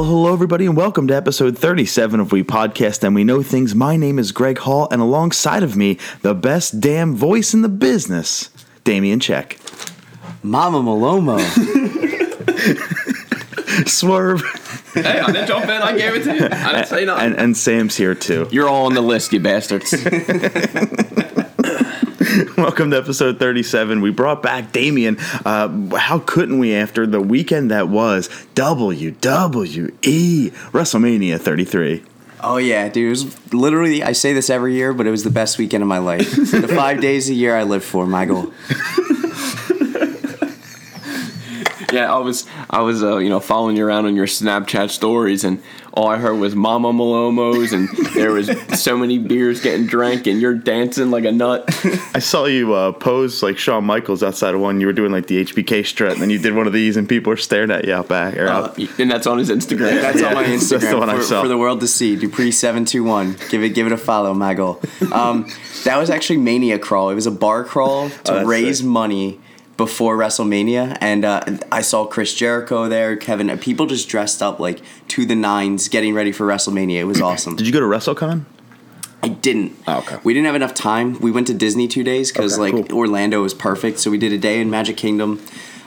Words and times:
Well, 0.00 0.08
hello, 0.08 0.32
everybody, 0.32 0.64
and 0.64 0.74
welcome 0.74 1.06
to 1.08 1.14
episode 1.14 1.58
37 1.58 2.20
of 2.20 2.32
We 2.32 2.42
Podcast 2.42 3.04
and 3.04 3.14
We 3.14 3.22
Know 3.22 3.42
Things. 3.42 3.74
My 3.74 3.96
name 3.96 4.18
is 4.18 4.32
Greg 4.32 4.56
Hall, 4.56 4.88
and 4.90 5.02
alongside 5.02 5.62
of 5.62 5.76
me, 5.76 5.98
the 6.22 6.34
best 6.34 6.80
damn 6.80 7.14
voice 7.14 7.52
in 7.52 7.60
the 7.60 7.68
business, 7.68 8.48
Damian 8.82 9.20
Check. 9.20 9.58
Mama 10.42 10.80
Malomo. 10.80 11.38
Swerve. 13.86 14.40
Hey, 14.94 15.20
I 15.20 15.32
didn't 15.32 15.48
jump 15.48 15.66
in. 15.66 15.70
I 15.70 15.94
gave 15.94 16.14
it 16.14 16.24
to 16.24 16.34
you. 16.34 16.48
I 16.50 16.72
didn't 16.72 16.86
say 16.86 17.04
nothing. 17.04 17.26
And, 17.26 17.38
and 17.38 17.54
Sam's 17.54 17.94
here 17.94 18.14
too. 18.14 18.48
You're 18.50 18.70
all 18.70 18.86
on 18.86 18.94
the 18.94 19.02
list, 19.02 19.34
you 19.34 19.40
bastards. 19.40 19.92
Welcome 22.56 22.90
to 22.92 22.96
episode 22.96 23.38
37. 23.38 24.00
We 24.02 24.10
brought 24.10 24.42
back 24.42 24.72
Damian. 24.72 25.16
Uh, 25.44 25.96
how 25.96 26.20
couldn't 26.20 26.58
we 26.58 26.74
after 26.74 27.06
the 27.06 27.20
weekend 27.20 27.70
that 27.70 27.88
was 27.88 28.28
WWE 28.54 29.90
WrestleMania 30.00 31.40
33? 31.40 32.04
oh 32.42 32.56
yeah, 32.56 32.88
dude. 32.88 33.06
It 33.06 33.10
was 33.10 33.52
literally 33.52 34.02
I 34.02 34.12
say 34.12 34.32
this 34.32 34.48
every 34.48 34.74
year, 34.74 34.94
but 34.94 35.06
it 35.06 35.10
was 35.10 35.24
the 35.24 35.30
best 35.30 35.58
weekend 35.58 35.82
of 35.82 35.88
my 35.88 35.98
life. 35.98 36.30
the 36.36 36.68
five 36.68 37.00
days 37.00 37.28
a 37.28 37.34
year 37.34 37.56
I 37.56 37.64
live 37.64 37.84
for, 37.84 38.06
my 38.06 38.26
goal. 38.26 38.52
yeah, 41.92 42.12
I 42.12 42.18
was, 42.18 42.46
I 42.68 42.80
was, 42.82 43.02
uh, 43.02 43.16
you 43.18 43.28
know, 43.28 43.40
following 43.40 43.76
you 43.76 43.84
around 43.84 44.06
on 44.06 44.14
your 44.14 44.26
Snapchat 44.26 44.90
stories, 44.90 45.44
and 45.44 45.62
all 45.92 46.08
I 46.08 46.18
heard 46.18 46.34
was 46.38 46.54
Mama 46.54 46.92
Malomos, 46.92 47.72
and 47.72 47.88
there 48.14 48.32
was 48.32 48.48
so 48.80 48.96
many 48.96 49.18
beers 49.18 49.60
getting 49.60 49.86
drank, 49.86 50.26
and 50.26 50.40
you're 50.40 50.54
dancing 50.54 51.10
like 51.10 51.24
a 51.24 51.32
nut. 51.32 51.64
I 52.14 52.20
saw 52.20 52.44
you 52.44 52.72
uh, 52.74 52.92
pose 52.92 53.42
like 53.42 53.58
Shawn 53.58 53.84
Michaels 53.84 54.22
outside 54.22 54.54
of 54.54 54.60
one. 54.60 54.80
You 54.80 54.86
were 54.86 54.92
doing 54.92 55.10
like 55.12 55.26
the 55.26 55.44
HBK 55.44 55.84
strut, 55.84 56.12
and 56.12 56.22
then 56.22 56.30
you 56.30 56.38
did 56.38 56.54
one 56.54 56.66
of 56.66 56.72
these, 56.72 56.96
and 56.96 57.08
people 57.08 57.30
were 57.30 57.36
staring 57.36 57.70
at 57.70 57.84
you 57.86 57.92
out 57.94 58.08
back. 58.08 58.36
Or 58.36 58.46
out. 58.46 58.78
and 58.98 59.10
that's 59.10 59.26
on 59.26 59.38
his 59.38 59.50
Instagram. 59.50 60.00
That's 60.00 60.22
on 60.22 60.34
my 60.34 60.44
Instagram 60.44 60.68
that's 60.80 60.90
the 60.92 60.98
one 60.98 61.10
I 61.10 61.16
for, 61.16 61.22
saw. 61.22 61.42
for 61.42 61.48
the 61.48 61.58
world 61.58 61.80
to 61.80 61.88
see. 61.88 62.16
Dupree 62.16 62.52
seven 62.52 62.84
two 62.84 63.02
one. 63.04 63.36
Give 63.48 63.62
it 63.62 63.70
give 63.70 63.86
it 63.86 63.92
a 63.92 63.96
follow, 63.98 64.32
my 64.34 64.54
goal. 64.54 64.80
Um, 65.12 65.48
that 65.84 65.96
was 65.96 66.10
actually 66.10 66.38
Mania 66.38 66.78
Crawl. 66.78 67.10
It 67.10 67.14
was 67.14 67.26
a 67.26 67.30
bar 67.32 67.64
crawl 67.64 68.10
to 68.10 68.40
Oh, 68.40 68.44
raise 68.44 68.78
sick. 68.78 68.86
money 68.86 69.40
before 69.80 70.14
WrestleMania, 70.18 70.98
and 71.00 71.24
uh, 71.24 71.42
I 71.72 71.80
saw 71.80 72.04
Chris 72.04 72.34
Jericho 72.34 72.86
there, 72.86 73.16
Kevin. 73.16 73.56
People 73.58 73.86
just 73.86 74.10
dressed 74.10 74.42
up 74.42 74.60
like 74.60 74.82
to 75.08 75.24
the 75.24 75.34
nines, 75.34 75.88
getting 75.88 76.12
ready 76.12 76.32
for 76.32 76.46
WrestleMania. 76.46 76.98
It 76.98 77.04
was 77.04 77.18
awesome. 77.22 77.56
Did 77.56 77.66
you 77.66 77.72
go 77.72 77.80
to 77.80 77.86
WrestleCon? 77.86 78.44
I 79.22 79.28
didn't. 79.28 79.74
Oh, 79.88 80.00
okay. 80.00 80.18
We 80.22 80.34
didn't 80.34 80.44
have 80.44 80.54
enough 80.54 80.74
time. 80.74 81.18
We 81.20 81.30
went 81.30 81.46
to 81.46 81.54
Disney 81.54 81.88
two 81.88 82.04
days 82.04 82.30
because 82.30 82.58
Okay, 82.58 82.72
like 82.76 82.90
cool. 82.90 82.98
Orlando 82.98 83.40
was 83.42 83.54
perfect. 83.54 84.00
So 84.00 84.10
we 84.10 84.18
did 84.18 84.32
a 84.32 84.38
day 84.38 84.60
in 84.60 84.68
Magic 84.68 84.98
Kingdom, 84.98 85.40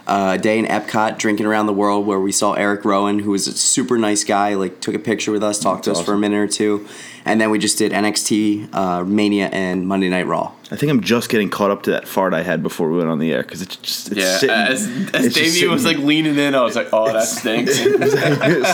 uh, 0.07 0.37
a 0.39 0.41
day 0.41 0.57
in 0.57 0.65
Epcot, 0.65 1.19
drinking 1.19 1.45
around 1.45 1.67
the 1.67 1.73
world, 1.73 2.07
where 2.07 2.19
we 2.19 2.31
saw 2.31 2.53
Eric 2.53 2.85
Rowan, 2.85 3.19
who 3.19 3.29
was 3.29 3.47
a 3.47 3.51
super 3.53 3.99
nice 3.99 4.23
guy. 4.23 4.55
Like 4.55 4.81
took 4.81 4.95
a 4.95 4.99
picture 4.99 5.31
with 5.31 5.43
us, 5.43 5.59
talked 5.59 5.83
to 5.83 5.91
us 5.91 6.01
for 6.01 6.15
a 6.15 6.17
minute 6.17 6.37
or 6.37 6.47
two, 6.47 6.87
and 7.25 7.39
then 7.39 7.49
we 7.49 7.59
just 7.59 7.77
did 7.77 7.91
NXT, 7.91 8.73
uh, 8.73 9.03
Mania, 9.03 9.47
and 9.51 9.87
Monday 9.87 10.09
Night 10.09 10.27
Raw. 10.27 10.51
I 10.71 10.75
think 10.75 10.91
I'm 10.91 11.01
just 11.01 11.29
getting 11.29 11.49
caught 11.49 11.69
up 11.71 11.83
to 11.83 11.91
that 11.91 12.07
fart 12.07 12.33
I 12.33 12.41
had 12.41 12.63
before 12.63 12.89
we 12.89 12.97
went 12.97 13.09
on 13.09 13.19
the 13.19 13.31
air 13.31 13.43
because 13.43 13.61
it's 13.61 13.75
just 13.75 14.11
it's 14.11 14.19
Yeah, 14.19 14.37
sitting, 14.37 14.55
as, 14.55 15.13
as 15.13 15.33
Damien 15.33 15.71
was 15.71 15.85
like 15.85 15.97
leaning 15.97 16.37
in, 16.37 16.55
I 16.55 16.61
was 16.61 16.75
like, 16.75 16.89
"Oh, 16.91 17.11
that 17.11 17.27
stinks." 17.27 17.77
it 17.79 17.99
was, 17.99 18.13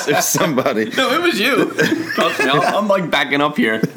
it 0.08 0.16
was 0.16 0.28
somebody. 0.28 0.86
no, 0.98 1.12
it 1.12 1.22
was 1.22 1.40
you. 1.40 1.74
Trust 2.14 2.40
me, 2.40 2.50
I'm, 2.50 2.62
I'm 2.62 2.88
like 2.88 3.10
backing 3.12 3.42
up 3.42 3.58
here. 3.58 3.82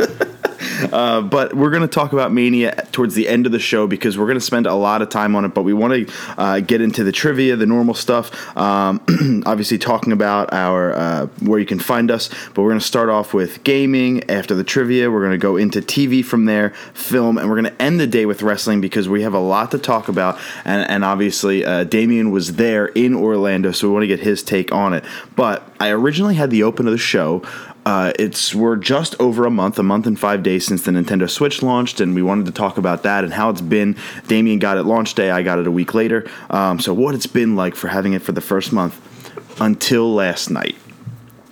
but 0.90 1.54
we're 1.54 1.70
going 1.70 1.82
to 1.82 1.88
talk 1.88 2.12
about 2.12 2.32
Mania 2.32 2.86
towards 2.92 3.14
the 3.14 3.28
end 3.28 3.46
of 3.46 3.52
the 3.52 3.58
show 3.58 3.86
because 3.86 4.18
we're 4.18 4.26
going 4.26 4.38
to 4.38 4.44
spend 4.44 4.66
a 4.66 4.74
lot 4.74 5.02
of 5.02 5.08
time 5.08 5.36
on 5.36 5.44
it. 5.44 5.48
But 5.54 5.62
we 5.62 5.72
want 5.72 6.08
to 6.08 6.14
uh, 6.38 6.60
get 6.60 6.80
into 6.80 7.04
the 7.04 7.12
trivia, 7.12 7.56
the 7.56 7.66
normal 7.66 7.94
stuff. 7.94 8.56
Um, 8.56 9.00
obviously, 9.46 9.78
talking 9.78 10.12
about 10.12 10.52
our 10.52 10.92
uh, 10.92 11.26
where 11.40 11.58
you 11.58 11.66
can 11.66 11.78
find 11.78 12.10
us. 12.10 12.28
But 12.54 12.62
we're 12.62 12.70
going 12.70 12.80
to 12.80 12.86
start 12.86 13.08
off 13.08 13.34
with 13.34 13.64
gaming. 13.64 14.28
After 14.42 14.56
the 14.56 14.64
trivia, 14.64 15.08
we're 15.08 15.20
going 15.20 15.30
to 15.30 15.38
go 15.38 15.56
into 15.56 15.80
TV 15.80 16.24
from 16.24 16.46
there, 16.46 16.70
film, 16.94 17.38
and 17.38 17.48
we're 17.48 17.60
going 17.60 17.72
to 17.72 17.80
end 17.80 18.00
the 18.00 18.08
day 18.08 18.26
with 18.26 18.42
wrestling 18.42 18.80
because 18.80 19.08
we 19.08 19.22
have 19.22 19.34
a 19.34 19.38
lot 19.38 19.70
to 19.70 19.78
talk 19.78 20.08
about. 20.08 20.36
And, 20.64 20.90
and 20.90 21.04
obviously, 21.04 21.64
uh, 21.64 21.84
Damien 21.84 22.32
was 22.32 22.56
there 22.56 22.86
in 22.86 23.14
Orlando, 23.14 23.70
so 23.70 23.86
we 23.86 23.94
want 23.94 24.02
to 24.02 24.08
get 24.08 24.18
his 24.18 24.42
take 24.42 24.72
on 24.72 24.94
it. 24.94 25.04
But 25.36 25.62
I 25.78 25.90
originally 25.90 26.34
had 26.34 26.50
the 26.50 26.64
open 26.64 26.88
of 26.88 26.92
the 26.92 26.98
show. 26.98 27.44
Uh, 27.86 28.12
it's 28.18 28.52
we're 28.52 28.74
just 28.74 29.14
over 29.20 29.46
a 29.46 29.50
month, 29.50 29.78
a 29.78 29.84
month 29.84 30.08
and 30.08 30.18
five 30.18 30.42
days 30.42 30.66
since 30.66 30.82
the 30.82 30.90
Nintendo 30.90 31.30
Switch 31.30 31.62
launched, 31.62 32.00
and 32.00 32.12
we 32.12 32.20
wanted 32.20 32.46
to 32.46 32.52
talk 32.52 32.78
about 32.78 33.04
that 33.04 33.22
and 33.22 33.32
how 33.32 33.48
it's 33.48 33.60
been. 33.60 33.96
Damien 34.26 34.58
got 34.58 34.76
it 34.76 34.82
launch 34.82 35.14
day, 35.14 35.30
I 35.30 35.42
got 35.42 35.60
it 35.60 35.68
a 35.68 35.70
week 35.70 35.94
later. 35.94 36.28
Um, 36.50 36.80
so 36.80 36.92
what 36.92 37.14
it's 37.14 37.28
been 37.28 37.54
like 37.54 37.76
for 37.76 37.86
having 37.86 38.12
it 38.12 38.22
for 38.22 38.32
the 38.32 38.40
first 38.40 38.72
month 38.72 39.00
until 39.60 40.12
last 40.12 40.50
night. 40.50 40.74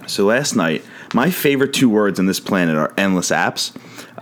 So 0.09 0.25
last 0.25 0.57
night, 0.57 0.83
my 1.15 1.31
favorite 1.31 1.73
two 1.73 1.89
words 1.89 2.19
on 2.19 2.27
this 2.27 2.41
planet 2.41 2.77
are 2.77 2.93
endless 2.97 3.31
apps. 3.31 3.73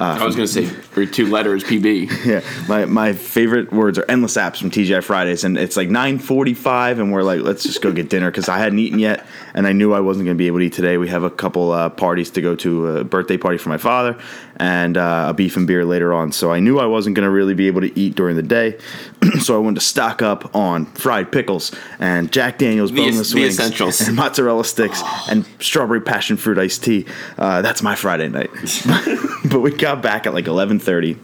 I 0.00 0.24
was 0.24 0.36
gonna 0.36 0.46
say 0.46 0.64
for 0.64 1.04
two 1.06 1.26
letters, 1.26 1.64
PB. 1.64 2.24
Yeah, 2.28 2.42
my, 2.68 2.84
my 2.84 3.12
favorite 3.14 3.72
words 3.72 3.98
are 3.98 4.04
endless 4.08 4.36
apps 4.36 4.58
from 4.58 4.70
TGI 4.70 5.02
Fridays, 5.02 5.44
and 5.44 5.56
it's 5.56 5.76
like 5.76 5.88
nine 5.88 6.18
forty 6.18 6.52
five, 6.54 6.98
and 6.98 7.10
we're 7.12 7.22
like, 7.22 7.40
let's 7.40 7.62
just 7.62 7.80
go 7.80 7.90
get 7.92 8.08
dinner 8.10 8.30
because 8.30 8.48
I 8.48 8.58
hadn't 8.58 8.78
eaten 8.80 8.98
yet, 8.98 9.26
and 9.54 9.66
I 9.66 9.72
knew 9.72 9.92
I 9.94 10.00
wasn't 10.00 10.26
going 10.26 10.36
to 10.36 10.38
be 10.38 10.46
able 10.46 10.58
to 10.58 10.66
eat 10.66 10.72
today. 10.74 10.98
We 10.98 11.08
have 11.08 11.22
a 11.22 11.30
couple 11.30 11.72
uh, 11.72 11.88
parties 11.88 12.30
to 12.32 12.40
go 12.42 12.54
to, 12.56 12.86
a 12.98 13.04
birthday 13.04 13.38
party 13.38 13.56
for 13.56 13.70
my 13.70 13.78
father, 13.78 14.18
and 14.56 14.96
uh, 14.98 15.26
a 15.30 15.34
beef 15.34 15.56
and 15.56 15.66
beer 15.66 15.84
later 15.84 16.12
on. 16.12 16.32
So 16.32 16.52
I 16.52 16.60
knew 16.60 16.78
I 16.78 16.86
wasn't 16.86 17.16
going 17.16 17.24
to 17.24 17.30
really 17.30 17.54
be 17.54 17.66
able 17.66 17.80
to 17.80 17.98
eat 17.98 18.14
during 18.14 18.36
the 18.36 18.42
day, 18.42 18.78
so 19.40 19.54
I 19.54 19.58
wanted 19.58 19.80
to 19.80 19.86
stock 19.86 20.20
up 20.20 20.54
on 20.54 20.86
fried 20.86 21.32
pickles 21.32 21.72
and 21.98 22.30
Jack 22.30 22.58
Daniel's 22.58 22.92
The 22.92 23.00
es- 23.02 23.10
boneless 23.10 23.34
wings 23.34 23.58
essentials. 23.58 24.00
and 24.02 24.16
mozzarella 24.16 24.64
sticks 24.64 25.02
and 25.30 25.46
strawberry 25.60 26.02
passion 26.02 26.36
fruit 26.36 26.58
iced 26.58 26.84
tea. 26.84 27.06
Uh, 27.38 27.62
that's 27.62 27.82
my 27.82 27.94
Friday 27.94 28.28
night. 28.28 28.50
but 29.50 29.60
we 29.60 29.70
got 29.70 29.87
back 29.96 30.26
at 30.26 30.34
like 30.34 30.46
eleven 30.46 30.78
thirty, 30.78 31.16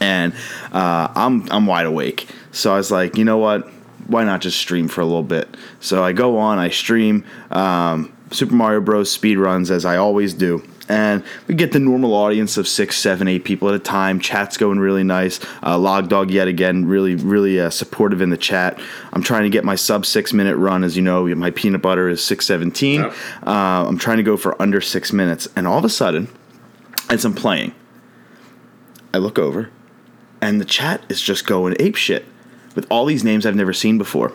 and 0.00 0.32
uh, 0.72 1.08
I'm 1.14 1.50
I'm 1.50 1.66
wide 1.66 1.86
awake. 1.86 2.28
So 2.52 2.72
I 2.72 2.76
was 2.76 2.90
like, 2.90 3.16
you 3.16 3.24
know 3.24 3.38
what? 3.38 3.68
Why 4.06 4.24
not 4.24 4.40
just 4.40 4.58
stream 4.58 4.88
for 4.88 5.00
a 5.00 5.04
little 5.04 5.22
bit? 5.22 5.56
So 5.80 6.04
I 6.04 6.12
go 6.12 6.38
on, 6.38 6.58
I 6.58 6.70
stream 6.70 7.24
um, 7.50 8.12
Super 8.30 8.54
Mario 8.54 8.80
Bros. 8.80 9.10
speed 9.10 9.36
runs 9.36 9.70
as 9.70 9.84
I 9.84 9.96
always 9.96 10.32
do. 10.32 10.62
And 10.88 11.24
we 11.48 11.56
get 11.56 11.72
the 11.72 11.80
normal 11.80 12.14
audience 12.14 12.56
of 12.56 12.68
six, 12.68 12.96
seven, 12.96 13.26
eight 13.26 13.42
people 13.42 13.68
at 13.68 13.74
a 13.74 13.80
time. 13.80 14.20
Chat's 14.20 14.56
going 14.56 14.78
really 14.78 15.02
nice. 15.02 15.40
Uh, 15.60 15.76
Log 15.76 16.08
Dog 16.08 16.30
yet 16.30 16.46
again, 16.46 16.84
really, 16.84 17.16
really 17.16 17.58
uh, 17.60 17.70
supportive 17.70 18.22
in 18.22 18.30
the 18.30 18.36
chat. 18.36 18.80
I'm 19.12 19.20
trying 19.20 19.42
to 19.42 19.50
get 19.50 19.64
my 19.64 19.74
sub 19.74 20.06
six 20.06 20.32
minute 20.32 20.56
run. 20.56 20.84
As 20.84 20.96
you 20.96 21.02
know, 21.02 21.26
my 21.34 21.50
peanut 21.50 21.82
butter 21.82 22.08
is 22.08 22.22
six 22.22 22.46
seventeen. 22.46 23.00
Yep. 23.00 23.14
Uh, 23.44 23.88
I'm 23.88 23.98
trying 23.98 24.18
to 24.18 24.22
go 24.22 24.36
for 24.36 24.60
under 24.62 24.80
six 24.80 25.12
minutes, 25.12 25.48
and 25.56 25.66
all 25.66 25.78
of 25.78 25.84
a 25.84 25.88
sudden, 25.88 26.28
as 27.10 27.24
I'm 27.24 27.34
playing, 27.34 27.74
I 29.16 29.18
look 29.18 29.38
over, 29.38 29.70
and 30.42 30.60
the 30.60 30.66
chat 30.66 31.02
is 31.08 31.22
just 31.22 31.46
going 31.46 31.74
ape 31.80 31.96
shit 31.96 32.26
with 32.74 32.86
all 32.90 33.06
these 33.06 33.24
names 33.24 33.46
I've 33.46 33.56
never 33.56 33.72
seen 33.72 33.96
before. 33.96 34.34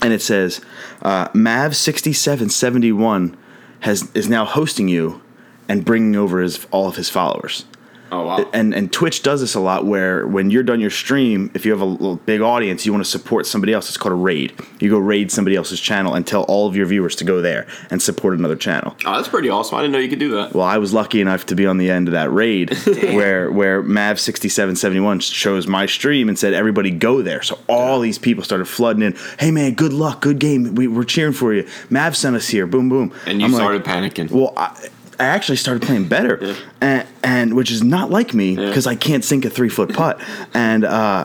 And 0.00 0.12
it 0.12 0.22
says, 0.22 0.60
uh, 1.02 1.26
Mav6771 1.30 3.36
has 3.80 4.08
is 4.14 4.28
now 4.28 4.44
hosting 4.44 4.86
you 4.86 5.20
and 5.68 5.84
bringing 5.84 6.14
over 6.14 6.40
his 6.40 6.64
all 6.70 6.86
of 6.86 6.94
his 6.94 7.10
followers. 7.10 7.64
Oh 8.12 8.26
wow. 8.26 8.50
And 8.52 8.74
and 8.74 8.92
Twitch 8.92 9.22
does 9.22 9.40
this 9.40 9.54
a 9.54 9.60
lot 9.60 9.86
where 9.86 10.26
when 10.26 10.50
you're 10.50 10.62
done 10.62 10.80
your 10.80 10.90
stream, 10.90 11.50
if 11.54 11.64
you 11.64 11.76
have 11.76 11.82
a 11.82 12.16
big 12.16 12.40
audience, 12.40 12.84
you 12.84 12.92
want 12.92 13.04
to 13.04 13.10
support 13.10 13.46
somebody 13.46 13.72
else. 13.72 13.88
It's 13.88 13.96
called 13.96 14.12
a 14.12 14.16
raid. 14.16 14.52
You 14.80 14.90
go 14.90 14.98
raid 14.98 15.30
somebody 15.30 15.56
else's 15.56 15.80
channel 15.80 16.14
and 16.14 16.26
tell 16.26 16.42
all 16.44 16.66
of 16.66 16.76
your 16.76 16.86
viewers 16.86 17.14
to 17.16 17.24
go 17.24 17.40
there 17.40 17.66
and 17.90 18.00
support 18.02 18.38
another 18.38 18.56
channel. 18.56 18.96
Oh, 19.04 19.16
that's 19.16 19.28
pretty 19.28 19.48
awesome. 19.48 19.76
I 19.76 19.82
didn't 19.82 19.92
know 19.92 19.98
you 19.98 20.08
could 20.08 20.18
do 20.18 20.30
that. 20.32 20.54
Well, 20.54 20.66
I 20.66 20.78
was 20.78 20.92
lucky 20.92 21.20
enough 21.20 21.46
to 21.46 21.54
be 21.54 21.66
on 21.66 21.78
the 21.78 21.90
end 21.90 22.08
of 22.08 22.12
that 22.12 22.30
raid 22.32 22.74
where 22.86 23.50
where 23.50 23.82
Mav 23.82 24.18
sixty 24.18 24.48
seven 24.48 24.76
seventy 24.76 25.00
one 25.00 25.20
chose 25.20 25.66
my 25.66 25.86
stream 25.86 26.28
and 26.28 26.38
said 26.38 26.52
everybody 26.52 26.90
go 26.90 27.22
there. 27.22 27.42
So 27.42 27.58
all 27.68 28.00
these 28.00 28.18
people 28.18 28.42
started 28.44 28.66
flooding 28.66 29.02
in. 29.02 29.16
Hey 29.38 29.50
man, 29.50 29.74
good 29.74 29.92
luck, 29.92 30.20
good 30.20 30.38
game. 30.38 30.74
We, 30.74 30.88
we're 30.88 31.04
cheering 31.04 31.32
for 31.32 31.52
you. 31.54 31.68
Mav 31.88 32.16
sent 32.16 32.36
us 32.36 32.48
here. 32.48 32.66
Boom 32.66 32.88
boom. 32.88 33.12
And 33.26 33.40
you 33.40 33.46
I'm 33.46 33.52
like, 33.52 33.60
started 33.60 33.84
panicking. 33.84 34.30
well, 34.30 34.52
I, 34.56 34.88
I 35.20 35.24
actually 35.24 35.56
started 35.56 35.82
playing 35.82 36.08
better, 36.08 36.38
Yeah. 36.40 36.54
and, 36.80 37.06
and 37.22 37.54
which 37.54 37.70
is 37.70 37.82
not 37.82 38.10
like 38.10 38.32
me 38.34 38.56
because 38.56 38.86
I 38.86 38.94
can't 38.96 39.24
sink 39.24 39.44
a 39.44 39.50
three 39.50 39.68
foot 39.68 39.92
putt, 39.94 40.20
and 40.54 40.84
uh, 40.84 41.24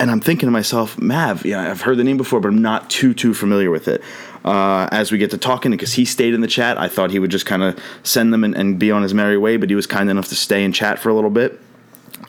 and 0.00 0.10
I'm 0.10 0.20
thinking 0.20 0.46
to 0.46 0.50
myself, 0.50 0.98
Mav, 0.98 1.44
yeah, 1.44 1.70
I've 1.70 1.82
heard 1.82 1.96
the 1.98 2.04
name 2.04 2.16
before, 2.16 2.40
but 2.40 2.48
I'm 2.48 2.62
not 2.62 2.88
too 2.88 3.14
too 3.14 3.34
familiar 3.34 3.70
with 3.70 3.88
it. 3.88 4.02
Uh, 4.44 4.88
as 4.92 5.10
we 5.12 5.18
get 5.18 5.30
to 5.32 5.38
talking, 5.38 5.70
because 5.72 5.92
he 5.94 6.04
stayed 6.04 6.32
in 6.32 6.40
the 6.40 6.46
chat, 6.48 6.78
I 6.78 6.88
thought 6.88 7.10
he 7.10 7.18
would 7.18 7.30
just 7.30 7.44
kind 7.46 7.62
of 7.62 7.78
send 8.04 8.32
them 8.32 8.44
and, 8.44 8.54
and 8.56 8.78
be 8.78 8.90
on 8.90 9.02
his 9.02 9.12
merry 9.12 9.36
way, 9.36 9.56
but 9.56 9.68
he 9.68 9.74
was 9.76 9.86
kind 9.86 10.08
enough 10.08 10.28
to 10.28 10.36
stay 10.36 10.64
and 10.64 10.74
chat 10.74 10.98
for 10.98 11.08
a 11.10 11.14
little 11.14 11.30
bit. 11.30 11.60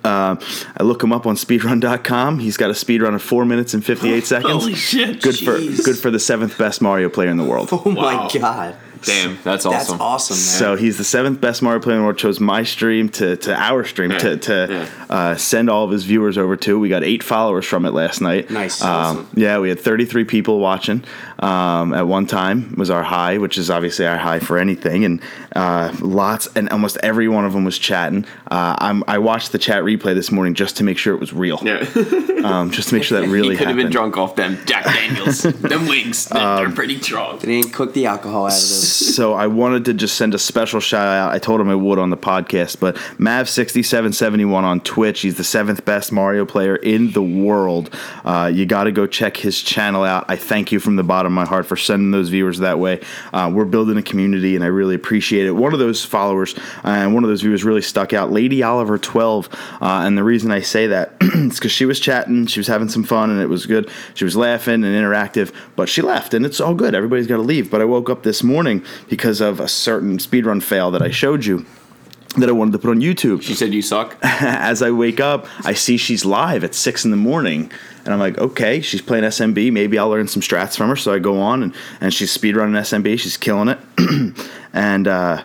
Uh, 0.04 0.36
I 0.78 0.84
look 0.84 1.04
him 1.04 1.12
up 1.14 1.26
on 1.28 1.36
speedrun.com. 1.36 2.40
He's 2.40 2.58
got 2.58 2.70
a 2.70 2.74
speedrun 2.74 3.16
of 3.16 3.22
four 3.22 3.46
minutes 3.46 3.74
and 3.74 3.86
58 3.86 4.26
seconds. 4.26 4.52
Holy 4.54 4.74
shit. 4.76 5.22
Good 5.22 5.38
for 5.38 5.58
good 5.84 5.98
for 5.98 6.10
the 6.12 6.20
seventh 6.20 6.58
best 6.58 6.82
Mario 6.82 7.10
player 7.10 7.30
in 7.30 7.38
the 7.38 7.44
world. 7.44 7.70
Oh 7.74 7.82
Wow. 7.86 7.94
my 7.94 8.30
god. 8.40 8.76
Damn, 9.04 9.38
that's 9.44 9.66
awesome. 9.66 9.72
That's 9.72 9.90
awesome. 9.90 10.02
awesome, 10.02 10.36
man. 10.36 10.60
So 10.60 10.76
he's 10.76 10.98
the 10.98 11.04
seventh 11.04 11.40
best 11.42 11.62
Mario 11.62 11.80
player 11.80 11.96
in 11.96 12.02
the 12.02 12.06
world. 12.06 12.18
Chose 12.18 12.40
my 12.40 12.64
stream 12.64 13.10
to, 13.10 13.36
to 13.38 13.56
our 13.56 13.84
stream 13.84 14.12
to, 14.12 14.38
to 14.38 14.68
Yeah. 14.70 15.06
uh, 15.10 15.36
send 15.36 15.70
all 15.70 15.86
of 15.86 15.92
his 15.92 16.04
viewers 16.04 16.38
over 16.38 16.56
to. 16.58 16.80
We 16.80 16.90
got 16.90 17.04
eight 17.04 17.24
followers 17.24 17.66
from 17.66 17.86
it 17.86 17.94
last 17.94 18.22
night. 18.22 18.50
Nice. 18.50 18.82
Um, 18.82 18.90
Awesome. 18.90 19.28
Yeah, 19.36 19.60
we 19.60 19.70
had 19.70 19.80
33 19.80 20.26
people 20.26 20.60
watching. 20.60 21.04
Um, 21.40 21.94
at 21.94 22.08
one 22.08 22.26
time 22.26 22.74
was 22.78 22.90
our 22.90 23.04
high, 23.04 23.38
which 23.38 23.58
is 23.58 23.70
obviously 23.70 24.06
our 24.06 24.18
high 24.18 24.40
for 24.40 24.58
anything, 24.58 25.06
and 25.06 25.22
uh, 25.56 25.94
lots 26.02 26.48
and 26.56 26.70
almost 26.70 26.98
every 27.02 27.28
one 27.28 27.46
of 27.46 27.54
them 27.54 27.64
was 27.66 27.78
chatting. 27.78 28.26
Uh, 28.52 28.76
I'm, 28.78 29.04
I 29.08 29.18
watched 29.20 29.52
the 29.52 29.58
chat 29.60 29.84
replay 29.84 30.14
this 30.16 30.32
morning 30.32 30.54
just 30.54 30.78
to 30.78 30.84
make 30.84 30.98
sure 30.98 31.14
it 31.14 31.20
was 31.20 31.34
real, 31.34 31.60
Yeah. 31.64 31.80
um, 32.44 32.72
just 32.72 32.90
to 32.90 32.96
make 32.96 33.04
sure 33.04 33.22
that 33.22 33.28
really 33.30 33.52
he 33.56 33.58
could 33.58 33.68
have 33.68 33.78
been 33.78 33.90
drunk 33.90 34.18
off 34.18 34.36
them 34.36 34.58
Jack 34.66 34.86
Daniels. 34.86 35.42
them 35.44 35.88
wings. 35.88 36.26
They're, 36.26 36.42
Um, 36.42 36.58
they're 36.66 36.76
pretty 36.76 37.02
strong. 37.02 37.40
They 37.40 37.62
didn't 37.62 37.72
cook 37.74 37.94
the 37.94 38.06
alcohol 38.06 38.46
out 38.48 38.54
of 38.54 38.60
them. 38.60 38.60
So 38.60 39.34
I 39.34 39.48
wanted 39.48 39.86
to 39.86 39.94
just 39.94 40.16
send 40.16 40.34
a 40.34 40.40
special 40.40 40.80
shout 40.80 41.08
out. 41.08 41.34
I 41.34 41.40
told 41.40 41.62
him 41.62 41.70
I 41.70 41.76
would 41.76 42.00
on 42.00 42.10
the 42.10 42.18
podcast, 42.18 42.80
but 42.80 42.96
Mav6771 43.18 44.52
on 44.64 44.82
Twitch. 44.82 45.22
He's 45.22 45.36
the 45.38 45.44
seventh 45.44 45.86
best 45.86 46.12
Mario 46.12 46.46
player 46.46 46.76
in 46.76 47.12
the 47.12 47.24
world. 47.24 47.96
Uh, 48.26 48.52
you 48.54 48.66
got 48.66 48.84
to 48.86 48.92
go 48.92 49.08
check 49.08 49.38
his 49.38 49.62
channel 49.62 50.04
out. 50.04 50.26
I 50.28 50.36
thank 50.36 50.72
you 50.72 50.80
from 50.80 50.96
the 50.96 51.04
bottom 51.04 51.29
of 51.30 51.36
my 51.36 51.46
heart 51.46 51.66
for 51.66 51.78
sending 51.78 52.12
those 52.12 52.30
viewers 52.30 52.60
that 52.60 52.80
way. 52.80 53.02
Uh, 53.34 53.52
we're 53.54 53.66
building 53.66 53.98
a 53.98 54.02
community, 54.02 54.56
and 54.56 54.64
I 54.64 54.68
really 54.68 54.96
appreciate 54.96 55.46
it. 55.46 55.52
One 55.52 55.74
of 55.74 55.80
those 55.80 56.04
followers 56.04 56.58
uh, 56.58 56.90
and 56.90 57.14
one 57.14 57.24
of 57.24 57.30
those 57.30 57.42
viewers 57.42 57.64
really 57.64 57.82
stuck 57.82 58.14
out, 58.14 58.32
Lady 58.32 58.64
Oliver 58.64 58.98
12. 58.98 59.50
Uh, 59.82 60.04
and 60.06 60.18
the 60.18 60.24
reason 60.24 60.52
I 60.52 60.62
say 60.62 60.88
that 60.88 61.16
is 61.22 61.56
because 61.56 61.72
she 61.72 61.86
was 61.86 62.00
chatting, 62.00 62.48
she 62.48 62.60
was 62.60 62.68
having 62.68 62.90
some 62.90 63.04
fun, 63.04 63.30
and 63.30 63.42
it 63.42 63.48
was 63.48 63.66
good. 63.66 63.90
She 64.14 64.26
was 64.26 64.36
laughing 64.36 64.84
and 64.84 64.86
interactive, 64.86 65.54
but 65.76 65.90
she 65.90 66.02
left, 66.02 66.34
and 66.34 66.46
it's 66.46 66.60
all 66.60 66.76
good. 66.76 66.96
Everybody's 66.96 67.28
got 67.28 67.38
to 67.38 67.44
leave. 67.44 67.72
But 67.72 67.82
I 67.82 67.86
woke 67.86 68.10
up 68.10 68.24
this 68.24 68.44
morning 68.44 68.84
because 69.08 69.42
of 69.42 69.60
a 69.60 69.68
certain 69.68 70.18
speedrun 70.18 70.62
fail 70.62 70.92
that 70.92 71.02
I 71.02 71.12
showed 71.12 71.46
you 71.46 71.66
that 72.38 72.50
I 72.50 72.52
wanted 72.52 72.74
to 72.74 72.80
put 72.80 72.92
on 72.92 73.02
YouTube. 73.02 73.42
She 73.42 73.56
said 73.56 73.74
you 73.74 73.82
suck. 73.82 74.18
As 74.22 74.82
I 74.82 74.92
wake 74.92 75.20
up, 75.20 75.48
I 75.66 75.74
see 75.74 75.98
she's 75.98 76.26
live 76.26 76.64
at 76.64 76.76
six 76.76 77.04
in 77.04 77.12
the 77.12 77.18
morning. 77.18 77.72
And 78.06 78.14
I'm 78.14 78.20
like, 78.20 78.38
okay, 78.38 78.82
she's 78.82 79.02
playing 79.02 79.24
SMB. 79.26 79.72
Maybe 79.72 79.98
I'll 79.98 80.10
learn 80.10 80.28
some 80.28 80.42
strats 80.42 80.76
from 80.76 80.90
her. 80.90 80.96
So 80.96 81.14
I 81.14 81.20
go 81.20 81.42
on 81.42 81.64
and, 81.64 81.76
and 82.02 82.14
she's 82.14 82.36
speedrunning 82.36 82.78
SMB. 82.80 83.20
She's 83.20 83.38
killing 83.38 83.70
it. 83.70 83.80
and, 84.74 85.08
uh, 85.08 85.44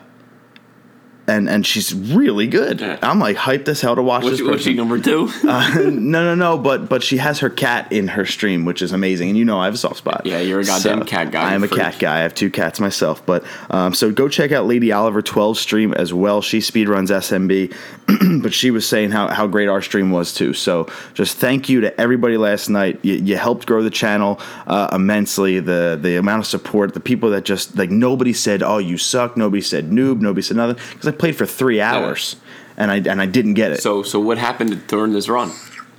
and, 1.27 1.49
and 1.49 1.65
she's 1.65 1.93
really 1.93 2.47
good. 2.47 2.81
Yeah. 2.81 2.99
I'm 3.01 3.19
like 3.19 3.35
hyped 3.35 3.67
as 3.67 3.81
hell 3.81 3.95
to 3.95 4.01
watch 4.01 4.23
Was 4.23 4.39
this 4.39 4.47
was 4.47 4.61
she 4.61 4.73
number 4.73 4.99
two? 4.99 5.29
no, 5.43 5.91
no, 5.91 6.35
no. 6.35 6.57
But 6.57 6.87
but 6.87 7.03
she 7.03 7.17
has 7.17 7.39
her 7.39 7.49
cat 7.49 7.91
in 7.91 8.09
her 8.09 8.25
stream, 8.25 8.65
which 8.65 8.81
is 8.81 8.91
amazing. 8.91 9.29
And 9.29 9.37
you 9.37 9.45
know 9.45 9.59
I 9.59 9.65
have 9.65 9.73
a 9.73 9.77
soft 9.77 9.97
spot. 9.97 10.21
Yeah, 10.25 10.39
you're 10.39 10.59
a 10.59 10.65
goddamn 10.65 11.05
cat 11.05 11.31
guy, 11.31 11.49
I 11.49 11.53
am 11.53 11.63
a 11.63 11.67
freak. 11.67 11.81
cat 11.81 11.99
guy. 11.99 12.17
I 12.17 12.21
have 12.21 12.35
two 12.35 12.49
cats 12.51 12.79
myself. 12.79 13.25
But 13.25 13.43
um, 13.69 13.93
so 13.93 14.11
go 14.11 14.27
check 14.27 14.51
out 14.51 14.67
Lady 14.67 14.91
Oliver 14.91 15.21
12 15.21 15.57
stream 15.57 15.93
as 15.93 16.13
well. 16.13 16.41
She 16.41 16.59
speedruns 16.59 17.09
SMB, 17.09 18.41
but 18.43 18.53
she 18.53 18.69
was 18.71 18.87
saying 18.87 19.11
how, 19.11 19.27
how 19.29 19.47
great 19.47 19.67
our 19.67 19.81
stream 19.81 20.11
was 20.11 20.33
too. 20.33 20.53
So 20.53 20.87
just 21.13 21.37
thank 21.37 21.69
you 21.69 21.81
to 21.81 21.99
everybody 21.99 22.37
last 22.37 22.69
night. 22.69 22.99
You, 23.01 23.15
you 23.15 23.37
helped 23.37 23.65
grow 23.65 23.81
the 23.81 23.89
channel 23.89 24.39
uh, 24.67 24.89
immensely. 24.91 25.59
The 25.59 25.97
the 25.99 26.17
amount 26.17 26.41
of 26.41 26.47
support, 26.47 26.93
the 26.93 26.99
people 26.99 27.31
that 27.31 27.45
just 27.45 27.75
like 27.77 27.89
nobody 27.89 28.33
said, 28.33 28.61
"Oh, 28.61 28.77
you 28.77 28.97
suck." 28.97 29.37
Nobody 29.37 29.61
said 29.61 29.89
noob. 29.89 30.21
Nobody 30.21 30.41
said 30.43 30.57
nothing 30.57 30.75
because 30.91 31.14
played 31.19 31.35
for 31.35 31.45
three 31.45 31.81
hours. 31.81 32.35
And 32.77 32.91
I 32.91 32.97
and 32.97 33.21
I 33.21 33.25
didn't 33.25 33.53
get 33.53 33.71
it. 33.71 33.81
so 33.81 34.03
so 34.03 34.19
what 34.19 34.37
happened 34.37 34.85
during 34.87 35.13
this 35.13 35.29
run? 35.29 35.51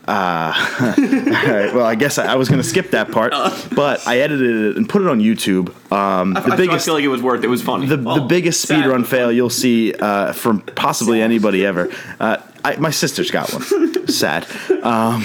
All 0.09 0.15
right, 0.15 1.71
well, 1.75 1.85
I 1.85 1.97
guess 1.97 2.17
I, 2.19 2.27
I 2.33 2.35
was 2.37 2.49
going 2.49 2.61
to 2.63 2.69
skip 2.69 2.93
that 2.93 3.11
part, 3.11 3.33
but 3.75 4.07
I 4.07 4.19
edited 4.21 4.67
it 4.67 4.77
and 4.77 4.89
put 4.89 5.03
it 5.03 5.09
on 5.09 5.19
YouTube. 5.21 5.71
Um, 5.91 6.35
the 6.35 6.43
I, 6.43 6.53
I 6.53 6.57
biggest, 6.57 6.85
feel 6.85 6.95
like 6.95 7.03
it 7.03 7.09
was 7.09 7.23
worth. 7.23 7.41
It 7.43 7.47
It 7.47 7.51
was 7.51 7.61
funny. 7.63 7.87
the, 7.87 7.97
the 7.97 8.09
Oh, 8.11 8.29
biggest 8.29 8.61
sad, 8.63 8.85
speedrun 8.85 9.05
fail 9.05 9.33
you'll 9.33 9.51
see 9.51 9.95
uh, 9.95 10.33
from 10.33 10.61
possibly 10.61 11.21
anybody 11.23 11.67
ever. 11.67 11.89
Uh, 12.21 12.37
I, 12.65 12.77
my 12.77 12.91
sister's 12.91 13.33
got 13.33 13.53
one. 13.53 14.07
Sad. 14.09 14.47
Um, 14.85 15.25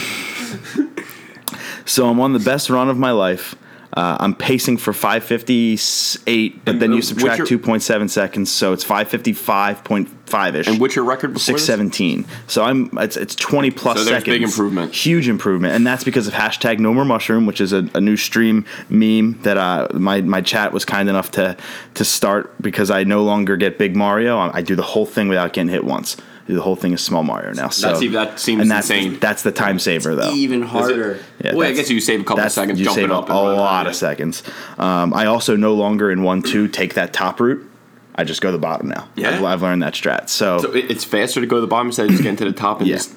so 1.86 2.10
I'm 2.10 2.20
on 2.20 2.34
the 2.34 2.40
best 2.40 2.70
run 2.72 2.90
of 2.90 2.98
my 2.98 3.12
life. 3.12 3.54
Uh, 3.94 4.16
I'm 4.22 4.34
pacing 4.34 4.78
for 4.78 4.94
558, 4.94 6.64
but 6.66 6.72
And, 6.72 6.82
then 6.82 6.92
uh, 6.94 6.96
you 6.96 7.02
subtract 7.02 7.50
your- 7.50 7.60
2.7 7.60 8.10
seconds, 8.10 8.50
so 8.50 8.72
it's 8.72 8.86
555.5 8.86 10.56
ish. 10.56 10.68
And 10.68 10.80
what's 10.80 10.96
your 10.96 11.04
record 11.06 11.34
before 11.34 11.54
this? 11.56 11.66
617. 11.66 12.26
So 12.48 12.64
I'm 12.64 12.90
it's 13.00 13.18
it's 13.18 13.36
20 13.36 13.72
plus 13.72 13.98
So 14.00 14.04
seconds. 14.06 14.24
big 14.26 14.44
improvement. 14.44 14.94
Huge 14.94 15.28
improvement, 15.28 15.74
and 15.76 15.86
that's 15.86 16.04
because 16.06 16.28
of 16.28 16.34
hashtag 16.34 16.80
No 16.80 16.94
More 16.94 17.04
Mushroom, 17.06 17.46
which 17.46 17.60
is 17.60 17.74
a, 17.74 17.90
a 17.94 18.00
new 18.02 18.16
stream 18.16 18.66
meme 18.90 19.40
that 19.42 19.58
uh, 19.58 19.88
my 19.94 20.22
my 20.22 20.42
chat 20.42 20.72
was 20.72 20.86
kind 20.86 21.10
enough 21.10 21.32
to 21.32 21.58
to 21.96 22.06
start 22.06 22.54
because 22.62 22.90
I 22.92 23.04
no 23.04 23.24
longer 23.24 23.58
get 23.58 23.78
Big 23.78 23.96
Mario. 23.96 24.38
I, 24.38 24.58
I 24.60 24.62
do 24.62 24.76
the 24.76 24.84
whole 24.84 25.06
thing 25.06 25.28
without 25.28 25.52
getting 25.54 25.70
hit 25.70 25.84
once. 25.84 26.16
The 26.48 26.62
whole 26.62 26.76
thing 26.76 26.94
is 26.94 27.02
Small 27.02 27.24
Mario 27.24 27.54
now. 27.54 27.70
So 27.70 27.88
That's 27.94 28.12
that 28.14 28.40
seems 28.40 28.62
and 28.64 28.72
that's, 28.72 28.90
insane. 28.90 29.20
That's 29.20 29.44
the 29.44 29.52
time 29.52 29.80
saver 29.80 30.16
though. 30.16 30.32
Even 30.32 30.62
harder. 30.64 31.20
Yeah, 31.44 31.54
well, 31.56 31.68
I 31.70 31.74
guess 31.74 31.90
you 31.90 32.02
save 32.02 32.22
a 32.22 32.24
couple 32.24 32.50
seconds 32.50 32.80
You 32.80 32.86
jumping 32.86 33.04
save 33.06 33.12
up. 33.12 33.30
a 33.30 33.34
lot 33.34 33.88
of 33.88 33.96
seconds. 33.96 34.44
Um, 34.78 35.14
I 35.14 35.28
also 35.28 35.56
no 35.56 35.74
longer 35.76 36.12
in 36.12 36.24
one 36.24 36.42
two 36.42 36.68
take 36.68 36.96
that 36.96 37.14
top 37.14 37.40
route. 37.40 37.68
I 38.16 38.24
just 38.26 38.42
go 38.42 38.52
the 38.52 38.58
bottom 38.58 38.90
now. 38.90 39.08
Yeah? 39.16 39.30
I've, 39.38 39.44
I've 39.44 39.62
learned 39.62 39.84
that 39.84 39.94
strat. 39.94 40.28
So 40.30 40.58
it- 40.74 40.92
it's 40.92 41.06
faster 41.06 41.40
to 41.40 41.48
go 41.48 41.56
to 41.58 41.62
the 41.62 41.68
bottom 41.68 41.88
instead 41.88 42.06
of 42.06 42.12
just 42.12 42.24
getting 42.24 42.38
to 42.38 42.46
the 42.46 42.52
top 42.52 42.80
and 42.80 42.88
Yeah. 42.90 42.96
just 42.98 43.16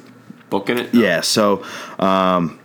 booking 0.50 0.79
it. 0.79 0.94
Yeah, 0.94 1.21
so 1.21 1.65
um, 1.99 2.61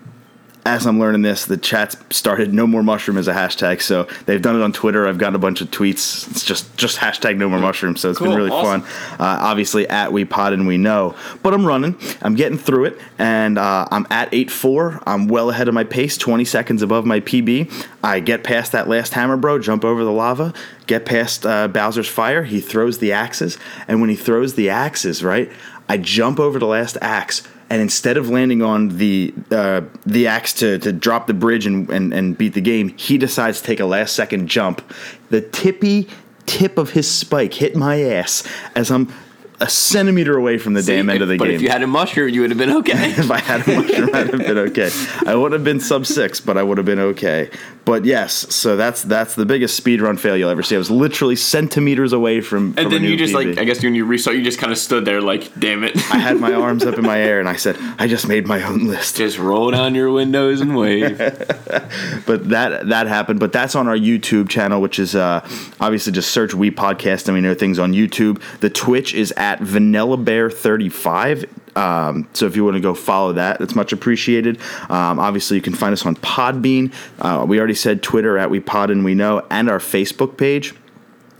as 0.69 0.85
I'm 0.85 0.99
learning 0.99 1.23
this, 1.23 1.45
the 1.45 1.57
chat's 1.57 1.97
started 2.15 2.53
no 2.53 2.67
more 2.67 2.83
mushroom 2.83 3.17
as 3.17 3.27
a 3.27 3.33
hashtag. 3.33 3.81
So 3.81 4.07
they've 4.25 4.41
done 4.41 4.55
it 4.55 4.61
on 4.61 4.71
Twitter. 4.71 5.07
I've 5.07 5.17
gotten 5.17 5.33
a 5.33 5.39
bunch 5.39 5.61
of 5.61 5.71
tweets. 5.71 6.29
It's 6.29 6.45
just 6.45 6.77
just 6.77 6.97
hashtag 6.97 7.37
no 7.37 7.49
more 7.49 7.59
mushroom. 7.59 7.95
So 7.95 8.11
it's 8.11 8.19
been 8.19 8.35
really 8.35 8.51
awesome. 8.51 8.81
fun. 8.81 9.19
Uh, 9.19 9.39
obviously 9.41 9.87
at 9.87 10.13
we 10.13 10.25
pod 10.25 10.53
and 10.53 10.67
we 10.67 10.77
know, 10.77 11.15
but 11.41 11.55
I'm 11.55 11.65
running. 11.65 11.97
I'm 12.21 12.35
getting 12.35 12.57
through 12.57 12.85
it, 12.85 12.99
and 13.17 13.57
uh, 13.57 13.87
I'm 13.89 14.05
at 14.11 14.29
eight 14.31 14.51
four. 14.51 15.01
I'm 15.07 15.27
well 15.27 15.49
ahead 15.49 15.67
of 15.67 15.73
my 15.73 15.83
pace, 15.83 16.17
20 16.17 16.45
seconds 16.45 16.83
above 16.83 17.05
my 17.05 17.19
PB. 17.19 17.71
I 18.03 18.19
get 18.19 18.43
past 18.43 18.71
that 18.71 18.87
last 18.87 19.13
hammer, 19.13 19.37
bro. 19.37 19.57
Jump 19.57 19.83
over 19.83 20.03
the 20.03 20.11
lava. 20.11 20.53
Get 20.85 21.05
past 21.05 21.45
uh, 21.45 21.67
Bowser's 21.67 22.07
fire. 22.07 22.43
He 22.43 22.61
throws 22.61 22.99
the 22.99 23.11
axes, 23.11 23.57
and 23.87 24.01
when 24.01 24.11
he 24.11 24.15
throws 24.15 24.53
the 24.53 24.69
axes, 24.69 25.23
right, 25.23 25.51
I 25.87 25.97
jump 25.97 26.39
over 26.39 26.59
the 26.59 26.67
last 26.67 26.95
axe 27.01 27.41
and 27.69 27.81
instead 27.81 28.17
of 28.17 28.29
landing 28.29 28.61
on 28.61 28.97
the 28.97 29.33
uh, 29.51 29.81
the 30.05 30.27
axe 30.27 30.53
to, 30.53 30.79
to 30.79 30.91
drop 30.91 31.27
the 31.27 31.33
bridge 31.33 31.65
and, 31.65 31.89
and, 31.89 32.13
and 32.13 32.37
beat 32.37 32.53
the 32.53 32.61
game, 32.61 32.89
he 32.97 33.17
decides 33.17 33.61
to 33.61 33.67
take 33.67 33.79
a 33.79 33.85
last 33.85 34.15
second 34.15 34.47
jump. 34.47 34.81
The 35.29 35.41
tippy 35.41 36.07
tip 36.45 36.77
of 36.77 36.91
his 36.91 37.09
spike 37.09 37.53
hit 37.53 37.75
my 37.75 38.01
ass 38.01 38.43
as 38.75 38.89
I'm 38.89 39.13
a 39.61 39.69
centimeter 39.69 40.37
away 40.37 40.57
from 40.57 40.73
the 40.73 40.81
See, 40.83 40.95
damn 40.95 41.09
end 41.09 41.17
if- 41.17 41.21
of 41.23 41.27
the 41.29 41.37
but 41.37 41.45
game. 41.45 41.55
if 41.55 41.61
you 41.61 41.69
had 41.69 41.83
a 41.83 41.87
mushroom, 41.87 42.29
you 42.29 42.41
would 42.41 42.49
have 42.51 42.57
been 42.57 42.71
okay. 42.77 43.11
if 43.17 43.29
I 43.29 43.39
had 43.39 43.67
a 43.67 43.75
mushroom, 43.81 44.09
I'd 44.13 44.29
have 44.29 44.39
been 44.39 44.57
okay. 44.57 44.89
I 45.25 45.35
would 45.35 45.51
have 45.51 45.63
been 45.63 45.79
sub 45.79 46.05
six, 46.05 46.39
but 46.39 46.57
I 46.57 46.63
would 46.63 46.77
have 46.77 46.85
been 46.85 46.99
okay. 46.99 47.49
But 47.85 48.05
yes, 48.05 48.53
so 48.53 48.75
that's 48.77 49.01
that's 49.01 49.33
the 49.33 49.45
biggest 49.45 49.75
speed 49.75 49.99
run 50.01 50.15
fail 50.17 50.37
you'll 50.37 50.49
ever 50.51 50.61
see. 50.61 50.75
I 50.75 50.77
was 50.77 50.91
literally 50.91 51.35
centimeters 51.35 52.13
away 52.13 52.39
from. 52.41 52.73
from 52.73 52.85
and 52.85 52.87
a 52.87 52.89
then 52.89 53.03
you 53.03 53.17
just 53.17 53.33
like, 53.33 53.57
I 53.57 53.63
guess 53.63 53.83
when 53.83 53.95
you 53.95 54.05
restart, 54.05 54.35
you 54.37 54.43
just 54.43 54.59
kind 54.59 54.71
of 54.71 54.77
stood 54.77 55.05
there 55.05 55.21
like, 55.21 55.51
damn 55.59 55.83
it. 55.83 55.97
I 56.13 56.17
had 56.19 56.39
my 56.39 56.53
arms 56.65 56.85
up 56.85 56.97
in 56.99 57.03
my 57.03 57.19
air 57.19 57.39
and 57.39 57.49
I 57.49 57.55
said, 57.55 57.77
I 57.97 58.07
just 58.07 58.27
made 58.27 58.45
my 58.45 58.61
own 58.63 58.85
list. 58.85 59.17
just 59.17 59.39
roll 59.39 59.71
down 59.71 59.95
your 59.95 60.11
windows 60.11 60.61
and 60.61 60.75
wave. 60.75 61.17
but 62.27 62.49
that 62.49 62.89
that 62.89 63.07
happened. 63.07 63.39
But 63.39 63.51
that's 63.53 63.75
on 63.75 63.87
our 63.87 63.97
YouTube 63.97 64.49
channel, 64.49 64.81
which 64.81 64.99
is 64.99 65.15
uh, 65.15 65.39
obviously 65.79 66.11
just 66.13 66.29
search 66.31 66.53
We 66.53 66.69
Podcast 66.69 67.27
and 67.27 67.33
we 67.35 67.41
know 67.41 67.55
things 67.55 67.79
on 67.79 67.93
YouTube. 67.93 68.39
The 68.59 68.69
Twitch 68.69 69.15
is 69.15 69.31
at 69.35 69.48
Vanilla 69.57 70.17
Bear 70.17 70.51
thirty 70.51 70.89
five. 70.89 71.45
Um, 71.75 72.27
so 72.33 72.45
if 72.45 72.55
you 72.55 72.63
want 72.65 72.75
to 72.75 72.81
go 72.81 72.93
follow 72.93 73.33
that, 73.33 73.57
that's 73.59 73.75
much 73.75 73.93
appreciated. 73.93 74.59
Um, 74.89 75.17
obviously, 75.17 75.55
you 75.57 75.61
can 75.61 75.73
find 75.73 75.93
us 75.93 76.05
on 76.05 76.15
Podbean. 76.17 76.93
Uh, 77.19 77.45
we 77.47 77.57
already 77.57 77.73
said 77.73 78.03
Twitter 78.03 78.37
at 78.37 78.49
We 78.49 78.59
Pod 78.59 78.91
and 78.91 79.03
We 79.03 79.15
Know, 79.15 79.45
and 79.49 79.69
our 79.69 79.79
Facebook 79.79 80.37
page. 80.37 80.75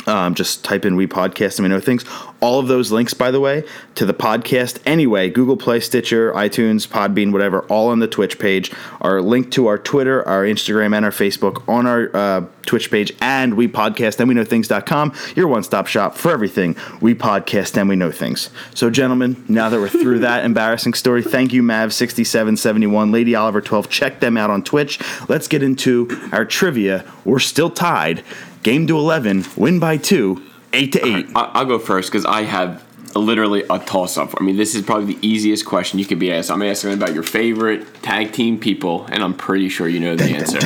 Um, 0.09 0.33
just 0.33 0.63
type 0.63 0.85
in 0.85 0.95
We 0.95 1.05
Podcast 1.05 1.59
and 1.59 1.65
we 1.65 1.69
know 1.69 1.79
things. 1.79 2.03
All 2.39 2.59
of 2.59 2.67
those 2.67 2.91
links, 2.91 3.13
by 3.13 3.29
the 3.29 3.39
way, 3.39 3.63
to 3.93 4.07
the 4.07 4.13
podcast 4.13 4.79
anyway, 4.83 5.29
Google 5.29 5.55
Play, 5.55 5.79
Stitcher, 5.79 6.33
iTunes, 6.33 6.87
Podbean, 6.87 7.31
whatever, 7.31 7.61
all 7.65 7.89
on 7.89 7.99
the 7.99 8.07
Twitch 8.07 8.39
page 8.39 8.71
are 9.01 9.21
linked 9.21 9.51
to 9.53 9.67
our 9.67 9.77
Twitter, 9.77 10.27
our 10.27 10.43
Instagram, 10.43 10.95
and 10.95 11.05
our 11.05 11.11
Facebook 11.11 11.67
on 11.69 11.85
our 11.85 12.15
uh, 12.15 12.45
Twitch 12.65 12.89
page 12.89 13.13
and 13.21 13.53
We 13.55 13.67
Podcast 13.67 14.19
and 14.19 14.27
We 14.27 14.33
Know 14.33 14.43
Things.com, 14.43 15.13
your 15.35 15.47
one 15.47 15.61
stop 15.61 15.85
shop 15.85 16.15
for 16.15 16.31
everything 16.31 16.75
We 17.01 17.13
Podcast 17.13 17.77
and 17.77 17.87
We 17.87 17.95
Know 17.95 18.11
Things. 18.11 18.49
So, 18.73 18.89
gentlemen, 18.89 19.43
now 19.47 19.69
that 19.69 19.79
we're 19.79 19.89
through 19.89 20.19
that 20.19 20.43
embarrassing 20.43 20.95
story, 20.95 21.21
thank 21.21 21.53
you, 21.53 21.61
Mav6771, 21.61 23.13
Lady 23.13 23.35
Oliver 23.35 23.61
12. 23.61 23.89
Check 23.89 24.21
them 24.21 24.37
out 24.37 24.49
on 24.49 24.63
Twitch. 24.63 24.99
Let's 25.27 25.47
get 25.47 25.61
into 25.61 26.09
our 26.31 26.45
trivia. 26.45 27.05
We're 27.25 27.39
still 27.39 27.69
tied 27.69 28.23
game 28.63 28.87
to 28.87 28.97
11, 28.97 29.45
win 29.55 29.79
by 29.79 29.97
two, 29.97 30.43
8 30.73 30.91
to 30.93 31.05
8. 31.05 31.13
Right, 31.13 31.27
I'll 31.35 31.65
go 31.65 31.79
first 31.79 32.11
because 32.11 32.25
I 32.25 32.43
have 32.43 32.83
literally 33.15 33.63
a 33.69 33.79
toss 33.79 34.17
up. 34.17 34.39
I 34.39 34.43
mean, 34.43 34.57
this 34.57 34.75
is 34.75 34.83
probably 34.83 35.15
the 35.15 35.27
easiest 35.27 35.65
question 35.65 35.99
you 35.99 36.05
could 36.05 36.19
be 36.19 36.31
asked. 36.31 36.51
I'm 36.51 36.61
asking 36.61 36.93
about 36.93 37.13
your 37.13 37.23
favorite 37.23 38.01
tag 38.03 38.31
team 38.33 38.59
people, 38.59 39.05
and 39.11 39.23
I'm 39.23 39.33
pretty 39.33 39.69
sure 39.69 39.87
you 39.87 39.99
know 39.99 40.15
the 40.15 40.25
answer. 40.25 40.59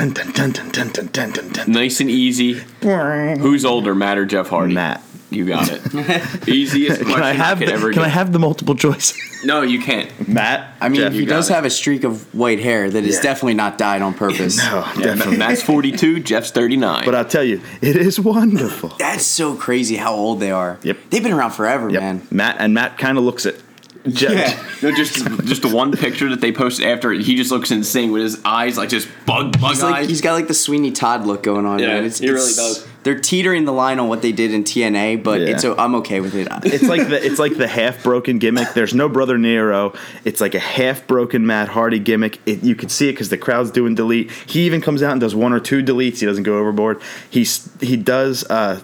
Nice 1.68 2.02
and 2.02 2.10
easy. 2.10 2.64
Who's 2.82 3.66
older, 3.66 3.96
Matt 3.96 4.18
or 4.18 4.26
Jeff 4.26 4.50
Hardy? 4.50 4.74
Matt. 4.74 5.04
You 5.34 5.46
got 5.46 5.70
it. 5.72 5.82
Easiest 6.48 6.98
Can 6.98 7.06
question 7.06 7.24
I 7.24 7.34
have 7.34 7.60
could 7.60 7.68
the, 7.70 7.74
ever 7.74 7.92
Can 7.94 8.02
I 8.04 8.08
have 8.08 8.32
the 8.32 8.40
multiple 8.40 8.76
choice? 8.76 9.14
No, 9.44 9.62
you 9.62 9.82
can't. 9.82 10.28
Matt. 10.28 10.76
I 10.80 10.90
mean, 10.90 11.02
Jeff, 11.02 11.14
he 11.14 11.20
you 11.20 11.26
got 11.26 11.36
does 11.36 11.50
it. 11.50 11.54
have 11.54 11.66
a 11.66 11.70
streak 11.70 12.04
of 12.04 12.34
white 12.34 12.60
hair 12.60 12.90
that 12.90 13.04
is 13.04 13.16
Yeah. 13.16 13.22
definitely 13.24 13.56
not 13.56 13.78
dyed 13.78 14.02
on 14.02 14.14
purpose. 14.14 14.58
no, 14.58 14.86
Yeah, 14.98 15.04
definitely. 15.16 15.38
Matt's 15.38 15.62
42, 15.64 16.20
Jeff's 16.22 16.52
39. 16.52 17.04
But 17.06 17.16
I'll 17.16 17.26
tell 17.26 17.44
you, 17.44 17.60
it 17.82 17.96
is 17.96 18.20
wonderful. 18.20 18.90
That's 19.00 19.26
so 19.26 19.56
crazy 19.56 19.96
how 19.98 20.14
old 20.14 20.40
they 20.40 20.52
are. 20.52 20.78
Yep. 20.84 20.98
They've 21.10 21.24
been 21.24 21.34
around 21.34 21.52
forever, 21.52 21.90
Yep. 21.90 22.02
man. 22.02 22.28
Matt 22.32 22.56
and 22.60 22.74
Matt 22.74 22.98
kind 22.98 23.18
of 23.18 23.24
looks 23.24 23.46
it. 23.46 23.62
Jeff, 24.08 24.32
Yeah. 24.34 24.64
no, 24.90 24.96
just 24.96 25.16
just 25.46 25.62
the 25.62 25.70
one 25.70 25.92
picture 25.94 26.28
that 26.30 26.42
they 26.42 26.52
posted 26.52 26.86
after 26.86 27.12
he 27.14 27.36
just 27.36 27.52
looks 27.52 27.72
insane 27.72 28.12
with 28.12 28.22
his 28.24 28.38
eyes 28.44 28.78
like 28.78 28.90
just 28.90 29.08
bug 29.26 29.58
bug 29.62 29.70
He's 29.72 29.82
like 29.82 29.96
eyes. 29.96 30.10
he's 30.10 30.20
got 30.20 30.34
like 30.34 30.50
the 30.50 30.54
Sweeney 30.54 30.92
Todd 30.92 31.26
look 31.26 31.42
going 31.42 31.66
on. 31.66 31.80
Yeah, 31.80 32.02
man. 32.02 32.10
he 32.12 32.30
really 32.30 32.52
does. 32.54 32.86
They're 33.04 33.20
teetering 33.20 33.66
the 33.66 33.74
line 33.74 34.00
on 34.00 34.08
what 34.08 34.22
they 34.22 34.32
did 34.32 34.54
in 34.54 34.64
TNA, 34.64 35.24
but 35.24 35.42
Yeah. 35.42 35.48
it's 35.50 35.66
o- 35.66 35.76
I'm 35.78 35.96
okay 35.96 36.20
with 36.22 36.36
it. 36.36 36.48
It's 36.66 36.84
like 36.84 37.08
the 37.10 37.24
it's 37.26 37.40
like 37.40 37.58
the 37.58 37.68
half 37.68 38.02
broken 38.04 38.40
gimmick. 38.40 38.74
There's 38.74 38.94
no 38.94 39.10
brother 39.10 39.38
Nero. 39.38 39.94
It's 40.26 40.40
like 40.42 40.56
a 40.56 40.60
half 40.60 41.06
broken 41.08 41.46
Matt 41.46 41.68
Hardy 41.70 42.00
gimmick. 42.00 42.40
It, 42.46 42.64
you 42.64 42.76
can 42.76 42.90
see 42.90 43.10
it 43.10 43.14
because 43.14 43.30
the 43.30 43.38
crowd's 43.38 43.72
doing 43.72 43.96
delete. 43.96 44.32
He 44.32 44.66
even 44.66 44.82
comes 44.82 45.04
out 45.04 45.12
and 45.12 45.22
does 45.22 45.36
one 45.36 45.54
or 45.54 45.60
two 45.60 45.84
deletes. 45.84 46.20
He 46.20 46.26
doesn't 46.26 46.44
go 46.44 46.58
overboard. 46.58 47.02
He's 47.30 47.70
he 47.82 47.98
does 47.98 48.44
uh 48.50 48.80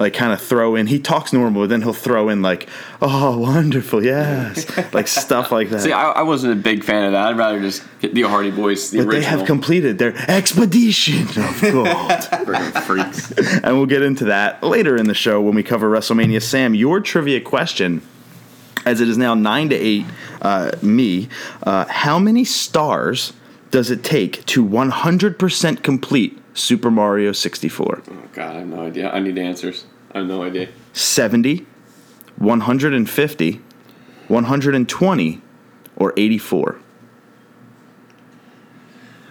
like 0.00 0.14
kind 0.14 0.32
of 0.32 0.40
throw 0.40 0.76
in. 0.76 0.86
He 0.86 0.98
talks 0.98 1.30
normal, 1.30 1.62
but 1.62 1.68
then 1.68 1.82
he'll 1.82 1.92
throw 1.92 2.30
in 2.30 2.40
like, 2.40 2.66
"Oh, 3.02 3.38
wonderful, 3.38 4.02
yes," 4.02 4.66
like 4.94 5.06
stuff 5.06 5.52
like 5.52 5.68
that. 5.68 5.82
See, 5.82 5.92
I, 5.92 6.10
I 6.10 6.22
wasn't 6.22 6.54
a 6.54 6.56
big 6.56 6.82
fan 6.82 7.04
of 7.04 7.12
that. 7.12 7.28
I'd 7.28 7.36
rather 7.36 7.60
just 7.60 7.84
get 8.00 8.14
the 8.14 8.22
Hardy 8.22 8.50
Boys, 8.50 8.90
the 8.90 9.04
but 9.04 9.10
they 9.10 9.22
have 9.22 9.44
completed 9.44 9.98
their 9.98 10.16
expedition 10.28 11.24
of 11.38 11.60
gold. 11.60 12.24
Freaks. 12.84 13.30
and 13.62 13.76
we'll 13.76 13.84
get 13.84 14.00
into 14.00 14.24
that 14.24 14.62
later 14.62 14.96
in 14.96 15.06
the 15.06 15.14
show 15.14 15.38
when 15.42 15.54
we 15.54 15.62
cover 15.62 15.90
WrestleMania. 15.90 16.42
Sam, 16.42 16.74
your 16.74 17.00
trivia 17.00 17.42
question, 17.42 18.00
as 18.86 19.02
it 19.02 19.08
is 19.08 19.18
now 19.18 19.34
nine 19.34 19.68
to 19.68 19.76
eight, 19.76 20.06
uh, 20.40 20.72
me, 20.80 21.28
uh, 21.62 21.84
how 21.84 22.18
many 22.18 22.46
stars 22.46 23.34
does 23.70 23.90
it 23.90 24.02
take 24.02 24.44
to 24.46 24.64
100% 24.64 25.82
complete 25.82 26.39
Super 26.54 26.90
Mario 26.90 27.32
64? 27.32 28.02
Oh 28.10 28.14
God, 28.32 28.56
I 28.56 28.58
have 28.60 28.68
no 28.68 28.86
idea. 28.86 29.10
I 29.10 29.20
need 29.20 29.38
answers. 29.38 29.84
I 30.12 30.18
have 30.18 30.26
no 30.26 30.42
idea. 30.42 30.68
70, 30.92 31.66
150, 32.36 33.60
120, 34.28 35.42
or 35.96 36.14
84? 36.16 36.80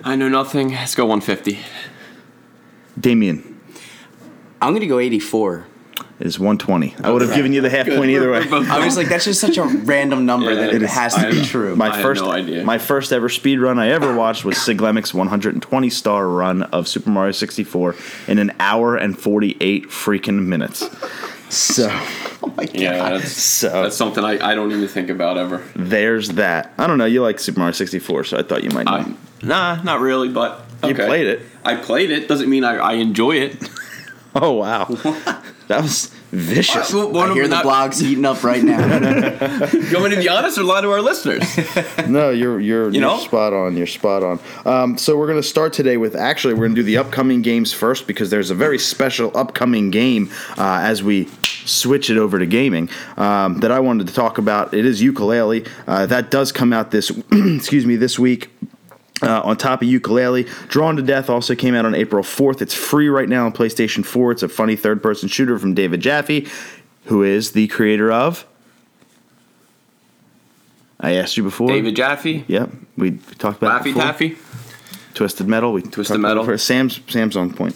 I 0.04 0.16
know 0.16 0.30
nothing. 0.30 0.70
Let's 0.70 0.96
go 0.96 1.06
150. 1.06 1.60
Damien 3.00 3.50
I'm 4.62 4.74
gonna 4.74 4.88
go 4.88 5.00
84. 5.00 5.68
Is 6.20 6.38
120. 6.38 6.96
I 7.02 7.12
would 7.12 7.22
have 7.22 7.34
given 7.34 7.54
you 7.54 7.62
the 7.62 7.70
half 7.70 7.88
point 7.88 8.10
either 8.12 8.30
way. 8.30 8.46
I 8.52 8.84
was 8.84 8.98
like, 8.98 9.08
that's 9.08 9.24
just 9.24 9.40
such 9.40 9.58
a 9.58 9.64
random 9.64 10.26
number 10.26 10.50
Yeah, 10.52 10.62
that 10.62 10.70
it 10.72 10.76
it 10.76 10.82
is. 10.84 10.92
has 10.92 11.14
to 11.16 11.22
I 11.28 11.32
be 11.32 11.38
know. 11.38 11.44
true. 11.46 11.76
My 11.78 11.90
I 11.92 11.96
had 11.96 12.02
first, 12.02 12.22
no 12.22 12.32
idea. 12.32 12.64
my 12.66 12.78
first 12.78 13.14
ever 13.14 13.30
speed 13.30 13.60
run 13.60 13.80
I 13.80 13.88
ever 13.92 14.14
watched 14.14 14.44
was 14.44 14.56
Siglemic's 14.58 15.14
120 15.14 15.90
star 15.90 16.28
run 16.28 16.64
of 16.64 16.90
Super 16.90 17.10
Mario 17.10 17.32
64 17.32 17.96
in 18.28 18.38
an 18.38 18.52
hour 18.60 18.98
and 18.98 19.18
48 19.18 19.88
freaking 19.88 20.46
minutes. 20.46 20.80
So, 21.50 21.88
oh 22.44 22.54
my 22.58 22.66
god. 22.66 22.76
Yeah, 22.76 23.10
that's, 23.12 23.32
so 23.32 23.84
that's 23.84 23.96
something 23.96 24.24
I, 24.26 24.52
I 24.52 24.56
don't 24.56 24.74
even 24.74 24.90
think 24.90 25.10
about 25.10 25.38
ever. 25.38 25.64
there's 25.74 26.30
that. 26.32 26.74
I 26.78 26.86
don't 26.86 26.98
know. 26.98 27.06
You 27.06 27.22
like 27.22 27.40
Super 27.40 27.60
Mario 27.60 27.72
64, 27.72 28.26
so 28.26 28.38
I 28.38 28.44
thought 28.44 28.64
you 28.66 28.72
might 28.72 28.86
know. 28.88 28.92
I, 28.92 29.14
nah, 29.42 29.82
not 29.84 30.02
really, 30.02 30.28
but 30.28 30.66
You 30.84 30.90
okay. 30.90 31.06
played 31.06 31.28
it. 31.28 31.42
I 31.64 31.76
played 31.78 32.12
it. 32.12 32.28
Doesn't 32.28 32.50
mean 32.50 32.66
I, 32.66 32.76
I 32.76 32.94
enjoy 32.96 33.38
it. 33.38 33.56
oh 34.36 34.52
wow, 34.52 34.86
that 35.70 35.84
was 35.84 36.08
vicious. 36.32 36.92
I 36.96 37.34
hear 37.34 37.48
the 37.48 37.60
blog's 37.62 38.02
eating 38.02 38.26
up 38.26 38.44
right 38.44 38.64
now. 38.64 38.80
You 39.72 39.98
want 39.98 40.10
me 40.10 40.16
to 40.16 40.22
be 40.22 40.28
honest 40.28 40.58
or 40.58 40.64
lie 40.64 40.82
to 40.82 40.90
our 40.92 41.02
listeners? 41.02 41.44
No, 42.08 42.32
you're 42.32 42.60
you're, 42.60 42.90
you 42.90 43.00
are 43.00 43.02
know? 43.02 43.20
spot 43.20 43.54
on. 43.54 43.78
You're 43.78 43.86
spot 43.86 44.24
on. 44.24 44.40
Um, 44.66 44.98
so 44.98 45.16
we're 45.16 45.28
going 45.28 45.42
to 45.42 45.48
start 45.48 45.74
today 45.74 45.98
with 45.98 46.16
actually 46.16 46.56
we're 46.56 46.62
going 46.62 46.76
to 46.76 46.82
do 46.82 46.84
the 46.84 46.98
upcoming 46.98 47.44
games 47.44 47.72
first 47.72 48.08
because 48.08 48.32
there's 48.32 48.50
a 48.50 48.56
very 48.56 48.80
special 48.80 49.32
upcoming 49.38 49.92
game 49.92 50.32
uh, 50.58 50.80
as 50.82 51.04
we 51.04 51.28
switch 51.44 52.10
it 52.10 52.18
over 52.18 52.40
to 52.40 52.48
gaming 52.48 52.90
um, 53.18 53.60
that 53.60 53.72
I 53.72 53.80
wanted 53.80 54.08
to 54.08 54.14
talk 54.14 54.40
about. 54.40 54.74
It 54.74 54.86
is 54.86 55.04
Yooka-Laylee 55.04 55.68
uh, 55.88 56.08
that 56.08 56.32
does 56.32 56.52
come 56.52 56.74
out 56.74 56.90
this 56.90 57.12
excuse 57.32 57.86
me 57.86 57.96
this 57.96 58.18
week. 58.18 58.50
Uh, 59.22 59.42
on 59.44 59.58
top 59.58 59.82
of 59.82 59.88
Yooka-Laylee, 59.88 60.48
Drawn 60.70 60.96
to 60.96 61.02
Death 61.02 61.30
also 61.30 61.54
came 61.54 61.76
out 61.76 61.86
on 61.86 61.94
April 61.94 62.24
4th. 62.24 62.62
It's 62.62 62.74
free 62.74 63.10
right 63.10 63.28
now 63.28 63.46
on 63.46 63.52
PlayStation 63.52 64.06
4. 64.06 64.32
It's 64.32 64.44
a 64.44 64.48
funny 64.50 64.78
third 64.78 65.04
person 65.04 65.28
shooter 65.28 65.60
from 65.60 65.74
David 65.74 66.00
Jaffe, 66.00 66.48
who 67.06 67.24
is 67.24 67.52
the 67.52 67.68
creator 67.68 68.12
of. 68.12 68.46
I 71.00 71.14
asked 71.14 71.38
you 71.38 71.44
before. 71.44 71.68
David 71.70 71.96
Jaffe, 71.96 72.44
Yep, 72.48 72.70
we, 72.98 73.12
talked 73.38 73.62
about 73.62 73.86
it 73.86 73.90
Laffy. 73.90 73.96
Taffy. 73.96 74.38
Twisted 75.14 75.48
Metal. 75.48 75.74
We 75.74 75.82
Twisted 75.82 76.06
talked 76.08 76.20
about 76.20 76.28
it 76.28 76.32
Metal. 76.32 76.44
before. 76.44 76.58
Sam's 76.58 77.00
Sam's 77.08 77.36
on 77.36 77.52
point. 77.54 77.76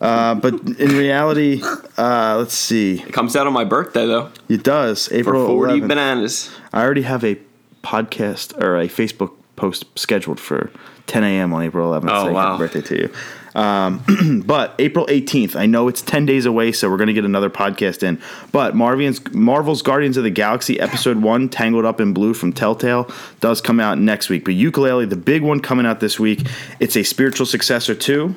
Uh, 0.00 0.34
but 0.34 0.54
in 0.54 0.96
reality, 0.96 1.62
uh, 1.98 2.36
let's 2.38 2.54
see. 2.54 3.00
It 3.02 3.12
comes 3.12 3.36
out 3.36 3.46
on 3.46 3.52
my 3.52 3.64
birthday 3.64 4.06
though. 4.06 4.30
It 4.48 4.62
does 4.62 5.08
For 5.08 5.14
April 5.14 5.46
40 5.46 5.80
11th. 5.80 5.88
bananas. 5.88 6.50
I 6.72 6.82
already 6.82 7.02
have 7.02 7.22
a 7.24 7.38
podcast 7.82 8.56
or 8.60 8.78
a 8.78 8.88
Facebook 8.88 9.32
post 9.60 9.84
scheduled 9.98 10.40
for 10.40 10.70
10 11.06 11.22
a.m. 11.22 11.52
on 11.52 11.62
April 11.62 11.92
11th. 11.92 12.08
Oh, 12.10 12.22
saying 12.22 12.34
wow. 12.34 12.56
Happy 12.56 12.58
birthday 12.58 12.80
to 12.80 13.02
you. 13.02 13.12
Um, 13.60 14.42
but 14.46 14.74
April 14.78 15.06
18th, 15.06 15.54
I 15.54 15.66
know 15.66 15.86
it's 15.86 16.00
10 16.00 16.24
days 16.24 16.46
away, 16.46 16.72
so 16.72 16.88
we're 16.88 16.96
going 16.96 17.08
to 17.08 17.12
get 17.12 17.26
another 17.26 17.50
podcast 17.50 18.02
in. 18.02 18.20
But 18.52 18.74
Marvel's, 18.74 19.20
Marvel's 19.32 19.82
Guardians 19.82 20.16
of 20.16 20.24
the 20.24 20.30
Galaxy 20.30 20.80
Episode 20.80 21.18
1, 21.22 21.50
Tangled 21.50 21.84
Up 21.84 22.00
in 22.00 22.14
Blue 22.14 22.32
from 22.32 22.54
Telltale, 22.54 23.10
does 23.40 23.60
come 23.60 23.80
out 23.80 23.98
next 23.98 24.30
week. 24.30 24.44
But 24.46 24.54
Yooka-Laylee, 24.54 25.10
the 25.10 25.16
big 25.16 25.42
one 25.42 25.60
coming 25.60 25.84
out 25.84 26.00
this 26.00 26.18
week, 26.18 26.46
it's 26.78 26.96
a 26.96 27.02
spiritual 27.02 27.44
successor 27.44 27.94
to. 27.94 28.34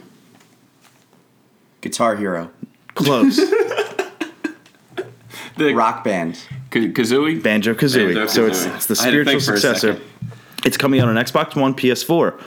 Guitar 1.79 2.17
Hero. 2.17 2.51
Close. 2.95 3.39
The 5.55 5.71
Rock 5.73 6.03
band. 6.03 6.39
K- 6.71 6.91
Kazooie. 6.91 7.41
Banjo 7.41 7.75
Kazooie. 7.75 8.27
So 8.27 8.47
it's, 8.47 8.65
it's 8.65 8.87
the 8.87 8.99
I 8.99 9.05
had 9.05 9.11
to 9.11 9.23
spiritual 9.23 9.25
think 9.25 9.43
for 9.43 9.53
a 9.53 9.57
successor. 9.57 10.01
It's 10.65 10.77
coming 10.77 10.99
out 10.99 11.07
on 11.09 11.15
Xbox 11.15 11.55
One, 11.55 11.73
PS4. 11.73 12.39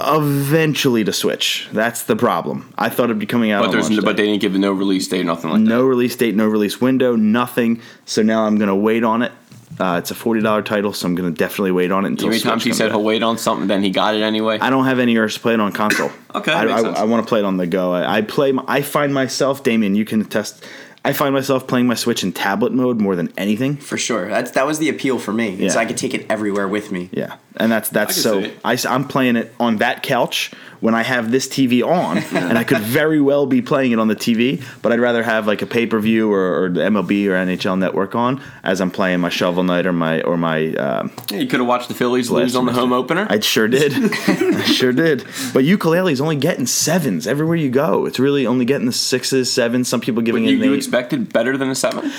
Eventually 0.00 1.02
to 1.04 1.12
Switch. 1.12 1.68
That's 1.72 2.04
the 2.04 2.14
problem. 2.14 2.72
I 2.78 2.88
thought 2.88 3.04
it'd 3.04 3.18
be 3.18 3.26
coming 3.26 3.50
out 3.50 3.62
But 3.62 3.66
on 3.66 3.72
there's 3.72 3.90
launch 3.90 4.04
but 4.04 4.16
they 4.16 4.26
didn't 4.26 4.40
give 4.40 4.54
a 4.54 4.58
no 4.58 4.70
release 4.72 5.08
date, 5.08 5.26
nothing 5.26 5.50
like 5.50 5.60
no 5.60 5.82
release 5.84 6.14
date, 6.14 6.36
no 6.36 6.46
release 6.46 6.80
window, 6.80 7.16
nothing. 7.16 7.82
So 8.04 8.22
now 8.22 8.44
I'm 8.44 8.58
gonna 8.58 8.76
wait 8.76 9.02
on 9.02 9.22
it. 9.22 9.32
Uh, 9.80 9.96
it's 9.98 10.12
a 10.12 10.14
forty 10.14 10.40
dollar 10.40 10.62
title, 10.62 10.92
so 10.92 11.06
I'm 11.06 11.16
gonna 11.16 11.32
definitely 11.32 11.72
wait 11.72 11.90
on 11.90 12.04
it 12.04 12.08
until. 12.08 12.28
Every 12.28 12.38
time 12.38 12.60
she 12.60 12.72
said 12.72 12.86
out. 12.86 12.92
he'll 12.92 13.02
wait 13.04 13.24
on 13.24 13.38
something, 13.38 13.66
then 13.66 13.82
he 13.82 13.90
got 13.90 14.14
it 14.14 14.22
anyway. 14.22 14.58
I 14.60 14.70
don't 14.70 14.84
have 14.84 15.00
any 15.00 15.16
urge 15.16 15.34
to 15.34 15.40
play 15.40 15.54
it 15.54 15.60
on 15.60 15.72
console. 15.72 16.12
Okay, 16.32 16.52
I, 16.52 16.64
makes 16.64 16.84
I. 16.84 17.02
I 17.02 17.04
want 17.04 17.24
to 17.24 17.28
play 17.28 17.40
it 17.40 17.44
on 17.44 17.56
the 17.56 17.66
go. 17.66 17.92
I, 17.92 18.18
I 18.18 18.22
play. 18.22 18.52
my- 18.52 18.64
I 18.68 18.82
find 18.82 19.12
myself, 19.12 19.64
Damien. 19.64 19.96
You 19.96 20.04
can 20.04 20.20
attest. 20.20 20.64
I 21.04 21.12
find 21.12 21.34
myself 21.34 21.66
playing 21.66 21.86
my 21.86 21.94
Switch 21.94 22.22
in 22.22 22.32
tablet 22.32 22.72
mode 22.72 23.00
more 23.00 23.16
than 23.16 23.32
anything. 23.36 23.76
For 23.76 23.96
sure. 23.96 24.28
That's 24.28 24.50
that 24.52 24.66
was 24.66 24.78
the 24.78 24.88
appeal 24.88 25.18
for 25.18 25.32
me. 25.32 25.50
Yeah. 25.50 25.70
So 25.70 25.78
I 25.78 25.86
could 25.86 25.96
take 25.96 26.14
it 26.14 26.26
everywhere 26.28 26.68
with 26.68 26.90
me. 26.92 27.08
Yeah, 27.12 27.36
and 27.58 27.70
that's 27.70 27.88
that's 27.88 28.20
so. 28.20 28.50
I, 28.64 28.78
am 28.86 29.06
playing 29.06 29.36
it 29.36 29.52
on 29.58 29.78
that 29.78 30.02
couch 30.02 30.52
when 30.80 30.94
I 30.94 31.02
have 31.02 31.30
this 31.30 31.48
TV 31.48 31.84
on, 31.84 32.18
and 32.32 32.56
I 32.56 32.64
could 32.64 32.78
very 32.78 33.20
well 33.20 33.46
be 33.46 33.60
playing 33.62 33.92
it 33.92 33.98
on 33.98 34.08
the 34.08 34.16
TV, 34.16 34.64
but 34.82 34.92
I'd 34.92 35.00
rather 35.00 35.22
have 35.22 35.46
like 35.46 35.62
a 35.62 35.66
pay 35.66 35.86
per 35.86 35.98
view 35.98 36.32
or, 36.32 36.64
or 36.64 36.68
the 36.68 36.80
MLB 36.80 37.26
or 37.26 37.32
NHL 37.32 37.78
Network 37.78 38.14
on 38.14 38.40
as 38.62 38.80
I'm 38.80 38.90
playing 38.90 39.20
my 39.20 39.28
Shovel 39.28 39.64
Knight 39.64 39.86
or 39.86 39.92
my 39.92 40.20
or 40.22 40.36
my. 40.36 40.72
Um, 40.74 41.12
Yeah, 41.30 41.38
you 41.38 41.46
could 41.46 41.60
have 41.60 41.68
watched 41.68 41.88
the 41.88 41.94
Phillies 41.94 42.30
lose 42.30 42.54
on 42.54 42.66
the 42.66 42.72
home 42.72 42.92
opener. 42.92 43.26
I 43.28 43.40
sure 43.40 43.68
did, 43.68 43.92
I 44.26 44.62
sure 44.64 44.92
did. 44.92 45.24
But 45.52 45.64
Yooka-Laylee's 45.64 46.20
only 46.20 46.36
getting 46.36 46.66
sevens 46.66 47.26
everywhere 47.26 47.56
you 47.56 47.70
go. 47.70 48.06
It's 48.06 48.18
really 48.18 48.46
only 48.46 48.64
getting 48.64 48.86
the 48.86 48.92
sixes, 48.92 49.52
sevens. 49.52 49.88
Some 49.88 50.00
people 50.00 50.22
giving 50.22 50.44
you, 50.44 50.50
it 50.50 50.56
an 50.56 50.62
you 50.62 50.72
expected 50.74 51.32
better 51.32 51.56
than 51.56 51.70
a 51.70 51.74
seven. 51.74 52.12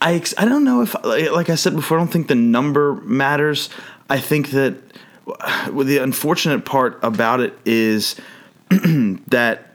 I 0.00 0.14
ex- 0.14 0.34
I 0.36 0.44
don't 0.44 0.64
know 0.64 0.82
if 0.82 0.94
like 1.04 1.48
I 1.48 1.54
said 1.54 1.74
before. 1.74 1.98
I 1.98 2.00
don't 2.00 2.12
think 2.12 2.28
the 2.28 2.34
number 2.34 2.94
matters. 2.94 3.70
I 4.08 4.18
think 4.20 4.50
that 4.50 4.74
the 5.72 5.98
unfortunate 6.02 6.64
part 6.64 6.98
about 7.02 7.40
it 7.40 7.58
is 7.64 8.16
that 8.70 9.66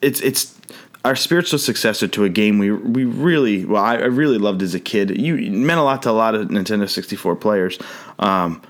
it's 0.00 0.20
it's 0.20 0.54
our 1.04 1.16
spiritual 1.16 1.58
successor 1.58 2.08
to 2.08 2.24
a 2.24 2.28
game 2.28 2.58
we 2.58 2.70
we 2.70 3.04
really 3.04 3.64
well 3.64 3.82
I, 3.82 3.94
I 3.96 4.04
really 4.06 4.38
loved 4.38 4.62
as 4.62 4.74
a 4.74 4.80
kid. 4.80 5.18
You 5.20 5.36
it 5.36 5.50
meant 5.50 5.80
a 5.80 5.82
lot 5.82 6.02
to 6.04 6.10
a 6.10 6.12
lot 6.12 6.34
of 6.34 6.48
Nintendo 6.48 6.88
64 6.88 7.36
players. 7.36 7.78
Um, 8.18 8.62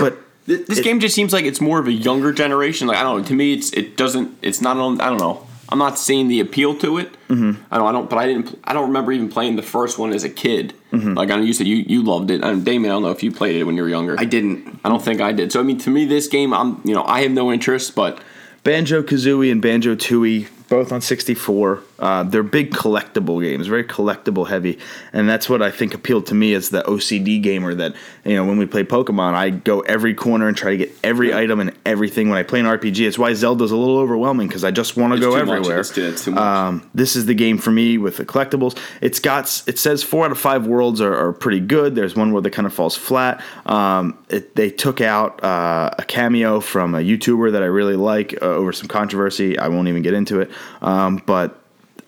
but 0.00 0.18
This 0.44 0.80
It- 0.80 0.82
game 0.84 0.98
just 0.98 1.14
seems 1.14 1.32
like 1.32 1.44
it's 1.44 1.60
more 1.60 1.78
of 1.78 1.86
a 1.86 1.92
younger 1.92 2.32
generation. 2.32 2.88
Like 2.88 2.96
I 2.98 3.04
don't 3.04 3.18
know. 3.22 3.24
To 3.28 3.34
me, 3.34 3.52
it's 3.54 3.72
it 3.74 3.96
doesn't. 3.96 4.36
It's 4.42 4.60
not 4.60 4.76
on. 4.76 5.00
I 5.00 5.08
don't 5.08 5.18
know. 5.20 5.46
I'm 5.68 5.78
not 5.78 6.00
seeing 6.00 6.26
the 6.26 6.40
appeal 6.40 6.76
to 6.78 6.98
it. 6.98 7.12
Mm-hmm. 7.28 7.62
I 7.70 7.78
don't. 7.78 7.86
I 7.86 7.92
don't. 7.92 8.10
But 8.10 8.18
I 8.18 8.26
didn't. 8.26 8.58
I 8.64 8.72
don't 8.72 8.88
remember 8.88 9.12
even 9.12 9.28
playing 9.28 9.54
the 9.54 9.62
first 9.62 10.00
one 10.00 10.12
as 10.12 10.24
a 10.24 10.28
kid. 10.28 10.74
Mm-hmm. 10.92 11.14
Like 11.14 11.30
I 11.30 11.36
know 11.36 11.42
you 11.42 11.54
said 11.54 11.66
you 11.66 11.76
you 11.76 12.02
loved 12.02 12.30
it. 12.30 12.44
And 12.44 12.64
Damien, 12.64 12.90
I 12.90 12.94
don't 12.94 13.02
know 13.02 13.10
if 13.10 13.22
you 13.22 13.32
played 13.32 13.56
it 13.56 13.64
when 13.64 13.76
you 13.76 13.82
were 13.82 13.88
younger. 13.88 14.14
I 14.18 14.24
didn't. 14.24 14.80
I 14.84 14.88
don't 14.88 15.02
think 15.02 15.20
I 15.20 15.32
did. 15.32 15.50
So 15.50 15.60
I 15.60 15.62
mean, 15.62 15.78
to 15.78 15.90
me, 15.90 16.04
this 16.04 16.28
game, 16.28 16.52
I'm 16.52 16.80
you 16.84 16.94
know 16.94 17.02
I 17.04 17.22
have 17.22 17.32
no 17.32 17.50
interest. 17.50 17.94
But 17.94 18.20
Banjo 18.62 19.02
Kazooie 19.02 19.50
and 19.50 19.62
Banjo 19.62 19.94
Tooie, 19.94 20.48
both 20.68 20.92
on 20.92 21.00
64. 21.00 21.82
Uh, 22.02 22.24
they're 22.24 22.42
big 22.42 22.72
collectible 22.72 23.40
games, 23.40 23.66
very 23.68 23.84
collectible 23.84 24.48
heavy, 24.48 24.78
and 25.12 25.28
that's 25.28 25.48
what 25.48 25.62
I 25.62 25.70
think 25.70 25.94
appealed 25.94 26.26
to 26.26 26.34
me 26.34 26.52
as 26.52 26.68
the 26.70 26.82
OCD 26.82 27.40
gamer. 27.42 27.74
That 27.74 27.94
you 28.24 28.34
know, 28.34 28.44
when 28.44 28.58
we 28.58 28.66
play 28.66 28.82
Pokemon, 28.84 29.34
I 29.34 29.50
go 29.50 29.80
every 29.80 30.12
corner 30.12 30.48
and 30.48 30.56
try 30.56 30.72
to 30.72 30.76
get 30.76 30.92
every 31.04 31.32
item 31.32 31.60
and 31.60 31.72
everything. 31.86 32.28
When 32.28 32.38
I 32.38 32.42
play 32.42 32.60
an 32.60 32.66
RPG, 32.66 33.06
it's 33.06 33.18
why 33.18 33.32
Zelda's 33.34 33.70
a 33.70 33.76
little 33.76 33.98
overwhelming 33.98 34.48
because 34.48 34.64
I 34.64 34.70
just 34.72 34.96
want 34.96 35.14
to 35.14 35.20
go 35.20 35.36
everywhere. 35.36 35.80
It's 35.80 35.90
too- 35.90 36.02
it's 36.02 36.24
too. 36.24 36.36
Um, 36.36 36.90
this 36.94 37.14
is 37.16 37.26
the 37.26 37.34
game 37.34 37.56
for 37.56 37.70
me 37.70 37.98
with 37.98 38.16
the 38.16 38.24
collectibles. 38.26 38.76
It's 39.00 39.20
got 39.20 39.62
it 39.66 39.78
says 39.78 40.02
four 40.02 40.24
out 40.24 40.32
of 40.32 40.38
five 40.38 40.66
worlds 40.66 41.00
are, 41.00 41.14
are 41.14 41.32
pretty 41.32 41.60
good. 41.60 41.94
There's 41.94 42.16
one 42.16 42.32
world 42.32 42.44
that 42.44 42.50
kind 42.50 42.66
of 42.66 42.74
falls 42.74 42.96
flat. 42.96 43.42
Um, 43.64 44.18
it, 44.28 44.56
they 44.56 44.70
took 44.70 45.00
out 45.00 45.42
uh, 45.44 45.90
a 45.98 46.02
cameo 46.04 46.60
from 46.60 46.94
a 46.94 46.98
YouTuber 46.98 47.52
that 47.52 47.62
I 47.62 47.66
really 47.66 47.96
like 47.96 48.34
uh, 48.42 48.46
over 48.46 48.72
some 48.72 48.88
controversy. 48.88 49.56
I 49.58 49.68
won't 49.68 49.86
even 49.88 50.02
get 50.02 50.14
into 50.14 50.40
it, 50.40 50.50
um, 50.80 51.22
but. 51.26 51.58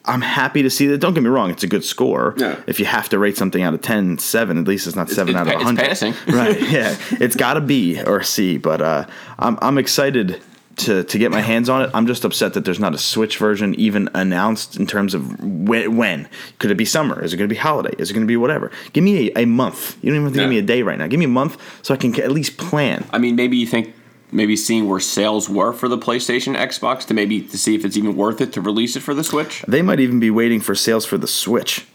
I'm 0.07 0.21
happy 0.21 0.63
to 0.63 0.71
see 0.71 0.87
that. 0.89 0.99
Don't 0.99 1.15
get 1.15 1.23
me 1.23 1.31
wrong; 1.31 1.51
it's 1.51 1.63
a 1.63 1.67
good 1.67 1.85
score. 1.85 2.35
Yeah. 2.37 2.61
If 2.67 2.79
you 2.79 2.87
have 2.87 3.09
to 3.11 3.19
rate 3.19 3.37
something 3.37 3.63
out 3.63 3.75
of 3.75 3.81
10, 3.81 4.19
7, 4.19 4.59
at 4.59 4.67
least 4.67 4.87
it's 4.87 4.97
not 4.97 5.09
seven 5.09 5.35
it's 5.35 5.41
out 5.41 5.47
of 5.47 5.53
pa- 5.55 5.59
it's 5.59 5.65
100. 5.65 5.89
passing. 5.89 6.15
right? 6.35 6.61
Yeah, 6.71 6.97
it's 7.13 7.37
got 7.37 7.57
a 7.57 7.61
B 7.61 8.03
or 8.03 8.19
a 8.19 8.25
C. 8.25 8.59
But 8.59 8.81
uh, 8.81 9.07
I'm 9.39 9.59
I'm 9.63 9.79
excited 9.79 10.43
to 10.77 11.05
to 11.05 11.19
get 11.19 11.31
my 11.31 11.41
hands 11.41 11.69
on 11.69 11.83
it. 11.83 11.91
I'm 11.95 12.07
just 12.07 12.25
upset 12.25 12.55
that 12.55 12.65
there's 12.65 12.81
not 12.81 12.95
a 12.95 12.99
Switch 12.99 13.39
version 13.39 13.75
even 13.77 14.09
announced 14.15 14.77
in 14.77 14.87
terms 14.87 15.15
of 15.15 15.43
when. 15.43 15.97
when. 15.97 16.29
Could 16.59 16.71
it 16.71 16.77
be 16.77 16.85
summer? 16.85 17.23
Is 17.23 17.33
it 17.33 17.37
going 17.37 17.49
to 17.49 17.55
be 17.55 17.59
holiday? 17.59 17.95
Is 17.99 18.11
it 18.11 18.15
going 18.15 18.27
to 18.27 18.31
be 18.31 18.37
whatever? 18.37 18.71
Give 18.93 19.05
me 19.05 19.31
a, 19.31 19.43
a 19.43 19.45
month. 19.47 19.97
You 20.03 20.11
don't 20.11 20.17
even 20.17 20.25
have 20.27 20.35
to 20.35 20.41
give 20.41 20.51
me 20.51 20.59
a 20.59 20.63
day 20.63 20.83
right 20.83 20.99
now. 20.99 21.07
Give 21.07 21.19
me 21.19 21.27
a 21.27 21.29
month 21.29 21.57
so 21.83 21.95
I 21.95 21.97
can 21.97 22.15
at 22.21 22.33
least 22.33 22.57
plan. 22.59 23.07
I 23.11 23.19
mean, 23.19 23.37
maybe 23.37 23.57
you 23.57 23.67
think 23.67 23.95
maybe 24.35 24.57
seeing 24.57 24.89
where 24.89 25.01
sales 25.01 25.49
were 25.49 25.73
for 25.73 25.89
the 25.89 25.99
PlayStation, 25.99 26.57
Xbox, 26.57 27.07
to 27.07 27.15
maybe 27.15 27.41
to 27.41 27.57
see 27.57 27.75
if 27.75 27.85
it's 27.85 27.97
even 27.97 28.17
worth 28.17 28.41
it 28.41 28.53
to 28.55 28.61
release 28.61 28.97
it 28.97 29.01
for 29.01 29.15
the 29.15 29.25
Switch. 29.25 29.63
They 29.67 29.83
might 29.83 30.01
even 30.01 30.21
be 30.21 30.31
waiting 30.31 30.61
for 30.61 30.75
sales 30.75 31.07
for 31.07 31.17
the 31.17 31.27
Switch 31.27 31.87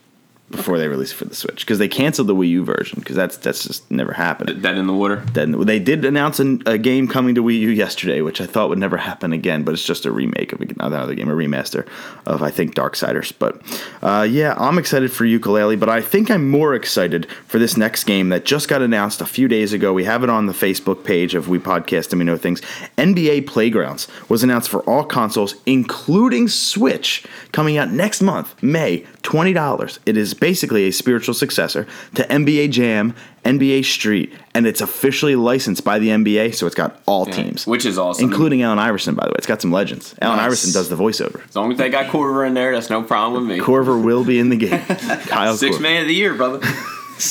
before 0.52 0.78
they 0.78 0.88
release 0.88 1.12
it 1.12 1.16
for 1.16 1.26
the 1.26 1.36
Switch 1.36 1.66
because 1.66 1.78
they 1.78 1.88
canceled 1.88 2.28
the 2.28 2.36
Wii 2.36 2.50
U 2.50 2.66
version 2.66 3.00
because 3.00 3.16
that's 3.16 3.38
that's 3.38 3.68
just 3.68 3.90
never 3.92 4.14
happened. 4.14 4.62
Dead 4.62 4.78
in 4.78 4.88
the 4.88 4.94
water. 4.94 5.18
Then 5.34 5.52
they 5.66 5.80
did 5.80 6.06
announce 6.06 6.40
an, 6.40 6.64
a 6.66 6.78
game 6.78 7.08
coming 7.08 7.36
to 7.36 7.44
Wii 7.44 7.60
U 7.60 7.70
yesterday, 7.70 8.22
which 8.22 8.42
I 8.42 8.46
thought 8.46 8.70
would 8.70 8.80
never 8.80 8.98
happen 8.98 9.34
again. 9.34 9.64
But 9.64 9.74
it's 9.74 9.84
just 9.84 10.06
a 10.06 10.12
remake 10.12 10.54
of 10.54 10.62
another 10.62 11.14
game, 11.14 11.30
a 11.30 11.34
remaster 11.34 11.88
of 12.26 12.42
I 12.42 12.50
think 12.50 12.76
Darksiders. 12.76 13.34
But 13.38 13.62
uh, 14.02 14.28
yeah, 14.30 14.56
I'm 14.58 14.78
excited 14.78 15.12
for 15.12 15.26
Yooka-Laylee, 15.26 15.80
but 15.80 15.90
I 15.90 16.02
think 16.02 16.32
I'm 16.32 16.50
more 16.50 16.74
excited 16.74 17.30
for 17.46 17.60
this 17.60 17.78
next 17.78 18.06
game 18.06 18.30
that 18.30 18.46
just 18.46 18.68
got 18.68 18.82
announced 18.82 19.22
a 19.22 19.26
few 19.26 19.48
days 19.48 19.74
ago. 19.74 19.94
We 19.94 20.06
have 20.06 20.24
it 20.24 20.30
on 20.30 20.48
the 20.48 20.54
Facebook 20.54 21.04
page 21.04 21.36
of 21.36 21.48
We 21.48 21.60
Podcast 21.60 22.12
and 22.12 22.20
We 22.20 22.26
Know 22.26 22.38
Things. 22.38 22.62
NBA 22.98 23.48
Playgrounds 23.48 24.08
was 24.28 24.44
announced 24.44 24.70
for 24.70 24.82
all 24.90 25.04
consoles, 25.04 25.56
including 25.66 26.48
Switch, 26.48 27.24
coming 27.52 27.78
out 27.78 27.92
next 27.92 28.22
month, 28.22 28.62
May. 28.64 29.06
Twenty 29.22 29.54
dollars. 29.54 30.00
It 30.06 30.18
is 30.18 30.34
basically 30.40 30.88
a 30.88 30.92
spiritual 30.92 31.34
successor 31.34 31.86
to 32.16 32.24
NBA 32.24 32.72
Jam, 32.72 33.14
NBA 33.46 33.86
Street, 33.86 34.34
and 34.54 34.66
it's 34.68 34.82
officially 34.82 35.36
licensed 35.36 35.84
by 35.84 36.00
the 36.00 36.10
NBA, 36.10 36.56
so 36.56 36.66
it's 36.66 36.76
got 36.76 37.02
all 37.06 37.26
teams, 37.26 37.66
which 37.68 37.86
is 37.86 37.98
awesome. 37.98 38.30
including 38.30 38.62
Allen 38.62 38.80
Iverson. 38.80 39.16
By 39.16 39.26
the 39.26 39.30
way, 39.30 39.36
it's 39.38 39.48
got 39.48 39.62
some 39.62 39.72
legends. 39.72 40.16
Allen 40.22 40.38
Nice. 40.38 40.46
Iverson 40.46 40.74
does 40.74 40.90
the 40.90 40.96
voiceover. 40.96 41.48
As 41.48 41.56
long 41.56 41.72
as 41.72 41.78
they 41.78 41.90
got 41.90 42.08
Korver 42.08 42.46
in 42.48 42.54
there, 42.54 42.72
that's 42.74 42.90
no 42.90 43.04
problem 43.04 43.48
with 43.48 43.58
me. 43.58 43.64
Korver 43.64 44.02
will 44.04 44.24
be 44.26 44.40
in 44.40 44.50
the 44.50 44.58
game. 44.58 44.80
Kyle 45.28 45.56
Six 45.56 45.78
Korver. 45.78 45.82
man 45.82 46.02
of 46.04 46.08
the 46.08 46.16
year, 46.16 46.34
brother. 46.34 46.60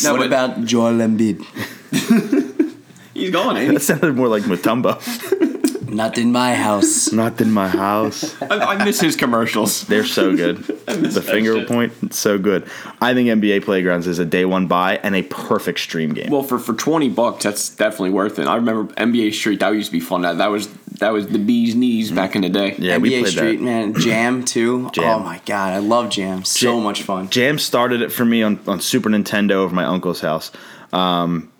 No, 0.04 0.12
what 0.12 0.18
but- 0.18 0.26
about 0.26 0.64
Joel 0.66 0.92
Embiid? 0.98 1.42
He's 3.14 3.30
gone, 3.30 3.56
ain't 3.56 3.72
That 3.72 3.80
sounded 3.80 4.14
more 4.14 4.28
like 4.28 4.42
Mutombo. 4.42 5.00
Not 5.88 6.18
in 6.18 6.32
my 6.32 6.54
house. 6.54 7.12
Not 7.12 7.40
in 7.40 7.50
my 7.50 7.68
house. 7.68 8.40
I, 8.42 8.58
I 8.58 8.84
miss 8.84 9.00
his 9.00 9.16
commercials. 9.16 9.82
They're 9.82 10.04
so 10.04 10.36
good. 10.36 10.56
the 10.86 11.22
finger 11.22 11.54
shit. 11.54 11.68
point, 11.68 11.92
it's 12.02 12.18
so 12.18 12.38
good. 12.38 12.68
I 13.00 13.14
think 13.14 13.28
NBA 13.28 13.64
Playgrounds 13.64 14.06
is 14.06 14.18
a 14.18 14.24
day 14.24 14.44
one 14.44 14.66
buy 14.66 14.98
and 15.02 15.14
a 15.14 15.22
perfect 15.22 15.80
stream 15.80 16.14
game. 16.14 16.30
Well, 16.30 16.42
for, 16.42 16.58
for 16.58 16.74
twenty 16.74 17.08
bucks, 17.08 17.44
that's 17.44 17.70
definitely 17.70 18.10
worth 18.10 18.38
it. 18.38 18.46
I 18.46 18.56
remember 18.56 18.92
NBA 18.94 19.34
Street. 19.34 19.60
That 19.60 19.70
used 19.70 19.88
to 19.88 19.92
be 19.92 20.00
fun. 20.00 20.22
That 20.22 20.38
that 20.38 20.48
was 20.48 20.68
that 20.98 21.12
was 21.12 21.28
the 21.28 21.38
bee's 21.38 21.74
knees 21.74 22.10
back 22.10 22.36
in 22.36 22.42
the 22.42 22.48
day. 22.48 22.74
yeah, 22.78 22.98
we 22.98 23.10
NBA 23.10 23.20
played 23.20 23.32
Street, 23.32 23.56
that. 23.56 23.62
man. 23.62 23.94
Jam 23.98 24.44
too. 24.44 24.90
Jam. 24.90 25.20
Oh 25.20 25.24
my 25.24 25.40
god, 25.46 25.72
I 25.72 25.78
love 25.78 26.10
Jam. 26.10 26.44
So 26.44 26.74
Jam- 26.74 26.82
much 26.82 27.02
fun. 27.02 27.30
Jam 27.30 27.58
started 27.58 28.02
it 28.02 28.12
for 28.12 28.24
me 28.24 28.42
on, 28.42 28.60
on 28.66 28.80
Super 28.80 29.08
Nintendo 29.08 29.52
over 29.52 29.74
my 29.74 29.84
uncle's 29.84 30.20
house. 30.20 30.50
Um, 30.92 31.50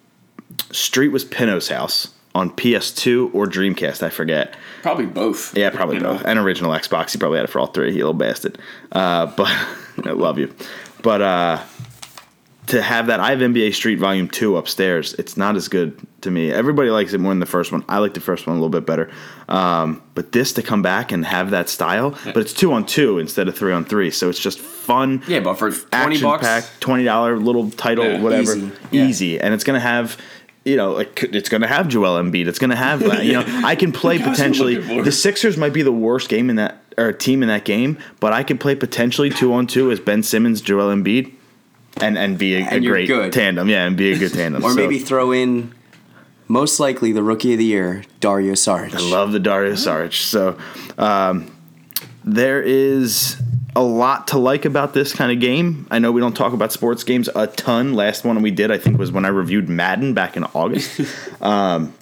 Street 0.71 1.09
was 1.09 1.25
Pino's 1.25 1.69
house 1.69 2.13
on 2.39 2.51
PS2 2.53 3.35
or 3.35 3.47
Dreamcast, 3.47 4.03
I 4.03 4.11
forget. 4.11 4.55
Probably 4.83 5.07
both. 5.07 5.57
Yeah, 5.57 5.71
probably 5.71 5.97
You 5.97 6.03
know? 6.03 6.13
both. 6.15 6.25
And 6.25 6.39
original 6.39 6.71
Xbox, 6.73 7.13
he 7.13 7.19
probably 7.19 7.39
had 7.39 7.45
it 7.45 7.51
for 7.51 7.59
all 7.61 7.67
three. 7.67 7.89
You 7.91 7.97
little 7.99 8.15
bastard. 8.15 8.59
Uh, 8.93 9.27
but 9.37 9.49
I 10.07 10.11
love 10.13 10.39
you. 10.39 10.55
But 11.03 11.21
uh, 11.21 11.59
to 12.69 12.83
have 12.83 13.07
that, 13.07 13.19
I 13.21 13.31
have 13.31 13.39
NBA 13.41 13.75
Street 13.75 13.99
Volume 13.99 14.29
Two 14.29 14.57
upstairs. 14.57 15.15
It's 15.15 15.37
not 15.37 15.57
as 15.57 15.69
good 15.69 15.99
to 16.21 16.31
me. 16.31 16.51
Everybody 16.53 16.91
likes 16.91 17.13
it 17.13 17.19
more 17.19 17.31
than 17.33 17.39
the 17.41 17.47
first 17.47 17.73
one. 17.73 17.85
I 17.89 17.99
like 17.99 18.15
the 18.15 18.21
first 18.21 18.47
one 18.47 18.57
a 18.57 18.59
little 18.61 18.69
bit 18.71 18.85
better. 18.87 19.11
Um, 19.49 20.03
but 20.15 20.33
this 20.33 20.53
to 20.55 20.63
come 20.63 20.83
back 20.83 21.11
and 21.13 21.25
have 21.25 21.51
that 21.53 21.69
style, 21.69 22.11
but 22.25 22.37
it's 22.39 22.53
two 22.53 22.73
on 22.73 22.85
two 22.85 23.19
instead 23.19 23.49
of 23.49 23.57
three 23.57 23.73
on 23.73 23.85
three, 23.85 24.11
so 24.11 24.29
it's 24.29 24.39
just 24.41 24.59
fun. 24.59 25.23
Yeah, 25.27 25.41
but 25.41 25.55
for 25.55 25.71
twenty 25.71 26.21
bucks, 26.21 26.43
pack, 26.45 26.65
twenty 26.81 27.05
dollar 27.05 27.39
little 27.39 27.71
title, 27.71 28.05
Yeah. 28.05 28.21
whatever, 28.21 28.55
Easy. 28.57 28.73
easy, 28.93 29.41
and 29.41 29.55
it's 29.55 29.65
gonna 29.65 29.81
have. 29.81 30.17
You 30.69 30.77
know, 30.77 30.93
like 30.93 31.23
it's 31.25 31.49
going 31.49 31.63
to 31.63 31.67
have 31.69 31.89
Joel 31.89 32.23
Embiid. 32.23 32.47
It's 32.47 32.59
going 32.59 32.71
to 32.71 32.77
have 32.77 33.01
that. 33.01 33.25
You 33.25 33.33
know, 33.35 33.45
I 33.65 33.75
can 33.75 33.91
play 33.93 34.19
potentially. 34.19 34.77
looking 34.77 34.89
for 34.97 35.01
it. 35.01 35.05
The 35.05 35.13
Sixers 35.13 35.57
might 35.57 35.73
be 35.73 35.83
the 35.83 35.93
worst 35.93 36.29
game 36.29 36.51
in 36.51 36.57
that 36.57 36.83
or 36.97 37.13
team 37.13 37.43
in 37.43 37.49
that 37.49 37.65
game, 37.65 37.97
but 38.21 38.33
I 38.33 38.43
could 38.43 38.61
play 38.61 38.75
potentially 38.75 39.31
two 39.31 39.53
on 39.55 39.67
two 39.67 39.91
as 39.91 40.01
Ben 40.01 40.23
Simmons, 40.23 40.61
Joel 40.61 40.95
Embiid, 40.95 41.33
and 42.01 42.19
and 42.19 42.37
be 42.39 42.55
a, 42.57 42.59
a 42.59 42.63
And 42.65 42.85
you're 42.85 42.93
great 42.95 43.07
good. 43.09 43.33
tandem. 43.33 43.69
Yeah, 43.69 43.87
and 43.87 43.97
be 43.97 44.13
a 44.13 44.19
good 44.19 44.33
tandem. 44.35 44.63
Or 44.65 44.71
So, 44.71 44.77
maybe 44.77 44.99
throw 44.99 45.33
in, 45.33 45.73
most 46.49 46.81
likely 46.81 47.13
the 47.13 47.23
rookie 47.23 47.53
of 47.53 47.59
the 47.59 47.65
year, 47.65 48.05
Dario 48.21 48.53
Saric. 48.55 48.95
I 48.95 49.01
love 49.01 49.33
the 49.33 49.41
Dario 49.41 49.73
Saric. 49.75 50.13
So 50.15 50.59
um, 50.99 51.51
there 52.25 52.61
is 52.63 53.37
a 53.79 53.83
lot 53.83 54.27
to 54.29 54.39
like 54.39 54.65
about 54.65 54.93
this 54.93 55.15
kind 55.15 55.31
of 55.31 55.39
game. 55.41 55.87
I 55.91 56.01
know 56.01 56.11
we 56.11 56.21
don't 56.21 56.35
talk 56.37 56.53
about 56.53 56.73
sports 56.73 57.05
games 57.05 57.29
a 57.35 57.47
ton. 57.47 57.95
Last 57.95 58.25
one 58.25 58.43
we 58.43 58.51
did, 58.51 58.71
I 58.73 58.77
think, 58.79 58.99
was 58.99 59.13
when 59.13 59.25
I 59.25 59.29
reviewed 59.29 59.69
Madden 59.69 60.15
back 60.15 60.37
in 60.37 60.43
August. 60.45 61.01
um, 61.41 61.95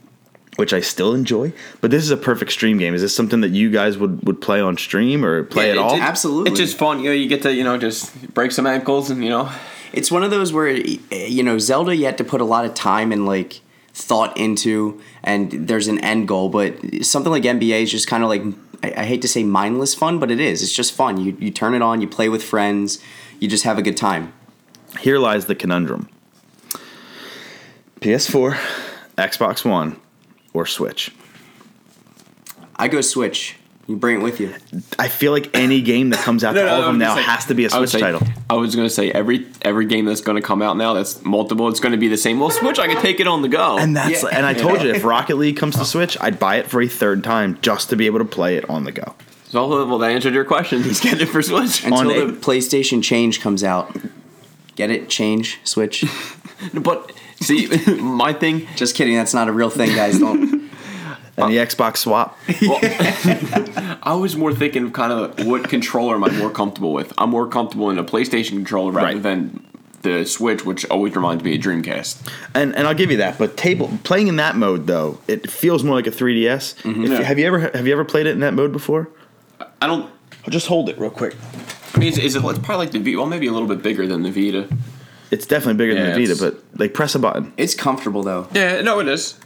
which 0.56 0.72
I 0.72 0.80
still 0.80 1.12
enjoy, 1.12 1.52
but 1.82 1.90
this 1.90 2.02
is 2.02 2.10
a 2.10 2.16
perfect 2.16 2.50
stream 2.50 2.78
game. 2.78 2.94
Is 2.94 3.02
this 3.02 3.14
something 3.14 3.42
that 3.42 3.50
you 3.50 3.70
guys 3.70 3.98
would, 3.98 4.26
would 4.26 4.40
play 4.40 4.58
on 4.58 4.78
stream 4.78 5.22
or 5.22 5.44
play 5.44 5.66
Yeah, 5.66 5.72
at 5.72 5.76
it- 5.76 5.80
all? 5.82 5.94
it- 5.96 6.00
Absolutely. 6.00 6.50
It's 6.52 6.58
just 6.60 6.78
fun. 6.78 7.00
You 7.00 7.10
know, 7.10 7.12
you 7.12 7.28
get 7.28 7.42
to 7.42 7.52
you 7.52 7.62
know 7.62 7.76
just 7.76 8.32
break 8.32 8.52
some 8.52 8.66
ankles 8.66 9.10
and 9.10 9.22
you 9.22 9.28
know. 9.28 9.50
It's 9.92 10.10
one 10.10 10.22
of 10.22 10.30
those 10.30 10.54
where 10.54 10.68
you 10.70 11.42
know 11.42 11.58
Zelda 11.58 11.94
you 11.94 12.06
had 12.06 12.16
to 12.18 12.24
put 12.24 12.40
a 12.40 12.44
lot 12.44 12.64
of 12.64 12.72
time 12.72 13.12
and 13.12 13.26
like 13.26 13.60
thought 13.92 14.34
into, 14.38 14.98
and 15.22 15.50
there's 15.52 15.88
an 15.88 15.98
end 16.02 16.26
goal. 16.26 16.48
But 16.48 17.04
something 17.04 17.30
like 17.30 17.42
NBA 17.42 17.82
is 17.82 17.90
just 17.90 18.08
kind 18.08 18.22
of 18.22 18.30
like 18.30 18.42
I, 18.82 18.92
I 18.96 19.04
hate 19.04 19.22
to 19.22 19.28
say 19.28 19.44
mindless 19.44 19.94
fun, 19.94 20.18
but 20.18 20.30
it 20.30 20.40
is. 20.40 20.62
It's 20.62 20.72
just 20.72 20.92
fun. 20.92 21.18
You 21.18 21.36
you 21.38 21.50
turn 21.50 21.74
it 21.74 21.82
on, 21.82 22.00
you 22.00 22.08
play 22.08 22.28
with 22.28 22.42
friends, 22.42 22.98
you 23.40 23.48
just 23.48 23.64
have 23.64 23.78
a 23.78 23.82
good 23.82 23.96
time. 23.96 24.32
Here 25.00 25.18
lies 25.18 25.46
the 25.46 25.54
conundrum 25.54 26.08
PS4, 28.00 28.56
Xbox 29.16 29.64
One, 29.64 30.00
or 30.52 30.66
Switch. 30.66 31.12
I 32.76 32.88
go 32.88 33.00
Switch. 33.00 33.56
You 33.88 33.96
bring 33.96 34.20
it 34.20 34.22
with 34.22 34.40
you. 34.40 34.52
I 34.98 35.06
feel 35.08 35.30
like 35.30 35.56
any 35.56 35.80
game 35.80 36.10
that 36.10 36.18
comes 36.20 36.42
out 36.42 36.52
to 36.54 36.68
all 36.68 36.80
of 36.80 36.86
them 36.86 36.98
now 36.98 37.14
has 37.14 37.44
to 37.46 37.54
be 37.54 37.64
a 37.64 37.68
would 37.68 37.72
Switch 37.88 37.90
say- 37.90 38.00
title. 38.00 38.20
I 38.50 38.54
was 38.54 38.74
gonna 38.74 38.90
say 38.90 39.10
every 39.12 39.46
every 39.62 39.86
game 39.86 40.04
that's 40.06 40.20
gonna 40.20 40.42
come 40.42 40.60
out 40.62 40.76
now 40.76 40.92
that's 40.94 41.24
multiple, 41.24 41.68
it's 41.68 41.78
gonna 41.80 41.96
be 41.96 42.08
the 42.08 42.16
same. 42.16 42.40
Well, 42.40 42.50
Switch, 42.50 42.78
I 42.80 42.86
can 42.88 43.00
take 43.00 43.20
it 43.20 43.26
on 43.28 43.42
the 43.42 43.48
go. 43.48 43.78
And 43.78 43.96
that's 43.96 44.22
Yeah. 44.24 44.30
and 44.32 44.44
I 44.46 44.54
told 44.54 44.82
you 44.82 44.90
if 44.92 45.04
Rocket 45.14 45.36
League 45.36 45.56
comes 45.56 45.76
to 45.76 45.84
Switch, 45.84 46.16
I'd 46.20 46.38
buy 46.38 46.56
it 46.56 46.66
for 46.66 46.80
a 46.82 46.88
third 46.88 47.22
time 47.24 47.58
just 47.62 47.88
to 47.90 47.96
be 47.96 48.06
able 48.06 48.18
to 48.18 48.24
play 48.24 48.56
it 48.56 48.68
on 48.68 48.84
the 48.84 48.92
go. 48.92 49.14
so 49.48 49.68
well, 49.86 49.98
that 49.98 50.10
answered 50.10 50.34
your 50.34 50.44
question. 50.44 50.82
He's 50.82 51.00
getting 51.00 51.20
it 51.20 51.26
for 51.28 51.40
Switch. 51.42 51.84
Until 51.84 51.98
On 51.98 52.06
the 52.08 52.24
a- 52.28 52.32
PlayStation 52.32 53.02
Change 53.02 53.40
comes 53.40 53.62
out. 53.62 53.96
Get 54.74 54.90
it? 54.90 55.08
Change? 55.08 55.58
Switch? 55.64 56.04
but 56.74 57.12
see, 57.40 57.68
my 58.00 58.32
thing. 58.32 58.66
Just 58.76 58.94
kidding. 58.96 59.14
That's 59.14 59.32
not 59.34 59.48
a 59.48 59.52
real 59.52 59.70
thing, 59.70 59.94
guys. 59.94 60.18
Don't. 60.18 60.65
And 61.38 61.52
the 61.52 61.58
uh, 61.60 61.66
Xbox 61.66 61.98
swap. 61.98 62.38
I 64.02 64.14
was 64.14 64.36
more 64.36 64.54
thinking 64.54 64.84
of 64.84 64.92
kind 64.92 65.12
of 65.12 65.46
what 65.46 65.68
controller 65.68 66.14
am 66.14 66.24
I 66.24 66.30
more 66.30 66.50
comfortable 66.50 66.92
with? 66.92 67.12
I'm 67.18 67.30
more 67.30 67.46
comfortable 67.46 67.90
in 67.90 67.98
a 67.98 68.04
PlayStation 68.04 68.50
controller 68.50 68.92
rather 68.92 69.06
Right. 69.14 69.22
than 69.22 69.66
the 70.02 70.24
Switch, 70.24 70.64
which 70.64 70.88
always 70.88 71.14
reminds 71.16 71.42
me 71.44 71.56
of 71.56 71.60
Dreamcast. 71.60 72.26
And 72.54 72.74
and 72.76 72.86
I'll 72.86 72.94
give 72.94 73.10
you 73.10 73.16
that, 73.18 73.38
but 73.38 73.56
table 73.56 73.90
playing 74.04 74.28
in 74.28 74.36
that 74.36 74.56
mode 74.56 74.86
though, 74.86 75.18
it 75.28 75.50
feels 75.50 75.82
more 75.84 75.96
like 75.96 76.06
a 76.06 76.10
3DS. 76.10 76.76
If 76.78 76.82
mm-hmm. 76.84 77.02
you- 77.02 77.12
Yeah. 77.12 77.22
have 77.22 77.38
you 77.38 77.46
ever 77.46 77.58
have 77.58 77.86
you 77.86 77.92
ever 77.92 78.04
played 78.04 78.26
it 78.26 78.30
in 78.30 78.40
that 78.40 78.54
mode 78.54 78.72
before? 78.72 79.08
I 79.82 79.86
don't. 79.86 80.10
I'll 80.44 80.50
just 80.52 80.68
hold 80.68 80.88
it 80.88 80.98
real 80.98 81.10
quick. 81.10 81.34
I 81.94 81.98
mean, 81.98 82.08
is, 82.08 82.18
is 82.18 82.36
it? 82.36 82.44
It's 82.44 82.58
probably 82.60 82.86
like 82.86 82.92
the 82.92 83.00
Vita. 83.00 83.16
Well, 83.18 83.26
maybe 83.26 83.46
a 83.46 83.52
little 83.52 83.68
bit 83.68 83.82
bigger 83.82 84.06
than 84.06 84.22
the 84.22 84.30
Vita. 84.30 84.68
It's 85.30 85.44
definitely 85.46 85.74
bigger 85.74 85.94
Yeah, 85.94 86.10
than 86.10 86.22
the 86.22 86.26
Vita, 86.34 86.40
but 86.40 86.78
like 86.78 86.94
press 86.94 87.14
a 87.14 87.18
button. 87.18 87.52
It's 87.56 87.74
comfortable 87.74 88.22
though. 88.22 88.46
Yeah, 88.52 88.80
no, 88.82 89.00
it 89.00 89.08
is. 89.08 89.38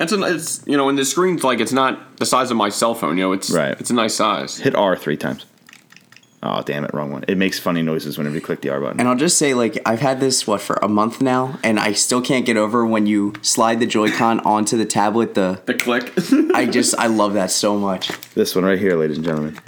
It's 0.00 0.12
a, 0.12 0.22
it's 0.22 0.66
you 0.66 0.76
know, 0.76 0.88
and 0.88 0.96
the 0.96 1.04
screen's 1.04 1.42
like 1.42 1.60
it's 1.60 1.72
not 1.72 2.18
the 2.18 2.26
size 2.26 2.50
of 2.50 2.56
my 2.56 2.68
cell 2.68 2.94
phone. 2.94 3.18
You 3.18 3.24
know, 3.24 3.32
it's 3.32 3.50
Right. 3.50 3.78
It's 3.80 3.90
a 3.90 3.94
nice 3.94 4.14
size. 4.14 4.58
Hit 4.58 4.74
R 4.74 4.96
three 4.96 5.16
times. 5.16 5.44
Oh 6.40 6.62
damn 6.62 6.84
it, 6.84 6.94
wrong 6.94 7.10
one. 7.10 7.24
It 7.26 7.36
makes 7.36 7.58
funny 7.58 7.82
noises 7.82 8.16
whenever 8.16 8.36
you 8.36 8.40
click 8.40 8.60
the 8.60 8.70
R 8.70 8.80
button. 8.80 9.00
And 9.00 9.08
I'll 9.08 9.16
just 9.16 9.38
say, 9.38 9.54
like, 9.54 9.76
I've 9.84 9.98
had 10.00 10.20
this 10.20 10.46
what 10.46 10.60
for 10.60 10.74
a 10.74 10.86
month 10.86 11.20
now, 11.20 11.58
and 11.64 11.80
I 11.80 11.92
still 11.92 12.22
can't 12.22 12.46
get 12.46 12.56
over 12.56 12.86
when 12.86 13.06
you 13.06 13.32
slide 13.42 13.80
the 13.80 13.86
Joy-Con 13.86 14.38
onto 14.40 14.76
the 14.76 14.86
tablet. 14.86 15.34
The 15.34 15.60
The 15.66 15.74
click. 15.74 16.12
I 16.54 16.66
just 16.66 16.94
I 16.96 17.08
love 17.08 17.34
that 17.34 17.50
so 17.50 17.76
much. 17.76 18.08
This 18.34 18.54
one 18.54 18.64
right 18.64 18.78
here, 18.78 18.96
ladies 18.96 19.16
and 19.16 19.26
gentlemen. 19.26 19.58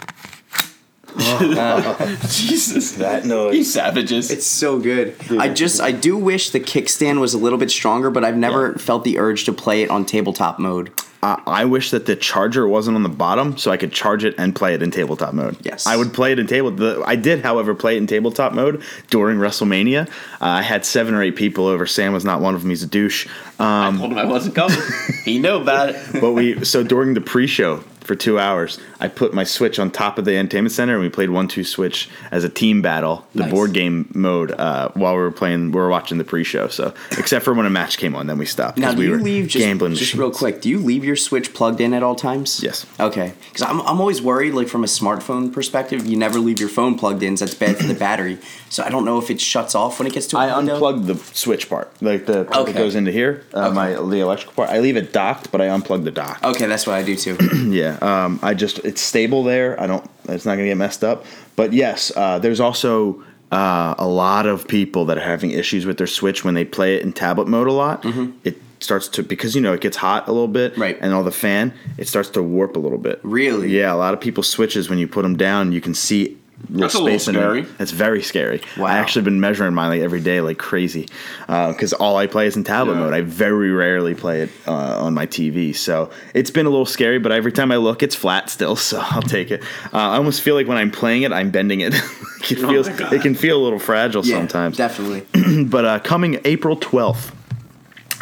Jesus, 2.28 2.92
That 2.92 3.24
you 3.24 3.28
noise. 3.30 3.72
savages. 3.72 4.30
It's 4.30 4.46
so 4.46 4.78
good. 4.78 5.14
I 5.30 5.48
just 5.48 5.80
I 5.80 5.92
do 5.92 6.16
wish 6.16 6.50
the 6.50 6.60
kickstand 6.60 7.20
was 7.20 7.34
a 7.34 7.38
little 7.38 7.58
bit 7.58 7.70
stronger, 7.70 8.10
but 8.10 8.24
I've 8.24 8.36
never 8.36 8.74
felt 8.74 9.04
the 9.04 9.18
urge 9.18 9.44
to 9.44 9.52
play 9.52 9.82
it 9.82 9.90
on 9.90 10.04
tabletop 10.04 10.58
mode. 10.58 10.90
I 11.22 11.42
I 11.46 11.64
wish 11.66 11.90
that 11.90 12.06
the 12.06 12.16
charger 12.16 12.66
wasn't 12.66 12.96
on 12.96 13.02
the 13.02 13.08
bottom, 13.10 13.58
so 13.58 13.70
I 13.70 13.76
could 13.76 13.92
charge 13.92 14.24
it 14.24 14.34
and 14.38 14.54
play 14.54 14.74
it 14.74 14.82
in 14.82 14.90
tabletop 14.90 15.34
mode. 15.34 15.56
Yes. 15.62 15.86
I 15.86 15.96
would 15.96 16.12
play 16.14 16.32
it 16.32 16.38
in 16.38 16.46
table. 16.46 16.70
The, 16.70 17.02
I 17.06 17.16
did, 17.16 17.42
however, 17.42 17.74
play 17.74 17.94
it 17.96 17.98
in 17.98 18.06
tabletop 18.06 18.52
mode 18.54 18.82
during 19.10 19.38
WrestleMania. 19.38 20.08
Uh, 20.08 20.12
I 20.40 20.62
had 20.62 20.84
seven 20.86 21.14
or 21.14 21.22
eight 21.22 21.36
people 21.36 21.66
over. 21.66 21.86
Sam 21.86 22.12
was 22.12 22.24
not 22.24 22.40
one 22.40 22.54
of 22.54 22.62
them. 22.62 22.70
He's 22.70 22.82
a 22.82 22.86
douche. 22.86 23.26
Um, 23.58 23.96
I 23.96 23.98
told 23.98 24.12
him 24.12 24.18
I 24.18 24.24
wasn't 24.24 24.54
coming. 24.54 24.78
he 25.24 25.38
knew 25.38 25.56
about 25.56 25.90
it. 25.90 26.20
but 26.20 26.32
we 26.32 26.64
so 26.64 26.82
during 26.82 27.12
the 27.14 27.20
pre-show 27.20 27.82
for 28.00 28.14
two 28.14 28.38
hours, 28.38 28.78
I 28.98 29.08
put 29.08 29.32
my 29.34 29.44
Switch 29.44 29.78
on 29.78 29.90
top 29.90 30.18
of 30.18 30.24
the 30.24 30.36
entertainment 30.36 30.72
center, 30.72 30.94
and 30.94 31.02
we 31.02 31.08
played 31.10 31.30
one 31.30 31.48
two 31.48 31.64
Switch 31.64 32.08
as 32.30 32.44
a 32.44 32.48
team 32.48 32.82
battle, 32.82 33.26
the 33.34 33.42
Nice. 33.44 33.50
board 33.52 33.72
game 33.72 34.10
mode, 34.14 34.52
uh, 34.52 34.88
while 34.94 35.14
we 35.14 35.20
were 35.20 35.30
playing. 35.30 35.70
We 35.72 35.78
were 35.80 35.88
watching 35.88 36.18
the 36.18 36.24
pre-show. 36.24 36.68
So 36.68 36.92
except 37.12 37.44
for 37.44 37.54
when 37.54 37.66
a 37.66 37.70
match 37.70 37.98
came 37.98 38.14
on, 38.16 38.26
then 38.26 38.38
we 38.38 38.46
stopped 38.46 38.78
Now, 38.78 38.92
do 38.92 38.98
we 38.98 39.04
you 39.06 39.10
were 39.12 39.18
leave 39.18 39.48
just, 39.48 39.64
gambling. 39.64 39.92
just 39.92 40.02
machines. 40.02 40.20
real 40.20 40.30
quick? 40.30 40.60
Do 40.60 40.68
you 40.68 40.78
leave 40.78 41.04
your 41.04 41.16
Switch 41.16 41.52
plugged 41.54 41.80
in 41.80 41.94
at 41.94 42.02
all 42.02 42.14
times? 42.16 42.60
Yes. 42.62 42.86
Okay, 42.98 43.32
because 43.52 43.62
I'm, 43.62 43.80
I'm 43.82 44.00
always 44.00 44.20
worried, 44.22 44.54
like 44.54 44.68
from 44.68 44.82
a 44.84 44.88
smartphone 44.88 45.52
perspective, 45.52 46.06
you 46.06 46.16
never 46.16 46.38
leave 46.38 46.58
your 46.60 46.68
phone 46.68 46.98
plugged 46.98 47.22
in. 47.22 47.36
So 47.36 47.44
that's 47.44 47.56
bad 47.56 47.76
for 47.76 47.84
the 47.86 47.94
battery. 47.94 48.38
So 48.70 48.82
I 48.84 48.88
don't 48.88 49.04
know 49.04 49.18
if 49.18 49.30
it 49.30 49.40
shuts 49.40 49.74
off 49.74 49.98
when 49.98 50.06
it 50.06 50.12
gets 50.14 50.26
to. 50.28 50.36
a 50.36 50.40
I 50.40 50.56
window. 50.56 50.74
unplugged 50.74 51.06
the 51.06 51.16
switch 51.36 51.68
part, 51.68 51.90
like 52.00 52.26
the 52.26 52.44
part 52.44 52.56
Okay. 52.62 52.72
that 52.72 52.78
goes 52.78 52.94
into 52.94 53.10
here. 53.12 53.44
Uh, 53.54 53.66
Okay. 53.70 53.74
My 53.74 53.90
the 53.94 54.20
electrical 54.20 54.54
part. 54.54 54.70
I 54.70 54.80
leave 54.80 54.96
it 54.96 55.12
docked, 55.12 55.50
but 55.52 55.60
I 55.60 55.66
unplug 55.66 56.04
the 56.04 56.10
dock. 56.10 56.40
Okay, 56.42 56.66
that's 56.66 56.86
what 56.86 56.96
I 56.96 57.02
do 57.02 57.14
too. 57.16 57.36
Yeah, 57.70 57.89
um, 58.00 58.38
I 58.42 58.54
just 58.54 58.78
it's 58.80 59.00
stable 59.00 59.42
there. 59.44 59.80
I 59.80 59.86
don't. 59.86 60.08
It's 60.28 60.44
not 60.44 60.52
gonna 60.52 60.66
get 60.66 60.76
messed 60.76 61.04
up. 61.04 61.24
But 61.56 61.72
yes, 61.72 62.12
uh, 62.16 62.38
there's 62.38 62.60
also 62.60 63.22
uh, 63.52 63.94
a 63.98 64.06
lot 64.06 64.46
of 64.46 64.66
people 64.68 65.04
that 65.06 65.18
are 65.18 65.22
having 65.22 65.50
issues 65.50 65.86
with 65.86 65.98
their 65.98 66.06
Switch 66.06 66.44
when 66.44 66.54
they 66.54 66.64
play 66.64 66.96
it 66.96 67.02
in 67.02 67.12
tablet 67.12 67.48
mode 67.48 67.66
a 67.68 67.72
lot. 67.72 68.04
It 68.44 68.56
starts 68.80 69.08
to 69.08 69.22
because 69.22 69.54
you 69.54 69.60
know 69.60 69.72
it 69.74 69.80
gets 69.80 69.96
hot 69.96 70.26
a 70.28 70.32
little 70.32 70.48
bit, 70.48 70.72
Mm-hmm. 70.72 70.82
Right. 70.82 70.98
And 71.00 71.12
all 71.12 71.24
the 71.24 71.30
fan, 71.32 71.72
it 71.98 72.08
starts 72.08 72.30
to 72.30 72.42
warp 72.42 72.76
a 72.76 72.78
little 72.78 72.98
bit. 72.98 73.20
Really? 73.22 73.68
Yeah, 73.76 73.92
a 73.92 73.96
lot 73.96 74.14
of 74.14 74.20
people 74.20 74.42
switches 74.42 74.88
when 74.88 74.98
you 74.98 75.06
put 75.08 75.22
them 75.22 75.36
down, 75.36 75.72
you 75.72 75.80
can 75.80 75.94
see. 75.94 76.36
Little 76.68 76.82
That's 76.82 76.94
a 76.94 76.98
little 77.00 77.18
space 77.18 77.28
in 77.28 77.34
there. 77.34 77.50
scary. 77.64 77.74
It's 77.80 77.90
very 77.90 78.22
scary. 78.22 78.60
Wow. 78.76 78.86
I 78.86 78.98
actually 78.98 79.22
been 79.22 79.40
measuring 79.40 79.74
mine 79.74 79.88
like 79.90 80.02
every 80.02 80.20
day, 80.20 80.40
like 80.40 80.58
crazy, 80.58 81.08
because 81.48 81.92
all 81.92 82.16
I 82.16 82.26
play 82.26 82.46
is 82.46 82.56
in 82.56 82.64
tablet 82.64 82.94
Yeah. 82.94 83.00
mode. 83.00 83.14
I 83.14 83.22
very 83.22 83.70
rarely 83.72 84.14
play 84.14 84.42
it 84.42 84.50
uh, 84.68 85.02
on 85.04 85.14
my 85.14 85.26
TV, 85.26 85.74
so 85.74 86.10
it's 86.34 86.50
been 86.50 86.66
a 86.66 86.70
little 86.70 86.86
scary. 86.86 87.18
But 87.18 87.32
every 87.32 87.50
time 87.50 87.72
I 87.72 87.76
look, 87.76 88.02
it's 88.02 88.14
flat 88.14 88.50
still, 88.50 88.76
so 88.90 89.00
I'll 89.02 89.22
take 89.22 89.50
it. 89.50 89.62
Uh, 89.92 89.96
I 89.98 90.16
almost 90.16 90.42
feel 90.42 90.54
like 90.54 90.68
when 90.68 90.76
I'm 90.78 90.90
playing 90.90 91.22
it, 91.22 91.32
I'm 91.32 91.50
bending 91.50 91.80
it. 91.80 91.94
it 91.94 92.58
feels, 92.58 92.86
it 92.88 93.22
can 93.22 93.34
feel 93.34 93.60
a 93.60 93.62
little 93.64 93.78
fragile 93.80 94.24
Yeah, 94.24 94.36
sometimes. 94.36 94.76
definitely. 94.76 95.26
But 95.64 95.84
uh, 95.84 95.98
coming 96.00 96.40
April 96.44 96.76
12th, 96.76 97.32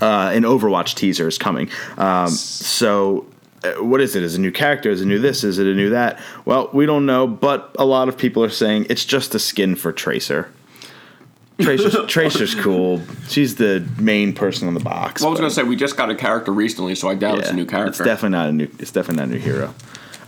uh, 0.01 0.31
an 0.33 0.44
Overwatch 0.44 0.94
teaser 0.94 1.29
is 1.29 1.38
coming. 1.38 1.68
Um, 1.98 2.29
so, 2.29 3.27
uh, 3.29 3.35
Uh, 3.64 3.83
what 3.83 4.01
is 4.01 4.14
it? 4.14 4.23
Is 4.23 4.35
it 4.35 4.38
a 4.38 4.40
new 4.40 4.53
character? 4.53 4.90
Is 4.90 5.01
it 5.01 5.05
a 5.05 5.09
new 5.09 5.18
this? 5.18 5.42
Is 5.44 5.59
it 5.59 5.66
a 5.66 5.75
new 5.75 5.90
that? 5.90 6.21
Well, 6.44 6.71
we 6.73 6.87
don't 6.87 7.07
know, 7.07 7.27
but 7.27 7.75
a 7.79 7.85
lot 7.85 8.09
of 8.09 8.16
people 8.16 8.44
are 8.44 8.51
saying 8.51 8.87
it's 8.88 9.05
just 9.05 9.35
a 9.35 9.38
skin 9.38 9.75
for 9.75 9.92
Tracer. 9.92 10.49
Tracer's, 11.61 11.97
Tracer's 12.07 12.55
cool. 12.55 13.03
She's 13.29 13.57
the 13.57 13.87
main 13.99 14.33
person 14.33 14.68
on 14.68 14.75
the 14.75 14.81
box. 14.81 15.23
Well, 15.23 15.29
I 15.29 15.31
was 15.33 15.40
gonna 15.40 15.51
say 15.51 15.64
we 15.64 15.77
just 15.77 15.97
got 15.97 16.11
a 16.11 16.14
character 16.14 16.53
recently, 16.53 16.94
so 16.94 17.09
I 17.09 17.14
doubt 17.14 17.38
it's 17.38 17.51
a 17.51 17.55
new 17.55 17.66
character. 17.66 17.90
It's 17.90 17.99
definitely 17.99 18.38
not 18.38 18.49
a 18.49 18.53
new. 18.53 18.68
It's 18.79 18.92
definitely 18.92 19.16
not 19.16 19.29
a 19.29 19.33
new 19.33 19.40
hero. 19.40 19.75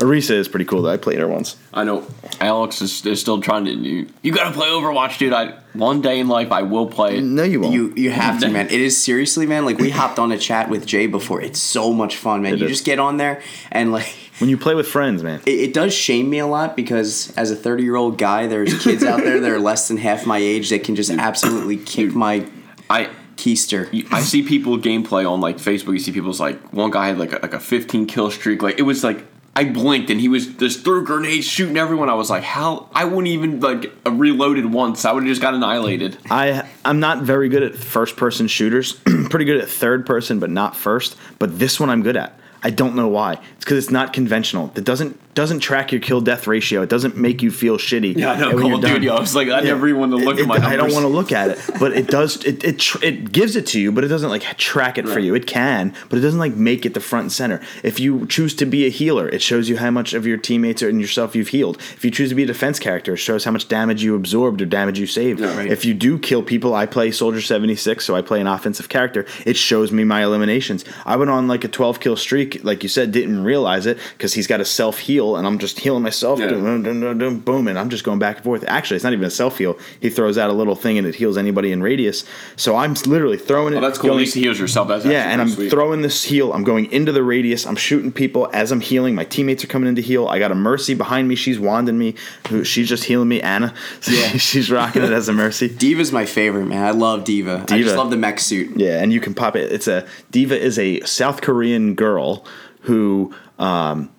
Orisa 0.01 0.33
is 0.33 0.49
pretty 0.49 0.65
cool. 0.65 0.83
though. 0.83 0.91
I 0.91 0.97
played 0.97 1.19
her 1.19 1.29
once. 1.29 1.57
I 1.75 1.85
know 1.85 2.07
Alex 2.41 2.81
is, 2.81 3.05
is 3.05 3.21
still 3.21 3.41
trying 3.41 3.67
to. 3.67 3.73
You, 3.73 4.09
you 4.23 4.33
gotta 4.33 4.53
play 4.53 4.69
Overwatch, 4.69 5.19
dude. 5.19 5.33
I 5.33 5.59
one 5.75 6.01
day 6.01 6.19
in 6.21 6.29
life 6.29 6.51
I 6.51 6.63
will 6.63 6.87
play 6.87 7.19
it. 7.19 7.23
No, 7.23 7.43
you 7.43 7.61
won't. 7.61 7.75
You 7.75 7.93
you 7.95 8.11
have 8.11 8.41
to, 8.41 8.49
man. 8.51 8.67
It 8.67 8.81
is 8.81 9.03
seriously, 9.03 9.47
man. 9.47 9.65
Like 9.65 9.79
we 9.79 9.91
hopped 9.91 10.19
on 10.19 10.33
a 10.33 10.39
chat 10.39 10.71
with 10.71 10.87
Jay 10.87 11.07
before. 11.07 11.41
It's 11.43 11.61
so 11.61 11.93
much 11.93 12.17
fun, 12.17 12.43
man. 12.43 12.55
It 12.55 12.61
you 12.61 12.67
is. 12.67 12.73
just 12.73 12.85
get 12.85 12.99
on 12.99 13.19
there 13.19 13.43
and 13.71 13.93
like 13.93 14.15
when 14.39 14.49
you 14.49 14.57
play 14.57 14.75
with 14.75 14.89
friends, 14.89 15.23
man. 15.23 15.43
it, 15.45 15.51
it 15.51 15.75
does 15.75 15.93
shame 15.93 16.31
me 16.31 16.39
a 16.39 16.47
lot 16.47 16.75
because 16.75 17.31
as 17.37 17.51
a 17.51 17.57
30 17.57 17.83
year 17.83 17.97
old 17.97 18.17
guy, 18.17 18.47
there's 18.47 18.83
kids 18.83 19.05
out 19.05 19.21
there 19.21 19.39
that 19.39 19.51
are 19.51 19.59
less 19.59 19.89
than 19.89 19.99
half 19.99 20.25
my 20.25 20.39
age 20.39 20.71
that 20.71 20.83
can 20.83 20.97
just 20.97 21.11
absolutely 21.11 21.77
kick 21.77 22.15
my 22.15 22.49
I 22.89 23.11
keister. 23.37 23.89
I 24.13 24.23
see 24.23 24.43
people 24.43 24.79
gameplay 24.79 25.31
on 25.31 25.41
like 25.41 25.57
Facebook. 25.59 25.93
You 25.93 25.99
see 25.99 26.13
people's 26.13 26.41
like 26.41 26.73
one 26.73 26.91
guy 26.91 27.09
had 27.09 27.19
like 27.19 27.33
a, 27.33 27.37
like 27.37 27.55
a 27.55 27.61
15 27.61 28.07
kill 28.07 28.31
streak. 28.31 28.63
Like 28.63 28.79
it 28.79 28.83
was 28.83 29.05
like 29.05 29.25
I 29.57 29.65
blinked 29.65 30.11
and 30.11 30.21
he 30.21 30.29
was 30.29 30.47
just 30.47 30.85
threw 30.85 31.05
grenades 31.05 31.47
shooting 31.47 31.77
everyone. 31.77 32.09
I 32.09 32.15
was 32.15 32.31
like, 32.31 32.45
how? 32.45 32.89
I 32.95 33.05
wouldn't 33.05 33.27
even 33.29 33.61
like 33.61 33.93
reloaded 34.07 34.67
once. 34.73 35.05
I 35.05 35.13
would 35.13 35.25
have 35.25 35.29
just 35.29 35.43
got 35.43 35.55
annihilated. 35.55 36.19
I 36.31 36.69
I'm 36.85 37.01
not 37.01 37.23
very 37.23 37.49
good 37.49 37.63
at 37.63 37.75
first 37.75 38.17
person 38.17 38.47
shooters. 38.47 38.93
Pretty 39.31 39.45
good 39.45 39.61
at 39.61 39.69
third 39.69 40.07
person, 40.07 40.39
but 40.39 40.51
not 40.51 40.77
first. 40.77 41.17
But 41.39 41.59
this 41.59 41.81
one 41.81 41.91
I'm 41.91 42.03
good 42.03 42.17
at. 42.17 42.39
I 42.63 42.71
don't 42.71 42.95
know 42.95 43.09
why. 43.09 43.39
It's 43.61 43.65
because 43.67 43.77
it's 43.77 43.91
not 43.91 44.15
conventional. 44.15 44.73
It 44.75 44.85
doesn't 44.85 45.19
doesn't 45.35 45.61
track 45.61 45.93
your 45.93 46.01
kill 46.01 46.21
death 46.21 46.47
ratio. 46.49 46.83
It 46.83 46.89
doesn't 46.89 47.17
make 47.17 47.41
you 47.41 47.51
feel 47.53 47.77
shitty. 47.79 48.17
Yeah, 48.17 48.33
I 48.33 48.41
know. 48.41 48.59
Call 48.59 48.75
of. 48.75 48.81
Duty. 48.81 49.09
I 49.09 49.21
was 49.21 49.35
like, 49.37 49.49
I 49.49 49.61
never 49.61 49.87
even 49.87 50.01
want 50.01 50.13
to 50.13 50.17
look 50.19 50.39
It- 50.39 50.43
at 50.43 50.49
my. 50.49 50.57
it- 50.57 50.63
I 50.65 50.77
don't 50.77 50.93
want 50.93 51.05
to 51.05 51.09
look 51.09 51.31
at 51.31 51.51
it, 51.51 51.59
but 51.79 51.93
it 51.93 52.09
does. 52.09 52.43
It 52.45 52.65
it, 52.65 52.79
tr- 52.81 53.05
it 53.05 53.31
gives 53.31 53.55
it 53.55 53.67
to 53.69 53.81
you, 53.81 53.93
but 53.93 54.03
it 54.03 54.09
doesn't 54.09 54.31
like 54.31 54.43
track 54.57 54.97
it 54.99 55.07
for 55.09 55.19
you. 55.21 55.35
It 55.35 55.47
can, 55.47 55.95
but 56.09 56.19
it 56.19 56.23
doesn't 56.23 56.41
like 56.41 56.55
make 56.57 56.85
it 56.87 56.95
the 56.95 57.01
front 57.01 57.25
and 57.25 57.33
center. 57.33 57.61
If 57.85 58.01
you 58.01 58.27
choose 58.27 58.55
to 58.57 58.67
be 58.67 58.87
a 58.87 58.89
healer, 58.89 59.29
it 59.29 59.43
shows 59.43 59.69
you 59.69 59.77
how 59.77 59.91
much 59.91 60.15
of 60.15 60.27
your 60.27 60.39
teammates 60.39 60.81
and 60.83 60.99
yourself 61.01 61.37
you've 61.37 61.49
healed. 61.49 61.77
If 61.95 62.03
you 62.05 62.11
choose 62.11 62.31
to 62.31 62.35
be 62.35 62.43
a 62.45 62.47
defense 62.47 62.79
character, 62.79 63.13
it 63.13 63.19
shows 63.19 63.45
how 63.45 63.51
much 63.51 63.69
damage 63.69 64.03
you 64.03 64.15
absorbed 64.17 64.63
or 64.63 64.67
damage 64.67 64.99
you 64.99 65.07
saved. 65.07 65.39
Yeah, 65.41 65.55
right. 65.57 65.71
If 65.71 65.85
you 65.85 65.93
do 65.95 66.19
kill 66.19 66.43
people, 66.43 66.75
I 66.75 66.87
play 66.87 67.11
Soldier 67.13 67.43
seventy 67.43 67.77
six, 67.77 68.05
so 68.07 68.17
I 68.17 68.23
play 68.23 68.41
an 68.41 68.47
offensive 68.49 68.89
character. 68.89 69.27
It 69.45 69.57
shows 69.59 69.93
me 69.93 70.03
my 70.05 70.25
eliminations. 70.25 70.85
I 71.07 71.17
went 71.17 71.31
on 71.31 71.47
like 71.47 71.63
a 71.65 71.69
twelve 71.69 72.01
kill 72.01 72.17
streak, 72.17 72.65
like 72.65 72.83
you 72.83 72.89
said, 72.89 73.13
didn't 73.13 73.45
realize 73.51 73.85
it 73.87 73.99
because 74.17 74.33
he's 74.35 74.47
got 74.47 74.61
a 74.61 74.65
self 74.65 74.99
heal, 74.99 75.37
and 75.37 75.47
I'm 75.47 75.59
just 75.59 75.81
healing 75.81 76.03
myself. 76.03 76.39
Yeah. 76.39 76.51
Boom, 76.51 77.69
and 77.69 77.79
I'm 77.79 77.91
just 77.91 78.05
going 78.05 78.19
back 78.19 78.37
and 78.37 78.45
forth. 78.45 78.65
Actually, 78.67 78.97
it's 78.97 79.05
not 79.05 79.13
even 79.13 79.25
a 79.27 79.31
self 79.31 79.59
heal. 79.59 79.77
He 80.01 80.09
throws 80.11 80.39
out 80.39 80.51
a 80.51 80.53
little 80.53 80.77
thing 80.77 80.99
and 80.99 81.07
it 81.07 81.15
heals 81.17 81.37
anybody 81.37 81.73
in 81.73 81.83
radius. 81.83 82.25
So 82.57 82.77
I'm 82.77 82.95
literally 83.07 83.39
throwing 83.39 83.75
it. 83.75 83.79
Oh, 83.79 83.81
that's 83.81 83.99
cool. 83.99 84.11
At 84.11 84.13
going- 84.13 84.19
least 84.21 84.35
he 84.35 84.43
heals 84.43 84.59
yourself. 84.59 84.89
That's 84.89 85.05
yeah, 85.05 85.31
and 85.33 85.41
I'm 85.41 85.49
sweet. 85.49 85.71
throwing 85.71 86.03
this 86.03 86.25
heal. 86.25 86.53
I'm 86.53 86.65
going 86.65 86.91
into 86.93 87.13
the 87.13 87.23
radius. 87.23 87.67
I'm 87.67 87.77
shooting 87.77 88.13
people 88.13 88.49
as 88.53 88.71
I'm 88.73 88.81
healing. 88.81 89.15
My 89.15 89.25
teammates 89.25 89.65
are 89.65 89.67
coming 89.69 89.89
in 89.89 89.95
to 89.97 90.03
heal. 90.03 90.27
I 90.29 90.39
got 90.39 90.53
a 90.53 90.55
mercy 90.55 90.95
behind 90.95 91.29
me. 91.29 91.35
She's 91.35 91.59
wanding 91.59 91.99
me. 91.99 92.15
She's 92.63 92.89
just 92.89 93.05
healing 93.05 93.29
me. 93.29 93.41
Anna. 93.43 93.75
Yeah. 94.11 94.37
she's 94.39 94.71
rocking 94.71 95.03
it 95.03 95.13
as 95.13 95.29
a 95.29 95.33
mercy. 95.33 95.69
D.Va's 95.85 96.11
my 96.13 96.27
favorite, 96.27 96.67
man. 96.67 96.85
I 96.85 96.91
love 96.91 97.25
D.Va. 97.25 97.65
I 97.71 97.81
just 97.83 97.97
love 97.97 98.11
the 98.11 98.17
mech 98.17 98.41
suit. 98.41 98.77
Yeah, 98.77 99.01
and 99.03 99.13
you 99.13 99.21
can 99.21 99.35
pop 99.35 99.55
it. 99.57 99.71
It's 99.73 99.87
a 99.89 100.07
D.Va 100.31 100.59
is 100.59 100.79
a 100.79 101.01
South 101.03 101.41
Korean 101.43 101.95
girl 101.95 102.45
who 102.81 103.35
um, 103.59 104.11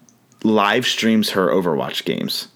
live 0.44 0.86
streams 0.86 1.32
her 1.32 1.48
Overwatch 1.48 2.04
games 2.06 2.48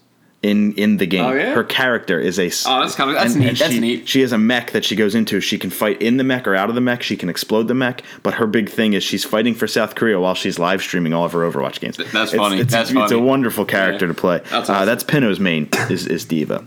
in 0.42 0.72
in 0.74 0.98
the 0.98 1.06
game. 1.06 1.24
Oh, 1.24 1.32
yeah? 1.32 1.54
Her 1.54 1.64
character 1.64 2.20
is 2.20 2.38
a. 2.38 2.46
Oh, 2.68 2.80
that's 2.80 2.94
kinda- 2.94 3.14
that's 3.14 3.34
neat, 3.34 3.58
that's 3.58 3.72
she, 3.72 3.80
neat. 3.80 4.08
She 4.08 4.20
has 4.20 4.32
a 4.32 4.38
mech 4.38 4.70
that 4.72 4.84
she 4.84 4.94
goes 4.94 5.14
into. 5.14 5.40
She 5.40 5.58
can 5.58 5.70
fight 5.70 6.00
in 6.00 6.18
the 6.18 6.24
mech 6.24 6.46
or 6.46 6.54
out 6.54 6.68
of 6.68 6.74
the 6.74 6.80
mech. 6.80 7.02
She 7.02 7.16
can 7.16 7.28
explode 7.28 7.68
the 7.68 7.74
mech. 7.74 8.02
But 8.22 8.34
her 8.34 8.46
big 8.46 8.68
thing 8.68 8.92
is 8.92 9.02
she's 9.02 9.24
fighting 9.24 9.54
for 9.54 9.66
South 9.66 9.94
Korea 9.94 10.20
while 10.20 10.34
she's 10.34 10.58
live 10.58 10.82
streaming 10.82 11.12
all 11.14 11.24
of 11.24 11.32
her 11.32 11.40
Overwatch 11.40 11.80
games. 11.80 11.96
that's 11.96 12.10
It's- 12.14 12.32
funny. 12.34 12.60
It's, 12.60 12.72
That's 12.72 12.90
it's 12.92 13.12
a 13.12 13.18
wonderful 13.18 13.64
character 13.64 14.06
Yeah. 14.06 14.12
to 14.12 14.20
play. 14.20 14.40
That's 14.50 14.68
uh, 14.70 14.84
that's 14.84 15.02
Pinno's 15.02 15.40
main 15.40 15.68
is 15.90 16.06
is 16.06 16.24
D.Va. 16.26 16.64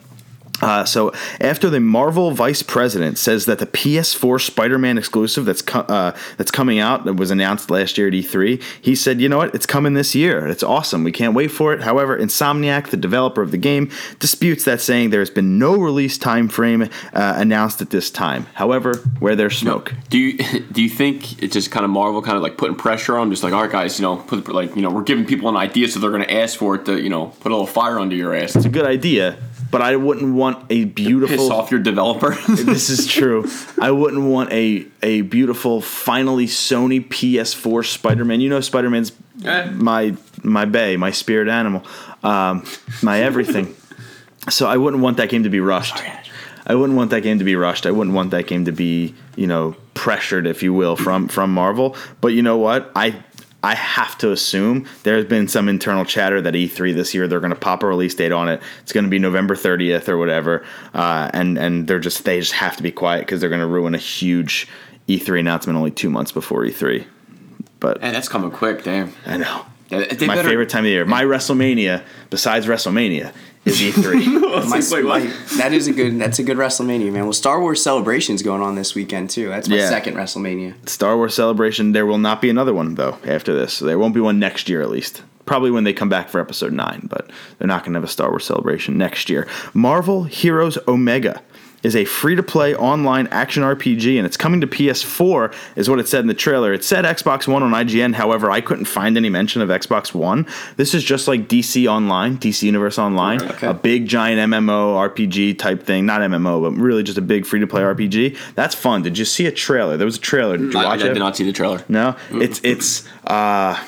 Uh, 0.62 0.84
so 0.86 1.12
after 1.40 1.70
the 1.70 1.80
Marvel 1.80 2.32
vice 2.32 2.62
president 2.64 3.18
says 3.18 3.46
that 3.46 3.60
the 3.60 3.66
PS4 3.66 4.42
Spider-Man 4.42 4.98
exclusive 4.98 5.46
that's 5.46 5.62
co- 5.62 5.82
uh, 5.82 6.16
that's 6.38 6.52
coming 6.52 6.80
out 6.80 7.06
that 7.06 7.14
was 7.14 7.32
announced 7.32 7.70
last 7.72 7.98
year 7.98 8.08
at 8.08 8.14
E3, 8.14 8.62
he 8.82 8.96
said, 8.96 9.22
"You 9.22 9.30
know 9.30 9.38
what? 9.38 9.54
It's 9.56 9.66
coming 9.66 9.94
this 9.94 10.16
year. 10.16 10.48
It's 10.48 10.64
awesome. 10.64 11.04
We 11.04 11.12
can't 11.12 11.34
wait 11.34 11.50
for 11.50 11.74
it." 11.74 11.82
However, 11.82 12.18
Insomniac, 12.18 12.90
the 12.90 12.98
developer 12.98 13.42
of 13.42 13.52
the 13.52 13.58
game, 13.58 13.90
disputes 14.20 14.64
that, 14.66 14.82
saying 14.82 15.10
there 15.10 15.22
has 15.22 15.30
been 15.30 15.58
no 15.58 15.76
release 15.78 16.18
time 16.18 16.48
frame 16.50 16.84
uh, 16.84 16.88
announced 17.38 17.82
at 17.82 17.90
this 17.90 18.10
time. 18.12 18.48
However, 18.54 18.96
where 19.20 19.36
there's 19.36 19.58
smoke, 19.58 19.94
Do 20.10 20.18
you 20.18 20.38
do 20.72 20.82
you 20.82 20.90
think 20.90 21.42
it's 21.42 21.54
just 21.54 21.72
kind 21.72 21.84
of 21.86 21.90
Marvel 21.92 22.22
kind 22.22 22.38
of 22.38 22.44
like 22.44 22.58
putting 22.58 22.76
pressure 22.76 23.18
on, 23.18 23.30
just 23.30 23.44
like 23.44 23.54
all 23.54 23.62
right, 23.62 23.72
guys, 23.72 24.00
you 24.00 24.04
know, 24.04 24.18
put 24.18 24.50
like 24.50 24.76
you 24.76 24.82
know, 24.82 24.90
we're 24.90 25.04
giving 25.04 25.26
people 25.26 25.50
an 25.50 25.58
idea, 25.58 25.88
so 25.88 26.00
they're 26.00 26.12
going 26.12 26.24
to 26.24 26.34
ask 26.34 26.58
for 26.58 26.76
it 26.76 26.86
to 26.86 27.02
you 27.02 27.10
know 27.10 27.28
put 27.40 27.52
a 27.52 27.56
little 27.56 27.68
fire 27.68 28.00
under 28.00 28.16
your 28.16 28.34
ass. 28.34 28.56
it's 28.56 28.66
a 28.66 28.70
good 28.70 28.86
idea. 28.86 29.38
But 29.72 29.82
I 29.82 29.96
wouldn't 29.96 30.34
want 30.34 30.66
a 30.70 30.86
beautiful. 30.86 31.38
Piss 31.38 31.50
off 31.50 31.72
your 31.72 31.80
developer. 31.80 32.32
this 32.48 32.90
is 32.90 33.08
true. 33.08 33.50
I 33.80 33.92
wouldn't 33.92 34.24
want 34.24 34.52
a 34.52 34.86
a 35.02 35.22
beautiful, 35.22 35.82
finally 35.82 36.48
Sony 36.48 37.06
PS4 37.08 37.86
Spider 37.86 38.26
Man. 38.26 38.42
You 38.42 38.50
know, 38.50 38.62
Spider 38.62 38.90
Man's 38.90 39.12
my 39.44 40.16
my 40.44 40.66
bay, 40.66 40.98
my 40.98 41.12
spirit 41.12 41.48
animal, 41.48 41.84
um, 42.24 42.66
my 43.02 43.22
everything. 43.22 43.76
so 44.50 44.68
I 44.68 44.78
wouldn't 44.78 45.04
want 45.04 45.18
that 45.18 45.30
game 45.30 45.44
to 45.44 45.50
be 45.50 45.60
rushed. 45.60 46.02
I 46.66 46.76
wouldn't 46.76 46.98
want 46.98 47.10
that 47.12 47.22
game 47.22 47.40
to 47.40 47.46
be 47.46 47.56
rushed. 47.56 47.86
I 47.86 47.92
wouldn't 47.92 48.16
want 48.16 48.32
that 48.32 48.46
game 48.46 48.66
to 48.66 48.72
be, 48.72 49.16
you 49.36 49.48
know, 49.48 49.76
pressured, 49.96 50.46
if 50.46 50.62
you 50.62 50.74
will, 50.74 50.96
from 50.96 51.28
from 51.28 51.54
Marvel. 51.54 51.96
But 52.22 52.30
you 52.30 52.42
know 52.42 52.58
what? 52.58 52.92
I 52.96 53.24
I 53.62 53.76
have 53.76 54.18
to 54.20 54.32
assume 54.32 54.88
there's 55.04 55.26
been 55.26 55.48
some 55.50 55.68
internal 55.68 56.06
chatter 56.06 56.40
that 56.42 56.54
E3 56.54 56.94
this 56.96 57.14
year 57.14 57.28
they're 57.28 57.42
going 57.42 57.54
to 57.54 57.60
pop 57.60 57.84
a 57.84 57.88
release 57.88 58.16
date 58.16 58.32
on 58.32 58.48
it. 58.48 58.62
It's 58.84 58.94
going 58.94 59.04
to 59.04 59.10
be 59.10 59.20
November 59.20 59.54
30th 59.56 60.08
or 60.08 60.18
whatever, 60.18 60.66
uh, 60.94 61.30
and 61.34 61.58
and 61.58 61.86
they're 61.88 62.00
just 62.00 62.24
they 62.24 62.40
just 62.40 62.54
have 62.54 62.78
to 62.78 62.84
be 62.84 62.92
quiet 62.92 63.22
because 63.26 63.42
they're 63.42 63.50
going 63.50 63.60
to 63.62 63.68
ruin 63.68 63.96
a 63.96 64.00
huge 64.00 64.68
E3 65.10 65.42
announcement 65.42 65.76
only 65.78 65.92
two 65.92 66.10
months 66.10 66.32
before 66.32 66.64
E3. 66.64 67.06
But 67.82 68.02
Man, 68.02 68.14
that's 68.14 68.30
coming 68.30 68.52
quick, 68.52 68.84
damn. 68.84 69.14
I 69.26 69.38
know 69.38 69.66
Yeah, 69.90 70.06
they 70.14 70.28
my 70.28 70.36
better- 70.36 70.48
favorite 70.50 70.70
time 70.70 70.80
of 70.82 70.86
the 70.86 70.92
year. 70.92 71.06
My 71.06 71.24
WrestleMania, 71.24 72.04
besides 72.30 72.66
WrestleMania, 72.66 73.34
is 73.70 73.82
E 73.82 73.92
E3. 73.92 74.70
My, 74.70 74.80
what? 74.80 75.04
my- 75.24 75.34
that 75.58 75.74
is 75.74 75.88
a 75.88 75.94
good. 75.94 76.20
That's 76.20 76.40
a 76.40 76.44
good 76.44 76.58
WrestleMania, 76.58 77.12
man. 77.12 77.24
Well, 77.24 77.34
Star 77.34 77.60
Wars 77.62 77.82
Celebration's 77.82 78.42
going 78.42 78.62
on 78.62 78.76
this 78.76 78.96
weekend 78.96 79.30
too. 79.30 79.48
That's 79.50 79.70
my 79.70 79.78
Yeah. 79.78 79.90
second 79.90 80.16
WrestleMania. 80.16 80.74
Star 80.90 81.16
Wars 81.18 81.34
Celebration. 81.34 81.92
There 81.94 82.06
will 82.06 82.18
not 82.18 82.42
be 82.42 82.50
another 82.50 82.74
one 82.74 82.96
though 82.96 83.18
after 83.26 83.54
this. 83.54 83.80
There 83.80 83.98
won't 84.00 84.14
be 84.14 84.20
one 84.22 84.40
next 84.40 84.68
year 84.70 84.82
at 84.82 84.90
least. 84.90 85.24
Probably 85.46 85.72
when 85.72 85.84
they 85.84 85.94
come 85.94 86.10
back 86.10 86.30
for 86.30 86.40
Episode 86.40 86.74
Nine, 86.74 87.08
but 87.10 87.30
they're 87.58 87.68
not 87.68 87.84
going 87.84 87.94
to 87.94 87.98
have 87.98 88.04
a 88.04 88.12
Star 88.12 88.30
Wars 88.30 88.46
Celebration 88.46 88.98
next 88.98 89.30
year. 89.32 89.48
Marvel 89.74 90.26
Heroes 90.26 90.78
Omega 90.88 91.42
is 91.84 91.96
a 91.96 92.06
free-to-play 92.06 92.76
online 92.76 93.28
action 93.28 93.64
RPG, 93.64 94.18
and 94.18 94.26
it's 94.26 94.36
coming 94.38 94.60
to 94.62 94.68
PS4, 94.68 95.54
is 95.76 95.90
what 95.90 96.00
it 96.00 96.08
said 96.08 96.20
in 96.22 96.28
the 96.28 96.34
trailer. 96.34 96.74
It 96.74 96.84
said 96.84 97.06
Xbox 97.06 97.48
One 97.48 97.64
on 97.64 97.72
IGN. 97.72 98.16
However, 98.16 98.52
I 98.52 98.62
couldn't 98.62 98.86
find 98.86 99.16
any 99.16 99.30
mention 99.30 99.62
of 99.62 99.70
Xbox 99.70 100.14
One. 100.14 100.46
This 100.78 100.94
is 100.94 101.04
just 101.04 101.28
like 101.28 101.48
DC 101.48 101.88
Online, 101.88 102.38
DC 102.38 102.64
Universe 102.64 103.00
Online, 103.00 103.42
Okay. 103.42 103.68
a 103.68 103.74
big 103.74 104.08
giant 104.08 104.40
MMO 104.52 104.96
RPG 105.10 105.58
type 105.58 105.84
thing. 105.84 106.06
Not 106.06 106.22
MMO, 106.22 106.62
but 106.62 106.72
really 106.82 107.04
just 107.04 107.18
a 107.18 107.22
big 107.22 107.46
free-to-play 107.46 107.82
RPG. 107.82 108.38
That's 108.56 108.76
fun. 108.76 109.02
Did 109.02 109.18
you 109.18 109.26
see 109.26 109.46
a 109.46 109.52
trailer? 109.52 109.96
There 109.98 110.06
was 110.06 110.18
a 110.18 110.22
trailer. 110.22 110.58
Did 110.58 110.74
you 110.74 110.80
I, 110.80 110.84
I 110.84 110.86
watch 110.88 111.02
it? 111.02 111.14
did 111.14 111.20
not 111.20 111.38
see 111.38 111.44
the 111.46 111.54
trailer. 111.54 111.84
No, 111.88 112.16
it's 112.32 112.60
it's 112.64 113.08
uh 113.26 113.82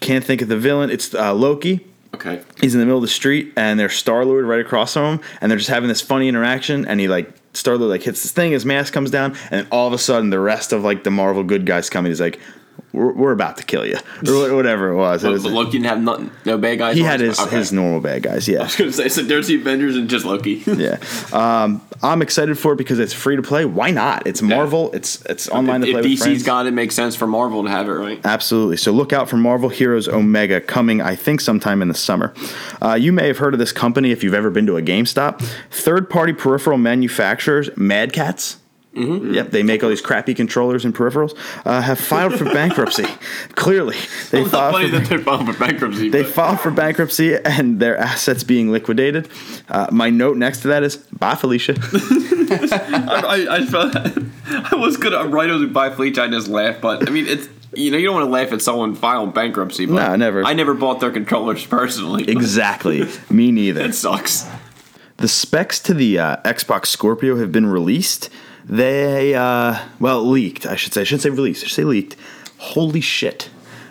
can't 0.00 0.24
think 0.24 0.40
of 0.42 0.48
the 0.48 0.56
villain. 0.56 0.90
It's 0.90 1.14
uh, 1.14 1.34
Loki. 1.34 1.86
Okay. 2.14 2.42
He's 2.60 2.74
in 2.74 2.80
the 2.80 2.86
middle 2.86 2.98
of 2.98 3.02
the 3.02 3.08
street, 3.08 3.52
and 3.56 3.78
there's 3.78 3.94
Star 3.94 4.24
Lord 4.24 4.44
right 4.44 4.60
across 4.60 4.94
from 4.94 5.18
him, 5.18 5.24
and 5.40 5.50
they're 5.50 5.58
just 5.58 5.70
having 5.70 5.88
this 5.88 6.00
funny 6.00 6.28
interaction. 6.28 6.86
And 6.86 7.00
he 7.00 7.08
like 7.08 7.32
Star 7.54 7.76
Lord 7.76 7.90
like 7.90 8.02
hits 8.02 8.22
this 8.22 8.32
thing, 8.32 8.52
his 8.52 8.66
mask 8.66 8.92
comes 8.92 9.10
down, 9.10 9.32
and 9.50 9.60
then 9.60 9.66
all 9.70 9.86
of 9.86 9.92
a 9.92 9.98
sudden 9.98 10.30
the 10.30 10.40
rest 10.40 10.72
of 10.72 10.82
like 10.82 11.04
the 11.04 11.10
Marvel 11.10 11.44
good 11.44 11.66
guys 11.66 11.88
come. 11.88 12.04
and 12.04 12.10
He's 12.10 12.20
like, 12.20 12.38
"We're, 12.92 13.12
we're 13.12 13.32
about 13.32 13.56
to 13.58 13.64
kill 13.64 13.86
you," 13.86 13.96
or 14.28 14.54
whatever 14.54 14.88
it 14.90 14.96
was. 14.96 15.22
It 15.24 15.26
But, 15.28 15.32
was 15.32 15.42
but 15.44 15.52
Loki 15.52 15.72
didn't 15.72 15.86
have 15.86 16.00
nothing, 16.02 16.30
no 16.44 16.58
bad 16.58 16.78
guys. 16.78 16.96
he 16.96 17.02
had 17.02 17.20
his 17.20 17.38
Okay. 17.40 17.56
his 17.56 17.72
normal 17.72 18.00
bad 18.00 18.22
guys. 18.22 18.48
Yeah, 18.48 18.60
I 18.60 18.62
was 18.64 18.76
gonna 18.76 18.92
say, 18.92 19.08
so 19.08 19.22
there's 19.22 19.46
the 19.48 19.56
Avengers 19.56 19.96
and 19.96 20.08
just 20.08 20.24
Loki. 20.24 20.62
yeah. 20.66 20.98
Um, 21.32 21.80
I'm 22.02 22.22
excited 22.22 22.58
for 22.58 22.72
it 22.72 22.76
because 22.76 22.98
it's 22.98 23.12
free 23.12 23.36
to 23.36 23.42
play. 23.42 23.64
Why 23.66 23.90
not? 23.90 24.26
It's 24.26 24.40
Marvel. 24.42 24.90
It's 24.92 25.22
it's 25.26 25.48
online 25.50 25.82
to 25.82 25.86
if 25.88 25.92
play 25.92 26.02
with 26.02 26.10
DC's 26.12 26.22
friends. 26.22 26.42
got 26.44 26.66
it, 26.66 26.72
makes 26.72 26.94
sense 26.94 27.14
for 27.14 27.26
Marvel 27.26 27.62
to 27.64 27.70
have 27.70 27.88
it, 27.88 27.92
right? 27.92 28.20
Absolutely. 28.24 28.76
So 28.78 28.90
look 28.92 29.12
out 29.12 29.28
for 29.28 29.36
Marvel 29.36 29.68
Heroes 29.68 30.08
Omega 30.08 30.60
coming, 30.60 31.02
I 31.02 31.14
think, 31.14 31.40
sometime 31.40 31.82
in 31.82 31.88
the 31.88 31.94
summer. 31.94 32.32
Uh, 32.80 32.94
you 32.94 33.12
may 33.12 33.26
have 33.26 33.38
heard 33.38 33.52
of 33.54 33.60
this 33.60 33.72
company 33.72 34.10
if 34.12 34.24
you've 34.24 34.34
ever 34.34 34.50
been 34.50 34.66
to 34.66 34.76
a 34.78 34.82
GameStop. 34.82 35.40
Third 35.70 36.08
party 36.08 36.32
peripheral 36.32 36.78
manufacturers, 36.78 37.68
Mad 37.76 38.12
Catz. 38.12 38.56
Mm-hmm. 38.94 39.34
Yep, 39.34 39.50
they 39.52 39.62
make 39.62 39.84
all 39.84 39.88
these 39.88 40.02
crappy 40.02 40.34
controllers 40.34 40.84
and 40.84 40.92
peripherals. 40.92 41.36
Uh, 41.64 41.80
have 41.80 42.00
filed 42.00 42.34
for 42.34 42.44
bankruptcy. 42.44 43.04
Clearly, 43.54 43.96
they 44.32 44.44
filed 44.44 44.74
funny 44.74 44.90
for, 44.90 44.98
that 44.98 45.08
they're 45.08 45.18
filing 45.20 45.46
for 45.46 45.58
bankruptcy. 45.58 46.08
they 46.08 46.22
but- 46.22 46.32
filed 46.32 46.60
for 46.60 46.72
bankruptcy 46.72 47.36
and 47.36 47.78
their 47.78 47.96
assets 47.96 48.42
being 48.42 48.72
liquidated. 48.72 49.28
Uh, 49.68 49.86
my 49.92 50.10
note 50.10 50.36
next 50.36 50.62
to 50.62 50.68
that 50.68 50.82
is 50.82 50.96
bye, 50.96 51.36
Felicia. 51.36 51.76
I, 52.50 53.46
I, 53.48 53.56
I, 53.58 53.66
felt, 53.66 53.94
I 54.72 54.74
was 54.76 54.96
gonna 54.96 55.28
write 55.28 55.50
we 55.50 55.66
buy 55.66 55.90
Fleech, 55.90 56.18
I 56.18 56.28
just 56.28 56.48
laughed, 56.48 56.80
but 56.80 57.08
I 57.08 57.12
mean 57.12 57.26
it's 57.26 57.48
you 57.72 57.92
know 57.92 57.96
you 57.96 58.06
don't 58.06 58.14
want 58.16 58.26
to 58.26 58.30
laugh 58.30 58.52
at 58.52 58.60
someone 58.60 58.96
filing 58.96 59.30
bankruptcy. 59.30 59.86
But 59.86 59.94
No, 59.94 60.16
never. 60.16 60.44
I 60.44 60.52
never 60.54 60.74
bought 60.74 60.98
their 61.00 61.12
controllers 61.12 61.64
personally. 61.64 62.28
exactly. 62.28 63.08
Me 63.30 63.52
neither. 63.52 63.82
It 63.82 63.94
sucks. 63.94 64.48
The 65.18 65.28
specs 65.28 65.78
to 65.80 65.94
the 65.94 66.18
uh, 66.18 66.36
Xbox 66.42 66.86
Scorpio 66.86 67.36
have 67.36 67.52
been 67.52 67.66
released. 67.66 68.30
They, 68.64 69.34
uh, 69.34 69.78
well, 69.98 70.24
leaked, 70.24 70.66
I 70.66 70.76
should 70.76 70.92
say. 70.92 71.00
I 71.00 71.04
shouldn't 71.04 71.22
say 71.22 71.30
released, 71.30 71.64
I 71.64 71.66
should 71.66 71.76
say 71.76 71.84
leaked. 71.84 72.16
Holy 72.58 73.00
shit. 73.00 73.50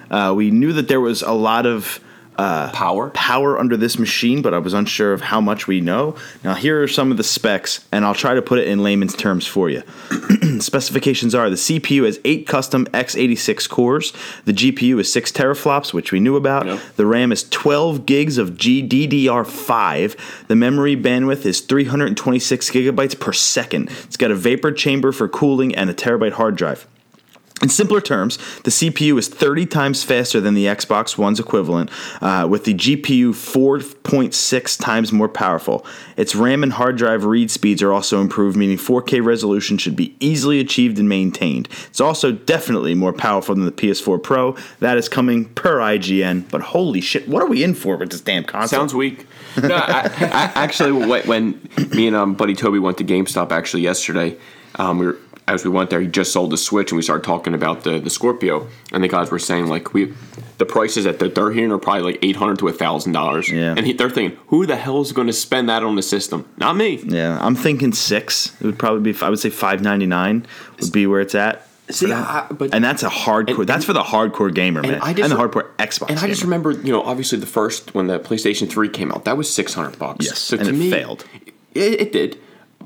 Uh, 0.09 0.33
we 0.35 0.51
knew 0.51 0.73
that 0.73 0.87
there 0.87 1.01
was 1.01 1.21
a 1.21 1.31
lot 1.31 1.65
of 1.65 1.99
Uh, 2.39 2.71
power. 2.71 3.09
power 3.09 3.59
under 3.59 3.75
this 3.75 3.99
machine, 3.99 4.41
but 4.41 4.53
I 4.53 4.59
was 4.59 4.73
unsure 4.73 5.11
of 5.11 5.19
how 5.19 5.41
much 5.41 5.67
we 5.67 5.81
know. 5.81 6.15
Now, 6.41 6.53
here 6.53 6.81
are 6.81 6.87
some 6.87 7.11
of 7.11 7.17
the 7.17 7.23
specs, 7.23 7.85
and 7.91 8.05
I'll 8.05 8.13
try 8.15 8.33
to 8.33 8.41
put 8.41 8.59
it 8.59 8.67
in 8.69 8.81
layman's 8.81 9.13
terms 9.13 9.45
for 9.45 9.69
you. 9.69 9.83
Specifications 10.61 11.35
are 11.35 11.49
the 11.49 11.57
CPU 11.57 12.05
has 12.05 12.17
8 12.23 12.47
custom 12.47 12.85
x86 12.87 13.67
cores, 13.69 14.13
the 14.45 14.53
GPU 14.53 14.99
is 15.01 15.11
6 15.11 15.33
teraflops, 15.33 15.93
which 15.93 16.13
we 16.13 16.21
knew 16.21 16.37
about, 16.37 16.65
Yep. 16.65 16.79
the 16.95 17.05
RAM 17.05 17.33
is 17.33 17.43
12 17.49 18.05
gigs 18.05 18.37
of 18.37 18.51
GDDR5, 18.51 20.15
the 20.47 20.55
memory 20.55 20.95
bandwidth 20.95 21.45
is 21.45 21.59
326 21.59 22.71
gigabytes 22.71 23.19
per 23.19 23.33
second. 23.33 23.89
It's 24.05 24.17
got 24.17 24.31
a 24.31 24.35
vapor 24.35 24.71
chamber 24.71 25.11
for 25.11 25.27
cooling 25.27 25.75
and 25.75 25.89
a 25.89 25.93
terabyte 25.93 26.33
hard 26.33 26.55
drive. 26.55 26.87
In 27.61 27.67
simpler 27.69 27.99
terms, 27.99 28.37
the 28.63 28.71
CPU 28.71 29.17
is 29.19 29.27
30 29.27 29.65
times 29.65 30.03
faster 30.03 30.39
than 30.39 30.53
the 30.53 30.65
Xbox 30.65 31.17
One's 31.17 31.39
equivalent, 31.39 31.89
uh, 32.21 32.47
with 32.49 32.63
the 32.63 32.73
GPU 32.73 33.31
4.6 33.31 34.79
times 34.79 35.11
more 35.11 35.27
powerful. 35.27 35.85
Its 36.15 36.35
RAM 36.35 36.63
and 36.63 36.73
hard 36.73 36.95
drive 36.97 37.25
read 37.25 37.51
speeds 37.51 37.81
are 37.81 37.91
also 37.91 38.21
improved, 38.21 38.55
meaning 38.55 38.77
4K 38.77 39.23
resolution 39.23 39.77
should 39.77 39.95
be 39.95 40.15
easily 40.19 40.59
achieved 40.59 40.99
and 40.99 41.09
maintained. 41.09 41.67
It's 41.87 41.99
also 41.99 42.31
definitely 42.31 42.95
more 42.95 43.13
powerful 43.13 43.55
than 43.55 43.65
the 43.65 43.71
PS4 43.71 44.23
Pro. 44.23 44.55
That 44.79 44.97
is 44.97 45.09
coming 45.09 45.45
per 45.45 45.79
IGN, 45.79 46.49
but 46.49 46.61
holy 46.61 47.01
shit, 47.01 47.27
what 47.27 47.43
are 47.43 47.47
we 47.47 47.63
in 47.63 47.73
for 47.73 47.97
with 47.97 48.11
this 48.11 48.21
damn 48.21 48.45
console? 48.45 48.79
Sounds 48.79 48.93
weak. 48.93 49.25
No, 49.61 49.75
I, 49.75 50.03
I, 50.05 50.51
actually, 50.55 50.91
when, 50.91 51.59
me 51.91 52.07
and 52.07 52.15
um, 52.15 52.33
buddy 52.33 52.55
Toby 52.55 52.79
went 52.79 52.97
to 52.99 53.03
GameStop 53.03 53.51
actually 53.51 53.83
yesterday, 53.83 54.37
um, 54.75 54.99
we 54.99 55.07
were 55.07 55.17
as 55.49 55.63
we 55.65 55.69
went 55.71 55.89
there, 55.89 55.99
he 56.01 56.07
just 56.07 56.31
sold 56.31 56.51
the 56.51 56.57
Switch, 56.57 56.91
and 56.91 56.97
we 56.97 57.01
started 57.01 57.23
talking 57.25 57.53
about 57.53 57.83
the 57.83 57.99
the 57.99 58.09
Scorpio, 58.09 58.67
and 58.93 59.03
the 59.03 59.07
guys 59.07 59.31
were 59.31 59.39
saying 59.39 59.67
like 59.67 59.93
we, 59.93 60.13
the 60.57 60.65
prices 60.65 61.03
that 61.05 61.19
they're- 61.19 61.29
they're 61.29 61.51
hearing 61.51 61.71
are 61.71 61.77
probably 61.77 62.03
like 62.03 62.19
eight 62.21 62.35
hundred 62.35 62.59
to 62.59 62.71
thousand 62.71 63.13
dollars. 63.13 63.49
Yeah. 63.49 63.73
and 63.77 63.85
he, 63.85 63.93
they're 63.93 64.09
thinking, 64.09 64.37
who 64.47 64.65
the 64.65 64.75
hell 64.75 65.01
is 65.01 65.11
going 65.11 65.27
to 65.27 65.33
spend 65.33 65.67
that 65.69 65.83
on 65.83 65.95
the 65.95 66.01
system? 66.03 66.45
Not 66.57 66.75
me. 66.75 66.99
Yeah, 67.03 67.37
I'm 67.41 67.55
thinking 67.55 67.91
six. 67.93 68.55
It 68.61 68.65
would 68.65 68.79
probably 68.79 69.11
be. 69.11 69.19
I 69.21 69.29
would 69.29 69.39
say 69.39 69.49
five 69.49 69.81
ninety 69.81 70.05
nine 70.05 70.45
would 70.79 70.91
be 70.91 71.05
where 71.07 71.21
it's 71.21 71.35
at. 71.35 71.65
See, 71.91 72.11
I, 72.13 72.45
but 72.51 72.71
And 72.75 72.83
that's 72.83 73.01
a 73.01 73.09
hardcore. 73.09 73.59
And- 73.61 73.67
that's 73.67 73.83
for 73.85 73.93
the 73.93 74.03
hardcore 74.03 74.53
gamer, 74.53 74.83
man, 74.83 74.99
I 75.01 75.11
just 75.11 75.31
and 75.31 75.39
the 75.39 75.43
hardcore 75.43 75.71
Xbox. 75.77 76.09
And 76.11 76.19
I 76.19 76.27
just 76.27 76.41
gamer. 76.43 76.51
remember, 76.59 76.71
you 76.85 76.91
know, 76.93 77.01
obviously 77.01 77.39
the 77.39 77.47
first 77.47 77.95
when 77.95 78.05
the 78.05 78.19
PlayStation 78.19 78.69
Three 78.69 78.89
came 78.89 79.11
out, 79.11 79.25
that 79.25 79.35
was 79.37 79.51
six 79.51 79.73
hundred 79.73 79.97
bucks. 79.97 80.23
Yes, 80.25 80.37
so 80.37 80.57
and 80.57 80.67
it 80.67 80.89
failed. 80.91 81.25
It, 81.73 82.01
it 82.01 82.11
did, 82.11 82.37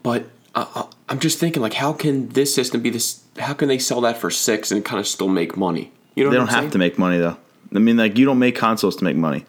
but 0.03 0.25
uh, 0.55 0.65
uh, 0.75 0.83
I'm 1.13 1.19
just 1.19 1.37
thinking, 1.37 1.61
like, 1.61 1.75
how 1.75 1.93
can 1.93 2.29
this 2.29 2.55
system 2.55 2.81
be 2.81 2.89
this? 2.89 3.23
How 3.37 3.53
can 3.53 3.67
they 3.67 3.77
sell 3.77 4.01
that 4.01 4.17
for 4.17 4.31
six 4.31 4.71
and 4.71 4.83
kind 4.83 4.99
of 4.99 5.07
still 5.07 5.27
make 5.27 5.55
money? 5.55 5.91
You 6.15 6.23
know, 6.23 6.31
They 6.31 6.37
don't 6.37 6.47
I'm 6.47 6.53
have 6.55 6.61
saying? 6.63 6.71
to 6.71 6.77
make 6.79 6.97
money 6.97 7.19
though. 7.19 7.37
I 7.75 7.77
mean, 7.77 7.97
like 7.97 8.17
you 8.17 8.25
don't 8.25 8.39
make 8.39 8.55
consoles 8.55 8.95
to 8.95 9.03
make 9.03 9.15
money. 9.15 9.45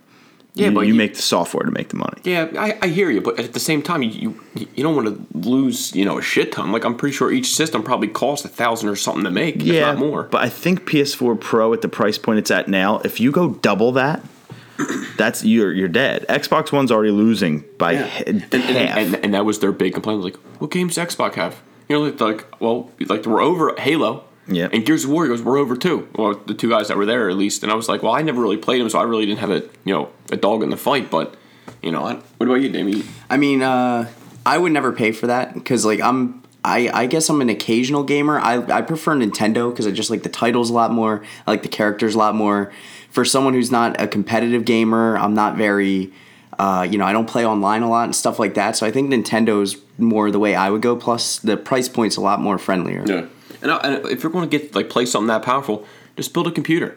Yeah, 0.52 0.68
you, 0.68 0.74
but 0.74 0.80
you, 0.82 0.88
you- 0.88 0.94
make 0.94 1.14
the 1.14 1.22
software 1.22 1.64
to 1.64 1.70
make 1.70 1.88
the 1.88 1.96
money. 1.96 2.20
Yeah, 2.22 2.48
I, 2.58 2.78
I 2.82 2.88
hear 2.88 3.08
you, 3.08 3.22
but 3.22 3.38
at 3.40 3.54
the 3.54 3.60
same 3.60 3.80
time, 3.80 4.02
you 4.02 4.38
you, 4.54 4.82
don't 4.84 4.94
want 4.94 5.08
to 5.08 5.38
lose, 5.48 5.96
you 5.96 6.04
know, 6.04 6.18
a 6.18 6.22
shit 6.22 6.52
ton. 6.52 6.70
Like 6.70 6.84
I'm 6.84 6.96
pretty 6.98 7.16
sure 7.16 7.32
each 7.32 7.54
system 7.54 7.82
probably 7.82 8.08
costs 8.08 8.44
a 8.44 8.48
thousand 8.48 8.90
or 8.90 8.96
something 8.96 9.24
to 9.24 9.30
make, 9.30 9.56
if 9.56 9.62
yeah, 9.62 9.92
not 9.92 9.98
more. 9.98 10.24
But 10.24 10.42
I 10.42 10.50
think 10.50 10.82
PS4 10.82 11.40
Pro 11.40 11.72
at 11.72 11.80
the 11.80 11.88
price 11.88 12.18
point 12.18 12.40
it's 12.40 12.50
at 12.50 12.68
now, 12.68 12.98
if 12.98 13.20
you 13.20 13.32
go 13.32 13.48
double 13.54 13.90
that, 13.92 14.22
that's 15.16 15.44
you're 15.44 15.72
you're 15.72 15.88
dead. 15.88 16.24
Xbox 16.28 16.72
One's 16.72 16.90
already 16.90 17.10
losing 17.12 17.64
by 17.78 17.92
Yeah. 17.92 18.06
h- 18.16 18.22
and, 18.26 18.42
and, 18.52 18.64
and, 18.64 19.14
and 19.24 19.34
that 19.34 19.44
was 19.44 19.60
their 19.60 19.72
big 19.72 19.94
complaint. 19.94 20.22
Like, 20.22 20.36
what 20.60 20.70
games 20.70 20.94
does 20.96 21.14
Xbox 21.14 21.34
have? 21.34 21.60
You 21.88 21.96
know, 21.96 22.02
like, 22.04 22.20
like 22.20 22.60
well, 22.60 22.90
like 23.00 23.24
we're 23.26 23.42
over 23.42 23.74
Halo. 23.78 24.24
Yeah. 24.46 24.68
And 24.72 24.84
Gears 24.84 25.04
of 25.04 25.10
War 25.10 25.26
goes, 25.26 25.42
we're 25.42 25.56
over 25.56 25.74
too. 25.76 26.06
Well, 26.16 26.34
the 26.34 26.52
two 26.54 26.68
guys 26.68 26.88
that 26.88 26.96
were 26.98 27.06
there 27.06 27.30
at 27.30 27.36
least. 27.36 27.62
And 27.62 27.72
I 27.72 27.74
was 27.74 27.88
like, 27.88 28.02
well, 28.02 28.12
I 28.12 28.20
never 28.22 28.42
really 28.42 28.58
played 28.58 28.80
them, 28.80 28.90
so 28.90 28.98
I 28.98 29.04
really 29.04 29.24
didn't 29.26 29.40
have 29.40 29.50
a 29.50 29.62
you 29.84 29.94
know 29.94 30.10
a 30.30 30.36
dog 30.36 30.62
in 30.62 30.70
the 30.70 30.76
fight. 30.76 31.10
But 31.10 31.34
you 31.82 31.90
know, 31.92 32.04
I, 32.04 32.14
what 32.38 32.46
about 32.46 32.60
you, 32.60 32.68
Damien? 32.70 33.04
I 33.30 33.36
mean, 33.36 33.62
uh, 33.62 34.10
I 34.44 34.58
would 34.58 34.72
never 34.72 34.92
pay 34.92 35.12
for 35.12 35.28
that 35.28 35.54
because, 35.54 35.84
like, 35.84 36.00
I'm. 36.00 36.42
I, 36.66 36.88
I 37.02 37.06
guess 37.06 37.28
I'm 37.28 37.42
an 37.42 37.50
occasional 37.50 38.04
gamer. 38.04 38.40
I, 38.40 38.54
I 38.78 38.80
prefer 38.80 39.14
Nintendo 39.14 39.70
because 39.70 39.86
I 39.86 39.90
just 39.90 40.08
like 40.08 40.22
the 40.22 40.30
titles 40.30 40.70
a 40.70 40.72
lot 40.72 40.90
more. 40.90 41.22
I 41.46 41.50
like 41.50 41.62
the 41.62 41.68
characters 41.68 42.14
a 42.14 42.18
lot 42.18 42.34
more. 42.34 42.72
For 43.14 43.24
someone 43.24 43.54
who's 43.54 43.70
not 43.70 44.00
a 44.00 44.06
competitive 44.08 44.64
gamer, 44.64 45.16
I'm 45.16 45.34
not 45.34 45.56
very. 45.56 46.12
Uh, 46.58 46.86
you 46.88 46.98
know, 46.98 47.04
I 47.04 47.12
don't 47.12 47.26
play 47.28 47.44
online 47.44 47.82
a 47.82 47.88
lot 47.88 48.04
and 48.04 48.14
stuff 48.14 48.38
like 48.38 48.54
that. 48.54 48.76
So 48.76 48.86
I 48.86 48.92
think 48.92 49.12
Nintendo's 49.12 49.76
more 49.98 50.30
the 50.30 50.38
way 50.38 50.54
I 50.54 50.70
would 50.70 50.82
go. 50.82 50.94
Plus, 50.94 51.38
the 51.40 51.56
price 51.56 51.88
point's 51.88 52.16
a 52.16 52.20
lot 52.20 52.40
more 52.40 52.58
friendlier. 52.58 53.02
Yeah. 53.06 53.26
And, 53.60 53.72
I, 53.72 53.76
and 53.78 54.06
if 54.06 54.22
you're 54.22 54.30
going 54.30 54.48
to 54.48 54.58
get 54.58 54.74
like 54.74 54.88
play 54.88 55.04
something 55.06 55.26
that 55.28 55.42
powerful, 55.42 55.84
just 56.16 56.32
build 56.32 56.46
a 56.46 56.52
computer. 56.52 56.96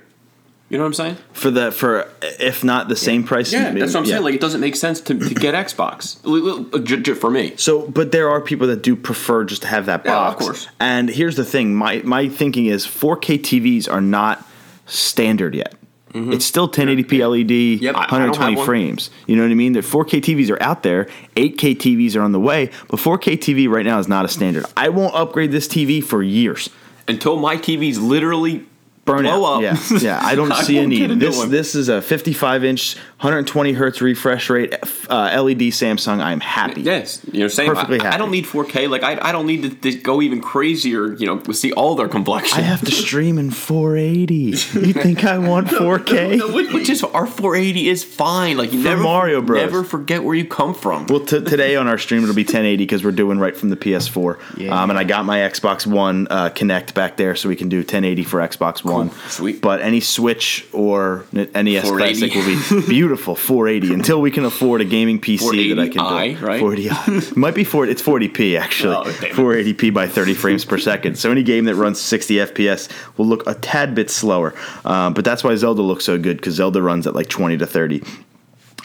You 0.69 0.77
know 0.77 0.83
what 0.83 0.87
I'm 0.87 0.93
saying? 0.95 1.17
for 1.33 1.49
the 1.49 1.71
for 1.71 2.09
if 2.21 2.63
not 2.63 2.87
the 2.89 2.95
same 2.95 3.23
price. 3.23 3.53
Yeah, 3.53 3.71
that's 3.71 3.93
what 3.93 4.01
I'm 4.01 4.05
yeah. 4.05 4.11
saying. 4.15 4.23
Like, 4.25 4.35
it 4.35 4.41
doesn't 4.41 4.59
make 4.61 4.75
sense 4.75 4.99
to, 5.01 5.17
to 5.17 5.33
get 5.33 5.55
Xbox 5.55 6.17
L- 6.25 6.65
l- 6.73 6.79
j- 6.79 7.01
j- 7.01 7.13
for 7.13 7.31
me. 7.31 7.53
So, 7.55 7.87
but 7.87 8.11
there 8.11 8.29
are 8.29 8.41
people 8.41 8.67
that 8.67 8.83
do 8.83 8.95
prefer 8.97 9.45
just 9.45 9.61
to 9.61 9.67
have 9.69 9.85
that 9.85 10.03
Yeah, 10.05 10.11
of 10.17 10.33
box. 10.33 10.45
course. 10.45 10.67
And 10.79 11.09
here's 11.09 11.37
the 11.37 11.45
thing: 11.45 11.73
my 11.73 12.01
my 12.03 12.27
thinking 12.27 12.65
is 12.65 12.85
4K 12.85 13.39
TVs 13.39 13.89
are 13.89 14.01
not 14.01 14.45
standard 14.87 15.55
yet. 15.55 15.73
Mm-hmm. 16.17 16.33
It's 16.33 16.45
still 16.45 16.67
1080p 16.69 17.19
LED, 17.19 17.81
Yep. 17.81 17.95
I- 17.95 17.99
I 17.99 18.19
don't 18.19 18.19
have 18.19 18.29
120 18.29 18.65
frames. 18.65 19.09
You 19.27 19.35
know 19.35 19.43
what 19.43 19.51
I 19.51 19.55
mean? 19.55 19.73
The 19.73 19.79
4K 19.81 20.21
TVs 20.21 20.49
are 20.49 20.61
out 20.61 20.83
there. 20.83 21.05
8K 21.35 21.75
TVs 21.77 22.15
are 22.15 22.21
on 22.21 22.31
the 22.31 22.39
way, 22.39 22.69
but 22.87 22.99
4K 22.99 23.37
TV 23.37 23.69
right 23.69 23.85
now 23.85 23.99
is 23.99 24.07
not 24.07 24.25
a 24.25 24.27
standard. 24.27 24.65
I 24.75 24.89
won't 24.89 25.13
upgrade 25.15 25.51
this 25.51 25.67
TV 25.67 26.03
for 26.03 26.23
years. 26.23 26.69
Until 27.07 27.37
my 27.37 27.55
TV's 27.55 27.99
literally 27.99 28.65
burn 29.07 29.23
blow 29.23 29.45
out. 29.45 29.63
up. 29.63 29.91
Yeah, 29.91 29.97
yeah. 29.99 30.19
I 30.21 30.35
don't 30.35 30.51
I 30.59 30.61
see 30.61 30.77
a 30.77 30.85
need. 30.85 31.09
This 31.19 31.37
one. 31.37 31.49
this 31.49 31.73
is 31.73 31.89
a 31.89 32.01
55 32.01 32.63
inch, 32.63 32.95
120 32.95 33.73
hertz 33.73 34.01
refresh 34.01 34.49
rate 34.49 34.73
uh, 35.09 35.41
LED 35.41 35.71
Samsung. 35.73 36.21
I'm 36.21 36.39
happy. 36.39 36.81
Yes, 36.81 37.25
you're 37.31 37.49
saying 37.49 37.71
Perfectly 37.73 37.99
I, 38.01 38.15
I 38.15 38.17
don't 38.17 38.31
need 38.31 38.45
4K. 38.45 38.89
Like 38.89 39.03
I, 39.03 39.17
I 39.29 39.31
don't 39.31 39.47
need 39.47 39.63
to, 39.63 39.91
to 39.91 39.97
go 39.97 40.21
even 40.21 40.41
crazier. 40.41 41.13
You 41.13 41.25
know, 41.25 41.43
see 41.53 41.71
all 41.73 41.95
their 41.95 42.07
complexion. 42.09 42.59
I 42.59 42.61
have 42.61 42.81
to 42.81 42.91
stream 42.91 43.37
in 43.39 43.49
480. 43.51 44.33
You 44.33 44.93
think 44.93 45.23
I 45.23 45.37
want 45.37 45.67
4K? 45.69 46.37
No, 46.37 46.51
which 46.53 46.71
which 46.71 46.89
is 46.89 47.03
our 47.03 47.25
480 47.25 47.87
is 47.87 48.03
fine. 48.03 48.57
Like 48.57 48.73
you 48.73 48.79
For 48.83 48.89
never 48.89 49.01
Mario 49.03 49.41
Bros. 49.41 49.61
Never 49.61 49.83
forget 49.83 50.23
where 50.23 50.35
you 50.35 50.45
come 50.45 50.73
from. 50.73 51.07
Well, 51.07 51.21
t- 51.21 51.41
today 51.43 51.75
on 51.75 51.87
our 51.87 51.97
stream 51.97 52.23
it'll 52.23 52.35
be 52.35 52.43
1080 52.43 52.77
because 52.77 53.03
we're 53.03 53.11
doing 53.11 53.39
right 53.39 53.55
from 53.55 53.69
the 53.69 53.77
PS4. 53.77 54.37
Yeah. 54.57 54.81
Um, 54.81 54.89
and 54.89 54.99
I 54.99 55.03
got 55.03 55.25
my 55.25 55.39
Xbox 55.39 55.87
One 55.87 56.27
uh, 56.29 56.49
Kinect 56.49 56.93
back 56.93 57.17
there, 57.17 57.35
so 57.35 57.47
we 57.49 57.55
can 57.55 57.69
do 57.69 57.77
1080 57.77 58.23
for 58.23 58.39
Xbox 58.39 58.83
One. 58.83 58.96
Sweet. 59.29 59.61
But 59.61 59.81
any 59.81 59.99
Switch 59.99 60.67
or 60.73 61.25
NES 61.33 61.89
Classic 61.89 62.33
will 62.33 62.45
be 62.45 62.87
beautiful 62.87 63.35
480 63.47 63.93
until 63.93 64.21
we 64.21 64.31
can 64.31 64.45
afford 64.45 64.81
a 64.81 64.85
gaming 64.85 65.19
PC 65.19 65.75
that 65.75 65.79
I 65.81 65.89
can 65.89 66.01
480i, 66.01 66.39
do. 66.39 66.45
right? 66.45 66.61
480i. 66.61 67.31
It 67.31 67.37
might 67.37 67.55
be 67.55 67.63
40. 67.63 67.91
It's 67.91 68.01
40p 68.01 68.59
actually. 68.59 68.95
Oh, 68.95 69.03
480p 69.05 69.93
by 69.93 70.07
30 70.07 70.33
frames 70.33 70.65
per 70.65 70.77
second. 70.77 71.17
So 71.17 71.31
any 71.31 71.43
game 71.43 71.65
that 71.65 71.75
runs 71.75 71.99
60 72.01 72.35
FPS 72.35 72.89
will 73.17 73.27
look 73.27 73.47
a 73.47 73.53
tad 73.53 73.95
bit 73.95 74.09
slower. 74.09 74.53
Um, 74.85 75.13
but 75.13 75.23
that's 75.25 75.43
why 75.43 75.55
Zelda 75.55 75.81
looks 75.81 76.05
so 76.05 76.17
good 76.17 76.37
because 76.37 76.55
Zelda 76.55 76.81
runs 76.81 77.07
at 77.07 77.15
like 77.15 77.27
20 77.29 77.57
to 77.57 77.67
30 77.67 78.03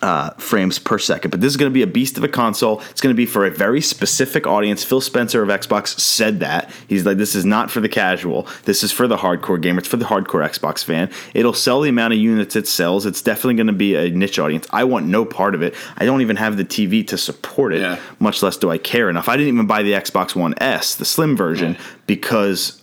uh, 0.03 0.31
frames 0.31 0.79
per 0.79 0.99
second. 0.99 1.31
But 1.31 1.41
this 1.41 1.51
is 1.53 1.57
going 1.57 1.71
to 1.71 1.75
be 1.75 1.83
a 1.83 1.87
beast 1.87 2.19
of 2.19 2.25
a 2.25 2.29
console. 2.29 2.81
It's 2.91 3.01
going 3.01 3.15
to 3.15 3.17
be 3.17 3.25
for 3.27 3.47
a 3.47 3.51
very 3.51 3.81
specific 3.81 4.47
audience. 4.47 4.83
Phil 4.85 5.01
Spencer 5.01 5.43
of 5.43 5.49
Xbox 5.49 5.99
said 5.99 6.41
that. 6.41 6.71
He's 6.89 7.07
like, 7.07 7.17
this 7.19 7.35
is 7.35 7.45
not 7.45 7.71
for 7.71 7.81
the 7.81 7.89
casual. 7.89 8.47
This 8.65 8.83
is 8.83 8.91
for 8.93 9.07
the 9.07 9.17
hardcore 9.17 9.61
gamer. 9.63 9.79
It's 9.79 9.89
for 9.89 9.97
the 9.97 10.05
hardcore 10.05 10.45
Xbox 10.47 10.85
fan. 10.85 11.11
It'll 11.35 11.53
sell 11.55 11.81
the 11.81 11.89
amount 11.89 12.13
of 12.15 12.19
units 12.19 12.57
it 12.57 12.67
sells. 12.67 13.07
It's 13.07 13.23
definitely 13.23 13.55
going 13.55 13.69
to 13.69 13.73
be 13.73 13.95
a 13.95 14.11
niche 14.11 14.39
audience. 14.39 14.67
I 14.71 14.85
want 14.85 15.07
no 15.07 15.25
part 15.25 15.55
of 15.55 15.63
it. 15.63 15.75
I 15.97 16.05
don't 16.05 16.21
even 16.21 16.37
have 16.37 16.57
the 16.57 16.65
TV 16.65 17.07
to 17.07 17.17
support 17.17 17.73
it, 17.73 17.81
Yeah. 17.81 17.99
much 18.19 18.43
less 18.43 18.57
do 18.57 18.71
I 18.71 18.79
care 18.79 19.09
enough. 19.09 19.29
I 19.29 19.37
didn't 19.37 19.55
even 19.55 19.67
buy 19.67 19.83
the 19.83 19.93
Xbox 19.93 20.35
One 20.35 20.55
S, 20.59 20.97
the 20.97 21.05
slim 21.05 21.37
version, 21.37 21.79
because. 22.07 22.82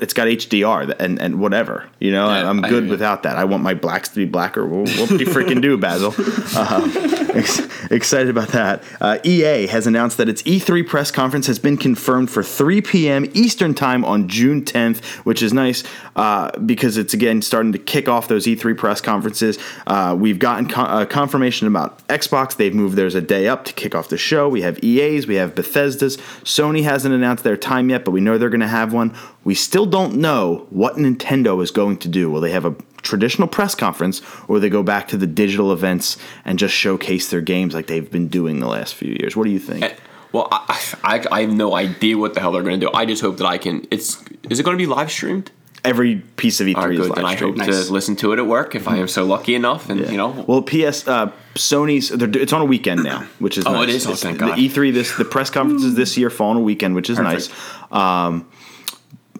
It's 0.00 0.12
got 0.12 0.26
HDR 0.26 0.94
and, 1.00 1.20
and 1.20 1.40
whatever, 1.40 1.88
you 1.98 2.12
know. 2.12 2.28
Yeah, 2.28 2.48
I'm 2.48 2.60
good 2.60 2.88
without 2.88 3.22
that. 3.22 3.36
I 3.38 3.44
want 3.44 3.62
my 3.62 3.74
blacks 3.74 4.10
to 4.10 4.16
be 4.16 4.26
blacker. 4.26 4.66
What 4.66 4.86
do 4.86 5.16
you 5.16 5.26
freaking 5.26 5.62
do, 5.62 5.78
Basil. 5.78 6.14
Ex- 7.34 7.90
excited 7.90 8.28
about 8.28 8.48
that. 8.48 8.84
Uh, 9.00 9.18
EA 9.24 9.66
has 9.66 9.86
announced 9.86 10.18
that 10.18 10.28
its 10.28 10.42
E3 10.42 10.86
press 10.86 11.10
conference 11.10 11.46
has 11.46 11.58
been 11.58 11.76
confirmed 11.76 12.30
for 12.30 12.42
3 12.42 12.80
p.m. 12.82 13.24
Eastern 13.34 13.74
Time 13.74 14.04
on 14.04 14.28
June 14.28 14.64
10th, 14.64 15.02
which 15.24 15.42
is 15.42 15.52
nice 15.52 15.82
uh, 16.14 16.56
because 16.60 16.96
it's 16.96 17.12
again 17.14 17.42
starting 17.42 17.72
to 17.72 17.78
kick 17.78 18.08
off 18.08 18.28
those 18.28 18.46
E3 18.46 18.76
press 18.76 19.00
conferences. 19.00 19.58
Uh, 19.86 20.16
we've 20.18 20.38
gotten 20.38 20.68
co- 20.68 20.82
uh, 20.82 21.06
confirmation 21.06 21.66
about 21.66 22.06
Xbox. 22.08 22.56
They've 22.56 22.74
moved 22.74 22.96
theirs 22.96 23.14
a 23.14 23.20
day 23.20 23.48
up 23.48 23.64
to 23.64 23.72
kick 23.72 23.94
off 23.94 24.08
the 24.08 24.18
show. 24.18 24.48
We 24.48 24.62
have 24.62 24.82
EA's, 24.84 25.26
we 25.26 25.36
have 25.36 25.54
Bethesda's. 25.54 26.16
Sony 26.44 26.84
hasn't 26.84 27.14
announced 27.14 27.42
their 27.42 27.56
time 27.56 27.90
yet, 27.90 28.04
but 28.04 28.12
we 28.12 28.20
know 28.20 28.38
they're 28.38 28.48
going 28.48 28.60
to 28.60 28.68
have 28.68 28.92
one. 28.92 29.16
We 29.42 29.53
still 29.54 29.86
don't 29.86 30.16
know 30.16 30.66
what 30.70 30.96
Nintendo 30.96 31.62
is 31.62 31.70
going 31.70 31.96
to 31.98 32.08
do. 32.08 32.30
Will 32.30 32.40
they 32.40 32.50
have 32.52 32.64
a 32.64 32.74
traditional 33.02 33.46
press 33.46 33.74
conference 33.74 34.22
or 34.48 34.58
they 34.58 34.70
go 34.70 34.82
back 34.82 35.08
to 35.08 35.16
the 35.18 35.26
digital 35.26 35.72
events 35.72 36.16
and 36.44 36.58
just 36.58 36.74
showcase 36.74 37.30
their 37.30 37.42
games 37.42 37.74
like 37.74 37.86
they've 37.86 38.10
been 38.10 38.28
doing 38.28 38.60
the 38.60 38.66
last 38.68 38.94
few 38.94 39.10
years. 39.20 39.36
What 39.36 39.44
do 39.44 39.50
you 39.50 39.58
think? 39.58 39.94
Well, 40.32 40.48
I, 40.50 40.80
I, 41.04 41.24
I 41.30 41.40
have 41.42 41.52
no 41.52 41.74
idea 41.76 42.16
what 42.18 42.32
the 42.34 42.40
hell 42.40 42.52
they're 42.52 42.62
going 42.62 42.80
to 42.80 42.86
do. 42.86 42.92
I 42.94 43.04
just 43.04 43.20
hope 43.22 43.36
that 43.36 43.46
I 43.46 43.58
can. 43.58 43.86
It's 43.90 44.22
is 44.50 44.58
it 44.58 44.62
going 44.64 44.76
to 44.76 44.82
be 44.82 44.86
live 44.86 45.10
streamed? 45.12 45.50
Every 45.84 46.16
piece 46.16 46.62
of 46.62 46.66
E3 46.66 46.76
All 46.76 46.82
right, 46.84 46.92
is 46.92 46.98
good. 46.98 47.08
live 47.10 47.16
Then 47.16 47.24
I 47.26 47.30
hope 47.34 47.36
streamed. 47.36 47.58
Nice. 47.58 47.86
to 47.88 47.92
listen 47.92 48.16
to 48.16 48.32
it 48.32 48.38
at 48.38 48.46
work 48.46 48.74
if 48.74 48.88
I 48.88 48.96
am 48.96 49.06
so 49.06 49.24
lucky 49.26 49.54
enough, 49.54 49.90
and 49.90 50.00
Yeah. 50.00 50.10
you 50.12 50.16
know. 50.16 50.30
well, 50.48 50.62
PS 50.62 51.06
uh, 51.06 51.30
Sony's 51.56 52.10
it's 52.10 52.54
on 52.54 52.62
a 52.62 52.64
weekend 52.64 53.04
now, 53.04 53.20
which 53.38 53.58
is 53.58 53.66
Oh, 53.66 53.72
nice. 53.74 53.90
it 53.90 53.94
is? 53.96 54.06
Oh, 54.06 54.12
It's- 54.12 54.22
thank 54.22 54.38
the 54.38 54.46
God. 54.46 54.58
E3 54.58 54.94
this 54.94 55.14
the 55.18 55.26
press 55.26 55.50
conferences 55.50 55.94
this 55.94 56.16
year 56.16 56.30
fall 56.30 56.50
on 56.50 56.56
a 56.56 56.60
weekend, 56.60 56.94
which 56.94 57.10
is 57.10 57.18
Perfect. 57.18 57.50
nice. 57.92 57.92
Um, 57.92 58.46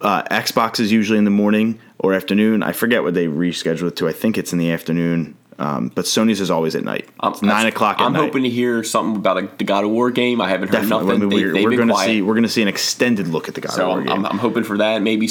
uh, 0.01 0.23
Xbox 0.23 0.79
is 0.79 0.91
usually 0.91 1.17
in 1.17 1.25
the 1.25 1.31
morning 1.31 1.79
or 1.99 2.13
afternoon. 2.13 2.63
I 2.63 2.71
forget 2.71 3.03
what 3.03 3.13
they 3.13 3.27
reschedule 3.27 3.87
it 3.87 3.95
to. 3.97 4.07
I 4.07 4.13
think 4.13 4.37
it's 4.37 4.51
in 4.53 4.59
the 4.59 4.71
afternoon. 4.71 5.35
Um, 5.57 5.89
but 5.95 6.03
Sony's 6.03 6.41
is 6.41 6.51
always 6.51 6.75
at 6.75 6.83
night. 6.83 7.07
Um, 7.21 7.31
It's 7.31 7.41
nine 7.41 7.65
o'clock 7.65 8.01
at 8.01 8.05
I'm 8.05 8.11
night. 8.11 8.19
hoping 8.25 8.43
to 8.43 8.49
hear 8.49 8.83
something 8.83 9.15
about 9.15 9.37
a, 9.37 9.49
the 9.57 9.63
God 9.63 9.85
of 9.85 9.89
War 9.89 10.11
game. 10.11 10.41
I 10.41 10.49
haven't 10.49 10.67
heard 10.67 10.81
Definitely. 10.81 11.05
nothing. 11.05 11.21
I 11.23 11.25
mean, 11.25 11.29
They, 11.29 11.35
we're 11.45 11.53
they've 11.53 11.63
we're 11.63 11.77
going 11.77 11.87
to 11.87 11.97
see 11.97 12.21
we're 12.21 12.33
going 12.33 12.43
to 12.43 12.49
see 12.49 12.61
an 12.61 12.67
extended 12.67 13.29
look 13.29 13.47
at 13.47 13.55
the 13.55 13.61
God 13.61 13.71
So 13.71 13.83
of 13.83 13.87
War 13.87 13.97
I'm, 13.99 14.05
game. 14.05 14.17
I'm, 14.17 14.25
I'm 14.25 14.37
hoping 14.39 14.63
for 14.65 14.77
that. 14.79 15.01
Maybe 15.01 15.29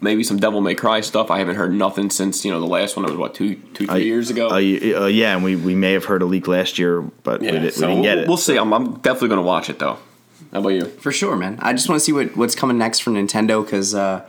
maybe 0.00 0.22
some 0.22 0.36
Devil 0.36 0.60
May 0.60 0.76
Cry 0.76 1.00
stuff. 1.00 1.32
I 1.32 1.38
haven't 1.40 1.56
heard 1.56 1.72
nothing 1.72 2.10
since 2.10 2.44
you 2.44 2.52
know 2.52 2.60
the 2.60 2.66
last 2.66 2.94
one. 2.96 3.04
That 3.06 3.10
was 3.10 3.18
what 3.18 3.34
two 3.34 3.56
two 3.74 3.88
three 3.88 4.04
years 4.04 4.30
ago. 4.30 4.50
Uh, 4.50 4.54
uh, 4.54 5.06
yeah, 5.06 5.34
and 5.34 5.42
we, 5.42 5.56
we 5.56 5.74
may 5.74 5.94
have 5.94 6.04
heard 6.04 6.22
a 6.22 6.26
leak 6.26 6.46
last 6.46 6.78
year, 6.78 7.00
but 7.00 7.40
we, 7.40 7.50
did, 7.50 7.74
so 7.74 7.88
we 7.88 7.94
didn't 7.94 8.02
get 8.04 8.14
we'll, 8.14 8.24
it. 8.24 8.28
we'll 8.28 8.36
see. 8.36 8.56
I'm, 8.56 8.72
I'm 8.72 8.94
definitely 8.98 9.28
going 9.30 9.40
to 9.40 9.46
watch 9.46 9.68
it 9.68 9.80
though. 9.80 9.98
How 10.56 10.60
about 10.60 10.70
you? 10.70 10.86
For 10.86 11.12
sure, 11.12 11.36
man. 11.36 11.58
I 11.60 11.74
just 11.74 11.86
want 11.86 12.00
to 12.00 12.02
see 12.02 12.14
what, 12.14 12.34
what's 12.34 12.54
coming 12.54 12.78
next 12.78 13.00
from 13.00 13.12
Nintendo 13.12 13.62
because 13.62 13.94
uh, 13.94 14.26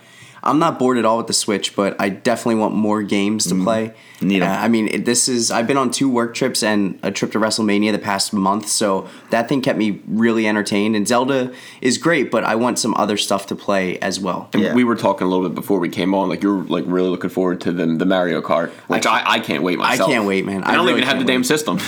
I'm 0.47 0.59
not 0.59 0.79
bored 0.79 0.97
at 0.97 1.05
all 1.05 1.17
with 1.17 1.27
the 1.27 1.33
Switch, 1.33 1.75
but 1.75 1.99
I 1.99 2.09
definitely 2.09 2.55
want 2.55 2.73
more 2.73 3.03
games 3.03 3.47
to 3.47 3.63
play. 3.63 3.93
Need 4.21 4.41
'em. 4.41 4.49
Uh, 4.49 4.55
I 4.55 4.67
mean, 4.67 4.87
it, 4.87 5.05
this 5.05 5.27
is 5.27 5.51
I've 5.51 5.67
been 5.67 5.77
on 5.77 5.91
two 5.91 6.09
work 6.09 6.33
trips 6.33 6.63
and 6.63 6.97
a 7.03 7.11
trip 7.11 7.31
to 7.33 7.39
WrestleMania 7.39 7.91
the 7.91 7.99
past 7.99 8.33
month, 8.33 8.67
so 8.67 9.07
that 9.29 9.47
thing 9.47 9.61
kept 9.61 9.77
me 9.77 10.01
really 10.07 10.47
entertained. 10.47 10.95
And 10.95 11.07
Zelda 11.07 11.51
is 11.81 11.97
great, 11.97 12.31
but 12.31 12.43
I 12.43 12.55
want 12.55 12.79
some 12.79 12.95
other 12.95 13.17
stuff 13.17 13.45
to 13.47 13.55
play 13.55 13.99
as 13.99 14.19
well. 14.19 14.49
And 14.53 14.63
Yeah. 14.63 14.73
We 14.73 14.83
were 14.83 14.95
talking 14.95 15.27
a 15.27 15.29
little 15.29 15.47
bit 15.47 15.55
before 15.55 15.79
we 15.79 15.89
came 15.89 16.15
on. 16.15 16.29
Like 16.29 16.41
you're 16.41 16.63
like 16.63 16.85
really 16.87 17.09
looking 17.09 17.29
forward 17.29 17.61
to 17.61 17.71
the 17.71 17.85
the 17.85 18.05
Mario 18.05 18.41
Kart, 18.41 18.69
which 18.87 19.05
I, 19.05 19.23
I, 19.25 19.39
can't 19.39 19.63
wait 19.63 19.77
myself. 19.77 20.09
I 20.09 20.13
can't 20.13 20.25
wait, 20.25 20.45
man. 20.45 20.63
I 20.63 20.71
I 20.71 20.75
don't 20.75 20.85
really 20.85 21.01
even 21.01 21.07
have 21.07 21.19
the 21.19 21.25
can't 21.25 21.27
damn 21.27 21.43
system. 21.43 21.79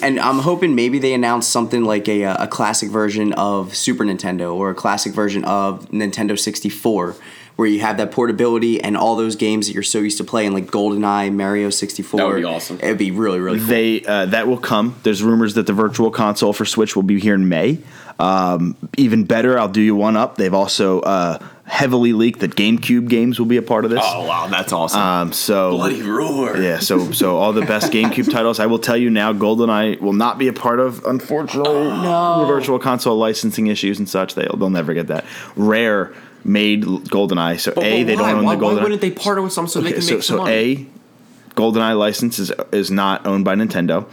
And 0.02 0.20
I'm 0.20 0.38
hoping 0.38 0.74
maybe 0.74 0.98
they 0.98 1.12
announce 1.12 1.46
something 1.46 1.84
like 1.84 2.08
a, 2.08 2.24
uh, 2.24 2.44
a 2.44 2.48
classic 2.48 2.90
version 2.90 3.32
of 3.34 3.74
Super 3.74 4.04
Nintendo 4.04 4.54
or 4.54 4.70
a 4.70 4.74
classic 4.74 5.12
version 5.12 5.44
of 5.44 5.88
Nintendo 5.90 6.38
64, 6.38 7.16
where 7.58 7.66
you 7.66 7.80
have 7.80 7.96
that 7.96 8.12
portability 8.12 8.80
and 8.80 8.96
all 8.96 9.16
those 9.16 9.34
games 9.34 9.66
that 9.66 9.72
you're 9.72 9.82
so 9.82 9.98
used 9.98 10.16
to 10.18 10.22
playing, 10.22 10.52
like 10.52 10.66
GoldenEye, 10.66 11.34
Mario 11.34 11.70
64. 11.70 12.18
That 12.20 12.26
would 12.28 12.36
be 12.36 12.44
awesome. 12.44 12.76
It'd 12.80 12.98
be 12.98 13.10
really, 13.10 13.40
really 13.40 13.58
cool. 13.58 13.66
they 13.66 14.04
uh, 14.04 14.26
that 14.26 14.46
will 14.46 14.58
come. 14.58 14.94
There's 15.02 15.24
rumors 15.24 15.54
that 15.54 15.66
the 15.66 15.72
virtual 15.72 16.12
console 16.12 16.52
for 16.52 16.64
Switch 16.64 16.94
will 16.94 17.02
be 17.02 17.18
here 17.18 17.34
in 17.34 17.48
May. 17.48 17.78
Um, 18.20 18.76
even 18.96 19.24
better, 19.24 19.58
I'll 19.58 19.68
do 19.68 19.80
you 19.80 19.96
one 19.96 20.16
up. 20.16 20.36
They've 20.36 20.54
also 20.54 21.00
uh, 21.00 21.38
heavily 21.64 22.12
leaked 22.12 22.40
that 22.40 22.54
GameCube 22.54 23.08
games 23.08 23.40
will 23.40 23.46
be 23.46 23.56
a 23.56 23.62
part 23.62 23.84
of 23.84 23.90
this. 23.90 24.00
oh 24.04 24.24
wow, 24.26 24.46
that's 24.46 24.72
awesome. 24.72 25.00
Um, 25.00 25.32
so 25.32 25.72
Bloody 25.72 26.02
roar. 26.02 26.56
yeah, 26.58 26.78
so 26.78 27.10
so 27.10 27.38
all 27.38 27.52
the 27.52 27.62
best 27.66 27.92
GameCube 27.92 28.30
titles. 28.30 28.60
I 28.60 28.66
will 28.66 28.78
tell 28.78 28.96
you 28.96 29.10
now, 29.10 29.32
GoldenEye 29.32 30.00
will 30.00 30.12
not 30.12 30.38
be 30.38 30.46
a 30.48 30.52
part 30.52 30.78
of, 30.80 31.04
unfortunately, 31.04 31.70
Oh, 31.72 32.02
no. 32.42 32.46
virtual 32.46 32.78
console 32.78 33.16
licensing 33.16 33.66
issues 33.68 33.98
and 33.98 34.08
such. 34.08 34.34
They'll 34.36 34.56
they'll 34.56 34.70
never 34.70 34.94
get 34.94 35.08
that. 35.08 35.24
Rare 35.56 36.12
made 36.48 36.82
GoldenEye, 36.84 37.60
so 37.60 37.72
But- 37.72 37.84
a 37.84 38.02
but 38.02 38.06
they 38.06 38.16
don't 38.16 38.28
own 38.28 38.44
why, 38.44 38.56
the 38.56 38.64
why 38.64 38.72
GoldenEye. 38.74 38.82
wouldn't 38.82 39.00
they 39.00 39.10
partner 39.10 39.42
with 39.42 39.52
some 39.52 39.68
so 39.68 39.80
they 39.80 39.88
Okay, 39.88 39.94
can 39.98 40.02
so 40.02 40.14
make 40.14 40.22
some 40.22 40.36
so 40.38 40.42
money? 40.44 40.54
a 40.54 40.86
GoldenEye 41.54 41.96
license 41.98 42.38
is 42.38 42.52
is 42.72 42.90
not 42.90 43.26
owned 43.26 43.44
by 43.44 43.54
Nintendo. 43.54 44.06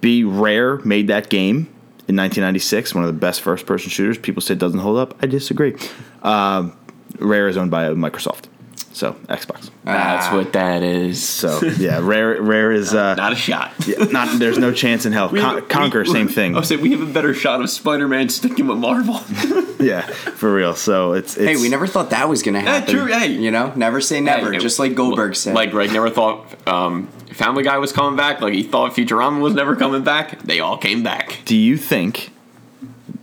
B 0.00 0.24
Rare 0.24 0.78
made 0.84 1.06
that 1.08 1.28
game 1.30 1.68
in 2.08 2.16
1996, 2.16 2.94
one 2.94 3.04
of 3.04 3.08
the 3.08 3.18
best 3.18 3.40
first 3.40 3.66
person 3.66 3.90
shooters. 3.90 4.18
People 4.18 4.42
say 4.42 4.54
it 4.54 4.58
doesn't 4.58 4.80
hold 4.80 4.98
up. 4.98 5.14
I 5.22 5.26
disagree. 5.26 5.74
Um, 6.22 6.72
Rare 7.18 7.46
is 7.48 7.56
owned 7.56 7.70
by 7.70 7.84
Microsoft, 7.90 8.44
so 8.92 9.12
Xbox. 9.28 9.70
That's 9.84 10.26
Ah. 10.26 10.36
what 10.36 10.52
that 10.52 10.82
is. 10.82 11.22
So 11.22 11.60
yeah, 11.78 11.98
Rare 12.02 12.40
Rare 12.42 12.72
is 12.72 12.94
uh, 12.94 13.14
Not 13.16 13.32
a 13.32 13.36
shot. 13.36 13.72
yeah, 13.86 14.04
not. 14.04 14.38
There's 14.38 14.58
no 14.58 14.72
chance 14.72 15.06
in 15.06 15.12
hell. 15.12 15.28
Con- 15.28 15.62
Conker, 15.62 16.06
same 16.06 16.28
thing. 16.28 16.54
I 16.54 16.58
was 16.60 16.68
saying 16.68 16.80
we 16.80 16.90
have 16.92 17.00
a 17.02 17.06
better 17.12 17.34
shot 17.34 17.60
of 17.60 17.70
Spider-Man 17.70 18.28
sticking 18.28 18.66
with 18.66 18.78
Marvel. 18.78 19.20
Yeah, 19.82 20.02
for 20.02 20.54
real. 20.54 20.76
So 20.76 21.12
it's, 21.14 21.36
it's 21.36 21.44
Hey, 21.44 21.56
we 21.56 21.68
never 21.68 21.88
thought 21.88 22.10
that 22.10 22.28
was 22.28 22.44
going 22.44 22.54
to 22.54 22.60
happen. 22.60 22.94
true, 22.94 23.06
hey. 23.06 23.32
You 23.32 23.50
know, 23.50 23.72
never 23.74 24.00
say 24.00 24.20
never, 24.20 24.52
Hey, 24.52 24.58
just 24.60 24.78
like 24.78 24.94
Goldberg 24.94 25.34
said. 25.34 25.56
Like 25.56 25.72
Greg 25.72 25.92
never 25.92 26.08
thought 26.08 26.46
um, 26.68 27.08
Family 27.32 27.64
Guy 27.64 27.78
was 27.78 27.90
coming 27.92 28.16
back. 28.16 28.40
Like 28.40 28.54
he 28.54 28.62
thought 28.62 28.92
Futurama 28.92 29.40
was 29.40 29.54
never 29.54 29.74
coming 29.74 30.04
back. 30.04 30.40
They 30.42 30.60
all 30.60 30.78
came 30.78 31.02
back. 31.02 31.40
Do 31.46 31.56
you 31.56 31.76
think 31.76 32.30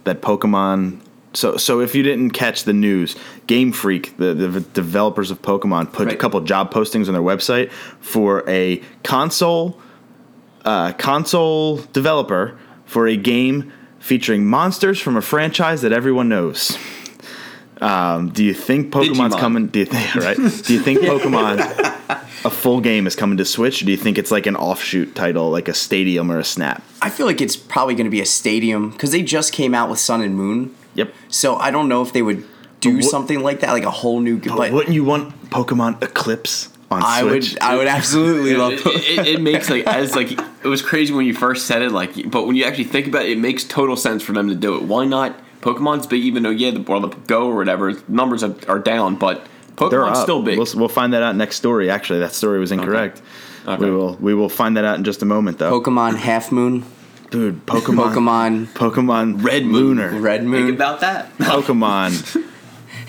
that 0.03 0.21
Pokemon? 0.21 0.99
So, 1.33 1.57
so 1.57 1.79
if 1.79 1.93
you 1.93 2.01
didn't 2.01 2.31
catch 2.31 2.63
the 2.63 2.73
news, 2.73 3.15
Game 3.45 3.71
Freak, 3.71 4.17
the, 4.17 4.33
the 4.33 4.61
developers 4.61 5.29
of 5.29 5.41
Pokemon, 5.41 5.93
put 5.93 6.11
a 6.11 6.15
couple 6.15 6.39
job 6.41 6.73
postings 6.73 7.07
on 7.07 7.13
their 7.13 7.21
website 7.21 7.71
for 7.99 8.47
a 8.49 8.81
console, 9.03 9.79
uh, 10.65 10.93
console 10.93 11.77
developer 11.93 12.57
for 12.85 13.07
a 13.07 13.15
game 13.15 13.71
featuring 13.99 14.45
monsters 14.45 14.99
from 14.99 15.17
a 15.17 15.21
franchise 15.21 15.81
that 15.83 15.91
everyone 15.91 16.29
knows. 16.29 16.77
Um, 17.81 18.29
do 18.29 18.43
you 18.43 18.53
think 18.53 18.91
Pokemon's 18.91 19.35
Digimon. 19.35 19.39
coming? 19.39 19.67
Do 19.67 19.79
you 19.79 19.85
think 19.85 20.15
right? 20.23 20.35
Do 20.35 20.73
you 20.73 20.79
think 20.81 20.99
Pokemon 21.01 21.59
a 22.45 22.49
full 22.49 22.81
game 22.81 23.07
is 23.07 23.15
coming 23.15 23.37
to 23.37 23.45
Switch, 23.45 23.81
or 23.81 23.85
do 23.85 23.91
you 23.91 23.97
think 23.97 24.17
it's 24.17 24.31
like 24.31 24.45
an 24.45 24.55
offshoot 24.55 25.15
title, 25.15 25.49
like 25.49 25.67
a 25.67 25.73
Stadium 25.73 26.31
or 26.31 26.39
a 26.39 26.43
Snap? 26.43 26.83
I 27.01 27.09
feel 27.09 27.25
like 27.25 27.41
it's 27.41 27.55
probably 27.55 27.95
going 27.95 28.05
to 28.05 28.11
be 28.11 28.21
a 28.21 28.25
stadium 28.25 28.91
because 28.91 29.11
they 29.11 29.21
just 29.21 29.53
came 29.53 29.73
out 29.73 29.89
with 29.89 29.99
Sun 29.99 30.21
and 30.21 30.35
Moon. 30.35 30.75
Yep. 30.95 31.13
So 31.29 31.55
I 31.55 31.71
don't 31.71 31.87
know 31.87 32.01
if 32.01 32.13
they 32.13 32.21
would 32.21 32.43
do 32.79 32.95
what- 32.95 33.03
something 33.05 33.41
like 33.41 33.59
that, 33.61 33.71
like 33.71 33.83
a 33.83 33.91
whole 33.91 34.19
new. 34.19 34.37
But, 34.37 34.55
But 34.57 34.71
wouldn't 34.71 34.93
you 34.93 35.03
want 35.03 35.49
Pokemon 35.49 36.01
Eclipse 36.03 36.69
on 36.91 37.03
I 37.03 37.21
Switch? 37.21 37.53
would, 37.53 37.61
I 37.61 37.75
would 37.75 37.87
absolutely 37.87 38.55
love. 38.55 38.73
it, 38.73 38.85
it, 38.85 39.27
it 39.27 39.41
makes 39.41 39.69
like 39.69 39.85
as 39.87 40.15
like 40.15 40.31
it 40.31 40.67
was 40.67 40.81
crazy 40.81 41.13
when 41.13 41.25
you 41.25 41.33
first 41.33 41.67
said 41.67 41.81
it. 41.81 41.91
Like, 41.91 42.29
but 42.29 42.47
when 42.47 42.55
you 42.55 42.65
actually 42.65 42.85
think 42.85 43.07
about 43.07 43.23
it, 43.23 43.31
it 43.31 43.37
makes 43.39 43.63
total 43.63 43.95
sense 43.95 44.23
for 44.23 44.33
them 44.33 44.49
to 44.49 44.55
do 44.55 44.75
it. 44.75 44.83
Why 44.83 45.05
not? 45.05 45.35
Pokemon's 45.61 46.07
big, 46.07 46.21
even 46.23 46.43
though 46.43 46.49
yeah, 46.51 46.71
the 46.71 46.83
or 46.87 47.01
the 47.01 47.09
Go 47.09 47.47
or 47.49 47.55
whatever 47.57 47.93
numbers 48.07 48.43
are, 48.43 48.55
are 48.69 48.79
down, 48.79 49.15
but 49.15 49.45
Pokemon's 49.75 50.21
still 50.21 50.41
big. 50.41 50.57
We'll, 50.57 50.67
we'll 50.75 50.87
find 50.89 51.13
that 51.13 51.21
out 51.21 51.35
next 51.35 51.57
story. 51.57 51.89
Actually, 51.89 52.19
that 52.19 52.31
story 52.33 52.59
was 52.59 52.71
incorrect. 52.71 53.21
Okay. 53.67 53.83
We 53.83 53.91
will 53.91 54.15
we 54.15 54.33
will 54.33 54.47
find 54.49 54.77
that 54.77 54.85
out 54.85 54.97
in 54.97 55.03
just 55.03 55.21
a 55.21 55.25
moment, 55.25 55.57
though. 55.59 55.79
Pokemon 55.79 56.15
Half 56.15 56.51
Moon, 56.53 56.85
Dude, 57.29 57.65
Pokemon, 57.65 58.13
Pokemon 58.13 58.65
Pokemon 58.73 59.43
Red 59.43 59.63
Moon. 59.65 59.73
Lunar, 59.97 60.09
Red 60.19 60.39
Think 60.41 60.49
Moon. 60.51 60.73
about 60.73 61.01
that. 61.01 61.37
Pokemon, 61.37 62.43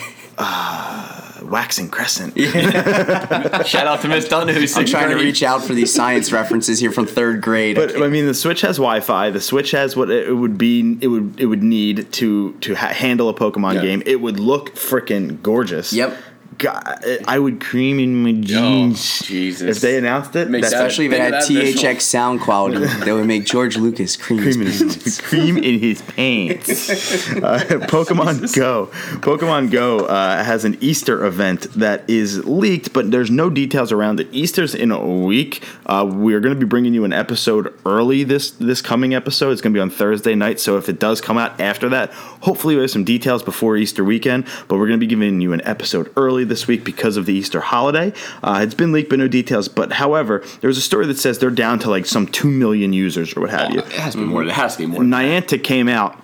uh, 0.38 1.16
Waxing 1.42 1.88
Crescent. 1.88 2.38
Shout 3.66 3.86
out 3.86 4.02
to 4.02 4.08
Miss 4.08 4.28
Dunn 4.28 4.48
who's 4.48 4.76
I'm 4.76 4.86
sixth 4.86 4.92
trying 4.92 5.10
to 5.10 5.16
reach 5.16 5.42
out 5.42 5.64
for 5.64 5.72
these 5.74 5.92
science 5.92 6.32
references 6.40 6.78
here 6.78 6.92
from 6.92 7.06
third 7.06 7.40
grade. 7.40 7.76
But 7.76 8.00
I 8.02 8.08
mean, 8.08 8.26
the 8.26 8.34
Switch 8.34 8.60
has 8.60 8.76
Wi-Fi. 8.76 9.30
The 9.30 9.40
Switch 9.40 9.70
has 9.72 9.96
what 9.96 10.10
it 10.10 10.32
would 10.36 10.58
be. 10.58 10.98
It 11.00 11.08
would 11.08 11.40
it 11.40 11.46
would 11.46 11.62
need 11.62 12.12
to 12.12 12.52
to 12.60 12.74
ha- 12.74 12.88
handle 12.88 13.28
a 13.28 13.34
Pokemon 13.34 13.74
Yeah. 13.76 13.82
game. 13.82 14.02
It 14.06 14.20
would 14.20 14.38
look 14.38 14.74
freaking 14.74 15.42
gorgeous. 15.42 15.92
Yep. 15.92 16.16
God, 16.60 17.04
I 17.26 17.38
would 17.38 17.60
cream 17.60 17.98
in 17.98 18.22
my 18.22 18.32
jeans 18.32 19.20
Oh, 19.22 19.24
Jesus. 19.26 19.76
if 19.76 19.80
they 19.82 19.96
announced 19.98 20.36
it. 20.36 20.48
Make 20.50 20.62
that- 20.62 20.72
Especially 20.72 21.06
if 21.06 21.12
it 21.12 21.20
had 21.20 21.34
of 21.34 21.40
that 21.40 21.48
visual. 21.48 21.82
THX 21.92 22.02
sound 22.02 22.40
quality 22.40 22.78
that 23.04 23.12
would 23.14 23.26
make 23.26 23.46
George 23.46 23.76
Lucas 23.76 24.16
cream 24.16 24.42
his 24.42 24.56
in 24.56 24.66
pants. 24.88 25.04
his, 25.04 25.20
cream 25.20 25.56
in 25.56 25.78
his 25.80 26.02
pants. 26.02 26.78
Uh, 27.40 27.58
Pokemon 27.88 28.54
Go. 28.54 28.88
Pokemon 29.20 29.70
Go 29.70 30.00
uh, 30.00 30.44
has 30.44 30.64
an 30.64 30.76
Easter 30.80 31.24
event 31.24 31.62
that 31.74 32.08
is 32.08 32.44
leaked, 32.44 32.92
but 32.92 33.10
there's 33.10 33.30
no 33.30 33.48
details 33.48 33.90
around 33.92 34.20
it. 34.20 34.28
Easter's 34.32 34.74
in 34.74 34.90
a 34.90 35.00
week. 35.06 35.64
Uh, 35.86 36.06
we're 36.10 36.40
going 36.40 36.54
to 36.54 36.60
be 36.60 36.66
bringing 36.66 36.92
you 36.92 37.04
an 37.04 37.12
episode 37.12 37.72
early 37.86 38.22
this 38.24 38.50
this 38.50 38.82
coming 38.82 39.14
episode. 39.14 39.50
It's 39.52 39.60
going 39.62 39.72
to 39.72 39.76
be 39.78 39.80
on 39.80 39.90
Thursday 39.90 40.34
night. 40.34 40.60
So 40.60 40.76
if 40.76 40.88
it 40.88 40.98
does 41.00 41.20
come 41.20 41.38
out 41.38 41.58
after 41.60 41.88
that, 41.88 42.12
hopefully 42.12 42.74
we 42.74 42.82
have 42.82 42.90
some 42.90 43.04
details 43.04 43.42
before 43.42 43.76
Easter 43.76 44.04
weekend. 44.04 44.44
But 44.68 44.76
we're 44.78 44.86
going 44.88 45.00
to 45.00 45.06
be 45.06 45.10
giving 45.10 45.40
you 45.40 45.52
an 45.54 45.62
episode 45.64 46.12
early 46.16 46.44
this 46.50 46.66
week 46.66 46.84
because 46.84 47.16
of 47.16 47.24
the 47.24 47.32
Easter 47.32 47.60
holiday. 47.60 48.12
Uh, 48.42 48.60
it's 48.62 48.74
been 48.74 48.92
leaked, 48.92 49.08
but 49.08 49.18
no 49.18 49.26
details. 49.28 49.68
But 49.68 49.92
however, 49.92 50.44
there's 50.60 50.76
a 50.76 50.82
story 50.82 51.06
that 51.06 51.16
says 51.18 51.38
they're 51.38 51.48
down 51.50 51.78
to 51.78 51.88
like 51.90 52.04
some 52.04 52.26
two 52.26 52.50
million 52.50 52.92
users 52.92 53.34
or 53.34 53.40
what 53.40 53.50
have 53.50 53.70
you. 53.72 53.78
It 53.78 53.92
has 53.92 54.12
to 54.12 54.18
be 54.18 54.24
more. 54.26 54.42
It 54.42 54.50
has 54.52 54.76
to 54.76 54.80
be 54.82 54.86
more. 54.86 55.00
Niantic 55.02 55.64
came 55.64 55.88
out 55.88 56.22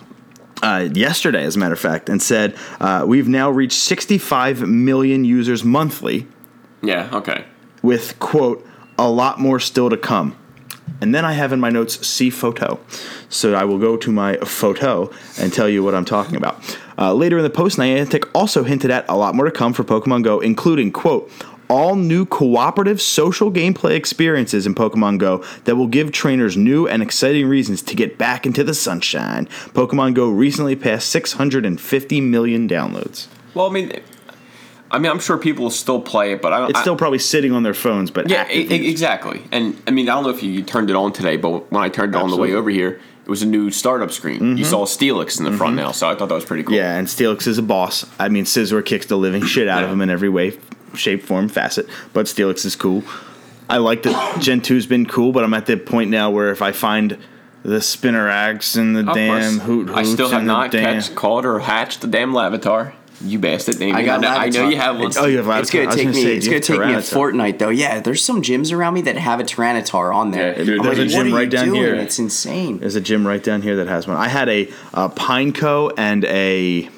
uh, 0.63 0.89
yesterday, 0.93 1.45
as 1.45 1.57
a 1.57 1.59
matter 1.59 1.73
of 1.75 1.81
fact, 1.81 2.11
and 2.11 2.21
said 2.21 2.55
uh, 2.81 3.05
we've 3.07 3.29
now 3.29 3.51
reached 3.51 3.79
65 3.79 4.63
million 4.69 5.25
users 5.25 5.65
monthly, 5.65 6.27
Yeah. 6.83 7.09
Okay. 7.13 7.45
with 7.83 8.19
quote 8.19 8.67
a 8.99 9.09
lot 9.09 9.39
more 9.41 9.61
still 9.61 9.89
to 9.91 9.97
come. 9.97 10.37
And 11.01 11.15
then 11.15 11.25
I 11.25 11.33
have 11.33 11.53
in 11.53 11.61
my 11.61 11.71
notes 11.71 12.07
see 12.07 12.31
photo, 12.31 12.81
so 13.29 13.55
I 13.55 13.65
will 13.65 13.79
go 13.79 13.97
to 13.97 14.11
my 14.11 14.37
photo 14.39 15.11
and 15.39 15.53
tell 15.53 15.69
you 15.69 15.83
what 15.83 15.95
I'm 15.95 16.05
talking 16.05 16.37
about. 16.37 16.79
Uh, 16.99 17.13
later 17.13 17.37
in 17.39 17.45
the 17.45 17.51
post, 17.51 17.77
Niantic 17.77 18.29
also 18.35 18.65
hinted 18.65 18.91
at 18.91 19.05
a 19.09 19.17
lot 19.17 19.35
more 19.35 19.45
to 19.45 19.51
come 19.51 19.73
for 19.73 19.85
Pokemon 19.85 20.25
Go, 20.25 20.41
including 20.41 20.93
quote 20.93 21.31
all 21.69 21.97
new 21.97 22.25
cooperative 22.25 23.01
social 23.01 23.51
gameplay 23.51 23.97
experiences 23.97 24.67
in 24.67 24.75
Pokemon 24.75 25.19
Go 25.19 25.45
that 25.65 25.77
will 25.77 25.89
give 25.89 26.13
trainers 26.13 26.57
new 26.57 26.87
and 26.87 27.03
exciting 27.03 27.49
reasons 27.49 27.83
to 27.83 27.97
get 27.97 28.19
back 28.19 28.47
into 28.47 28.63
the 28.63 28.75
sunshine. 28.75 29.47
Pokemon 29.75 30.15
Go 30.15 30.31
recently 30.31 30.77
passed 30.77 31.09
650 31.09 32.21
million 32.21 32.69
downloads. 32.69 33.27
Well, 33.55 33.67
I 33.67 33.73
mean, 33.73 34.01
I 34.91 34.99
mean, 34.99 35.11
I'm 35.11 35.19
sure 35.19 35.37
people 35.37 35.65
will 35.65 35.71
still 35.71 36.01
play 36.01 36.33
it, 36.33 36.41
but 36.41 36.53
I 36.53 36.59
don't. 36.59 36.71
It's 36.71 36.79
I- 36.79 36.83
still 36.83 36.97
probably 36.97 37.19
sitting 37.19 37.53
on 37.53 37.63
their 37.63 37.75
phones, 37.75 38.11
but 38.11 38.29
Yeah, 38.29 38.47
e- 38.51 38.89
exactly. 38.89 39.43
And 39.51 39.81
I 39.87 39.91
mean, 39.91 40.09
I 40.09 40.15
don't 40.15 40.25
know 40.25 40.31
if 40.31 40.43
you 40.43 40.63
turned 40.63 40.91
it 40.91 40.97
on 40.97 41.13
today, 41.13 41.37
but 41.37 41.71
when 41.73 41.83
I 41.83 41.89
turned 41.89 42.15
it 42.15 42.19
on 42.19 42.31
the 42.31 42.37
way 42.37 42.53
over 42.53 42.71
here, 42.71 43.01
it 43.25 43.29
was 43.31 43.43
a 43.43 43.47
new 43.47 43.71
startup 43.73 44.13
screen. 44.13 44.57
You 44.57 44.65
mm-hmm. 44.65 44.65
saw 44.65 44.85
Steelix 44.85 45.39
in 45.39 45.45
the 45.45 45.57
front 45.57 45.77
mm-hmm. 45.77 45.87
now, 45.87 45.93
so 45.93 46.09
I 46.09 46.15
thought 46.15 46.29
that 46.29 46.35
was 46.35 46.45
pretty 46.45 46.63
cool. 46.63 46.77
Yeah, 46.77 46.97
and 46.97 47.09
Steelix 47.09 47.49
is 47.49 47.59
a 47.59 47.63
boss. 47.63 48.07
I 48.21 48.29
mean, 48.29 48.45
Scizor 48.45 48.85
kicks 48.85 49.07
the 49.07 49.17
living 49.17 49.45
shit 49.45 49.67
out 49.67 49.83
of 49.83 49.91
him 49.91 50.01
in 50.01 50.11
every 50.11 50.29
way, 50.29 50.57
shape, 50.95 51.25
form, 51.25 51.49
facet. 51.49 51.89
But 52.13 52.27
Steelix 52.27 52.65
is 52.65 52.77
cool. 52.77 53.03
I 53.69 53.79
like 53.79 54.05
that 54.05 54.37
Gen 54.41 54.61
2's 54.61 54.87
been 54.87 55.07
cool, 55.07 55.33
but 55.33 55.43
I'm 55.43 55.55
at 55.55 55.67
the 55.67 55.77
point 55.77 56.11
now 56.11 56.31
where 56.31 56.51
if 56.53 56.63
I 56.63 56.71
find 56.71 57.19
the 57.65 57.79
Spinaraks 57.79 58.77
and 58.77 58.95
the 58.95 59.01
Of 59.01 59.17
damn 59.17 59.57
course. 59.57 59.67
hoot 59.67 59.91
I 59.91 60.05
still 60.05 60.29
have 60.29 60.45
not 60.45 60.71
damn- 60.71 61.01
catch, 61.01 61.15
caught, 61.17 61.45
or 61.45 61.59
hatched 61.59 62.03
the 62.03 62.07
damn 62.07 62.33
Larvitar. 62.33 62.93
You 63.25 63.39
bastard! 63.39 63.79
Didn't 63.79 63.95
I 63.97 64.03
got 64.03 64.21
know, 64.21 64.29
I 64.29 64.51
know 64.51 64.69
you 64.69 64.77
have 64.77 64.97
one. 64.97 65.07
It's- 65.07 65.17
Oh, 65.17 65.27
you 65.27 65.39
have 65.39 65.47
Larvitar. 65.47 65.61
It's 65.61 65.71
gonna 65.71 65.95
take 65.95 66.09
me. 66.09 66.23
say, 66.23 66.37
it's 66.37 66.47
gonna 66.47 66.61
take 66.61 66.79
me 66.81 66.93
a 66.95 66.99
Tyranitar. 66.99 67.13
fortnight 67.15 67.59
though. 67.59 67.71
Yeah, 67.71 68.01
there's 68.01 68.23
some 68.23 68.43
gyms 68.43 68.77
around 68.77 68.93
me 68.95 69.01
that 69.03 69.17
have 69.17 69.41
a 69.41 69.45
Tyranitar 69.45 70.15
on 70.15 70.33
there. 70.33 70.51
Yeah, 70.59 70.65
dude, 70.65 70.79
I'm 70.81 70.85
there's 70.85 70.99
like, 70.99 71.07
a 71.09 71.11
gym 71.11 71.33
right 71.35 71.49
down 71.51 71.65
doing? 71.67 71.81
here. 71.81 71.95
It's 71.95 72.19
insane. 72.19 72.79
There's 72.79 72.95
a 72.95 73.01
gym 73.01 73.27
right 73.27 73.43
down 73.43 73.63
here 73.63 73.77
that 73.77 73.87
has 73.89 74.07
one. 74.07 74.17
I 74.19 74.29
had 74.29 74.49
a, 74.51 74.69
uh 74.93 75.09
Pineco 75.09 75.93
and 75.97 76.25
a 76.27 76.91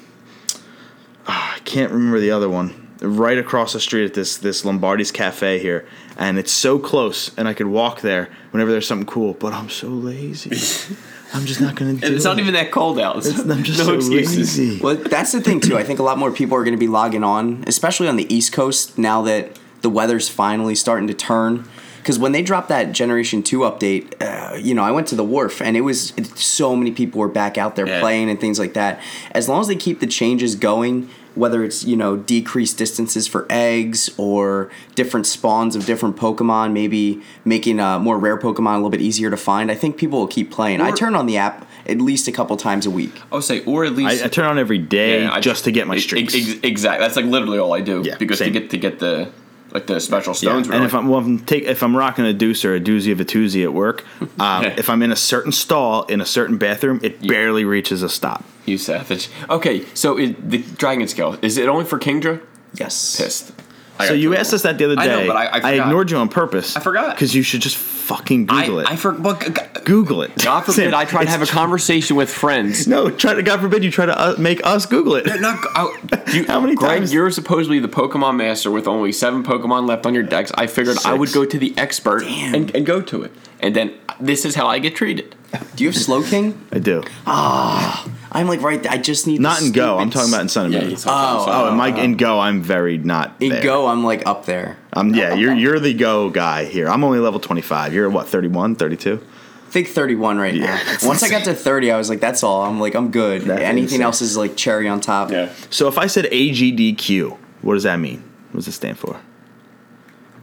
ah, 1.27 1.55
I 1.55 1.59
can't 1.59 1.91
remember 1.91 2.19
the 2.19 2.31
other 2.31 2.49
one. 2.49 2.87
Right 3.01 3.37
across 3.37 3.71
the 3.71 3.79
street 3.79 4.03
at 4.03 4.13
this 4.13 4.35
this 4.35 4.65
Lombardi's 4.65 5.11
Cafe 5.13 5.59
here, 5.59 5.87
and 6.17 6.37
it's 6.37 6.51
so 6.51 6.77
close, 6.79 7.31
and 7.37 7.47
I 7.47 7.53
could 7.53 7.67
walk 7.67 8.01
there 8.01 8.27
whenever 8.51 8.71
there's 8.71 8.85
something 8.87 9.07
cool. 9.07 9.35
But 9.35 9.53
I'm 9.53 9.69
so 9.69 9.87
lazy. 9.87 10.51
I'm 11.33 11.45
just 11.45 11.61
not 11.61 11.75
gonna 11.75 11.93
do 11.93 12.05
And 12.05 12.15
it's 12.15 12.25
it. 12.25 12.27
not 12.27 12.39
even 12.39 12.53
that 12.53 12.71
cold 12.71 12.99
out. 12.99 13.17
It's, 13.17 13.37
I'm 13.39 13.63
just 13.63 13.79
no 13.79 13.85
so 13.85 13.93
excuses. 13.95 14.57
lazy. 14.57 14.79
Well, 14.81 14.95
that's 14.95 15.31
the 15.31 15.41
thing 15.41 15.59
too. 15.59 15.77
I 15.77 15.83
think 15.83 15.99
a 15.99 16.03
lot 16.03 16.17
more 16.17 16.31
people 16.31 16.57
are 16.57 16.63
going 16.63 16.75
to 16.75 16.79
be 16.79 16.87
logging 16.87 17.23
on, 17.23 17.63
especially 17.67 18.07
on 18.07 18.15
the 18.15 18.33
East 18.33 18.51
Coast 18.53 18.97
now 18.97 19.21
that 19.23 19.57
the 19.81 19.89
weather's 19.89 20.27
finally 20.29 20.75
starting 20.75 21.07
to 21.07 21.13
turn. 21.13 21.67
Because 21.99 22.17
when 22.17 22.31
they 22.31 22.41
dropped 22.41 22.69
that 22.69 22.91
Generation 22.93 23.43
Two 23.43 23.59
update, 23.59 24.13
uh, 24.21 24.55
you 24.55 24.73
know, 24.73 24.83
I 24.83 24.91
went 24.91 25.07
to 25.09 25.15
the 25.15 25.23
wharf 25.23 25.61
and 25.61 25.75
it 25.77 25.81
was 25.81 26.13
it, 26.17 26.25
so 26.37 26.75
many 26.75 26.91
people 26.91 27.19
were 27.19 27.27
back 27.27 27.57
out 27.57 27.75
there 27.75 27.87
Yeah. 27.87 27.99
playing 27.99 28.29
and 28.29 28.39
things 28.39 28.57
like 28.57 28.73
that. 28.73 28.99
As 29.31 29.47
long 29.47 29.61
as 29.61 29.67
they 29.67 29.75
keep 29.75 29.99
the 29.99 30.07
changes 30.07 30.55
going, 30.55 31.09
whether 31.35 31.63
it's 31.63 31.83
you 31.83 31.95
know 31.95 32.17
decreased 32.17 32.77
distances 32.77 33.27
for 33.27 33.45
eggs 33.49 34.09
or 34.17 34.69
different 34.95 35.25
spawns 35.25 35.75
of 35.75 35.85
different 35.85 36.15
Pokemon, 36.17 36.71
maybe 36.73 37.21
making 37.45 37.79
uh, 37.79 37.99
more 37.99 38.17
rare 38.17 38.37
Pokemon 38.37 38.73
a 38.73 38.75
little 38.77 38.89
bit 38.89 39.01
easier 39.01 39.29
to 39.29 39.37
find, 39.37 39.71
I 39.71 39.75
think 39.75 39.97
people 39.97 40.19
will 40.19 40.27
keep 40.27 40.51
playing. 40.51 40.81
I 40.81 40.91
turn 40.91 41.15
on 41.15 41.25
the 41.25 41.37
app 41.37 41.67
at 41.87 41.99
least 41.99 42.27
a 42.27 42.31
couple 42.31 42.55
times 42.57 42.85
a 42.85 42.91
week. 42.91 43.19
I 43.31 43.35
would 43.35 43.43
say, 43.43 43.63
or 43.65 43.83
at 43.85 43.93
least 43.93 44.21
I, 44.21 44.25
I 44.25 44.29
turn 44.29 44.45
on 44.45 44.59
every 44.59 44.77
day 44.77 45.23
Yeah, 45.23 45.31
I- 45.33 45.39
just 45.39 45.63
to 45.65 45.71
get 45.71 45.87
my 45.87 45.95
ex- 45.95 46.03
streaks. 46.03 46.35
ex- 46.35 46.59
exactly. 46.63 47.03
That's 47.05 47.15
like 47.15 47.25
literally 47.25 47.57
all 47.57 47.73
I 47.73 47.81
do. 47.81 48.01
Yeah, 48.05 48.17
because 48.17 48.39
same. 48.39 48.53
to 48.53 48.59
get 48.59 48.69
to 48.71 48.77
get 48.77 48.99
the 48.99 49.31
like 49.71 49.87
the 49.87 49.99
special 49.99 50.31
Yeah, 50.31 50.37
stones. 50.37 50.67
and 50.67 50.73
really. 50.75 50.85
if 50.85 50.93
I'm 50.93 51.07
well, 51.07 51.19
if 51.19 51.25
I'm, 51.25 51.39
take, 51.39 51.63
if 51.63 51.81
I'm 51.83 51.95
rocking 51.95 52.25
a 52.25 52.33
deuce 52.33 52.63
or 52.65 52.75
a 52.75 52.79
doozy 52.79 53.11
of 53.11 53.19
a 53.19 53.25
twosie 53.25 53.63
at 53.63 53.73
work, 53.73 54.05
um, 54.39 54.65
if 54.65 54.89
I'm 54.89 55.01
in 55.03 55.11
a 55.11 55.15
certain 55.15 55.51
stall 55.51 56.03
in 56.05 56.21
a 56.21 56.25
certain 56.25 56.57
bathroom, 56.57 56.99
it 57.03 57.25
barely 57.27 57.65
reaches 57.65 58.03
a 58.03 58.09
stop. 58.09 58.43
you 58.65 58.77
savage. 58.77 59.29
Okay, 59.49 59.85
so 59.93 60.17
it, 60.17 60.49
the 60.49 60.59
dragon 60.77 61.07
scale 61.07 61.37
is 61.41 61.57
it 61.57 61.67
only 61.67 61.85
for 61.85 61.99
Kingdra? 61.99 62.41
Yes. 62.73 63.17
Pissed. 63.17 63.51
I 63.97 64.07
So 64.07 64.13
you 64.13 64.35
asked 64.35 64.53
us 64.53 64.61
that 64.63 64.77
the 64.77 64.85
other 64.85 64.95
I 64.97 65.07
day. 65.07 65.21
know, 65.21 65.27
but 65.27 65.35
I- 65.35 65.49
I 65.57 65.59
forgot. 65.59 65.87
ignored 65.87 66.11
you 66.11 66.17
on 66.17 66.29
purpose. 66.29 66.75
I 66.75 66.79
forgot. 66.79 67.15
because 67.15 67.35
you 67.35 67.43
should 67.43 67.61
just 67.61 67.77
fucking. 68.09 68.47
Google 68.47 68.79
I, 68.79 68.81
it. 68.83 68.89
I 68.91 68.95
for, 68.95 69.11
but, 69.11 69.39
g- 69.41 69.51
g- 69.53 69.81
Google 69.85 70.21
it. 70.23 70.31
God 70.43 70.61
forbid 70.61 70.75
Sam, 70.75 70.95
I 70.95 71.05
try 71.05 71.23
to 71.23 71.29
have 71.29 71.41
a 71.41 71.43
it's- 71.43 71.55
conversation 71.55 72.15
with 72.15 72.29
friends. 72.29 72.87
No, 72.87 73.09
try 73.09 73.33
to. 73.35 73.43
God 73.43 73.59
forbid 73.61 73.83
you 73.83 73.91
try 73.91 74.05
to 74.05 74.19
uh, 74.19 74.35
make 74.37 74.65
us 74.65 74.85
Google 74.85 75.15
it. 75.15 75.25
Not, 75.39 75.59
I, 75.75 76.23
you, 76.33 76.45
How 76.45 76.59
many 76.59 76.75
Greg, 76.75 76.99
times- 76.99 77.13
you're 77.13 77.31
supposedly 77.31 77.79
the 77.79 77.87
Pokemon 77.87 78.35
master 78.37 78.71
with 78.71 78.87
only 78.87 79.11
seven 79.11 79.43
Pokemon 79.43 79.87
left 79.87 80.05
on 80.05 80.13
your 80.13 80.23
decks. 80.23 80.51
I 80.55 80.67
figured 80.67 80.97
I 81.05 81.13
would 81.13 81.31
go 81.31 81.45
to 81.45 81.57
the 81.57 81.73
expert 81.77 82.23
and, 82.23 82.75
and 82.75 82.85
go 82.85 83.01
to 83.01 83.23
it. 83.23 83.31
And 83.61 83.75
then 83.75 83.93
this 84.19 84.45
is 84.45 84.55
how 84.55 84.67
I 84.67 84.79
get 84.79 84.95
treated. 84.95 85.35
Do 85.75 85.83
you 85.83 85.89
have 85.89 85.95
Slowking? 85.99 86.55
I 86.71 86.79
do. 86.79 87.03
Ah, 87.25 88.07
I'm 88.31 88.47
like 88.47 88.61
right. 88.61 88.85
I 88.89 88.97
just 88.97 89.27
need 89.27 89.37
the 89.37 89.41
Not 89.43 89.61
in 89.61 89.71
Go. 89.71 89.97
I'm 89.97 90.09
talking 90.09 90.29
about 90.31 90.41
in 90.41 90.49
Sun 90.49 90.65
and 90.65 90.73
Yeah, 90.73 90.81
Moon. 90.81 90.89
he's 90.91 91.03
talking 91.03 91.39
Oh, 91.39 91.43
about 91.43 91.71
in 91.71 91.77
my 91.77 91.87
in 92.03 92.17
Go, 92.17 92.39
I'm 92.39 92.61
very 92.61 92.97
not. 92.97 93.35
in 93.39 93.49
there. 93.49 93.63
Go. 93.63 93.87
I'm 93.87 94.03
like 94.03 94.25
up 94.25 94.45
there. 94.45 94.77
Um, 94.93 95.13
yeah, 95.13 95.33
you're 95.35 95.53
you're 95.53 95.79
the 95.79 95.93
Go 95.93 96.29
guy 96.29 96.65
here. 96.65 96.87
I'm 96.89 97.03
only 97.03 97.19
level 97.19 97.39
25. 97.39 97.93
You're 97.93 98.09
what 98.09 98.27
31, 98.27 98.75
32? 98.75 99.21
I 99.21 99.71
think 99.71 99.87
31 99.87 100.39
right 100.39 100.53
Yeah, 100.55 100.65
now. 100.65 100.81
that's 100.83 101.03
Once 101.03 101.21
I 101.21 101.29
got 101.29 101.43
to 101.45 101.53
30, 101.53 101.91
I 101.91 101.97
was 101.97 102.09
like, 102.09 102.19
that's 102.19 102.41
all. 102.41 102.63
I'm 102.63 102.79
like, 102.79 102.95
I'm 102.95 103.11
good. 103.11 103.43
That's 103.43 103.61
Anything 103.61 103.83
insane. 103.83 104.01
else 104.01 104.21
is 104.21 104.35
like 104.35 104.57
cherry 104.57 104.87
on 104.87 104.99
top. 104.99 105.29
Yeah. 105.29 105.53
So 105.69 105.87
if 105.87 105.99
I 105.99 106.07
said 106.07 106.25
AGDQ, 106.25 107.37
what 107.61 107.75
does 107.75 107.83
that 107.83 107.97
mean? 107.99 108.23
What 108.51 108.61
does 108.61 108.67
it 108.67 108.71
stand 108.71 108.97
for? 108.97 109.21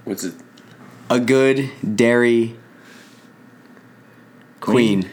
What's 0.04 0.22
it? 0.22 0.34
A 1.10 1.18
good 1.18 1.70
dairy 1.96 2.56
queen. 4.60 5.08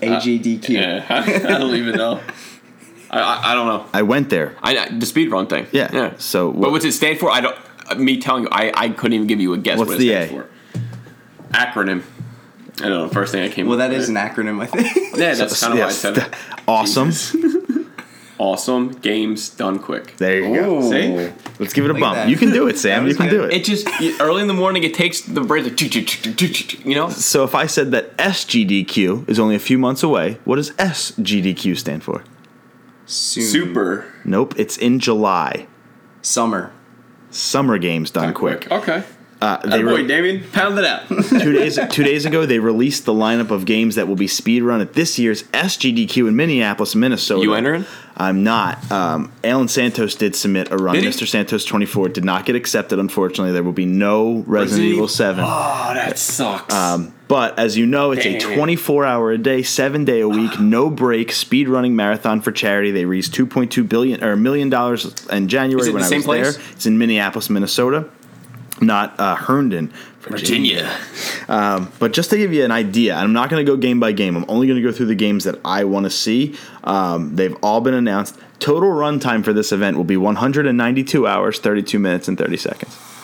AGDQ. 0.00 0.68
Yeah. 0.70 1.04
I 1.10 1.58
don't 1.58 1.74
even 1.74 1.96
know. 1.96 2.20
I, 3.10 3.20
I, 3.20 3.52
I 3.52 3.54
don't 3.54 3.66
know. 3.66 3.86
I 3.92 4.02
went 4.02 4.30
there. 4.30 4.56
I, 4.62 4.76
I 4.78 4.88
the 4.88 5.06
speed 5.06 5.30
run 5.30 5.46
thing. 5.48 5.66
Yeah. 5.70 5.90
Yeah. 5.92 6.14
So 6.16 6.50
but 6.50 6.58
what- 6.60 6.70
what's 6.72 6.84
it 6.86 6.92
stand 6.92 7.18
for? 7.18 7.30
I 7.30 7.40
don't. 7.42 7.56
Me 7.96 8.18
telling 8.20 8.44
you, 8.44 8.48
I, 8.50 8.72
I 8.74 8.88
couldn't 8.90 9.14
even 9.14 9.26
give 9.26 9.40
you 9.40 9.52
a 9.52 9.58
guess. 9.58 9.78
What's 9.78 9.88
what 9.90 9.94
it 9.96 9.98
the 10.00 10.08
stands 10.08 10.32
A? 10.32 10.34
for. 10.36 10.48
Acronym. 11.52 12.02
I 12.78 12.88
don't 12.88 12.90
know. 12.90 13.08
First 13.08 13.32
thing 13.32 13.42
I 13.42 13.48
came. 13.48 13.66
Well, 13.66 13.74
up 13.80 13.88
that 13.88 13.90
with. 13.90 14.00
is 14.02 14.08
an 14.08 14.16
acronym, 14.16 14.60
I 14.60 14.66
think. 14.66 14.94
Yeah, 15.16 15.32
that's 15.34 15.60
kind 15.60 15.72
of 15.72 15.78
why 15.78 15.84
I 15.84 15.88
Yes, 15.88 15.98
said 15.98 16.18
it. 16.18 16.34
awesome. 16.68 17.12
Awesome 18.38 18.90
games 18.90 19.48
done 19.48 19.78
quick. 19.78 20.14
There 20.18 20.40
you 20.42 20.54
go. 20.60 20.78
Ooh. 20.78 20.90
See? 20.90 21.32
Let's 21.58 21.72
give 21.72 21.86
it 21.86 21.90
a 21.90 21.94
Like 21.94 22.00
bump. 22.02 22.16
that. 22.16 22.28
You 22.28 22.36
can 22.36 22.50
do 22.50 22.68
it, 22.68 22.76
Sam. 22.78 23.06
You 23.06 23.14
can 23.14 23.30
good. 23.30 23.34
do 23.38 23.44
it. 23.44 23.54
It 23.54 23.64
just 23.64 23.88
early 24.20 24.42
in 24.42 24.46
the 24.46 24.52
morning. 24.52 24.84
It 24.84 24.92
takes 24.92 25.22
the 25.22 25.40
brain 25.40 25.64
like 25.64 26.84
you 26.84 26.94
know. 26.94 27.08
So 27.08 27.44
if 27.44 27.54
I 27.54 27.66
said 27.66 27.92
that 27.92 28.14
SGDQ 28.18 29.26
is 29.30 29.38
only 29.38 29.54
a 29.54 29.58
few 29.58 29.78
months 29.78 30.02
away, 30.02 30.38
what 30.44 30.56
does 30.56 30.72
SGDQ 30.72 31.78
stand 31.78 32.02
for? 32.04 32.24
Soon. 33.06 33.44
Super 33.44 34.12
Nope, 34.22 34.52
it's 34.58 34.76
in 34.76 34.98
July. 35.00 35.66
Summer. 36.20 36.72
Summer 37.36 37.76
games 37.76 38.10
done 38.10 38.32
quick. 38.32 38.70
Okay. 38.70 39.04
Uh, 39.40 39.58
they 39.66 39.82
boy, 39.82 39.96
re- 39.96 40.06
Damien, 40.06 40.44
pound 40.52 40.78
it 40.78 40.84
out. 40.84 41.06
two 41.08 41.52
days 41.52 41.78
two 41.90 42.02
days 42.02 42.24
ago 42.24 42.46
they 42.46 42.58
released 42.58 43.04
the 43.04 43.12
lineup 43.12 43.50
of 43.50 43.66
games 43.66 43.94
that 43.96 44.08
will 44.08 44.16
be 44.16 44.26
speedrun 44.26 44.80
at 44.80 44.94
this 44.94 45.18
year's 45.18 45.42
SGDQ 45.44 46.28
in 46.28 46.36
Minneapolis, 46.36 46.94
Minnesota. 46.94 47.42
You 47.42 47.54
entering? 47.54 47.84
I'm 48.16 48.42
not. 48.42 48.90
Um, 48.90 49.30
Alan 49.44 49.68
Santos 49.68 50.14
did 50.14 50.34
submit 50.34 50.70
a 50.70 50.76
run. 50.78 50.96
Mr. 50.96 51.26
Santos 51.26 51.66
24 51.66 52.08
did 52.08 52.24
not 52.24 52.46
get 52.46 52.56
accepted. 52.56 52.98
Unfortunately, 52.98 53.52
there 53.52 53.62
will 53.62 53.72
be 53.72 53.84
no 53.84 54.36
Resident, 54.46 54.46
Resident 54.46 54.84
Evil 54.86 54.96
Evil? 55.00 55.08
7. 55.08 55.44
Oh, 55.46 55.90
that 55.94 56.18
sucks. 56.18 56.74
Um, 56.74 57.12
but 57.28 57.58
as 57.58 57.76
you 57.76 57.84
know, 57.84 58.12
it's 58.12 58.24
Damn. 58.24 58.52
a 58.52 58.54
24 58.54 59.04
hour 59.04 59.32
a 59.32 59.38
day, 59.38 59.62
seven 59.62 60.04
day 60.06 60.20
a 60.20 60.28
week, 60.28 60.58
no 60.60 60.88
break 60.88 61.30
speed 61.32 61.68
running 61.68 61.94
marathon 61.94 62.40
for 62.40 62.52
charity. 62.52 62.90
They 62.90 63.04
raised 63.04 63.34
2.2 63.34 63.86
billion 63.86 64.24
or 64.24 64.32
a 64.32 64.36
million 64.36 64.70
dollars 64.70 65.26
in 65.26 65.48
January 65.48 65.92
when 65.92 66.02
I 66.02 66.08
was 66.08 66.24
place? 66.24 66.56
there. 66.56 66.64
It's 66.72 66.86
in 66.86 66.96
Minneapolis, 66.98 67.50
Minnesota, 67.50 68.08
not 68.80 69.18
uh, 69.18 69.36
Herndon, 69.36 69.92
Virginia. 70.20 70.90
Virginia. 71.46 71.88
But 71.98 72.12
just 72.12 72.30
to 72.30 72.36
give 72.36 72.52
you 72.52 72.64
an 72.64 72.70
idea, 72.70 73.14
I'm 73.14 73.32
not 73.32 73.50
going 73.50 73.64
to 73.64 73.70
go 73.70 73.76
game 73.76 74.00
by 74.00 74.12
game. 74.12 74.36
I'm 74.36 74.44
only 74.48 74.66
going 74.66 74.80
to 74.80 74.82
go 74.82 74.92
through 74.92 75.06
the 75.06 75.14
games 75.14 75.44
that 75.44 75.60
I 75.64 75.84
want 75.84 76.04
to 76.04 76.10
see. 76.10 76.56
Um, 76.84 77.36
they've 77.36 77.56
all 77.62 77.80
been 77.80 77.94
announced. 77.94 78.38
Total 78.58 78.88
runtime 78.88 79.44
for 79.44 79.52
this 79.52 79.72
event 79.72 79.96
will 79.96 80.04
be 80.04 80.16
192 80.16 81.26
hours, 81.26 81.58
32 81.58 81.98
minutes, 81.98 82.28
and 82.28 82.38
30 82.38 82.56
seconds. 82.56 83.15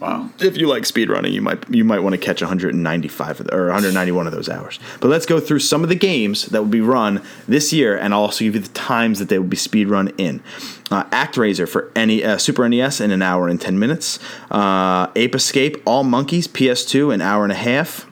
Wow. 0.00 0.30
If 0.40 0.56
you 0.56 0.66
like 0.66 0.84
speedrunning, 0.84 1.32
you 1.32 1.40
might 1.40 1.68
you 1.70 1.84
might 1.84 2.00
want 2.00 2.14
to 2.14 2.18
catch 2.18 2.40
195 2.40 3.40
of 3.40 3.46
the, 3.46 3.54
or 3.54 3.66
191 3.66 4.26
of 4.26 4.32
those 4.32 4.48
hours. 4.48 4.78
But 5.00 5.08
let's 5.08 5.26
go 5.26 5.40
through 5.40 5.60
some 5.60 5.82
of 5.82 5.88
the 5.88 5.94
games 5.94 6.46
that 6.46 6.60
will 6.60 6.68
be 6.68 6.80
run 6.80 7.22
this 7.46 7.72
year, 7.72 7.96
and 7.96 8.12
I'll 8.12 8.22
also 8.22 8.44
give 8.44 8.54
you 8.54 8.60
the 8.60 8.68
times 8.68 9.18
that 9.18 9.28
they 9.28 9.38
will 9.38 9.46
be 9.46 9.56
speedrun 9.56 10.14
in. 10.18 10.42
Uh, 10.90 11.04
ActRaiser 11.04 11.68
for 11.68 11.90
any 11.96 12.24
uh, 12.24 12.38
Super 12.38 12.68
NES 12.68 13.00
in 13.00 13.10
an 13.10 13.22
hour 13.22 13.48
and 13.48 13.60
10 13.60 13.78
minutes. 13.78 14.18
Uh, 14.50 15.10
Ape 15.16 15.34
Escape 15.34 15.82
All 15.86 16.04
Monkeys 16.04 16.46
PS2 16.46 17.12
an 17.12 17.20
hour 17.20 17.42
and 17.44 17.52
a 17.52 17.56
half. 17.56 18.10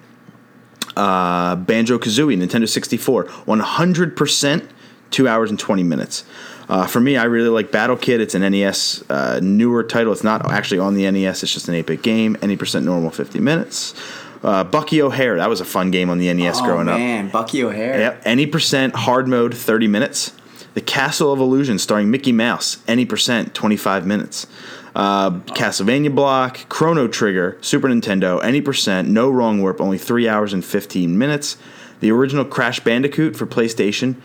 Uh, 0.97 1.57
Banjo 1.57 1.99
Kazooie 1.99 2.37
Nintendo 2.37 2.69
64 2.69 3.25
100% 3.25 4.69
two 5.13 5.29
hours 5.29 5.51
and 5.51 5.59
20 5.59 5.83
minutes. 5.83 6.25
Uh, 6.69 6.87
for 6.87 7.01
me, 7.01 7.17
I 7.17 7.25
really 7.25 7.49
like 7.49 7.71
Battle 7.71 7.97
Kid. 7.97 8.21
It's 8.21 8.35
an 8.35 8.43
NES 8.43 9.03
uh, 9.11 9.41
newer 9.43 9.83
title. 9.83 10.13
It's 10.13 10.25
not 10.25 10.51
actually 10.51 10.79
on 10.79 10.95
the 10.95 11.11
NES. 11.11 11.43
It's 11.43 11.53
just 11.53 11.69
an 11.69 11.75
8-bit 11.75 12.03
game. 12.03 12.37
Any 12.43 12.57
percent 12.57 12.85
normal, 12.87 13.11
50 13.11 13.41
minutes. 13.41 13.95
Uh, 14.43 14.65
Bucky 14.65 15.01
O'Hare. 15.03 15.37
That 15.37 15.49
was 15.49 15.61
a 15.61 15.65
fun 15.65 15.91
game 15.91 16.09
on 16.11 16.19
the 16.19 16.33
NES 16.33 16.61
Oh, 16.61 16.65
growing 16.65 16.89
up. 16.89 16.99
man. 16.99 17.29
Bucky 17.29 17.63
O'Hare. 17.63 17.99
Yep. 17.99 18.23
Any 18.25 18.47
percent 18.47 18.95
hard 18.95 19.29
mode, 19.29 19.55
30 19.55 19.87
minutes. 19.89 20.33
The 20.75 20.81
Castle 20.81 21.33
of 21.33 21.39
Illusion 21.39 21.79
starring 21.79 22.11
Mickey 22.11 22.33
Mouse. 22.33 22.79
Any 22.89 23.05
percent, 23.05 23.55
25 23.55 24.07
minutes. 24.07 24.47
Uh, 24.95 25.31
Castlevania 25.31 26.15
Block, 26.15 26.69
Chrono 26.69 27.09
Trigger, 27.09 27.57
Super 27.61 27.89
Nintendo. 27.89 28.43
Any 28.43 28.61
percent, 28.61 29.09
no 29.09 29.31
wrong 29.31 29.61
warp, 29.61 29.81
only 29.81 29.99
3 29.99 30.29
hours 30.29 30.53
and 30.53 30.65
15 30.65 31.17
minutes. 31.17 31.57
The 32.01 32.11
original 32.11 32.45
Crash 32.45 32.81
Bandicoot 32.81 33.37
for 33.37 33.47
PlayStation. 33.47 34.17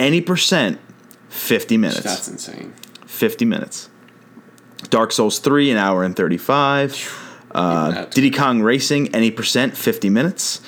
Any 0.00 0.20
percent, 0.20 0.78
50 1.28 1.76
minutes. 1.76 2.02
That's 2.02 2.28
insane. 2.28 2.72
50 3.06 3.44
minutes. 3.44 3.88
Dark 4.90 5.12
Souls 5.12 5.38
3, 5.38 5.70
an 5.72 5.76
hour 5.76 6.04
and 6.04 6.14
35. 6.16 7.24
Uh, 7.50 8.04
Diddy 8.06 8.30
Kong 8.30 8.62
Racing, 8.62 9.14
any 9.14 9.30
percent, 9.30 9.76
50 9.76 10.10
minutes. 10.10 10.60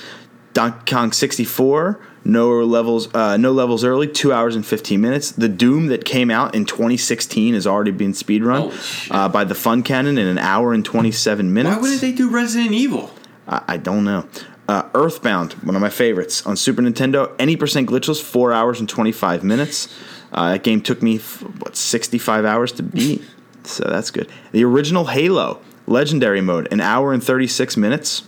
Donkey 0.52 0.92
Kong 0.92 1.12
64, 1.12 2.00
no 2.24 2.50
levels, 2.64 3.14
uh, 3.14 3.36
no 3.36 3.52
levels 3.52 3.84
early, 3.84 4.08
two 4.08 4.32
hours 4.32 4.56
and 4.56 4.66
15 4.66 5.00
minutes. 5.00 5.30
The 5.30 5.48
Doom 5.48 5.86
that 5.88 6.04
came 6.04 6.28
out 6.30 6.56
in 6.56 6.64
2016 6.64 7.54
has 7.54 7.66
already 7.68 7.92
been 7.92 8.12
speedrun 8.12 8.72
shit. 8.72 9.12
uh, 9.14 9.28
by 9.28 9.44
the 9.44 9.54
Fun 9.54 9.84
Cannon 9.84 10.18
in 10.18 10.26
an 10.26 10.38
hour 10.38 10.72
and 10.72 10.84
27 10.84 11.52
minutes. 11.52 11.76
Why 11.76 11.80
wouldn't 11.80 12.00
they 12.00 12.10
do 12.12 12.28
Resident 12.28 12.72
Evil? 12.72 13.10
I, 13.46 13.62
I 13.68 13.76
don't 13.76 14.04
know. 14.04 14.26
Uh, 14.68 14.88
Earthbound, 14.94 15.52
one 15.54 15.76
of 15.76 15.82
my 15.82 15.88
favorites 15.88 16.44
on 16.46 16.56
Super 16.56 16.82
Nintendo. 16.82 17.32
Any 17.38 17.56
percent 17.56 17.88
glitchless, 17.88 18.20
four 18.22 18.52
hours 18.52 18.80
and 18.80 18.88
twenty 18.88 19.12
five 19.12 19.42
minutes. 19.44 19.88
Uh, 20.32 20.52
that 20.52 20.62
game 20.62 20.80
took 20.80 21.02
me 21.02 21.18
what 21.18 21.76
sixty 21.76 22.18
five 22.18 22.44
hours 22.44 22.72
to 22.72 22.82
beat, 22.82 23.22
so 23.64 23.84
that's 23.84 24.10
good. 24.10 24.28
The 24.52 24.64
original 24.64 25.06
Halo 25.06 25.60
Legendary 25.86 26.40
mode, 26.40 26.72
an 26.72 26.80
hour 26.80 27.12
and 27.12 27.22
thirty 27.22 27.46
six 27.46 27.76
minutes. 27.76 28.22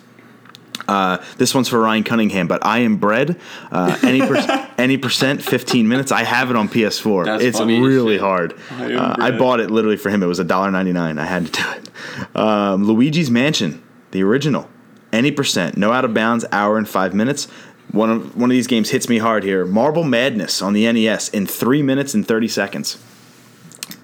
Uh, 0.89 1.19
this 1.39 1.55
one's 1.55 1.69
for 1.69 1.79
Ryan 1.79 2.03
Cunningham, 2.03 2.49
but 2.49 2.65
I 2.67 2.81
am 2.81 2.97
bread. 2.97 3.39
Uh, 3.71 3.97
any 4.03 4.21
per- 4.21 4.69
any 4.79 4.97
percent, 4.99 5.41
fifteen 5.43 5.87
minutes. 5.87 6.11
I 6.11 6.25
have 6.25 6.51
it 6.51 6.57
on 6.57 6.69
PS4. 6.69 7.25
That's 7.25 7.45
it's 7.45 7.61
really 7.61 8.19
hard. 8.19 8.55
I 8.71 8.93
Uh, 8.95 9.15
I 9.19 9.31
bought 9.31 9.61
it 9.61 9.71
literally 9.71 9.97
for 9.97 10.11
him. 10.11 10.23
It 10.23 10.27
was 10.27 10.41
$1.99. 10.41 11.21
I 11.21 11.25
had 11.25 11.47
to 11.47 11.53
do 11.53 11.69
it. 11.71 12.37
Um, 12.37 12.85
Luigi's 12.85 13.31
Mansion, 13.31 13.81
the 14.11 14.23
original. 14.25 14.69
Any 15.13 15.31
percent, 15.31 15.77
no 15.77 15.93
out 15.93 16.05
of 16.05 16.15
bounds, 16.15 16.45
hour 16.51 16.79
and 16.79 16.89
five 16.89 17.15
minutes. 17.15 17.47
One 17.91 18.11
of 18.11 18.37
one 18.37 18.51
of 18.51 18.55
these 18.55 18.67
games 18.67 18.91
hits 18.91 19.09
me 19.09 19.19
hard 19.19 19.45
here. 19.45 19.65
Marble 19.67 20.05
Madness 20.05 20.63
on 20.63 20.73
the 20.73 20.91
NES 20.91 21.29
in 21.31 21.47
three 21.47 21.83
minutes 21.83 22.15
and 22.15 22.27
thirty 22.27 22.49
seconds. 22.49 22.99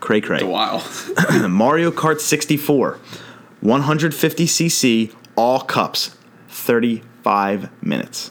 Cray 0.00 0.20
cray. 0.20 0.42
Wow. 0.42 0.82
Mario 1.48 1.90
Kart 1.90 2.20
64, 2.20 2.98
150cc, 3.64 5.14
all 5.36 5.60
cups, 5.60 6.16
35 6.48 7.70
minutes. 7.82 8.30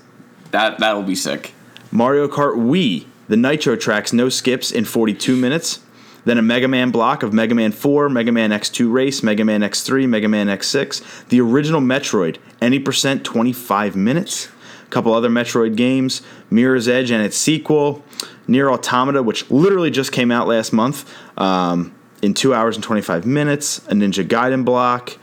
that 0.52 0.78
that'll 0.80 1.04
be 1.04 1.16
sick. 1.16 1.54
Mario 1.91 2.28
Kart 2.28 2.56
Wii, 2.56 3.06
the 3.28 3.38
Nitro 3.38 3.76
tracks, 3.76 4.14
no 4.14 4.30
skips 4.30 4.72
in 4.72 4.86
42 4.86 5.36
minutes. 5.36 5.80
Then 6.26 6.38
a 6.38 6.41
Mega 6.41 6.68
Man 6.68 6.91
block 6.91 7.24
of 7.24 7.32
Mega 7.32 7.56
Man 7.56 7.72
4, 7.72 8.10
Mega 8.10 8.32
Man 8.34 8.50
X2 8.50 8.91
Race, 8.91 9.24
Mega 9.24 9.45
Man 9.45 9.62
X3, 9.62 10.08
Mega 10.10 10.28
Man 10.28 10.48
X6. 10.48 11.28
The 11.30 11.39
original 11.39 11.80
Metroid, 11.80 12.38
any 12.62 12.80
percent, 12.80 13.24
25 13.24 13.95
minutes. 13.95 14.50
A 14.88 14.89
couple 14.89 15.13
other 15.13 15.29
Metroid 15.29 15.75
games, 15.75 16.21
Mirror's 16.49 16.88
Edge 16.88 17.11
and 17.11 17.21
its 17.21 17.38
sequel, 17.38 18.03
Nier 18.47 18.71
Automata, 18.71 19.21
which 19.21 19.49
literally 19.51 19.91
just 19.91 20.13
came 20.13 20.31
out 20.31 20.47
last 20.47 20.71
month, 20.71 21.13
um, 21.38 21.93
in 22.21 22.33
2 22.33 22.53
hours 22.53 22.75
and 22.77 22.83
25 22.83 23.25
minutes. 23.25 23.79
A 23.89 23.93
Ninja 23.93 24.25
Gaiden 24.25 24.63
block, 24.63 25.17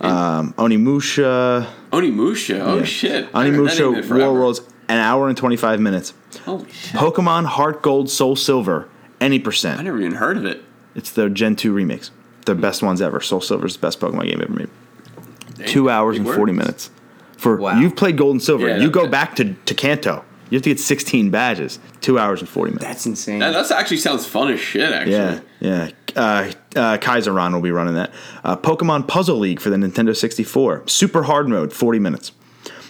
um, 0.00 0.52
Onimusha. 0.54 1.66
Onimusha. 1.90 2.60
Oh 2.60 2.78
yeah. 2.78 2.84
shit. 2.84 3.32
Onimusha. 3.32 4.08
Warlords, 4.08 4.60
an 4.88 4.98
hour 4.98 5.28
and 5.28 5.36
25 5.36 5.80
minutes. 5.80 6.14
Holy 6.44 6.70
shit. 6.70 6.92
Pokemon 6.92 7.46
Heart 7.46 7.82
Gold 7.82 8.08
Soul 8.08 8.36
Silver, 8.36 8.88
any 9.20 9.38
percent. 9.40 9.80
I 9.80 9.82
never 9.82 9.98
even 10.00 10.14
heard 10.14 10.36
of 10.36 10.44
it. 10.44 10.62
It's 10.94 11.10
the 11.10 11.28
Gen 11.28 11.56
2 11.56 11.72
remakes. 11.72 12.10
The 12.46 12.54
best 12.54 12.82
ones 12.82 13.02
ever. 13.02 13.20
Soul 13.20 13.40
Silver 13.40 13.66
is 13.66 13.74
the 13.74 13.80
best 13.80 14.00
Pokemon 14.00 14.30
game 14.30 14.40
ever 14.40 14.52
made. 14.52 14.68
Two 15.66 15.90
hours 15.90 16.16
and 16.16 16.24
40 16.24 16.40
words. 16.40 16.52
minutes. 16.56 16.90
For 17.38 17.56
Wow. 17.56 17.78
You've 17.80 17.96
played 17.96 18.16
Gold 18.18 18.32
and 18.32 18.42
Silver. 18.42 18.68
Yeah, 18.68 18.78
you 18.78 18.90
go 18.90 19.02
that- 19.02 19.10
back 19.10 19.36
to, 19.36 19.54
to 19.54 19.74
Kanto. 19.74 20.24
You 20.50 20.56
have 20.56 20.62
to 20.62 20.70
get 20.70 20.80
16 20.80 21.30
badges. 21.30 21.78
Two 22.00 22.18
hours 22.18 22.40
and 22.40 22.48
40 22.48 22.70
minutes. 22.70 22.84
That's 22.86 23.06
insane. 23.06 23.38
That 23.40 23.52
that's 23.52 23.70
actually 23.70 23.98
sounds 23.98 24.24
fun 24.26 24.50
as 24.50 24.58
shit. 24.58 24.90
Actually. 24.92 25.12
yeah, 25.12 25.40
yeah. 25.60 25.90
Uh, 26.16 26.50
uh, 26.74 26.96
Kaiseron 26.98 27.52
will 27.52 27.60
be 27.60 27.70
running 27.70 27.94
that. 27.96 28.12
Uh, 28.42 28.56
Pokemon 28.56 29.06
Puzzle 29.08 29.36
League 29.38 29.60
for 29.60 29.68
the 29.68 29.76
Nintendo 29.76 30.16
64. 30.16 30.84
Super 30.88 31.24
Hard 31.24 31.48
Mode, 31.48 31.72
40 31.72 31.98
minutes. 31.98 32.32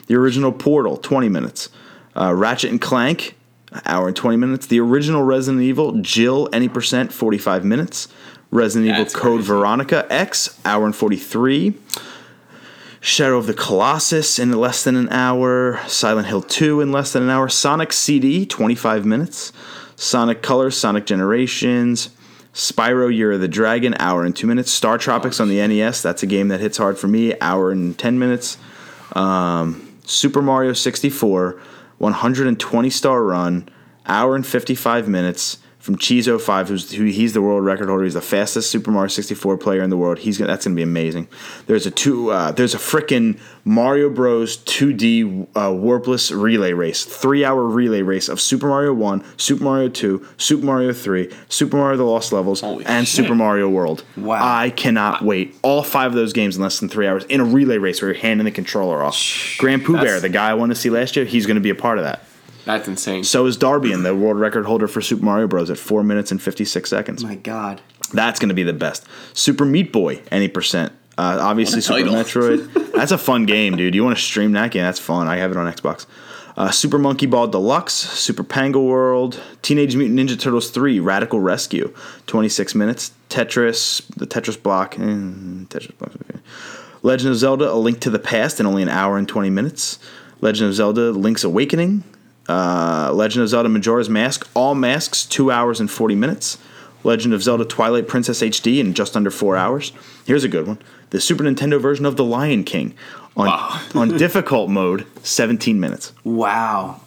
The 0.06 0.14
original 0.14 0.52
Portal, 0.52 0.96
20 0.96 1.28
minutes. 1.28 1.68
Uh, 2.16 2.32
Ratchet 2.32 2.70
and 2.70 2.80
Clank, 2.80 3.36
hour 3.84 4.06
and 4.06 4.16
20 4.16 4.36
minutes. 4.36 4.66
The 4.68 4.78
original 4.80 5.24
Resident 5.24 5.62
Evil, 5.64 6.00
Jill, 6.00 6.48
any 6.52 6.68
percent, 6.68 7.12
45 7.12 7.64
minutes. 7.64 8.06
Resident 8.52 8.96
That's 8.96 9.12
Evil 9.12 9.20
Code 9.20 9.38
crazy. 9.40 9.48
Veronica 9.48 10.06
X, 10.10 10.60
hour 10.64 10.86
and 10.86 10.94
43. 10.94 11.74
Shadow 13.08 13.38
of 13.38 13.46
the 13.46 13.54
Colossus 13.54 14.38
in 14.38 14.52
less 14.52 14.84
than 14.84 14.94
an 14.94 15.08
hour. 15.08 15.80
Silent 15.88 16.26
Hill 16.28 16.42
2 16.42 16.82
in 16.82 16.92
less 16.92 17.14
than 17.14 17.22
an 17.22 17.30
hour. 17.30 17.48
Sonic 17.48 17.90
CD, 17.94 18.44
25 18.44 19.06
minutes. 19.06 19.50
Sonic 19.96 20.42
Colors, 20.42 20.76
Sonic 20.76 21.06
Generations. 21.06 22.10
Spyro 22.52 23.12
Year 23.12 23.32
of 23.32 23.40
the 23.40 23.48
Dragon, 23.48 23.94
hour 23.98 24.24
and 24.24 24.36
two 24.36 24.46
minutes. 24.46 24.70
Star 24.70 24.98
Tropics 24.98 25.40
on 25.40 25.48
the 25.48 25.66
NES, 25.66 26.02
that's 26.02 26.22
a 26.22 26.26
game 26.26 26.48
that 26.48 26.60
hits 26.60 26.76
hard 26.76 26.98
for 26.98 27.08
me, 27.08 27.32
hour 27.40 27.70
and 27.70 27.98
10 27.98 28.18
minutes. 28.18 28.58
Um, 29.12 29.96
Super 30.04 30.42
Mario 30.42 30.74
64, 30.74 31.58
120 31.96 32.90
star 32.90 33.22
run, 33.22 33.68
hour 34.06 34.36
and 34.36 34.46
55 34.46 35.08
minutes 35.08 35.58
from 35.88 35.96
Cheese05, 35.96 36.68
who's 36.68 36.92
who, 36.92 37.04
he's 37.04 37.32
the 37.32 37.40
world 37.40 37.64
record 37.64 37.88
holder. 37.88 38.04
He's 38.04 38.12
the 38.12 38.20
fastest 38.20 38.70
Super 38.70 38.90
Mario 38.90 39.08
64 39.08 39.56
player 39.56 39.82
in 39.82 39.88
the 39.88 39.96
world. 39.96 40.18
He's 40.18 40.36
gonna, 40.36 40.48
that's 40.48 40.66
gonna 40.66 40.76
be 40.76 40.82
amazing. 40.82 41.28
There's 41.66 41.86
a 41.86 41.90
two 41.90 42.30
uh, 42.30 42.52
there's 42.52 42.74
a 42.74 42.78
freaking 42.78 43.40
Mario 43.64 44.10
Bros 44.10 44.58
2D 44.58 45.46
uh, 45.54 45.70
warpless 45.70 46.30
relay 46.30 46.74
race, 46.74 47.06
three 47.06 47.42
hour 47.42 47.64
relay 47.64 48.02
race 48.02 48.28
of 48.28 48.38
Super 48.38 48.68
Mario 48.68 48.92
1, 48.92 49.24
Super 49.38 49.64
Mario 49.64 49.88
2, 49.88 50.28
Super 50.36 50.66
Mario 50.66 50.92
3, 50.92 51.32
Super 51.48 51.78
Mario 51.78 51.96
The 51.96 52.04
Lost 52.04 52.34
Levels, 52.34 52.60
Holy 52.60 52.84
and 52.84 53.08
shit. 53.08 53.24
Super 53.24 53.34
Mario 53.34 53.70
World. 53.70 54.04
Wow. 54.18 54.40
I 54.42 54.68
cannot 54.68 55.22
wait. 55.22 55.54
All 55.62 55.82
five 55.82 56.10
of 56.10 56.16
those 56.16 56.34
games 56.34 56.56
in 56.56 56.62
less 56.62 56.80
than 56.80 56.90
three 56.90 57.06
hours 57.06 57.24
in 57.30 57.40
a 57.40 57.44
relay 57.44 57.78
race 57.78 58.02
where 58.02 58.12
you're 58.12 58.20
handing 58.20 58.44
the 58.44 58.50
controller 58.50 59.02
off. 59.02 59.56
Grand 59.56 59.86
Pooh 59.86 59.96
Bear, 59.96 60.20
the 60.20 60.28
guy 60.28 60.50
I 60.50 60.54
wanted 60.54 60.74
to 60.74 60.80
see 60.80 60.90
last 60.90 61.16
year, 61.16 61.24
he's 61.24 61.46
going 61.46 61.54
to 61.54 61.62
be 61.62 61.70
a 61.70 61.74
part 61.74 61.96
of 61.96 62.04
that. 62.04 62.27
That's 62.68 62.86
insane. 62.86 63.24
So 63.24 63.46
is 63.46 63.56
Darbian, 63.56 64.02
the 64.02 64.14
world 64.14 64.38
record 64.38 64.66
holder 64.66 64.86
for 64.86 65.00
Super 65.00 65.24
Mario 65.24 65.46
Bros. 65.46 65.70
at 65.70 65.78
four 65.78 66.04
minutes 66.04 66.30
and 66.30 66.40
56 66.42 66.90
seconds. 66.90 67.24
My 67.24 67.34
God. 67.34 67.80
That's 68.12 68.38
going 68.38 68.50
to 68.50 68.54
be 68.54 68.62
the 68.62 68.74
best. 68.74 69.06
Super 69.32 69.64
Meat 69.64 69.90
Boy, 69.90 70.20
any 70.30 70.48
percent. 70.48 70.92
Uh, 71.16 71.38
obviously, 71.40 71.80
Super 71.80 72.00
title. 72.00 72.14
Metroid. 72.14 72.92
That's 72.92 73.10
a 73.10 73.16
fun 73.16 73.46
game, 73.46 73.74
dude. 73.78 73.94
You 73.94 74.04
want 74.04 74.18
to 74.18 74.22
stream 74.22 74.52
that 74.52 74.70
game? 74.70 74.82
That's 74.82 74.98
fun. 75.00 75.28
I 75.28 75.36
have 75.38 75.50
it 75.50 75.56
on 75.56 75.72
Xbox. 75.72 76.04
Uh, 76.58 76.70
Super 76.70 76.98
Monkey 76.98 77.24
Ball 77.24 77.46
Deluxe, 77.48 77.94
Super 77.94 78.44
Pango 78.44 78.82
World, 78.82 79.40
Teenage 79.62 79.96
Mutant 79.96 80.20
Ninja 80.20 80.38
Turtles 80.38 80.68
3, 80.68 81.00
Radical 81.00 81.40
Rescue, 81.40 81.94
26 82.26 82.74
minutes. 82.74 83.12
Tetris, 83.30 84.06
the 84.14 84.26
Tetris 84.26 84.62
block. 84.62 84.98
eh, 84.98 85.02
Tetris 85.02 85.96
block, 85.96 86.12
okay. 86.16 86.38
Legend 87.02 87.30
of 87.30 87.36
Zelda, 87.38 87.72
A 87.72 87.76
Link 87.76 88.00
to 88.00 88.10
the 88.10 88.18
Past 88.18 88.60
in 88.60 88.66
only 88.66 88.82
an 88.82 88.90
hour 88.90 89.16
and 89.16 89.26
20 89.26 89.48
minutes. 89.48 89.98
Legend 90.42 90.68
of 90.68 90.74
Zelda, 90.74 91.12
Link's 91.12 91.44
Awakening. 91.44 92.04
Uh, 92.48 93.10
Legend 93.12 93.42
of 93.42 93.48
Zelda 93.48 93.68
Majora's 93.68 94.08
Mask, 94.08 94.48
all 94.54 94.74
masks, 94.74 95.24
2 95.26 95.50
hours 95.50 95.80
and 95.80 95.90
40 95.90 96.14
minutes. 96.14 96.58
Legend 97.04 97.32
of 97.34 97.42
Zelda 97.42 97.64
Twilight 97.64 98.08
Princess 98.08 98.40
HD 98.42 98.78
in 98.80 98.94
just 98.94 99.16
under 99.16 99.30
4 99.30 99.56
hours. 99.56 99.92
Here's 100.26 100.44
a 100.44 100.48
good 100.48 100.66
one. 100.66 100.78
The 101.10 101.20
Super 101.20 101.44
Nintendo 101.44 101.80
version 101.80 102.04
of 102.06 102.16
The 102.16 102.24
Lion 102.24 102.64
King 102.64 102.94
on, 103.36 103.46
Wow. 103.46 103.80
on 103.94 104.08
difficult 104.18 104.68
mode, 104.70 105.06
17 105.22 105.78
minutes. 105.78 106.12
Wow. 106.24 107.00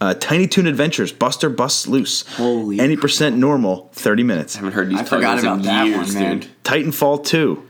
Uh, 0.00 0.14
Tiny 0.14 0.46
Toon 0.46 0.66
Adventures, 0.66 1.12
Buster 1.12 1.50
Busts 1.50 1.86
Loose. 1.86 2.22
Holy 2.36 2.80
Any 2.80 2.96
percent 2.96 3.36
normal, 3.36 3.90
30 3.92 4.22
minutes. 4.22 4.56
I 4.56 4.60
haven't 4.60 4.72
heard 4.72 4.88
these 4.88 4.98
I 5.00 5.04
forgot 5.04 5.40
titles 5.40 5.42
in 5.42 5.48
about 5.48 5.62
that 5.64 5.86
years, 5.86 6.14
one, 6.14 6.22
man. 6.22 6.38
dude. 6.40 6.50
Titanfall 6.64 7.24
2, 7.26 7.62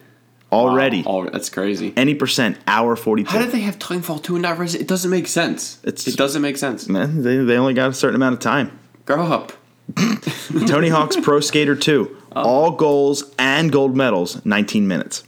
already. 0.52 1.04
Oh, 1.06 1.28
that's 1.28 1.48
crazy. 1.50 1.92
Any 1.96 2.14
percent, 2.14 2.58
hour 2.66 2.96
42. 2.96 3.30
How 3.30 3.38
did 3.38 3.50
they 3.52 3.60
have 3.60 3.78
Titanfall 3.78 4.22
2 4.22 4.34
and 4.36 4.42
not 4.42 4.58
Resident? 4.58 4.88
It 4.88 4.88
doesn't 4.88 5.10
make 5.10 5.26
sense. 5.26 5.78
It's- 5.84 6.06
it 6.08 6.16
doesn't 6.16 6.42
make 6.42 6.56
sense. 6.56 6.88
Man, 6.88 7.22
they, 7.22 7.36
they 7.38 7.56
only 7.56 7.74
got 7.74 7.90
a 7.90 7.94
certain 7.94 8.16
amount 8.16 8.34
of 8.34 8.40
time. 8.40 8.78
Grow 9.06 9.26
up. 9.26 9.52
Tony 10.66 10.88
Hawk's 10.88 11.16
Pro 11.16 11.40
Skater 11.40 11.74
2, 11.76 12.16
Oh. 12.36 12.42
all 12.42 12.70
goals 12.70 13.24
and 13.38 13.72
gold 13.72 13.96
medals, 13.96 14.44
19 14.44 14.86
minutes. 14.86 15.24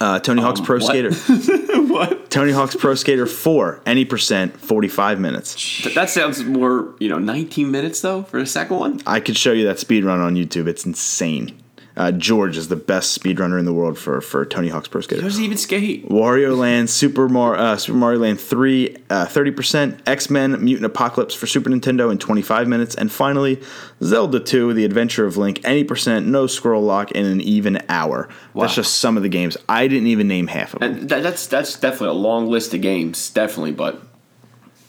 Uh, 0.00 0.18
Tony 0.20 0.40
Hawk's 0.40 0.60
Pro 0.60 0.76
Um, 0.76 0.82
what? 0.82 0.88
Skater. 0.88 1.82
what? 1.92 2.30
Tony 2.30 2.52
Hawk's 2.52 2.76
Pro 2.76 2.94
Skater 2.94 3.26
4, 3.26 3.82
any 3.84 4.04
percent, 4.04 4.56
45 4.58 5.18
minutes. 5.20 5.54
Th- 5.82 5.94
That 5.94 6.08
sounds 6.08 6.44
more, 6.44 6.94
you 7.00 7.08
know, 7.08 7.18
19 7.18 7.70
minutes 7.70 8.00
though 8.00 8.22
for 8.22 8.38
the 8.38 8.46
second 8.46 8.76
one. 8.78 9.00
I 9.06 9.20
could 9.20 9.36
show 9.36 9.52
you 9.52 9.64
that 9.66 9.78
speed 9.80 10.04
run 10.04 10.20
on 10.20 10.34
YouTube. 10.36 10.66
It's 10.68 10.86
insane. 10.86 11.60
Uh, 11.98 12.12
George 12.12 12.56
is 12.56 12.68
the 12.68 12.76
best 12.76 13.20
speedrunner 13.20 13.58
in 13.58 13.64
the 13.64 13.72
world 13.72 13.98
for, 13.98 14.20
for 14.20 14.46
Tony 14.46 14.68
Hawk's 14.68 14.86
Pro 14.86 15.00
Skater. 15.00 15.20
doesn't 15.20 15.42
even 15.42 15.58
skate. 15.58 16.08
Wario 16.08 16.56
Land, 16.56 16.88
Super 16.88 17.28
Mario, 17.28 17.60
uh, 17.60 17.76
Super 17.76 17.98
Mario 17.98 18.20
Land 18.20 18.40
3, 18.40 18.96
uh, 19.10 19.26
30%, 19.26 19.98
X 20.06 20.30
Men, 20.30 20.64
Mutant 20.64 20.86
Apocalypse 20.86 21.34
for 21.34 21.48
Super 21.48 21.70
Nintendo 21.70 22.12
in 22.12 22.18
25 22.18 22.68
minutes, 22.68 22.94
and 22.94 23.10
finally, 23.10 23.60
Zelda 24.00 24.38
2, 24.38 24.74
The 24.74 24.84
Adventure 24.84 25.26
of 25.26 25.36
Link, 25.36 25.60
any 25.64 25.82
percent, 25.82 26.24
no 26.24 26.46
scroll 26.46 26.82
lock 26.82 27.10
in 27.10 27.26
an 27.26 27.40
even 27.40 27.82
hour. 27.88 28.28
That's 28.54 28.76
just 28.76 28.98
some 28.98 29.16
of 29.16 29.24
the 29.24 29.28
games. 29.28 29.56
I 29.68 29.88
didn't 29.88 30.06
even 30.06 30.28
name 30.28 30.46
half 30.46 30.74
of 30.74 30.80
them. 30.80 30.92
And 30.92 31.08
that, 31.08 31.24
that's 31.24 31.48
that's 31.48 31.80
definitely 31.80 32.10
a 32.10 32.20
long 32.20 32.46
list 32.46 32.72
of 32.74 32.80
games, 32.80 33.28
definitely. 33.30 33.72
But 33.72 34.00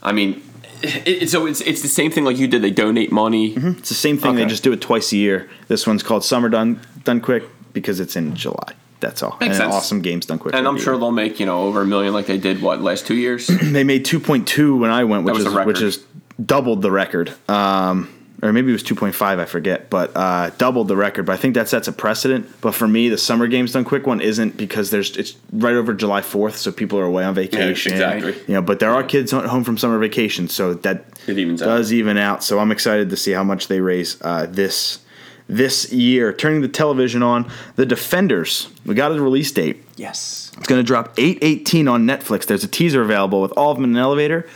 I 0.03 0.11
mean, 0.11 0.43
it, 0.81 1.29
so 1.29 1.45
it's 1.45 1.61
it's 1.61 1.81
the 1.81 1.87
same 1.87 2.11
thing 2.11 2.23
like 2.23 2.37
you 2.37 2.47
did. 2.47 2.61
They 2.61 2.71
donate 2.71 3.11
money. 3.11 3.53
It's 3.55 3.89
the 3.89 3.95
same 3.95 4.17
thing. 4.17 4.35
They 4.35 4.45
just 4.45 4.63
do 4.63 4.71
it 4.71 4.81
twice 4.81 5.11
a 5.11 5.17
year. 5.17 5.49
This 5.67 5.85
one's 5.87 6.03
called 6.03 6.23
Summer 6.23 6.49
Done 6.49 6.81
Done 7.03 7.21
Quick 7.21 7.43
because 7.73 7.99
it's 7.99 8.15
in 8.15 8.35
July. 8.35 8.73
That's 8.99 9.23
all. 9.23 9.37
Makes 9.39 9.43
and 9.43 9.55
sense. 9.55 9.73
awesome 9.75 10.01
games 10.01 10.25
done 10.25 10.39
quick. 10.39 10.53
And 10.53 10.67
I'm 10.67 10.77
sure 10.77 10.97
they'll 10.97 11.11
make 11.11 11.39
you 11.39 11.45
know 11.45 11.61
over 11.61 11.81
a 11.81 11.85
million 11.85 12.13
like 12.13 12.25
they 12.25 12.37
did 12.37 12.61
what 12.61 12.81
last 12.81 13.07
two 13.07 13.15
years. 13.15 13.47
they 13.61 13.83
made 13.83 14.05
2.2 14.05 14.79
when 14.79 14.91
I 14.91 15.03
went, 15.05 15.23
which 15.23 15.39
is 15.39 15.53
which 15.53 15.81
is 15.81 16.03
doubled 16.43 16.81
the 16.81 16.91
record. 16.91 17.33
Um, 17.47 18.13
or 18.41 18.53
maybe 18.53 18.69
it 18.69 18.73
was 18.73 18.83
2.5, 18.83 19.21
I 19.21 19.45
forget, 19.45 19.89
but 19.89 20.11
uh, 20.15 20.49
doubled 20.57 20.87
the 20.87 20.95
record. 20.95 21.25
But 21.25 21.33
I 21.33 21.37
think 21.37 21.55
that 21.55 21.67
sets 21.67 21.87
a 21.87 21.91
precedent. 21.91 22.49
But 22.61 22.73
for 22.73 22.87
me, 22.87 23.09
the 23.09 23.17
summer 23.17 23.47
games 23.47 23.73
done 23.73 23.83
quick 23.83 24.07
one 24.07 24.21
isn't 24.21 24.55
because 24.55 24.91
there's 24.91 25.17
it's 25.17 25.35
right 25.51 25.75
over 25.75 25.93
July 25.93 26.21
4th, 26.21 26.53
so 26.53 26.71
people 26.71 26.97
are 26.99 27.05
away 27.05 27.25
on 27.25 27.33
vacation. 27.35 27.91
exactly. 27.93 28.33
You 28.47 28.53
know, 28.55 28.61
but 28.61 28.79
there 28.79 28.91
are 28.91 29.03
kids 29.03 29.31
home 29.31 29.63
from 29.63 29.77
summer 29.77 29.99
vacation, 29.99 30.47
so 30.47 30.73
that 30.75 31.05
It 31.27 31.37
evens 31.37 31.61
out. 31.61 31.65
does 31.65 31.91
even 31.91 32.17
out. 32.17 32.43
So 32.43 32.59
I'm 32.59 32.71
excited 32.71 33.09
to 33.09 33.17
see 33.17 33.31
how 33.31 33.43
much 33.43 33.67
they 33.67 33.81
raise 33.81 34.17
uh, 34.21 34.45
this 34.49 34.99
this 35.47 35.91
year. 35.91 36.31
Turning 36.31 36.61
the 36.61 36.67
television 36.67 37.23
on, 37.23 37.49
The 37.75 37.85
Defenders. 37.85 38.69
We 38.85 38.93
got 38.95 39.11
a 39.11 39.19
release 39.19 39.51
date. 39.51 39.83
Yes. 39.97 40.51
It's 40.57 40.67
going 40.67 40.79
to 40.79 40.85
drop 40.85 41.13
818 41.17 41.87
on 41.87 42.05
Netflix. 42.05 42.45
There's 42.45 42.63
a 42.63 42.67
teaser 42.67 43.01
available 43.01 43.41
with 43.41 43.51
all 43.57 43.71
of 43.71 43.77
them 43.77 43.83
in 43.85 43.89
an 43.91 43.97
elevator. 43.97 44.47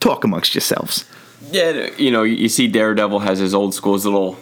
Talk 0.00 0.24
amongst 0.24 0.54
yourselves. 0.54 1.04
Yeah, 1.50 1.90
you 1.96 2.10
know, 2.10 2.22
you 2.22 2.48
see 2.48 2.68
Daredevil 2.68 3.20
has 3.20 3.38
his 3.38 3.54
old 3.54 3.74
school 3.74 3.94
his 3.94 4.04
little. 4.04 4.34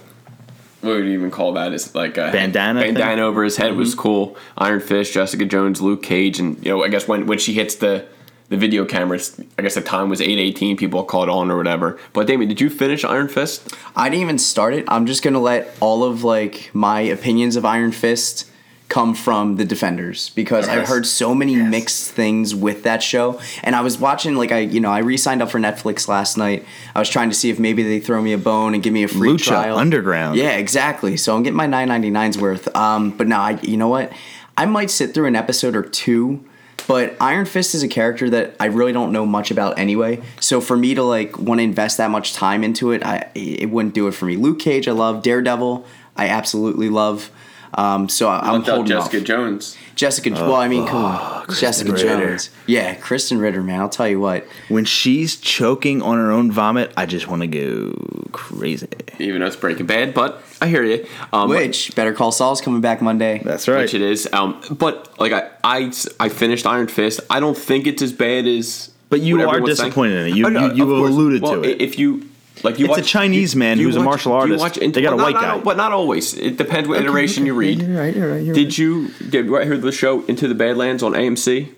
What 0.80 0.94
would 0.94 1.06
you 1.06 1.12
even 1.12 1.30
call 1.30 1.54
that? 1.54 1.72
It's 1.72 1.94
like 1.94 2.16
a 2.16 2.30
Bandana 2.30 2.80
thing? 2.80 2.94
Bandana 2.94 3.22
over 3.22 3.42
his 3.42 3.56
head 3.56 3.74
was 3.74 3.90
mm-hmm. 3.90 4.00
cool. 4.00 4.36
Iron 4.56 4.80
Fist, 4.80 5.12
Jessica 5.12 5.44
Jones, 5.44 5.80
Luke 5.80 6.02
Cage, 6.02 6.38
and 6.38 6.64
you 6.64 6.70
know, 6.70 6.84
I 6.84 6.88
guess 6.88 7.08
when 7.08 7.26
when 7.26 7.38
she 7.38 7.54
hits 7.54 7.74
the 7.76 8.06
the 8.48 8.56
video 8.56 8.84
cameras, 8.84 9.40
I 9.58 9.62
guess 9.62 9.74
the 9.74 9.80
time 9.80 10.08
was 10.08 10.20
eight 10.20 10.38
eighteen. 10.38 10.76
People 10.76 11.02
caught 11.02 11.28
on 11.28 11.50
or 11.50 11.56
whatever. 11.56 11.98
But 12.12 12.26
Damien, 12.26 12.48
did 12.48 12.60
you 12.60 12.70
finish 12.70 13.04
Iron 13.04 13.28
Fist? 13.28 13.74
I 13.96 14.08
didn't 14.08 14.22
even 14.22 14.38
start 14.38 14.74
it. 14.74 14.84
I'm 14.88 15.06
just 15.06 15.22
gonna 15.22 15.40
let 15.40 15.74
all 15.80 16.04
of 16.04 16.22
like 16.22 16.70
my 16.72 17.00
opinions 17.00 17.56
of 17.56 17.64
Iron 17.64 17.92
Fist 17.92 18.48
come 18.88 19.14
from 19.14 19.56
the 19.56 19.64
defenders 19.66 20.30
because 20.30 20.66
I've 20.66 20.88
heard 20.88 21.06
so 21.06 21.34
many 21.34 21.54
mixed 21.56 22.10
things 22.10 22.54
with 22.54 22.84
that 22.84 23.02
show. 23.02 23.38
And 23.62 23.76
I 23.76 23.82
was 23.82 23.98
watching 23.98 24.36
like 24.36 24.50
I 24.50 24.60
you 24.60 24.80
know 24.80 24.90
I 24.90 25.00
re-signed 25.00 25.42
up 25.42 25.50
for 25.50 25.58
Netflix 25.58 26.08
last 26.08 26.36
night. 26.38 26.64
I 26.94 26.98
was 26.98 27.08
trying 27.08 27.28
to 27.28 27.36
see 27.36 27.50
if 27.50 27.58
maybe 27.58 27.82
they 27.82 28.00
throw 28.00 28.22
me 28.22 28.32
a 28.32 28.38
bone 28.38 28.74
and 28.74 28.82
give 28.82 28.92
me 28.92 29.02
a 29.02 29.08
free 29.08 29.30
Lucha 29.30 29.48
trial. 29.48 29.78
Underground. 29.78 30.36
Yeah, 30.36 30.52
exactly. 30.52 31.16
So 31.16 31.36
I'm 31.36 31.42
getting 31.42 31.56
my 31.56 31.66
9.99's 31.66 32.38
worth. 32.38 32.74
Um, 32.74 33.10
but 33.10 33.28
now 33.28 33.42
I 33.42 33.58
you 33.62 33.76
know 33.76 33.88
what? 33.88 34.12
I 34.56 34.64
might 34.64 34.90
sit 34.90 35.14
through 35.14 35.26
an 35.26 35.36
episode 35.36 35.76
or 35.76 35.82
two. 35.82 36.44
But 36.86 37.16
Iron 37.20 37.44
Fist 37.44 37.74
is 37.74 37.82
a 37.82 37.88
character 37.88 38.30
that 38.30 38.56
I 38.58 38.66
really 38.66 38.94
don't 38.94 39.12
know 39.12 39.26
much 39.26 39.50
about 39.50 39.78
anyway. 39.78 40.22
So 40.40 40.62
for 40.62 40.74
me 40.74 40.94
to 40.94 41.02
like 41.02 41.38
want 41.38 41.58
to 41.58 41.62
invest 41.62 41.98
that 41.98 42.10
much 42.10 42.32
time 42.32 42.64
into 42.64 42.92
it, 42.92 43.04
I 43.04 43.30
it 43.34 43.68
wouldn't 43.68 43.94
do 43.94 44.08
it 44.08 44.12
for 44.12 44.24
me. 44.24 44.36
Luke 44.36 44.58
Cage, 44.58 44.88
I 44.88 44.92
love. 44.92 45.22
Daredevil, 45.22 45.84
I 46.16 46.28
absolutely 46.28 46.88
love. 46.88 47.30
Um, 47.74 48.08
so 48.08 48.28
I- 48.28 48.40
I'm 48.40 48.62
holding 48.62 48.86
Jessica 48.86 48.98
off. 48.98 49.04
Jessica 49.10 49.24
Jones. 49.24 49.76
Jessica, 49.94 50.30
well, 50.30 50.54
I 50.54 50.68
mean, 50.68 50.86
come 50.86 51.04
on, 51.04 51.44
Jessica 51.52 51.90
Ritter. 51.90 52.28
Jones. 52.28 52.50
Yeah, 52.66 52.94
Krysten 52.94 53.40
Ritter, 53.40 53.64
man. 53.64 53.80
I'll 53.80 53.88
tell 53.88 54.06
you 54.08 54.20
what. 54.20 54.46
When 54.68 54.84
she's 54.84 55.36
choking 55.36 56.02
on 56.02 56.18
her 56.18 56.30
own 56.30 56.52
vomit, 56.52 56.92
I 56.96 57.04
just 57.04 57.26
want 57.26 57.42
to 57.42 57.48
go 57.48 58.28
crazy. 58.30 58.86
Even 59.18 59.40
though 59.40 59.48
it's 59.48 59.56
Breaking 59.56 59.86
Bad, 59.86 60.14
but 60.14 60.40
I 60.62 60.68
hear 60.68 60.84
you. 60.84 61.04
Um, 61.32 61.48
Which 61.48 61.96
Better 61.96 62.12
Call 62.12 62.30
Saul's 62.30 62.60
coming 62.60 62.80
back 62.80 63.02
Monday. 63.02 63.40
That's 63.44 63.66
right. 63.66 63.80
which 63.82 63.94
it 63.94 64.02
is. 64.02 64.28
Um, 64.32 64.60
but 64.70 65.18
like 65.18 65.32
I, 65.32 65.50
I, 65.64 65.92
I 66.20 66.28
finished 66.28 66.64
Iron 66.64 66.86
Fist. 66.86 67.18
I 67.28 67.40
don't 67.40 67.58
think 67.58 67.88
it's 67.88 68.00
as 68.02 68.12
bad 68.12 68.46
as. 68.46 68.90
But 69.10 69.20
you 69.20 69.40
are 69.40 69.48
everyone's 69.48 69.78
saying. 69.78 69.88
disappointed 69.88 70.26
in 70.28 70.32
it. 70.32 70.36
You- 70.36 70.46
Oh, 70.46 70.48
no, 70.50 70.66
you- 70.72 70.74
you 70.86 71.06
alluded 71.06 71.42
Well, 71.42 71.54
to 71.62 71.64
it. 71.68 71.80
If 71.80 71.98
you 71.98 72.27
like, 72.64 72.78
you 72.78 72.86
It's 72.86 72.98
a 72.98 73.02
Chinese 73.02 73.54
you- 73.54 73.58
man 73.60 73.78
you 73.78 73.84
who's 73.86 73.96
a 73.96 73.98
watch- 74.00 74.04
martial 74.06 74.32
you 74.32 74.38
artist. 74.38 74.60
watch- 74.60 74.74
They 74.78 75.02
got 75.02 75.12
a 75.12 75.16
white 75.16 75.34
not, 75.34 75.42
guy. 75.42 75.48
Not, 75.56 75.64
but 75.64 75.76
not 75.76 75.92
always. 75.92 76.34
It 76.34 76.56
depends 76.56 76.88
what 76.88 77.00
iteration 77.00 77.46
you 77.46 77.54
read. 77.54 77.82
You're 77.82 77.98
right. 78.00 78.14
You're 78.16 78.32
right. 78.32 78.42
You're 78.42 78.54
Did 78.54 78.76
you 78.78 79.08
did 79.28 79.46
you 79.46 79.56
ever 79.56 79.64
hear 79.64 79.76
the 79.78 79.92
show 79.92 80.24
Into 80.26 80.48
the 80.48 80.54
Badlands 80.54 81.02
on 81.02 81.12
AMC? 81.14 81.68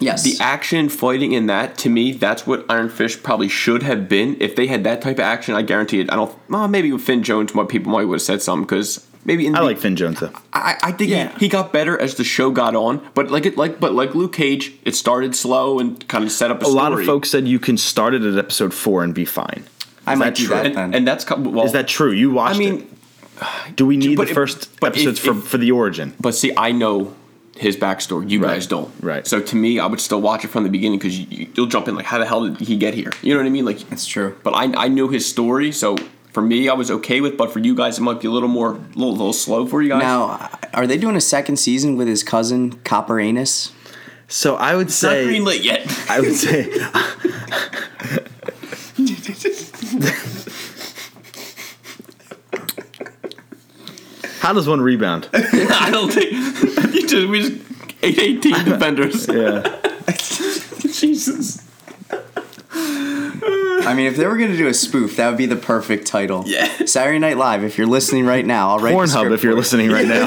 Yes. 0.00 0.22
The 0.24 0.36
action 0.42 0.88
fighting 0.88 1.32
in 1.32 1.46
that, 1.46 1.78
to 1.78 1.88
me, 1.88 2.12
that's 2.12 2.46
what 2.46 2.64
Iron 2.68 2.88
Fist 2.88 3.22
probably 3.22 3.48
should 3.48 3.84
have 3.84 4.08
been. 4.08 4.36
If 4.40 4.56
they 4.56 4.66
had 4.66 4.82
that 4.84 5.00
type 5.00 5.16
of 5.18 5.24
action, 5.24 5.54
I 5.54 5.62
guarantee 5.62 6.00
it. 6.00 6.12
I 6.12 6.16
don't. 6.16 6.34
Well, 6.48 6.66
maybe 6.68 6.92
with 6.92 7.02
Finn 7.02 7.22
Jones, 7.22 7.54
more 7.54 7.64
people 7.64 7.92
might 7.92 8.04
would 8.04 8.16
have 8.16 8.22
said 8.22 8.42
something 8.42 8.64
because 8.66 9.06
maybe 9.24 9.46
in 9.46 9.54
I 9.54 9.60
the, 9.60 9.64
like 9.66 9.78
Finn 9.78 9.94
Jones 9.94 10.18
though. 10.20 10.30
I, 10.52 10.76
I 10.82 10.92
think 10.92 11.10
Yeah. 11.10 11.32
he, 11.34 11.44
he 11.46 11.48
got 11.48 11.72
better 11.72 11.98
as 11.98 12.16
the 12.16 12.24
show 12.24 12.50
got 12.50 12.74
on, 12.74 13.00
but 13.14 13.30
like 13.30 13.46
it, 13.46 13.56
like 13.56 13.78
but 13.78 13.94
like 13.94 14.14
Luke 14.16 14.32
Cage, 14.32 14.72
it 14.84 14.96
started 14.96 15.34
slow 15.36 15.78
and 15.78 16.06
kind 16.08 16.24
of 16.24 16.32
set 16.32 16.50
up 16.50 16.62
a, 16.62 16.66
A 16.66 16.68
lot 16.68 16.92
of 16.92 17.04
folks 17.06 17.30
said 17.30 17.46
you 17.46 17.60
can 17.60 17.76
start 17.78 18.14
it 18.14 18.22
at 18.22 18.36
episode 18.36 18.74
four 18.74 19.04
and 19.04 19.14
be 19.14 19.24
fine. 19.24 19.62
I 20.06 20.14
might 20.14 20.24
that 20.26 20.34
do 20.36 20.46
true? 20.46 20.54
that 20.56 20.66
and, 20.66 20.74
then. 20.76 20.94
and 20.94 21.06
that's 21.08 21.24
co- 21.24 21.36
well, 21.40 21.64
Is 21.64 21.72
that 21.72 21.88
true? 21.88 22.10
You 22.12 22.30
watched 22.32 22.56
I 22.56 22.58
mean, 22.58 22.74
it. 22.80 23.76
Do 23.76 23.84
we 23.86 23.96
need 23.96 24.18
the 24.18 24.26
first 24.26 24.64
if- 24.76 24.84
episodes 24.84 25.18
for, 25.18 25.32
if- 25.32 25.44
for 25.44 25.58
the 25.58 25.70
origin? 25.72 26.14
But 26.20 26.34
see, 26.34 26.52
I 26.56 26.72
know 26.72 27.14
his 27.56 27.76
backstory. 27.76 28.28
You 28.30 28.40
Right, 28.40 28.54
guys 28.54 28.66
don't. 28.66 28.90
right. 29.00 29.26
So 29.26 29.40
to 29.40 29.56
me, 29.56 29.78
I 29.78 29.86
would 29.86 30.00
still 30.00 30.20
watch 30.20 30.44
it 30.44 30.48
from 30.48 30.64
the 30.64 30.68
beginning 30.70 30.98
because 30.98 31.18
you, 31.18 31.48
you'll 31.54 31.66
jump 31.66 31.86
in 31.88 31.94
like, 31.94 32.04
how 32.06 32.18
the 32.18 32.26
hell 32.26 32.48
did 32.48 32.66
he 32.66 32.76
get 32.76 32.94
here? 32.94 33.12
You 33.22 33.32
know 33.34 33.40
what 33.40 33.46
I 33.46 33.50
mean? 33.50 33.64
Like, 33.64 33.78
That's 33.90 34.06
true. 34.06 34.36
But 34.42 34.54
I, 34.54 34.64
I 34.84 34.88
knew 34.88 35.08
his 35.08 35.28
story, 35.28 35.70
so 35.72 35.96
for 36.32 36.42
me, 36.42 36.68
I 36.68 36.74
was 36.74 36.90
okay 36.90 37.20
with. 37.20 37.36
But 37.36 37.52
for 37.52 37.60
you 37.60 37.74
guys, 37.76 37.98
it 37.98 38.02
might 38.02 38.20
be 38.20 38.26
a 38.26 38.30
little 38.32 38.48
more, 38.48 38.72
a 38.72 38.78
little, 38.96 39.12
little 39.12 39.32
slow 39.32 39.66
for 39.66 39.82
you 39.82 39.90
guys. 39.90 40.02
Now, 40.02 40.50
are 40.74 40.86
they 40.86 40.98
doing 40.98 41.14
a 41.16 41.20
second 41.20 41.56
season 41.58 41.96
with 41.96 42.08
his 42.08 42.24
cousin 42.24 42.72
Copper 42.82 43.20
Anus? 43.20 43.72
So 44.26 44.56
I 44.56 44.74
would 44.74 44.88
it's 44.88 45.00
not 45.02 45.10
say 45.10 45.26
greenlit 45.26 45.62
yet. 45.62 45.86
I 46.10 46.18
would 46.20 46.34
say 46.46 46.64
How 54.44 54.52
does 54.52 54.68
one 54.68 54.82
rebound? 54.82 55.28
I 55.34 55.88
don't 55.90 56.12
think 56.12 56.32
you 56.94 57.06
just 57.06 57.28
we 57.30 57.40
just 57.40 57.62
eight 58.02 58.18
eighteen 58.18 58.62
defenders. 58.66 59.26
Yeah. 59.26 59.62
Jesus. 60.82 61.66
I 62.76 63.94
mean, 63.96 64.06
if 64.06 64.16
they 64.18 64.26
were 64.26 64.36
going 64.36 64.50
to 64.50 64.56
do 64.56 64.66
a 64.68 64.74
spoof, 64.74 65.16
that 65.16 65.28
would 65.30 65.38
be 65.38 65.46
the 65.46 65.56
perfect 65.56 66.06
title. 66.06 66.44
Yeah. 66.46 66.66
Saturday 66.84 67.18
Night 67.18 67.38
Live. 67.38 67.64
If 67.64 67.78
you're 67.78 67.86
listening 67.86 68.26
right 68.26 68.44
now, 68.44 68.68
I'll 68.70 68.78
write 68.80 68.90
the 68.92 68.96
Pornhub 68.98 69.08
script 69.08 69.32
if 69.34 69.42
you're 69.42 69.52
for 69.54 69.58
listening 69.58 69.90
right 69.90 70.06
now. 70.06 70.26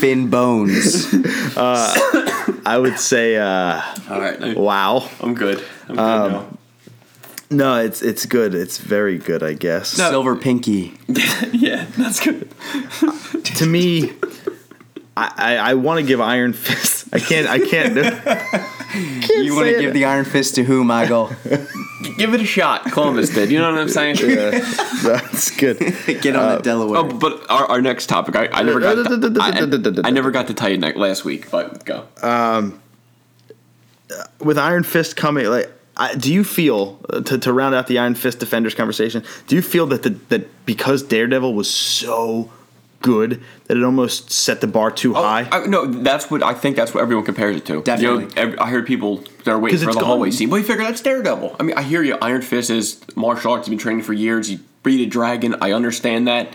Finn 0.00 0.30
Bones. 0.30 1.06
I 1.56 2.78
would 2.78 2.98
say 2.98 3.36
uh 3.36 3.80
All 4.10 4.20
right, 4.20 4.56
wow. 4.56 5.08
I'm 5.20 5.34
good. 5.34 5.62
I'm 5.88 5.94
good 5.94 6.00
Um, 6.00 6.32
now. 6.32 6.53
No, 7.50 7.76
it's 7.76 8.02
it's 8.02 8.26
good. 8.26 8.54
It's 8.54 8.78
very 8.78 9.18
good, 9.18 9.42
I 9.42 9.52
guess. 9.54 9.90
Silver 9.90 10.36
Pinky. 10.36 10.94
Yeah, 11.52 11.86
that's 11.96 12.20
good. 12.20 12.48
To 13.44 13.66
me, 13.66 14.12
I, 15.16 15.32
I, 15.36 15.56
I 15.56 15.74
want 15.74 16.00
to 16.00 16.06
give 16.06 16.20
Iron 16.20 16.52
Fist. 16.52 17.08
I 17.12 17.20
can't 17.20 17.48
I 17.48 17.60
can't 17.60 17.94
do 17.94 18.02
can't 18.90 19.44
You 19.44 19.54
want 19.54 19.68
to 19.68 19.80
give 19.80 19.92
the 19.92 20.06
Iron 20.06 20.24
Fist 20.24 20.56
to 20.56 20.64
who, 20.64 20.82
Michael? 20.82 21.30
Give 22.16 22.34
it 22.34 22.40
a 22.40 22.46
shot. 22.46 22.90
Columbus 22.90 23.30
did. 23.30 23.50
You 23.50 23.58
know 23.60 23.70
what 23.70 23.80
I'm 23.80 23.88
saying? 23.88 24.16
Yeah, 24.16 24.50
that's 25.02 25.50
good. 25.56 25.78
Get 25.78 26.34
on 26.36 26.56
the 26.56 26.60
Delaware. 26.62 27.00
Oh, 27.00 27.04
but 27.04 27.48
our, 27.50 27.66
our 27.66 27.82
next 27.82 28.06
topic, 28.06 28.34
I, 28.34 28.48
I 28.48 28.62
never 28.62 28.80
got. 28.80 28.94
To, 28.94 29.36
I, 29.40 30.08
I 30.08 30.10
never 30.10 30.30
got 30.30 30.48
to 30.48 30.54
tell 30.54 30.68
you 30.68 30.78
last 30.78 31.24
week, 31.24 31.50
but 31.50 31.84
go. 31.84 32.06
Um, 32.22 32.80
with 34.40 34.58
Iron 34.58 34.82
Fist 34.84 35.16
coming, 35.16 35.46
like, 35.46 35.70
I, 35.96 36.14
do 36.14 36.32
you 36.32 36.42
feel 36.44 36.98
uh, 37.08 37.20
to, 37.20 37.38
to 37.38 37.52
round 37.52 37.74
out 37.74 37.86
the 37.86 37.98
Iron 37.98 38.14
Fist 38.14 38.40
defenders 38.40 38.74
conversation? 38.74 39.22
Do 39.46 39.54
you 39.56 39.62
feel 39.62 39.86
that 39.86 40.02
the 40.02 40.10
that 40.28 40.66
because 40.66 41.02
Daredevil 41.02 41.54
was 41.54 41.70
so 41.70 42.50
good 43.00 43.42
that 43.66 43.76
it 43.76 43.84
almost 43.84 44.30
set 44.30 44.60
the 44.60 44.66
bar 44.66 44.90
too 44.90 45.14
high? 45.14 45.46
I, 45.52 45.66
no, 45.66 45.86
that's 45.86 46.30
what 46.30 46.42
I 46.42 46.54
think. 46.54 46.74
That's 46.76 46.92
what 46.94 47.02
everyone 47.02 47.24
compares 47.24 47.54
it 47.56 47.64
to. 47.66 47.82
Definitely. 47.82 48.24
You 48.24 48.28
know, 48.30 48.34
ev- 48.54 48.58
I 48.58 48.70
heard 48.70 48.86
people 48.86 49.18
that 49.44 49.48
are 49.48 49.58
waiting 49.58 49.78
'Cause 49.78 49.84
for 49.84 49.92
the 49.92 50.00
gone. 50.00 50.08
hallway 50.08 50.30
scene. 50.32 50.50
Well, 50.50 50.58
you 50.60 50.66
figure 50.66 50.82
that's 50.84 51.00
Daredevil. 51.00 51.56
I 51.60 51.62
mean, 51.62 51.76
I 51.76 51.82
hear 51.82 52.02
you. 52.02 52.16
Iron 52.20 52.42
Fist 52.42 52.70
is 52.70 53.00
martial 53.14 53.52
arts. 53.52 53.66
He's 53.66 53.70
been 53.70 53.78
training 53.78 54.02
for 54.02 54.14
years. 54.14 54.48
He 54.48 54.60
beat 54.82 55.06
a 55.06 55.08
dragon. 55.08 55.54
I 55.60 55.72
understand 55.72 56.26
that. 56.26 56.54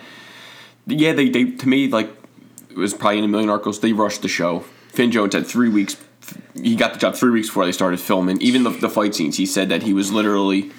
Yeah, 0.86 1.14
they, 1.14 1.30
they 1.30 1.46
to 1.46 1.70
me 1.70 1.88
like 1.88 2.10
it 2.72 2.78
was 2.78 2.94
probably 2.94 3.20
in 3.20 3.24
a 3.24 3.28
million 3.28 3.50
articles. 3.50 3.80
They 3.80 3.94
rushed 3.94 4.22
the 4.22 4.28
show. 4.28 4.66
Finn 4.90 5.12
Jones 5.12 5.34
had 5.34 5.46
three 5.48 5.70
weeks. 5.70 5.96
He 6.62 6.76
got 6.76 6.94
the 6.94 7.00
job 7.00 7.16
three 7.16 7.32
weeks 7.32 7.48
before 7.48 7.66
they 7.66 7.72
started 7.72 8.00
filming. 8.00 8.42
Even 8.42 8.64
the, 8.64 8.70
the 8.72 8.90
fight 8.90 9.16
scenes, 9.16 9.38
he 9.38 9.46
said 9.46 9.70
that 9.70 9.84
he 9.84 9.94
was 9.94 10.12
literally 10.12 10.72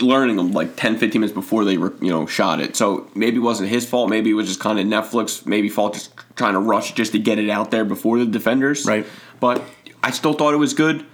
learning 0.00 0.36
them 0.36 0.52
like 0.52 0.74
10 0.74 0.96
15 0.98 1.20
minutes 1.20 1.34
before 1.34 1.64
they 1.64 1.76
were 1.76 1.92
you 2.00 2.08
know 2.10 2.26
shot 2.26 2.60
it 2.60 2.74
so 2.74 3.06
maybe 3.14 3.36
it 3.36 3.40
wasn't 3.40 3.68
his 3.68 3.86
fault 3.86 4.08
maybe 4.08 4.30
it 4.30 4.32
was 4.32 4.48
just 4.48 4.58
kind 4.58 4.80
of 4.80 4.86
netflix 4.86 5.44
maybe 5.46 5.68
fault 5.68 5.92
just 5.94 6.12
trying 6.34 6.54
to 6.54 6.58
rush 6.58 6.92
just 6.94 7.12
to 7.12 7.18
get 7.18 7.38
it 7.38 7.50
out 7.50 7.70
there 7.70 7.84
before 7.84 8.18
the 8.18 8.24
defenders 8.24 8.84
Right. 8.86 9.06
but 9.38 9.62
i 10.02 10.10
still 10.10 10.32
thought 10.32 10.54
it 10.54 10.56
was 10.56 10.72
good 10.72 11.04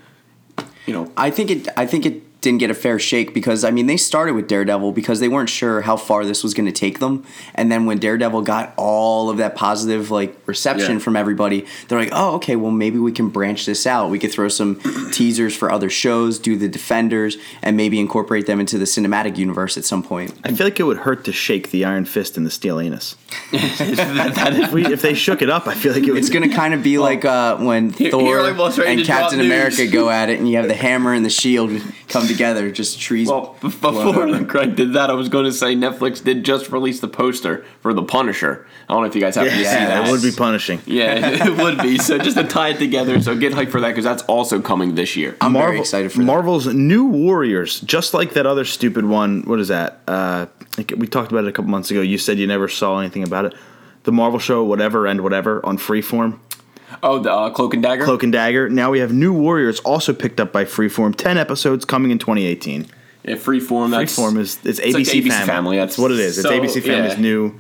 you 0.87 0.95
know 0.95 1.13
I 1.17 1.31
think 1.31 1.51
it. 1.51 1.69
I 1.77 1.85
think 1.87 2.07
it 2.07 2.23
didn't 2.41 2.61
get 2.61 2.71
a 2.71 2.75
fair 2.75 2.99
shake 2.99 3.35
because 3.35 3.65
I 3.65 3.71
mean 3.73 3.87
they 3.87 3.97
started 3.97 4.35
with 4.35 4.47
Daredevil 4.49 4.93
because 4.93 5.19
they 5.21 5.29
weren't 5.29 5.49
sure 5.49 5.81
how 5.81 5.97
far 5.97 6.25
this 6.25 6.45
was 6.45 6.55
going 6.55 6.67
to 6.67 6.73
take 6.73 6.99
them, 7.01 7.25
and 7.55 7.71
then 7.71 7.85
when 7.87 7.99
Daredevil 7.99 8.43
got 8.43 8.73
all 8.77 9.29
of 9.29 9.39
that 9.39 9.57
positive 9.57 10.11
like 10.11 10.37
reception 10.47 10.93
Yeah. 10.95 10.99
from 11.01 11.17
everybody, 11.17 11.67
they're 11.89 11.99
like, 11.99 12.11
oh 12.13 12.35
okay, 12.37 12.55
well 12.57 12.71
maybe 12.71 12.99
we 12.99 13.11
can 13.13 13.29
branch 13.29 13.67
this 13.67 13.87
out. 13.87 14.11
We 14.11 14.19
could 14.19 14.31
throw 14.33 14.49
some 14.49 14.77
teasers 15.13 15.57
for 15.57 15.71
other 15.73 15.91
shows, 15.91 16.39
do 16.39 16.57
the 16.57 16.69
Defenders, 16.69 17.37
and 17.63 17.77
maybe 17.77 17.99
incorporate 17.99 18.47
them 18.47 18.61
into 18.61 18.79
the 18.79 18.85
cinematic 18.85 19.37
universe 19.37 19.77
at 19.77 19.85
some 19.85 20.03
point. 20.03 20.33
I 20.45 20.53
feel 20.53 20.67
like 20.67 20.79
it 20.79 20.85
would 20.85 20.99
hurt 20.99 21.25
to 21.25 21.33
shake 21.33 21.71
the 21.71 21.85
Iron 21.85 22.05
Fist 22.05 22.37
and 22.37 22.47
the 22.47 22.51
steel 22.51 22.79
anus. 22.79 23.17
that, 23.53 24.33
that 24.37 24.53
is 24.55 24.59
If, 24.61 24.73
we, 24.73 24.87
if 24.87 25.03
they 25.03 25.15
shook 25.15 25.43
it 25.43 25.51
up, 25.51 25.67
I 25.67 25.75
feel 25.75 25.93
like 25.93 26.03
it 26.05 26.11
would. 26.13 26.19
It's 26.19 26.31
gonna 26.31 26.55
kind 26.55 26.73
of 26.75 26.83
be 26.83 26.99
like 26.99 27.25
uh, 27.25 27.57
when 27.57 27.91
here 27.95 28.11
Thor 28.11 28.41
I 28.41 28.49
and 28.51 28.57
to 29.01 29.05
drop 29.05 29.07
Captain 29.07 29.39
news. 29.39 29.47
America 29.47 29.87
go 29.89 30.09
at 30.11 30.31
it, 30.31 30.39
and 30.39 30.49
you 30.49 30.57
have 30.57 30.69
the 30.69 30.75
hammer 30.87 31.13
and 31.13 31.25
the 31.25 31.31
shield 31.31 31.71
come 32.09 32.28
together, 32.29 32.71
just 32.71 33.01
trees. 33.01 33.29
well 33.29 33.57
b- 33.61 33.69
before 33.69 33.93
over. 34.29 34.45
Craig 34.45 34.77
did 34.77 34.93
that 34.93 35.11
i 35.11 35.15
was 35.15 35.29
going 35.29 35.45
to 35.45 35.53
say 35.53 35.75
netflix 35.75 36.23
did 36.23 36.45
just 36.45 36.71
release 36.71 37.01
the 37.01 37.09
poster 37.09 37.65
for 37.81 37.93
the 37.93 38.03
punisher 38.03 38.67
i 38.89 38.93
don't 38.93 39.03
know 39.03 39.09
if 39.09 39.15
you 39.15 39.21
guys 39.21 39.35
happen 39.35 39.51
to 39.51 39.57
see 39.57 39.63
yeah, 39.65 39.87
that 39.87 40.09
it 40.09 40.11
would 40.13 40.23
be 40.23 40.31
punishing. 40.31 40.81
yeah 40.87 41.29
it 41.47 41.57
would 41.63 41.79
be 41.79 41.99
so 41.99 42.19
just 42.19 42.37
to 42.37 42.45
tie 42.45 42.69
it 42.69 42.79
together 42.79 43.21
so 43.21 43.37
get 43.37 43.53
hyped 43.53 43.71
for 43.71 43.81
that 43.81 43.89
because 43.89 44.05
that's 44.05 44.23
also 44.25 44.61
coming 44.61 44.95
this 44.95 45.17
year 45.17 45.37
I'm 45.41 45.53
very 45.53 45.79
excited 45.81 46.13
for 46.13 46.19
that. 46.19 46.25
Marvel's 46.25 46.67
New 46.67 47.05
Warriors, 47.07 47.81
just 47.81 48.15
like 48.15 48.35
that 48.35 48.47
other 48.47 48.65
stupid 48.65 49.05
one. 49.05 49.43
What 49.43 49.61
is 49.61 49.69
that? 49.69 50.01
Uh, 50.07 50.47
we 50.97 51.07
talked 51.07 51.33
about 51.33 51.45
it 51.45 51.49
a 51.49 51.53
couple 51.53 51.71
months 51.71 51.91
ago. 51.91 52.01
You 52.01 52.19
said 52.19 52.39
you 52.39 52.47
never 52.47 52.69
saw 52.69 52.99
anything 52.99 53.23
about 53.23 53.47
it. 53.47 53.55
The 54.05 54.13
Marvel 54.13 54.39
show, 54.39 54.63
whatever 54.65 55.07
and 55.07 55.23
whatever, 55.23 55.65
on 55.65 55.79
Freeform, 55.79 56.39
oh 57.03 57.19
the 57.19 57.33
uh, 57.33 57.51
cloak 57.51 57.75
and 57.75 57.83
dagger 57.83 58.05
Cloak 58.05 58.23
and 58.23 58.33
Dagger. 58.33 58.69
Now 58.69 58.91
we 58.91 58.99
have 59.01 59.13
New 59.13 59.33
Warriors, 59.33 59.81
also 59.81 60.13
picked 60.13 60.41
up 60.41 60.53
by 60.53 60.65
Freeform. 60.65 61.15
Ten 61.15 61.39
episodes 61.39 61.85
coming 61.85 62.11
in 62.11 62.19
2018. 62.19 62.87
yeah 63.25 63.35
freeform 63.35 63.91
that's 63.91 64.17
Freeform 64.17 64.39
is 64.39 64.59
it's 64.65 64.81
ABC, 64.81 64.95
like 64.95 65.05
ABC 65.05 65.29
Family. 65.29 65.47
Family, 65.47 65.77
That's 65.79 65.99
what 65.99 66.11
it 66.11 66.19
is. 66.21 66.39
It's 66.39 66.49
so- 66.49 66.59
ABC 66.59 66.83
Family's 66.83 67.15
yeah. 67.15 67.21
new. 67.21 67.59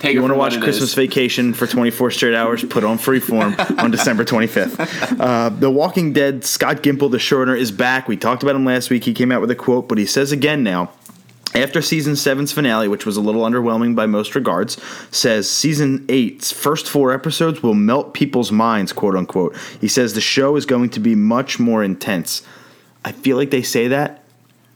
Take 0.00 0.14
You 0.14 0.20
want 0.20 0.32
to 0.32 0.38
watch 0.38 0.58
Christmas 0.58 0.90
is. 0.90 0.94
Vacation 0.94 1.54
for 1.54 1.68
24 1.68 2.10
straight 2.10 2.34
hours? 2.34 2.64
Put 2.68 2.82
on 2.82 2.98
Freeform 2.98 3.78
on 3.78 3.92
December 3.92 4.24
25th. 4.24 5.20
Uh, 5.20 5.48
the 5.50 5.70
Walking 5.70 6.12
Dead, 6.12 6.44
Scott 6.44 6.78
Gimple, 6.78 7.08
the 7.08 7.18
showrunner, 7.18 7.56
is 7.56 7.70
back. 7.70 8.08
We 8.08 8.16
talked 8.16 8.42
about 8.42 8.56
him 8.56 8.64
last 8.64 8.90
week. 8.90 9.04
He 9.04 9.14
came 9.14 9.30
out 9.30 9.40
with 9.40 9.52
a 9.52 9.54
quote, 9.54 9.88
but 9.88 9.98
he 9.98 10.06
says 10.06 10.32
again 10.32 10.64
now. 10.64 10.90
After 11.54 11.82
season 11.82 12.16
seven's 12.16 12.52
finale, 12.52 12.88
which 12.88 13.04
was 13.04 13.16
a 13.16 13.20
little 13.20 13.42
underwhelming 13.42 13.94
by 13.94 14.06
most 14.06 14.34
regards, 14.34 14.80
says 15.10 15.50
season 15.50 16.04
eight's 16.08 16.50
first 16.50 16.88
four 16.88 17.12
episodes 17.12 17.62
will 17.62 17.74
melt 17.74 18.14
people's 18.14 18.50
minds, 18.50 18.92
quote 18.92 19.14
unquote. 19.14 19.56
He 19.80 19.88
says 19.88 20.14
the 20.14 20.20
show 20.20 20.56
is 20.56 20.64
going 20.64 20.90
to 20.90 21.00
be 21.00 21.14
much 21.14 21.58
more 21.58 21.84
intense. 21.84 22.42
I 23.04 23.12
feel 23.12 23.36
like 23.36 23.50
they 23.50 23.62
say 23.62 23.88
that 23.88 24.24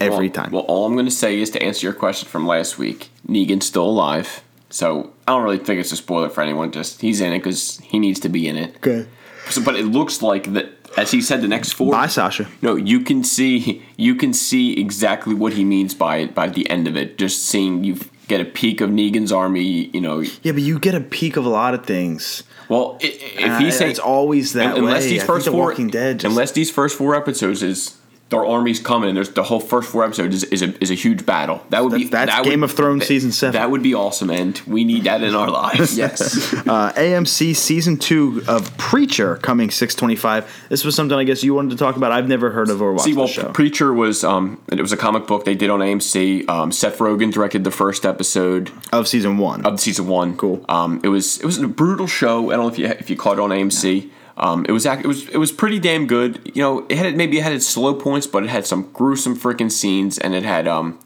every 0.01 0.27
well, 0.27 0.35
time. 0.35 0.51
Well, 0.53 0.63
all 0.65 0.87
I'm 0.87 0.95
going 0.95 1.07
to 1.07 1.11
say 1.13 1.41
is 1.41 1.51
to 1.51 1.63
answer 1.63 1.87
your 1.87 1.95
question 1.95 2.29
from 2.29 2.47
last 2.47 2.79
week. 2.79 3.11
Negan's 3.27 3.67
still 3.67 3.87
alive, 3.87 4.43
so 4.69 5.13
I 5.27 5.33
don't 5.33 5.45
really 5.45 5.59
think 5.59 5.81
it's 5.81 5.93
a 5.93 5.97
spoiler 5.97 6.29
for 6.29 6.43
anyone. 6.43 6.73
Just 6.73 7.01
he's 7.01 7.21
in 7.21 7.33
it 7.33 7.39
because 7.39 7.79
he 7.79 7.99
needs 7.99 8.21
to 8.21 8.29
be 8.29 8.49
in 8.49 8.57
it. 8.57 8.77
okay. 8.77 9.07
So, 9.49 9.63
but 9.63 9.77
it 9.77 9.87
looks 9.87 10.23
like 10.23 10.53
that, 10.55 10.76
as 10.97 11.11
he 11.11 11.21
said, 11.21 11.43
the 11.43 11.49
next 11.49 11.73
four. 11.73 11.93
Bye, 11.93 12.07
Sasha. 12.07 12.47
No, 12.63 12.75
you 12.77 13.01
can 13.01 13.23
see 13.25 13.83
you 13.97 14.15
can 14.15 14.33
see 14.33 14.79
exactly 14.81 15.35
what 15.35 15.53
he 15.55 15.65
means 15.65 15.95
by 15.95 16.19
it 16.19 16.35
by 16.35 16.49
the 16.49 16.69
end 16.71 16.87
of 16.89 16.97
it. 16.97 17.19
Just 17.19 17.45
seeing 17.45 17.85
you 17.85 17.99
get 18.29 18.41
a 18.41 18.45
peek 18.45 18.81
of 18.81 18.91
Negan's 18.91 19.33
army. 19.33 19.91
You 19.93 20.01
know, 20.01 20.21
Yeah, 20.43 20.53
but 20.53 20.63
you 20.63 20.79
get 20.79 20.95
a 20.95 21.01
peek 21.01 21.37
of 21.37 21.45
a 21.45 21.49
lot 21.49 21.75
of 21.75 21.85
things. 21.87 22.43
well, 22.69 22.99
if 23.01 23.45
Uh, 23.51 23.59
he's 23.59 23.77
saying 23.77 23.91
it's 23.91 24.01
always 24.01 24.53
that 24.55 24.77
unless 24.79 25.05
way. 25.05 25.11
these 25.11 25.23
first 25.23 25.45
The 25.45 25.53
four, 25.53 25.69
Walking 25.69 25.89
Dead 25.89 26.19
just- 26.21 26.31
unless 26.33 26.53
these 26.53 26.71
first 26.71 26.97
four 26.97 27.15
episodes 27.15 27.63
is 27.63 27.96
their 28.29 28.45
army's 28.45 28.81
coming, 28.81 29.09
and 29.09 29.17
there's 29.17 29.31
the 29.31 29.45
whole 29.45 29.61
first 29.61 29.89
four 29.91 30.03
episodes 30.05 30.35
is, 30.35 30.45
is 30.45 30.63
a 30.63 30.83
is 30.83 30.91
a 30.91 30.95
huge 30.95 31.25
battle. 31.25 31.63
That 31.71 31.85
would 31.85 31.93
be 31.95 32.05
That's- 32.05 32.27
that's 32.27 32.39
that 32.39 32.45
Game 32.51 32.61
would, 32.63 32.71
of 32.71 32.77
Thrones 32.77 33.07
season 33.07 33.31
seven. 33.31 33.53
That 33.61 33.71
would 33.71 33.83
be 33.85 33.95
awesome, 33.95 34.31
and 34.31 34.61
we 34.67 34.83
need 34.85 35.05
that 35.05 35.23
in 35.23 35.35
our 35.37 35.49
lives. 35.49 35.97
yes. 35.99 36.53
Uh, 36.53 36.93
AMC 36.97 37.55
season 37.55 37.97
two 37.99 38.43
of 38.49 38.77
Preacher 38.79 39.37
coming 39.37 39.71
six 39.71 39.95
twenty 39.95 40.17
five. 40.17 40.51
This 40.69 40.85
was 40.85 40.97
something 40.97 41.17
I 41.17 41.23
guess 41.23 41.45
you 41.45 41.55
wanted 41.55 41.71
to 41.71 41.77
talk 41.77 41.97
about. 41.97 42.11
I've 42.11 42.27
never 42.27 42.51
heard 42.51 42.69
of 42.69 42.83
or 42.83 42.93
watched 42.95 43.05
See, 43.05 43.15
well, 43.15 43.29
show. 43.29 43.53
Preacher 43.53 43.93
was 43.93 44.25
um, 44.25 44.61
it 44.73 44.81
was 44.83 44.91
a 44.93 44.97
comic 44.97 45.29
book 45.29 45.45
they 45.45 45.55
did 45.55 45.71
on 45.71 45.79
AMC. 45.79 46.49
Um, 46.49 46.73
Seth 46.73 46.99
Rogen 46.99 47.33
directed 47.33 47.63
the 47.63 47.71
first 47.71 48.05
episode 48.05 48.73
of 48.93 49.07
season 49.07 49.39
one. 49.39 49.65
of 49.65 49.79
season 49.79 50.09
one. 50.09 50.37
Cool. 50.37 50.65
Um, 50.69 51.01
it 51.05 51.09
was 51.09 51.39
it 51.39 51.45
was 51.47 51.59
a 51.59 51.69
brutal 51.69 52.09
show. 52.09 52.51
I 52.51 52.57
don't 52.57 52.65
know 52.67 52.73
if 52.73 52.79
you 52.79 52.87
if 52.87 53.09
you 53.09 53.17
caught 53.17 53.35
it 53.39 53.41
on 53.41 53.51
AMC. 53.51 54.11
Um, 54.39 54.67
it 54.69 54.73
was 54.73 54.85
it 54.87 55.07
was 55.07 55.29
it 55.29 55.39
was 55.39 55.51
pretty 55.53 55.79
damn 55.79 56.07
good. 56.07 56.51
You 56.55 56.63
know, 56.63 56.87
it 56.89 56.99
had 56.99 57.17
maybe 57.17 57.39
it 57.39 57.43
had 57.43 57.53
its 57.53 57.67
slow 57.67 57.95
points, 57.95 58.27
but 58.27 58.43
it 58.45 58.51
had 58.51 58.67
some 58.67 58.91
gruesome 58.93 59.37
freaking 59.37 59.73
scenes, 59.73 60.19
and 60.19 60.35
it 60.35 60.43
had 60.43 60.69
um, 60.69 60.99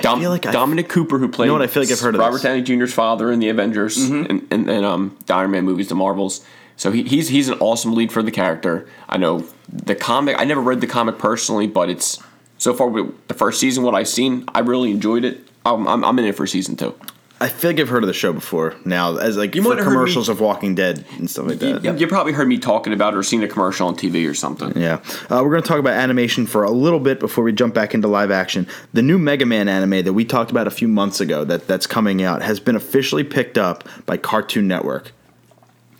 Dom- 0.00 0.22
like 0.22 0.46
I- 0.46 0.52
Dominic 0.52 0.88
Cooper 0.88 1.18
who 1.18 1.28
played. 1.28 1.46
you 1.46 1.52
know 1.52 1.58
what? 1.58 1.62
I 1.62 1.66
feel 1.66 1.82
like 1.82 1.90
I've 1.92 2.00
heard 2.00 2.14
of 2.14 2.20
Robert. 2.20 2.42
Downey 2.42 2.62
Jr.'s 2.62 2.94
father 2.94 3.32
in 3.32 3.40
the 3.40 3.48
Avengers 3.48 3.96
and, 3.98 4.46
and, 4.50 4.68
and 4.70 4.84
um, 4.84 5.16
the 5.26 5.34
Iron 5.34 5.50
Man 5.50 5.64
movies, 5.64 5.88
the 5.88 5.94
Marvels. 5.96 6.44
So 6.76 6.90
he, 6.92 7.02
he's 7.02 7.28
he's 7.28 7.48
an 7.48 7.58
awesome 7.58 7.94
lead 7.94 8.12
for 8.12 8.22
the 8.22 8.30
character. 8.30 8.88
I 9.08 9.16
know 9.18 9.44
the 9.68 9.94
comic. 9.94 10.36
I 10.40 10.44
never 10.44 10.60
read 10.60 10.80
the 10.80 10.86
comic 10.86 11.18
personally, 11.18 11.66
but 11.66 11.90
it's 11.90 12.18
so 12.58 12.72
far 12.74 12.90
the 13.28 13.34
first 13.34 13.58
season. 13.60 13.82
What 13.82 13.94
I've 13.94 14.08
seen, 14.08 14.44
I 14.54 14.60
really 14.60 14.90
enjoyed 14.92 15.24
it. 15.24 15.46
I'm, 15.66 15.86
I'm, 15.86 16.04
I'm 16.04 16.18
in 16.18 16.24
it 16.26 16.36
for 16.36 16.46
season 16.46 16.76
two. 16.76 16.94
I 17.42 17.48
feel 17.48 17.70
like 17.72 17.80
I've 17.80 17.88
heard 17.88 18.04
of 18.04 18.06
the 18.06 18.14
show 18.14 18.32
before 18.32 18.76
now, 18.84 19.16
as 19.16 19.36
like 19.36 19.56
You 19.56 19.64
for 19.64 19.74
commercials 19.74 20.28
of 20.28 20.38
Walking 20.38 20.76
Dead 20.76 21.04
and 21.18 21.28
stuff 21.28 21.48
like 21.48 21.58
that. 21.58 21.82
You, 21.82 21.96
you 21.96 22.06
probably 22.06 22.32
heard 22.32 22.46
me 22.46 22.56
talking 22.56 22.92
about 22.92 23.14
it 23.14 23.16
or 23.16 23.24
seen 23.24 23.42
a 23.42 23.48
commercial 23.48 23.88
on 23.88 23.96
TV 23.96 24.30
or 24.30 24.34
something. 24.34 24.72
Yeah, 24.80 25.02
uh, 25.28 25.40
we're 25.42 25.50
going 25.50 25.62
to 25.62 25.68
talk 25.68 25.80
about 25.80 25.94
animation 25.94 26.46
for 26.46 26.62
a 26.62 26.70
little 26.70 27.00
bit 27.00 27.18
before 27.18 27.42
we 27.42 27.52
jump 27.52 27.74
back 27.74 27.94
into 27.94 28.06
live 28.06 28.30
action. 28.30 28.68
The 28.92 29.02
new 29.02 29.18
Mega 29.18 29.44
Man 29.44 29.66
anime 29.66 30.04
that 30.04 30.12
we 30.12 30.24
talked 30.24 30.52
about 30.52 30.68
a 30.68 30.70
few 30.70 30.86
months 30.86 31.20
ago 31.20 31.44
that 31.44 31.66
that's 31.66 31.88
coming 31.88 32.22
out 32.22 32.42
has 32.42 32.60
been 32.60 32.76
officially 32.76 33.24
picked 33.24 33.58
up 33.58 33.88
by 34.06 34.18
Cartoon 34.18 34.68
Network. 34.68 35.10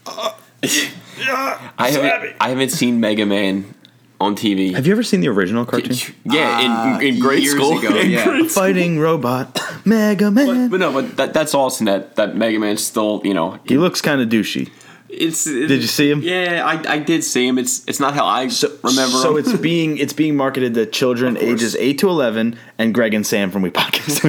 I 0.07 1.91
haven't 1.91 2.37
I 2.41 2.51
haven't 2.51 2.71
seen 2.71 3.01
Mega 3.01 3.27
Man 3.27 3.75
on 4.23 4.37
TV. 4.37 4.75
Have 4.75 4.87
you 4.87 4.93
ever 4.93 5.03
seen 5.03 5.21
the 5.21 5.29
original 5.29 5.65
cartoon? 5.65 5.97
Yeah, 6.25 6.61
in, 6.61 7.07
in 7.07 7.17
ah, 7.17 7.21
grade 7.21 7.43
years 7.43 7.55
school. 7.55 7.79
ago, 7.79 7.97
In 8.01 8.11
yeah. 8.11 8.25
grade 8.25 8.51
Fighting 8.51 8.99
robot 8.99 9.59
Mega 9.85 10.31
Man. 10.31 10.69
But 10.71 10.81
no, 10.81 10.93
but 10.93 11.17
that, 11.17 11.33
that's 11.35 11.55
awesome 11.55 11.87
that 11.87 12.17
that 12.17 12.37
Mega 12.37 12.59
Man's 12.59 12.85
still 12.85 13.21
you 13.25 13.35
know 13.35 13.59
he 13.67 13.77
looks 13.79 14.01
kind 14.01 14.21
of 14.21 14.29
douchey. 14.29 14.71
it's. 15.09 15.45
Did 15.45 15.71
you 15.71 15.87
see 15.87 16.11
him? 16.11 16.23
Yeah, 16.23 16.63
I, 16.65 16.95
I 16.95 16.99
did 16.99 17.23
see 17.25 17.47
him. 17.47 17.59
It's 17.59 17.85
it's 17.87 18.01
not 18.01 18.15
how 18.15 18.25
I 18.25 18.43
remember. 18.83 19.19
So 19.19 19.37
him. 19.37 19.45
it's 19.45 19.53
being 19.71 19.99
it's 19.99 20.13
being 20.15 20.37
marketed 20.37 20.75
to 20.75 20.87
children 20.87 21.37
ages 21.37 21.77
eight 21.77 21.99
to 21.99 22.09
eleven, 22.09 22.59
and 22.79 22.95
Greg 22.95 23.15
and 23.15 23.27
Sam 23.27 23.51
from 23.51 23.63
We 23.63 23.71
Podcast. 23.71 24.23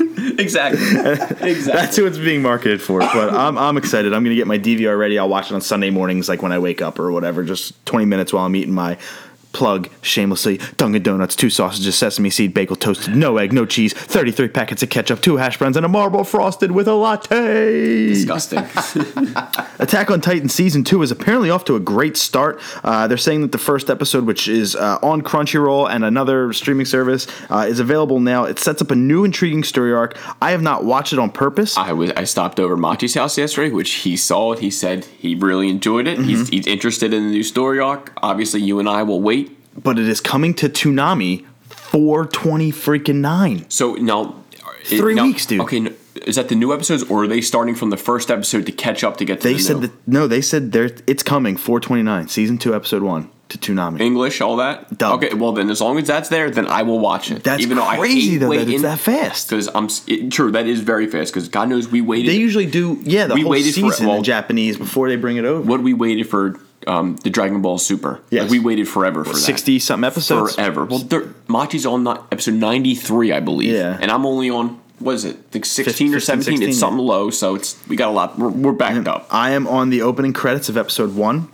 exactly 0.40 0.80
exactly. 1.48 1.72
That's 1.72 1.96
who 1.96 2.06
it's 2.06 2.18
being 2.18 2.42
marketed 2.42 2.80
for. 2.82 3.00
But 3.00 3.34
I'm, 3.34 3.56
I'm 3.58 3.76
excited. 3.76 4.12
I'm 4.12 4.24
going 4.24 4.34
to 4.34 4.36
get 4.36 4.46
my 4.46 4.58
DVR 4.58 4.98
ready. 4.98 5.18
I'll 5.18 5.28
watch 5.28 5.50
it 5.50 5.54
on 5.54 5.60
Sunday 5.60 5.90
mornings, 5.90 6.28
like 6.28 6.42
when 6.42 6.52
I 6.52 6.58
wake 6.58 6.82
up 6.82 6.98
or 6.98 7.12
whatever, 7.12 7.44
just 7.44 7.84
20 7.86 8.04
minutes 8.06 8.32
while 8.32 8.46
I'm 8.46 8.56
eating 8.56 8.74
my 8.74 8.98
plug 9.52 9.88
shamelessly 10.02 10.58
Dunkin' 10.76 11.02
Donuts, 11.02 11.34
two 11.36 11.50
sausages, 11.50 11.96
sesame 11.96 12.30
seed, 12.30 12.54
bagel 12.54 12.76
toasted, 12.76 13.16
no 13.16 13.36
egg, 13.38 13.52
no 13.52 13.66
cheese, 13.66 13.92
33 13.92 14.48
packets 14.48 14.82
of 14.82 14.90
ketchup, 14.90 15.20
two 15.20 15.36
hash 15.38 15.58
browns, 15.58 15.76
and 15.76 15.84
a 15.84 15.88
marble 15.88 16.24
frosted 16.24 16.70
with 16.72 16.86
a 16.88 16.94
latte. 16.94 18.08
disgusting. 18.08 18.58
Attack 19.78 20.10
on 20.10 20.20
Titan 20.20 20.48
season 20.48 20.84
two 20.84 21.02
is 21.02 21.10
apparently 21.10 21.50
off 21.50 21.64
to 21.64 21.76
a 21.76 21.80
great 21.80 22.16
start. 22.16 22.60
Uh, 22.84 23.06
they're 23.06 23.16
saying 23.16 23.40
that 23.42 23.52
the 23.52 23.58
first 23.58 23.88
episode, 23.90 24.26
which 24.26 24.46
is 24.48 24.76
uh, 24.76 24.98
on 25.02 25.22
Crunchyroll 25.22 25.90
and 25.90 26.04
another 26.04 26.52
streaming 26.52 26.86
service, 26.86 27.26
uh, 27.50 27.66
is 27.68 27.80
available 27.80 28.20
now. 28.20 28.44
It 28.44 28.58
sets 28.58 28.82
up 28.82 28.90
a 28.90 28.94
new 28.96 29.24
intriguing 29.24 29.64
story 29.64 29.92
arc. 29.92 30.16
I 30.42 30.50
have 30.52 30.62
not 30.62 30.84
watched 30.84 31.12
it 31.12 31.18
on 31.18 31.30
purpose. 31.30 31.76
I 31.76 31.92
was 31.92 32.10
I 32.12 32.24
stopped 32.24 32.60
over 32.60 32.76
Machi's 32.76 33.14
house 33.14 33.38
yesterday, 33.38 33.70
which 33.72 33.90
he 33.92 34.16
saw 34.16 34.52
it. 34.52 34.58
He 34.60 34.70
said 34.70 35.04
he 35.06 35.34
really 35.34 35.68
enjoyed 35.68 36.06
it. 36.06 36.18
He's, 36.18 36.40
Mm-hmm. 36.40 36.52
he's 36.52 36.66
interested 36.66 37.12
in 37.12 37.24
the 37.24 37.30
new 37.30 37.42
story 37.42 37.80
arc. 37.80 38.12
Obviously, 38.22 38.60
you 38.62 38.78
and 38.78 38.88
I 38.88 39.02
will 39.02 39.20
wait. 39.20 39.39
But 39.82 39.98
it 39.98 40.08
is 40.08 40.20
coming 40.20 40.54
to 40.54 40.68
Toonami 40.68 41.44
420 41.68 42.72
freaking 42.72 43.16
9. 43.16 43.66
So 43.68 43.94
now, 43.94 44.36
Three 44.84 45.14
now- 45.14 45.24
weeks, 45.24 45.44
dude. 45.46 45.60
Okay, 45.60 45.88
is 46.26 46.36
that 46.36 46.48
the 46.48 46.54
new 46.54 46.72
episodes, 46.72 47.02
or 47.04 47.24
are 47.24 47.26
they 47.28 47.40
starting 47.42 47.74
from 47.74 47.90
the 47.90 47.96
first 47.98 48.30
episode 48.30 48.64
to 48.66 48.72
catch 48.72 49.04
up 49.04 49.18
to 49.18 49.24
get 49.24 49.40
to 49.42 49.48
They 49.48 49.54
the 49.54 49.60
said 49.60 49.76
new? 49.76 49.82
that 49.82 49.92
no, 50.08 50.26
they 50.26 50.40
said 50.40 50.72
they're 50.72 50.90
it's 51.06 51.22
coming 51.22 51.56
429 51.56 52.28
season 52.28 52.56
2 52.58 52.74
episode 52.74 53.02
1 53.02 53.28
to 53.50 53.58
Toonami. 53.58 54.00
English, 54.00 54.40
all 54.40 54.56
that. 54.56 54.96
Dubbed. 54.96 55.24
Okay, 55.24 55.34
well 55.34 55.52
then, 55.52 55.68
as 55.70 55.80
long 55.82 55.98
as 55.98 56.06
that's 56.06 56.28
there, 56.30 56.50
then 56.50 56.66
I 56.66 56.82
will 56.82 56.98
watch 56.98 57.30
it. 57.30 57.44
That's 57.44 57.62
Even 57.62 57.76
though 57.76 57.84
I 57.84 57.98
crazy 57.98 58.30
hate 58.32 58.38
though 58.38 58.50
that 58.56 58.68
it's 58.68 58.82
that 58.82 58.98
fast. 58.98 59.50
Because 59.50 59.68
I'm 59.74 59.88
it, 60.06 60.30
true, 60.32 60.50
that 60.52 60.66
is 60.66 60.80
very 60.80 61.06
fast. 61.06 61.32
Because 61.34 61.48
God 61.48 61.68
knows 61.68 61.88
we 61.88 62.00
waited. 62.00 62.30
They 62.30 62.38
usually 62.38 62.66
do 62.66 62.98
yeah, 63.02 63.26
the 63.26 63.34
We 63.34 63.42
whole 63.42 63.50
waited 63.50 63.74
for- 63.74 63.80
season 63.92 64.06
well- 64.06 64.16
in 64.16 64.24
Japanese 64.24 64.78
before 64.78 65.08
they 65.10 65.16
bring 65.16 65.36
it 65.36 65.44
over. 65.44 65.60
what 65.60 65.82
we 65.82 65.92
waited 65.92 66.28
for 66.28 66.58
um, 66.86 67.16
the 67.16 67.30
Dragon 67.30 67.60
Ball 67.62 67.78
Super. 67.78 68.20
Yes. 68.30 68.42
Like, 68.42 68.50
we 68.50 68.58
waited 68.58 68.88
forever 68.88 69.24
for 69.24 69.32
that. 69.32 69.38
60 69.38 69.78
something 69.78 70.06
episodes. 70.06 70.54
forever. 70.54 70.84
Well, 70.84 71.06
Machi's 71.48 71.86
on 71.86 72.04
not, 72.04 72.26
episode 72.32 72.54
ninety 72.54 72.94
three, 72.94 73.32
I 73.32 73.40
believe. 73.40 73.72
Yeah. 73.74 73.98
and 74.00 74.10
I'm 74.10 74.24
only 74.26 74.50
on 74.50 74.80
what 74.98 75.14
is 75.14 75.24
it, 75.24 75.38
like 75.54 75.64
sixteen 75.64 76.14
or 76.14 76.20
seventeen? 76.20 76.56
16, 76.58 76.68
it's 76.68 76.76
yeah. 76.76 76.80
something 76.80 77.04
low, 77.04 77.30
so 77.30 77.54
it's 77.54 77.76
we 77.88 77.96
got 77.96 78.08
a 78.08 78.12
lot. 78.12 78.38
We're, 78.38 78.48
we're 78.50 78.72
backed 78.72 79.08
up. 79.08 79.26
I 79.30 79.50
am 79.52 79.66
on 79.66 79.90
the 79.90 80.02
opening 80.02 80.32
credits 80.32 80.68
of 80.68 80.76
episode 80.76 81.14
one. 81.14 81.48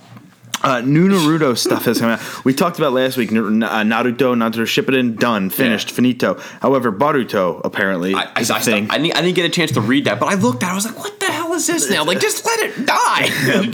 Uh, 0.62 0.80
new 0.80 1.08
Naruto 1.08 1.56
stuff 1.56 1.84
has 1.84 2.00
come 2.00 2.10
out. 2.10 2.44
We 2.44 2.54
talked 2.54 2.78
about 2.78 2.92
last 2.92 3.16
week. 3.16 3.30
Uh, 3.30 3.34
Naruto, 3.34 4.34
Naruto 4.34 4.62
Shippuden, 4.64 5.16
done, 5.18 5.50
finished, 5.50 5.90
Yeah. 5.90 5.94
finito. 5.96 6.40
However, 6.60 6.90
Boruto 6.90 7.60
apparently 7.62 8.14
I, 8.14 8.22
I, 8.22 8.30
I, 8.36 8.42
thing. 8.60 8.90
I, 8.90 8.98
didn't, 8.98 9.16
I 9.16 9.20
didn't 9.20 9.36
get 9.36 9.44
a 9.44 9.50
chance 9.50 9.72
to 9.72 9.80
read 9.80 10.06
that, 10.06 10.18
but 10.18 10.26
I 10.26 10.34
looked 10.34 10.62
at. 10.62 10.70
it, 10.70 10.72
I 10.72 10.74
was 10.74 10.86
like, 10.86 10.98
"What 10.98 11.20
the 11.20 11.26
hell 11.26 11.45
is 11.57 11.66
this 11.66 11.90
now? 11.90 12.04
Like, 12.04 12.20
just 12.20 12.44
let 12.46 12.61
it 12.61 12.86
die." 12.86 13.28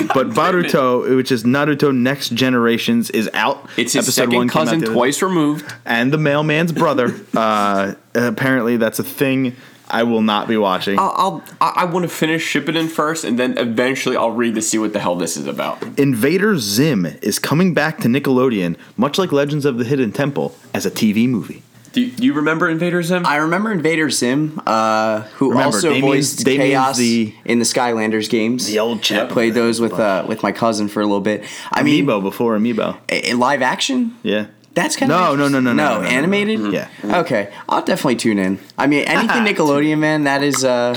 but 0.14 0.30
Boruto, 0.30 1.16
which 1.16 1.30
is 1.30 1.44
Naruto 1.44 1.94
Next 1.94 2.30
Generations, 2.30 3.10
is 3.10 3.28
out. 3.34 3.68
it's 3.76 3.92
his 3.92 4.06
Episode 4.06 4.22
second 4.22 4.34
one 4.36 4.48
cousin, 4.48 4.80
twice 4.80 5.22
removed. 5.22 5.72
and 5.84 6.12
the 6.12 6.18
mailman's 6.18 6.72
brother. 6.72 7.14
uh, 7.36 7.94
apparently, 8.14 8.76
that's 8.76 8.98
a 8.98 9.04
thing. 9.04 9.56
I 9.88 10.04
will 10.04 10.22
not 10.22 10.48
be 10.48 10.56
watching. 10.56 10.98
I'll, 10.98 11.12
I'll 11.16 11.44
I, 11.60 11.82
I 11.82 11.84
want 11.84 12.04
to 12.04 12.08
finish 12.08 12.50
Shippuden 12.50 12.88
first, 12.88 13.24
and 13.24 13.38
then 13.38 13.58
eventually 13.58 14.16
I'll 14.16 14.30
read 14.30 14.54
to 14.54 14.62
see 14.62 14.78
what 14.78 14.94
the 14.94 15.00
hell 15.00 15.16
this 15.16 15.36
is 15.36 15.46
about. 15.46 15.82
Invader 15.98 16.56
Zim 16.56 17.04
is 17.20 17.38
coming 17.38 17.74
back 17.74 17.98
to 17.98 18.08
Nickelodeon, 18.08 18.76
much 18.96 19.18
like 19.18 19.32
Legends 19.32 19.66
of 19.66 19.76
the 19.76 19.84
Hidden 19.84 20.12
Temple, 20.12 20.56
as 20.72 20.86
a 20.86 20.90
TV 20.90 21.28
movie. 21.28 21.62
Do 21.92 22.00
you, 22.00 22.32
remember 22.34 22.68
Invader 22.68 23.02
Zim? 23.02 23.26
I 23.26 23.36
remember 23.36 23.70
Invader 23.70 24.08
Zim, 24.10 24.60
uh, 24.66 25.22
who 25.36 25.50
Remember, 25.50 25.76
also 25.76 26.00
voiced 26.00 26.44
Kaos 26.44 26.96
the- 26.96 27.34
in 27.44 27.58
the 27.58 27.64
Skylanders 27.64 28.30
games. 28.30 28.66
The 28.66 28.78
old 28.78 29.02
chap. 29.02 29.30
I 29.30 29.32
played 29.32 29.54
those 29.54 29.80
with 29.80 29.92
uh, 29.92 30.24
with 30.26 30.42
my 30.42 30.52
cousin 30.52 30.88
for 30.88 31.00
a 31.00 31.04
little 31.04 31.20
bit. 31.20 31.44
I 31.70 31.82
mean, 31.82 32.06
Amiibo 32.06 32.22
before 32.22 32.56
Amiibo. 32.58 33.36
live 33.38 33.62
action. 33.62 34.16
Yeah. 34.22 34.46
That's 34.74 34.96
kind 34.96 35.10
No, 35.10 35.32
of 35.32 35.38
no, 35.38 35.48
no, 35.48 35.60
no, 35.60 35.74
no, 35.74 35.74
no, 35.74 35.94
no, 35.96 36.00
no, 36.02 36.08
animated. 36.08 36.58
Mm-hmm. 36.60 36.72
Yeah. 36.72 36.88
Mm-hmm. 37.02 37.14
Okay, 37.16 37.52
I'll 37.68 37.84
definitely 37.84 38.16
tune 38.16 38.38
in. 38.38 38.58
I 38.78 38.86
mean, 38.86 39.04
anything 39.06 39.42
Nickelodeon, 39.54 39.98
man. 39.98 40.24
That 40.24 40.42
is. 40.42 40.64
uh 40.64 40.96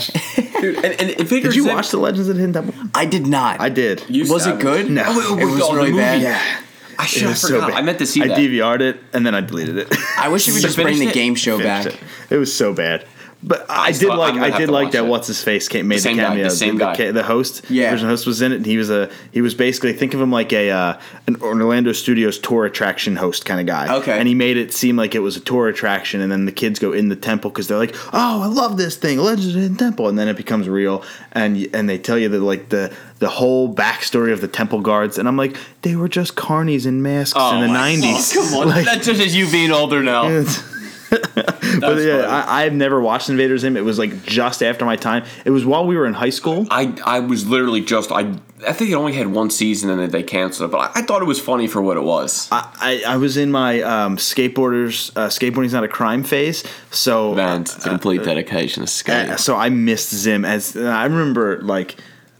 Dude, 0.61 0.77
and, 0.77 0.85
and 1.01 1.27
Did 1.29 1.43
you 1.55 1.63
Zim, 1.63 1.75
watch 1.75 1.89
the 1.89 1.97
Legends 1.97 2.29
of 2.29 2.37
Hidden 2.37 2.53
Temple? 2.53 2.73
I 2.95 3.05
did 3.05 3.27
not. 3.27 3.59
I 3.59 3.67
did. 3.67 4.01
You 4.07 4.31
was 4.31 4.47
it 4.47 4.59
good? 4.61 4.89
No. 4.89 5.03
Oh, 5.05 5.37
it, 5.37 5.41
it 5.41 5.45
was 5.45 5.73
really 5.75 5.91
bad. 5.91 6.21
Yeah. 6.21 6.61
I 6.97 7.05
should 7.05 7.23
have 7.23 7.39
forgot. 7.39 7.69
bad. 7.69 7.77
I 7.77 7.81
meant 7.81 7.99
to 7.99 8.05
see 8.05 8.21
I 8.23 8.27
that. 8.29 8.37
DVR'd 8.37 8.81
it 8.81 8.99
and 9.13 9.25
then 9.25 9.35
I 9.35 9.41
deleted 9.41 9.77
it. 9.77 9.87
I 10.17 10.29
wish 10.29 10.47
you 10.47 10.53
would 10.53 10.61
You 10.61 10.67
just 10.67 10.77
bring 10.77 10.99
the 10.99 11.07
it? 11.07 11.13
game 11.13 11.35
show 11.35 11.57
back. 11.57 11.85
It. 11.87 11.97
It 12.29 12.37
was 12.37 12.53
so 12.55 12.73
bad. 12.73 13.05
But 13.47 13.67
I, 13.69 13.89
did 13.91 13.97
still- 13.97 14.17
like 14.17 14.33
I 14.33 14.57
did 14.57 14.69
like 14.69 14.91
that. 14.93 15.03
it. 15.03 15.07
What's 15.07 15.27
his 15.27 15.43
face 15.43 15.67
came 15.69 15.87
made 15.87 15.97
the, 15.97 16.01
same 16.01 16.17
guy, 16.17 16.23
cameo. 16.29 16.43
the 16.45 16.49
same 16.49 16.77
guy. 16.79 16.95
ca- 16.95 17.11
the 17.11 17.21
host. 17.21 17.61
Yeah. 17.69 17.83
the 17.83 17.91
original 17.91 18.09
host 18.09 18.25
was 18.25 18.41
in 18.41 18.51
it. 18.51 18.55
And 18.55 18.65
he 18.65 18.77
was 18.77 18.89
a 18.89 19.09
he 19.31 19.41
was 19.41 19.53
basically 19.53 19.93
think 19.93 20.15
of 20.15 20.19
him 20.21 20.31
like 20.31 20.51
a 20.51 20.71
uh, 20.71 20.99
an 21.27 21.35
Orlando 21.41 21.91
Studios 21.91 22.39
tour 22.39 22.65
attraction 22.65 23.15
host 23.15 23.45
kind 23.45 23.59
of 23.59 23.67
guy. 23.67 23.95
Okay. 23.97 24.17
and 24.17 24.27
he 24.27 24.33
made 24.33 24.57
it 24.57 24.73
seem 24.73 24.95
like 24.97 25.13
it 25.13 25.19
was 25.19 25.37
a 25.37 25.39
tour 25.41 25.67
attraction, 25.67 26.21
and 26.21 26.31
then 26.31 26.45
the 26.45 26.51
kids 26.51 26.79
go 26.79 26.91
in 26.91 27.09
the 27.09 27.15
temple 27.15 27.51
because 27.51 27.67
they're 27.67 27.77
like, 27.77 27.95
"Oh, 28.13 28.41
I 28.41 28.47
love 28.47 28.77
this 28.77 28.95
thing, 28.95 29.19
Legends 29.19 29.55
of 29.55 29.61
the 29.71 29.77
Temple," 29.77 30.09
and 30.09 30.17
then 30.17 30.27
it 30.27 30.37
becomes 30.37 30.67
real, 30.67 31.03
and 31.33 31.67
and 31.73 31.87
they 31.87 31.99
tell 31.99 32.17
you 32.17 32.29
that 32.29 32.39
like 32.41 32.69
the 32.69 32.91
the 33.19 33.29
whole 33.29 33.73
backstory 33.73 34.33
of 34.33 34.41
the 34.41 34.47
temple 34.47 34.81
guards, 34.81 35.17
and 35.19 35.27
I'm 35.27 35.37
like, 35.37 35.55
they 35.83 35.95
were 35.95 36.09
just 36.09 36.35
carnies 36.35 36.85
in 36.87 37.01
masks 37.03 37.37
in 37.37 37.61
the 37.61 37.67
my- 37.67 37.93
'90s. 37.95 38.33
Oh, 38.35 38.41
come 38.49 38.59
on. 38.61 38.67
Like- 38.75 38.85
That's 38.85 39.05
just 39.05 39.21
as 39.21 39.35
you 39.35 39.49
being 39.51 39.71
older 39.71 40.01
now. 40.01 40.27
But 41.81 41.97
yeah, 42.01 42.21
funny. 42.21 42.27
I, 42.27 42.63
I've 42.63 42.73
never 42.73 42.99
watched 43.01 43.29
Invader 43.29 43.57
Zim. 43.57 43.77
It 43.77 43.83
was 43.83 43.99
like 43.99 44.23
just 44.23 44.63
after 44.63 44.85
my 44.85 44.95
time. 44.95 45.25
It 45.45 45.51
was 45.51 45.65
while 45.65 45.85
we 45.85 45.95
were 45.97 46.05
in 46.05 46.13
high 46.13 46.29
school. 46.29 46.67
I 46.69 46.95
I 47.05 47.19
was 47.19 47.47
literally 47.47 47.81
just 47.81 48.11
I 48.11 48.35
I 48.67 48.73
think 48.73 48.91
it 48.91 48.95
only 48.95 49.13
had 49.13 49.27
one 49.27 49.49
season 49.49 49.89
and 49.89 49.99
then 49.99 50.09
they 50.11 50.23
canceled 50.23 50.69
it, 50.69 50.71
but 50.71 50.79
I, 50.95 50.99
I 50.99 51.01
thought 51.03 51.21
it 51.21 51.25
was 51.25 51.39
funny 51.39 51.67
for 51.67 51.81
what 51.81 51.97
it 51.97 52.03
was. 52.03 52.47
I, 52.51 53.03
I, 53.05 53.13
I 53.13 53.17
was 53.17 53.37
in 53.37 53.51
my 53.51 53.81
um, 53.81 54.17
skateboarders 54.17 55.11
uh, 55.15 55.27
skateboarding's 55.27 55.73
not 55.73 55.83
a 55.83 55.87
crime 55.89 56.23
phase. 56.23 56.63
So 56.91 57.35
Man, 57.35 57.61
it's 57.61 57.85
a 57.85 57.89
complete 57.89 58.23
dedication 58.23 58.81
to 58.81 58.87
skate. 58.87 59.29
uh, 59.29 59.37
so 59.37 59.55
I 59.55 59.69
missed 59.69 60.13
Zim 60.15 60.45
as 60.45 60.75
uh, 60.75 60.83
I 60.83 61.03
remember 61.03 61.61
like 61.61 61.97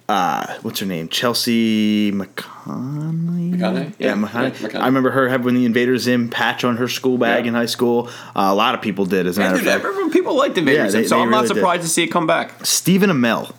uh, 0.07 0.57
what's 0.61 0.79
her 0.79 0.85
name 0.85 1.09
Chelsea 1.09 2.11
McConaughey. 2.11 3.55
McConaughey? 3.55 3.93
Yeah, 3.97 4.09
Yeah, 4.09 4.13
McConaughey. 4.15 4.51
McConaughey. 4.51 4.79
I 4.81 4.85
remember 4.85 5.11
her 5.11 5.29
having 5.29 5.55
the 5.55 5.65
Invader 5.65 5.97
Zim 5.97 6.29
patch 6.29 6.63
on 6.63 6.77
her 6.77 6.87
school 6.87 7.17
bag 7.17 7.45
Yeah. 7.45 7.49
in 7.49 7.53
high 7.55 7.65
school. 7.65 8.07
Uh, 8.35 8.49
a 8.49 8.55
lot 8.55 8.75
of 8.75 8.81
people 8.81 9.05
did, 9.05 9.25
as 9.27 9.37
a 9.37 9.41
matter 9.41 9.55
of 9.55 9.61
fact. 9.61 9.83
everyone- 9.85 10.11
people 10.11 10.35
liked 10.35 10.57
Invader 10.57 10.83
Yeah, 10.83 10.89
Zim, 10.89 11.01
they- 11.01 11.07
so 11.07 11.15
they 11.15 11.21
I'm 11.21 11.29
not 11.29 11.37
really 11.37 11.47
did. 11.49 11.55
surprised 11.55 11.83
to 11.83 11.89
see 11.89 12.03
it 12.03 12.07
come 12.07 12.27
back. 12.27 12.65
Stephen 12.65 13.09
Amell. 13.09 13.53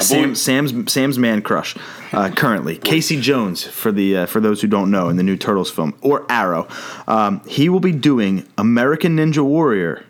Sam. 0.00 0.34
Sam's 0.34 0.90
Sam's 0.90 1.18
man 1.18 1.42
crush 1.42 1.76
uh, 2.14 2.30
currently 2.30 2.76
Casey 2.78 3.20
Jones 3.20 3.62
for 3.64 3.92
the 3.92 4.16
uh, 4.16 4.26
for 4.26 4.40
those 4.40 4.62
who 4.62 4.66
don't 4.66 4.90
know 4.90 5.10
in 5.10 5.16
the 5.16 5.22
new 5.22 5.36
Turtles 5.36 5.70
film 5.70 5.92
or 6.00 6.24
Arrow, 6.30 6.66
um, 7.06 7.42
he 7.46 7.68
will 7.68 7.78
be 7.78 7.92
doing 7.92 8.46
American 8.56 9.18
Ninja 9.18 9.44
Warrior 9.44 10.02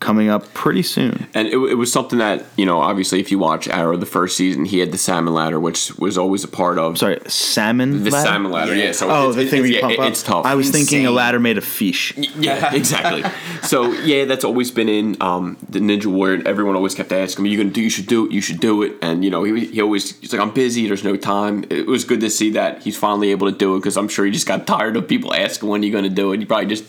coming 0.00 0.28
up 0.28 0.54
pretty 0.54 0.82
soon. 0.82 1.26
And 1.34 1.48
it, 1.48 1.56
it 1.56 1.74
was 1.74 1.92
something 1.92 2.18
that 2.20 2.44
you 2.56 2.64
know, 2.64 2.80
obviously, 2.80 3.20
if 3.20 3.30
you 3.30 3.38
watch 3.38 3.66
Arrow 3.68 3.96
the 3.96 4.06
first 4.06 4.36
season, 4.36 4.64
he 4.64 4.78
had 4.78 4.92
the 4.92 4.98
salmon 4.98 5.34
ladder, 5.34 5.58
which 5.58 5.92
was 5.98 6.16
always 6.16 6.44
a 6.44 6.48
part 6.48 6.78
of. 6.78 6.98
Sorry, 6.98 7.18
salmon. 7.26 8.04
the 8.04 8.10
ladder? 8.10 8.26
salmon 8.28 8.52
ladder, 8.52 8.74
yeah. 8.74 8.92
so 8.92 9.10
Oh, 9.10 9.26
it's, 9.28 9.36
the 9.36 9.42
it's, 9.42 9.50
thing 9.50 9.64
you 9.64 9.70
yeah, 9.74 9.80
pump 9.80 9.92
it- 9.94 9.98
up. 10.00 10.08
it's 10.10 10.22
tough. 10.22 10.46
I 10.46 10.54
was 10.54 10.70
thinking 10.70 11.06
a 11.06 11.10
ladder 11.10 11.40
made 11.40 11.58
of 11.58 11.64
fish. 11.64 12.16
Yeah, 12.16 12.74
exactly. 12.74 13.24
so 13.62 13.92
yeah, 13.92 14.24
that's 14.24 14.44
always 14.44 14.70
been 14.70 14.88
in 14.88 15.16
um, 15.20 15.56
the 15.68 15.80
Ninja 15.80 16.06
Warrior. 16.06 16.42
Everyone 16.46 16.76
always 16.76 16.94
kept 16.94 17.10
asking 17.12 17.42
me, 17.44 17.50
"You 17.50 17.56
gonna 17.58 17.70
do? 17.70 17.80
You 17.82 17.90
should 17.90 18.06
do 18.06 18.26
it. 18.26 18.32
You 18.32 18.40
should 18.40 18.60
do 18.60 18.82
it." 18.82 18.92
And 19.02 19.24
you 19.24 19.30
know, 19.30 19.42
he, 19.44 19.66
he 19.66 19.80
always 19.80 20.18
he's 20.20 20.32
like, 20.32 20.40
"I'm 20.42 20.52
busy. 20.52 20.86
There's 20.86 21.04
no 21.04 21.16
time." 21.16 21.64
It 21.70 21.86
was 21.86 22.04
good 22.04 22.20
to 22.20 22.30
see 22.30 22.50
that 22.50 22.82
he's 22.82 22.96
finally 22.96 23.30
able 23.32 23.50
to 23.50 23.56
do 23.56 23.74
it 23.74 23.80
because 23.80 23.96
I'm 23.96 24.08
sure 24.08 24.24
he 24.24 24.30
just 24.30 24.46
got 24.46 24.66
tired 24.66 24.96
of 24.96 25.08
people 25.08 25.34
asking 25.34 25.68
when 25.68 25.82
you're 25.82 25.92
gonna 25.92 26.08
do 26.08 26.32
it. 26.32 26.38
He 26.40 26.44
probably 26.46 26.66
just. 26.66 26.84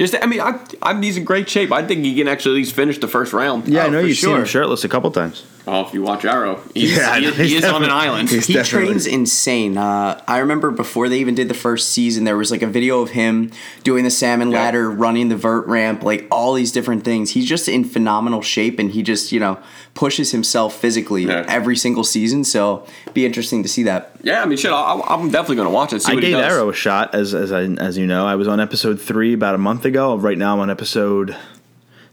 Just, 0.00 0.14
I 0.22 0.24
mean, 0.24 0.40
I, 0.40 0.58
I'm, 0.80 1.02
he's 1.02 1.18
in 1.18 1.24
great 1.24 1.46
shape. 1.46 1.70
I 1.72 1.86
think 1.86 2.02
he 2.06 2.14
can 2.16 2.26
actually 2.26 2.52
at 2.54 2.56
least 2.56 2.72
finish 2.74 2.96
the 2.98 3.06
first 3.06 3.34
round. 3.34 3.68
Yeah, 3.68 3.82
I 3.84 3.86
Oh, 3.88 3.90
know 3.90 4.00
you've 4.00 4.16
seen 4.16 4.34
him 4.34 4.46
shirtless 4.46 4.82
a 4.82 4.88
couple 4.88 5.10
times. 5.10 5.44
Oh, 5.66 5.82
if 5.86 5.92
you 5.92 6.00
watch 6.00 6.24
Arrow, 6.24 6.62
he's, 6.72 6.96
Yeah, 6.96 7.16
he, 7.18 7.26
know. 7.26 7.32
he 7.32 7.54
is 7.54 7.64
on 7.66 7.84
an 7.84 7.90
island. 7.90 8.30
He 8.30 8.38
definitely- 8.54 8.64
trains 8.88 9.06
insane. 9.06 9.76
Uh, 9.76 10.18
I 10.26 10.38
remember 10.38 10.70
before 10.70 11.10
they 11.10 11.18
even 11.18 11.34
did 11.34 11.48
the 11.48 11.54
first 11.54 11.90
season, 11.90 12.24
there 12.24 12.38
was 12.38 12.50
like 12.50 12.62
a 12.62 12.66
video 12.66 13.02
of 13.02 13.10
him 13.10 13.52
doing 13.84 14.04
the 14.04 14.10
salmon 14.10 14.50
Yeah. 14.50 14.58
ladder, 14.62 14.90
running 14.90 15.28
the 15.28 15.36
vert 15.36 15.66
ramp, 15.66 16.02
like 16.02 16.26
all 16.30 16.54
these 16.54 16.72
different 16.72 17.04
things. 17.04 17.32
He's 17.32 17.44
just 17.46 17.68
in 17.68 17.84
phenomenal 17.84 18.40
shape, 18.40 18.78
and 18.78 18.90
he 18.92 19.02
just 19.02 19.32
you 19.32 19.38
know 19.38 19.58
pushes 19.94 20.30
himself 20.32 20.74
physically 20.76 21.24
Yeah. 21.24 21.44
every 21.48 21.76
single 21.76 22.04
season. 22.04 22.44
So 22.44 22.86
be 23.12 23.26
interesting 23.26 23.62
to 23.64 23.68
see 23.68 23.82
that. 23.84 24.12
Yeah, 24.22 24.42
I 24.42 24.46
mean, 24.46 24.56
shit, 24.56 24.70
I, 24.72 25.00
I'm 25.08 25.30
definitely 25.30 25.56
going 25.56 25.68
to 25.68 25.74
watch 25.74 25.92
it. 25.92 26.00
See 26.02 26.12
I 26.12 26.14
what 26.14 26.22
he 26.22 26.30
gave 26.30 26.38
does. 26.38 26.52
Arrow 26.52 26.70
a 26.70 26.74
shot, 26.74 27.14
as 27.14 27.34
as 27.34 27.52
I, 27.52 27.62
as 27.64 27.98
you 27.98 28.06
know. 28.06 28.26
I 28.26 28.36
was 28.36 28.48
on 28.48 28.60
episode 28.60 29.00
three 29.00 29.32
about 29.34 29.54
a 29.54 29.58
month 29.58 29.84
ago. 29.84 30.16
Right 30.16 30.38
now, 30.38 30.54
I'm 30.54 30.60
on 30.60 30.70
episode 30.70 31.36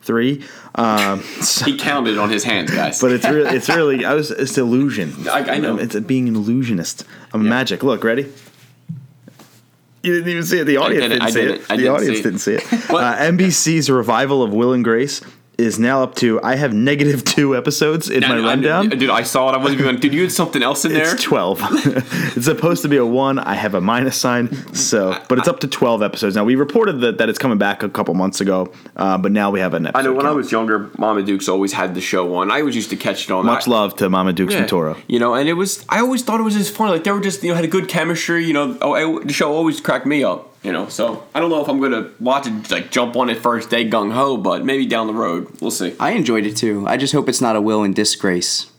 three. 0.01 0.43
Um, 0.75 1.21
He 1.65 1.77
counted 1.77 2.17
on 2.17 2.29
his 2.29 2.43
hands, 2.43 2.71
guys. 2.71 2.99
but 3.01 3.11
it's 3.11 3.27
really, 3.27 3.55
it's 3.55 3.69
really, 3.69 4.05
I 4.05 4.13
was, 4.13 4.31
it's 4.31 4.57
illusion. 4.57 5.27
I- 5.29 5.55
I 5.55 5.57
know. 5.59 5.77
It's 5.77 5.95
being 5.99 6.27
an 6.27 6.35
illusionist. 6.35 7.03
I'm 7.33 7.47
magic. 7.47 7.83
Look, 7.83 8.03
ready? 8.03 8.31
You 10.03 10.13
didn't 10.13 10.29
even 10.29 10.43
see 10.43 10.59
it. 10.59 10.63
The 10.65 10.77
audience 10.77 11.01
didn't- 11.03 11.19
didn't, 11.19 11.27
I 11.27 11.29
see 11.31 11.41
didn't. 11.41 11.55
it. 11.61 11.65
I 11.71 11.75
the 11.75 11.81
didn't 11.83 11.95
audience 11.95 12.15
see 12.15 12.19
it. 12.19 12.23
didn't 12.23 12.39
see 12.39 12.53
it. 12.53 12.89
Uh, 12.89 13.15
NBC's 13.17 13.89
revival 13.89 14.41
of 14.41 14.53
Will 14.53 14.71
and 14.73 14.83
Grace 14.83 15.21
is 15.57 15.79
now 15.79 16.03
up 16.03 16.13
to. 16.15 16.41
I 16.43 16.55
have 16.55 16.73
negative 16.73 17.23
two 17.35 17.55
episodes 17.55 18.09
in 18.09 18.21
my 18.21 18.37
I- 18.37 18.41
rundown. 18.41 18.89
dude, 18.89 19.09
I 19.09 19.23
saw 19.23 19.49
it. 19.49 19.53
I 19.53 19.57
wasn't 19.57 19.81
even. 19.81 19.99
Dude, 19.99 20.13
you 20.13 20.21
had 20.21 20.31
something 20.31 20.61
else 20.61 20.85
in 20.85 20.93
there. 20.93 21.13
It's 21.13 21.23
12. 21.23 21.59
it's 22.35 22.45
supposed 22.45 22.81
to 22.83 22.87
be 22.89 22.97
a 22.97 23.05
1. 23.05 23.39
I 23.39 23.55
have 23.55 23.73
a 23.73 23.81
minus 23.81 24.15
sign. 24.17 24.53
So, 24.75 25.19
but 25.27 25.39
it's 25.39 25.47
up 25.47 25.59
to 25.61 25.67
12 25.67 26.03
episodes. 26.03 26.35
Now, 26.35 26.43
we 26.43 26.55
reported 26.55 27.01
that, 27.01 27.17
that 27.17 27.29
it's 27.29 27.39
coming 27.39 27.57
back 27.57 27.81
a 27.83 27.89
couple 27.89 28.13
months 28.13 28.39
ago, 28.41 28.71
uh, 28.95 29.17
but 29.17 29.31
now 29.31 29.49
we 29.49 29.59
have 29.59 29.73
an 29.73 29.87
episode. 29.87 29.99
I 29.99 30.03
know 30.03 30.13
when 30.13 30.25
I 30.25 30.31
was 30.31 30.51
younger, 30.51 30.89
Mama 30.97 31.23
Dukes 31.23 31.49
always 31.49 31.73
had 31.73 31.95
the 31.95 32.01
show 32.01 32.35
on. 32.35 32.51
I 32.51 32.59
always 32.59 32.75
used 32.75 32.89
to 32.91 32.95
catch 32.95 33.25
it 33.25 33.31
on. 33.31 33.45
Much 33.45 33.67
I- 33.67 33.71
love 33.71 33.95
to 33.97 34.09
Mama 34.09 34.33
Dukes 34.33 34.53
Yeah. 34.53 34.59
and 34.61 34.69
Toro. 34.69 34.95
You 35.07 35.19
know, 35.19 35.33
and 35.33 35.49
it 35.49 35.53
was. 35.53 35.83
I 35.89 35.99
always 35.99 36.23
thought 36.23 36.39
it 36.39 36.43
was 36.43 36.53
just 36.55 36.73
funny. 36.75 36.91
Like 36.91 37.03
they 37.03 37.11
were 37.11 37.21
just, 37.21 37.41
you 37.43 37.49
know, 37.49 37.55
had 37.55 37.65
a 37.65 37.69
good 37.69 37.87
chemistry. 37.87 38.45
You 38.45 38.53
know, 38.53 38.77
oh, 38.81 38.93
I- 38.93 39.23
the 39.25 39.33
show 39.33 39.51
always 39.53 39.81
cracked 39.81 40.05
me 40.05 40.23
up. 40.23 40.46
You 40.63 40.71
know, 40.73 40.89
so 40.89 41.25
I 41.33 41.39
don't 41.39 41.49
know 41.49 41.61
if 41.61 41.69
I'm 41.69 41.79
gonna 41.79 42.11
watch 42.19 42.47
it, 42.47 42.71
like 42.71 42.91
jump 42.91 43.15
on 43.15 43.29
it 43.29 43.37
first 43.37 43.69
day 43.69 43.89
gung 43.89 44.11
ho, 44.11 44.37
but 44.37 44.65
maybe 44.65 44.85
down 44.85 45.07
the 45.07 45.13
road 45.13 45.49
we'll 45.61 45.71
see. 45.71 45.95
I 45.99 46.11
enjoyed 46.11 46.45
it 46.45 46.57
too. 46.57 46.85
I 46.87 46.97
just 46.97 47.13
hope 47.13 47.29
it's 47.29 47.41
not 47.41 47.55
a 47.55 47.61
will 47.61 47.83
and 47.83 47.95
disgrace. 47.95 48.69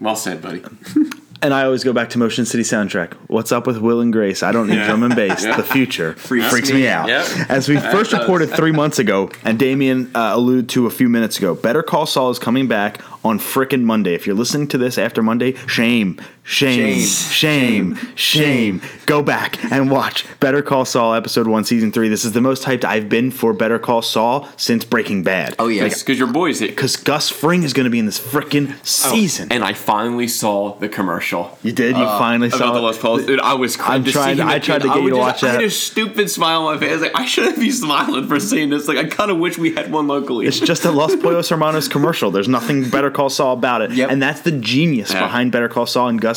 Well 0.00 0.16
said, 0.16 0.42
buddy. 0.42 0.62
And 1.44 1.52
I 1.52 1.64
always 1.64 1.84
go 1.84 1.92
back 1.92 2.08
to 2.10 2.18
Motion 2.18 2.46
City 2.46 2.62
soundtrack. 2.62 3.12
What's 3.26 3.52
up 3.52 3.66
with 3.66 3.76
Will 3.76 4.00
and 4.00 4.10
Grace? 4.10 4.42
I 4.42 4.50
don't 4.50 4.66
need 4.66 4.82
drum 4.86 5.02
and 5.02 5.14
bass. 5.14 5.44
Yeah. 5.44 5.58
The 5.58 5.62
future 5.62 6.14
freaks, 6.14 6.48
Freaks 6.48 6.70
me 6.70 6.76
me 6.76 6.88
out. 6.88 7.06
Yep. 7.06 7.50
As 7.50 7.68
we 7.68 7.76
first 7.76 8.12
does. 8.12 8.20
reported 8.20 8.48
three 8.48 8.72
months 8.72 8.98
ago, 8.98 9.30
and 9.44 9.58
Damien 9.58 10.10
uh, 10.14 10.30
alluded 10.32 10.70
to 10.70 10.86
a 10.86 10.90
few 10.90 11.10
minutes 11.10 11.36
ago, 11.36 11.54
Better 11.54 11.82
Call 11.82 12.06
Saul 12.06 12.30
is 12.30 12.38
coming 12.38 12.66
back 12.66 13.02
on 13.26 13.38
frickin' 13.38 13.82
Monday. 13.82 14.14
If 14.14 14.26
you're 14.26 14.36
listening 14.36 14.68
to 14.68 14.78
this 14.78 14.96
after 14.96 15.22
Monday, 15.22 15.52
shame, 15.66 16.18
shame, 16.46 17.00
shame, 17.00 17.94
shame, 17.94 18.14
Shame. 18.16 18.82
Go 19.06 19.22
back 19.22 19.62
and 19.72 19.90
watch 19.90 20.24
Better 20.40 20.62
Call 20.62 20.84
Saul 20.84 21.14
episode 21.14 21.46
one, 21.46 21.64
season 21.64 21.90
three. 21.92 22.08
This 22.08 22.24
is 22.24 22.32
the 22.32 22.40
most 22.40 22.64
hyped 22.64 22.84
I've 22.84 23.08
been 23.08 23.30
for 23.30 23.52
Better 23.52 23.78
Call 23.78 24.02
Saul 24.02 24.48
since 24.56 24.84
Breaking 24.84 25.22
Bad. 25.22 25.54
Oh, 25.58 25.68
yeah. 25.68 25.84
Because 25.88 26.18
your 26.18 26.32
boys 26.32 26.60
hit. 26.60 26.70
Because 26.70 26.96
Gus 26.96 27.28
Fring 27.30 27.62
is 27.62 27.72
going 27.72 27.84
to 27.84 27.90
be 27.90 27.98
in 27.98 28.06
this 28.06 28.18
frickin' 28.18 28.72
oh, 28.72 28.80
season. 28.84 29.50
And 29.50 29.64
I 29.64 29.72
finally 29.72 30.28
saw 30.28 30.74
the 30.76 30.88
commercial. 30.88 31.58
you 31.62 31.72
did? 31.72 31.96
You 31.96 32.02
uh, 32.02 32.18
finally 32.18 32.48
About 32.48 32.58
saw 32.58 32.72
the 32.72 32.78
it? 32.78 32.82
Los 32.82 32.98
Pollos. 32.98 33.26
Dude, 33.26 33.40
I 33.40 33.54
was 33.54 33.78
I'm 33.80 34.04
trying- 34.04 34.40
I 34.40 34.58
tried 34.58 34.82
to 34.82 34.88
get 34.88 34.96
you 35.02 35.10
to 35.10 35.16
was 35.16 35.18
watch 35.18 35.40
just- 35.40 35.44
I 35.44 35.52
had 35.52 35.60
that. 35.60 35.66
a 35.66 35.70
stupid 35.70 36.30
smile 36.30 36.66
on 36.66 36.74
my 36.74 36.80
face. 36.86 37.00
Like 37.00 37.12
I 37.14 37.24
shouldn't 37.26 37.58
be 37.58 37.70
smiling 37.70 38.26
for 38.28 38.38
seeing 38.40 38.70
this. 38.70 38.86
Like 38.88 38.98
I 38.98 39.04
kind 39.04 39.30
of 39.30 39.38
wish 39.38 39.56
we 39.58 39.74
had 39.74 39.90
one 39.92 40.06
locally. 40.06 40.46
It's 40.46 40.60
just 40.60 40.84
a 40.84 40.90
Los 40.90 41.14
Pollos 41.16 41.48
Hermanos 41.48 41.88
commercial. 41.88 42.30
There's 42.30 42.48
nothing 42.48 42.88
Better 42.90 43.10
Call 43.10 43.30
Saul 43.30 43.54
about 43.54 43.82
it, 43.82 43.92
Yep. 43.92 44.10
and 44.10 44.22
that's 44.22 44.40
the 44.40 44.52
genius 44.52 45.12
Yeah. 45.12 45.20
behind 45.20 45.52
Better 45.52 45.68
Call 45.68 45.86
Saul 45.86 46.08
and 46.08 46.20
Gus. 46.20 46.33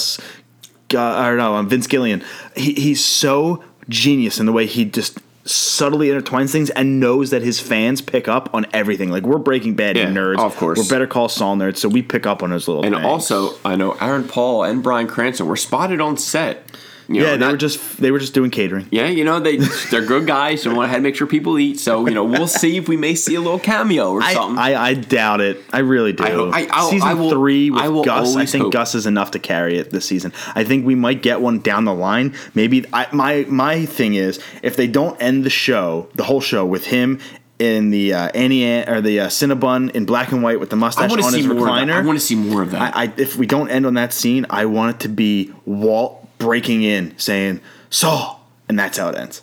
Don't 0.89 1.37
know, 1.37 1.55
um, 1.55 1.67
Vince 1.67 1.87
Gilligan. 1.87 2.23
He, 2.55 2.73
he's 2.73 3.03
so 3.03 3.63
genius 3.89 4.39
in 4.39 4.45
the 4.45 4.51
way 4.53 4.65
he 4.65 4.85
just 4.85 5.19
subtly 5.43 6.07
intertwines 6.09 6.51
things 6.51 6.69
and 6.71 6.99
knows 6.99 7.29
that 7.29 7.41
his 7.41 7.59
fans 7.59 8.01
pick 8.01 8.27
up 8.27 8.49
on 8.53 8.65
everything. 8.73 9.09
Like 9.09 9.23
we're 9.23 9.37
Breaking 9.37 9.75
Bad 9.75 9.95
Yeah, 9.97 10.05
nerds, 10.07 10.39
of 10.39 10.55
course. 10.57 10.77
We're 10.79 10.89
Better 10.89 11.07
Call 11.07 11.29
Saul 11.29 11.55
nerds, 11.57 11.77
so 11.77 11.89
we 11.89 12.01
pick 12.01 12.25
up 12.25 12.43
on 12.43 12.49
those 12.51 12.67
little. 12.67 12.85
and 12.85 12.95
things. 12.95 13.05
also, 13.05 13.55
I 13.65 13.75
know 13.75 13.93
Aaron 13.93 14.27
Paul 14.27 14.63
and 14.63 14.83
Bryan 14.83 15.07
Cranston 15.07 15.47
were 15.47 15.55
spotted 15.55 16.01
on 16.01 16.17
set. 16.17 16.63
You 17.09 17.21
know, 17.21 17.25
yeah, 17.25 17.31
they 17.31 17.37
that- 17.37 17.51
were 17.51 17.57
just 17.57 17.97
they 18.01 18.11
were 18.11 18.19
just 18.19 18.33
doing 18.33 18.51
catering. 18.51 18.87
Yeah, 18.91 19.07
you 19.07 19.23
know 19.23 19.39
they 19.39 19.57
they're 19.91 20.05
good 20.05 20.27
guys, 20.27 20.61
so 20.63 20.73
want 20.75 20.91
to 20.91 20.99
make 20.99 21.15
sure 21.15 21.25
people 21.25 21.57
eat. 21.57 21.79
So 21.79 22.05
you 22.07 22.13
know 22.13 22.25
we'll 22.25 22.47
see 22.47 22.75
if 22.77 22.89
we 22.89 22.97
may 22.97 23.15
see 23.15 23.35
a 23.35 23.41
little 23.41 23.59
cameo 23.59 24.11
or 24.11 24.21
I, 24.21 24.33
something. 24.33 24.57
I, 24.57 24.75
I 24.89 24.93
doubt 24.93 25.39
it. 25.41 25.63
I 25.71 25.79
really 25.79 26.11
do. 26.13 26.23
I 26.23 26.61
I- 26.63 26.67
I'll- 26.71 26.89
season 26.89 27.07
I 27.07 27.13
will- 27.13 27.29
three 27.31 27.69
with 27.69 27.81
I 27.81 27.87
will 27.89 28.03
Gus, 28.03 28.35
I 28.35 28.45
think 28.45 28.63
hope. 28.65 28.73
Gus 28.73 28.93
is 28.95 29.05
enough 29.05 29.31
to 29.31 29.39
carry 29.39 29.77
it 29.77 29.91
this 29.91 30.05
season. 30.05 30.33
I 30.53 30.63
think 30.63 30.85
we 30.85 30.95
might 30.95 31.21
get 31.21 31.39
one 31.41 31.59
down 31.59 31.85
the 31.85 31.93
line. 31.93 32.35
Maybe 32.53 32.85
I, 32.91 33.07
my 33.13 33.45
my 33.47 33.85
thing 33.85 34.15
is 34.15 34.39
if 34.61 34.75
they 34.75 34.87
don't 34.87 35.15
end 35.21 35.43
the 35.45 35.49
show, 35.49 36.09
the 36.15 36.23
whole 36.23 36.41
show 36.41 36.65
with 36.65 36.85
him 36.87 37.19
in 37.59 37.89
the 37.89 38.13
uh, 38.13 38.29
Annie 38.35 38.63
Ann, 38.63 38.87
or 38.87 39.01
the 39.01 39.19
uh, 39.21 39.27
Cinnabon 39.29 39.89
in 39.95 40.05
black 40.05 40.31
and 40.31 40.43
white 40.43 40.59
with 40.59 40.69
the 40.69 40.75
mustache 40.75 41.09
on 41.11 41.17
his 41.33 41.47
more. 41.47 41.57
Of 41.57 41.63
that. 41.63 41.87
recliner. 41.87 41.93
I 41.93 42.01
want 42.05 42.19
to 42.19 42.23
see 42.23 42.35
more 42.35 42.61
of 42.61 42.69
that. 42.71 42.95
I, 42.95 43.05
I, 43.05 43.13
if 43.17 43.35
we 43.35 43.47
don't 43.47 43.69
end 43.71 43.87
on 43.87 43.95
that 43.95 44.13
scene, 44.13 44.45
I 44.51 44.65
want 44.65 44.95
it 44.95 44.99
to 45.01 45.09
be 45.09 45.51
Walt 45.65 46.16
breaking 46.37 46.83
in 46.83 47.17
saying 47.17 47.61
Saul, 47.89 48.47
and 48.67 48.77
that's 48.77 48.97
how 48.97 49.09
it 49.09 49.15
ends. 49.15 49.41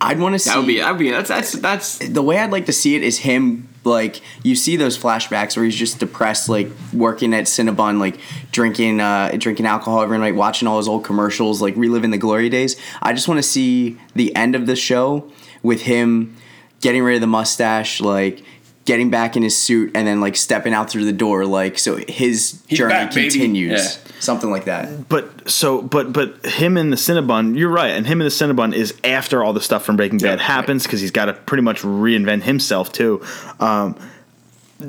I'd 0.00 0.20
want 0.20 0.34
to 0.34 0.38
see 0.38 0.50
that 0.50 0.56
would 0.58 0.66
be 0.66 0.78
that 0.80 0.90
would 0.90 0.98
be 0.98 1.10
that's 1.10 1.28
that's 1.28 1.52
that's 1.52 1.98
the 1.98 2.22
way 2.22 2.38
I'd 2.38 2.50
like 2.50 2.66
to 2.66 2.72
see 2.72 2.94
it 2.96 3.02
is 3.02 3.18
him 3.18 3.68
like 3.84 4.20
you 4.42 4.56
see 4.56 4.76
those 4.76 4.98
flashbacks 4.98 5.56
where 5.56 5.64
he's 5.64 5.76
just 5.76 5.98
depressed, 5.98 6.48
like 6.48 6.68
working 6.92 7.34
at 7.34 7.44
Cinnabon, 7.44 7.98
like 7.98 8.18
drinking 8.50 9.00
uh, 9.00 9.32
drinking 9.38 9.66
alcohol 9.66 10.02
every 10.02 10.18
night, 10.18 10.34
watching 10.34 10.68
all 10.68 10.78
his 10.78 10.88
old 10.88 11.04
commercials, 11.04 11.62
like 11.62 11.76
reliving 11.76 12.10
the 12.10 12.18
glory 12.18 12.48
days. 12.48 12.76
I 13.02 13.12
just 13.12 13.28
want 13.28 13.38
to 13.38 13.42
see 13.42 13.98
the 14.14 14.34
end 14.34 14.54
of 14.54 14.66
the 14.66 14.76
show 14.76 15.30
with 15.62 15.82
him 15.82 16.36
getting 16.80 17.02
rid 17.02 17.14
of 17.14 17.20
the 17.20 17.26
mustache, 17.26 18.00
like 18.00 18.42
getting 18.84 19.08
back 19.10 19.36
in 19.36 19.42
his 19.42 19.56
suit, 19.56 19.90
and 19.94 20.06
then 20.06 20.20
like 20.20 20.36
stepping 20.36 20.74
out 20.74 20.90
through 20.90 21.04
the 21.06 21.12
door, 21.12 21.46
like 21.46 21.78
so 21.78 21.96
his 21.96 22.60
He's 22.66 22.78
journey 22.78 22.92
back, 22.92 23.12
continues, 23.12 23.80
Yeah. 23.80 24.12
something 24.20 24.50
like 24.50 24.64
that. 24.66 25.08
But 25.08 25.48
so, 25.50 25.80
but 25.82 26.12
but 26.12 26.44
him 26.44 26.76
in 26.76 26.90
the 26.90 26.96
Cinnabon, 26.96 27.56
you're 27.56 27.70
right, 27.70 27.90
and 27.92 28.06
him 28.06 28.20
in 28.20 28.24
the 28.26 28.30
Cinnabon 28.30 28.74
is 28.74 28.94
after 29.02 29.42
all 29.42 29.52
the 29.52 29.60
stuff 29.60 29.84
from 29.84 29.96
Breaking 29.96 30.18
Bad 30.18 30.38
Yeah. 30.38 30.44
happens 30.44 30.82
because 30.82 31.00
he's 31.00 31.10
got 31.10 31.26
to 31.26 31.32
pretty 31.32 31.62
much 31.62 31.80
reinvent 31.82 32.42
himself 32.42 32.92
too. 32.92 33.22
Um, 33.60 33.96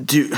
do 0.03 0.33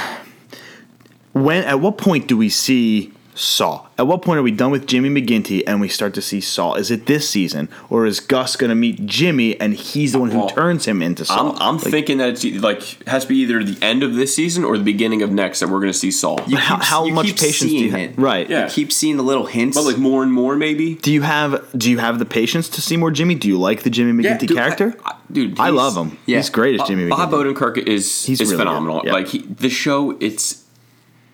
when 1.34 1.64
at 1.64 1.80
what 1.80 1.97
point 1.97 2.28
do 2.28 2.38
we 2.38 2.49
see 2.49 3.12
Saul? 3.39 3.88
At 3.97 4.07
what 4.07 4.21
point 4.21 4.39
are 4.39 4.43
we 4.43 4.51
done 4.51 4.71
with 4.71 4.85
Jimmy 4.88 5.09
McGinty 5.09 5.63
and 5.65 5.79
we 5.81 5.88
start 5.88 6.13
to 6.15 6.21
see 6.21 6.41
Saul? 6.41 6.75
Is 6.75 6.91
it 6.91 7.05
this 7.05 7.29
season, 7.29 7.69
or 7.89 8.05
is 8.05 8.19
Gus 8.19 8.55
going 8.55 8.69
to 8.69 8.75
meet 8.75 9.05
Jimmy 9.05 9.59
and 9.59 9.73
he's 9.73 10.11
the 10.13 10.19
one 10.19 10.31
who 10.31 10.39
Well, 10.39 10.49
turns 10.49 10.85
him 10.85 11.01
into 11.01 11.23
Saul? 11.25 11.51
I'm, 11.55 11.61
I'm 11.61 11.77
Like, 11.77 11.85
thinking 11.91 12.17
that 12.17 12.29
it's 12.43 12.43
like 12.63 12.81
has 13.07 13.23
to 13.23 13.29
be 13.29 13.38
either 13.38 13.63
the 13.63 13.77
end 13.83 14.03
of 14.03 14.15
this 14.15 14.35
season 14.35 14.63
or 14.63 14.77
the 14.77 14.83
beginning 14.83 15.21
of 15.21 15.31
next 15.31 15.59
that 15.61 15.67
we're 15.69 15.79
going 15.79 15.91
to 15.91 15.97
see 15.97 16.11
Saul. 16.11 16.39
You 16.47 16.57
how, 16.57 16.75
keep- 16.77 16.83
how 16.85 17.05
you 17.05 17.13
much 17.13 17.25
keep 17.27 17.38
patience 17.38 17.71
do 17.71 17.77
you 17.77 17.91
have? 17.91 17.99
it. 17.99 18.17
Right. 18.17 18.49
Yeah. 18.49 18.65
You 18.65 18.71
keep 18.71 18.91
seeing 18.91 19.17
the 19.17 19.23
little 19.23 19.45
hints. 19.45 19.77
but 19.77 19.83
like 19.83 19.97
more 19.97 20.23
and 20.23 20.31
more 20.33 20.55
maybe. 20.55 20.95
Do 20.95 21.11
you 21.13 21.21
have 21.21 21.65
Do 21.77 21.89
you 21.91 21.99
have 21.99 22.19
the 22.19 22.25
patience 22.25 22.69
to 22.69 22.81
see 22.81 22.97
more 22.97 23.11
Jimmy? 23.11 23.35
Do 23.35 23.47
you 23.47 23.57
like 23.59 23.83
the 23.83 23.89
Jimmy 23.89 24.23
McGinty 24.23 24.47
dude, 24.47 24.55
character? 24.57 24.95
I, 25.05 25.11
I- 25.11 25.15
dude, 25.31 25.59
I 25.59 25.69
love 25.69 25.95
him. 25.95 26.17
yeah. 26.25 26.38
He's 26.38 26.49
great 26.49 26.79
as 26.79 26.88
Jimmy 26.88 27.03
McGinty. 27.05 27.09
Bob 27.09 27.31
McGinty. 27.31 27.53
Odenkirk 27.55 27.77
is 27.79 28.25
He's 28.25 28.41
is 28.41 28.51
really 28.51 28.61
phenomenal. 28.63 29.01
good, 29.01 29.07
yeah. 29.07 29.13
Like 29.13 29.27
he, 29.27 29.39
the 29.39 29.69
show, 29.69 30.11
it's 30.19 30.63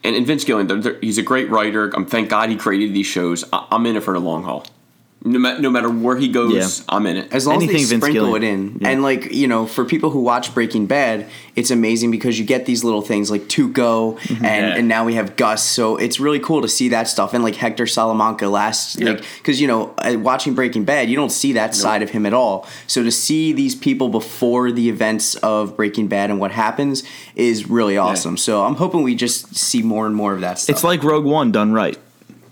and, 0.03 0.15
and 0.15 0.25
Vince 0.27 0.43
Gilligan, 0.43 0.67
they're- 0.67 0.77
they're- 0.93 0.99
he's 1.01 1.17
a 1.17 1.23
great 1.23 1.49
writer. 1.49 1.91
Um, 1.95 2.05
thank 2.05 2.29
God 2.29 2.49
he 2.49 2.55
created 2.55 2.93
these 2.93 3.05
shows. 3.05 3.43
I, 3.53 3.65
I'm 3.71 3.85
in 3.85 3.95
it 3.95 4.03
for 4.03 4.13
the 4.13 4.19
long 4.19 4.43
haul. 4.43 4.65
No, 5.25 5.39
ma- 5.39 5.57
no 5.57 5.69
matter 5.69 5.89
where 5.89 6.17
he 6.17 6.27
goes, 6.27 6.53
Yeah. 6.79 6.85
I'm 6.89 7.05
in 7.07 7.15
it. 7.15 7.31
As 7.31 7.47
long 7.47 7.55
Anything 7.55 7.77
as 7.77 7.89
they 7.89 7.95
Vince 7.95 8.03
sprinkle 8.03 8.25
Gilligan. 8.25 8.43
it 8.43 8.53
in, 8.53 8.77
Yeah. 8.81 8.89
and 8.89 9.03
like 9.03 9.31
you 9.33 9.47
know, 9.47 9.65
for 9.65 9.85
people 9.85 10.09
who 10.09 10.19
watch 10.19 10.53
Breaking 10.53 10.85
Bad, 10.85 11.27
it's 11.55 11.71
amazing 11.71 12.11
because 12.11 12.37
you 12.37 12.43
get 12.43 12.65
these 12.65 12.83
little 12.83 13.01
things 13.01 13.31
like 13.31 13.43
Tuco, 13.43 14.17
Mm-hmm. 14.19 14.43
and 14.45 14.67
Yeah. 14.67 14.75
and 14.75 14.87
now 14.89 15.05
we 15.05 15.13
have 15.13 15.37
Gus. 15.37 15.63
So 15.63 15.95
it's 15.95 16.19
really 16.19 16.39
cool 16.39 16.61
to 16.61 16.67
see 16.67 16.89
that 16.89 17.07
stuff, 17.07 17.33
and 17.33 17.41
like 17.41 17.55
Hector 17.55 17.87
Salamanca 17.87 18.47
last, 18.49 18.99
Yeah. 18.99 19.11
like 19.11 19.23
because 19.37 19.61
you 19.61 19.67
know, 19.67 19.93
uh, 19.99 20.17
watching 20.19 20.55
Breaking 20.55 20.83
Bad, 20.83 21.09
you 21.09 21.15
don't 21.15 21.31
see 21.31 21.53
that 21.53 21.73
side 21.73 22.01
of 22.01 22.09
him 22.09 22.25
at 22.25 22.33
all. 22.33 22.67
So 22.87 23.01
to 23.01 23.11
see 23.11 23.53
these 23.53 23.75
people 23.75 24.09
before 24.09 24.71
the 24.73 24.89
events 24.89 25.35
of 25.35 25.77
Breaking 25.77 26.07
Bad 26.07 26.31
and 26.31 26.39
what 26.39 26.51
happens 26.51 27.01
is 27.37 27.69
really 27.69 27.97
awesome. 27.97 28.35
So 28.35 28.63
I'm 28.65 28.75
hoping 28.75 29.03
we 29.03 29.15
just 29.15 29.55
see 29.55 29.81
more 29.81 30.05
and 30.05 30.15
more 30.15 30.33
of 30.33 30.41
that 30.41 30.59
stuff. 30.59 30.75
It's 30.75 30.83
like 30.83 31.01
Rogue 31.01 31.23
One 31.23 31.51
done 31.53 31.71
right. 31.71 31.97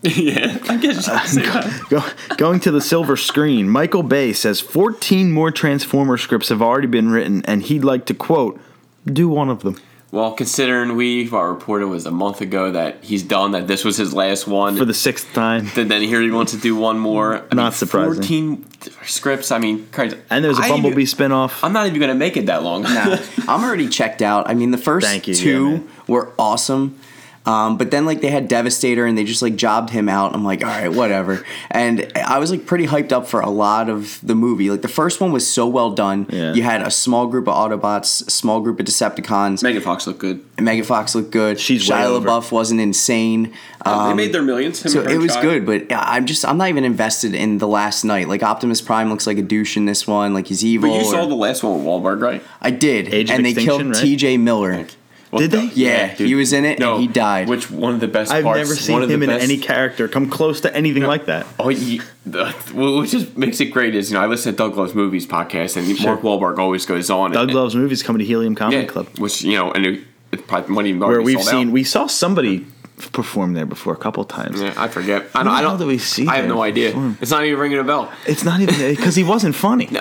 yeah, 0.18 0.58
I 0.68 0.78
guess 0.78 0.96
you 0.96 1.02
should 1.04 1.28
say 1.28 1.42
that. 1.44 1.86
Go, 1.90 2.04
going 2.38 2.60
to 2.62 2.72
the 2.72 2.82
silver 2.82 3.16
screen, 3.16 3.70
Michael 3.70 4.04
Bay 4.04 4.34
says 4.34 4.60
14 4.60 5.32
more 5.32 5.52
Transformer 5.52 6.18
scripts 6.18 6.50
have 6.50 6.62
already 6.62 6.88
been 6.88 7.12
written, 7.12 7.44
and 7.46 7.62
he'd 7.62 7.84
like 7.84 8.06
to 8.08 8.14
quote, 8.16 8.60
"Do 9.06 9.30
one 9.30 9.50
of 9.50 9.62
them 9.62 9.78
Well, 10.12 10.32
considering 10.34 10.96
we 10.96 11.30
our 11.30 11.54
reported 11.54 11.88
was 11.88 12.06
a 12.08 12.12
month 12.12 12.42
ago 12.42 12.72
that 12.72 13.04
he's 13.04 13.22
done, 13.24 13.52
that 13.52 13.68
this 13.68 13.86
was 13.86 13.96
his 13.98 14.12
last 14.14 14.48
one. 14.48 14.76
for 14.76 14.86
the 14.86 14.94
sixth 14.94 15.32
time." 15.34 15.70
then, 15.76 15.88
then 15.88 16.02
here 16.02 16.20
he 16.22 16.32
wants 16.32 16.52
to 16.54 16.58
do 16.58 16.76
one 16.76 16.98
more. 16.98 17.46
I 17.52 17.56
Not 17.56 17.76
surprising. 17.76 18.14
Fourteen 18.16 18.66
scripts. 19.06 19.52
I 19.52 19.60
mean, 19.60 19.88
crazy. 19.92 20.18
And 20.32 20.44
there's 20.44 20.58
a 20.58 20.64
I 20.64 20.70
Bumblebee 20.70 21.04
even- 21.04 21.30
spinoff. 21.30 21.64
I'm 21.64 21.74
not 21.74 21.86
even 21.86 22.00
gonna 22.00 22.16
make 22.16 22.38
it 22.38 22.48
that 22.48 22.64
long. 22.64 22.82
Nah, 22.84 23.18
I'm 23.48 23.64
already 23.64 23.88
checked 23.88 24.24
out. 24.24 24.50
I 24.50 24.56
mean, 24.56 24.72
the 24.72 24.80
first 24.80 25.06
Thank 25.06 25.28
you, 25.28 25.36
two 25.36 25.70
man. 25.70 25.90
were 26.08 26.32
awesome. 26.40 26.98
Um, 27.46 27.78
but 27.78 27.90
then 27.90 28.06
like 28.06 28.22
they 28.22 28.30
had 28.30 28.48
Devastator 28.48 29.06
and 29.06 29.18
they 29.18 29.24
just 29.24 29.42
like 29.42 29.56
jobbed 29.56 29.90
him 29.90 30.08
out. 30.08 30.36
I'm 30.36 30.44
like, 30.44 30.64
all 30.64 30.70
right, 30.70 30.92
whatever. 30.92 31.44
And 31.72 32.12
I 32.16 32.38
was 32.38 32.52
like 32.52 32.68
pretty 32.68 32.86
hyped 32.86 33.12
up 33.12 33.26
for 33.26 33.42
a 33.42 33.50
lot 33.50 33.90
of 33.90 34.20
the 34.22 34.36
movie. 34.36 34.70
Like 34.70 34.84
the 34.84 34.88
first 34.88 35.20
one 35.20 35.32
was 35.32 35.52
so 35.52 35.68
well 35.68 35.92
done. 35.92 36.28
Yeah. 36.30 36.54
You 36.54 36.62
had 36.62 36.84
a 36.84 36.92
small 36.92 37.26
group 37.28 37.48
of 37.48 37.56
Autobots, 37.56 38.28
a 38.28 38.32
small 38.32 38.62
group 38.62 38.80
of 38.80 38.86
Decepticons. 38.86 39.64
Megan 39.64 39.82
Fox 39.82 40.06
looked 40.06 40.20
good. 40.20 40.44
Megan 40.60 40.86
Fox 40.86 41.16
looked 41.16 41.32
good. 41.32 41.60
She's 41.60 41.90
way 41.90 41.98
Shia 41.98 42.06
over. 42.06 42.28
LaBeouf 42.30 42.52
wasn't 42.52 42.80
insane. 42.80 43.54
Um, 43.84 44.10
they 44.10 44.26
made 44.26 44.34
their 44.34 44.44
millions. 44.44 44.84
him 44.84 44.92
so 44.92 45.02
it 45.02 45.18
was 45.18 45.34
child. 45.34 45.44
good, 45.44 45.66
but 45.66 45.96
I'm 45.96 46.28
just 46.28 46.46
I'm 46.46 46.58
not 46.58 46.70
even 46.70 46.84
invested 46.84 47.34
in 47.34 47.58
the 47.58 47.68
last 47.68 48.04
night. 48.04 48.28
Like 48.28 48.44
Optimus 48.44 48.82
Prime 48.82 49.10
looks 49.10 49.26
like 49.26 49.40
a 49.40 49.42
douche 49.42 49.78
in 49.78 49.86
this 49.86 50.06
one, 50.06 50.36
like 50.36 50.46
he's 50.46 50.64
evil. 50.64 50.92
But 50.92 50.98
you 50.98 51.06
saw 51.06 51.26
the 51.26 51.36
last 51.36 51.64
one 51.64 51.78
with 51.78 51.86
Wahlberg, 51.86 52.22
right? 52.22 52.44
I 52.62 52.70
did, 52.70 53.12
Age 53.12 53.32
of 53.32 53.38
and 53.38 53.46
they 53.46 53.50
Extinction, 53.52 53.78
killed 53.78 53.96
right? 53.96 54.04
T.J. 54.04 54.38
Miller. 54.38 54.86
What 55.32 55.40
Did 55.40 55.52
the- 55.52 55.58
they? 55.58 55.74
Yeah, 55.74 56.08
he 56.08 56.36
was 56.36 56.52
in 56.52 56.66
it 56.66 56.82
and 56.82 57.02
he 57.02 57.08
died. 57.08 57.48
Which 57.48 57.72
one 57.72 57.94
of 57.94 58.02
the 58.02 58.08
best 58.10 58.32
I've 58.34 58.44
parts? 58.44 58.58
never 58.58 58.76
seen 58.76 58.94
one 58.94 59.02
of 59.02 59.08
the 59.08 59.16
him 59.16 59.24
in 59.24 59.30
best- 59.30 59.44
any 59.44 59.58
character 59.58 60.10
come 60.10 60.30
close 60.30 60.60
to 60.62 60.76
anything 60.76 61.04
like 61.04 61.26
that. 61.28 61.48
Oh, 61.58 61.70
he, 61.70 62.02
the, 62.26 62.54
well, 62.76 63.00
which 63.00 63.12
just 63.12 63.38
makes 63.38 63.62
it 63.62 63.68
great 63.68 63.96
is 63.96 64.12
you 64.12 64.18
know 64.18 64.24
I 64.24 64.28
listen 64.28 64.52
to 64.52 64.58
Doug 64.58 64.76
Loves 64.76 64.94
Movies 64.94 65.26
podcast 65.26 65.78
and 65.78 65.88
Mark 66.04 66.22
Wahlberg 66.22 66.60
always 66.60 66.86
goes 66.86 67.10
on. 67.10 67.32
Doug 67.32 67.48
and, 67.48 67.58
Loves 67.58 67.76
Movies 67.76 68.04
coming 68.04 68.20
to 68.20 68.26
Helium 68.26 68.56
Comedy 68.56 68.82
yeah, 68.82 68.88
Club, 68.88 69.08
which 69.20 69.42
you 69.42 69.56
know 69.56 69.72
and 69.72 69.86
it, 69.86 70.02
it 70.34 70.48
probably 70.48 70.76
might 70.76 70.86
even 70.88 71.00
where 71.00 71.22
we've 71.22 71.38
sold 71.42 71.48
seen 71.50 71.68
out. 71.70 71.74
we 71.74 71.86
saw 71.86 72.08
somebody 72.08 72.66
perform 73.14 73.54
there 73.54 73.66
before 73.66 73.94
a 73.94 73.98
couple 73.98 74.26
times. 74.26 74.62
Yeah, 74.62 74.74
I 74.78 74.90
forget. 74.90 75.28
I 75.34 75.44
don't. 75.44 75.46
the 75.46 75.52
I 75.52 75.62
hell 75.62 75.70
don't. 75.72 75.80
did 75.80 75.88
we 75.88 75.98
see 75.98 76.28
I 76.28 76.36
have 76.36 76.46
there 76.46 76.54
no 76.54 76.62
idea. 76.62 76.90
perform? 76.90 77.18
It's 77.22 77.32
not 77.32 77.46
even 77.46 77.58
ringing 77.58 77.80
a 77.80 77.84
bell. 77.86 78.12
It's 78.28 78.44
not 78.44 78.60
even 78.60 78.76
because 78.96 79.16
he 79.16 79.24
wasn't 79.24 79.56
funny. 79.56 79.88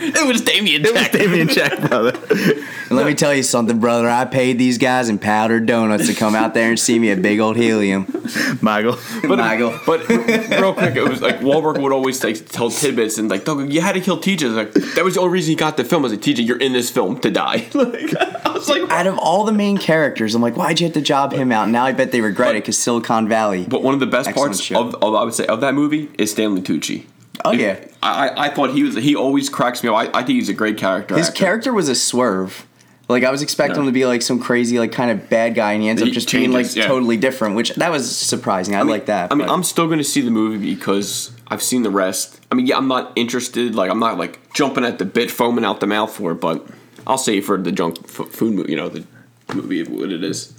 It 0.00 0.26
was 0.26 0.42
Damien 0.42 0.84
It 0.84 0.94
was 0.94 1.08
Damien 1.08 1.48
Check, 1.48 1.88
brother. 1.88 2.12
And 2.88 2.96
let 2.96 3.06
me 3.06 3.14
tell 3.14 3.34
you 3.34 3.42
something, 3.42 3.78
brother. 3.78 4.08
I 4.08 4.24
paid 4.24 4.58
these 4.58 4.78
guys 4.78 5.08
in 5.08 5.18
powdered 5.18 5.66
donuts 5.66 6.06
to 6.06 6.14
come 6.14 6.34
out 6.34 6.54
there 6.54 6.68
and 6.68 6.78
see 6.78 6.98
me 6.98 7.10
at 7.10 7.20
Big 7.20 7.40
Old 7.40 7.56
Helium. 7.56 8.06
Michael. 8.60 8.96
But, 9.22 9.38
Michael. 9.38 9.78
but 9.84 10.08
real 10.08 10.72
quick, 10.72 10.96
it 10.96 11.06
was 11.08 11.20
like 11.20 11.40
Wahlberg 11.40 11.82
would 11.82 11.92
always 11.92 12.22
like 12.22 12.48
tell 12.48 12.70
tidbits 12.70 13.18
and 13.18 13.28
like, 13.28 13.44
Doug, 13.44 13.72
you 13.72 13.80
had 13.80 13.92
to 13.92 14.00
kill 14.00 14.18
TJ. 14.18 14.54
Like 14.54 14.72
that 14.72 15.04
was 15.04 15.14
the 15.14 15.20
only 15.20 15.32
reason 15.32 15.50
he 15.50 15.56
got 15.56 15.76
the 15.76 15.84
film. 15.84 16.02
Was 16.02 16.12
like, 16.12 16.20
TJ, 16.20 16.46
you're 16.46 16.58
in 16.58 16.72
this 16.72 16.90
film 16.90 17.18
to 17.20 17.30
die. 17.30 17.68
like, 17.74 18.16
I 18.16 18.52
was 18.52 18.68
like, 18.68 18.88
Out 18.90 19.06
of 19.06 19.18
all 19.18 19.44
the 19.44 19.52
main 19.52 19.78
characters, 19.78 20.34
I'm 20.34 20.42
like, 20.42 20.56
why'd 20.56 20.80
you 20.80 20.86
have 20.86 20.94
to 20.94 21.02
job 21.02 21.32
him 21.32 21.52
out? 21.52 21.68
Now 21.68 21.84
I 21.84 21.92
bet 21.92 22.12
they 22.12 22.20
regret 22.20 22.54
it 22.56 22.62
because 22.62 22.78
Silicon 22.78 23.28
Valley. 23.28 23.64
But 23.68 23.82
one 23.82 23.94
of 23.94 24.00
the 24.00 24.06
best 24.06 24.28
Excellent 24.28 24.52
parts 24.52 24.62
show. 24.62 24.80
of, 24.80 24.94
of 24.96 25.14
I 25.14 25.24
would 25.24 25.34
say 25.34 25.46
of 25.46 25.60
that 25.60 25.74
movie 25.74 26.08
is 26.18 26.30
Stanley 26.30 26.62
Tucci. 26.62 27.04
Oh 27.44 27.52
yeah, 27.52 27.78
I, 28.02 28.28
I- 28.28 28.44
I 28.46 28.48
thought 28.50 28.70
he 28.70 28.82
was 28.82 28.94
he 28.96 29.14
always 29.16 29.48
cracks 29.48 29.82
me 29.82 29.88
up. 29.88 29.96
I, 29.96 30.06
I 30.08 30.22
think 30.22 30.30
he's 30.36 30.48
a 30.48 30.54
great 30.54 30.76
character. 30.76 31.16
his 31.16 31.28
actor. 31.28 31.38
character 31.38 31.72
was 31.72 31.88
a 31.88 31.94
swerve. 31.94 32.66
Like 33.08 33.24
I 33.24 33.30
was 33.30 33.40
expecting 33.40 33.80
him 33.80 33.86
to 33.86 33.92
be 33.92 34.04
like 34.04 34.20
some 34.20 34.38
crazy, 34.38 34.78
like 34.78 34.92
kind 34.92 35.10
of 35.10 35.30
bad 35.30 35.54
guy, 35.54 35.72
and 35.72 35.82
he 35.82 35.88
ends 35.88 36.02
He 36.02 36.08
up 36.08 36.12
just 36.14 36.30
being 36.30 36.52
like 36.52 36.74
yeah. 36.76 36.86
totally 36.86 37.16
different. 37.16 37.56
Which 37.56 37.70
that 37.76 37.90
was 37.90 38.14
surprising. 38.14 38.76
I, 38.76 38.82
like 38.82 39.06
that. 39.06 39.32
I 39.32 39.34
mean, 39.34 39.46
but- 39.46 39.52
I'm 39.54 39.62
still 39.64 39.86
going 39.86 39.98
to 39.98 40.04
see 40.04 40.20
the 40.20 40.30
movie 40.30 40.74
because 40.74 41.32
I've 41.48 41.62
seen 41.62 41.82
the 41.84 41.90
rest. 41.90 42.38
I 42.52 42.54
mean, 42.54 42.66
yeah, 42.66 42.76
I'm 42.76 42.86
not 42.88 43.12
interested. 43.16 43.74
Like, 43.74 43.90
I'm 43.90 43.98
not 43.98 44.18
like 44.18 44.52
jumping 44.52 44.84
at 44.84 44.98
the 44.98 45.06
bit, 45.06 45.30
foaming 45.30 45.64
out 45.64 45.80
the 45.80 45.86
mouth 45.86 46.14
for 46.14 46.32
it. 46.32 46.34
But 46.36 46.66
I'll 47.06 47.16
say 47.16 47.40
for 47.40 47.56
the 47.56 47.72
junk 47.72 47.96
f- 48.04 48.28
food 48.28 48.52
movie, 48.54 48.72
you 48.72 48.76
know, 48.76 48.90
the 48.90 49.06
movie 49.54 49.80
of 49.80 49.88
what 49.88 50.12
it 50.12 50.22
is. 50.22 50.52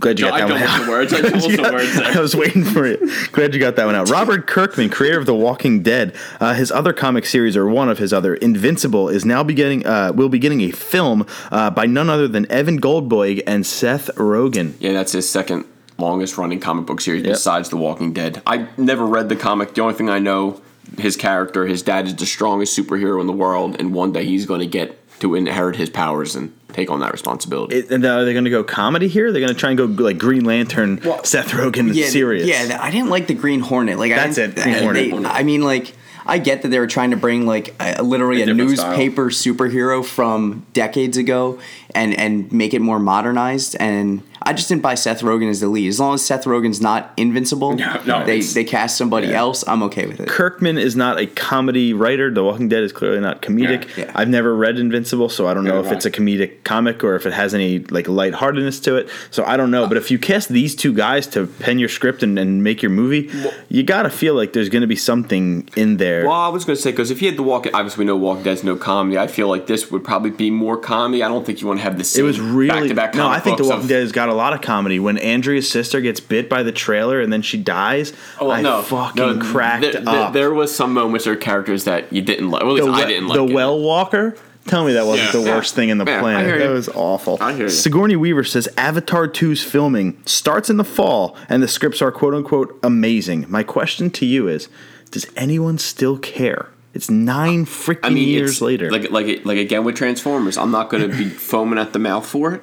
Glad 0.00 0.18
you 0.18 0.24
No, 0.26 0.30
got 0.32 0.40
I 0.42 0.46
that 0.48 0.50
one 0.50 0.62
out. 0.62 0.88
words. 0.88 1.12
I 1.12 1.20
words 1.72 1.96
I 2.16 2.20
was 2.20 2.34
waiting 2.34 2.64
for 2.64 2.84
it. 2.84 3.00
Glad 3.32 3.54
you 3.54 3.60
got 3.60 3.76
that 3.76 3.86
one 3.86 3.94
out. 3.94 4.08
Robert 4.10 4.46
Kirkman, 4.46 4.90
creator 4.90 5.18
of 5.18 5.26
The 5.26 5.34
Walking 5.34 5.82
Dead, 5.82 6.14
uh, 6.40 6.54
his 6.54 6.72
other 6.72 6.92
comic 6.92 7.24
series, 7.26 7.56
or 7.56 7.68
one 7.68 7.88
of 7.88 7.98
his 7.98 8.12
other, 8.12 8.34
Invincible, 8.34 9.08
is 9.08 9.24
now 9.24 9.42
beginning. 9.44 9.86
Uh, 9.86 10.12
will 10.14 10.28
be 10.28 10.38
getting 10.38 10.60
a 10.62 10.70
film 10.70 11.26
uh, 11.50 11.70
by 11.70 11.86
none 11.86 12.08
other 12.10 12.26
than 12.26 12.50
Evan 12.50 12.76
Goldberg 12.78 13.42
and 13.46 13.64
Seth 13.66 14.06
Rogen. 14.16 14.74
Yeah, 14.80 14.92
that's 14.92 15.12
his 15.12 15.28
second 15.28 15.66
longest 15.98 16.36
running 16.38 16.58
comic 16.58 16.86
book 16.86 17.00
series 17.00 17.22
Yep. 17.22 17.32
besides 17.34 17.68
The 17.68 17.76
Walking 17.76 18.12
Dead. 18.12 18.42
I 18.46 18.66
never 18.76 19.06
read 19.06 19.28
the 19.28 19.36
comic. 19.36 19.74
The 19.74 19.82
only 19.82 19.94
thing 19.94 20.08
I 20.10 20.18
know, 20.18 20.60
his 20.98 21.16
character, 21.16 21.66
his 21.66 21.82
dad 21.82 22.06
is 22.06 22.16
the 22.16 22.26
strongest 22.26 22.76
superhero 22.76 23.20
in 23.20 23.26
the 23.28 23.32
world, 23.32 23.76
and 23.78 23.92
one 23.94 24.12
day 24.12 24.24
he's 24.24 24.46
going 24.46 24.60
to 24.60 24.66
get 24.66 24.98
to 25.22 25.34
inherit 25.34 25.76
his 25.76 25.88
powers 25.88 26.36
and 26.36 26.52
take 26.72 26.90
on 26.90 27.00
that 27.00 27.12
responsibility. 27.12 27.76
It, 27.76 27.90
and 27.90 28.04
are 28.04 28.24
they 28.24 28.32
going 28.32 28.44
to 28.44 28.50
go 28.50 28.62
comedy 28.64 29.08
here? 29.08 29.30
They're 29.32 29.40
going 29.40 29.52
to 29.52 29.58
try 29.58 29.70
and 29.70 29.78
go 29.78 29.84
like 29.84 30.18
Green 30.18 30.44
Lantern, 30.44 31.00
Seth 31.24 31.48
Rogen, 31.50 31.94
yeah, 31.94 32.06
serious. 32.08 32.46
Yeah, 32.46 32.78
I 32.80 32.90
didn't 32.90 33.08
like 33.10 33.26
the 33.26 33.34
Green 33.34 33.60
Hornet. 33.60 33.98
Like 33.98 34.10
That's 34.12 34.38
I 34.38 34.42
it, 34.42 34.54
Green 34.56 34.92
they- 34.92 35.10
Hornet. 35.10 35.30
I 35.32 35.42
mean, 35.42 35.62
like 35.62 35.94
I 36.26 36.38
get 36.38 36.62
that 36.62 36.68
they 36.68 36.78
were 36.78 36.86
trying 36.86 37.10
to 37.12 37.16
bring 37.16 37.46
like 37.46 37.74
a, 37.80 38.02
literally 38.02 38.40
A 38.40 38.44
a, 38.44 38.46
different 38.46 38.78
style. 38.78 38.90
newspaper 38.90 39.30
superhero 39.30 40.04
from 40.04 40.66
decades 40.72 41.16
ago 41.16 41.58
and 41.94 42.14
and 42.14 42.50
make 42.52 42.74
it 42.74 42.80
more 42.80 42.98
modernized. 42.98 43.76
And 43.80 44.22
I 44.44 44.52
just 44.52 44.68
didn't 44.68 44.82
buy 44.82 44.94
Seth 44.94 45.20
Rogen 45.22 45.48
as 45.50 45.60
the 45.60 45.68
lead. 45.68 45.88
As 45.88 45.98
long 46.00 46.14
as 46.14 46.24
Seth 46.24 46.44
Rogen's 46.44 46.80
not 46.80 47.12
invincible, 47.16 47.72
No, 47.76 48.00
no, 48.06 48.24
they 48.26 48.40
they 48.40 48.64
cast 48.64 48.96
somebody 48.96 49.28
yeah. 49.28 49.38
else. 49.38 49.64
I'm 49.66 49.82
okay 49.84 50.06
with 50.06 50.20
it. 50.20 50.28
Kirkman 50.28 50.78
is 50.78 50.94
not 50.96 51.18
a 51.18 51.26
comedy 51.26 51.92
writer. 51.92 52.30
The 52.32 52.42
Walking 52.44 52.68
Dead 52.68 52.82
is 52.82 52.92
clearly 52.92 53.20
not 53.20 53.42
comedic. 53.42 53.96
Yeah. 53.96 54.04
Yeah. 54.06 54.12
I've 54.14 54.28
never 54.28 54.54
read 54.54 54.78
Invincible, 54.78 55.28
so 55.28 55.46
I 55.46 55.54
don't 55.54 55.64
know 55.64 55.76
Neither 55.82 55.88
if 55.88 55.92
it's 55.96 56.04
a 56.06 56.10
comedic 56.10 56.64
comic 56.64 57.02
or 57.04 57.14
if 57.14 57.26
it 57.26 57.32
has 57.32 57.54
any 57.54 57.80
like 57.80 58.08
lightheartedness 58.08 58.80
to 58.80 58.96
it. 58.96 59.08
So 59.30 59.44
I 59.44 59.56
don't 59.56 59.70
know. 59.70 59.86
But 59.86 59.96
if 59.96 60.10
you 60.10 60.18
cast 60.18 60.48
these 60.48 60.74
two 60.74 60.92
guys 60.94 61.26
to 61.28 61.46
pen 61.46 61.78
your 61.78 61.88
script 61.88 62.22
and, 62.22 62.38
and 62.38 62.62
make 62.64 62.82
your 62.82 62.90
movie, 62.90 63.30
you 63.68 63.82
got 63.82 64.02
to 64.02 64.10
feel 64.10 64.34
like 64.34 64.52
there's 64.52 64.68
going 64.68 64.82
to 64.82 64.86
be 64.88 64.96
something 64.96 65.68
in 65.76 65.96
there. 65.98 66.24
Well, 66.26 66.32
I 66.36 66.48
was 66.48 66.64
going 66.64 66.76
to 66.76 66.82
say 66.82 66.90
because 66.90 67.10
if 67.10 67.20
you 67.22 67.28
had 67.28 67.38
the 67.38 67.42
walk, 67.42 67.66
obviously 67.72 68.02
we 68.04 68.06
know 68.06 68.16
Walking 68.16 68.44
Dead's 68.44 68.64
no 68.64 68.76
comedy. 68.76 69.18
I 69.18 69.26
feel 69.26 69.48
like 69.48 69.66
this 69.66 69.90
would 69.90 70.04
probably 70.04 70.30
be 70.30 70.50
more 70.50 70.76
comedy. 70.76 71.22
I 71.22 71.28
don't 71.28 71.44
think 71.44 71.60
you 71.60 71.66
want 71.66 71.78
to 71.80 71.84
have 71.84 71.96
the 71.96 72.02
it 72.02 72.04
same 72.06 72.24
was 72.26 72.40
really 72.40 72.68
back-to-back. 72.68 73.14
no. 73.14 73.28
I 73.28 73.40
think 73.40 73.56
The 73.58 73.62
books 73.64 73.70
Walking 73.70 73.84
of- 73.84 73.88
Dead 73.88 74.00
has 74.00 74.12
got 74.12 74.28
a 74.32 74.34
lot 74.34 74.52
of 74.52 74.60
comedy. 74.60 74.98
When 74.98 75.18
Andrea's 75.18 75.70
sister 75.70 76.00
gets 76.00 76.18
bit 76.20 76.48
by 76.48 76.62
the 76.62 76.72
trailer 76.72 77.20
and 77.20 77.32
then 77.32 77.42
she 77.42 77.56
dies, 77.58 78.12
Oh, 78.40 78.50
I 78.50 78.62
no, 78.62 78.82
fucking 78.82 79.38
no, 79.38 79.38
cracked 79.44 79.82
there, 79.82 79.92
there- 80.00 80.08
up. 80.08 80.32
there 80.32 80.52
was 80.52 80.74
some 80.74 80.92
moments 80.94 81.26
or 81.26 81.36
characters 81.36 81.84
that 81.84 82.12
you 82.12 82.22
didn't 82.22 82.50
like. 82.50 82.62
Well, 82.64 82.76
at 82.78 82.84
the, 82.84 82.90
I 82.90 83.04
didn't 83.06 83.28
like. 83.28 83.36
the 83.38 83.44
it. 83.46 83.52
well 83.54 83.78
walker. 83.78 84.36
Tell 84.66 84.84
me 84.84 84.92
that 84.92 85.06
wasn't 85.06 85.34
Yeah. 85.34 85.40
the 85.40 85.46
Yeah. 85.48 85.56
worst 85.56 85.74
thing 85.74 85.88
in 85.88 85.98
the 85.98 86.04
Yeah, 86.04 86.18
I 86.18 86.20
planet. 86.20 86.58
That 86.60 86.70
was 86.70 86.88
awful. 86.94 87.36
I 87.40 87.52
hear 87.52 87.64
you. 87.64 87.68
Sigourney 87.68 88.14
Weaver 88.16 88.44
says 88.44 88.68
Avatar 88.76 89.26
2's 89.26 89.62
filming 89.62 90.16
starts 90.24 90.70
in 90.70 90.76
the 90.76 90.84
fall 90.84 91.36
and 91.48 91.62
the 91.62 91.68
scripts 91.68 92.00
are 92.00 92.12
quote 92.12 92.32
unquote 92.32 92.78
amazing. 92.82 93.46
My 93.48 93.62
question 93.64 94.10
to 94.10 94.24
you 94.26 94.46
is 94.48 94.68
Does 95.10 95.26
anyone 95.36 95.78
still 95.78 96.16
care? 96.16 96.68
It's 96.94 97.10
nine 97.10 97.66
freaking 97.66 97.98
I 98.04 98.10
mean, 98.10 98.28
years 98.28 98.62
later. 98.62 98.90
like 98.90 99.10
like 99.10 99.44
like 99.44 99.58
again 99.58 99.82
with 99.82 99.96
Transformers, 99.96 100.56
I'm 100.56 100.70
not 100.70 100.90
going 100.90 101.10
to 101.10 101.16
be 101.16 101.24
foaming 101.50 101.78
at 101.78 101.92
the 101.92 101.98
mouth 101.98 102.24
for 102.26 102.52
it. 102.54 102.62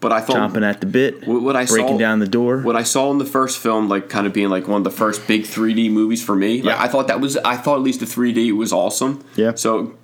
But 0.00 0.12
I 0.12 0.20
thought 0.20 0.36
chomping 0.52 0.62
at 0.62 0.80
the 0.80 0.86
bit, 0.86 1.26
what, 1.26 1.56
I 1.56 1.64
breaking 1.66 1.88
saw, 1.94 1.98
down 1.98 2.20
the 2.20 2.28
door. 2.28 2.58
What 2.60 2.76
I 2.76 2.84
saw 2.84 3.10
in 3.10 3.18
the 3.18 3.24
first 3.24 3.58
film, 3.58 3.88
like 3.88 4.08
kind 4.08 4.28
of 4.28 4.32
being 4.32 4.48
like 4.48 4.68
one 4.68 4.78
of 4.78 4.84
the 4.84 4.92
first 4.92 5.26
big 5.26 5.42
3D 5.42 5.90
movies 5.90 6.22
for 6.24 6.36
me. 6.36 6.62
Like, 6.62 6.76
Yeah. 6.76 6.82
I 6.82 6.86
thought 6.86 7.08
that 7.08 7.20
was. 7.20 7.36
I 7.38 7.56
thought 7.56 7.76
at 7.76 7.82
least 7.82 7.98
the 7.98 8.06
3D 8.06 8.52
was 8.52 8.72
awesome. 8.72 9.24
Yeah. 9.34 9.54
So 9.56 9.94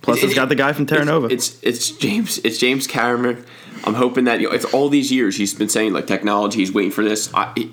Plus, 0.00 0.18
it- 0.22 0.24
it's 0.26 0.34
got 0.34 0.48
the 0.48 0.54
guy 0.54 0.72
from 0.72 0.86
Terra 0.86 1.24
it's- 1.26 1.58
It's 1.62 1.62
it's 1.62 1.90
James 1.90 2.38
it's 2.38 2.58
James 2.58 2.86
Cameron. 2.86 3.44
I'm 3.84 3.94
hoping 3.94 4.24
that 4.24 4.40
you 4.40 4.48
know, 4.48 4.54
it's 4.54 4.64
all 4.66 4.88
these 4.88 5.12
years 5.12 5.36
he's 5.36 5.52
been 5.52 5.68
saying 5.68 5.92
like 5.92 6.06
technology. 6.06 6.60
He's 6.60 6.72
waiting 6.72 6.90
for 6.92 7.04
this. 7.04 7.30
I, 7.34 7.52
it, 7.56 7.68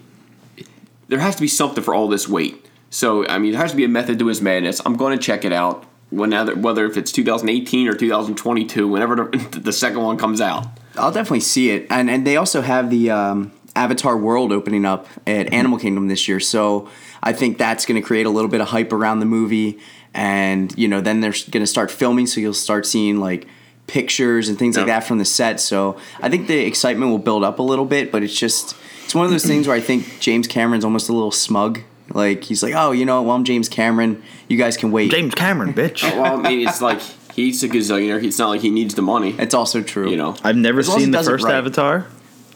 there 1.07 1.19
has 1.19 1.35
to 1.35 1.41
be 1.41 1.47
something 1.47 1.83
for 1.83 1.93
all 1.93 2.09
this 2.09 2.27
wait. 2.27 2.65
So 2.89 3.25
I 3.27 3.37
mean, 3.37 3.53
there 3.53 3.61
has 3.61 3.71
to 3.71 3.77
be 3.77 3.85
a 3.85 3.89
method 3.89 4.19
to 4.19 4.27
his 4.27 4.41
madness. 4.41 4.81
I'm 4.85 4.97
going 4.97 5.17
to 5.17 5.23
check 5.23 5.45
it 5.45 5.53
out. 5.53 5.85
Whenever, 6.09 6.53
whether 6.55 6.85
if 6.85 6.97
it's 6.97 7.13
2018 7.13 7.87
or 7.87 7.93
2022, 7.93 8.85
whenever 8.85 9.15
the, 9.15 9.59
the 9.63 9.71
second 9.71 10.01
one 10.01 10.17
comes 10.17 10.41
out. 10.41 10.65
I'll 10.97 11.11
definitely 11.11 11.41
see 11.41 11.71
it, 11.71 11.87
and 11.89 12.09
and 12.09 12.25
they 12.25 12.37
also 12.37 12.61
have 12.61 12.89
the 12.89 13.11
um, 13.11 13.51
Avatar 13.75 14.17
World 14.17 14.51
opening 14.51 14.85
up 14.85 15.07
at 15.25 15.53
Animal 15.53 15.79
Kingdom 15.79 16.07
this 16.07 16.27
year. 16.27 16.39
So 16.39 16.89
I 17.23 17.33
think 17.33 17.57
that's 17.57 17.85
going 17.85 18.01
to 18.01 18.05
create 18.05 18.25
a 18.25 18.29
little 18.29 18.49
bit 18.49 18.61
of 18.61 18.69
hype 18.69 18.91
around 18.91 19.19
the 19.19 19.25
movie. 19.25 19.79
And, 20.13 20.77
you 20.77 20.87
know, 20.87 20.99
then 20.99 21.21
they're 21.21 21.33
going 21.51 21.63
to 21.63 21.67
start 21.67 21.89
filming. 21.89 22.27
So 22.27 22.41
you'll 22.41 22.53
start 22.53 22.85
seeing 22.85 23.19
like 23.19 23.47
pictures 23.87 24.49
and 24.49 24.59
things 24.59 24.75
like 24.75 24.87
that 24.87 25.05
from 25.05 25.19
the 25.19 25.25
set. 25.25 25.59
So 25.59 25.97
I 26.21 26.29
think 26.29 26.47
the 26.47 26.65
excitement 26.65 27.11
will 27.11 27.19
build 27.19 27.43
up 27.43 27.59
a 27.59 27.61
little 27.61 27.85
bit. 27.85 28.11
But 28.11 28.23
it's 28.23 28.37
just, 28.37 28.75
it's 29.05 29.15
one 29.15 29.25
of 29.25 29.31
those 29.31 29.45
things 29.45 29.67
where 29.67 29.75
I 29.75 29.79
think 29.79 30.19
James 30.19 30.47
Cameron's 30.47 30.83
almost 30.83 31.07
a 31.07 31.13
little 31.13 31.31
smug. 31.31 31.79
Like 32.09 32.43
he's 32.43 32.61
like, 32.61 32.73
oh, 32.75 32.91
you 32.91 33.05
know, 33.05 33.21
well, 33.21 33.37
I'm 33.37 33.45
James 33.45 33.69
Cameron. 33.69 34.21
You 34.49 34.57
guys 34.57 34.75
can 34.75 34.91
wait. 34.91 35.11
James 35.11 35.33
Cameron, 35.33 35.73
bitch. 35.73 36.03
Well, 36.03 36.45
I 36.45 36.49
mean, 36.49 36.67
it's 36.67 36.81
like 36.81 36.99
he's 37.33 37.63
a 37.63 37.69
gazillionaire. 37.69 38.23
It's 38.23 38.39
not 38.39 38.49
like 38.49 38.61
he 38.61 38.69
needs 38.69 38.95
the 38.95 39.01
money. 39.01 39.35
It's 39.39 39.53
also 39.53 39.81
true. 39.81 40.09
You 40.09 40.17
know. 40.17 40.35
I've 40.43 40.55
never 40.55 40.79
As 40.79 40.87
long 40.89 40.97
as 40.97 41.03
seen 41.03 41.09
it 41.09 41.11
the 41.13 41.17
does 41.19 41.27
it 41.27 41.31
first 41.31 41.43
right. 41.45 41.55
Avatar. 41.55 42.05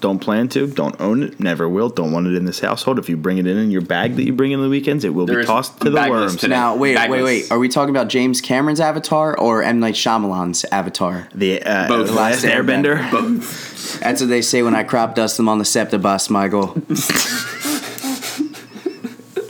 Don't 0.02 0.20
plan 0.20 0.50
to. 0.50 0.68
Don't 0.68 1.00
own 1.02 1.24
it. 1.24 1.40
Never 1.40 1.68
will. 1.70 1.90
Don't 1.90 2.12
want 2.12 2.28
it 2.28 2.36
in 2.36 2.46
this 2.46 2.60
household. 2.60 3.00
If 3.00 3.10
you 3.10 3.16
bring 3.18 3.38
it 3.38 3.48
in 3.48 3.58
in 3.58 3.72
your 3.72 3.82
bag 3.82 4.16
that 4.18 4.24
you 4.26 4.34
bring 4.34 4.52
in 4.52 4.62
the 4.62 4.70
weekends, 4.70 5.04
it 5.04 5.10
will 5.16 5.26
There 5.26 5.38
be 5.38 5.42
is 5.42 5.48
tossed 5.48 5.80
to 5.82 5.90
the 5.90 5.96
bagless 5.96 6.32
worms. 6.32 6.42
today. 6.42 6.54
Now, 6.54 6.74
wait, 6.76 6.90
wait, 6.90 6.96
Bagless. 6.96 7.24
wait. 7.24 7.52
Are 7.52 7.58
we 7.58 7.70
talking 7.70 7.90
about 7.96 8.10
James 8.10 8.40
Cameron's 8.42 8.82
Avatar 8.82 9.36
or 9.40 9.64
M. 9.64 9.80
Night 9.80 9.96
Shyamalan's 9.96 10.64
Avatar? 10.66 11.28
The 11.34 11.64
uh, 11.64 11.88
Both. 11.88 12.08
the 12.08 12.14
last 12.14 12.44
Last 12.44 12.54
Airbender. 12.54 14.00
That's 14.02 14.22
what 14.22 14.28
they 14.30 14.42
say 14.42 14.62
when 14.62 14.76
I 14.76 14.84
crop 14.84 15.16
dust 15.16 15.38
them 15.38 15.48
on 15.50 15.58
the 15.60 15.66
SEPTA 15.66 15.98
bus, 15.98 16.30
Michael. 16.30 16.76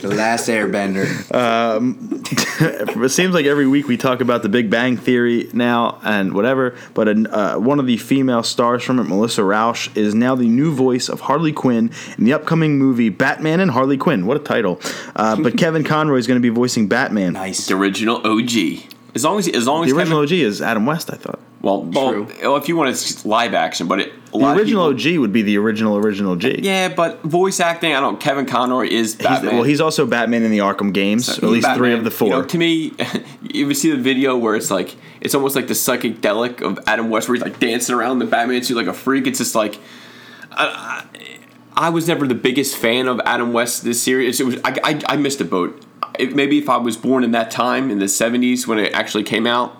the 0.06 0.14
last 0.14 0.48
Airbender. 0.48 1.06
it 3.04 3.08
seems 3.10 3.34
like 3.34 3.46
every 3.46 3.66
week 3.66 3.88
we 3.88 3.96
talk 3.96 4.20
about 4.20 4.42
the 4.42 4.48
Big 4.48 4.70
Bang 4.70 4.96
Theory 4.96 5.48
now 5.52 6.00
and 6.02 6.32
whatever. 6.32 6.74
But 6.94 7.08
uh, 7.08 7.56
one 7.58 7.78
of 7.78 7.86
the 7.86 7.96
female 7.96 8.42
stars 8.42 8.82
from 8.82 8.98
it, 8.98 9.04
Melissa 9.04 9.42
Rauch, 9.42 9.94
is 9.96 10.14
now 10.14 10.34
the 10.34 10.48
new 10.48 10.72
voice 10.74 11.08
of 11.08 11.20
Harley 11.20 11.52
Quinn 11.52 11.90
in 12.18 12.24
the 12.24 12.32
upcoming 12.32 12.78
movie 12.78 13.08
Batman 13.08 13.60
and 13.60 13.70
Harley 13.70 13.96
Quinn. 13.96 14.26
What 14.26 14.36
a 14.36 14.40
title! 14.40 14.80
Uh, 15.14 15.36
but 15.36 15.56
Kevin 15.58 15.84
Conroy 15.84 16.18
is 16.18 16.26
going 16.26 16.40
to 16.40 16.42
be 16.42 16.48
voicing 16.54 16.88
Batman. 16.88 17.34
Nice. 17.34 17.66
The 17.66 17.74
original 17.76 18.16
OG. 18.26 18.92
As 19.14 19.24
long 19.24 19.38
as 19.38 19.48
as 19.48 19.66
long 19.66 19.84
as 19.84 19.90
The 19.90 19.96
original 19.96 20.22
Kevin, 20.22 20.38
OG 20.40 20.46
is 20.46 20.62
Adam 20.62 20.84
West, 20.86 21.10
I 21.12 21.16
thought. 21.16 21.40
well, 21.62 21.82
well, 21.84 22.12
True. 22.12 22.28
well, 22.42 22.56
if 22.56 22.68
you 22.68 22.76
want 22.76 22.94
to 22.94 23.28
live 23.28 23.54
action, 23.54 23.88
but 23.88 24.00
it, 24.00 24.12
a 24.12 24.15
The 24.32 24.52
original 24.52 24.92
people- 24.92 25.12
OG 25.12 25.18
would 25.18 25.32
be 25.32 25.42
the 25.42 25.58
original 25.58 25.96
original 25.96 26.36
G. 26.36 26.60
Yeah, 26.62 26.88
but 26.88 27.22
voice 27.22 27.60
acting, 27.60 27.94
I 27.94 28.00
don't. 28.00 28.20
Kevin 28.20 28.46
Conroy 28.46 28.88
is 28.88 29.14
He's, 29.16 29.42
well, 29.42 29.62
he's 29.62 29.80
also 29.80 30.06
Batman 30.06 30.42
in 30.42 30.50
the 30.50 30.58
Arkham 30.58 30.92
games, 30.92 31.26
He's 31.26 31.38
at 31.38 31.44
least 31.44 31.72
three 31.74 31.92
of 31.92 32.04
the 32.04 32.10
four. 32.10 32.28
You 32.28 32.34
know, 32.34 32.44
to 32.44 32.58
me, 32.58 32.92
you 33.42 33.64
ever 33.64 33.74
see 33.74 33.90
the 33.90 33.96
video 33.96 34.36
where 34.36 34.56
it's 34.56 34.70
like 34.70 34.96
it's 35.20 35.34
almost 35.34 35.56
like 35.56 35.68
the 35.68 35.74
psychedelic 35.74 36.62
of 36.62 36.78
Adam 36.86 37.10
West, 37.10 37.28
where 37.28 37.36
he's 37.36 37.44
like 37.44 37.58
dancing 37.58 37.94
around 37.94 38.18
the 38.18 38.26
Batman 38.26 38.62
suit 38.62 38.76
like 38.76 38.86
a 38.86 38.92
freak. 38.94 39.26
It's 39.26 39.38
just 39.38 39.54
like. 39.54 39.78
I, 40.52 41.04
I, 41.12 41.20
I 41.76 41.90
was 41.90 42.08
never 42.08 42.26
the 42.26 42.34
biggest 42.34 42.74
fan 42.76 43.06
of 43.06 43.20
Adam 43.26 43.52
West 43.52 43.84
this 43.84 44.02
series. 44.02 44.40
It 44.40 44.46
was 44.46 44.56
I, 44.64 44.78
I, 44.82 45.02
I 45.10 45.16
missed 45.16 45.42
a 45.42 45.44
boat. 45.44 45.84
It, 46.18 46.34
maybe 46.34 46.56
if 46.56 46.70
I 46.70 46.78
was 46.78 46.96
born 46.96 47.22
in 47.22 47.32
that 47.32 47.50
time 47.50 47.90
in 47.90 47.98
the 47.98 48.06
'70s 48.06 48.66
when 48.66 48.78
it 48.78 48.94
actually 48.94 49.24
came 49.24 49.46
out, 49.46 49.76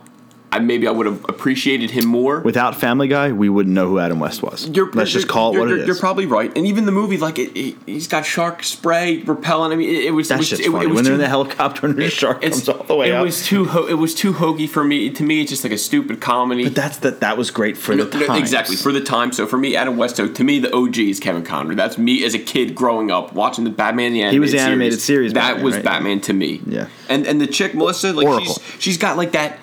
I 0.56 0.58
maybe 0.60 0.86
I 0.88 0.90
would 0.90 1.06
have 1.06 1.24
appreciated 1.28 1.90
him 1.90 2.06
more. 2.06 2.40
Without 2.40 2.74
Family 2.76 3.08
Guy, 3.08 3.32
we 3.32 3.48
wouldn't 3.48 3.74
know 3.74 3.88
who 3.88 3.98
Adam 3.98 4.18
West 4.20 4.42
was. 4.42 4.68
You're, 4.68 4.90
Let's 4.92 5.10
just 5.10 5.24
you're- 5.26 5.32
call 5.32 5.54
it 5.56 5.58
what 5.60 5.70
it 5.70 5.80
is. 5.80 5.86
You're 5.86 5.96
probably 5.96 6.26
right, 6.26 6.50
and 6.56 6.66
even 6.66 6.86
the 6.86 6.92
movie, 6.92 7.16
like 7.18 7.38
it, 7.38 7.56
it, 7.58 7.76
he's 7.86 8.08
got 8.08 8.24
shark 8.26 8.62
spray 8.62 9.18
repellent. 9.22 9.72
I 9.72 9.76
mean, 9.76 9.88
it, 9.88 10.04
it 10.06 10.10
was. 10.12 10.28
That 10.28 10.36
it 10.36 10.38
was, 10.38 10.48
shit's 10.48 10.60
it, 10.66 10.70
funny. 10.72 10.86
when 10.86 11.04
they're 11.04 11.14
in 11.14 11.20
the 11.20 11.28
helicopter 11.28 11.86
and 11.86 11.96
the 11.96 12.10
shark 12.10 12.42
comes 12.42 12.68
all 12.68 12.82
the 12.84 12.94
way 12.96 13.10
it 13.10 13.20
was 13.22 13.46
too 13.46 13.66
ho- 13.66 13.86
it 13.86 13.94
was 13.94 14.14
too 14.14 14.32
hokey 14.32 14.66
for 14.66 14.82
me. 14.84 15.10
To 15.10 15.22
me, 15.22 15.40
it's 15.42 15.50
just 15.50 15.62
like 15.64 15.72
a 15.72 15.78
stupid 15.78 16.20
comedy. 16.20 16.64
but 16.64 16.74
that's 16.74 16.98
that. 16.98 17.20
That 17.20 17.36
was 17.36 17.50
great 17.50 17.76
for 17.76 17.94
No, 17.94 18.04
the 18.04 18.18
no, 18.18 18.26
time. 18.26 18.38
exactly 18.40 18.76
for 18.76 18.92
the 18.92 19.00
time. 19.00 19.32
So 19.32 19.46
for 19.46 19.58
me, 19.58 19.76
Adam 19.76 19.96
West. 19.96 20.16
So 20.16 20.26
to 20.28 20.44
me, 20.44 20.58
the 20.58 20.74
OG 20.74 20.98
is 20.98 21.20
Kevin 21.20 21.44
Conner. 21.44 21.74
That's 21.74 21.98
me 21.98 22.24
as 22.24 22.34
a 22.34 22.38
kid 22.38 22.74
growing 22.74 23.10
up 23.10 23.32
watching 23.32 23.64
the 23.64 23.70
Batman 23.70 24.12
the 24.12 24.22
animated 24.22 24.32
He 24.34 24.40
was 24.40 24.52
the 24.52 24.58
animated 24.60 25.00
series 25.00 25.32
That 25.32 25.40
Batman, 25.48 25.64
was 25.64 25.74
right? 25.76 25.84
Batman 25.84 26.20
to 26.22 26.32
me. 26.32 26.60
Yeah. 26.66 26.88
And 27.08 27.26
and 27.26 27.40
the 27.40 27.46
chick 27.46 27.74
Melissa, 27.74 28.12
like 28.12 28.26
Oracle. 28.26 28.54
she's 28.54 28.82
she's 28.82 28.98
got 28.98 29.16
like 29.16 29.32
that 29.32 29.58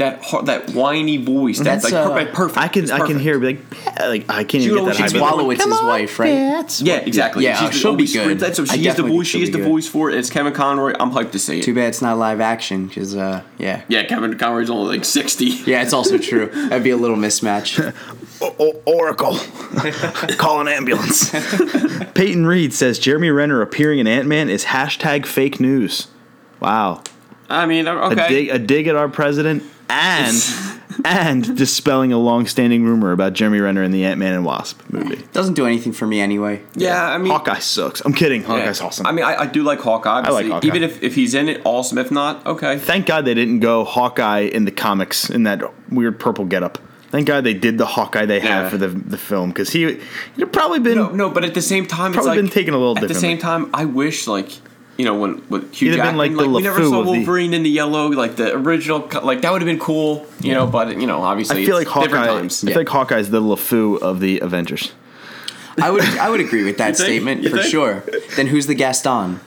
that 0.00 0.22
har- 0.24 0.42
that 0.42 0.70
whiny 0.70 1.16
voice. 1.16 1.58
That's, 1.58 1.84
That's, 1.84 1.94
like 1.94 2.26
uh, 2.26 2.26
per- 2.26 2.32
perfect. 2.34 2.58
I 2.58 2.68
can 2.68 2.82
It's 2.82 2.92
I 2.92 3.06
can 3.06 3.18
hear 3.18 3.34
her 3.34 3.38
be 3.40 3.46
like 3.46 4.00
like 4.00 4.24
I 4.28 4.44
can't 4.44 4.62
She 4.62 4.70
even 4.70 4.84
get 4.84 4.96
that 4.96 4.96
always 4.96 4.98
high. 4.98 5.06
be 5.08 5.12
but- 5.20 5.36
like, 5.36 5.58
Wolowitz, 5.58 5.64
his 5.64 5.82
wife, 5.82 6.18
right? 6.18 6.80
Yeah, 6.82 6.96
exactly. 6.98 7.44
Yeah, 7.44 7.56
she's 7.60 7.70
the 7.70 7.76
she'll 7.76 7.96
be 7.96 8.04
voice 8.04 8.12
good. 8.12 8.38
For, 8.38 8.44
that's, 8.46 8.56
so 8.56 8.64
she 8.64 8.86
is 8.86 8.96
the 8.96 9.02
voice. 9.04 9.26
She 9.26 9.38
she'll 9.38 9.42
is 9.44 9.50
the 9.52 9.58
good. 9.58 9.68
voice 9.68 9.86
for 9.88 10.10
it. 10.10 10.16
It's 10.18 10.28
Kevin 10.30 10.52
Conroy. 10.52 10.92
I'm 10.98 11.12
hyped 11.12 11.32
to 11.32 11.38
see 11.38 11.60
it. 11.60 11.62
Too 11.62 11.74
bad 11.74 11.88
it's 11.88 12.02
not 12.02 12.18
live 12.18 12.40
action, 12.40 12.86
because, 12.88 13.14
uh, 13.16 13.42
yeah. 13.58 13.82
Yeah, 13.88 14.04
Kevin 14.04 14.36
Conroy's 14.36 14.70
only 14.70 14.96
like 14.96 15.04
60. 15.04 15.44
Yeah, 15.66 15.82
it's 15.82 15.92
also 15.92 16.18
true. 16.18 16.46
That'd 16.46 16.82
be 16.82 16.90
a 16.90 16.96
little 16.96 17.16
mismatch. 17.16 17.94
O- 18.42 18.56
O- 18.58 18.82
Oracle, 18.86 19.34
call 20.38 20.62
an 20.62 20.68
ambulance. 20.68 21.28
Peyton 22.14 22.46
Reed 22.46 22.72
says 22.72 22.98
Jeremy 22.98 23.28
Renner 23.30 23.60
appearing 23.60 23.98
in 23.98 24.06
Ant 24.06 24.26
Man 24.26 24.48
is 24.48 24.64
hashtag 24.64 25.26
fake 25.26 25.60
news. 25.60 26.06
Wow, 26.58 27.02
I 27.50 27.66
mean, 27.66 27.86
okay. 27.86 28.24
a 28.24 28.28
dig 28.28 28.48
a 28.48 28.58
dig 28.58 28.86
at 28.86 28.96
our 28.96 29.10
president 29.10 29.62
and 29.90 30.36
and 31.04 31.56
dispelling 31.56 32.12
a 32.12 32.18
long-standing 32.18 32.84
rumor 32.84 33.12
about 33.12 33.32
Jeremy 33.32 33.60
Renner 33.60 33.82
in 33.82 33.90
the 33.90 34.04
Ant 34.04 34.18
Man 34.18 34.34
and 34.34 34.44
Wasp 34.44 34.80
movie. 34.90 35.22
Doesn't 35.32 35.54
do 35.54 35.66
anything 35.66 35.92
for 35.92 36.06
me 36.06 36.20
anyway. 36.20 36.62
yeah, 36.74 37.02
I 37.10 37.18
mean, 37.18 37.32
Hawkeye 37.32 37.58
sucks. 37.58 38.00
I'm 38.02 38.12
kidding. 38.12 38.42
yeah. 38.42 38.46
Hawkeye's 38.48 38.80
awesome. 38.80 39.06
I 39.06 39.12
mean, 39.12 39.24
I, 39.24 39.36
I 39.42 39.46
do 39.46 39.62
like 39.62 39.80
Hawkeye. 39.80 40.28
like. 40.28 40.46
Hawkeye. 40.46 40.66
Even 40.66 40.82
if, 40.82 41.02
if 41.02 41.14
he's 41.14 41.34
in 41.34 41.48
it, 41.48 41.62
awesome. 41.64 41.98
If 41.98 42.10
not, 42.10 42.44
okay. 42.46 42.78
Thank 42.78 43.06
God 43.06 43.24
they 43.24 43.34
didn't 43.34 43.60
go 43.60 43.84
Hawkeye 43.84 44.40
in 44.40 44.64
the 44.64 44.70
comics 44.72 45.30
in 45.30 45.44
that 45.44 45.62
weird 45.90 46.18
purple 46.20 46.44
getup. 46.44 46.78
Thank 47.10 47.26
God 47.26 47.42
they 47.42 47.54
did 47.54 47.76
the 47.76 47.86
Hawkeye 47.86 48.24
they 48.26 48.36
Yeah. 48.36 48.62
have 48.62 48.70
for 48.70 48.76
the 48.78 48.86
the 48.88 49.18
film 49.18 49.48
because 49.50 49.70
he 49.70 49.84
he'd 49.86 50.00
have 50.38 50.52
probably 50.52 50.78
been 50.78 50.96
No, 50.96 51.10
no, 51.10 51.28
but 51.30 51.44
at 51.44 51.54
the 51.54 51.62
same 51.62 51.86
time, 51.86 52.12
it's 52.12 52.16
Probably 52.18 52.30
like 52.30 52.38
been 52.38 52.48
taken 52.52 52.72
a 52.74 52.78
little 52.78 52.96
At 52.96 53.00
the 53.00 53.08
differently. 53.08 53.30
same 53.30 53.38
time, 53.38 53.70
I 53.74 53.84
wish 53.86 54.26
like. 54.28 54.52
You 55.00 55.06
know 55.06 55.14
when 55.18 55.42
with 55.48 55.72
Hugh 55.74 55.90
He'd 55.90 55.96
have 55.98 56.04
been 56.12 56.16
Jackman, 56.16 56.36
like 56.36 56.36
the 56.36 56.48
we 56.48 56.62
never 56.62 56.78
saw 56.84 57.00
of 57.00 57.06
the- 57.06 57.12
Wolverine 57.12 57.54
in 57.54 57.62
the 57.62 57.70
yellow, 57.70 58.08
like 58.08 58.36
the 58.36 58.54
original, 58.54 59.08
like 59.22 59.40
that 59.42 59.50
would 59.52 59.62
have 59.62 59.66
been 59.66 59.78
cool, 59.78 60.26
you 60.40 60.52
know. 60.52 60.66
But 60.66 61.00
you 61.00 61.06
know, 61.06 61.22
obviously, 61.22 61.62
I 61.62 61.66
feel 61.66 61.76
like 61.76 61.86
it's 61.86 61.94
different 61.94 62.26
Hawkeye. 62.26 62.40
times. 62.40 62.64
I 62.64 62.66
feel 62.68 62.76
like 62.76 62.88
Hawkeye's 62.88 63.30
the 63.30 63.40
LeFou 63.40 63.98
of 64.02 64.20
the 64.20 64.40
Avengers. 64.40 64.92
I 65.80 65.90
would 65.90 66.02
I 66.04 66.28
would 66.28 66.40
agree 66.40 66.64
with 66.64 66.76
that 66.78 66.90
You 66.90 66.94
statement 67.06 67.42
You 67.42 67.50
for 67.50 67.56
think? 67.58 67.70
sure. 67.70 68.04
Then 68.36 68.46
who's 68.48 68.66
the 68.66 68.74
Gaston? 68.74 69.40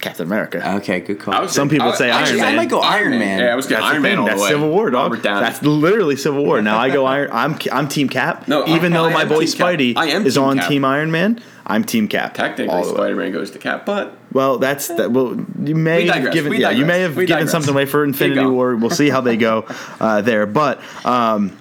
Captain 0.00 0.26
America. 0.26 0.74
Okay, 0.76 1.00
good 1.00 1.18
call. 1.18 1.34
I 1.34 1.40
would 1.40 1.50
Some 1.50 1.68
say- 1.68 1.74
people 1.76 1.88
I- 1.90 1.94
say 1.96 2.10
actually, 2.10 2.40
Iron 2.40 2.44
I 2.44 2.50
Man. 2.50 2.56
might 2.56 2.68
go 2.68 2.78
Iron 2.80 3.18
Man. 3.18 3.40
Yeah, 3.40 3.46
I 3.46 3.56
was 3.56 3.66
going 3.66 3.80
That's 3.80 3.92
Iron 3.94 4.02
Man 4.02 4.12
thing. 4.12 4.18
all 4.20 4.26
That's 4.26 4.38
the 4.38 4.44
way. 4.44 4.50
Civil 4.50 4.68
War, 4.70 4.90
dog. 4.90 5.22
That's 5.22 5.62
literally 5.62 6.14
Civil 6.14 6.44
War. 6.44 6.62
Now 6.62 6.78
I 6.78 6.90
go 6.90 7.04
Iron. 7.06 7.30
I'm 7.32 7.56
I'm 7.72 7.88
Team 7.88 8.08
Cap. 8.08 8.46
No, 8.46 8.62
I- 8.62 8.76
even 8.76 8.92
though 8.92 9.06
I 9.06 9.12
my 9.12 9.22
am 9.22 9.28
boy 9.28 9.44
Spidey 9.44 9.94
I 9.96 10.06
am 10.10 10.24
is 10.26 10.34
Team 10.34 10.42
on 10.44 10.58
Cap. 10.58 10.68
Team 10.68 10.84
Iron 10.84 11.10
Man, 11.10 11.40
I'm 11.68 11.84
Team 11.84 12.08
Cap. 12.08 12.34
Technically, 12.34 12.74
all 12.74 12.82
the 12.84 12.92
way. 12.92 12.96
Spider-Man 12.96 13.32
goes 13.32 13.50
to 13.52 13.58
Cap, 13.58 13.84
but 13.84 14.16
Well, 14.32 14.58
that's 14.58 14.88
that. 14.88 15.12
Well, 15.12 15.36
you 15.62 15.74
may 15.74 16.04
We 16.04 16.08
have 16.08 16.32
given 16.32 16.50
We 16.50 16.60
yeah, 16.60 16.70
you 16.70 16.86
may 16.86 17.00
have 17.00 17.16
We 17.16 17.26
given 17.26 17.40
digress. 17.46 17.52
something 17.52 17.74
away 17.74 17.84
for 17.84 18.04
Infinity. 18.04 18.46
War. 18.46 18.74
We'll 18.76 18.90
see 18.90 19.10
how 19.10 19.20
they 19.20 19.36
go 19.36 19.66
uh, 20.00 20.22
there. 20.22 20.46
But 20.46 20.80
um, 21.04 21.56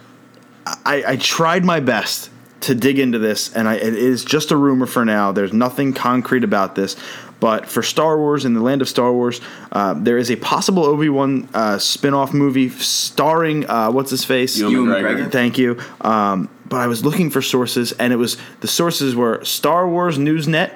I, 0.66 1.04
I 1.06 1.16
tried 1.18 1.66
my 1.66 1.80
best 1.82 2.30
to 2.62 2.74
dig 2.74 2.98
into 3.00 3.20
this, 3.20 3.54
and 3.54 3.68
I, 3.68 3.76
it 3.76 3.94
is 3.94 4.24
just 4.26 4.52
a 4.52 4.58
rumor 4.58 4.86
for 4.88 5.06
now. 5.06 5.32
There's 5.32 5.54
nothing 5.54 5.94
concrete 5.94 6.44
about 6.44 6.76
this. 6.76 6.96
But 7.40 7.68
for 7.68 7.84
Star 7.84 8.18
Wars 8.18 8.46
in 8.46 8.56
the 8.56 8.62
land 8.62 8.82
of 8.82 8.90
Star 8.90 9.14
Wars, 9.14 9.42
uh, 9.72 9.94
there 9.94 10.18
is 10.18 10.32
a 10.32 10.36
possible 10.38 10.84
Obi 10.86 11.08
Wan 11.08 11.48
uh, 11.54 11.78
spin 11.78 12.16
off 12.16 12.34
movie 12.34 12.70
starring 12.70 13.70
uh, 13.70 13.92
what's 13.92 14.10
his 14.10 14.26
face? 14.26 14.58
Ewan 14.58 14.72
Ewan 14.72 14.88
McGregor. 14.90 15.26
McGregor. 15.28 15.32
Thank 15.32 15.58
you. 15.60 15.80
Um, 16.02 16.50
but 16.68 16.78
I 16.78 16.88
was 16.88 17.04
looking 17.04 17.30
for 17.30 17.42
sources, 17.42 17.92
and 17.94 18.14
it 18.14 18.18
was 18.18 18.38
the 18.62 18.68
sources 18.68 19.16
were 19.16 19.44
Star 19.44 19.88
Wars 19.88 20.18
Newsnet, 20.18 20.74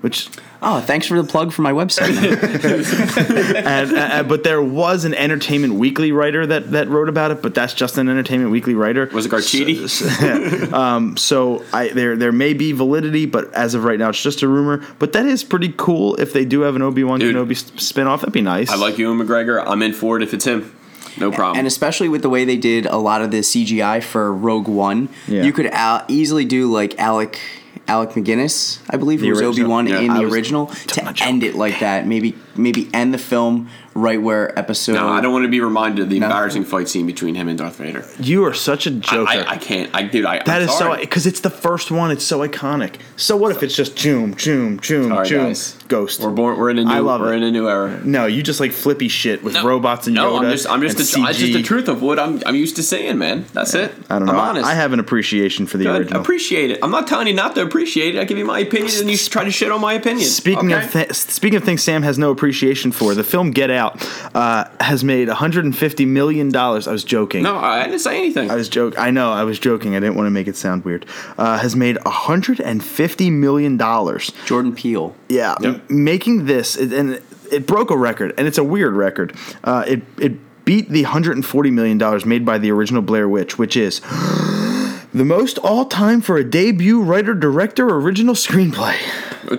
which 0.00 0.28
Oh, 0.60 0.80
thanks 0.80 1.06
for 1.06 1.20
the 1.20 1.28
plug 1.28 1.52
for 1.52 1.62
my 1.62 1.70
website. 1.70 2.08
and, 3.64 3.96
uh, 3.96 4.22
but 4.24 4.42
there 4.42 4.60
was 4.60 5.04
an 5.04 5.14
Entertainment 5.14 5.74
Weekly 5.74 6.10
writer 6.10 6.46
that, 6.46 6.72
that 6.72 6.88
wrote 6.88 7.08
about 7.08 7.30
it, 7.30 7.42
but 7.42 7.54
that's 7.54 7.74
just 7.74 7.96
an 7.96 8.08
Entertainment 8.08 8.50
Weekly 8.50 8.74
writer. 8.74 9.08
Was 9.12 9.26
it 9.26 9.32
Garcetti? 9.32 9.88
So, 9.88 10.76
um, 10.76 11.16
so 11.16 11.64
I 11.72 11.88
there 11.88 12.16
there 12.16 12.32
may 12.32 12.54
be 12.54 12.72
validity, 12.72 13.26
but 13.26 13.52
as 13.54 13.74
of 13.74 13.84
right 13.84 13.98
now, 13.98 14.08
it's 14.08 14.22
just 14.22 14.42
a 14.42 14.48
rumor. 14.48 14.84
But 14.98 15.12
that 15.12 15.26
is 15.26 15.44
pretty 15.44 15.72
cool 15.76 16.16
if 16.16 16.32
they 16.32 16.44
do 16.44 16.62
have 16.62 16.74
an 16.74 16.82
Obi 16.82 17.04
Wan 17.04 17.20
Kenobi 17.20 17.52
s- 17.52 17.70
spinoff. 17.72 18.20
That'd 18.20 18.32
be 18.32 18.40
nice. 18.40 18.70
I 18.70 18.76
like 18.76 18.98
Ewan 18.98 19.18
McGregor. 19.18 19.62
I'm 19.64 19.82
in 19.82 19.92
for 19.92 20.16
it 20.16 20.24
if 20.24 20.34
it's 20.34 20.44
him. 20.44 20.74
No 21.20 21.30
problem. 21.30 21.58
and 21.58 21.66
especially 21.66 22.08
with 22.08 22.22
the 22.22 22.28
way 22.30 22.44
they 22.44 22.56
did 22.56 22.86
a 22.86 22.96
lot 22.96 23.22
of 23.22 23.30
the 23.30 23.38
CGI 23.42 24.02
for 24.02 24.32
Rogue 24.32 24.68
One, 24.68 25.08
Yeah. 25.26 25.42
you 25.44 25.52
could 25.52 25.66
al- 25.66 26.04
easily 26.08 26.44
do 26.44 26.70
like 26.70 26.98
Alec 26.98 27.38
Alec 27.86 28.10
McGinnis, 28.10 28.80
I 28.90 28.96
believe, 28.98 29.20
The 29.20 29.28
who 29.28 29.32
was. 29.32 29.42
Obi 29.42 29.64
Wan 29.64 29.86
Yeah. 29.86 30.00
in 30.00 30.10
I 30.10 30.18
the 30.18 30.24
original, 30.26 30.66
to 30.88 31.04
my 31.04 31.12
joke. 31.12 31.26
end 31.26 31.42
it 31.42 31.54
like 31.54 31.80
that. 31.80 32.06
Maybe 32.06 32.34
maybe 32.54 32.88
end 32.92 33.14
the 33.14 33.18
film 33.18 33.68
right 33.98 34.20
where 34.20 34.56
episode. 34.58 34.94
No, 34.94 35.08
I 35.08 35.20
don't 35.20 35.32
want 35.32 35.44
to 35.44 35.48
be 35.50 35.60
reminded 35.60 36.02
of 36.02 36.10
the 36.10 36.16
embarrassing 36.16 36.64
fight 36.64 36.88
scene 36.88 37.06
between 37.06 37.34
him 37.34 37.48
and 37.48 37.58
Darth 37.58 37.76
Vader. 37.76 38.04
You 38.18 38.44
are 38.44 38.54
such 38.54 38.86
a 38.86 38.90
joker. 38.90 39.30
I, 39.30 39.44
I 39.54 39.56
can't. 39.56 39.90
I 39.94 40.02
dude. 40.04 40.24
I, 40.24 40.38
That 40.44 40.62
I'm 40.62 40.68
is 40.68 40.78
so 40.78 40.96
because 40.96 41.26
it's 41.26 41.40
the 41.40 41.50
first 41.50 41.90
one. 41.90 42.10
It's 42.10 42.24
so 42.24 42.46
iconic. 42.46 42.96
So 43.16 43.36
what 43.36 43.54
if 43.54 43.62
it's 43.62 43.74
just 43.74 43.96
Joom, 43.96 44.34
Joom, 44.34 44.78
Joom, 44.80 45.08
Sorry, 45.08 45.26
Joom, 45.26 45.46
guys. 45.48 45.78
Ghost? 45.88 46.20
We're 46.20 46.30
born. 46.30 46.58
We're 46.58 46.70
in 46.70 46.78
a 46.78 46.84
new. 46.84 46.90
I 46.90 46.98
love 46.98 47.20
we're 47.20 47.34
it. 47.34 47.38
in 47.38 47.42
a 47.44 47.50
new 47.50 47.68
era. 47.68 48.00
no, 48.04 48.26
you 48.26 48.42
just 48.42 48.60
like 48.60 48.72
flippy 48.72 49.08
shit 49.08 49.42
with 49.42 49.60
robots 49.62 50.06
and 50.06 50.14
no, 50.16 50.32
Yoda. 50.32 50.44
I'm 50.44 50.50
just. 50.50 50.68
I'm 50.68 50.80
just. 50.80 51.14
and 51.14 51.24
The, 51.24 51.30
it's 51.30 51.38
just 51.38 51.52
the 51.52 51.62
truth 51.62 51.88
of 51.88 52.02
what 52.02 52.18
I'm. 52.18 52.42
I'm 52.46 52.54
used 52.54 52.76
to 52.76 52.82
saying, 52.82 53.18
man. 53.18 53.44
That's 53.52 53.74
it. 53.74 53.92
I 54.08 54.18
don't 54.18 54.26
know. 54.26 54.32
I'm 54.32 54.38
honest. 54.38 54.66
I 54.66 54.74
have 54.74 54.92
an 54.92 55.00
appreciation 55.00 55.66
for 55.66 55.78
the 55.78 55.84
Good. 55.84 56.00
original. 56.02 56.20
Appreciate 56.20 56.70
it. 56.70 56.78
I'm 56.82 56.90
not 56.90 57.06
telling 57.06 57.26
you 57.26 57.34
not 57.34 57.54
to 57.56 57.62
appreciate 57.62 58.14
it. 58.14 58.20
I 58.20 58.24
give 58.24 58.38
you 58.38 58.44
my 58.44 58.60
opinion, 58.60 58.92
and 59.00 59.10
you 59.10 59.16
try 59.16 59.44
to 59.44 59.50
shit 59.50 59.70
on 59.70 59.80
my 59.80 59.94
opinion. 59.94 60.26
Speaking 60.28 60.72
okay? 60.72 60.84
of 60.84 60.92
th- 60.92 61.12
speaking 61.12 61.56
of 61.56 61.64
things 61.64 61.82
Sam 61.82 62.02
has 62.02 62.18
no 62.18 62.30
appreciation 62.30 62.92
for, 62.92 63.14
the 63.14 63.24
film 63.24 63.50
Get 63.50 63.70
Out 63.70 63.87
uh, 64.34 64.64
has 64.80 65.04
made 65.04 65.28
150 65.28 66.04
million 66.06 66.50
dollars. 66.50 66.86
I 66.88 66.92
was 66.92 67.04
joking. 67.04 67.42
no, 67.42 67.56
I 67.56 67.84
didn't 67.84 68.00
say 68.00 68.16
anything. 68.18 68.50
I 68.50 68.54
was 68.56 68.68
joke. 68.68 68.98
I 68.98 69.10
know. 69.10 69.32
I 69.32 69.44
was 69.44 69.58
joking. 69.58 69.94
I 69.96 70.00
didn't 70.00 70.16
want 70.16 70.26
to 70.26 70.30
make 70.30 70.48
it 70.48 70.56
sound 70.56 70.84
weird. 70.84 71.06
Uh, 71.36 71.58
has 71.58 71.74
made 71.76 71.96
150 72.04 73.30
million 73.30 73.76
dollars. 73.76 74.32
Jordan 74.46 74.74
Peele. 74.74 75.14
Yeah, 75.28 75.54
Yep. 75.60 75.74
m- 75.74 75.82
making 76.04 76.46
this 76.46 76.76
it, 76.76 76.92
and 76.92 77.20
it 77.50 77.66
broke 77.66 77.90
a 77.90 77.96
record, 77.96 78.34
and 78.38 78.46
it's 78.46 78.58
a 78.58 78.64
weird 78.64 78.94
record. 78.94 79.34
Uh, 79.64 79.84
it 79.86 80.02
it 80.18 80.32
beat 80.64 80.90
the 80.90 81.02
140 81.02 81.70
million 81.70 81.96
dollars 81.98 82.26
made 82.26 82.44
by 82.44 82.58
the 82.58 82.70
original 82.70 83.00
Blair 83.02 83.28
Witch, 83.28 83.58
which 83.58 83.76
is 83.76 84.00
the 85.14 85.24
most 85.24 85.58
all 85.58 85.84
time 85.86 86.20
for 86.20 86.36
a 86.36 86.44
debut 86.44 87.00
writer 87.00 87.34
director 87.34 87.86
original 87.88 88.34
screenplay. 88.34 88.96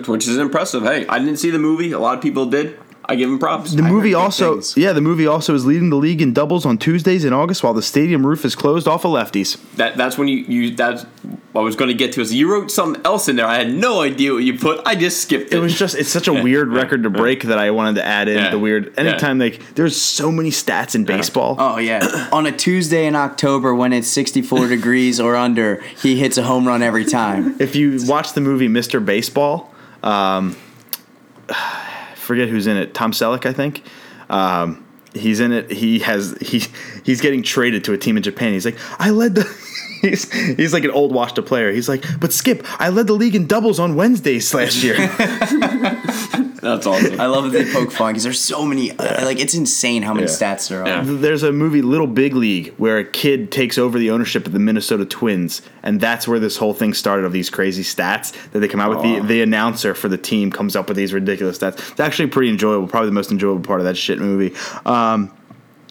which 0.08 0.28
is 0.28 0.38
impressive. 0.38 0.84
Hey, 0.84 1.06
I 1.08 1.18
didn't 1.18 1.38
see 1.38 1.50
the 1.50 1.58
movie. 1.58 1.90
A 1.92 1.98
lot 1.98 2.16
of 2.16 2.22
people 2.22 2.46
did. 2.46 2.78
I 3.10 3.16
give 3.16 3.28
him 3.28 3.38
props. 3.38 3.72
The 3.74 3.82
I 3.82 3.90
movie 3.90 4.14
also, 4.14 4.54
things. 4.54 4.76
yeah, 4.76 4.92
the 4.92 5.00
movie 5.00 5.26
also 5.26 5.54
is 5.54 5.66
leading 5.66 5.90
the 5.90 5.96
league 5.96 6.22
in 6.22 6.32
doubles 6.32 6.64
on 6.64 6.78
Tuesdays 6.78 7.24
in 7.24 7.32
August, 7.32 7.62
while 7.64 7.74
the 7.74 7.82
stadium 7.82 8.24
roof 8.26 8.44
is 8.44 8.54
closed 8.54 8.86
off 8.86 9.04
of 9.04 9.10
lefties. 9.10 9.58
That 9.76 9.96
that's 9.96 10.16
when 10.16 10.28
you 10.28 10.36
you 10.46 10.74
that's 10.76 11.02
what 11.52 11.62
I 11.62 11.64
was 11.64 11.74
going 11.74 11.88
to 11.88 11.94
get 11.94 12.12
to 12.12 12.20
is 12.20 12.32
you 12.32 12.50
wrote 12.50 12.70
something 12.70 13.02
else 13.04 13.28
in 13.28 13.34
there. 13.34 13.46
I 13.46 13.56
had 13.56 13.74
no 13.74 14.02
idea 14.02 14.32
what 14.32 14.44
you 14.44 14.56
put. 14.56 14.80
I 14.86 14.94
just 14.94 15.20
skipped 15.22 15.52
it. 15.52 15.56
It 15.56 15.60
was 15.60 15.76
just 15.76 15.96
it's 15.96 16.08
such 16.08 16.28
a 16.28 16.32
weird 16.32 16.68
record 16.68 17.02
to 17.02 17.10
break 17.10 17.42
that 17.42 17.58
I 17.58 17.72
wanted 17.72 17.96
to 17.96 18.04
add 18.06 18.28
in 18.28 18.36
Yeah. 18.38 18.50
the 18.50 18.58
weird. 18.60 18.96
Anytime 18.96 19.40
like 19.40 19.74
there's 19.74 20.00
so 20.00 20.30
many 20.30 20.50
stats 20.50 20.94
in 20.94 21.04
baseball. 21.04 21.56
Oh 21.58 21.78
yeah. 21.78 22.28
On 22.32 22.46
a 22.46 22.52
Tuesday 22.52 23.06
in 23.06 23.16
October 23.16 23.74
when 23.74 23.92
it's 23.92 24.06
64 24.08 24.68
degrees 24.68 25.18
or 25.18 25.34
under, 25.34 25.82
he 26.00 26.16
hits 26.16 26.38
a 26.38 26.44
home 26.44 26.66
run 26.68 26.82
every 26.82 27.04
time. 27.04 27.56
If 27.58 27.74
you 27.74 27.98
watch 28.06 28.34
the 28.34 28.40
movie 28.40 28.68
Mr. 28.68 29.04
Baseball, 29.04 29.74
um, 30.04 30.56
forget 32.30 32.48
who's 32.48 32.68
in 32.68 32.76
it. 32.76 32.94
Tom 32.94 33.10
Selleck, 33.10 33.44
I 33.44 33.52
think. 33.52 33.82
Um, 34.28 34.86
he's 35.14 35.40
in 35.40 35.50
it. 35.50 35.68
He 35.68 35.98
has 35.98 36.36
he 36.40 36.62
he's 37.04 37.20
getting 37.20 37.42
traded 37.42 37.82
to 37.84 37.92
a 37.92 37.98
team 37.98 38.16
in 38.16 38.22
Japan. 38.22 38.52
He's 38.52 38.64
like, 38.64 38.78
I 39.00 39.10
led 39.10 39.34
the. 39.34 39.44
He's, 40.00 40.32
he's 40.32 40.72
like 40.72 40.84
an 40.84 40.90
old 40.92 41.12
washed 41.12 41.38
up 41.38 41.44
player. 41.44 41.70
He's 41.72 41.86
like, 41.86 42.02
but 42.18 42.32
Skip, 42.32 42.64
I 42.80 42.88
led 42.88 43.06
the 43.06 43.12
league 43.12 43.34
in 43.34 43.46
doubles 43.46 43.78
on 43.78 43.96
Wednesdays 43.96 44.54
last 44.54 44.82
year. 44.82 44.94
that's 46.60 46.86
awesome. 46.86 47.20
I 47.20 47.26
love 47.26 47.50
that 47.50 47.64
they 47.64 47.72
poke 47.72 47.90
fun 47.92 48.12
because 48.12 48.22
there's 48.24 48.38
so 48.40 48.64
many. 48.64 48.90
uh, 48.92 49.24
like 49.24 49.38
it's 49.40 49.54
insane 49.54 50.02
how 50.02 50.12
many 50.14 50.26
Yeah. 50.26 50.32
stats 50.32 50.68
there 50.68 50.82
are. 50.82 50.86
Yeah. 50.88 51.02
There's 51.04 51.42
a 51.42 51.52
movie 51.52 51.82
Little 51.82 52.06
Big 52.06 52.34
League 52.34 52.74
where 52.76 52.98
a 52.98 53.04
kid 53.04 53.50
takes 53.50 53.78
over 53.78 53.98
the 53.98 54.10
ownership 54.10 54.46
of 54.46 54.52
the 54.52 54.58
Minnesota 54.58 55.04
Twins, 55.04 55.62
and 55.82 56.00
that's 56.00 56.28
where 56.28 56.38
this 56.38 56.56
whole 56.58 56.74
thing 56.74 56.94
started 56.94 57.24
of 57.24 57.32
these 57.32 57.50
crazy 57.50 57.82
stats 57.82 58.32
that 58.52 58.60
they 58.60 58.68
come 58.68 58.80
out 58.80 58.90
with. 58.90 59.02
The, 59.02 59.20
the 59.26 59.42
announcer 59.42 59.94
for 59.94 60.08
the 60.08 60.18
team 60.18 60.50
comes 60.50 60.76
up 60.76 60.88
with 60.88 60.96
these 60.96 61.12
ridiculous 61.12 61.58
stats. 61.58 61.90
It's 61.90 62.00
actually 62.00 62.28
pretty 62.28 62.50
enjoyable, 62.50 62.86
probably 62.88 63.08
the 63.08 63.14
most 63.14 63.30
enjoyable 63.30 63.62
part 63.62 63.80
of 63.80 63.86
that 63.86 63.96
shit 63.96 64.18
movie. 64.18 64.54
Um, 64.86 65.30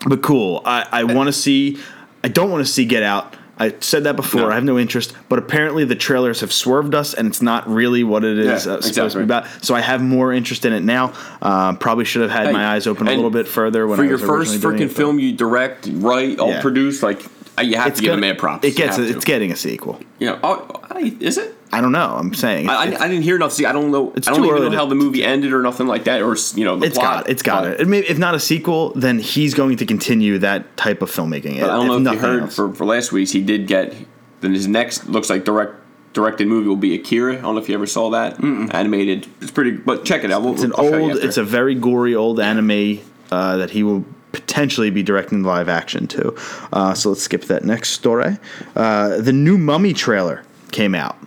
but 0.08 0.22
cool. 0.22 0.62
I, 0.66 0.88
I 0.92 1.04
want 1.04 1.28
to 1.28 1.34
see. 1.34 1.78
I 2.24 2.28
don't 2.28 2.50
want 2.52 2.66
to 2.66 2.72
see 2.72 2.86
Get 2.86 3.04
Out. 3.04 3.36
I 3.60 3.76
said 3.82 4.06
that 4.06 4.16
before. 4.16 4.42
No. 4.42 4.50
I 4.52 4.56
have 4.56 4.64
no 4.64 4.80
interest, 4.80 5.14
but 5.28 5.38
apparently 5.38 5.84
the 5.84 5.96
trailers 5.96 6.40
have 6.40 6.54
swerved 6.54 6.96
us, 6.96 7.14
and 7.14 7.28
it's 7.28 7.42
not 7.42 7.68
really 7.70 8.04
what 8.06 8.24
it 8.24 8.38
is 8.40 8.66
Yeah, 8.66 8.74
uh, 8.74 8.82
supposed 8.82 9.14
to 9.14 9.20
be 9.20 9.24
about. 9.26 9.46
So 9.62 9.76
I 9.76 9.82
have 9.82 10.02
more 10.02 10.32
interest 10.32 10.64
in 10.66 10.72
it 10.72 10.82
now. 10.82 11.14
Um, 11.42 11.78
probably 11.78 12.06
should 12.06 12.22
have 12.22 12.32
had 12.32 12.48
Hey, 12.48 12.54
my 12.54 12.66
eyes 12.68 12.88
open 12.88 13.08
a 13.08 13.14
little 13.14 13.30
bit 13.30 13.48
further 13.48 13.86
when 13.86 13.98
for 13.98 14.04
I 14.06 14.08
your 14.08 14.18
first 14.18 14.56
freaking 14.62 14.90
film 14.90 15.20
you 15.20 15.34
direct, 15.34 15.90
write, 15.92 16.40
all 16.40 16.50
Yeah. 16.52 16.62
produce, 16.62 17.04
like 17.04 17.22
uh, 17.58 17.62
you 17.62 17.76
have 17.76 17.88
It's 17.88 17.98
to 17.98 18.02
give 18.04 18.12
gonna- 18.12 18.26
him 18.26 18.32
mad 18.32 18.38
props. 18.40 18.66
It 18.66 18.78
gets 18.78 18.98
it's 18.98 19.26
getting 19.26 19.52
a 19.52 19.56
sequel. 19.58 20.00
You 20.20 20.28
know, 20.28 20.40
oh, 20.42 20.82
is 21.20 21.38
it? 21.38 21.56
I 21.72 21.82
don't 21.82 21.92
know. 21.92 22.16
I'm 22.18 22.34
saying 22.34 22.68
I, 22.70 22.74
I, 22.74 22.82
I 22.84 23.08
didn't 23.08 23.22
hear 23.22 23.36
enough. 23.36 23.52
See, 23.52 23.66
I 23.66 23.72
don't 23.72 23.92
know. 23.92 24.12
It's 24.16 24.28
I 24.28 24.32
don't 24.32 24.42
too 24.42 24.46
even 24.48 24.56
early 24.58 24.66
know 24.66 24.72
to- 24.72 24.78
how 24.78 24.86
the 24.86 24.96
movie 24.96 25.24
ended 25.24 25.54
or 25.54 25.62
nothing 25.62 25.88
like 25.88 26.06
that, 26.06 26.22
or 26.22 26.36
you 26.56 26.66
know, 26.66 26.78
the 26.78 26.88
it's 26.88 26.98
plot. 26.98 27.26
got 27.26 27.30
it's 27.30 27.44
got 27.44 27.66
it. 27.66 27.80
if 27.80 28.18
not 28.18 28.34
a 28.36 28.40
sequel, 28.40 28.92
then 28.96 29.20
he's 29.20 29.54
going 29.54 29.78
to 29.78 29.86
continue 29.86 30.40
that 30.40 30.76
type 30.78 31.02
of 31.02 31.12
filmmaking. 31.12 31.60
But 31.60 31.70
I 31.70 31.76
don't 31.76 32.04
know 32.04 32.12
if 32.12 32.16
you 32.16 32.20
heard 32.20 32.44
else. 32.44 32.56
for, 32.56 32.74
for 32.74 32.86
last 32.86 33.12
week's, 33.12 33.32
he 33.32 33.42
did 33.42 33.68
get. 33.68 33.96
Then 34.42 34.54
his 34.54 34.68
next 34.68 35.08
looks 35.08 35.30
like 35.30 35.44
direct 35.44 35.76
directed 36.14 36.48
movie 36.48 36.68
will 36.68 36.76
be 36.76 36.96
Akira. 36.96 37.34
I 37.38 37.42
don't 37.42 37.56
know 37.56 37.62
if 37.62 37.70
you 37.70 37.76
ever 37.76 37.86
saw 37.86 38.10
that 38.12 38.44
animated. 38.44 39.28
It's 39.42 39.52
pretty, 39.52 39.72
but 39.72 40.06
check 40.06 40.24
it 40.24 40.32
out. 40.32 40.42
We'll, 40.42 40.54
It's 40.54 40.64
an 40.64 40.74
I'll 40.78 40.94
old. 40.96 41.18
It's 41.18 41.38
a 41.38 41.44
very 41.44 41.76
gory 41.76 42.16
old 42.16 42.40
anime 42.40 43.00
uh, 43.32 43.58
that 43.58 43.72
he 43.72 43.84
will 43.84 44.06
potentially 44.32 44.90
be 44.90 45.04
directing 45.04 45.44
live 45.44 45.70
action 45.70 46.08
to. 46.08 46.36
Uh, 46.72 46.94
so 46.94 47.10
let's 47.10 47.22
skip 47.22 47.44
that 47.46 47.64
next 47.64 47.92
story. 47.92 48.38
Uh, 48.76 49.18
the 49.22 49.34
new 49.34 49.58
Mummy 49.58 49.94
trailer 49.94 50.44
came 50.72 50.96
out. 50.96 51.18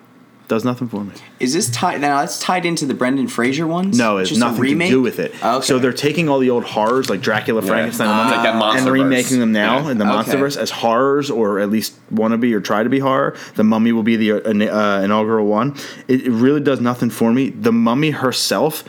Does 0.52 0.66
nothing 0.66 0.86
for 0.86 1.02
me. 1.02 1.12
Is 1.40 1.54
this 1.54 1.70
tied? 1.70 2.02
Now 2.02 2.20
that's 2.20 2.38
tied 2.38 2.66
into 2.66 2.84
the 2.84 2.92
Brendan 2.92 3.26
Fraser 3.26 3.66
ones. 3.66 3.96
No, 3.96 4.18
it's 4.18 4.28
Just 4.28 4.38
nothing 4.38 4.78
to 4.78 4.86
do 4.86 5.00
with 5.00 5.18
it. 5.18 5.32
Okay. 5.42 5.64
So 5.64 5.78
they're 5.78 5.94
taking 5.94 6.28
all 6.28 6.40
the 6.40 6.50
old 6.50 6.64
horrors 6.64 7.08
like 7.08 7.22
Dracula, 7.22 7.62
Frankenstein, 7.62 8.06
the 8.08 8.12
Ah. 8.12 8.16
Mummy, 8.24 8.36
Like 8.36 8.42
that 8.76 8.76
and 8.82 8.90
remaking 8.92 9.40
them 9.40 9.50
now 9.52 9.78
Yeah. 9.78 9.92
in 9.92 9.96
the 9.96 10.04
Okay. 10.04 10.30
MonsterVerse 10.34 10.58
as 10.58 10.70
horrors, 10.70 11.30
or 11.30 11.58
at 11.58 11.70
least 11.70 11.94
wannabe 12.14 12.52
or 12.52 12.60
try 12.60 12.82
to 12.82 12.90
be 12.90 12.98
horror. 12.98 13.34
The 13.54 13.64
Mummy 13.64 13.92
will 13.92 14.02
be 14.02 14.16
the 14.16 14.32
uh, 14.32 14.36
uh, 14.36 15.00
inaugural 15.02 15.46
one. 15.46 15.74
It, 16.06 16.26
it 16.26 16.30
really 16.30 16.60
does 16.60 16.82
nothing 16.82 17.08
for 17.08 17.32
me. 17.32 17.48
The 17.48 17.72
Mummy 17.72 18.10
herself 18.10 18.84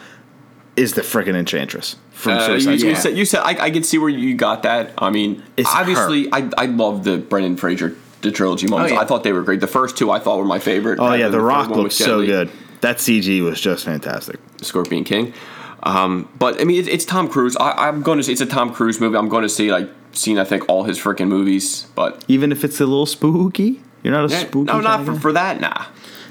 is 0.75 0.95
the 0.95 1.01
freaking 1.01 1.35
Enchantress 1.35 1.95
from 2.11 2.33
Uh, 2.33 2.35
you, 2.39 2.59
Suicide 2.59 2.71
you 2.71 2.79
Squad. 2.95 3.01
said 3.03 3.17
you 3.17 3.23
said 3.25 3.39
I, 3.41 3.65
I 3.67 3.69
can 3.71 3.83
see 3.83 3.97
where 3.97 4.09
you 4.09 4.35
got 4.35 4.63
that. 4.63 4.91
I 4.97 5.11
mean, 5.11 5.41
It's 5.55 5.69
obviously, 5.73 6.27
I 6.33 6.49
I 6.57 6.65
love 6.65 7.05
the 7.05 7.19
Brendan 7.19 7.55
Fraser 7.55 7.95
the 8.23 8.31
trilogy 8.31 8.67
moments. 8.67 8.91
Oh, 8.91 8.95
yeah. 8.95 9.01
I 9.01 9.05
thought 9.05 9.23
they 9.23 9.33
were 9.33 9.43
great. 9.43 9.59
The 9.59 9.67
first 9.67 9.97
two 9.97 10.09
I 10.09 10.19
thought 10.19 10.37
were 10.37 10.45
my 10.45 10.59
favorite. 10.59 10.99
Oh 10.99 11.13
yeah, 11.13 11.25
And 11.25 11.33
The 11.33 11.41
Rock 11.41 11.69
looks 11.69 11.95
so 11.95 12.25
good. 12.25 12.49
That 12.81 12.97
CG 12.97 13.41
was 13.43 13.61
just 13.61 13.85
fantastic. 13.85 14.39
Scorpion 14.61 15.03
King. 15.03 15.33
Um, 15.83 16.29
but 16.39 16.59
I 16.59 16.63
mean, 16.63 16.79
it's, 16.79 16.87
it's 16.87 17.05
Tom 17.05 17.29
Cruise. 17.29 17.55
I, 17.57 17.71
I'm 17.87 18.01
going 18.01 18.17
to 18.17 18.23
see 18.23 18.31
it's 18.31 18.41
a 18.41 18.45
Tom 18.45 18.73
Cruise 18.73 18.99
movie. 18.99 19.17
I'm 19.17 19.29
going 19.29 19.43
to 19.43 19.49
see 19.49 19.71
like 19.71 19.89
seen 20.13 20.39
I 20.39 20.43
think 20.43 20.67
all 20.69 20.83
his 20.83 20.99
freaking 20.99 21.27
movies. 21.27 21.87
But 21.95 22.23
Even 22.27 22.51
if 22.51 22.63
it's 22.63 22.79
a 22.79 22.85
little 22.85 23.05
spooky, 23.05 23.81
you're 24.01 24.13
not 24.13 24.29
a 24.29 24.33
yeah, 24.33 24.39
spooky. 24.41 24.71
no, 24.71 24.79
not 24.79 25.05
for, 25.05 25.15
for 25.15 25.33
that. 25.33 25.59
Nah. 25.59 25.85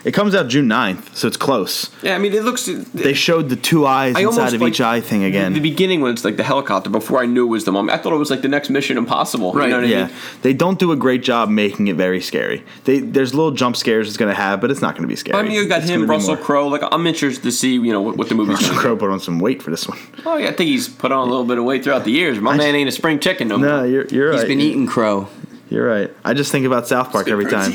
It 0.05 0.13
comes 0.13 0.35
out 0.35 0.49
June 0.49 0.69
9th, 0.69 1.15
so 1.15 1.29
it's 1.29 1.37
close. 1.37 1.89
Yeah, 2.03 2.17
I 2.17 2.19
mean, 2.19 2.33
it 2.33 2.43
looks. 2.43 2.67
They 2.67 3.15
showed 3.15 3.49
the 3.49 3.55
two 3.57 3.87
eyes 3.87 4.17
I 4.17 4.23
inside 4.23 4.39
almost 4.39 4.55
of 4.57 4.61
like 4.61 4.73
each 4.73 4.81
eye 4.81 5.01
thing 5.01 5.23
again. 5.23 5.53
The 5.53 5.61
beginning 5.61 6.01
when 6.01 6.13
it's 6.13 6.25
like 6.25 6.37
the 6.37 6.43
helicopter. 6.43 6.91
Before 6.91 7.23
I 7.23 7.27
knew 7.27 7.47
it 7.47 7.51
was 7.51 7.65
the 7.65 7.71
mummy, 7.73 7.93
I 7.93 7.99
thought 7.99 8.13
it 8.13 8.17
was 8.17 8.29
like 8.29 8.43
the 8.43 8.49
next 8.49 8.69
Mission 8.69 8.99
Impossible. 8.99 9.53
Right, 9.53 9.67
You 9.67 9.71
know 9.71 9.77
what 9.77 9.85
I 9.87 9.89
Yeah, 9.89 10.07
mean? 10.07 10.15
they 10.43 10.53
don't 10.55 10.79
do 10.79 10.91
a 10.91 10.97
great 10.97 11.23
job 11.23 11.49
making 11.51 11.87
it 11.87 11.95
very 11.95 12.21
scary. 12.21 12.65
They 12.85 12.99
there's 12.99 13.33
little 13.33 13.53
jump 13.53 13.77
scares 13.77 14.09
it's 14.09 14.17
gonna 14.17 14.35
have, 14.35 14.61
but 14.61 14.73
it's 14.73 14.83
not 14.83 14.97
gonna 14.97 15.07
be 15.07 15.15
scary. 15.15 15.39
I 15.39 15.43
mean, 15.43 15.53
you 15.53 15.69
got 15.69 15.83
It's 15.83 15.89
him, 15.91 16.11
Russell 16.11 16.37
Crowe. 16.37 16.67
Like, 16.67 16.83
I'm 16.91 17.07
interested 17.07 17.45
to 17.45 17.53
see, 17.53 17.75
you 17.75 17.93
know, 17.93 18.03
what, 18.03 18.17
what 18.17 18.29
the 18.29 18.35
movie's 18.35 18.55
Russell 18.55 18.69
going 18.71 18.79
to 18.79 18.83
Crowe 18.83 18.97
put 18.97 19.11
on 19.11 19.21
some 19.21 19.39
weight 19.39 19.63
for 19.63 19.71
this 19.71 19.87
one. 19.87 19.99
Oh, 20.27 20.37
yeah, 20.37 20.49
I 20.49 20.53
think 20.53 20.69
he's 20.69 20.89
put 20.89 21.13
on 21.13 21.29
a 21.29 21.31
little 21.31 21.45
bit 21.47 21.59
of 21.59 21.65
weight 21.65 21.85
throughout 21.85 22.05
the 22.05 22.11
years. 22.11 22.41
My 22.41 22.57
man 22.57 22.75
ain't 22.75 22.89
a 22.89 22.93
spring 22.93 23.21
chicken 23.21 23.47
no 23.49 23.57
more. 23.59 23.69
No, 23.69 23.85
you're 23.85 24.07
you're 24.07 24.33
He's 24.33 24.41
right. 24.41 24.49
been 24.49 24.61
eating 24.61 24.87
crow. 24.89 25.29
You're 25.71 25.87
right. 25.87 26.11
I 26.25 26.35
just 26.35 26.51
think 26.51 26.67
about 26.67 26.89
South 26.89 27.13
Park 27.13 27.27
Good 27.27 27.33
every 27.33 27.47
time. 27.47 27.73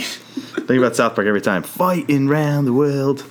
Think 0.57 0.79
about 0.79 0.95
South 0.95 1.15
Park 1.15 1.27
every 1.27 1.41
time. 1.41 1.63
Fighting 1.63 2.27
round 2.27 2.67
the 2.67 2.73
world. 2.73 3.23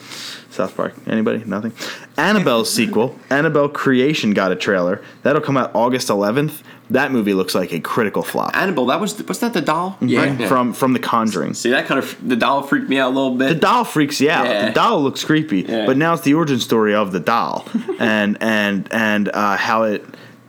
South 0.50 0.74
Park. 0.74 0.94
Anybody? 1.06 1.42
Nothing. 1.44 1.72
Annabelle's 2.16 2.72
sequel, 2.72 3.18
Annabelle 3.28 3.68
Creation, 3.68 4.32
got 4.32 4.52
a 4.52 4.56
trailer. 4.56 5.02
That'll 5.22 5.42
come 5.42 5.58
out 5.58 5.70
August 5.74 6.08
11th. 6.08 6.62
That 6.88 7.12
movie 7.12 7.34
looks 7.34 7.54
like 7.54 7.72
a 7.72 7.80
critical 7.80 8.22
flop. 8.22 8.56
Annabelle, 8.56 8.86
that 8.86 9.00
was 9.00 9.20
was 9.24 9.40
that 9.40 9.52
the 9.52 9.60
doll? 9.60 9.98
Yeah. 10.00 10.20
Right? 10.36 10.48
From 10.48 10.72
from 10.72 10.92
The 10.92 10.98
Conjuring. 11.00 11.52
See, 11.54 11.70
that 11.70 11.86
kind 11.86 11.98
of 11.98 12.16
the 12.26 12.36
doll 12.36 12.62
freaked 12.62 12.88
me 12.88 12.98
out 12.98 13.08
a 13.08 13.14
little 13.14 13.34
bit. 13.36 13.48
The 13.48 13.54
doll 13.56 13.84
freaks 13.84 14.20
you 14.20 14.30
out. 14.30 14.46
Yeah. 14.46 14.66
The 14.68 14.72
doll 14.72 15.02
looks 15.02 15.24
creepy, 15.24 15.62
Yeah. 15.62 15.84
but 15.84 15.96
now 15.96 16.14
it's 16.14 16.22
the 16.22 16.34
origin 16.34 16.60
story 16.60 16.94
of 16.94 17.10
the 17.12 17.20
doll 17.20 17.66
and 17.98 18.38
and 18.40 18.88
and 18.92 19.28
uh, 19.30 19.56
how 19.56 19.82
it 19.82 20.04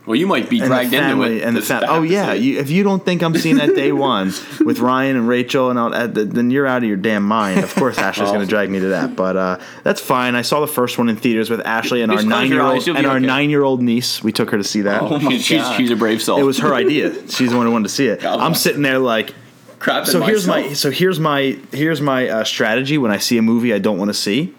well, 0.08 0.16
you 0.16 0.26
might 0.26 0.48
be 0.48 0.58
dragged 0.58 0.92
into 0.92 1.22
it. 1.22 1.42
and 1.42 1.54
the 1.54 1.60
This- 1.60 1.68
family. 1.68 1.86
I 1.86 1.92
have 1.92 2.00
Oh 2.00 2.02
yeah, 2.02 2.32
you, 2.32 2.58
if 2.58 2.70
you 2.70 2.82
don't 2.82 3.04
think 3.04 3.22
I'm 3.22 3.34
seeing 3.36 3.56
that 3.56 3.74
day 3.74 3.92
one 3.92 4.32
with 4.64 4.78
Ryan 4.78 5.16
and 5.16 5.28
Rachel 5.28 5.70
and 5.70 5.78
all 5.78 5.90
then 5.90 6.50
you're 6.50 6.66
out 6.66 6.82
of 6.82 6.88
your 6.88 6.96
damn 6.96 7.22
mind. 7.24 7.62
Of 7.62 7.74
course, 7.74 7.98
Ashley's 7.98 8.30
going 8.30 8.40
to 8.40 8.46
drag 8.46 8.70
me 8.70 8.80
to 8.80 8.88
that, 8.88 9.14
but 9.14 9.36
uh, 9.36 9.58
that's 9.84 10.00
fine. 10.00 10.34
I 10.34 10.42
saw 10.42 10.60
the 10.60 10.66
first 10.66 10.98
one 10.98 11.08
in 11.08 11.16
theaters 11.16 11.50
with 11.50 11.60
Ashley 11.66 12.02
and 12.02 12.10
our 12.10 12.18
Just 12.18 12.28
close 12.28 12.40
nine 12.40 12.50
year 12.50 12.62
old 12.62 12.88
and 12.88 13.06
our 13.06 13.16
okay. 13.16 13.26
nine 13.26 13.50
year 13.50 13.62
old 13.62 13.82
niece. 13.82 14.22
We 14.22 14.32
took 14.32 14.50
her 14.50 14.56
to 14.58 14.64
see 14.64 14.82
that. 14.82 15.02
Oh, 15.02 15.18
my 15.18 15.30
she's, 15.32 15.44
she's, 15.44 15.62
God. 15.62 15.76
she's 15.76 15.90
a 15.90 15.96
brave 15.96 16.22
soul. 16.22 16.38
It 16.38 16.44
was 16.44 16.58
her 16.58 16.74
idea. 16.74 17.12
She's 17.28 17.50
the 17.50 17.56
one 17.56 17.66
who 17.66 17.72
wanted 17.72 17.88
to 17.88 17.94
see 17.94 18.06
it. 18.06 18.24
I'm 18.24 18.54
sitting 18.54 18.82
there 18.82 18.98
like, 18.98 19.34
crap. 19.78 20.06
so 20.06 20.22
here's 20.22 20.46
my 20.46 20.72
so 20.72 20.90
here's 20.90 21.20
my 21.20 21.58
here's 21.72 22.00
my 22.00 22.28
uh, 22.28 22.44
strategy 22.44 22.98
when 22.98 23.10
I 23.10 23.18
see 23.18 23.38
a 23.38 23.42
movie 23.42 23.72
I 23.74 23.78
don't 23.78 23.98
want 23.98 24.08
to 24.08 24.14
see. 24.14 24.54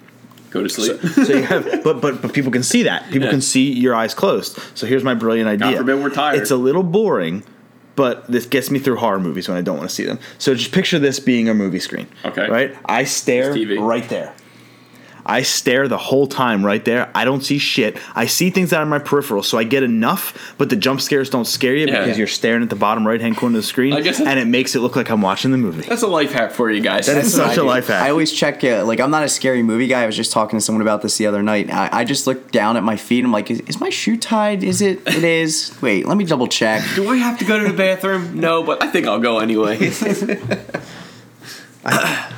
Go 0.50 0.64
to 0.64 0.70
sleep. 0.70 1.00
so 1.02 1.34
you 1.34 1.44
have, 1.44 1.84
but 1.84 2.02
but 2.02 2.22
but 2.22 2.34
people 2.34 2.52
can 2.52 2.64
see 2.64 2.84
that. 2.84 3.06
People 3.12 3.26
Yeah. 3.26 3.32
can 3.32 3.42
see 3.42 3.72
your 3.72 3.94
eyes 3.96 4.14
closed. 4.14 4.60
So 4.76 4.88
here's 4.88 5.04
my 5.04 5.14
brilliant 5.14 5.48
idea. 5.50 5.78
forbid 5.78 6.02
we're 6.02 6.10
tired. 6.10 6.40
It's 6.40 6.52
a 6.52 6.56
little 6.58 6.84
boring, 6.84 7.44
but 7.96 8.30
this 8.32 8.46
gets 8.46 8.72
me 8.72 8.80
through 8.80 8.96
horror 8.98 9.20
movies 9.20 9.48
when 9.48 9.58
I 9.58 9.62
don't 9.62 9.78
want 9.78 9.90
to 9.90 9.96
see 9.96 10.06
them. 10.06 10.20
So 10.38 10.56
just 10.56 10.72
picture 10.72 11.00
this 11.00 11.20
being 11.20 11.50
a 11.50 11.54
movie 11.54 11.80
screen. 11.80 12.08
Okay. 12.26 12.50
Right. 12.50 12.76
I 12.86 13.04
stare 13.04 13.54
right 13.80 14.08
there. 14.10 14.34
I 15.30 15.44
stare 15.44 15.88
the 15.88 15.98
whole 15.98 16.28
time 16.28 16.66
right 16.66 16.84
there. 16.84 17.10
I 17.16 17.24
don't 17.24 17.42
see 17.42 17.58
shit. 17.60 17.98
I 18.16 18.26
see 18.26 18.50
things 18.50 18.74
out 18.74 18.82
of 18.82 18.88
my 18.90 19.00
peripheral, 19.00 19.44
so 19.44 19.58
I 19.58 19.64
get 19.64 19.84
enough, 19.84 20.54
but 20.58 20.70
the 20.70 20.76
jump 20.76 21.00
scares 21.02 21.30
don't 21.30 21.46
scare 21.46 21.76
you 21.76 21.86
Yeah. 21.88 22.00
because 22.02 22.18
you're 22.18 22.28
staring 22.28 22.64
at 22.64 22.70
the 22.70 22.76
bottom 22.76 23.06
right 23.08 23.22
hand 23.22 23.38
corner 23.38 23.56
of 23.58 23.62
the 23.64 23.68
screen, 23.68 23.94
I 23.94 24.02
guess 24.02 24.20
and 24.20 24.40
it 24.40 24.48
makes 24.48 24.76
it 24.76 24.80
look 24.80 24.96
like 24.96 25.10
I'm 25.10 25.22
watching 25.22 25.52
the 25.52 25.58
movie. 25.58 25.84
That's 25.84 26.02
a 26.02 26.08
life 26.08 26.32
hack 26.32 26.52
for 26.52 26.70
you 26.72 26.82
guys. 26.82 27.06
That 27.06 27.18
is 27.18 27.34
such 27.34 27.50
I 27.50 27.54
a 27.54 27.56
do. 27.56 27.64
life 27.64 27.88
hack. 27.88 28.02
I 28.04 28.10
always 28.10 28.32
check. 28.32 28.64
Uh, 28.64 28.84
like 28.86 29.00
I'm 29.00 29.12
not 29.12 29.24
a 29.24 29.30
scary 29.30 29.62
movie 29.64 29.88
guy. 29.88 30.04
I 30.04 30.06
was 30.06 30.16
just 30.16 30.32
talking 30.32 30.58
to 30.58 30.66
someone 30.66 30.82
about 30.82 31.02
this 31.04 31.18
the 31.18 31.28
other 31.28 31.44
night. 31.44 31.72
I, 31.72 31.90
I 32.00 32.04
just 32.06 32.26
look 32.28 32.52
down 32.52 32.76
at 32.78 32.84
my 32.84 32.96
feet. 32.98 33.24
I'm 33.24 33.32
like, 33.32 33.52
is, 33.52 33.60
is 33.62 33.80
my 33.80 33.90
shoe 33.90 34.18
tied? 34.18 34.64
Is 34.64 34.82
it? 34.82 35.00
It 35.08 35.24
is. 35.24 35.72
Wait, 35.82 36.08
let 36.08 36.18
me 36.18 36.26
double 36.26 36.48
check. 36.48 36.84
Do 36.96 37.08
I 37.10 37.18
have 37.18 37.38
to 37.40 37.46
go 37.46 37.60
to 37.60 37.68
the 37.72 37.78
bathroom? 37.78 38.40
No, 38.40 38.64
but 38.64 38.82
I 38.84 38.88
think 38.88 39.06
I'll 39.06 39.20
go 39.20 39.40
anyway. 39.40 39.78
I, 41.86 42.34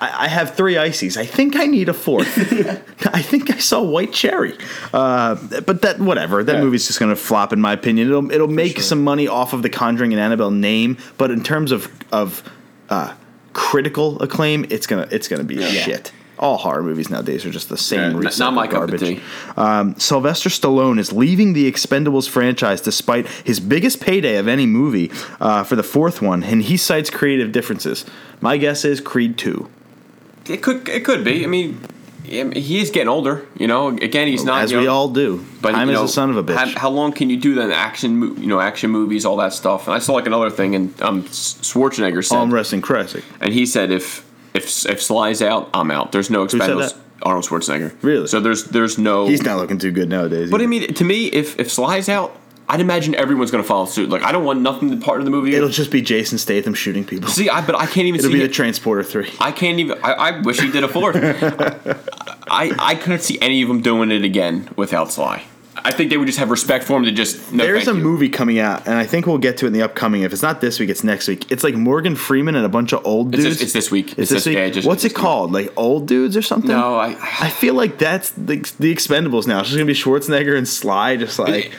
I 0.00 0.28
have 0.28 0.54
three 0.54 0.76
ices. 0.76 1.16
I 1.16 1.24
think 1.24 1.56
I 1.56 1.66
need 1.66 1.88
a 1.88 1.94
fourth. 1.94 2.28
I 3.14 3.22
think 3.22 3.50
I 3.50 3.58
saw 3.58 3.82
white 3.82 4.12
cherry. 4.12 4.56
Uh, 4.92 5.36
but 5.66 5.82
that 5.82 5.98
whatever. 6.00 6.42
That 6.44 6.56
Yeah. 6.56 6.62
movie's 6.62 6.86
just 6.86 6.98
gonna 7.00 7.16
flop 7.16 7.52
in 7.52 7.60
my 7.60 7.72
opinion. 7.72 8.08
It'll 8.08 8.30
it'll 8.30 8.48
make 8.48 8.80
some 8.80 9.02
money 9.02 9.26
off 9.28 9.52
of 9.52 9.62
the 9.62 9.70
Conjuring 9.70 10.12
and 10.12 10.20
Annabelle 10.20 10.50
name, 10.50 10.96
but 11.18 11.30
in 11.30 11.42
terms 11.42 11.72
of 11.72 11.88
of 12.12 12.42
uh, 12.88 13.14
critical 13.52 14.20
acclaim, 14.22 14.66
it's 14.70 14.86
gonna 14.86 15.08
it's 15.10 15.28
gonna 15.28 15.44
be 15.44 15.60
shit. 15.62 16.12
All 16.38 16.56
horror 16.56 16.82
movies 16.82 17.10
nowadays 17.10 17.44
are 17.44 17.50
just 17.50 17.68
the 17.68 17.76
same. 17.76 18.22
Yeah, 18.22 18.30
not 18.38 18.54
my 18.54 18.66
cup 18.66 18.84
of 18.84 18.88
garbage. 18.90 19.00
tea. 19.18 19.20
Um, 19.58 19.94
Sylvester 19.98 20.48
Stallone 20.48 20.98
is 20.98 21.12
leaving 21.12 21.52
the 21.52 21.70
Expendables 21.70 22.26
franchise 22.30 22.80
despite 22.80 23.28
his 23.28 23.60
biggest 23.60 24.00
payday 24.00 24.36
of 24.36 24.48
any 24.48 24.64
movie 24.64 25.10
uh, 25.38 25.64
for 25.64 25.76
the 25.76 25.82
fourth 25.82 26.22
one, 26.22 26.42
and 26.42 26.62
he 26.62 26.78
cites 26.78 27.10
creative 27.10 27.52
differences. 27.52 28.06
My 28.40 28.56
guess 28.56 28.86
is 28.86 29.02
Creed 29.02 29.36
Two. 29.36 29.68
It 30.48 30.62
could 30.62 30.88
it 30.88 31.04
could 31.04 31.24
be. 31.24 31.44
I 31.44 31.46
mean, 31.46 31.80
he 32.24 32.80
is 32.80 32.90
getting 32.90 33.08
older. 33.08 33.46
You 33.58 33.66
know, 33.66 33.88
again, 33.88 34.28
he's 34.28 34.44
not 34.44 34.62
as 34.62 34.72
we 34.72 34.86
all 34.86 35.08
do. 35.08 35.44
But 35.60 35.72
Time 35.72 35.88
you 35.88 35.94
is 35.94 36.00
a 36.00 36.08
son 36.08 36.30
of 36.30 36.36
a 36.36 36.44
bitch. 36.44 36.56
How, 36.56 36.78
how 36.78 36.90
long 36.90 37.12
can 37.12 37.30
you 37.30 37.36
do 37.36 37.56
that? 37.56 37.70
Action, 37.70 38.40
you 38.40 38.46
know, 38.46 38.60
action 38.60 38.90
movies, 38.90 39.24
all 39.24 39.36
that 39.36 39.52
stuff. 39.52 39.86
And 39.86 39.94
I 39.94 39.98
saw 39.98 40.12
like 40.14 40.26
another 40.26 40.50
thing, 40.50 40.74
and 40.74 41.02
um, 41.02 41.24
Schwarzenegger 41.24 42.24
said, 42.24 42.36
Arm 42.36 42.52
wrestling 42.52 42.82
classic. 42.82 43.24
and 43.40 43.52
he 43.52 43.66
said, 43.66 43.90
if 43.90 44.26
if 44.54 44.86
if 44.86 45.02
Sly's 45.02 45.42
out, 45.42 45.70
I'm 45.74 45.90
out. 45.90 46.12
There's 46.12 46.30
no 46.30 46.46
Expendables. 46.46 46.96
Arnold 47.22 47.44
Schwarzenegger. 47.44 47.94
Really? 48.02 48.26
So 48.26 48.40
there's 48.40 48.64
there's 48.64 48.98
no. 48.98 49.26
He's 49.26 49.42
not 49.42 49.58
looking 49.58 49.78
too 49.78 49.90
good 49.90 50.08
nowadays. 50.08 50.50
But 50.50 50.60
I 50.60 50.64
either. 50.64 50.68
mean, 50.68 50.94
to 50.94 51.04
me, 51.04 51.26
if 51.26 51.58
if 51.58 51.70
Sly's 51.70 52.08
out, 52.08 52.34
I'd 52.72 52.80
imagine 52.80 53.16
everyone's 53.16 53.50
going 53.50 53.64
to 53.64 53.66
follow 53.68 53.86
suit. 53.86 54.08
Like 54.10 54.22
I 54.22 54.30
don't 54.30 54.44
want 54.44 54.60
nothing 54.60 54.90
to 54.92 54.96
part 55.04 55.18
of 55.20 55.24
the 55.24 55.30
movie. 55.32 55.54
it'll 55.56 55.68
just 55.68 55.90
be 55.90 56.00
Jason 56.02 56.38
Statham 56.38 56.72
shooting 56.72 57.04
people. 57.04 57.28
See, 57.28 57.48
I 57.50 57.60
but 57.66 57.74
I 57.74 57.86
can't 57.86 58.06
even 58.06 58.20
It'll 58.20 58.30
see 58.30 58.38
be 58.38 58.44
it. 58.44 58.48
the 58.48 58.52
Transporter 58.54 59.02
Three. 59.02 59.32
I 59.40 59.50
can't 59.50 59.78
even. 59.80 59.98
I, 60.04 60.12
I 60.12 60.40
wish 60.40 60.60
he 60.60 60.70
did 60.70 60.84
a 60.84 60.88
fourth. 60.88 61.16
I 62.52 62.72
I 62.78 62.94
couldn't 62.94 63.20
see 63.22 63.38
any 63.40 63.62
of 63.62 63.68
them 63.68 63.80
doing 63.82 64.10
it 64.10 64.24
again 64.24 64.68
without 64.76 65.10
Sly. 65.12 65.44
I 65.82 65.92
think 65.92 66.10
they 66.10 66.18
would 66.18 66.26
just 66.26 66.38
have 66.38 66.50
respect 66.50 66.84
for 66.84 66.96
him 66.98 67.04
to 67.04 67.12
just. 67.12 67.52
No, 67.52 67.64
There's 67.64 67.88
a 67.88 67.92
you. 67.92 67.98
movie 67.98 68.28
coming 68.28 68.58
out, 68.58 68.86
and 68.86 68.96
I 68.96 69.06
think 69.06 69.26
we'll 69.26 69.38
get 69.38 69.56
to 69.58 69.64
it 69.64 69.68
in 69.68 69.72
the 69.72 69.82
upcoming. 69.82 70.22
If 70.22 70.32
it's 70.32 70.42
not 70.42 70.60
this 70.60 70.78
week, 70.78 70.90
it's 70.90 71.02
next 71.02 71.26
week. 71.26 71.50
It's 71.50 71.64
like 71.64 71.74
Morgan 71.74 72.16
Freeman 72.16 72.54
and 72.54 72.66
a 72.66 72.68
bunch 72.68 72.92
of 72.92 73.06
old 73.06 73.34
It's 73.34 73.44
dudes. 73.44 73.56
this- 73.58 73.62
it's 73.68 73.72
this 73.72 73.90
week. 73.90 74.10
It's, 74.10 74.18
It's 74.18 74.30
this 74.30 74.44
this- 74.44 74.46
week. 74.46 74.58
yeah, 74.58 74.68
just- 74.68 74.86
What's 74.86 75.04
it 75.04 75.14
called? 75.14 75.52
Like 75.52 75.72
old 75.78 76.06
dudes 76.06 76.36
or 76.36 76.42
something? 76.42 76.70
No, 76.70 76.96
I. 76.96 77.16
I 77.40 77.48
feel 77.48 77.74
like 77.74 77.98
that's 77.98 78.30
the, 78.32 78.56
the 78.78 78.94
Expendables 78.94 79.46
now. 79.46 79.60
It's 79.60 79.68
just 79.70 79.78
gonna 79.78 79.86
be 79.86 79.94
Schwarzenegger 79.94 80.54
and 80.56 80.68
Sly, 80.68 81.16
just 81.16 81.38
like 81.38 81.72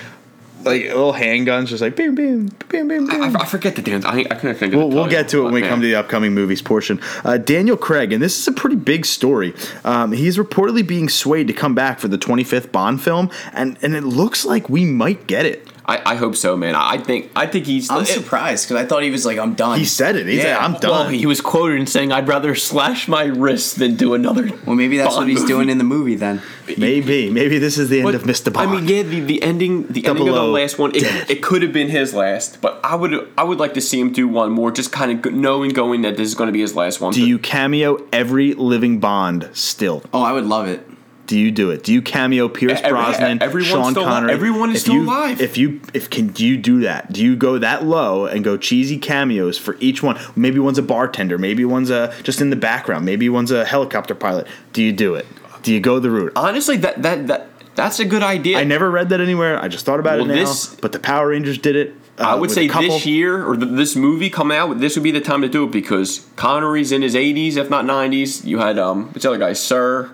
like 0.64 0.84
little 0.84 1.14
handguns, 1.14 1.68
just 1.68 1.82
like 1.82 1.96
bam, 1.96 2.16
bam, 2.16 2.48
bam, 2.70 2.88
bam, 2.88 3.08
bam. 3.08 3.36
I, 3.36 3.42
I 3.42 3.46
forget 3.46 3.76
the 3.76 3.82
damn. 3.82 4.06
I, 4.06 4.26
I 4.30 4.36
couldn't 4.36 4.56
think 4.56 4.74
of 4.74 4.80
We'll, 4.80 4.90
we'll 4.90 5.08
get 5.08 5.30
to 5.30 5.42
it 5.42 5.44
when 5.44 5.54
we 5.54 5.62
come 5.62 5.82
to 5.82 5.88
the 5.88 5.96
upcoming 5.96 6.34
movies 6.34 6.62
portion. 6.62 7.00
Uh, 7.24 7.38
Daniel 7.38 7.78
Craig, 7.78 8.14
and 8.14 8.22
this 8.22 8.40
is 8.40 8.48
a 8.48 8.52
pretty 8.52 8.76
big 8.76 9.06
story. 9.06 9.54
Um, 9.84 10.12
he's 10.12 10.38
reportedly 10.38 10.86
being 10.88 11.10
swayed 11.10 11.48
to 11.48 11.54
come 11.54 11.76
back 11.76 12.00
for 12.00 12.08
the 12.08 12.18
25th 12.18 12.72
Bond 12.72 13.02
film, 13.02 13.30
and, 13.54 13.78
and 13.82 13.96
it 13.96 14.04
looks 14.04 14.46
like 14.46 14.70
we 14.70 14.86
might 14.86 15.28
get 15.28 15.46
it. 15.46 15.68
I, 15.86 16.14
I 16.14 16.16
hope 16.16 16.36
so, 16.36 16.56
man. 16.56 16.76
I 16.76 16.98
think 16.98 17.32
I 17.36 17.48
think 17.48 17.66
he's. 17.66 17.90
I'm 17.90 18.04
it- 18.04 18.08
surprised 18.08 18.68
because 18.68 18.82
I 18.84 18.86
thought 18.88 19.02
he 19.04 19.10
was 19.10 19.26
like, 19.26 19.40
I'm 19.40 19.56
done. 19.56 19.80
He 19.80 19.86
said 19.86 20.16
it. 20.16 20.28
He's 20.28 20.44
Yeah. 20.44 20.58
like, 20.58 20.64
I'm 20.64 20.74
done. 20.80 20.92
Well, 20.92 21.08
he 21.10 21.26
was 21.26 21.42
quoted 21.42 21.80
in 21.80 21.88
saying, 21.88 22.12
"I'd 22.12 22.28
rather 22.28 22.54
slash 22.56 23.08
my 23.08 23.24
wrist 23.26 23.80
than 23.80 23.96
do 23.96 24.14
another." 24.14 24.50
Well, 24.66 24.76
maybe 24.76 24.98
that's 24.98 25.16
what 25.16 25.28
he's 25.28 25.40
movie." 25.42 25.52
doing 25.54 25.70
in 25.70 25.78
the 25.80 25.84
movie 25.84 26.16
then. 26.16 26.42
maybe, 26.78 27.30
maybe 27.30 27.58
this 27.58 27.78
is 27.78 27.90
the 27.90 27.98
end 27.98 28.06
But, 28.06 28.16
of 28.16 28.24
Mr. 28.24 28.54
Bond. 28.54 28.70
I 28.70 28.74
mean, 28.76 28.88
yeah, 28.88 29.02
the, 29.04 29.20
the 29.22 29.44
ending, 29.44 29.88
the 29.88 30.06
ending 30.06 30.30
of 30.30 30.36
the 30.36 30.44
last 30.44 30.78
one, 30.80 30.92
it, 30.96 31.04
it 31.30 31.42
could 31.44 31.62
have 31.64 31.74
been 31.74 31.90
his 31.90 32.14
last, 32.14 32.62
but 32.62 32.80
I 32.84 32.96
would, 32.96 33.30
I 33.38 33.44
would 33.44 33.58
like 33.58 33.74
to 33.74 33.82
see 33.82 34.00
him 34.00 34.14
do 34.14 34.28
one 34.28 34.52
more, 34.52 34.72
just 34.72 34.92
kind 34.92 35.26
of 35.26 35.34
knowing, 35.34 35.72
going 35.72 36.04
that 36.04 36.16
this 36.16 36.28
is 36.30 36.36
going 36.36 36.48
to 36.48 36.54
be 36.54 36.62
his 36.62 36.74
last 36.76 37.02
one. 37.02 37.12
Do 37.12 37.26
you 37.26 37.38
cameo 37.40 38.08
every 38.14 38.54
living 38.54 39.00
Bond 39.00 39.50
still? 39.54 40.04
Oh, 40.14 40.22
I 40.22 40.32
would 40.32 40.46
love 40.46 40.68
it. 40.70 40.88
Do 41.32 41.40
you 41.40 41.50
do 41.50 41.72
it? 41.72 41.82
Do 41.86 41.94
you 41.94 42.02
cameo 42.02 42.50
Pierce 42.50 42.82
Every- 42.84 42.92
Brosnan, 42.92 43.42
everyone's 43.42 43.70
Sean 43.70 43.92
still- 43.94 44.04
Connery? 44.04 44.34
everyone 44.34 44.72
is 44.72 44.76
If 44.76 44.82
still 44.82 44.96
you- 44.96 45.04
alive. 45.04 45.40
If 45.40 45.58
you 45.58 45.80
if 45.94 46.10
can 46.10 46.28
do 46.28 46.46
you 46.46 46.58
do 46.58 46.82
that? 46.82 47.14
Do 47.14 47.24
you 47.24 47.38
go 47.38 47.58
that 47.58 47.86
low 47.86 48.26
and 48.26 48.44
go 48.44 48.58
cheesy 48.58 48.98
cameos 48.98 49.58
for 49.58 49.78
each 49.80 50.04
one? 50.04 50.18
Maybe 50.36 50.60
one's 50.60 50.78
a 50.78 50.82
bartender, 50.82 51.38
maybe 51.38 51.64
one's 51.64 51.90
a 51.90 52.14
just 52.24 52.42
in 52.42 52.50
the 52.50 52.58
background, 52.58 53.06
maybe 53.06 53.30
one's 53.30 53.50
a 53.50 53.64
helicopter 53.64 54.14
pilot. 54.14 54.46
Do 54.74 54.84
you 54.84 54.92
do 54.92 55.16
it? 55.16 55.26
Do 55.64 55.72
you 55.74 55.80
go 55.80 56.00
the 56.00 56.10
route? 56.12 56.34
Honestly, 56.36 56.76
that 56.76 57.02
that 57.02 57.28
that 57.28 57.48
that's 57.76 58.02
a 58.02 58.06
good 58.06 58.24
idea. 58.24 58.60
I 58.60 58.66
never 58.66 58.92
read 58.92 59.08
that 59.08 59.22
anywhere. 59.22 59.58
I 59.64 59.70
just 59.70 59.86
thought 59.86 60.02
about 60.02 60.20
Well, 60.20 60.30
it 60.30 60.34
now. 60.36 60.40
this- 60.42 60.76
but 60.82 60.92
the 60.92 61.00
Power 61.00 61.30
Rangers 61.30 61.58
did 61.58 61.78
it. 61.78 61.96
uh, 62.20 62.24
I 62.24 62.36
would 62.36 62.52
say 62.52 62.68
this 62.68 63.06
year 63.06 63.42
or 63.48 63.56
th 63.56 63.70
this 63.72 63.96
movie 63.96 64.30
come 64.30 64.52
out, 64.52 64.82
this 64.82 64.96
would 64.98 65.04
be 65.04 65.12
the 65.12 65.22
time 65.22 65.42
to 65.44 65.48
do 65.48 65.64
it 65.64 65.72
because 65.72 66.26
Connery's 66.36 66.92
in 66.92 67.02
his 67.02 67.16
80s, 67.16 67.56
if 67.56 67.70
not 67.70 67.86
90s. 67.86 68.44
You 68.44 68.58
had 68.60 68.78
um, 68.78 69.06
what's 69.14 69.24
the 69.24 69.30
other 69.30 69.40
guy, 69.40 69.54
Sir? 69.54 70.10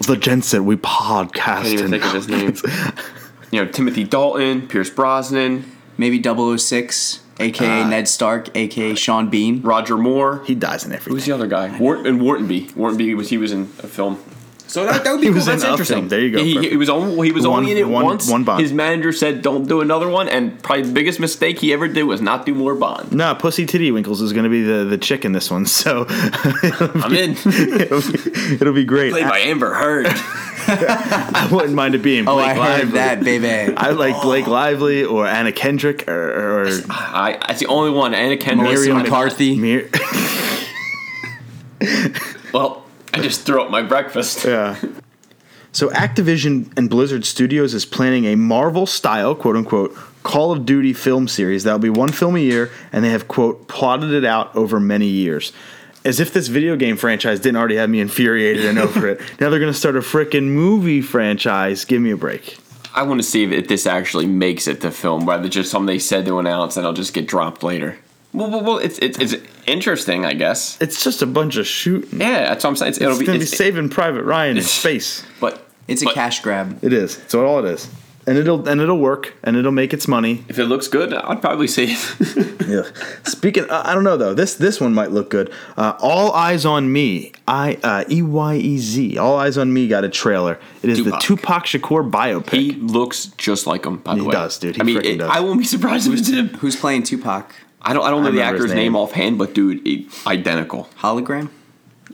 The 0.00 0.16
Jensen 0.16 0.66
we 0.66 0.74
I 0.74 0.78
podcast. 0.78 1.32
can't 1.34 1.66
even 1.66 1.90
think 1.90 2.04
of 2.04 2.12
his 2.12 2.28
name. 2.28 2.54
you 3.50 3.64
know, 3.64 3.70
Timothy 3.70 4.04
Dalton, 4.04 4.66
Pierce 4.68 4.90
Brosnan, 4.90 5.70
Maybe 5.96 6.20
006, 6.22 7.20
aka 7.38 7.82
Ah. 7.82 7.88
Ned 7.88 8.08
Stark, 8.08 8.54
aka 8.56 8.94
Sean 8.96 9.30
Bean. 9.30 9.62
Roger 9.62 9.96
Moore. 9.96 10.42
he 10.44 10.54
dies 10.56 10.84
in 10.84 10.92
everything. 10.92 11.12
Who's 11.14 11.24
the 11.26 11.32
other 11.32 11.46
guy? 11.46 11.76
Wart- 11.78 12.06
and 12.06 12.20
Whartonby. 12.20 12.72
Whartonby 12.72 13.14
was 13.16 13.30
he 13.30 13.38
was 13.38 13.52
in 13.52 13.62
a 13.82 13.86
film. 13.86 14.18
So 14.66 14.86
that, 14.86 15.04
that 15.04 15.12
would 15.12 15.20
be 15.20 15.26
He 15.26 15.32
cool. 15.32 15.36
was 15.36 15.46
in 15.46 15.52
That's 15.58 15.64
a 15.64 15.70
interesting. 15.70 16.08
There 16.08 16.20
you 16.20 16.30
go. 16.32 16.42
He, 16.42 16.58
he, 16.58 16.70
he 16.70 16.76
was 16.76 16.88
on. 16.88 17.22
He 17.22 17.30
was 17.32 17.46
One- 17.46 17.60
only 17.60 17.72
in 17.72 17.78
it 17.78 17.86
one- 17.88 18.04
once. 18.06 18.28
one 18.28 18.44
Bond. 18.44 18.60
His 18.62 18.72
manager 18.72 19.12
said, 19.12 19.42
"Don't 19.42 19.68
do 19.68 19.80
another 19.82 20.08
one." 20.08 20.28
And 20.28 20.60
probably 20.62 20.84
the 20.84 20.92
biggest 20.92 21.20
mistake 21.20 21.58
he 21.60 21.72
ever 21.72 21.86
did 21.86 22.04
was 22.04 22.20
not 22.20 22.44
do 22.46 22.54
more 22.54 22.74
Bond. 22.74 23.12
No, 23.12 23.34
Pussy 23.34 23.66
Titty 23.66 23.92
Winkles 23.92 24.20
is 24.22 24.32
going 24.32 24.44
to 24.44 24.50
be 24.50 24.62
the, 24.62 24.84
the 24.84 24.98
chick 24.98 25.24
in 25.24 25.32
this 25.32 25.50
one, 25.50 25.66
so 25.66 26.06
I'm 26.08 27.14
in. 27.14 27.32
it'll, 27.44 28.00
be, 28.00 28.54
it'll 28.54 28.72
be 28.72 28.84
great. 28.84 29.12
Played 29.12 29.28
by 29.28 29.38
Amber 29.40 29.74
Heard. 29.74 30.06
I 30.66 31.46
wouldn't 31.52 31.74
mind 31.74 31.94
it 31.94 31.98
being 32.02 32.26
Oh, 32.26 32.36
Blake 32.36 32.56
I 32.56 32.78
heard 32.78 32.92
that, 32.92 33.22
baby. 33.22 33.74
I 33.76 33.90
like 33.90 34.22
Blake 34.22 34.46
Lively 34.46 35.04
or 35.04 35.26
Anna 35.26 35.52
Kendrick 35.52 36.08
or, 36.08 36.62
or 36.64 36.66
I, 36.88 37.38
that's 37.46 37.60
the 37.60 37.66
only 37.66 37.90
one. 37.90 38.14
Anna 38.14 38.38
Kendrick. 38.38 38.64
Melissa 38.70 38.86
Miriam 38.88 39.02
McCarthy. 39.02 39.56
Mir- 39.56 39.90
Well, 42.52 42.83
I 43.14 43.20
just 43.20 43.46
threw 43.46 43.62
up 43.62 43.70
my 43.70 43.82
breakfast. 43.82 44.44
yeah. 44.44 44.76
So 45.70 45.88
Activision 45.90 46.76
and 46.76 46.90
Blizzard 46.90 47.24
Studios 47.24 47.74
is 47.74 47.84
planning 47.84 48.24
a 48.26 48.36
Marvel 48.36 48.86
style, 48.86 49.34
quote 49.36 49.56
unquote, 49.56 49.96
Call 50.24 50.50
of 50.50 50.66
Duty 50.66 50.92
film 50.92 51.28
series 51.28 51.62
that'll 51.62 51.78
be 51.78 51.90
one 51.90 52.10
film 52.10 52.34
a 52.34 52.40
year, 52.40 52.70
and 52.92 53.04
they 53.04 53.10
have 53.10 53.28
quote 53.28 53.68
plotted 53.68 54.10
it 54.12 54.24
out 54.24 54.54
over 54.56 54.80
many 54.80 55.06
years. 55.06 55.52
As 56.04 56.18
if 56.18 56.32
this 56.32 56.48
video 56.48 56.76
game 56.76 56.96
franchise 56.96 57.38
didn't 57.38 57.56
already 57.56 57.76
have 57.76 57.88
me 57.88 58.00
infuriated 58.00 58.64
and 58.66 58.78
over 58.78 59.06
it. 59.08 59.20
Now 59.40 59.48
they're 59.48 59.60
gonna 59.60 59.72
start 59.72 59.96
a 59.96 60.00
frickin' 60.00 60.48
movie 60.48 61.00
franchise. 61.00 61.84
Give 61.84 62.02
me 62.02 62.10
a 62.10 62.16
break. 62.16 62.58
I 62.94 63.02
want 63.02 63.20
to 63.20 63.26
see 63.26 63.44
if, 63.44 63.50
if 63.52 63.68
this 63.68 63.86
actually 63.86 64.26
makes 64.26 64.66
it 64.66 64.80
to 64.82 64.90
film, 64.90 65.28
rather 65.28 65.42
than 65.42 65.52
just 65.52 65.70
something 65.70 65.86
they 65.86 65.98
said 65.98 66.24
to 66.26 66.38
announce 66.40 66.76
and 66.76 66.84
it'll 66.84 66.94
just 66.94 67.14
get 67.14 67.26
dropped 67.26 67.62
later. 67.62 67.98
Well, 68.34 68.50
well, 68.50 68.62
well 68.64 68.78
it's, 68.78 68.98
it's 68.98 69.18
it's 69.18 69.34
interesting, 69.66 70.24
I 70.26 70.34
guess. 70.34 70.76
It's 70.80 71.02
just 71.04 71.22
a 71.22 71.26
bunch 71.26 71.56
of 71.56 71.66
shooting. 71.66 72.20
Yeah, 72.20 72.48
that's 72.48 72.64
what 72.64 72.70
I'm 72.70 72.76
saying. 72.76 72.90
It's, 72.90 73.00
it'll 73.00 73.12
It's 73.12 73.20
be, 73.20 73.26
gonna 73.26 73.38
be 73.38 73.44
it's- 73.44 73.56
saving 73.56 73.88
Private 73.88 74.24
Ryan 74.24 74.56
in 74.58 74.62
space. 74.64 75.24
but 75.40 75.66
It's 75.88 76.02
a 76.02 76.06
but 76.06 76.14
cash 76.14 76.40
grab. 76.42 76.78
It 76.82 76.92
is. 76.92 77.16
It's 77.18 77.34
all 77.34 77.64
it 77.64 77.70
is. 77.72 77.88
And 78.26 78.38
it'll 78.38 78.66
and 78.66 78.80
it'll 78.80 78.98
work 78.98 79.34
and 79.44 79.54
it'll 79.54 79.70
make 79.70 79.92
its 79.92 80.08
money. 80.08 80.44
If 80.48 80.58
it 80.58 80.64
looks 80.64 80.88
good, 80.88 81.12
I'd 81.12 81.40
probably 81.42 81.68
see 81.68 81.88
it. 81.96 82.50
Yeah. 82.64 82.84
Speaking, 83.24 83.68
uh, 83.68 83.82
I 83.84 83.92
don't 83.94 84.04
know 84.04 84.16
though. 84.16 84.32
This 84.32 84.54
this 84.54 84.80
one 84.80 84.94
might 84.94 85.10
look 85.10 85.28
good. 85.28 85.52
Uh, 85.76 85.92
all 86.00 86.32
eyes 86.32 86.64
on 86.64 86.90
me. 86.90 87.32
I 87.46 87.74
uh, 87.82 88.04
E 88.10 88.22
Y 88.22 88.54
E 88.56 88.78
Z. 88.78 89.18
All 89.18 89.36
eyes 89.38 89.58
on 89.58 89.70
me 89.70 89.86
got 89.86 90.02
a 90.02 90.08
trailer. 90.08 90.58
It 90.82 90.88
is 90.88 91.04
the 91.04 91.10
Tupac. 91.18 91.20
Tupac 91.20 91.64
Shakur 91.66 92.10
biopic. 92.10 92.48
he 92.52 92.72
looks 92.72 93.26
just 93.36 93.66
like 93.66 93.84
him. 93.84 93.98
By 93.98 94.14
the 94.14 94.22
He 94.22 94.26
way, 94.28 94.32
does, 94.32 94.58
dude. 94.58 94.76
He 94.76 94.80
I 94.80 94.84
mean, 94.84 94.96
it- 95.04 95.18
does. 95.18 95.30
I 95.30 95.40
won't 95.40 95.58
be 95.58 95.66
surprised 95.66 96.10
if 96.10 96.18
it's 96.18 96.28
him. 96.30 96.48
Who's 96.48 96.74
playing 96.76 97.02
Tupac? 97.02 97.54
I 97.84 97.92
don't. 97.92 98.04
I 98.04 98.10
don't 98.10 98.22
know 98.22 98.30
I 98.30 98.32
the 98.32 98.42
actor's 98.42 98.70
name. 98.70 98.76
name. 98.76 98.96
offhand, 98.96 99.38
but 99.38 99.54
dude, 99.54 99.86
he, 99.86 100.08
identical. 100.26 100.88
Hologram? 100.98 101.50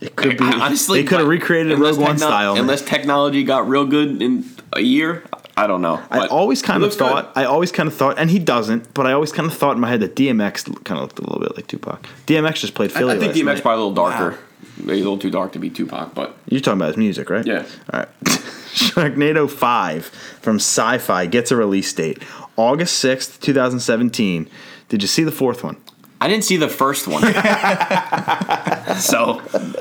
It 0.00 0.16
could 0.16 0.36
be. 0.38 0.44
Honestly, 0.44 1.02
they 1.02 1.08
could 1.08 1.20
have 1.20 1.28
recreated 1.28 1.72
unless 1.72 1.96
Rogue 1.96 2.08
One 2.08 2.18
style. 2.18 2.56
Unless 2.56 2.82
technology 2.82 3.44
got 3.44 3.68
real 3.68 3.86
good 3.86 4.20
in 4.20 4.44
a 4.72 4.80
year, 4.80 5.24
I 5.56 5.66
don't 5.66 5.82
know. 5.82 6.02
I 6.10 6.26
always 6.26 6.62
kind 6.62 6.76
of 6.76 6.82
looks 6.82 6.96
good. 6.96 7.08
thought. 7.08 7.32
I 7.36 7.44
always 7.44 7.70
kind 7.70 7.86
of 7.86 7.94
thought, 7.94 8.18
and 8.18 8.30
he 8.30 8.38
doesn't. 8.38 8.94
But 8.94 9.06
I 9.06 9.12
always 9.12 9.30
kind 9.30 9.50
of 9.50 9.56
thought 9.56 9.72
in 9.74 9.80
my 9.80 9.90
head 9.90 10.00
that 10.00 10.16
DMX 10.16 10.64
kind 10.84 10.98
of 10.98 11.02
looked 11.02 11.18
a 11.18 11.22
little 11.22 11.40
bit 11.40 11.54
like 11.54 11.66
Tupac. 11.66 12.06
DMX 12.26 12.54
just 12.54 12.74
played 12.74 12.90
I, 12.92 12.98
Philly. 12.98 13.16
I 13.16 13.18
think 13.18 13.34
last 13.34 13.42
DMX 13.42 13.44
night. 13.44 13.62
probably 13.62 13.82
a 13.82 13.86
little 13.86 13.94
darker, 13.94 14.38
maybe 14.78 14.92
a 15.00 15.04
little 15.04 15.18
too 15.18 15.30
dark 15.30 15.52
to 15.52 15.58
be 15.58 15.68
Tupac, 15.68 16.14
but 16.14 16.36
You're 16.48 16.60
talking 16.60 16.78
about 16.78 16.88
his 16.88 16.96
music, 16.96 17.28
right? 17.28 17.46
Yeah. 17.46 17.66
All 17.92 18.00
right. 18.00 18.08
Sharknado 18.70 19.50
5 19.50 20.06
from 20.06 20.56
Sci 20.56 20.98
Fi 20.98 21.26
gets 21.26 21.50
a 21.50 21.56
release 21.56 21.92
date 21.92 22.22
August 22.56 23.04
6th, 23.04 23.40
2017. 23.40 24.48
Did 24.90 25.02
you 25.02 25.08
see 25.08 25.24
the 25.24 25.32
fourth 25.32 25.64
one? 25.64 25.78
I 26.20 26.28
didn't 26.28 26.44
see 26.44 26.58
the 26.58 26.68
first 26.68 27.08
one. 27.08 27.22
so 27.22 27.30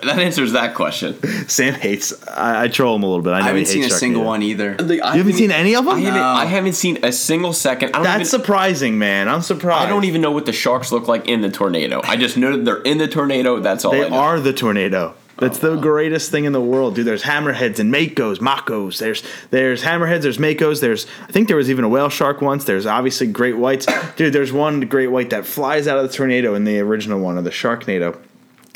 that 0.04 0.20
answers 0.20 0.54
that 0.54 0.74
question. 0.74 1.16
Sam 1.50 1.74
hates. 1.74 2.14
I, 2.30 2.64
I 2.64 2.68
troll 2.70 2.96
him 2.96 3.04
a 3.04 3.08
little 3.08 3.22
bit. 3.22 3.32
I 3.32 3.40
know 3.40 3.44
I 3.46 3.48
haven't 3.48 3.60
he 3.62 3.66
seen 3.66 3.82
a 3.82 3.86
hates 3.88 4.00
single 4.00 4.22
Sharknado. 4.24 4.26
one 4.26 4.44
either. 4.44 4.78
you 4.80 5.02
haven't 5.02 5.34
seen 5.34 5.52
any 5.52 5.76
of 5.76 5.84
them? 5.84 5.96
I 5.96 6.00
haven't, 6.00 6.22
No. 6.22 6.28
I 6.28 6.46
haven't 6.46 6.74
seen 6.74 7.04
a 7.04 7.12
single 7.12 7.52
second. 7.52 7.90
I 7.90 7.92
don't 7.98 8.04
That's 8.04 8.34
even, 8.34 8.40
surprising, 8.40 8.98
man. 8.98 9.28
I'm 9.28 9.42
surprised. 9.42 9.86
I 9.86 9.90
don't 9.90 10.06
even 10.06 10.22
know 10.22 10.32
what 10.32 10.46
the 10.46 10.54
sharks 10.54 10.94
look 10.94 11.10
like 11.10 11.28
in 11.28 11.42
the 11.42 11.50
tornado. 11.50 12.00
I 12.06 12.16
just 12.16 12.38
know 12.38 12.56
that 12.56 12.64
they're 12.64 12.82
in 12.84 13.00
the 13.00 13.08
tornado. 13.10 13.60
That's 13.60 13.84
all 13.84 13.92
They 13.92 14.06
I 14.06 14.10
know. 14.10 14.16
are 14.18 14.40
the 14.40 14.54
tornado. 14.54 15.16
That's 15.40 15.60
the 15.60 15.78
greatest 15.78 16.32
thing 16.32 16.46
in 16.46 16.52
the 16.52 16.62
world, 16.62 16.96
dude. 16.96 17.08
There's 17.08 17.24
hammerheads 17.24 17.80
and 17.80 17.94
makos, 17.94 18.40
makos. 18.40 19.00
There's 19.00 19.24
there's 19.52 19.84
hammerheads. 19.84 20.22
There's 20.22 20.38
makos. 20.38 20.82
There's 20.82 21.08
I 21.28 21.32
think 21.32 21.48
there 21.48 21.58
was 21.58 21.70
even 21.70 21.86
a 21.86 21.90
whale 21.90 22.10
shark 22.10 22.42
once. 22.42 22.66
There's 22.66 22.86
obviously 22.86 23.28
great 23.28 23.58
whites, 23.58 23.88
dude. 24.18 24.34
There's 24.34 24.52
one 24.52 24.82
great 24.82 25.08
white 25.08 25.30
that 25.30 25.46
flies 25.46 25.88
out 25.88 25.98
of 25.98 26.10
the 26.10 26.16
tornado 26.16 26.56
in 26.56 26.66
the 26.66 26.80
original 26.80 27.20
one 27.20 27.38
of 27.38 27.46
the 27.46 27.52
Sharknado, 27.52 28.20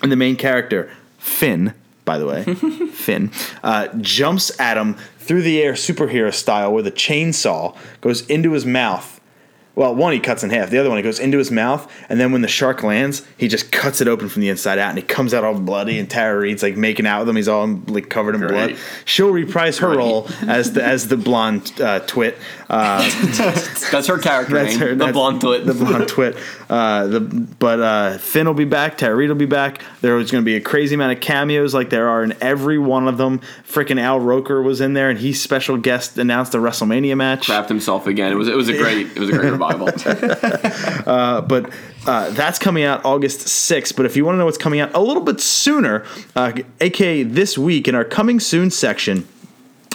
and 0.02 0.11
the 0.11 0.15
main 0.15 0.38
character 0.38 0.90
Finn, 1.18 1.73
by 2.06 2.18
the 2.18 2.26
way, 2.26 2.44
Finn, 2.94 3.31
uh, 3.64 3.88
jumps 3.99 4.57
at 4.60 4.77
him 4.77 4.95
through 5.19 5.41
the 5.41 5.61
air, 5.61 5.73
superhero 5.73 6.34
style, 6.34 6.73
with 6.73 6.85
a 6.85 6.91
chainsaw, 6.91 7.76
goes 8.02 8.26
into 8.27 8.52
his 8.52 8.65
mouth. 8.65 9.22
Well, 9.75 9.95
one 9.95 10.13
he 10.13 10.19
cuts 10.19 10.43
in 10.43 10.51
half. 10.51 10.69
The 10.69 10.77
other 10.77 10.89
one 10.89 10.97
he 10.99 11.03
goes 11.03 11.19
into 11.19 11.39
his 11.39 11.49
mouth, 11.49 11.91
and 12.07 12.19
then 12.19 12.31
when 12.31 12.43
the 12.43 12.47
shark 12.47 12.83
lands, 12.83 13.25
he 13.37 13.47
just 13.47 13.71
cuts 13.71 14.01
it 14.01 14.07
open 14.07 14.29
from 14.29 14.41
the 14.43 14.49
inside 14.49 14.77
out, 14.77 14.89
and 14.89 14.99
he 14.99 15.03
comes 15.03 15.33
out 15.33 15.43
all 15.43 15.57
bloody. 15.59 15.97
And 15.97 16.07
Tara 16.07 16.37
Reid's 16.39 16.61
like 16.61 16.77
making 16.77 17.07
out 17.07 17.21
with 17.21 17.29
him. 17.29 17.35
He's 17.37 17.47
all 17.47 17.67
like 17.87 18.09
covered 18.09 18.35
in 18.35 18.41
blood. 18.41 18.75
She'll 19.05 19.31
reprise 19.31 19.79
her 19.79 19.87
Great. 19.87 19.97
role 19.97 20.27
as 20.47 20.73
the 20.73 20.83
as 20.83 21.07
the 21.07 21.17
blonde 21.17 21.71
uh, 21.81 21.99
twit. 22.01 22.37
Uh, 22.69 23.01
That's 23.91 24.07
her 24.07 24.17
character 24.17 24.55
that's 24.55 24.71
name. 24.71 24.79
her. 24.79 24.89
the 24.89 24.95
that's 24.95 25.11
blonde 25.11 25.41
twit. 25.41 25.65
The 25.65 25.73
blonde 25.73 26.07
twit. 26.07 26.37
Uh, 26.69 27.07
the 27.07 27.19
but 27.19 27.79
uh, 27.79 28.17
Finn 28.17 28.47
will 28.47 28.53
be 28.55 28.65
back. 28.65 28.97
Tara 28.97 29.15
Reid 29.15 29.29
will 29.29 29.35
be 29.35 29.45
back. 29.45 29.83
There 30.01 30.15
was 30.15 30.31
going 30.31 30.43
to 30.43 30.45
be 30.45 30.55
a 30.55 30.61
crazy 30.61 30.95
amount 30.95 31.13
of 31.13 31.19
cameos, 31.19 31.73
like 31.73 31.89
there 31.89 32.07
are 32.09 32.23
in 32.23 32.35
every 32.41 32.77
one 32.79 33.07
of 33.07 33.17
them. 33.17 33.41
Freaking 33.67 33.99
Al 34.01 34.19
Roker 34.19 34.61
was 34.61 34.81
in 34.81 34.93
there, 34.93 35.09
and 35.09 35.19
he 35.19 35.33
special 35.33 35.77
guest 35.77 36.17
announced 36.17 36.55
a 36.55 36.57
WrestleMania 36.57 37.15
match. 37.17 37.45
Trapped 37.45 37.69
himself 37.69 38.07
again. 38.07 38.31
It 38.31 38.35
was 38.35 38.47
it 38.47 38.55
was 38.55 38.69
a 38.69 38.77
great 38.77 39.07
it 39.15 39.19
was 39.19 39.29
a 39.29 39.33
great 39.33 39.53
revival. 39.69 39.88
but 41.06 41.73
uh, 42.06 42.30
that's 42.31 42.60
coming 42.60 42.84
out 42.84 43.06
August 43.06 43.40
6th. 43.41 43.95
But 43.95 44.06
if 44.06 44.15
you 44.15 44.26
want 44.26 44.35
to 44.35 44.40
know 44.40 44.45
what's 44.45 44.57
coming 44.57 44.80
out 44.80 44.94
a 44.94 44.99
little 45.02 45.23
bit 45.23 45.40
sooner, 45.40 46.06
uh, 46.35 46.53
aka 46.81 47.23
this 47.23 47.57
week 47.57 47.88
in 47.88 47.95
our 47.95 48.06
coming 48.06 48.40
soon 48.40 48.72
section, 48.72 49.27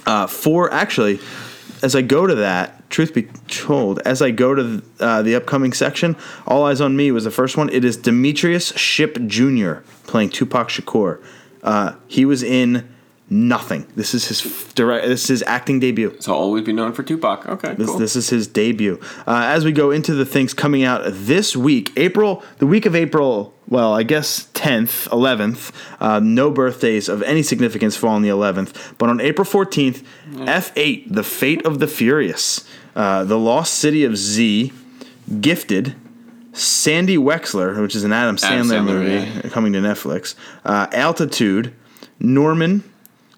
uh, 0.06 0.26
for 0.26 0.72
actually, 0.72 1.20
as 1.82 1.94
I 1.94 2.02
go 2.02 2.26
to 2.26 2.36
that, 2.36 2.88
truth 2.90 3.14
be 3.14 3.24
told, 3.48 3.98
as 4.00 4.22
I 4.22 4.30
go 4.30 4.54
to 4.54 4.82
uh, 5.00 5.22
the 5.22 5.34
upcoming 5.34 5.72
section, 5.72 6.16
All 6.46 6.64
Eyes 6.64 6.80
on 6.80 6.96
Me 6.96 7.12
was 7.12 7.24
the 7.24 7.30
first 7.30 7.56
one. 7.56 7.68
It 7.68 7.84
is 7.84 7.96
Demetrius 7.96 8.72
Shipp 8.76 9.18
Jr. 9.26 9.80
playing 10.06 10.30
Tupac 10.30 10.68
Shakur. 10.68 11.22
Uh, 11.62 11.96
he 12.06 12.24
was 12.24 12.42
in 12.42 12.88
nothing. 13.30 13.86
This 13.94 14.14
is 14.14 14.28
his 14.28 14.72
direct. 14.74 15.06
This 15.06 15.22
is 15.24 15.28
his 15.28 15.42
acting 15.46 15.80
debut. 15.80 16.16
so 16.20 16.34
always 16.34 16.64
be 16.64 16.72
known 16.72 16.92
for 16.92 17.02
Tupac. 17.02 17.46
Okay, 17.48 17.74
This, 17.74 17.88
cool. 17.88 17.98
this 17.98 18.16
is 18.16 18.30
his 18.30 18.46
debut. 18.46 18.98
Uh, 19.26 19.42
as 19.46 19.64
we 19.64 19.72
go 19.72 19.90
into 19.90 20.14
the 20.14 20.24
things 20.24 20.54
coming 20.54 20.82
out 20.84 21.02
this 21.06 21.56
week, 21.56 21.92
April, 21.96 22.42
the 22.58 22.66
week 22.66 22.86
of 22.86 22.94
April, 22.96 23.54
well, 23.68 23.92
I 23.92 24.02
guess 24.02 24.48
10th, 24.54 25.08
11th, 25.08 25.72
uh, 26.00 26.20
no 26.20 26.50
birthdays 26.50 27.08
of 27.08 27.22
any 27.22 27.42
significance 27.42 27.96
fall 27.96 28.14
on 28.14 28.22
the 28.22 28.30
11th. 28.30 28.94
But 28.96 29.10
on 29.10 29.20
April 29.20 29.44
14th, 29.44 30.02
F8, 30.32 31.12
The 31.12 31.22
Fate 31.22 31.66
of 31.66 31.78
the 31.78 31.86
Furious, 31.86 32.66
uh, 32.96 33.24
The 33.24 33.38
Lost 33.38 33.74
City 33.74 34.04
of 34.04 34.16
Z, 34.16 34.72
Gifted, 35.40 35.94
Sandy 36.54 37.18
Wexler, 37.18 37.80
which 37.80 37.94
is 37.94 38.04
an 38.04 38.12
Adam 38.12 38.36
Adam 38.42 38.66
Sandler, 38.66 38.80
Sandler, 38.80 38.84
movie 38.86 39.10
yeah. 39.46 39.48
coming 39.50 39.74
to 39.74 39.80
Netflix, 39.80 40.34
uh, 40.64 40.86
Altitude, 40.92 41.74
Norman, 42.18 42.82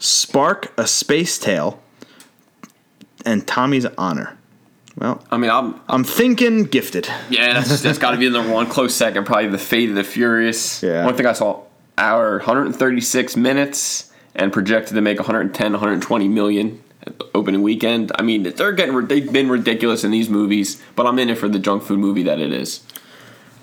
Spark, 0.00 0.72
A 0.76 0.86
Space 0.86 1.38
Tale, 1.38 1.80
and 3.24 3.46
Tommy's 3.46 3.86
Honor. 3.96 4.36
Well, 4.96 5.22
I 5.30 5.36
mean, 5.36 5.50
I'm 5.50 5.80
I'm 5.88 6.04
thinking 6.04 6.64
gifted. 6.64 7.08
yeah, 7.30 7.52
that's 7.54 7.80
that's 7.80 7.98
got 7.98 8.10
to 8.10 8.16
be 8.16 8.26
the 8.26 8.32
number 8.38 8.52
one. 8.52 8.66
Close 8.66 8.94
second, 8.94 9.24
probably 9.24 9.48
the 9.48 9.58
Fate 9.58 9.88
of 9.90 9.94
the 9.94 10.04
Furious. 10.04 10.82
Yeah. 10.82 11.04
One 11.04 11.14
thing 11.16 11.26
I 11.26 11.32
saw, 11.32 11.62
hour 11.96 12.38
136 12.38 13.36
minutes 13.36 14.10
and 14.34 14.52
projected 14.52 14.94
to 14.94 15.00
make 15.00 15.18
110, 15.18 15.72
120 15.72 16.28
million 16.28 16.82
at 17.02 17.18
the 17.18 17.26
opening 17.34 17.62
weekend. 17.62 18.12
I 18.16 18.22
mean, 18.22 18.42
they're 18.42 18.72
getting 18.72 19.06
they've 19.06 19.32
been 19.32 19.48
ridiculous 19.48 20.02
in 20.02 20.10
these 20.10 20.28
movies, 20.28 20.82
but 20.96 21.06
I'm 21.06 21.18
in 21.18 21.30
it 21.30 21.38
for 21.38 21.48
the 21.48 21.58
junk 21.58 21.82
food 21.82 21.98
movie 21.98 22.24
that 22.24 22.40
it 22.40 22.52
is. 22.52 22.80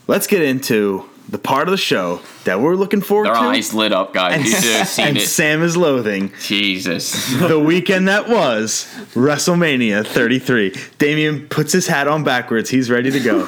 Let's 0.07 0.27
get 0.27 0.41
into 0.41 1.09
the 1.29 1.37
part 1.37 1.67
of 1.67 1.71
the 1.71 1.77
show 1.77 2.21
that 2.45 2.61
we're 2.61 2.75
looking 2.75 3.01
forward 3.01 3.25
Their 3.27 3.33
to. 3.33 3.39
eyes 3.39 3.73
lit 3.73 3.91
up, 3.91 4.13
guys. 4.13 4.43
You 4.45 4.51
should 4.51 4.75
have 4.77 4.87
seen 4.87 5.07
and 5.07 5.17
it. 5.17 5.27
Sam 5.27 5.61
is 5.61 5.75
loathing 5.75 6.31
Jesus. 6.41 7.33
the 7.39 7.59
weekend 7.65 8.07
that 8.07 8.29
was 8.29 8.85
WrestleMania 9.13 10.05
33. 10.07 10.73
Damien 10.97 11.47
puts 11.49 11.73
his 11.73 11.87
hat 11.87 12.07
on 12.07 12.23
backwards. 12.23 12.69
He's 12.69 12.89
ready 12.89 13.11
to 13.11 13.19
go. 13.19 13.45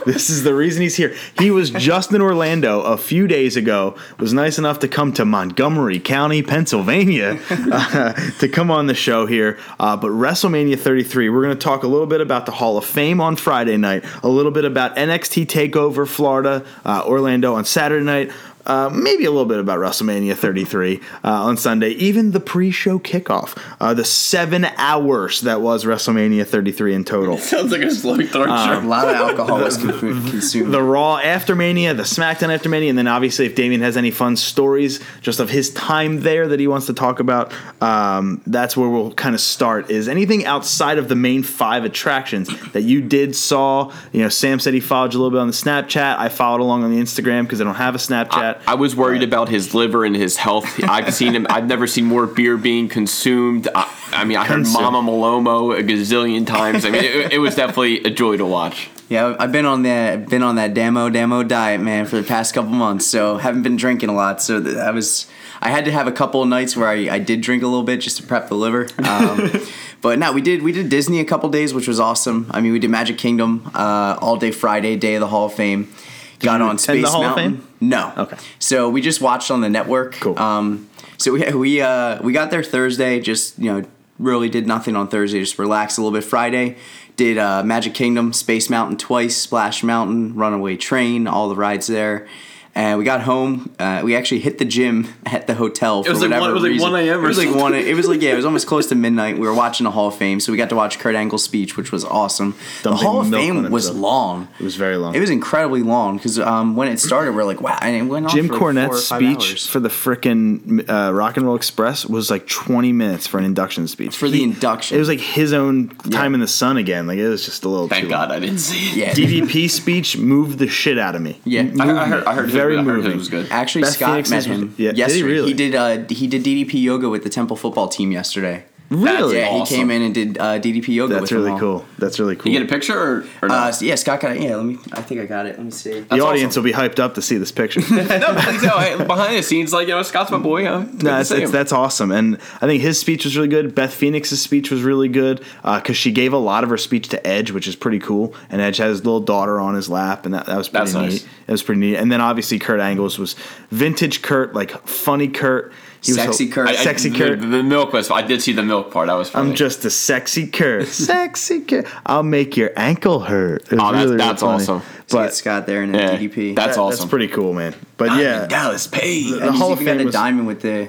this 0.06 0.30
is 0.30 0.42
the 0.42 0.54
reason 0.54 0.82
he's 0.82 0.96
here. 0.96 1.14
He 1.38 1.50
was 1.50 1.70
just 1.70 2.12
in 2.12 2.20
Orlando 2.20 2.80
a 2.82 2.96
few 2.96 3.26
days 3.26 3.56
ago. 3.56 3.96
Was 4.18 4.32
nice 4.32 4.58
enough 4.58 4.78
to 4.80 4.88
come 4.88 5.12
to 5.14 5.24
Montgomery 5.24 5.98
County, 5.98 6.42
Pennsylvania, 6.42 7.38
uh, 7.50 8.12
to 8.38 8.48
come 8.48 8.70
on 8.70 8.86
the 8.86 8.94
show 8.94 9.26
here. 9.26 9.58
Uh, 9.78 9.96
but 9.96 10.10
WrestleMania 10.10 10.78
33, 10.78 11.28
we're 11.28 11.42
going 11.42 11.56
to 11.56 11.62
talk 11.62 11.82
a 11.82 11.86
little 11.88 12.06
bit 12.06 12.20
about 12.20 12.46
the 12.46 12.52
Hall 12.52 12.78
of 12.78 12.84
Fame 12.84 13.20
on 13.20 13.36
Friday 13.36 13.76
night, 13.76 14.04
a 14.22 14.28
little 14.28 14.52
bit 14.52 14.64
about 14.64 14.96
NXT 14.96 15.46
Takeover 15.46 16.06
Florida, 16.06 16.64
uh, 16.84 17.02
Orlando 17.06 17.54
on 17.54 17.64
Saturday 17.64 18.04
night. 18.04 18.32
Uh, 18.70 18.88
maybe 18.88 19.24
a 19.24 19.30
little 19.32 19.46
bit 19.46 19.58
about 19.58 19.80
WrestleMania 19.80 20.36
33 20.36 21.00
uh, 21.24 21.28
on 21.28 21.56
Sunday, 21.56 21.88
even 21.90 22.30
the 22.30 22.38
pre-show 22.38 23.00
kickoff, 23.00 23.60
uh, 23.80 23.92
the 23.92 24.04
seven 24.04 24.64
hours 24.76 25.40
that 25.40 25.60
was 25.60 25.84
WrestleMania 25.84 26.46
33 26.46 26.94
in 26.94 27.04
total. 27.04 27.36
Sounds 27.50 27.72
like 27.72 27.80
a 27.80 27.90
slow 27.90 28.16
torture. 28.18 28.52
A 28.52 28.80
lot 28.80 29.08
of 29.08 29.16
alcohol 29.16 29.58
was 29.58 29.76
con- 29.76 29.98
consumed. 29.98 30.72
the 30.72 30.80
Raw 30.80 31.16
after 31.16 31.56
Mania, 31.56 31.94
the 31.94 32.04
SmackDown 32.04 32.54
after 32.54 32.68
Mania, 32.68 32.90
and 32.90 32.96
then 32.96 33.08
obviously 33.08 33.44
if 33.44 33.56
Damien 33.56 33.80
has 33.80 33.96
any 33.96 34.12
fun 34.12 34.36
stories 34.36 35.00
just 35.20 35.40
of 35.40 35.50
his 35.50 35.70
time 35.70 36.20
there 36.20 36.46
that 36.46 36.60
he 36.60 36.68
wants 36.68 36.86
to 36.86 36.94
talk 36.94 37.18
about, 37.18 37.52
um, 37.80 38.40
that's 38.46 38.76
where 38.76 38.88
we'll 38.88 39.12
kind 39.14 39.34
of 39.34 39.40
start. 39.40 39.90
Is 39.90 40.06
anything 40.06 40.46
outside 40.46 40.98
of 40.98 41.08
the 41.08 41.16
main 41.16 41.42
five 41.42 41.84
attractions 41.84 42.48
that 42.70 42.82
you 42.82 43.00
did 43.00 43.34
saw? 43.34 43.92
You 44.12 44.22
know, 44.22 44.28
Sam 44.28 44.60
said 44.60 44.74
he 44.74 44.80
followed 44.80 45.12
you 45.12 45.18
a 45.18 45.22
little 45.22 45.36
bit 45.36 45.40
on 45.40 45.48
the 45.48 45.54
Snapchat. 45.54 46.18
I 46.20 46.28
followed 46.28 46.60
along 46.60 46.84
on 46.84 46.92
the 46.92 47.02
Instagram 47.02 47.42
because 47.42 47.60
I 47.60 47.64
don't 47.64 47.74
have 47.74 47.96
a 47.96 47.98
Snapchat. 47.98 48.59
I 48.59 48.59
was 48.74 48.96
worried 48.96 49.22
about 49.22 49.48
his 49.48 49.74
liver 49.74 50.04
and 50.04 50.16
his 50.16 50.36
health. 50.36 50.82
I've 50.82 51.12
seen 51.14 51.34
him. 51.34 51.46
I've 51.50 51.66
never 51.66 51.86
seen 51.86 52.04
more 52.04 52.26
beer 52.26 52.56
being 52.56 52.88
consumed. 52.88 53.68
I, 53.74 53.92
I 54.12 54.24
mean, 54.24 54.36
I 54.36 54.44
heard 54.44 54.64
Consumed. 54.64 54.82
Mama 54.82 55.10
Malomo 55.10 55.78
a 55.78 55.82
gazillion 55.82 56.46
times. 56.46 56.84
I 56.84 56.90
mean, 56.90 57.04
it, 57.04 57.32
it 57.34 57.38
was 57.38 57.54
definitely 57.54 58.02
a 58.04 58.10
joy 58.10 58.36
to 58.36 58.46
watch. 58.46 58.90
Yeah, 59.08 59.34
I've 59.40 59.50
been 59.50 59.66
on 59.66 59.82
that 59.82 60.28
been 60.28 60.44
on 60.44 60.54
that 60.54 60.72
damo 60.72 61.10
damo 61.10 61.42
diet, 61.42 61.80
man, 61.80 62.06
for 62.06 62.16
the 62.16 62.22
past 62.22 62.54
couple 62.54 62.70
months. 62.70 63.06
So 63.06 63.38
haven't 63.38 63.62
been 63.62 63.76
drinking 63.76 64.08
a 64.08 64.14
lot. 64.14 64.40
So 64.40 64.64
I 64.78 64.92
was 64.92 65.26
I 65.60 65.70
had 65.70 65.84
to 65.86 65.92
have 65.92 66.06
a 66.06 66.12
couple 66.12 66.42
of 66.42 66.48
nights 66.48 66.76
where 66.76 66.88
I, 66.88 67.14
I 67.14 67.18
did 67.18 67.40
drink 67.40 67.62
a 67.62 67.66
little 67.66 67.82
bit 67.82 68.00
just 68.00 68.18
to 68.18 68.22
prep 68.22 68.48
the 68.48 68.54
liver. 68.54 68.88
Um, 68.98 69.50
but 70.00 70.18
no, 70.18 70.32
we 70.32 70.40
did 70.40 70.62
we 70.62 70.70
did 70.70 70.88
Disney 70.88 71.18
a 71.18 71.24
couple 71.24 71.48
days, 71.48 71.74
which 71.74 71.88
was 71.88 71.98
awesome. 71.98 72.46
I 72.50 72.60
mean, 72.60 72.72
we 72.72 72.78
did 72.78 72.90
Magic 72.90 73.18
Kingdom 73.18 73.70
uh, 73.74 74.16
all 74.20 74.36
day 74.36 74.52
Friday, 74.52 74.96
day 74.96 75.16
of 75.16 75.20
the 75.20 75.26
Hall 75.26 75.46
of 75.46 75.54
Fame. 75.54 75.92
Got 76.40 76.60
on 76.60 76.76
attend 76.76 76.98
the 76.98 77.02
Space 77.02 77.12
Hall 77.12 77.22
of 77.22 77.36
Mountain. 77.36 77.56
Fame? 77.58 77.68
No. 77.80 78.12
Okay. 78.16 78.36
So 78.58 78.88
we 78.88 79.00
just 79.00 79.20
watched 79.20 79.50
on 79.50 79.60
the 79.60 79.68
network. 79.68 80.14
Cool. 80.14 80.38
Um, 80.38 80.88
so 81.18 81.32
we 81.32 81.52
we 81.54 81.80
uh, 81.80 82.22
we 82.22 82.32
got 82.32 82.50
there 82.50 82.62
Thursday. 82.62 83.20
Just 83.20 83.58
you 83.58 83.72
know, 83.72 83.86
really 84.18 84.48
did 84.48 84.66
nothing 84.66 84.96
on 84.96 85.08
Thursday. 85.08 85.40
Just 85.40 85.58
relaxed 85.58 85.98
a 85.98 86.02
little 86.02 86.18
bit. 86.18 86.24
Friday 86.24 86.76
did 87.16 87.36
uh, 87.36 87.62
Magic 87.62 87.92
Kingdom, 87.92 88.32
Space 88.32 88.70
Mountain 88.70 88.96
twice, 88.96 89.36
Splash 89.36 89.82
Mountain, 89.82 90.34
Runaway 90.34 90.76
Train, 90.76 91.26
all 91.26 91.48
the 91.48 91.54
rides 91.54 91.86
there. 91.86 92.26
And 92.72 92.98
we 92.98 93.04
got 93.04 93.20
home. 93.22 93.74
Uh, 93.80 94.02
we 94.04 94.14
actually 94.14 94.40
hit 94.40 94.58
the 94.58 94.64
gym 94.64 95.08
at 95.26 95.46
the 95.48 95.54
hotel 95.54 96.04
for 96.04 96.10
was 96.10 96.20
like 96.20 96.30
whatever 96.30 96.40
one- 96.42 96.50
it 96.50 96.54
was 96.54 96.62
like 96.62 96.70
reason. 96.72 96.90
1 96.92 97.00
a.m. 97.02 97.24
It 97.24 97.28
was 97.28 97.38
like 97.38 97.54
one. 97.54 97.74
It 97.74 97.96
was 97.96 98.06
like 98.08 98.22
yeah. 98.22 98.32
It 98.32 98.36
was 98.36 98.44
almost 98.44 98.66
close 98.68 98.86
to 98.88 98.94
midnight. 99.06 99.38
We 99.38 99.46
were 99.46 99.54
watching 99.54 99.84
the 99.84 99.90
Hall 99.90 100.06
of 100.08 100.14
Fame, 100.16 100.38
so 100.40 100.52
we 100.52 100.56
got 100.58 100.68
to 100.68 100.76
watch 100.76 100.98
Kurt 101.00 101.14
Angle's 101.16 101.42
speech, 101.42 101.76
which 101.76 101.90
was 101.90 102.04
awesome. 102.04 102.54
the 102.84 102.94
Hall 102.94 103.20
of 103.22 103.30
Fame 103.30 103.70
was 103.70 103.86
himself. 103.86 103.96
long. 103.96 104.48
It 104.58 104.62
was 104.64 104.76
very 104.76 104.96
long. 104.96 105.14
It 105.16 105.20
was 105.20 105.30
incredibly 105.30 105.82
long 105.82 106.16
because 106.16 106.38
um, 106.38 106.76
when 106.76 106.86
it 106.88 107.00
started, 107.00 107.32
we 107.34 107.42
are 107.42 107.44
like, 107.44 107.60
wow, 107.60 107.78
and 107.82 107.96
it 107.96 108.02
went 108.02 108.26
on 108.26 108.32
Jim 108.32 108.46
for 108.46 108.52
like 108.54 108.60
four 108.60 108.70
or 108.70 108.72
Cornette's 108.74 109.08
five 109.08 109.18
speech 109.20 109.50
hours. 109.50 109.66
for 109.66 109.80
the 109.80 109.88
frickin' 109.88 110.88
uh, 110.88 111.12
Rock 111.12 111.36
and 111.36 111.46
Roll 111.46 111.56
Express 111.56 112.06
was 112.06 112.30
like 112.30 112.46
20 112.46 112.92
minutes 112.92 113.26
for 113.26 113.38
an 113.38 113.44
induction 113.44 113.88
speech. 113.88 114.16
For 114.16 114.28
the 114.28 114.42
induction. 114.42 114.96
It 114.96 115.00
was 115.00 115.08
like 115.08 115.20
his 115.20 115.52
own 115.52 115.88
time 115.88 116.32
Yeah. 116.32 116.34
in 116.34 116.40
the 116.40 116.48
sun 116.48 116.76
again. 116.76 117.06
Like 117.06 117.18
it 117.18 117.28
was 117.28 117.44
just 117.44 117.64
a 117.64 117.68
little 117.68 117.88
Thank 117.88 118.04
too 118.04 118.10
God 118.10 118.30
I 118.30 118.38
didn't 118.40 118.58
see 118.58 118.90
it. 118.90 118.96
yeah. 118.96 119.12
DDP 119.12 119.68
speech 119.70 120.16
moved 120.16 120.58
the 120.58 120.68
shit 120.68 120.98
out 120.98 121.16
of 121.16 121.22
me. 121.22 121.40
Yeah. 121.44 121.68
I, 121.80 121.90
I 121.90 122.06
heard. 122.06 122.24
I 122.24 122.34
heard. 122.34 122.50
Very 122.60 122.76
it, 122.76 122.80
I 122.80 122.82
moving. 122.82 123.12
it 123.12 123.16
was 123.16 123.28
good. 123.28 123.46
Actually, 123.50 123.82
Beth 123.82 123.92
Scott 123.94 124.10
Phoenix 124.10 124.30
met 124.30 124.38
is- 124.40 124.46
him 124.46 124.74
yeah, 124.76 124.88
did 124.90 124.94
he 124.94 124.98
yesterday. 125.00 125.22
really? 125.22 125.54
did. 125.54 125.74
Uh, 125.74 126.04
he 126.08 126.26
did 126.26 126.42
DDP 126.42 126.74
yoga 126.82 127.08
with 127.08 127.22
the 127.24 127.30
Temple 127.30 127.56
football 127.56 127.88
team 127.88 128.12
yesterday. 128.12 128.64
Really? 128.90 129.38
Yeah, 129.38 129.50
awesome. 129.50 129.66
he 129.66 129.80
came 129.80 129.90
in 129.92 130.02
and 130.02 130.12
did 130.12 130.38
uh, 130.38 130.58
DDP 130.58 130.88
yoga. 130.88 131.14
That's 131.14 131.22
with 131.22 131.30
them 131.30 131.38
really 131.38 131.52
all. 131.52 131.58
cool. 131.58 131.86
That's 131.98 132.18
really 132.18 132.34
cool. 132.34 132.50
You 132.50 132.58
get 132.58 132.68
a 132.68 132.72
picture 132.72 132.98
or, 132.98 133.24
or 133.40 133.48
no? 133.48 133.54
Uh, 133.54 133.72
yeah, 133.80 133.94
Scott 133.94 134.20
got 134.20 134.34
it. 134.34 134.42
Yeah, 134.42 134.56
let 134.56 134.64
me. 134.64 134.78
I 134.92 135.00
think 135.00 135.20
I 135.20 135.26
got 135.26 135.46
it. 135.46 135.56
Let 135.56 135.64
me 135.64 135.70
see. 135.70 136.00
the 136.00 136.20
audience 136.20 136.54
awesome. 136.54 136.64
will 136.64 136.70
be 136.70 136.76
hyped 136.76 136.98
up 136.98 137.14
to 137.14 137.22
see 137.22 137.38
this 137.38 137.52
picture. 137.52 137.80
no, 137.90 138.04
but, 138.08 138.62
no, 138.62 138.78
hey, 138.78 138.96
behind 138.96 139.36
the 139.36 139.44
scenes, 139.44 139.72
like 139.72 139.86
you 139.86 139.94
know, 139.94 140.02
Scott's 140.02 140.32
my 140.32 140.38
boy. 140.38 140.64
Huh? 140.64 140.80
No, 140.80 141.10
to 141.10 141.20
it's, 141.20 141.30
it's, 141.30 141.52
that's 141.52 141.72
awesome, 141.72 142.10
and 142.10 142.36
I 142.60 142.66
think 142.66 142.82
his 142.82 142.98
speech 142.98 143.24
was 143.24 143.36
really 143.36 143.48
good. 143.48 143.76
Beth 143.76 143.94
Phoenix's 143.94 144.42
speech 144.42 144.72
was 144.72 144.82
really 144.82 145.08
good 145.08 145.44
because 145.62 145.96
she 145.96 146.10
gave 146.10 146.32
a 146.32 146.38
lot 146.38 146.64
of 146.64 146.70
her 146.70 146.78
speech 146.78 147.08
to 147.10 147.24
Edge, 147.24 147.52
which 147.52 147.68
is 147.68 147.76
pretty 147.76 148.00
cool. 148.00 148.34
And 148.48 148.60
Edge 148.60 148.78
has 148.78 148.98
his 148.98 149.04
little 149.04 149.20
daughter 149.20 149.60
on 149.60 149.76
his 149.76 149.88
lap, 149.88 150.24
and 150.26 150.34
that, 150.34 150.46
that 150.46 150.56
was 150.56 150.68
pretty 150.68 150.90
That's 150.90 150.94
neat. 150.94 151.00
nice. 151.02 151.24
It 151.46 151.52
was 151.52 151.62
pretty 151.62 151.80
neat. 151.80 151.96
And 151.96 152.10
then 152.10 152.20
obviously 152.20 152.58
Kurt 152.58 152.80
Angles 152.80 153.20
was 153.20 153.36
vintage 153.70 154.22
Kurt, 154.22 154.52
like 154.52 154.72
funny 154.86 155.28
Kurt. 155.28 155.72
He 156.02 156.12
was 156.12 156.20
Sexy 156.22 156.48
Kurt. 156.48 156.66
I- 156.68 156.72
I- 156.72 156.76
sexy 156.76 157.10
the, 157.10 157.18
Kurt. 157.18 157.40
The, 157.40 157.46
the 157.46 157.62
milk 157.62 157.92
was. 157.92 158.10
I 158.10 158.22
did 158.22 158.40
see 158.42 158.52
the 158.52 158.62
milk 158.62 158.90
part. 158.90 159.08
That 159.08 159.14
was 159.14 159.28
funny. 159.28 159.50
I'm 159.50 159.54
just 159.54 159.84
a 159.84 159.90
sexy 159.90 160.46
Kurt, 160.46 160.86
sexy 160.88 161.60
Kurt. 161.60 161.86
I'll 162.06 162.22
make 162.22 162.56
your 162.56 162.70
ankle 162.76 163.20
hurt. 163.20 163.64
Oh, 163.70 163.76
that's- 163.76 163.92
really, 163.92 164.04
really 164.06 164.16
that's 164.16 164.40
funny. 164.42 164.62
awesome. 164.62 164.80
So 165.06 165.18
But 165.18 165.24
get 165.24 165.34
Scott 165.34 165.66
there 165.66 165.82
and 165.82 165.94
then 165.94 166.00
Yeah, 166.22 166.28
DDP. 166.28 166.54
that's 166.56 166.76
that- 166.76 166.80
awesome. 166.82 166.98
That's 167.00 167.10
pretty 167.10 167.28
cool, 167.28 167.52
man. 167.52 167.74
But 167.98 168.16
yeah, 168.18 168.46
Dallas 168.46 168.86
Page. 168.86 169.30
the 169.30 169.40
and 169.40 169.50
he's 169.50 169.60
Hall 169.60 169.72
of 169.72 169.82
even 169.82 169.96
got 169.98 170.02
a 170.02 170.04
was- 170.06 170.14
diamond 170.14 170.46
with 170.46 170.62
the 170.62 170.88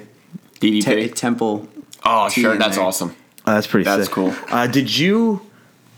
DDP. 0.61 0.83
te- 0.85 1.07
Temple. 1.09 1.67
oh, 2.05 2.29
T 2.29 2.41
sure. 2.41 2.57
That's 2.57 2.77
there. 2.77 2.85
awesome. 2.85 3.15
Oh, 3.45 3.53
that's 3.53 3.67
pretty. 3.67 3.83
That's 3.85 4.03
sick. 4.05 4.13
cool. 4.13 4.33
Uh, 4.49 4.67
did 4.67 4.95
you? 4.95 5.41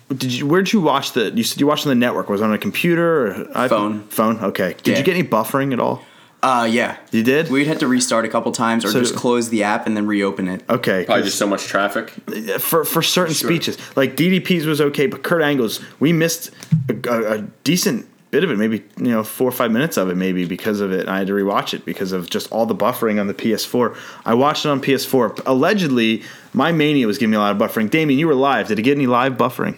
Did 0.10 0.32
you? 0.34 0.48
Where'd 0.48 0.72
you 0.72 0.80
watch 0.82 1.12
the? 1.14 1.32
You 1.32 1.44
said 1.44 1.60
you 1.60 1.68
watched 1.68 1.86
on 1.86 1.90
the 1.90 1.96
network. 1.96 2.30
Was 2.30 2.42
it 2.42 2.46
on 2.46 2.54
a 2.54 2.58
computer 2.58 3.28
or 3.28 3.34
iPhone? 3.54 3.68
Phone. 3.70 4.04
Phone. 4.08 4.40
Okay. 4.46 4.76
Did 4.84 4.88
Yeah. 4.94 4.98
you 5.00 5.04
get 5.04 5.16
any 5.18 5.28
buffering 5.28 5.74
at 5.74 5.80
all? 5.80 6.02
Uh, 6.44 6.66
yeah. 6.70 6.98
You 7.12 7.24
did? 7.24 7.50
We'd 7.50 7.68
have 7.68 7.80
to 7.80 7.88
restart 7.88 8.26
a 8.26 8.28
couple 8.28 8.52
times 8.52 8.84
or 8.84 8.90
So- 8.90 9.00
just 9.00 9.16
close 9.16 9.48
the 9.50 9.64
app 9.64 9.88
and 9.88 9.96
then 9.96 10.06
reopen 10.06 10.48
it. 10.50 10.62
Okay. 10.70 11.06
Probably 11.06 11.22
'cause 11.24 11.30
just 11.30 11.38
so 11.40 11.48
much 11.48 11.66
traffic. 11.66 12.12
for 12.60 12.84
for 12.84 13.02
certain 13.02 13.34
speeches, 13.34 13.78
like 13.96 14.16
DDP's 14.18 14.66
was 14.66 14.82
okay, 14.82 15.08
but 15.08 15.24
Kurt 15.24 15.42
Angle's, 15.42 15.80
we 16.02 16.12
missed 16.12 16.52
a, 16.90 17.10
a, 17.10 17.34
a 17.36 17.38
decent 17.64 18.08
bit 18.32 18.44
of 18.44 18.50
it, 18.52 18.58
maybe 18.58 18.84
you 18.98 19.12
know 19.12 19.24
four 19.24 19.48
or 19.48 19.52
five 19.52 19.72
minutes 19.72 19.96
of 19.96 20.10
it, 20.10 20.18
maybe 20.18 20.44
because 20.44 20.82
of 20.82 20.92
it. 20.92 21.08
I 21.08 21.20
had 21.20 21.28
to 21.28 21.34
rewatch 21.34 21.74
it 21.74 21.86
because 21.86 22.12
of 22.12 22.30
just 22.30 22.52
all 22.52 22.66
the 22.66 22.76
buffering 22.76 23.20
on 23.22 23.28
the 23.28 23.34
PS4. 23.34 23.96
I 24.26 24.34
watched 24.34 24.66
it 24.66 24.70
on 24.70 24.82
PS4. 24.82 25.40
Allegedly, 25.46 26.24
my 26.52 26.72
Mania 26.74 27.08
was 27.08 27.18
giving 27.18 27.32
me 27.32 27.38
a 27.38 27.40
lot 27.40 27.52
of 27.56 27.58
buffering. 27.58 27.90
Damien, 27.90 28.20
you 28.20 28.28
were 28.28 28.36
live. 28.36 28.68
Did 28.68 28.80
it 28.80 28.82
get 28.82 28.98
any 28.98 29.08
live 29.08 29.34
buffering? 29.38 29.76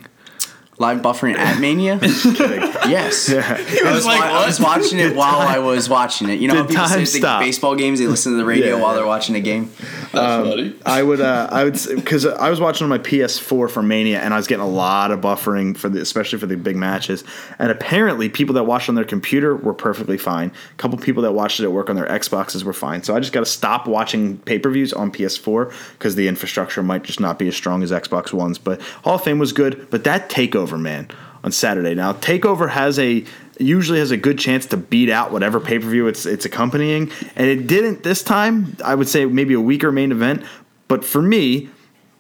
Live 0.77 1.01
buffering 1.01 1.35
at 1.37 1.59
Mania? 1.61 1.97
yes. 2.01 3.29
I, 3.29 3.93
was 3.93 4.05
like, 4.05 4.19
wa- 4.19 4.41
I 4.41 4.45
was 4.45 4.59
watching 4.59 4.99
it 4.99 5.15
while 5.15 5.39
I 5.39 5.59
was 5.59 5.87
watching 5.87 6.27
it. 6.29 6.39
You 6.41 6.49
know 6.49 6.55
how 6.55 6.65
people 6.65 6.85
time 6.85 7.05
say 7.05 7.19
stop? 7.19 7.39
the 7.39 7.45
baseball 7.47 7.75
games, 7.75 7.99
they 7.99 8.07
listen 8.07 8.33
to 8.33 8.37
the 8.37 8.43
radio 8.43 8.75
Yeah, 8.75 8.81
while 8.81 8.91
yeah. 8.91 8.97
they're 8.97 9.07
watching 9.07 9.35
a 9.35 9.39
game? 9.39 9.71
That's 10.11 10.49
funny. 10.49 10.75
I 10.85 11.01
would, 11.01 11.21
uh, 11.21 11.47
I 11.49 11.63
would, 11.63 11.79
because 11.95 12.25
I 12.25 12.49
was 12.49 12.59
watching 12.59 12.83
on 12.83 12.89
my 12.89 12.97
PS4 12.97 13.69
for 13.69 13.81
Mania, 13.81 14.19
and 14.19 14.33
I 14.33 14.37
was 14.37 14.47
getting 14.47 14.65
a 14.65 14.67
lot 14.67 15.11
of 15.11 15.21
buffering 15.21 15.77
for 15.77 15.87
the, 15.87 16.01
especially 16.01 16.39
for 16.39 16.45
the 16.45 16.57
big 16.57 16.75
matches. 16.75 17.23
And 17.57 17.71
apparently, 17.71 18.27
people 18.27 18.55
that 18.55 18.65
watched 18.65 18.89
on 18.89 18.95
their 18.95 19.05
computer 19.05 19.55
were 19.55 19.73
perfectly 19.73 20.17
fine. 20.17 20.51
A 20.71 20.75
couple 20.75 20.97
people 20.97 21.23
that 21.23 21.31
watched 21.31 21.61
it 21.61 21.63
at 21.63 21.71
work 21.71 21.89
on 21.89 21.95
their 21.95 22.07
Xboxes 22.07 22.63
were 22.63 22.73
fine. 22.73 23.01
So 23.03 23.15
I 23.15 23.21
just 23.21 23.31
got 23.31 23.41
to 23.41 23.45
stop 23.45 23.87
watching 23.87 24.39
pay 24.39 24.59
per 24.59 24.69
views 24.69 24.91
on 24.91 25.09
PS4 25.09 25.73
because 25.93 26.15
the 26.15 26.27
infrastructure 26.27 26.83
might 26.83 27.03
just 27.03 27.21
not 27.21 27.39
be 27.39 27.47
as 27.47 27.55
strong 27.55 27.81
as 27.81 27.91
Xbox 27.91 28.33
Ones. 28.33 28.57
But 28.57 28.81
Hall 28.81 29.15
of 29.15 29.23
Fame 29.23 29.39
was 29.39 29.53
good. 29.53 29.89
But 29.89 30.03
that 30.03 30.29
Takeover, 30.29 30.64
man, 30.71 31.09
on 31.43 31.51
Saturday. 31.51 31.95
Now 31.95 32.13
Takeover 32.13 32.69
has 32.69 32.97
a 32.99 33.23
usually 33.59 33.99
has 33.99 34.11
a 34.11 34.17
good 34.17 34.37
chance 34.37 34.65
to 34.67 34.77
beat 34.77 35.09
out 35.09 35.31
whatever 35.31 35.59
pay 35.59 35.79
per 35.79 35.87
view 35.87 36.07
it's 36.07 36.25
it's 36.25 36.45
accompanying, 36.45 37.11
and 37.35 37.47
it 37.47 37.67
didn't 37.67 38.03
this 38.03 38.23
time. 38.23 38.75
I 38.83 38.95
would 38.95 39.07
say 39.07 39.25
maybe 39.25 39.53
a 39.53 39.61
weaker 39.61 39.91
main 39.91 40.11
event, 40.11 40.43
but 40.87 41.05
for 41.05 41.21
me, 41.21 41.69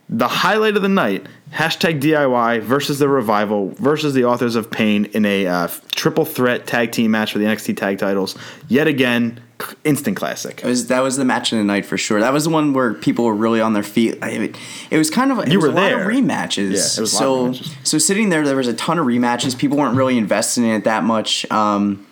the 0.07 0.27
highlight 0.27 0.75
of 0.75 0.83
the 0.83 0.89
night 0.89 1.25
hashtag 1.51 1.99
DIY 1.99 2.61
versus 2.61 2.99
the 2.99 3.09
revival 3.09 3.69
versus 3.71 4.13
the 4.13 4.25
authors 4.25 4.55
of 4.55 4.69
pain 4.69 5.05
in 5.05 5.25
a 5.25 5.47
uh, 5.47 5.67
triple 5.91 6.25
threat 6.25 6.67
tag 6.67 6.91
team 6.91 7.11
match 7.11 7.31
for 7.31 7.39
the 7.39 7.45
NXT 7.45 7.77
tag 7.77 7.97
titles. 7.97 8.37
Yet 8.67 8.87
again, 8.87 9.41
instant 9.83 10.17
classic. 10.17 10.61
It 10.63 10.67
was 10.67 10.87
that 10.87 11.01
was 11.01 11.17
the 11.17 11.25
match 11.25 11.51
of 11.51 11.57
the 11.57 11.63
night 11.63 11.85
for 11.85 11.97
sure. 11.97 12.19
That 12.19 12.33
was 12.33 12.43
the 12.45 12.49
one 12.49 12.73
where 12.73 12.93
people 12.93 13.25
were 13.25 13.33
really 13.35 13.61
on 13.61 13.73
their 13.73 13.83
feet. 13.83 14.17
I 14.21 14.37
mean, 14.37 14.53
it 14.91 14.97
was 14.97 15.09
kind 15.09 15.31
of 15.31 15.39
it 15.39 15.49
You 15.51 15.57
was 15.59 15.67
were 15.67 15.71
a 15.71 15.75
lot 15.75 15.89
there. 15.89 16.09
of 16.09 16.15
rematches. 16.15 16.71
Yeah, 16.71 16.97
it 16.97 17.01
was 17.01 17.13
lot 17.13 17.19
so 17.19 17.47
rematches. 17.49 17.73
so 17.87 17.97
sitting 17.97 18.29
there, 18.29 18.43
there 18.45 18.55
was 18.55 18.67
a 18.67 18.73
ton 18.73 18.99
of 18.99 19.05
rematches. 19.05 19.57
People 19.57 19.77
weren't 19.77 19.95
really 19.95 20.17
investing 20.17 20.63
in 20.63 20.71
it 20.71 20.83
that 20.85 21.03
much. 21.03 21.49
Um, 21.51 22.05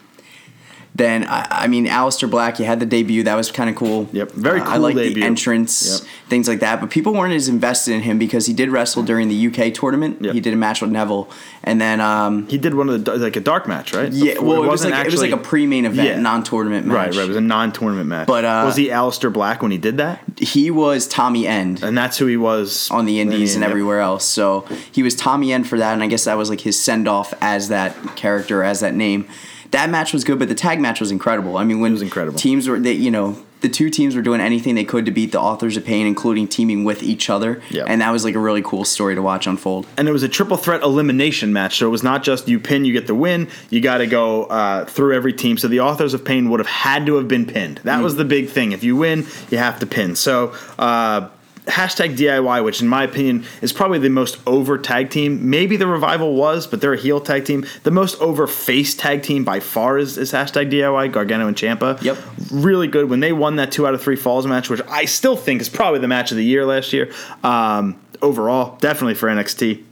then 0.96 1.24
I, 1.26 1.48
I 1.50 1.68
mean, 1.68 1.88
Aleister 1.88 2.30
Black, 2.30 2.60
you 2.60 2.66
had 2.66 2.80
the 2.80 2.86
debut. 2.86 3.24
That 3.24 3.36
was 3.36 3.52
kind 3.52 3.70
of 3.70 3.76
cool. 3.76 4.08
Yep, 4.12 4.32
very 4.34 4.62
Uh, 4.62 4.70
I 4.70 4.78
like 4.78 4.96
the 4.96 5.24
entrance, 5.24 6.02
Yep. 6.02 6.10
things 6.30 6.48
like 6.48 6.60
that. 6.60 6.80
But 6.82 6.92
people 6.92 7.14
weren't 7.14 7.34
as 7.34 7.48
invested 7.48 7.94
in 7.94 8.02
him 8.02 8.20
because 8.20 8.46
he 8.46 8.54
did 8.54 8.70
wrestle 8.70 9.02
during 9.02 9.28
the 9.28 9.48
UK 9.48 9.72
tournament. 9.74 10.18
Yep. 10.22 10.34
He 10.36 10.40
did 10.40 10.54
a 10.54 10.56
match 10.56 10.82
with 10.82 10.92
Neville, 10.92 11.30
and 11.64 11.82
then 11.82 12.00
um, 12.00 12.48
He 12.48 12.60
did 12.60 12.76
one 12.76 12.90
of 12.90 13.04
the 13.06 13.18
like 13.18 13.36
a 13.36 13.40
dark 13.40 13.68
match, 13.68 13.94
right? 13.94 14.12
yeah, 14.12 14.34
Before- 14.34 14.46
well, 14.48 14.58
it, 14.58 14.60
was 14.62 14.68
wasn't 14.70 14.94
like 14.94 15.08
it 15.08 15.12
was 15.12 15.22
like 15.22 15.32
a 15.32 15.38
pre-main 15.38 15.86
event, 15.86 16.08
Yeah. 16.10 16.20
non-tournament 16.20 16.86
match. 16.86 16.96
Right, 16.96 17.16
right. 17.16 17.24
It 17.26 17.28
was 17.30 17.38
a 17.38 17.42
non-tournament 17.42 18.08
match. 18.10 18.28
But, 18.28 18.46
uh, 18.46 18.64
was 18.66 18.76
he 18.76 18.90
Aleister 18.90 19.34
Black 19.34 19.62
when 19.64 19.72
he 19.72 19.78
did 19.80 19.98
that? 19.98 20.22
He 20.38 20.70
was 20.70 21.08
Tommy 21.08 21.48
End. 21.48 21.82
And 21.82 21.98
that's 21.98 22.18
who 22.18 22.28
he 22.28 22.38
was 22.38 22.88
on 22.92 23.06
the 23.06 23.20
indies 23.20 23.56
and 23.56 23.62
Yep. 23.64 23.70
everywhere 23.72 24.00
else. 24.02 24.26
So 24.26 24.66
he 24.92 25.02
was 25.02 25.16
Tommy 25.16 25.52
End 25.54 25.68
for 25.68 25.78
that, 25.80 25.94
and 25.94 26.04
I 26.04 26.08
guess 26.08 26.26
that 26.26 26.38
was 26.38 26.50
like 26.52 26.62
his 26.62 26.80
send 26.80 27.08
off 27.08 27.34
as 27.42 27.70
that 27.70 28.16
character, 28.16 28.64
as 28.64 28.82
that 28.82 28.94
name. 28.94 29.26
That 29.74 29.90
match 29.90 30.14
was 30.14 30.24
good, 30.24 30.40
but 30.40 30.48
the 30.50 30.56
tag 30.56 30.80
match 30.80 31.00
was 31.00 31.12
incredible. 31.12 31.58
I 31.58 31.64
mean, 31.64 31.80
when 31.82 31.92
was 31.92 32.02
incredible. 32.02 32.40
teams 32.40 32.68
were, 32.68 32.80
they, 32.80 32.94
you 32.94 33.12
know, 33.12 33.38
the 33.62 33.70
two 33.70 33.90
teams 33.90 34.16
were 34.16 34.22
doing 34.22 34.42
anything 34.42 34.76
they 34.76 34.84
could 34.84 35.06
to 35.06 35.12
beat 35.12 35.32
the 35.32 35.40
authors 35.40 35.78
of 35.78 35.86
pain, 35.86 36.06
including 36.06 36.48
teaming 36.48 36.84
with 36.84 37.02
each 37.02 37.30
other. 37.30 37.62
Yep. 37.70 37.86
And 37.90 38.02
that 38.02 38.12
was 38.12 38.24
like 38.26 38.36
a 38.36 38.40
really 38.40 38.62
cool 38.62 38.84
story 38.86 39.16
to 39.16 39.22
watch 39.22 39.48
unfold. 39.48 39.88
and 39.98 40.08
it 40.08 40.12
was 40.12 40.22
a 40.24 40.28
triple 40.30 40.58
threat 40.58 40.82
elimination 40.84 41.54
match. 41.54 41.78
So 41.78 41.88
it 41.88 41.90
was 41.90 42.04
not 42.04 42.24
just 42.24 42.48
you 42.48 42.60
pin, 42.60 42.84
you 42.86 42.92
get 42.94 43.08
the 43.08 43.16
win. 43.16 43.48
You 43.70 43.80
got 43.82 43.98
to 44.00 44.08
go 44.08 44.44
uh, 44.46 44.86
through 44.86 45.16
every 45.16 45.34
team. 45.34 45.58
So 45.58 45.68
the 45.70 45.80
authors 45.80 46.14
of 46.14 46.24
pain 46.26 46.50
would 46.50 46.60
have 46.60 46.68
had 46.68 47.06
to 47.06 47.16
have 47.16 47.28
been 47.28 47.46
pinned. 47.46 47.78
That 47.84 48.00
Mm. 48.00 48.04
was 48.04 48.16
the 48.18 48.26
big 48.26 48.50
thing. 48.50 48.74
If 48.74 48.84
you 48.84 48.96
win, 48.98 49.26
you 49.50 49.58
have 49.58 49.80
to 49.80 49.86
pin. 49.88 50.16
So. 50.16 50.54
Uh, 50.78 51.30
Hashtag 51.66 52.18
DIY, 52.18 52.64
which 52.64 52.82
in 52.82 52.88
my 52.88 53.04
opinion 53.04 53.46
is 53.62 53.72
probably 53.72 54.00
the 54.00 54.10
most 54.10 54.38
over 54.46 54.78
tag 54.78 55.10
team. 55.10 55.50
Maybe 55.50 55.78
the 55.78 55.88
revival 55.88 56.36
was, 56.36 56.68
but 56.68 56.82
they're 56.82 56.94
a 56.94 56.98
heel 56.98 57.22
tag 57.22 57.46
team. 57.46 57.66
The 57.84 57.92
most 57.92 58.20
over 58.20 58.48
face 58.48 58.96
tag 58.96 59.24
team 59.24 59.44
by 59.46 59.60
far 59.60 59.98
is, 59.98 60.18
is 60.18 60.34
hashtag 60.34 60.72
DIY, 60.72 61.12
Gargano 61.12 61.48
and 61.48 61.56
Ciampa. 61.56 62.02
Yep. 62.02 62.18
Really 62.52 62.88
good. 62.88 63.10
When 63.10 63.22
they 63.22 63.32
won 63.32 63.56
that 63.58 63.72
two 63.72 63.88
out 63.88 63.94
of 63.94 64.02
three 64.02 64.18
falls 64.18 64.46
match, 64.46 64.70
which 64.70 64.82
I 64.90 65.06
still 65.06 65.38
think 65.38 65.62
is 65.62 65.70
probably 65.70 66.00
the 66.00 66.08
match 66.08 66.32
of 66.32 66.38
the 66.38 66.46
year 66.46 66.66
last 66.66 66.92
year. 66.92 67.12
Um, 67.44 68.00
overall, 68.22 68.78
definitely 68.78 69.16
for 69.16 69.30
NXT. 69.30 69.84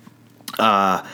Uh, 0.59 1.05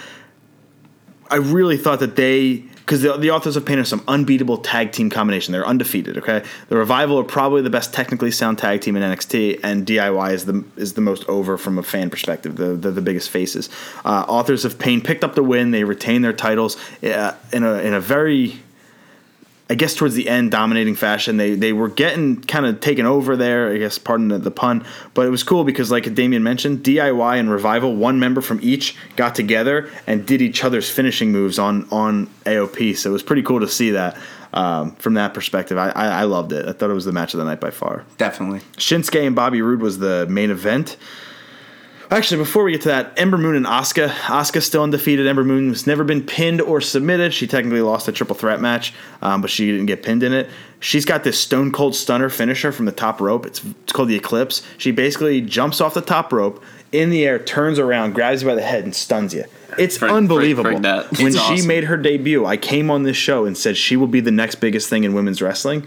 I 1.29 1.35
really 1.35 1.77
thought 1.77 1.99
that 1.99 2.15
they 2.15 2.63
because 2.87 3.01
the, 3.01 3.17
the 3.17 3.31
authors 3.31 3.57
of 3.57 3.65
pain 3.65 3.79
are 3.79 3.83
some 3.83 4.01
unbeatable 4.07 4.59
tag 4.59 4.93
team 4.93 5.09
combination. 5.09 5.51
They're 5.51 5.67
undefeated. 5.67 6.17
Okay, 6.19 6.41
the 6.69 6.77
revival 6.77 7.19
are 7.19 7.23
probably 7.25 7.61
the 7.61 7.69
best 7.69 7.93
technically 7.93 8.31
sound 8.31 8.57
tag 8.59 8.79
team 8.79 8.95
in 8.95 9.03
NXT, 9.03 9.59
and 9.61 9.85
DIY 9.85 10.31
is 10.31 10.45
the 10.45 10.63
is 10.77 10.93
the 10.93 11.01
most 11.01 11.27
over 11.27 11.57
from 11.57 11.77
a 11.77 11.83
fan 11.83 12.09
perspective. 12.09 12.55
The 12.55 12.75
the, 12.75 12.91
the 12.91 13.01
biggest 13.01 13.29
faces. 13.29 13.69
Uh, 14.05 14.23
authors 14.29 14.63
of 14.63 14.79
pain 14.79 15.01
picked 15.01 15.25
up 15.25 15.35
the 15.35 15.43
win. 15.43 15.71
They 15.71 15.83
retained 15.83 16.23
their 16.23 16.31
titles 16.31 16.77
uh, 17.03 17.35
in 17.51 17.63
a 17.63 17.73
in 17.79 17.93
a 17.93 17.99
very 17.99 18.61
I 19.69 19.75
guess 19.75 19.95
towards 19.95 20.15
the 20.15 20.29
end, 20.29 20.51
dominating 20.51 20.95
fashion. 20.95 21.37
They 21.37 21.55
they 21.55 21.73
were 21.73 21.89
getting 21.89 22.41
kind 22.41 22.65
of 22.65 22.79
taken 22.79 23.05
over 23.05 23.35
there. 23.35 23.71
I 23.71 23.77
guess 23.77 23.97
pardon 23.97 24.29
the, 24.29 24.37
the 24.37 24.51
pun, 24.51 24.85
but 25.13 25.25
it 25.25 25.29
was 25.29 25.43
cool 25.43 25.63
because 25.63 25.91
like 25.91 26.13
Damien 26.13 26.43
mentioned, 26.43 26.83
DIY 26.83 27.39
and 27.39 27.51
Revival, 27.51 27.95
one 27.95 28.19
member 28.19 28.41
from 28.41 28.59
each 28.61 28.95
got 29.15 29.35
together 29.35 29.89
and 30.05 30.25
did 30.25 30.41
each 30.41 30.63
other's 30.63 30.89
finishing 30.89 31.31
moves 31.31 31.59
on 31.59 31.87
on 31.91 32.27
AOP. 32.45 32.95
So 32.95 33.09
it 33.09 33.13
was 33.13 33.23
pretty 33.23 33.43
cool 33.43 33.59
to 33.59 33.67
see 33.67 33.91
that 33.91 34.17
um, 34.53 34.95
from 34.95 35.15
that 35.15 35.33
perspective. 35.33 35.77
I, 35.77 35.89
I 35.89 36.07
I 36.07 36.23
loved 36.23 36.53
it. 36.53 36.65
I 36.65 36.71
thought 36.71 36.89
it 36.89 36.93
was 36.93 37.05
the 37.05 37.11
match 37.11 37.33
of 37.33 37.39
the 37.39 37.45
night 37.45 37.59
by 37.59 37.71
far. 37.71 38.05
Definitely. 38.17 38.59
Shinsuke 38.77 39.25
and 39.25 39.35
Bobby 39.35 39.61
Roode 39.61 39.81
was 39.81 39.99
the 39.99 40.25
main 40.27 40.49
event. 40.49 40.95
Actually, 42.09 42.37
before 42.37 42.63
we 42.63 42.71
get 42.71 42.81
to 42.81 42.87
that, 42.87 43.13
Ember 43.17 43.37
Moon 43.37 43.55
and 43.55 43.65
Asuka. 43.65 44.07
Asuka 44.07 44.61
still 44.61 44.83
undefeated. 44.83 45.27
Ember 45.27 45.43
Moon 45.43 45.69
has 45.69 45.85
never 45.85 46.05
been 46.05 46.23
pinned 46.23 46.61
or 46.61 46.79
submitted. 46.79 47.33
She 47.33 47.47
technically 47.47 47.81
lost 47.81 48.07
a 48.07 48.13
triple 48.13 48.35
threat 48.35 48.61
match, 48.61 48.93
um, 49.21 49.41
but 49.41 49.49
she 49.49 49.69
didn't 49.69 49.87
get 49.87 50.03
pinned 50.03 50.23
in 50.23 50.31
it. 50.31 50.49
She's 50.79 51.03
got 51.03 51.25
this 51.25 51.37
Stone 51.37 51.73
Cold 51.73 51.95
Stunner 51.95 52.29
finisher 52.29 52.71
from 52.71 52.85
the 52.85 52.93
top 52.93 53.19
rope. 53.19 53.45
It's, 53.45 53.63
it's 53.63 53.91
called 53.91 54.07
the 54.07 54.15
Eclipse. 54.15 54.61
She 54.77 54.91
basically 54.91 55.41
jumps 55.41 55.81
off 55.81 55.93
the 55.93 56.01
top 56.01 56.31
rope 56.31 56.63
in 56.93 57.09
the 57.09 57.25
air, 57.25 57.39
turns 57.39 57.77
around, 57.77 58.13
grabs 58.13 58.41
you 58.41 58.47
by 58.47 58.55
the 58.55 58.61
head, 58.61 58.85
and 58.85 58.95
stuns 58.95 59.33
you. 59.33 59.43
It's 59.77 59.97
freak- 59.97 60.11
unbelievable. 60.11 60.71
freak 60.71 60.83
that. 60.83 61.11
When 61.19 61.33
she 61.33 61.37
awesome. 61.37 61.67
made 61.67 61.83
her 61.85 61.97
debut, 61.97 62.45
I 62.45 62.55
came 62.55 62.89
on 62.89 63.03
this 63.03 63.17
show 63.17 63.45
and 63.45 63.57
said 63.57 63.75
she 63.75 63.97
will 63.97 64.07
be 64.07 64.21
the 64.21 64.31
next 64.31 64.55
biggest 64.55 64.89
thing 64.89 65.03
in 65.03 65.13
women's 65.13 65.41
wrestling. 65.41 65.85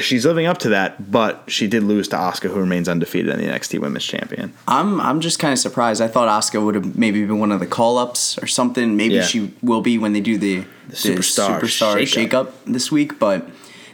She's 0.00 0.24
living 0.24 0.46
up 0.46 0.56
to 0.58 0.70
that, 0.70 1.10
but 1.12 1.44
she 1.48 1.66
did 1.66 1.82
lose 1.82 2.08
to 2.08 2.16
Asuka, 2.16 2.50
who 2.50 2.58
remains 2.60 2.88
undefeated 2.88 3.30
and 3.30 3.38
the 3.42 3.46
NXT 3.46 3.78
Women's 3.78 4.04
Champion. 4.04 4.54
I'm 4.66 4.98
I'm 5.00 5.20
just 5.20 5.38
kind 5.38 5.52
of 5.52 5.58
surprised. 5.58 6.00
I 6.00 6.08
thought 6.08 6.28
Asuka 6.28 6.64
would 6.64 6.74
have 6.74 6.96
maybe 6.96 7.24
been 7.26 7.38
one 7.38 7.52
of 7.52 7.60
the 7.60 7.66
call 7.66 7.98
ups 7.98 8.38
or 8.42 8.46
something. 8.46 8.96
Maybe 8.96 9.16
Yeah. 9.16 9.22
she 9.22 9.52
will 9.62 9.82
be 9.82 9.98
when 9.98 10.14
they 10.14 10.20
do 10.22 10.38
the, 10.38 10.64
the 10.88 10.96
Superstar 10.96 11.60
superstar 11.60 11.96
Shakeup. 11.96 12.06
shake 12.08 12.32
up 12.34 12.64
this 12.64 12.90
week. 12.90 13.18
But 13.18 13.46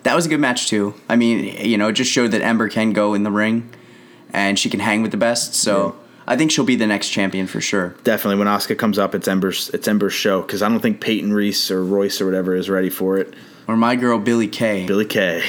that 0.05 0.15
was 0.15 0.25
a 0.25 0.29
good 0.29 0.39
match 0.39 0.69
too. 0.69 0.95
I 1.09 1.17
mean, 1.17 1.45
you 1.69 1.77
know, 1.77 1.89
it 1.89 1.95
just 1.95 2.13
showed 2.13 2.31
that 2.31 2.43
Ember 2.43 2.69
can 2.69 2.93
go 2.93 3.15
in 3.15 3.25
the 3.25 3.33
ring, 3.33 3.69
and 4.33 4.57
she 4.57 4.71
can 4.71 4.79
hang 4.79 5.03
with 5.03 5.11
the 5.11 5.17
best. 5.17 5.55
So 5.55 5.97
I 6.29 6.37
think 6.37 6.53
she'll 6.53 6.65
be 6.65 6.77
the 6.77 6.87
next 6.87 7.09
champion 7.09 7.49
for 7.49 7.61
sure. 7.61 7.97
Definitely, 8.05 8.39
when 8.39 8.47
Asuka 8.47 8.79
comes 8.79 9.01
up, 9.01 9.17
it's 9.17 9.27
Ember's 9.27 9.69
it's 9.75 9.89
Ember's 9.89 10.13
show 10.13 10.43
because 10.43 10.63
I 10.63 10.69
don't 10.69 10.79
think 10.79 11.01
Peyton 11.01 11.33
Reese 11.33 11.73
or 11.73 11.85
Royce 11.85 12.21
or 12.21 12.27
whatever 12.27 12.55
is 12.55 12.71
ready 12.71 12.89
for 12.91 13.19
it. 13.19 13.35
Or 13.69 13.77
my 13.77 13.97
girl 13.97 14.19
Billy 14.19 14.49
Kay. 14.49 14.87
Billy 14.87 15.05
Kay, 15.05 15.43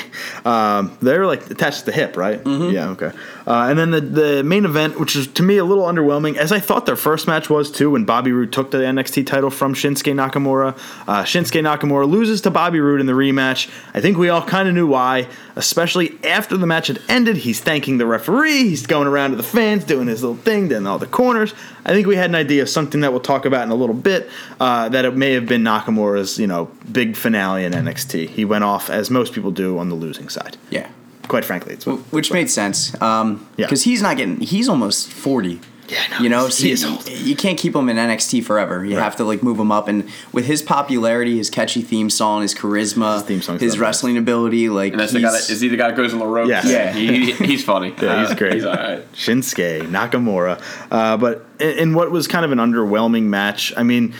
um, 0.43 0.97
they're 1.01 1.25
like 1.25 1.49
attached 1.49 1.79
to 1.79 1.85
the 1.85 1.91
hip, 1.93 2.17
right? 2.17 2.43
Mm-hmm. 2.43 2.75
Yeah, 2.75 2.89
okay. 2.89 3.11
Uh, 3.49 3.67
and 3.67 3.79
then 3.79 3.89
the 3.89 3.99
the 3.99 4.43
main 4.43 4.63
event, 4.63 4.99
which 4.99 5.15
is 5.15 5.25
to 5.25 5.41
me 5.41 5.57
a 5.57 5.65
little 5.65 5.85
underwhelming, 5.85 6.37
as 6.37 6.51
I 6.51 6.59
thought 6.59 6.85
their 6.85 6.95
first 6.95 7.25
match 7.25 7.49
was 7.49 7.71
too, 7.71 7.89
when 7.89 8.05
Bobby 8.05 8.31
Roode 8.31 8.53
took 8.53 8.69
the 8.69 8.77
NXT 8.77 9.25
title 9.25 9.49
from 9.49 9.73
Shinsuke 9.73 10.13
Nakamura. 10.13 10.77
Uh, 11.07 11.23
Shinsuke 11.23 11.63
Nakamura 11.63 12.07
loses 12.07 12.41
to 12.41 12.51
Bobby 12.51 12.79
Roode 12.79 12.99
in 12.99 13.07
the 13.07 13.13
rematch. 13.13 13.67
I 13.95 14.01
think 14.01 14.17
we 14.17 14.29
all 14.29 14.43
kind 14.43 14.67
of 14.67 14.75
knew 14.75 14.85
why, 14.85 15.27
especially 15.55 16.23
after 16.23 16.57
the 16.57 16.67
match 16.67 16.87
had 16.87 17.01
ended. 17.09 17.37
He's 17.37 17.59
thanking 17.59 17.97
the 17.97 18.05
referee. 18.05 18.69
He's 18.69 18.85
going 18.85 19.07
around 19.07 19.31
to 19.31 19.35
the 19.35 19.43
fans, 19.43 19.83
doing 19.83 20.07
his 20.07 20.21
little 20.21 20.37
thing, 20.37 20.67
doing 20.67 20.85
all 20.85 20.99
the 20.99 21.07
corners. 21.07 21.55
I 21.85 21.93
think 21.93 22.05
we 22.05 22.15
had 22.15 22.29
an 22.29 22.35
idea 22.35 22.61
of 22.61 22.69
something 22.69 23.01
that 23.01 23.11
we'll 23.11 23.19
talk 23.19 23.45
about 23.45 23.63
in 23.63 23.71
a 23.71 23.75
little 23.75 23.95
bit. 23.95 24.29
Uh, 24.59 24.89
that 24.89 25.05
it 25.05 25.15
may 25.15 25.33
have 25.33 25.47
been 25.47 25.63
Nakamura's, 25.63 26.37
you 26.37 26.45
know, 26.45 26.69
big 26.91 27.15
finale 27.15 27.65
in 27.65 27.73
NXT. 27.73 28.29
He 28.29 28.45
went 28.45 28.63
off 28.63 28.91
as 28.91 29.09
most 29.09 29.33
people 29.33 29.49
do 29.49 29.79
on 29.79 29.89
the 29.89 29.95
losing 29.95 30.29
side. 30.29 30.55
Yeah. 30.69 30.87
Quite 31.29 31.45
frankly, 31.45 31.73
it's 31.75 31.85
what, 31.85 31.99
Which 32.11 32.33
made 32.33 32.49
sense. 32.49 32.99
Um, 33.01 33.47
Yeah. 33.55 33.65
because 33.67 33.83
he's 33.83 34.01
not 34.01 34.17
getting. 34.17 34.41
He's 34.41 34.67
almost 34.67 35.09
forty. 35.11 35.61
Yeah, 35.87 35.97
I 36.05 36.11
know. 36.11 36.23
You 36.23 36.29
know, 36.29 36.45
He 36.45 36.51
so 36.51 36.67
is 36.67 36.83
you- 36.83 36.89
old. 36.89 37.09
you 37.09 37.35
can't 37.35 37.57
keep 37.57 37.75
him 37.75 37.89
in 37.89 37.97
NXT 37.97 38.41
forever. 38.43 38.85
You 38.85 38.95
Right. 38.95 39.03
have 39.03 39.15
to 39.15 39.23
like 39.23 39.41
move 39.41 39.57
him 39.59 39.71
up, 39.71 39.87
and 39.87 40.03
with 40.31 40.45
his 40.45 40.61
popularity, 40.61 41.37
his 41.37 41.49
catchy 41.49 41.81
theme 41.81 42.11
song, 42.11 42.43
his 42.43 42.53
charisma, 42.53 43.15
His 43.15 43.23
theme 43.23 43.41
song's 43.41 43.61
his 43.61 43.71
the 43.73 43.77
best. 43.77 43.81
wrestling 43.81 44.15
ability, 44.17 44.69
like 44.69 44.91
And 44.93 44.99
that's 45.01 45.13
the 45.13 45.19
guy 45.21 45.31
that 45.31 45.49
is 45.49 45.61
he 45.61 45.67
the 45.67 45.77
guy 45.77 45.87
that 45.89 45.97
goes 45.97 46.13
on 46.13 46.19
the 46.19 46.27
ropes? 46.27 46.49
Yeah. 46.49 46.61
Yeah. 46.67 46.93
He, 46.93 47.31
he's 47.31 47.63
funny. 47.63 47.93
Yeah, 48.01 48.21
he's 48.21 48.31
Uh, 48.31 48.35
great. 48.35 48.53
He's 48.53 48.65
all 48.65 48.75
right. 48.75 49.13
Shinsuke 49.13 49.87
Nakamura. 49.89 50.59
Uh, 50.91 51.17
but 51.17 51.45
in, 51.59 51.69
in 51.69 51.93
what 51.95 52.11
was 52.11 52.27
kind 52.27 52.45
of 52.45 52.51
an 52.51 52.59
underwhelming 52.59 53.23
match, 53.23 53.73
I 53.75 53.81
mean, 53.83 54.13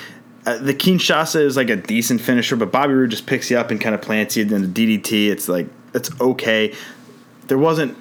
uh, 0.47 0.57
the 0.57 0.73
Kinshasa 0.73 1.41
is 1.41 1.55
like 1.55 1.69
a 1.69 1.75
decent 1.75 2.21
finisher, 2.21 2.55
but 2.55 2.71
Bobby 2.71 2.93
Roode 2.93 3.11
just 3.11 3.25
picks 3.27 3.51
you 3.51 3.57
up 3.57 3.69
and 3.71 3.79
kind 3.79 3.93
of 3.93 4.01
plants 4.01 4.35
you 4.37 4.43
in 4.43 4.49
the 4.49 4.67
DDT. 4.67 5.29
It's 5.29 5.47
like 5.49 5.67
it's 5.93 6.09
okay. 6.19 6.73
There 7.49 7.57
wasn't. 7.57 7.97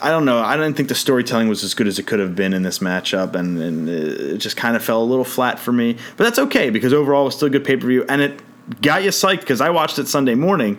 I 0.00 0.10
don't 0.10 0.24
know. 0.24 0.38
I 0.38 0.56
didn't 0.56 0.76
think 0.76 0.88
the 0.88 0.94
storytelling 0.94 1.48
was 1.48 1.62
as 1.62 1.74
good 1.74 1.86
as 1.86 1.98
it 1.98 2.06
could 2.06 2.18
have 2.18 2.34
been 2.34 2.54
in 2.54 2.62
this 2.62 2.78
matchup, 2.78 3.34
and, 3.34 3.60
and 3.60 3.88
it 3.88 4.38
just 4.38 4.56
kind 4.56 4.74
of 4.74 4.82
fell 4.82 5.02
a 5.02 5.04
little 5.04 5.24
flat 5.24 5.58
for 5.58 5.70
me. 5.70 5.96
But 6.16 6.24
that's 6.24 6.38
okay 6.38 6.70
because 6.70 6.92
overall 6.92 7.22
it 7.22 7.26
was 7.26 7.36
still 7.36 7.46
a 7.46 7.50
good 7.50 7.64
pay 7.64 7.76
per 7.76 7.86
view, 7.86 8.04
and 8.08 8.22
it 8.22 8.40
got 8.80 9.02
you 9.02 9.10
psyched 9.10 9.40
because 9.40 9.60
I 9.60 9.70
watched 9.70 9.98
it 9.98 10.08
Sunday 10.08 10.34
morning 10.34 10.78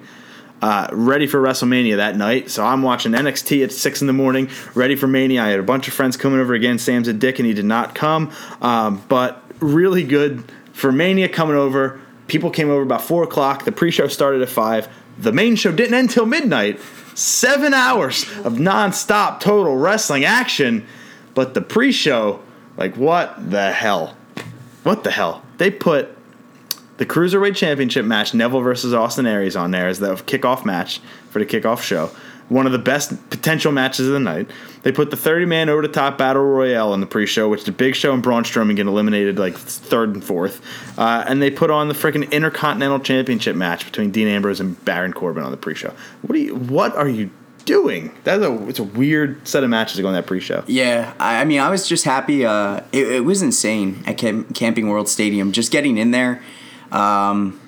uh, 0.64 0.88
ready 0.94 1.28
for 1.28 1.42
WrestleMania 1.42 1.98
that 1.98 2.16
night. 2.16 2.50
So 2.50 2.66
I'm 2.66 2.82
watching 2.84 3.12
NXT 3.12 3.66
at 3.66 3.74
six 3.74 4.00
in 4.00 4.08
the 4.08 4.14
morning, 4.14 4.50
ready 4.74 4.96
for 4.96 5.08
Mania. 5.08 5.44
I 5.44 5.50
had 5.50 5.60
a 5.60 5.64
bunch 5.64 5.90
of 5.90 5.94
friends 5.94 6.16
coming 6.16 6.40
over 6.40 6.54
again. 6.54 6.80
Sam's 6.80 7.10
a 7.10 7.14
dick 7.14 7.38
and 7.38 7.46
he 7.46 7.54
did 7.54 7.66
not 7.66 7.94
come, 7.94 8.32
um, 8.62 9.04
but 9.10 9.44
really 9.60 10.04
good 10.04 10.50
for 10.72 10.90
Mania 10.94 11.28
coming 11.28 11.58
over. 11.58 12.00
People 12.28 12.50
came 12.50 12.70
over 12.70 12.82
about 12.82 13.02
four 13.02 13.24
o'clock. 13.24 13.66
The 13.66 13.74
pre-show 13.74 14.08
started 14.08 14.42
at 14.42 14.48
five. 14.48 14.88
The 15.18 15.34
main 15.34 15.58
show 15.58 15.74
didn't 15.74 15.96
end 15.96 16.12
till 16.12 16.26
midnight. 16.26 16.80
Seven 17.16 17.74
hours 17.74 18.26
of 18.40 18.60
non-stop 18.60 19.40
total 19.40 19.76
wrestling 19.78 20.26
action, 20.26 20.86
but 21.34 21.54
the 21.54 21.62
pre-show, 21.62 22.42
like 22.78 22.96
what 22.96 23.52
the 23.52 23.72
hell? 23.72 24.18
What 24.84 25.04
the 25.04 25.12
hell? 25.12 25.44
They 25.58 25.72
put 25.72 26.18
the 26.98 27.06
Cruiserweight 27.06 27.56
Championship 27.56 28.06
match, 28.06 28.34
Neville 28.34 28.62
versus 28.62 28.94
Austin 28.94 29.26
Aries, 29.26 29.56
on 29.56 29.72
there 29.72 29.88
as 29.88 30.00
the 30.00 30.16
kickoff 30.16 30.66
match 30.66 31.00
for 31.30 31.40
the 31.40 31.46
kickoff 31.46 31.82
show. 31.82 32.12
One 32.50 32.66
of 32.66 32.72
the 32.72 32.80
best 32.80 33.30
potential 33.30 33.72
matches 33.72 34.08
of 34.08 34.14
the 34.14 34.20
night. 34.20 34.50
They 34.84 34.92
put 34.92 35.12
the 35.12 35.18
30 35.18 35.46
man 35.46 35.70
over 35.70 35.82
the 35.82 35.88
top 35.88 36.18
battle 36.18 36.44
royale 36.44 36.92
on 36.92 37.00
the 37.00 37.08
pre 37.08 37.26
show, 37.26 37.48
which 37.50 37.64
the 37.64 37.72
Big 37.72 37.96
Show 37.96 38.14
and 38.14 38.22
Braun 38.22 38.44
Strowman 38.44 38.76
get 38.76 38.86
eliminated 38.86 39.40
like 39.40 39.56
third 39.56 40.14
and 40.14 40.24
fourth. 40.24 40.62
Uh, 40.98 41.24
and 41.28 41.42
they 41.42 41.50
put 41.50 41.72
on 41.72 41.88
the 41.88 41.94
freaking 41.94 42.30
Intercontinental 42.32 43.00
Championship 43.00 43.56
match 43.56 43.86
between 43.86 44.12
Dean 44.12 44.28
Ambrose 44.28 44.60
and 44.60 44.84
Baron 44.86 45.14
Corbin 45.14 45.44
on 45.44 45.52
the 45.52 45.58
pre 45.58 45.74
show. 45.74 45.94
What 46.22 46.36
are 46.36 46.40
you? 46.40 46.56
What 46.56 46.96
are 46.96 47.08
you 47.08 47.30
doing? 47.66 48.12
That's 48.24 48.44
a 48.44 48.68
it's 48.68 48.80
a 48.80 48.84
weird 48.84 49.48
set 49.48 49.64
of 49.64 49.70
matches 49.70 49.96
to 49.98 50.02
go 50.02 50.10
on 50.10 50.14
that 50.14 50.28
pre 50.28 50.40
show. 50.40 50.64
Yeah, 50.68 51.14
I, 51.20 51.42
I 51.42 51.46
mean, 51.46 51.60
I 51.60 51.70
was 51.70 51.88
just 51.88 52.06
happy. 52.06 52.46
Uh, 52.46 52.82
it, 52.92 53.08
it 53.08 53.20
was 53.22 53.42
insane 53.42 54.04
at 54.06 54.18
Camp- 54.18 54.54
Camping 54.56 54.90
World 54.90 55.10
Stadium. 55.10 55.52
Just 55.52 55.72
getting 55.72 55.98
in 55.98 56.12
there, 56.12 56.42
um, 56.92 57.60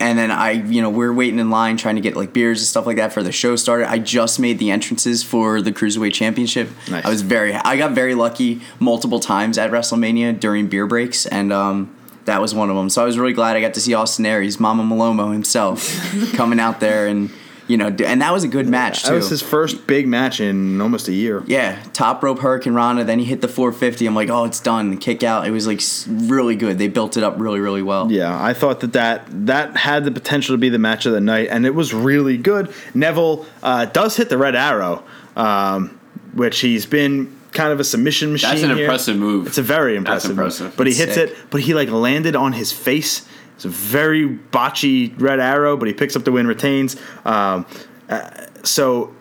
and 0.00 0.18
then 0.18 0.30
I, 0.30 0.52
you 0.52 0.80
know, 0.80 0.90
we're 0.90 1.12
waiting 1.12 1.38
in 1.38 1.50
line 1.50 1.76
trying 1.76 1.96
to 1.96 2.00
get 2.00 2.16
like 2.16 2.32
beers 2.32 2.60
and 2.60 2.66
stuff 2.66 2.86
like 2.86 2.96
that 2.96 3.12
for 3.12 3.22
the 3.22 3.32
show 3.32 3.56
started. 3.56 3.90
I 3.90 3.98
just 3.98 4.38
made 4.38 4.58
the 4.58 4.70
entrances 4.70 5.22
for 5.22 5.60
the 5.60 5.72
Cruiserweight 5.72 6.12
Championship. 6.12 6.68
Nice. 6.88 7.04
I 7.04 7.08
was 7.08 7.22
very, 7.22 7.54
I 7.54 7.76
got 7.76 7.92
very 7.92 8.14
lucky 8.14 8.60
multiple 8.78 9.20
times 9.20 9.58
at 9.58 9.70
WrestleMania 9.70 10.38
during 10.38 10.68
beer 10.68 10.86
breaks, 10.86 11.26
and 11.26 11.52
um, 11.52 11.94
that 12.26 12.40
was 12.40 12.54
one 12.54 12.70
of 12.70 12.76
them. 12.76 12.90
So 12.90 13.02
I 13.02 13.06
was 13.06 13.18
really 13.18 13.32
glad 13.32 13.56
I 13.56 13.60
got 13.60 13.74
to 13.74 13.80
see 13.80 13.94
Austin 13.94 14.26
Aries, 14.26 14.60
Mama 14.60 14.82
Malomo 14.82 15.32
himself, 15.32 15.88
coming 16.34 16.60
out 16.60 16.80
there 16.80 17.06
and. 17.06 17.30
You 17.68 17.76
know, 17.76 17.86
and 17.86 18.22
that 18.22 18.32
was 18.32 18.44
a 18.44 18.48
good 18.48 18.66
match 18.66 19.02
too. 19.02 19.10
That 19.10 19.16
was 19.16 19.28
his 19.28 19.42
first 19.42 19.86
big 19.86 20.08
match 20.08 20.40
in 20.40 20.80
almost 20.80 21.06
a 21.06 21.12
year. 21.12 21.44
Yeah, 21.46 21.80
top 21.92 22.22
rope 22.22 22.38
Hurricanrana. 22.38 23.04
Then 23.04 23.18
he 23.18 23.26
hit 23.26 23.42
the 23.42 23.48
450. 23.48 24.06
I'm 24.06 24.14
like, 24.14 24.30
oh, 24.30 24.44
it's 24.44 24.58
done. 24.58 24.96
Kick 24.96 25.22
out. 25.22 25.46
It 25.46 25.50
was 25.50 25.66
like 25.66 25.82
really 26.08 26.56
good. 26.56 26.78
They 26.78 26.88
built 26.88 27.18
it 27.18 27.22
up 27.22 27.34
really, 27.38 27.60
really 27.60 27.82
well. 27.82 28.10
Yeah, 28.10 28.42
I 28.42 28.54
thought 28.54 28.80
that 28.80 28.94
that, 28.94 29.26
that 29.46 29.76
had 29.76 30.04
the 30.04 30.10
potential 30.10 30.54
to 30.54 30.58
be 30.58 30.70
the 30.70 30.78
match 30.78 31.04
of 31.04 31.12
the 31.12 31.20
night, 31.20 31.48
and 31.50 31.66
it 31.66 31.74
was 31.74 31.92
really 31.92 32.38
good. 32.38 32.72
Neville 32.94 33.44
uh, 33.62 33.84
does 33.84 34.16
hit 34.16 34.30
the 34.30 34.38
red 34.38 34.56
arrow, 34.56 35.04
um, 35.36 36.00
which 36.32 36.60
he's 36.60 36.86
been 36.86 37.36
kind 37.52 37.72
of 37.72 37.80
a 37.80 37.84
submission 37.84 38.32
machine. 38.32 38.50
That's 38.50 38.62
an 38.62 38.70
here. 38.70 38.84
impressive 38.84 39.16
move. 39.16 39.46
It's 39.46 39.58
a 39.58 39.62
very 39.62 39.98
That's 39.98 40.24
impressive. 40.24 40.30
move. 40.30 40.38
impressive. 40.38 40.76
But 40.76 40.86
he 40.86 40.94
hits 40.94 41.14
sick. 41.14 41.30
it, 41.30 41.36
but 41.50 41.60
he 41.60 41.74
like 41.74 41.90
landed 41.90 42.36
on 42.36 42.52
his 42.52 42.72
face. 42.72 43.26
It's 43.58 43.64
a 43.64 43.68
very 43.68 44.28
botchy 44.28 45.20
red 45.20 45.40
arrow, 45.40 45.76
but 45.76 45.88
he 45.88 45.92
picks 45.92 46.14
up 46.14 46.22
the 46.22 46.30
win, 46.30 46.46
retains. 46.46 46.94
Um, 47.24 47.66
uh, 48.08 48.46
so 48.62 49.12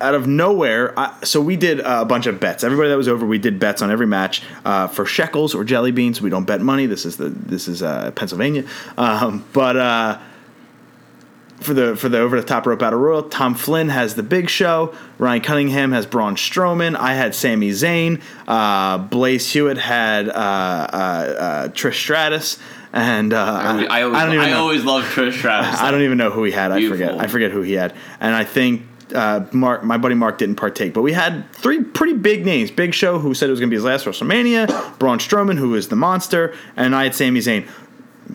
out 0.00 0.14
of 0.14 0.26
nowhere, 0.26 0.98
I, 0.98 1.14
so 1.22 1.42
we 1.42 1.56
did 1.56 1.82
uh, 1.82 1.98
a 2.00 2.04
bunch 2.06 2.24
of 2.24 2.40
bets. 2.40 2.64
Everybody 2.64 2.88
that 2.88 2.96
was 2.96 3.08
over, 3.08 3.26
we 3.26 3.38
did 3.38 3.60
bets 3.60 3.82
on 3.82 3.90
every 3.90 4.06
match 4.06 4.42
uh, 4.64 4.88
for 4.88 5.04
shekels 5.04 5.54
or 5.54 5.64
jelly 5.64 5.90
beans. 5.90 6.22
We 6.22 6.30
don't 6.30 6.46
bet 6.46 6.62
money. 6.62 6.86
This 6.86 7.04
is 7.04 7.18
the 7.18 7.28
this 7.28 7.68
is 7.68 7.82
uh, 7.82 8.10
Pennsylvania, 8.12 8.64
um, 8.96 9.44
but. 9.52 9.76
For 11.64 11.72
the 11.72 11.96
for 11.96 12.10
the 12.10 12.18
over 12.18 12.38
the 12.38 12.46
top 12.46 12.66
rope 12.66 12.80
battle 12.80 12.98
royal, 12.98 13.22
Tom 13.22 13.54
Flynn 13.54 13.88
has 13.88 14.16
the 14.16 14.22
Big 14.22 14.50
Show. 14.50 14.94
Ryan 15.16 15.40
Cunningham 15.40 15.92
has 15.92 16.04
Braun 16.04 16.36
Strowman. 16.36 16.94
I 16.94 17.14
had 17.14 17.34
Sami 17.34 17.70
Zayn. 17.70 18.20
Uh, 18.46 18.98
Blaze 18.98 19.50
Hewitt 19.50 19.78
had 19.78 20.28
uh, 20.28 20.32
uh, 20.32 20.36
uh, 20.36 21.68
Trish 21.68 21.94
Stratus, 21.94 22.58
and 22.92 23.32
uh, 23.32 23.38
I, 23.38 23.84
I 23.86 24.02
always, 24.02 24.20
don't 24.20 24.34
even 24.34 24.44
I 24.44 24.50
know. 24.50 24.60
always 24.60 24.84
love 24.84 25.04
Trish 25.04 25.38
Stratus. 25.38 25.80
I 25.80 25.90
don't 25.90 26.02
even 26.02 26.18
know 26.18 26.28
who 26.28 26.44
he 26.44 26.52
had. 26.52 26.70
I 26.70 26.86
forget. 26.86 27.18
I 27.18 27.28
forget 27.28 27.50
who 27.50 27.62
he 27.62 27.72
had. 27.72 27.94
And 28.20 28.34
I 28.34 28.44
think 28.44 28.82
uh, 29.14 29.46
Mark, 29.52 29.84
my 29.84 29.96
buddy 29.96 30.16
Mark, 30.16 30.36
didn't 30.36 30.56
partake. 30.56 30.92
But 30.92 31.00
we 31.00 31.14
had 31.14 31.50
three 31.54 31.82
pretty 31.82 32.12
big 32.12 32.44
names: 32.44 32.70
Big 32.70 32.92
Show, 32.92 33.18
who 33.18 33.32
said 33.32 33.48
it 33.48 33.52
was 33.52 33.60
going 33.60 33.70
to 33.70 33.72
be 33.72 33.76
his 33.76 33.84
last 33.84 34.04
WrestleMania; 34.04 34.98
Braun 34.98 35.18
Strowman, 35.18 35.56
who 35.56 35.74
is 35.76 35.88
the 35.88 35.96
monster, 35.96 36.54
and 36.76 36.94
I 36.94 37.04
had 37.04 37.14
Sami 37.14 37.40
Zayn. 37.40 37.66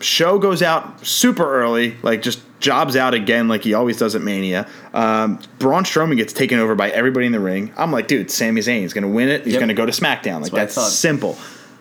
Show 0.00 0.40
goes 0.40 0.62
out 0.62 1.06
super 1.06 1.44
early, 1.44 1.96
like 2.02 2.22
just 2.22 2.40
jobs 2.60 2.94
out 2.96 3.14
again, 3.14 3.48
like 3.48 3.64
he 3.64 3.74
always 3.74 3.96
does 3.98 4.14
at 4.14 4.22
Mania. 4.22 4.68
Um, 4.94 5.40
Braun 5.58 5.84
Strowman 5.84 6.16
gets 6.16 6.32
taken 6.32 6.58
over 6.58 6.74
by 6.74 6.90
everybody 6.90 7.26
in 7.26 7.32
the 7.32 7.40
ring. 7.40 7.72
I'm 7.76 7.90
like, 7.90 8.06
dude, 8.06 8.30
Sami 8.30 8.60
Zayn 8.60 8.82
is 8.84 8.92
going 8.94 9.02
to 9.02 9.08
win 9.08 9.28
it. 9.28 9.44
He's 9.44 9.54
Yep. 9.54 9.60
going 9.60 9.68
to 9.68 9.74
go 9.74 9.86
to 9.86 9.92
SmackDown. 9.92 10.42
Like 10.42 10.52
what 10.52 10.60
I 10.62 10.64
that's 10.66 10.92
simple. 10.92 11.36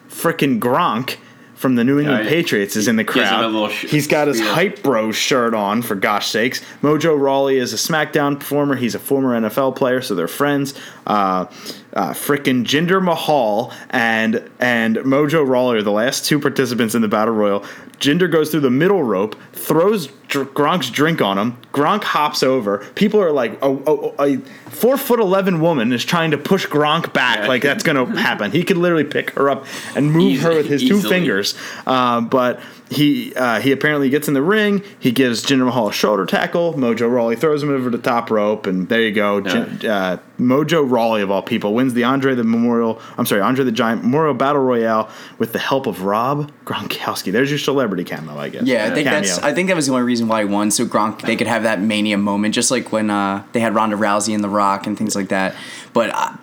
Freaking 0.10 0.60
Gronk 0.60 1.18
from 1.56 1.76
the 1.76 1.84
New 1.84 2.00
England 2.00 2.24
Yeah, 2.24 2.30
Patriots 2.30 2.78
is 2.78 2.88
in 2.88 2.96
the 2.96 3.04
crowd. 3.04 3.70
sh- 3.72 3.86
He's 3.90 4.08
got 4.08 4.30
his 4.30 4.38
spiel. 4.38 4.54
hype 4.54 4.82
bro 4.82 5.12
shirt 5.12 5.54
on 5.54 5.82
for 5.82 5.94
gosh 5.96 6.28
sakes. 6.28 6.62
Mojo 6.82 7.20
Rawley 7.20 7.58
is 7.58 7.74
a 7.74 7.76
SmackDown 7.76 8.40
performer. 8.40 8.76
He's 8.78 8.96
a 8.96 9.00
former 9.00 9.38
NFL 9.40 9.76
player, 9.76 10.02
so 10.02 10.16
they're 10.16 10.30
friends. 10.30 10.74
Uh, 11.06 11.46
uh, 11.94 12.12
frickin' 12.12 12.64
Jinder 12.64 13.04
Mahal 13.04 13.74
and 13.90 14.50
and 14.60 14.96
Mojo 14.98 15.46
Rawley 15.46 15.78
are 15.80 15.82
the 15.84 15.92
last 15.92 16.24
two 16.26 16.40
participants 16.40 16.96
in 16.96 17.02
the 17.02 17.08
battle 17.10 17.34
royal. 17.34 17.66
Jinder 18.00 18.32
goes 18.32 18.52
through 18.52 18.62
the 18.62 18.70
middle 18.70 19.04
rope, 19.04 19.36
throws 19.52 20.08
Dr- 20.30 20.48
Gronk's 20.54 20.90
drink 20.90 21.22
on 21.22 21.38
him. 21.38 21.58
Gronk 21.74 22.04
hops 22.04 22.44
over. 22.44 22.78
People 22.96 23.20
are 23.22 23.32
like, 23.32 23.58
oh, 23.62 23.82
oh, 23.86 24.14
oh, 24.18 24.24
a 24.24 24.38
four 24.70 24.96
foot 24.98 25.20
eleven 25.20 25.60
woman 25.60 25.92
is 25.92 26.06
trying 26.06 26.32
to 26.32 26.38
push 26.38 26.66
Gronk 26.68 27.12
back. 27.14 27.40
Yeah. 27.40 27.48
Like 27.48 27.64
that's 27.64 27.84
gonna 27.84 28.06
happen. 28.20 28.52
He 28.52 28.64
could 28.64 28.78
literally 28.78 29.04
pick 29.04 29.32
her 29.32 29.50
up 29.50 29.66
and 29.96 30.12
move 30.14 30.34
Easy- 30.34 30.44
her 30.44 30.54
with 30.54 30.68
his 30.68 30.88
two 30.88 31.02
fingers. 31.02 31.56
Uh, 31.86 32.22
but 32.22 32.62
he 32.90 33.36
uh, 33.36 33.62
he 33.62 33.72
apparently 33.72 34.10
gets 34.10 34.28
in 34.28 34.34
the 34.34 34.42
ring. 34.42 34.84
He 35.00 35.12
gives 35.12 35.46
Jinder 35.46 35.66
Mahal 35.66 35.90
a 35.90 35.94
shoulder 35.94 36.26
tackle. 36.26 36.74
Mojo 36.74 37.12
Rawley 37.12 37.36
throws 37.36 37.62
him 37.62 37.70
over 37.70 37.90
the 37.90 38.00
top 38.00 38.32
rope, 38.32 38.66
and 38.66 38.90
there 38.90 39.02
you 39.02 39.12
go. 39.12 39.42
Jin- 39.42 39.90
uh, 39.90 40.18
Mojo 40.40 40.90
Rawley 40.90 41.22
of 41.22 41.30
all 41.30 41.44
people 41.44 41.74
wins 41.76 41.94
the 41.94 42.04
Andre 42.04 42.34
the 42.34 42.44
Memorial. 42.44 43.00
I'm 43.18 43.26
sorry, 43.26 43.42
Andre 43.42 43.64
the 43.64 43.72
Giant 43.72 44.04
Memorial 44.04 44.34
Battle 44.34 44.64
Royale 44.64 45.10
with 45.38 45.54
the 45.54 45.60
help 45.60 45.86
of 45.86 46.04
Rob 46.04 46.52
Gronkowski. 46.66 47.32
There's 47.32 47.50
your 47.52 47.60
celebrity 47.60 48.04
camo, 48.04 48.38
I 48.38 48.50
guess. 48.50 48.64
Yeah, 48.64 48.86
I 48.86 48.90
think 48.90 49.08
Cameo. 49.08 49.22
that's. 49.22 49.40
I 49.40 49.54
think 49.54 49.68
that 49.68 49.76
was 49.76 49.86
the 49.86 49.94
only 49.94 50.06
reason 50.06 50.28
why 50.28 50.42
he 50.42 50.46
won. 50.46 50.72
So 50.72 50.86
Gronk, 50.86 51.22
they 51.22 51.36
could 51.36 51.48
have 51.48 51.64
that 51.64 51.80
mania 51.82 52.18
moment, 52.18 52.56
just 52.56 52.72
like 52.72 52.92
when 52.92 53.10
uh, 53.10 53.44
they 53.52 53.60
had 53.60 53.76
Ronda 53.76 53.98
Rousey 53.98 54.34
and 54.34 54.44
The 54.44 54.50
Rock 54.50 54.88
and 54.88 54.98
things 54.98 55.16
like 55.16 55.30
that. 55.30 55.56
But 55.94 56.10
uh, 56.14 56.36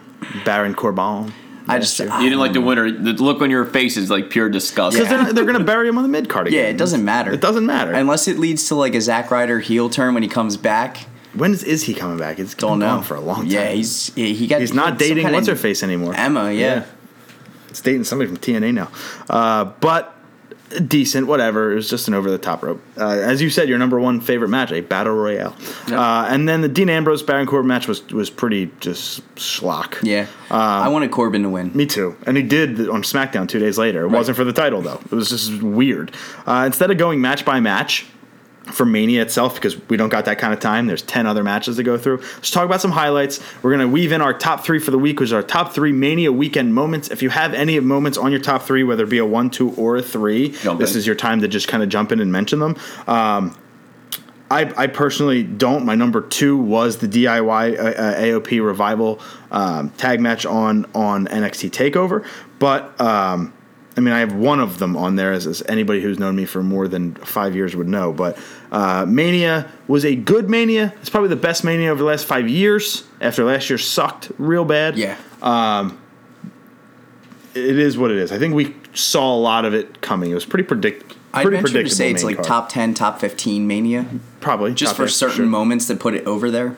Baron 0.45 0.75
Corbin. 0.75 1.33
I 1.69 1.79
just, 1.79 1.99
You 1.99 2.07
didn't 2.07 2.39
like 2.39 2.53
the 2.53 2.61
winner. 2.61 2.91
The 2.91 3.13
look 3.15 3.41
on 3.43 3.51
your 3.51 3.65
face 3.65 3.97
is 3.97 4.11
like 4.11 4.31
pure 4.31 4.49
disgust. 4.49 4.97
Because 4.97 5.09
they're, 5.09 5.33
they're 5.33 5.45
going 5.45 5.59
to 5.59 5.65
bury 5.65 5.89
him 5.89 5.97
on 5.99 6.03
the 6.05 6.09
mid 6.09 6.29
card 6.29 6.47
again. 6.47 6.59
yeah, 6.65 6.69
it 6.71 6.77
doesn't 6.77 7.05
matter. 7.05 7.33
It 7.33 7.41
doesn't 7.41 7.67
matter. 7.67 7.93
unless 7.93 8.29
it 8.29 8.39
leads 8.39 8.69
to 8.69 8.75
like 8.77 8.95
a 8.95 9.01
Zack 9.01 9.31
Ryder 9.31 9.59
heel 9.61 9.91
turn 9.91 10.15
when 10.15 10.23
he 10.23 10.29
comes 10.29 10.57
back. 10.57 10.99
when 11.35 11.53
is, 11.53 11.63
is 11.65 11.83
he 11.83 11.93
coming 11.95 12.19
back? 12.19 12.39
It's 12.39 12.55
Don't 12.55 12.79
been 12.79 12.89
know 12.89 12.99
on 12.99 13.03
for 13.03 13.17
a 13.17 13.21
long 13.21 13.43
time. 13.43 13.47
Yeah, 13.47 13.71
he's 13.73 14.15
he 14.15 14.33
he 14.35 14.47
got. 14.47 14.61
He's 14.61 14.73
not 14.73 14.91
had 14.91 14.99
dating 14.99 15.25
kind 15.25 15.35
what's 15.35 15.49
her 15.49 15.57
face 15.57 15.83
anymore. 15.83 16.15
Emma. 16.15 16.53
Yeah. 16.53 16.85
It's 17.69 17.81
dating 17.83 18.05
somebody 18.05 18.29
from 18.29 18.39
TNA 18.39 18.73
now. 18.73 18.91
Uh, 19.29 19.65
but 19.65 20.16
decent, 20.87 21.27
whatever. 21.27 21.73
It 21.73 21.77
was 21.77 21.89
just 21.89 22.09
an 22.09 22.15
over 22.15 22.31
the 22.31 22.39
top 22.39 22.63
rope. 22.63 22.83
Uh, 22.97 23.09
as 23.09 23.41
you 23.41 23.51
said, 23.51 23.69
your 23.69 23.79
number 23.79 24.01
one 24.01 24.21
favorite 24.21 24.49
match, 24.49 24.73
a 24.73 24.81
battle 24.81 25.15
royale. 25.15 25.57
Uh, 25.91 26.27
and 26.29 26.49
then 26.49 26.61
the 26.61 26.69
Dean 26.69 26.89
Ambrose 26.89 27.23
Baron 27.23 27.47
Corbin 27.47 27.69
match 27.69 27.89
was 27.89 28.07
was 28.09 28.31
pretty 28.31 28.71
just 28.81 29.23
schlock. 29.37 30.03
Yeah, 30.03 30.27
I 30.51 30.89
wanted 30.89 31.11
Corbin 31.11 31.43
to 31.43 31.51
win. 31.51 31.71
Me 31.75 31.87
too. 31.87 32.17
And 32.27 32.37
he 32.37 32.43
did 32.43 32.89
on 32.89 33.03
SmackDown 33.03 33.49
two 33.49 33.59
days 33.59 33.79
later. 33.79 34.05
It 34.05 34.09
wasn't 34.09 34.37
for 34.37 34.45
the 34.45 34.53
title 34.53 34.83
though. 34.83 35.01
It 35.05 35.13
was 35.13 35.31
just 35.31 35.63
weird. 35.63 36.13
Uh, 36.47 36.65
instead 36.67 36.91
of 36.91 36.99
going 36.99 37.21
match 37.21 37.45
by 37.45 37.61
match 37.61 38.07
for 38.67 38.85
Mania 38.85 39.23
itself, 39.23 39.55
because 39.55 39.77
we 39.89 39.97
don't 39.97 40.09
got 40.09 40.25
that 40.27 40.39
kind 40.39 40.53
of 40.53 40.61
time, 40.61 40.87
there's 40.87 41.03
ten 41.03 41.27
other 41.27 41.43
matches 41.45 41.77
to 41.77 41.83
go 41.83 41.97
through. 41.97 42.19
Let's 42.19 42.51
talk 42.51 42.65
about 42.65 42.81
some 42.81 42.93
highlights. 42.93 43.41
We're 43.63 43.71
gonna 43.71 43.89
weave 43.89 44.13
in 44.13 44.21
our 44.21 44.35
top 44.35 44.65
three 44.65 44.79
for 44.79 44.91
the 44.91 44.99
week, 44.99 45.21
which 45.21 45.29
is 45.29 45.33
our 45.33 45.43
top 45.43 45.73
three 45.73 45.93
Mania 45.93 46.33
weekend 46.33 46.75
moments. 46.75 47.11
If 47.11 47.23
you 47.23 47.31
have 47.31 47.55
any 47.55 47.79
moments 47.81 48.19
on 48.19 48.31
your 48.33 48.41
top 48.41 48.63
three, 48.63 48.83
whether 48.85 49.05
it 49.05 49.11
be 49.11 49.19
a 49.19 49.27
one, 49.27 49.51
two, 49.51 49.71
or 49.75 49.97
a 49.97 50.03
three, 50.03 50.51
Jump 50.51 50.81
this 50.81 50.93
in. 50.93 50.99
is 50.99 51.07
your 51.07 51.17
time 51.17 51.41
to 51.41 51.49
just 51.49 51.69
kind 51.69 51.83
of 51.83 51.89
jump 51.89 52.13
in 52.13 52.21
and 52.21 52.31
mention 52.33 52.59
them. 52.59 52.77
Um, 53.07 53.57
I, 54.51 54.73
I 54.77 54.87
personally 54.87 55.43
don't. 55.43 55.85
My 55.85 55.97
number 55.97 56.21
two 56.21 56.57
was 56.57 56.99
the 56.99 57.09
DIY 57.09 57.79
uh, 57.79 57.83
uh, 57.83 58.21
AOP 58.21 58.65
revival 58.65 59.21
um, 59.51 59.91
tag 59.91 60.21
match 60.21 60.47
on 60.47 60.87
on 60.95 61.27
NXT 61.27 61.71
Takeover, 61.71 62.25
but 62.59 63.01
um, 63.01 63.53
I 63.97 64.01
mean 64.01 64.13
I 64.13 64.19
have 64.21 64.35
one 64.35 64.61
of 64.61 64.79
them 64.79 64.97
on 64.97 65.17
there, 65.17 65.33
as, 65.33 65.47
as 65.47 65.63
anybody 65.69 66.03
who's 66.03 66.19
known 66.19 66.37
me 66.37 66.45
for 66.45 66.63
more 66.63 66.87
than 66.87 67.15
five 67.15 67.55
years 67.57 67.75
would 67.75 67.89
know. 67.89 68.13
But 68.13 68.37
uh, 68.71 69.07
Mania 69.09 69.71
was 69.89 70.05
a 70.05 70.15
good 70.15 70.51
Mania. 70.51 70.93
It's 71.01 71.09
probably 71.11 71.31
the 71.31 71.37
best 71.37 71.65
Mania 71.65 71.91
over 71.91 71.99
the 72.01 72.05
last 72.09 72.27
five 72.27 72.49
years. 72.49 73.05
After 73.21 73.45
last 73.45 73.71
year 73.71 73.79
sucked 73.79 74.31
real 74.39 74.65
bad. 74.67 74.99
Yeah. 74.99 75.17
it 77.55 77.79
is 77.79 77.97
what 77.97 78.11
it 78.11 78.19
is. 78.19 78.33
I 78.33 78.39
think 78.39 78.55
we 78.55 78.75
saw 78.93 79.35
a 79.35 79.39
lot 79.41 79.65
of 79.65 79.73
it 79.75 80.01
coming. 80.03 80.31
It 80.31 80.35
was 80.35 80.45
pretty 80.45 80.65
predict. 80.65 81.15
I'd 81.33 81.43
Pretty 81.43 81.57
venture 81.57 81.67
to 81.69 81.73
predictable. 81.73 81.97
say 81.97 82.11
it's 82.13 82.25
like 82.25 82.37
card. 82.37 82.47
top 82.47 82.69
ten, 82.71 82.95
top 82.95 83.21
fifteen 83.21 83.67
Mania, 83.67 84.07
probably 84.41 84.73
just 84.73 84.97
for 84.97 85.07
certain 85.09 85.37
sure. 85.37 85.47
moments 85.47 85.87
that 85.89 86.01
put 86.01 86.15
it 86.15 86.27
over 86.27 86.51
there. 86.51 86.77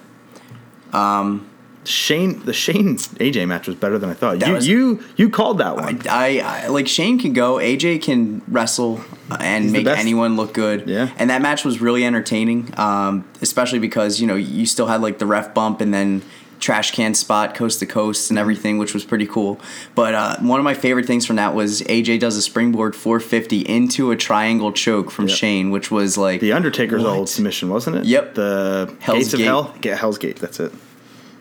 Shane, 1.89 2.45
the 2.45 2.53
Shane 2.53 2.97
AJ 2.97 3.47
match 3.49 3.67
was 3.67 3.77
better 3.77 3.99
than 3.99 4.11
I 4.11 4.15
thought. 4.15 4.39
That 4.41 4.49
You 4.49 4.55
was- 4.55 4.69
you 4.69 5.01
you 5.17 5.31
called 5.31 5.59
that 5.59 5.77
one. 5.77 6.03
I, 6.09 6.41
I 6.41 6.67
like 6.69 6.87
Shane 6.89 7.19
can 7.19 7.33
go. 7.33 7.55
AJ 7.57 8.03
can 8.03 8.43
wrestle 8.49 9.01
and 9.41 9.65
He's 9.65 9.73
make 9.73 9.87
anyone 9.87 10.37
look 10.37 10.53
good. 10.55 10.89
Yeah. 10.89 11.11
And 11.19 11.31
that 11.31 11.43
match 11.43 11.65
was 11.65 11.81
really 11.81 12.05
entertaining, 12.05 12.73
um, 12.79 13.25
especially 13.41 13.79
because 13.79 14.21
you 14.21 14.27
know 14.27 14.35
you 14.37 14.67
still 14.67 14.87
had 14.87 15.01
like 15.01 15.19
the 15.19 15.27
ref 15.27 15.55
bump 15.55 15.81
and 15.81 15.93
then 15.95 16.23
trash 16.61 16.91
can 16.91 17.15
spot 17.15 17.55
coast 17.55 17.79
to 17.79 17.87
coast 17.87 18.31
and 18.31 18.39
everything, 18.39 18.79
which 18.79 18.93
was 18.93 19.05
pretty 19.05 19.27
cool. 19.27 19.61
But 19.95 20.15
uh, 20.15 20.37
one 20.41 20.59
of 20.59 20.65
my 20.65 20.75
favorite 20.75 21.07
things 21.07 21.25
from 21.25 21.37
that 21.37 21.55
was 21.55 21.83
AJ 21.83 22.19
does 22.19 22.37
a 22.37 22.43
springboard 22.43 22.97
450 22.97 23.61
into 23.61 24.11
a 24.11 24.17
triangle 24.17 24.73
choke 24.73 25.11
from 25.13 25.29
Yep. 25.29 25.37
Shane, 25.39 25.71
which 25.71 25.91
was 25.93 26.19
like 26.19 26.41
The 26.41 26.53
Undertaker's 26.53 27.05
what? 27.05 27.11
old 27.17 27.29
submission, 27.29 27.71
wasn't 27.71 27.97
it? 27.97 28.05
Yep. 28.07 28.35
The 28.35 28.93
Hell's 29.01 29.19
Gates 29.21 29.35
of 29.35 29.41
Hell. 29.41 29.75
Hell's 29.85 30.19
Gate. 30.19 30.37
That's 30.41 30.59
it. 30.59 30.73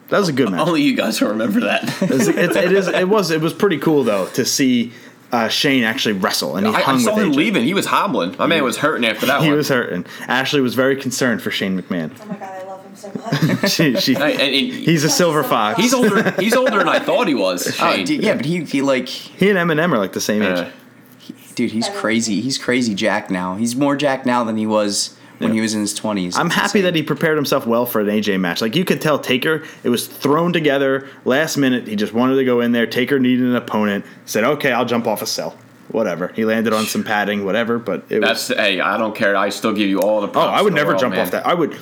That 0.10 0.20
was 0.20 0.30
a 0.30 0.34
good 0.34 0.50
match. 0.52 0.66
Only 0.68 0.82
you 0.84 0.96
guys 0.96 1.20
will 1.22 1.30
remember 1.30 1.62
that. 1.62 1.84
it, 2.02 2.10
was, 2.10 2.28
it, 2.28 2.38
it 2.56 2.72
is. 2.72 2.88
It 2.88 3.08
was. 3.10 3.32
It 3.32 3.42
was 3.42 3.54
pretty 3.54 3.78
cool 3.78 4.04
though 4.04 4.28
to 4.30 4.46
see 4.46 4.94
uh, 5.32 5.48
Shane 5.50 5.84
actually 5.84 6.14
wrestle, 6.14 6.56
and 6.56 6.66
he 6.68 6.74
I, 6.74 6.80
hung 6.82 6.96
I 6.96 7.02
saw 7.02 7.16
with 7.16 7.24
him 7.26 7.32
AJ. 7.34 7.36
leaving. 7.36 7.64
He 7.66 7.74
was 7.74 7.86
hobbling. 7.88 8.36
My 8.38 8.46
man 8.48 8.64
was 8.64 8.78
hurting 8.78 9.06
after 9.06 9.26
that 9.26 9.42
He 9.42 9.48
one. 9.50 9.58
was 9.58 9.68
hurting. 9.70 10.06
Ashley 10.28 10.62
was 10.62 10.74
very 10.76 10.96
concerned 10.96 11.42
for 11.42 11.52
Shane 11.52 11.80
McMahon. 11.82 12.12
Oh 12.22 12.26
my 12.26 12.36
god, 12.36 12.44
I 12.44 12.64
love 12.64 12.86
him 12.86 12.96
so 12.96 13.12
much. 13.62 13.72
she, 13.72 13.96
she, 13.98 14.14
Hey, 14.14 14.32
and- 14.34 14.42
and 14.42 14.52
he's 14.86 15.04
a 15.04 15.10
silver 15.10 15.44
fox. 15.44 15.78
he's 15.80 15.94
older. 15.94 16.32
He's 16.40 16.56
older 16.56 16.78
than 16.78 16.88
I 16.88 17.00
thought 17.00 17.28
he 17.28 17.36
was. 17.36 17.68
Oh, 17.82 17.94
Shane. 17.94 18.06
d- 18.06 18.16
yeah, 18.18 18.36
but 18.36 18.46
he, 18.46 18.64
he 18.64 18.82
like 18.82 19.10
he 19.10 19.50
and 19.50 19.58
Eminem 19.60 19.92
are 19.92 19.98
like 19.98 20.14
the 20.14 20.22
same 20.22 20.42
age. 20.44 20.58
Yeah. 20.58 20.72
dude, 21.56 21.72
he's 21.72 21.90
crazy. 21.90 22.40
He's 22.40 22.58
crazy 22.58 22.96
Jack 22.96 23.30
now. 23.30 23.56
He's 23.56 23.76
more 23.76 23.98
Jack 23.98 24.26
now 24.26 24.46
than 24.46 24.56
he 24.56 24.66
was 24.66 25.17
when 25.40 25.54
he 25.54 25.62
was 25.62 25.74
in 25.74 25.82
his 25.82 25.98
20s. 26.00 26.38
I'm 26.38 26.50
happy 26.50 26.82
that 26.82 26.96
he 26.96 27.04
prepared 27.04 27.36
himself 27.38 27.66
well 27.68 27.86
for 27.86 28.02
an 28.02 28.08
AJ 28.08 28.40
match. 28.40 28.62
Like 28.62 28.76
you 28.76 28.86
could 28.86 29.02
tell 29.02 29.20
Taker, 29.20 29.64
it 29.84 29.90
was 29.90 30.08
thrown 30.08 30.54
together 30.54 31.08
last 31.26 31.58
minute. 31.58 31.88
He 31.88 31.96
just 31.96 32.14
wanted 32.14 32.36
to 32.36 32.46
go 32.46 32.62
in 32.62 32.72
there. 32.72 32.88
Taker 32.88 33.20
needed 33.20 33.46
an 33.46 33.56
opponent. 33.56 34.06
Said, 34.26 34.44
"Okay, 34.44 34.72
I'll 34.72 34.86
jump 34.86 35.08
off 35.08 35.22
a 35.22 35.26
cell." 35.28 35.58
Whatever. 35.90 36.30
He 36.36 36.44
landed 36.44 36.74
on 36.74 36.84
some 36.86 37.04
padding, 37.04 37.46
whatever. 37.46 37.80
But 37.80 38.04
it 38.10 38.20
was. 38.20 38.48
That's 38.48 38.60
hey. 38.60 38.80
I 38.82 38.98
don't 38.98 39.16
care. 39.16 39.38
I 39.38 39.50
still 39.50 39.72
give 39.74 39.88
you 39.88 40.00
all 40.02 40.22
the. 40.22 40.28
Oh, 40.28 40.32
Props 40.32 40.60
I 40.60 40.62
would 40.62 40.74
never 40.74 40.90
world, 40.92 41.00
jump 41.02 41.16
man. 41.16 41.26
off 41.26 41.32
that. 41.32 41.46
I 41.46 41.54
would. 41.54 41.78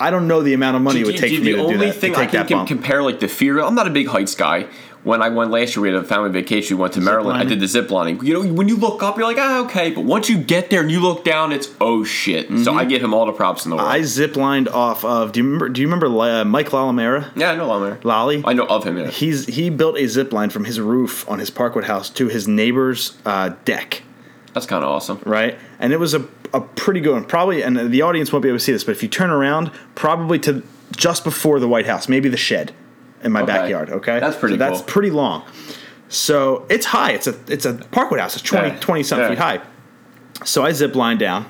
I 0.00 0.10
don't 0.10 0.26
know 0.26 0.42
the 0.42 0.54
amount 0.54 0.76
of 0.76 0.82
money 0.82 1.00
it 1.00 1.06
would 1.06 1.14
Do- 1.16 1.20
take 1.20 1.30
do- 1.30 1.38
for 1.38 1.44
me 1.44 1.50
to 1.52 1.56
do 1.56 1.62
that. 1.62 1.68
The 1.68 1.74
only 1.74 1.86
that. 1.86 1.92
thing 1.94 2.12
to 2.14 2.18
I 2.20 2.26
take 2.26 2.48
can 2.48 2.58
that 2.58 2.66
compare 2.66 3.02
like 3.02 3.20
the 3.20 3.28
fear. 3.28 3.60
I'm 3.60 3.74
not 3.74 3.86
a 3.86 3.90
big 3.90 4.08
heights 4.08 4.34
guy. 4.34 4.66
When 5.04 5.20
I 5.22 5.28
went 5.28 5.50
last 5.50 5.76
year, 5.76 5.82
we 5.82 5.88
had 5.92 5.96
a 5.98 6.02
family 6.02 6.30
vacation. 6.30 6.76
We 6.78 6.80
went 6.80 6.94
to 6.94 7.00
Maryland. 7.00 7.38
I 7.38 7.44
did 7.44 7.60
the 7.60 7.66
zip 7.68 7.90
lining. 7.90 8.24
You 8.24 8.42
know, 8.42 8.52
when 8.54 8.68
you 8.68 8.76
look 8.76 9.02
up, 9.02 9.18
you're 9.18 9.26
like, 9.26 9.36
ah, 9.38 9.64
okay. 9.66 9.90
But 9.90 10.04
once 10.04 10.30
you 10.30 10.38
get 10.38 10.70
there 10.70 10.80
and 10.80 10.90
you 10.90 11.00
look 11.00 11.24
down, 11.24 11.52
it's 11.52 11.68
oh 11.80 12.04
shit. 12.04 12.48
So 12.48 12.54
Mm-hmm. 12.54 12.78
I 12.78 12.84
give 12.86 13.02
him 13.02 13.12
all 13.12 13.26
the 13.26 13.32
props 13.32 13.66
in 13.66 13.70
the 13.70 13.76
world. 13.76 13.88
I 13.88 14.00
zip 14.02 14.34
lined 14.34 14.66
off 14.68 15.04
of. 15.04 15.32
Do 15.32 15.40
you 15.40 15.44
remember? 15.44 15.68
Do 15.68 15.80
you 15.82 15.86
remember 15.86 16.06
uh, 16.06 16.44
Mike 16.46 16.70
Lalamera? 16.70 17.30
yeah, 17.36 17.50
I 17.52 17.56
know 17.56 17.70
I'm. 17.70 18.00
Lolly. 18.02 18.42
I 18.46 18.54
know 18.54 18.64
of 18.66 18.84
him. 18.84 18.96
Yeah. 18.96 19.08
He's 19.10 19.44
he 19.46 19.68
built 19.68 19.98
a 19.98 20.06
zip 20.08 20.32
line 20.32 20.48
from 20.48 20.64
his 20.64 20.80
roof 20.80 21.28
on 21.28 21.38
his 21.38 21.50
Parkwood 21.50 21.84
house 21.84 22.08
to 22.10 22.28
his 22.28 22.48
neighbor's 22.48 23.16
uh, 23.26 23.50
deck. 23.66 24.02
That's 24.54 24.64
kind 24.66 24.82
of 24.82 24.88
awesome. 24.90 25.20
right? 25.26 25.58
And 25.80 25.92
it 25.92 25.98
was 25.98 26.14
a, 26.14 26.26
a 26.54 26.60
pretty 26.62 27.00
good 27.00 27.12
one. 27.12 27.24
Probably, 27.26 27.62
and 27.62 27.76
the 27.92 28.00
audience 28.02 28.32
won't 28.32 28.42
be 28.44 28.48
able 28.48 28.58
to 28.58 28.64
see 28.64 28.72
this, 28.72 28.84
but 28.84 28.92
if 28.92 29.02
you 29.02 29.08
turn 29.10 29.28
around, 29.30 29.70
probably 29.96 30.38
to 30.40 30.62
just 30.96 31.24
before 31.24 31.58
the 31.60 31.68
White 31.68 31.86
House, 31.86 32.08
maybe 32.08 32.28
the 32.30 32.36
shed 32.38 32.72
in 33.24 33.32
my 33.32 33.42
Okay. 33.42 33.52
backyard. 33.52 33.90
Okay, 33.90 34.20
That's 34.20 34.36
pretty 34.36 34.54
So 34.54 34.58
That's 34.58 34.82
pretty 34.82 35.10
long. 35.10 35.42
So 36.08 36.66
it's 36.68 36.86
high. 36.86 37.12
It's 37.12 37.26
a 37.26 37.34
it's 37.48 37.66
a 37.66 37.74
Parkwood 37.74 38.20
house. 38.20 38.34
It's 38.36 38.42
20, 38.42 38.68
Yeah. 38.68 38.76
20 38.80 39.02
something 39.02 39.24
Yeah. 39.24 39.30
feet 39.30 39.38
high. 39.38 39.60
So 40.44 40.64
I 40.64 40.72
zip 40.72 40.94
line 40.94 41.18
down, 41.18 41.46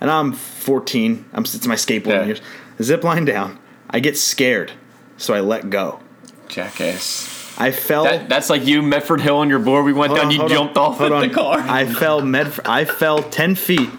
and 0.00 0.10
I'm 0.10 0.32
14. 0.32 1.24
I'm 1.34 1.42
it's 1.42 1.66
my 1.66 1.74
skateboarding 1.74 2.20
Yeah. 2.20 2.24
years. 2.26 2.40
Zip 2.82 3.04
line 3.04 3.24
down. 3.24 3.58
I 3.90 4.00
get 4.00 4.16
scared, 4.16 4.72
so 5.16 5.34
I 5.34 5.40
let 5.40 5.68
go. 5.68 6.00
Jackass. 6.48 7.36
I 7.58 7.72
fell. 7.72 8.04
That, 8.04 8.28
that's 8.28 8.48
like 8.48 8.64
you, 8.64 8.80
Medford 8.80 9.20
Hill, 9.20 9.36
on 9.36 9.50
your 9.50 9.58
board. 9.58 9.84
We 9.84 9.92
went 9.92 10.14
down. 10.14 10.26
on, 10.26 10.30
you 10.30 10.38
hold 10.38 10.50
on, 10.50 10.56
jumped 10.56 10.78
off 10.78 11.00
of 11.00 11.12
on. 11.12 11.28
the 11.28 11.34
car. 11.34 11.58
I 11.58 11.84
fell 11.84 12.22
med. 12.22 12.52
I 12.64 12.84
fell 12.84 13.22
ten 13.22 13.54
feet 13.54 13.90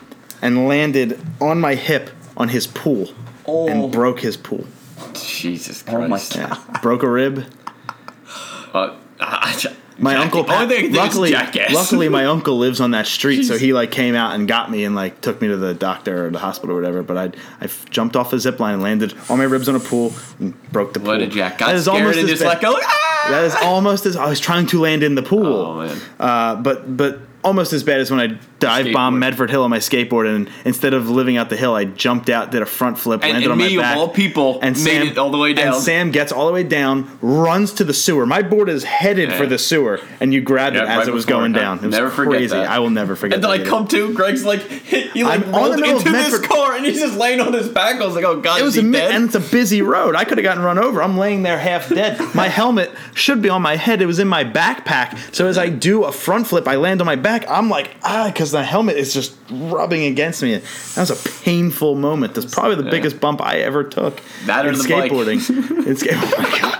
and 0.42 0.68
landed 0.68 1.20
on 1.40 1.62
my 1.62 1.76
hip 1.76 2.10
on 2.36 2.50
his 2.50 2.66
pool 2.66 3.10
and 3.46 3.84
oh. 3.84 3.88
broke 3.88 4.22
his 4.22 4.38
pool. 4.38 4.66
Jesus 5.14 5.84
Oh 5.88 6.00
my 6.02 6.08
Christ. 6.08 6.36
God. 6.38 6.58
Broke 6.82 7.04
a 7.04 7.10
rib. 7.10 7.46
Uh, 8.74 8.96
I- 9.20 9.56
My 10.00 10.14
Jack- 10.14 10.24
uncle. 10.24 10.44
the 10.44 10.50
thing 10.50 10.56
I 10.58 10.60
can 10.66 10.70
think 10.70 10.84
is 10.92 10.98
luckily, 10.98 11.32
luckily, 11.74 12.10
my 12.10 12.26
uncle 12.36 12.58
lives 12.58 12.82
on 12.82 12.92
that 12.92 13.06
street, 13.06 13.44
so 13.44 13.58
he 13.58 13.72
like 13.74 13.92
came 13.92 14.16
out 14.16 14.34
and 14.34 14.48
got 14.48 14.72
me 14.72 14.84
and 14.84 14.96
like 14.96 15.22
took 15.22 15.40
me 15.42 15.48
to 15.50 15.58
the 15.58 15.74
doctor 15.76 16.26
or 16.26 16.30
the 16.32 16.40
hospital 16.40 16.76
or 16.76 16.80
whatever. 16.80 17.04
But 17.04 17.18
I 17.18 17.32
I 17.64 17.70
jumped 17.92 18.16
off 18.16 18.34
a 18.34 18.40
zip 18.40 18.60
line 18.60 18.76
and 18.76 18.82
landed 18.84 19.14
all 19.30 19.38
my 19.38 19.44
ribs 19.44 19.70
on 19.70 19.76
a 19.76 19.80
pool 19.80 20.14
and 20.40 20.60
broke 20.72 20.94
the 20.94 21.00
pool. 21.02 21.10
What 21.10 21.22
a 21.22 21.28
jack. 21.28 21.60
Got 21.60 21.68
That 21.68 21.76
is 21.76 21.84
scared 21.86 21.98
almost 22.00 22.18
and 22.18 22.24
as 22.26 22.32
just 22.32 22.42
bad- 22.42 22.48
like, 22.50 22.62
go, 22.62 22.74
ah! 22.82 23.28
That 23.30 23.44
is 23.44 23.56
almost 23.56 24.06
as 24.08 24.16
I 24.16 24.28
was 24.28 24.40
trying 24.40 24.66
to 24.68 24.80
land 24.82 25.04
in 25.04 25.14
the 25.14 25.22
pool. 25.22 25.46
Oh, 25.46 25.86
man. 25.86 25.98
Uh, 26.20 26.56
but 26.56 26.98
but 26.98 27.20
almost 27.44 27.72
as 27.74 27.84
bad 27.84 28.00
as 28.00 28.10
when 28.10 28.20
I 28.20 28.40
dive 28.62 28.94
bombed 28.94 29.18
Skateboard. 29.18 29.20
Medford 29.20 29.50
Hill 29.50 29.64
on 29.64 29.70
my 29.70 29.80
skateboard, 29.80 30.34
and 30.34 30.50
instead 30.64 30.94
of 30.94 31.10
living 31.10 31.36
out 31.36 31.50
the 31.50 31.58
hill, 31.58 31.76
I 31.76 31.84
jumped 31.86 32.30
out, 32.30 32.52
did 32.52 32.62
a 32.62 32.66
front 32.66 32.98
flip, 32.98 33.22
And- 33.24 33.34
landed 33.34 33.52
and 33.52 33.52
on 33.52 33.58
my 33.58 33.68
me, 33.68 33.76
of 33.76 33.82
back. 33.82 33.98
all 33.98 34.08
people, 34.08 34.60
and 34.62 34.82
made 34.84 35.02
it 35.12 35.18
all 35.18 35.30
the 35.32 35.38
way 35.38 35.54
down. 35.54 35.74
And 35.74 35.84
Sam 35.84 36.12
gets 36.12 36.32
all 36.32 36.48
the 36.48 36.54
way 36.54 36.64
down, 36.64 37.10
runs 37.22 37.74
to 37.74 37.84
the 37.84 37.94
sewer. 37.94 38.26
My 38.26 38.42
board 38.42 38.70
is 38.70 38.84
headed 38.86 39.30
Yeah. 39.32 39.38
for 39.38 39.46
the 39.46 39.58
sewer, 39.58 40.00
and 40.22 40.34
you 40.34 40.40
grabbed 40.42 40.76
Yeah, 40.78 40.84
it 40.84 40.88
as 40.90 40.98
right 41.00 41.08
it 41.10 41.14
was 41.14 41.26
going 41.26 41.52
down. 41.52 41.80
It 41.80 41.88
was 41.88 41.96
Never 41.96 42.10
forget 42.10 42.32
crazy. 42.34 42.56
that. 42.56 42.70
I 42.70 42.80
will 42.80 42.90
never 42.90 43.16
forget. 43.16 43.36
And 43.36 43.44
then 43.44 43.52
that 43.52 43.62
I 43.68 43.70
come 43.70 43.88
to, 43.88 44.14
Greg's 44.14 44.46
like, 44.46 44.62
he 44.70 45.24
like 45.24 45.46
I'm 45.46 45.54
on 45.56 45.72
the 45.76 45.82
rolled 45.84 46.02
of 46.02 46.06
into 46.08 46.12
this 46.12 46.40
car 46.40 46.76
and 46.76 46.86
he's 46.86 47.00
just 47.00 47.18
laying 47.18 47.40
on 47.42 47.52
his 47.54 47.68
back. 47.68 48.00
I 48.00 48.06
was 48.06 48.16
like, 48.16 48.26
oh 48.26 48.40
god, 48.40 48.62
It 48.62 48.64
was 48.64 48.78
a 48.78 48.84
mi- 48.84 49.00
and 49.00 49.26
it's 49.26 49.36
a 49.36 49.40
busy 49.40 49.82
road. 49.82 50.16
I 50.16 50.24
could 50.24 50.38
have 50.38 50.44
gotten 50.44 50.64
run 50.64 50.78
over. 50.78 51.02
I'm 51.02 51.18
laying 51.18 51.44
there 51.44 51.58
half 51.58 51.90
dead. 51.90 52.20
My 52.36 52.48
helmet 52.48 52.92
should 53.16 53.42
be 53.42 53.50
on 53.50 53.62
my 53.62 53.76
head. 53.76 54.02
It 54.02 54.06
was 54.06 54.20
in 54.20 54.28
my 54.28 54.44
backpack. 54.44 55.18
So 55.36 55.48
as 55.48 55.58
I 55.58 55.70
do 55.70 56.04
a 56.04 56.12
front 56.12 56.48
flip, 56.48 56.68
I 56.68 56.76
land 56.76 57.02
on 57.02 57.06
my 57.06 57.16
back. 57.16 57.46
I'm 57.50 57.70
like 57.70 57.92
ah, 58.04 58.30
because 58.32 58.51
the 58.52 58.64
helmet 58.64 58.98
is 58.98 59.14
just 59.14 59.34
rubbing 59.50 60.04
against 60.06 60.42
me. 60.44 60.56
That 60.58 61.10
was 61.10 61.12
a 61.12 61.30
painful 61.44 61.96
moment. 61.96 62.36
That's 62.36 62.54
probably 62.54 62.76
the 62.76 62.84
Yeah. 62.86 62.92
biggest 62.92 63.20
bump 63.20 63.42
I 63.42 63.58
ever 63.60 63.84
took. 63.84 64.22
That 64.46 64.66
in 64.66 64.74
the 64.74 64.80
skateboarding. 64.80 65.86
in 65.88 65.96
skate- 65.96 66.14
oh. 66.18 66.78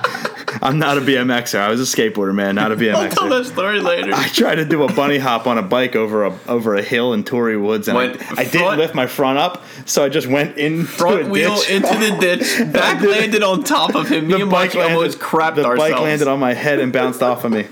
I'm 0.64 0.78
not 0.78 0.98
a 0.98 1.02
BMXer. 1.02 1.58
I 1.60 1.70
was 1.70 1.80
a 1.82 1.98
skateboarder, 1.98 2.36
man, 2.36 2.54
not 2.56 2.72
a 2.72 2.76
I'll 2.92 3.10
tell 3.10 3.24
BMXer. 3.28 3.30
that 3.30 3.46
story 3.46 3.80
later. 3.80 4.12
I 4.14 4.28
tried 4.28 4.56
to 4.56 4.66
do 4.66 4.84
a 4.84 4.94
bunny 4.94 5.18
hop 5.18 5.48
on 5.48 5.58
a 5.58 5.62
bike 5.64 5.96
over 5.96 6.26
a 6.26 6.38
over 6.48 6.76
a 6.76 6.84
hill 6.84 7.14
in 7.14 7.24
Tory 7.24 7.58
Woods, 7.58 7.88
and 7.88 7.98
I, 7.98 8.08
Went 8.08 8.40
I 8.40 8.44
didn't 8.44 8.78
lift 8.78 8.94
my 8.94 9.08
front 9.08 9.40
up, 9.40 9.64
so 9.86 10.04
I 10.04 10.10
just 10.10 10.28
went 10.28 10.58
in 10.58 10.86
Front 10.86 11.30
wheel 11.30 11.56
ditch. 11.56 11.70
into 11.72 11.88
the 11.98 12.18
ditch, 12.20 12.74
back 12.74 13.02
landed 13.02 13.42
on 13.42 13.64
top 13.64 13.96
of 13.96 14.10
him. 14.10 14.28
Me 14.28 14.42
and 14.42 14.52
Mikey 14.52 14.80
almost 14.82 15.18
crapped 15.20 15.56
the 15.56 15.66
ourselves. 15.66 15.90
The 15.90 15.96
bike 15.96 16.00
landed 16.02 16.28
on 16.28 16.40
my 16.40 16.54
head 16.54 16.80
and 16.80 16.94
bounced 16.94 17.24
off 17.24 17.44
of 17.44 17.52
me. 17.52 17.66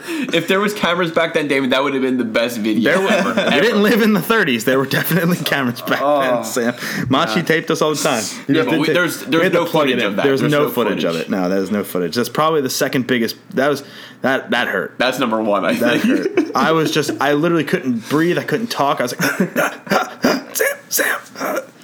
if 0.34 0.48
there 0.48 0.60
was 0.60 0.74
cameras 0.74 1.12
back 1.12 1.34
then, 1.34 1.48
David, 1.48 1.70
that 1.70 1.82
would 1.82 1.94
have 1.94 2.02
been 2.02 2.18
the 2.18 2.24
best 2.24 2.58
video 2.58 2.98
There 2.98 3.08
ever. 3.08 3.28
were, 3.34 3.44
we 3.50 3.60
didn't 3.60 3.82
live 3.82 4.02
in 4.02 4.12
the 4.12 4.20
30s. 4.20 4.64
There 4.64 4.78
were 4.78 4.86
definitely 4.86 5.36
cameras 5.38 5.82
back 5.82 6.00
oh. 6.02 6.20
then, 6.20 6.44
Sam. 6.44 7.06
Machi 7.08 7.42
taped 7.42 7.70
us 7.70 7.82
all 7.82 7.94
the 7.94 8.02
time. 8.02 8.24
You 8.48 8.54
Yeah, 8.62 8.78
we- 8.78 8.86
there's- 8.88 9.24
there's 9.24 9.52
no 9.52 9.66
footage 9.66 10.02
of 10.02 10.16
that. 10.16 10.24
There's, 10.24 10.40
There's 10.40 10.52
no, 10.52 10.64
no 10.64 10.70
footage 10.70 11.04
of 11.04 11.16
it. 11.16 11.30
No, 11.30 11.48
there's 11.48 11.70
no 11.70 11.84
footage. 11.84 12.14
That's 12.14 12.28
probably 12.28 12.60
the 12.60 12.70
second 12.70 13.06
biggest. 13.06 13.36
That 13.50 13.68
was 13.68 13.84
that 14.22 14.50
that 14.50 14.68
hurt. 14.68 14.94
That's 14.98 15.18
number 15.18 15.40
one, 15.42 15.64
I 15.64 15.74
That 15.74 16.00
think. 16.00 16.36
hurt. 16.36 16.56
I 16.56 16.72
was 16.72 16.90
just. 16.90 17.10
I 17.20 17.32
literally 17.34 17.64
couldn't 17.64 18.08
breathe. 18.08 18.38
I 18.38 18.44
couldn't 18.44 18.68
talk. 18.68 19.00
I 19.00 19.04
was 19.04 19.18
like, 19.18 20.56
Sam, 20.56 20.76
Sam. 20.88 21.18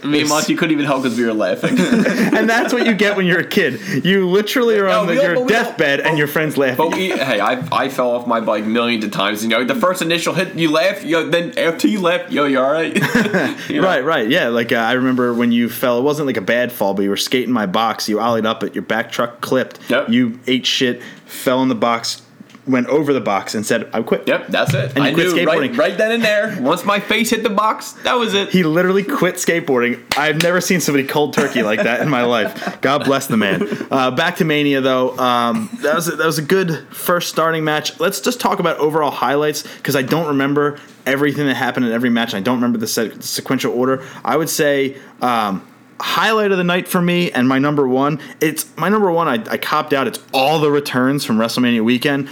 Me 0.05 0.21
and 0.21 0.29
Monty 0.29 0.55
couldn't 0.55 0.73
even 0.73 0.87
help 0.87 1.03
because 1.03 1.19
we 1.19 1.25
were 1.25 1.33
laughing. 1.35 1.77
And 2.39 2.49
that's 2.49 2.73
what 2.73 2.87
you 2.87 2.95
get 2.95 3.17
when 3.17 3.27
you're 3.27 3.41
a 3.41 3.45
kid. 3.47 4.05
You 4.05 4.29
literally 4.29 4.79
are 4.79 4.87
No, 4.87 5.01
on 5.01 5.07
the, 5.09 5.15
your 5.15 5.35
but 5.35 5.49
deathbed 5.49 5.99
and 6.01 6.17
your 6.17 6.29
friends 6.29 6.57
laugh. 6.57 6.77
But 6.77 6.93
at 6.93 7.01
you. 7.01 7.15
we, 7.15 7.19
hey, 7.19 7.41
I, 7.41 7.67
I 7.73 7.89
fell 7.89 8.13
off 8.13 8.29
my 8.29 8.39
bike 8.41 8.65
millions 8.65 9.05
of 9.05 9.11
times. 9.11 9.43
You 9.43 9.49
know, 9.49 9.65
the 9.65 9.75
first 9.75 10.01
initial 10.01 10.35
hit, 10.35 10.55
you 10.55 10.71
laugh. 10.71 11.03
Yo, 11.05 11.29
then 11.29 11.59
after 11.59 11.89
you 11.89 12.01
laugh, 12.01 12.31
yo, 12.31 12.45
you 12.45 12.61
all 12.61 12.71
right? 12.71 12.95
You 13.69 13.81
know? 13.81 13.89
Right, 13.89 14.05
right, 14.05 14.29
yeah. 14.29 14.49
Like 14.49 14.71
uh, 14.71 14.77
I 14.77 14.93
remember 14.93 15.35
when 15.35 15.51
you 15.51 15.69
fell. 15.69 15.99
It 15.99 16.03
wasn't 16.03 16.27
like 16.29 16.37
a 16.37 16.41
bad 16.43 16.71
fall, 16.71 16.95
but 16.95 17.03
you 17.03 17.11
were 17.11 17.17
skating 17.17 17.53
my 17.53 17.67
box. 17.67 18.09
You 18.09 18.19
ollied 18.21 18.47
up 18.47 18.63
it. 18.63 18.77
Your 18.77 18.83
back 18.83 19.11
truck 19.11 19.41
clipped. 19.41 19.81
Yep. 19.91 20.11
You 20.11 20.39
ate 20.47 20.65
shit. 20.65 21.03
Fell 21.27 21.61
in 21.63 21.69
the 21.69 21.75
box. 21.75 22.23
Went 22.69 22.87
over 22.89 23.13
the 23.13 23.21
box 23.21 23.55
and 23.55 23.65
said, 23.65 23.89
"I 23.93 24.03
quit." 24.03 24.29
Yep, 24.29 24.49
that's 24.49 24.75
it. 24.75 24.95
And 24.95 25.03
I 25.05 25.15
quit 25.15 25.27
knew 25.27 25.35
skateboarding. 25.35 25.77
right 25.77 25.97
then 25.97 26.13
and 26.13 26.23
there. 26.23 26.57
Once 26.61 26.85
my 26.85 27.01
face 27.01 27.31
hit 27.31 27.43
the 27.43 27.51
box, 27.51 27.93
that 28.05 28.15
was 28.15 28.35
it. 28.35 28.51
He 28.51 28.63
literally 28.63 29.03
quit 29.03 29.37
skateboarding. 29.37 30.03
I've 30.19 30.43
never 30.43 30.61
seen 30.61 30.81
somebody 30.81 31.07
cold 31.07 31.33
turkey 31.33 31.63
like 31.63 31.83
that 31.83 32.01
in 32.01 32.09
my 32.09 32.23
life. 32.25 32.81
God 32.81 33.05
bless 33.05 33.27
the 33.27 33.37
man. 33.37 33.67
Uh, 33.91 34.11
back 34.11 34.37
to 34.37 34.45
Mania 34.45 34.81
though. 34.81 35.17
Um, 35.19 35.71
that 35.81 35.95
was 35.95 36.09
a, 36.09 36.17
that 36.17 36.27
was 36.27 36.39
a 36.39 36.43
good 36.43 36.87
first 36.95 37.29
starting 37.31 37.65
match. 37.65 37.99
Let's 37.99 38.21
just 38.21 38.39
talk 38.41 38.59
about 38.59 38.77
overall 38.79 39.11
highlights 39.11 39.63
because 39.63 39.97
I 39.97 40.03
don't 40.03 40.27
remember 40.29 40.79
everything 41.07 41.47
that 41.47 41.55
happened 41.55 41.87
in 41.87 41.93
every 41.93 42.11
match. 42.11 42.35
And 42.35 42.41
I 42.41 42.43
don't 42.43 42.57
remember 42.57 42.79
the 42.79 42.87
se- 42.87 43.21
sequential 43.21 43.73
order. 43.73 44.05
I 44.25 44.37
would 44.37 44.51
say. 44.51 44.99
Um, 45.23 45.67
Highlight 46.01 46.53
of 46.53 46.59
the 46.59 46.63
night 46.65 46.87
for 46.87 47.03
me, 47.03 47.33
and 47.33 47.49
my 47.49 47.59
number 47.59 47.89
one. 47.89 48.21
It's 48.41 48.67
my 48.77 48.89
number 48.89 49.11
one. 49.11 49.27
I, 49.27 49.45
I 49.51 49.57
copped 49.57 49.93
out. 49.93 50.07
It's 50.07 50.21
all 50.33 50.61
the 50.61 50.71
returns 50.71 51.25
from 51.25 51.39
WrestleMania 51.39 51.83
weekend, 51.83 52.31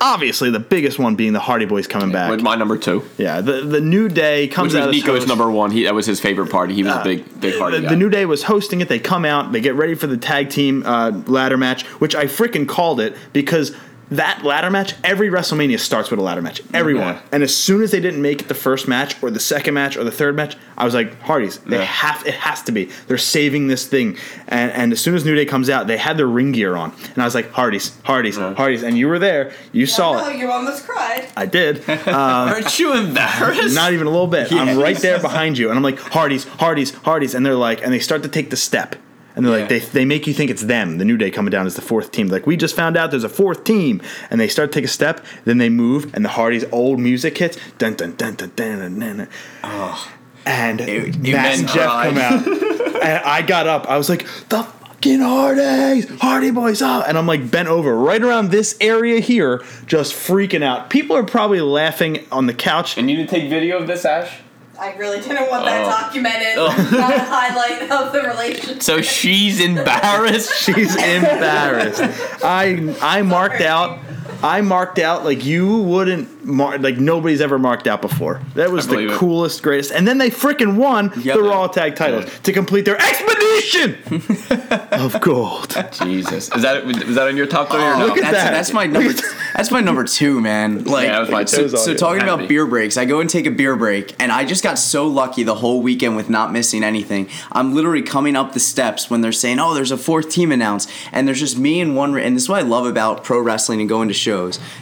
obviously 0.00 0.50
the 0.50 0.60
biggest 0.60 0.98
one 0.98 1.16
being 1.16 1.32
the 1.32 1.40
Hardy 1.40 1.66
Boys 1.66 1.86
coming 1.86 2.12
back. 2.12 2.30
With 2.30 2.42
my 2.42 2.54
number 2.54 2.76
two, 2.76 3.04
yeah, 3.16 3.40
the 3.40 3.60
the 3.62 3.80
New 3.80 4.08
Day 4.08 4.48
comes 4.48 4.74
which 4.74 4.82
out 4.82 4.88
was 4.88 4.96
Nico's 4.96 5.18
host. 5.18 5.28
number 5.28 5.50
one. 5.50 5.70
He 5.70 5.84
that 5.84 5.94
was 5.94 6.06
his 6.06 6.20
favorite 6.20 6.50
party. 6.50 6.74
He 6.74 6.82
was 6.82 6.94
a 6.94 7.02
big, 7.04 7.40
big 7.40 7.58
party 7.58 7.76
the, 7.76 7.82
guy. 7.82 7.88
the 7.90 7.96
New 7.96 8.10
Day 8.10 8.26
was 8.26 8.42
hosting 8.44 8.80
it. 8.80 8.88
They 8.88 8.98
come 8.98 9.24
out, 9.24 9.52
they 9.52 9.60
get 9.60 9.74
ready 9.74 9.94
for 9.94 10.06
the 10.06 10.16
tag 10.16 10.50
team 10.50 10.82
uh, 10.84 11.10
ladder 11.26 11.56
match, 11.56 11.84
which 12.00 12.14
I 12.14 12.24
freaking 12.24 12.68
called 12.68 13.00
it 13.00 13.16
because 13.32 13.74
that 14.10 14.42
ladder 14.44 14.70
match, 14.70 14.94
every 15.04 15.28
WrestleMania 15.28 15.78
starts 15.78 16.10
with 16.10 16.18
a 16.18 16.22
ladder 16.22 16.40
match. 16.42 16.62
Everyone. 16.72 17.14
Yeah. 17.14 17.20
And 17.32 17.42
as 17.42 17.54
soon 17.54 17.82
as 17.82 17.90
they 17.90 18.00
didn't 18.00 18.22
make 18.22 18.40
it 18.42 18.48
the 18.48 18.54
first 18.54 18.88
match 18.88 19.22
or 19.22 19.30
the 19.30 19.40
second 19.40 19.74
match 19.74 19.96
or 19.96 20.04
the 20.04 20.10
third 20.10 20.34
match, 20.34 20.56
I 20.78 20.84
was 20.84 20.94
like, 20.94 21.20
Hardys, 21.20 21.58
they 21.58 21.76
Yeah. 21.78 21.82
have 21.84 22.26
it 22.26 22.34
has 22.34 22.62
to 22.62 22.72
be. 22.72 22.88
They're 23.06 23.18
saving 23.18 23.68
this 23.68 23.86
thing. 23.86 24.16
And 24.48 24.72
and 24.72 24.92
as 24.92 25.00
soon 25.00 25.14
as 25.14 25.24
New 25.24 25.34
Day 25.34 25.44
comes 25.44 25.68
out, 25.68 25.86
they 25.88 25.96
had 25.98 26.16
their 26.16 26.26
ring 26.26 26.52
gear 26.52 26.74
on. 26.76 26.92
And 27.14 27.22
I 27.22 27.24
was 27.26 27.34
like, 27.34 27.50
Hardys, 27.52 27.96
Hardys, 28.04 28.36
Hardys. 28.36 28.82
And 28.82 28.96
you 28.96 29.08
were 29.08 29.18
there. 29.18 29.52
You 29.72 29.86
saw 29.86 30.12
Oh, 30.24 30.28
it. 30.30 30.38
you 30.38 30.50
almost 30.50 30.86
cried. 30.86 31.26
I 31.36 31.46
did. 31.46 31.82
Uh, 32.08 32.52
Aren't 32.54 32.78
you 32.78 32.94
embarrassed? 32.96 33.74
Not 33.74 33.92
even 33.92 34.06
a 34.06 34.10
little 34.10 34.26
bit. 34.26 34.50
I'm 34.52 34.78
right 34.78 34.96
there 34.96 35.18
behind 35.28 35.58
you, 35.58 35.68
and 35.68 35.76
I'm 35.76 35.82
like 35.82 35.98
Hardys, 35.98 36.44
Hardys, 36.44 36.92
Hardys, 36.94 37.34
and 37.34 37.44
they're 37.44 37.54
like, 37.54 37.82
and 37.82 37.92
they 37.92 37.98
start 37.98 38.22
to 38.22 38.28
take 38.28 38.48
the 38.50 38.56
step, 38.56 38.96
and 39.38 39.46
they're 39.46 39.60
like, 39.60 39.68
they 39.70 39.78
they 39.78 40.04
make 40.04 40.26
you 40.26 40.34
think 40.34 40.50
it's 40.50 40.64
them, 40.64 40.98
the 40.98 41.04
New 41.06 41.16
Day 41.16 41.30
coming 41.30 41.50
down 41.50 41.64
as 41.64 41.76
the 41.76 41.80
fourth 41.80 42.10
team. 42.10 42.26
Like 42.28 42.44
we 42.46 42.56
just 42.56 42.74
found 42.76 42.96
out 42.96 43.10
there's 43.10 43.24
a 43.24 43.28
fourth 43.28 43.64
team, 43.64 44.02
and 44.30 44.40
they 44.40 44.48
start 44.48 44.72
to 44.72 44.76
take 44.78 44.84
a 44.84 44.88
step, 44.92 45.24
then 45.44 45.58
they 45.58 45.68
move, 45.70 46.12
and 46.14 46.24
the 46.24 46.28
Hardys' 46.30 46.64
old 46.72 46.98
music 47.00 47.38
hits, 47.38 47.56
dun 47.78 47.94
dun 47.94 48.16
dun 48.16 48.34
dun 48.34 48.50
dun 48.56 48.78
dun. 48.78 48.98
dun, 48.98 49.16
dun. 49.62 49.98
And 50.44 50.80
It- 50.80 51.18
Matt 51.18 51.58
and 51.58 51.68
Jeff 51.68 51.90
come 51.90 52.18
out, 52.18 52.46
and 53.02 53.24
I 53.24 53.42
got 53.42 53.66
up. 53.66 53.86
I 53.88 53.96
was 53.98 54.08
like, 54.08 54.26
the 54.48 54.62
fucking 54.64 55.20
Hardys, 55.20 56.08
Hardy 56.20 56.50
Boys 56.50 56.80
up, 56.82 57.06
and 57.06 57.16
I'm 57.18 57.26
like 57.26 57.50
bent 57.50 57.68
over 57.68 57.94
right 57.96 58.22
around 58.22 58.50
this 58.50 58.76
area 58.80 59.20
here, 59.20 59.62
just 59.86 60.14
freaking 60.14 60.62
out. 60.62 60.90
People 60.90 61.16
are 61.16 61.22
probably 61.24 61.60
laughing 61.60 62.26
on 62.32 62.46
the 62.46 62.54
couch. 62.54 62.96
and 62.96 63.08
you 63.10 63.16
didn't 63.16 63.30
take 63.30 63.48
video 63.50 63.78
of 63.78 63.86
this, 63.86 64.04
Ash? 64.04 64.40
I 64.80 64.94
really 64.96 65.20
didn't 65.20 65.50
want 65.50 65.64
that 65.64 65.84
Oh. 65.84 65.90
documented. 65.90 66.54
Oh. 66.56 66.68
Not 66.92 67.14
a 67.14 67.18
highlight 67.18 67.90
of 67.90 68.12
the 68.12 68.20
relationship. 68.22 68.82
So 68.82 69.00
she's 69.02 69.60
embarrassed. 69.60 70.52
She's 70.62 70.94
embarrassed. 71.16 72.00
I 72.44 72.94
I 73.02 73.22
marked 73.22 73.60
out. 73.60 73.98
I 74.42 74.60
marked 74.60 74.98
out 74.98 75.24
like 75.24 75.44
you 75.44 75.78
wouldn't 75.78 76.44
mark 76.44 76.80
like 76.80 76.96
nobody's 76.98 77.40
ever 77.40 77.58
marked 77.58 77.86
out 77.88 78.00
before. 78.00 78.40
That 78.54 78.70
was 78.70 78.86
the 78.86 78.94
believe 78.94 79.10
it. 79.10 79.16
coolest, 79.16 79.62
greatest. 79.62 79.90
And 79.90 80.06
then 80.06 80.18
they 80.18 80.30
freaking 80.30 80.76
won 80.76 81.12
Yep. 81.20 81.36
the 81.36 81.42
Raw 81.42 81.66
Tag 81.66 81.96
titles 81.96 82.24
Yeah. 82.24 82.30
to 82.44 82.52
complete 82.52 82.84
their 82.84 82.96
expedition 82.96 83.96
of 84.92 85.20
gold. 85.20 85.76
Jesus, 85.92 86.50
is 86.54 86.62
that 86.62 86.84
was 86.84 87.14
that 87.16 87.26
on 87.28 87.36
your 87.36 87.46
top 87.46 87.68
three 87.70 87.80
or 87.80 87.94
oh, 87.94 87.98
no? 87.98 88.06
look 88.06 88.18
at 88.18 88.22
That's, 88.30 88.36
that. 88.44 88.50
that's 88.52 88.72
my 88.72 88.86
number. 88.86 89.12
that's 89.54 89.70
my 89.72 89.80
number 89.80 90.04
two, 90.04 90.40
man. 90.40 90.84
Like, 90.84 91.06
Yeah, 91.06 91.12
that 91.14 91.20
was 91.20 91.30
my 91.30 91.42
two. 91.44 91.56
so, 91.56 91.68
Those 91.68 91.84
so 91.84 91.94
talking 91.94 92.20
Had 92.20 92.28
about 92.28 92.48
beer 92.48 92.64
breaks, 92.66 92.96
I 92.96 93.04
go 93.06 93.20
and 93.20 93.28
take 93.28 93.46
a 93.46 93.50
beer 93.50 93.74
break, 93.76 94.14
and 94.20 94.30
I 94.30 94.44
just 94.44 94.62
got 94.62 94.78
so 94.78 95.06
lucky 95.08 95.42
the 95.42 95.56
whole 95.56 95.82
weekend 95.82 96.14
with 96.16 96.30
not 96.30 96.52
missing 96.52 96.84
anything. 96.84 97.28
I'm 97.50 97.74
literally 97.74 98.02
coming 98.02 98.36
up 98.36 98.52
the 98.52 98.60
steps 98.60 99.10
when 99.10 99.20
they're 99.20 99.32
saying, 99.32 99.58
"Oh, 99.58 99.74
there's 99.74 99.90
a 99.90 99.96
fourth 99.98 100.30
team 100.30 100.52
announced," 100.52 100.88
and 101.12 101.26
there's 101.26 101.40
just 101.40 101.58
me 101.58 101.80
and 101.80 101.96
one. 101.96 102.16
And 102.16 102.36
this 102.36 102.44
is 102.44 102.48
what 102.48 102.60
I 102.60 102.62
love 102.66 102.86
about 102.86 103.24
pro 103.24 103.40
wrestling 103.40 103.80
and 103.80 103.88
going 103.88 104.06
to 104.08 104.14
shows. 104.14 104.27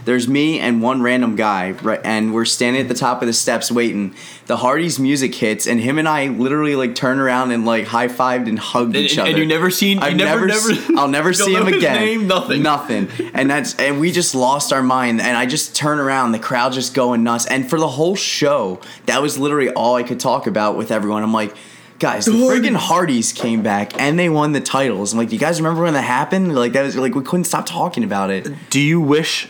There's 0.04 0.26
me 0.28 0.58
and 0.60 0.82
one 0.82 1.02
random 1.02 1.36
guy, 1.36 1.72
right? 1.72 2.00
And 2.04 2.34
we're 2.34 2.44
standing 2.44 2.82
at 2.82 2.88
the 2.88 2.94
top 2.94 3.22
of 3.22 3.26
the 3.26 3.32
steps 3.32 3.70
waiting. 3.70 4.14
The 4.46 4.56
Hardys 4.58 4.98
music 4.98 5.34
hits, 5.34 5.66
and 5.66 5.80
him 5.80 5.98
and 5.98 6.08
I 6.08 6.28
literally 6.28 6.76
like 6.76 6.94
turn 6.94 7.18
around 7.18 7.50
and 7.52 7.64
like 7.64 7.86
high 7.86 8.08
fived 8.08 8.48
and 8.48 8.58
hugged 8.58 8.94
And- 8.94 9.04
each 9.04 9.12
and 9.12 9.20
other. 9.20 9.30
And 9.30 9.38
you 9.38 9.46
never 9.46 9.70
seen- 9.70 9.98
I've 10.00 10.16
never- 10.16 10.48
s- 10.48 10.68
never- 10.68 10.98
I'll 11.00 11.08
never 11.08 11.32
see 11.44 11.54
him 11.54 11.66
again. 11.68 12.00
name? 12.00 12.26
Nothing. 12.26 12.62
Nothing. 12.62 13.08
And 13.34 13.48
that's 13.50 13.74
and 13.76 14.00
we 14.00 14.12
just 14.12 14.34
lost 14.34 14.72
our 14.72 14.82
mind. 14.82 15.20
And 15.20 15.36
I 15.36 15.46
just 15.46 15.74
turn 15.74 15.98
around, 15.98 16.32
the 16.32 16.38
crowd 16.38 16.72
just 16.72 16.94
going 16.94 17.22
nuts. 17.24 17.46
And 17.46 17.68
for 17.68 17.78
the 17.78 17.88
whole 17.88 18.16
show, 18.16 18.80
that 19.06 19.22
was 19.22 19.38
literally 19.38 19.70
all 19.70 19.94
I 19.96 20.02
could 20.02 20.20
talk 20.20 20.46
about 20.46 20.76
with 20.76 20.90
everyone. 20.90 21.22
I'm 21.22 21.32
like, 21.32 21.54
guys, 21.98 22.26
the 22.26 22.32
friggin' 22.32 22.76
Hardys 22.76 23.32
came 23.32 23.62
back 23.62 23.98
and 24.00 24.18
they 24.18 24.28
won 24.28 24.52
the 24.52 24.60
titles. 24.60 25.12
I'm 25.12 25.18
like, 25.18 25.28
do 25.28 25.34
you 25.34 25.40
guys 25.40 25.60
remember 25.60 25.82
when 25.82 25.94
that 25.94 26.02
happened? 26.02 26.54
Like 26.54 26.72
that 26.72 26.82
was 26.82 26.96
like 26.96 27.14
we 27.14 27.22
couldn't 27.22 27.44
stop 27.44 27.66
talking 27.66 28.04
about 28.04 28.30
it. 28.30 28.48
Do 28.70 28.80
you 28.80 29.00
wish? 29.00 29.48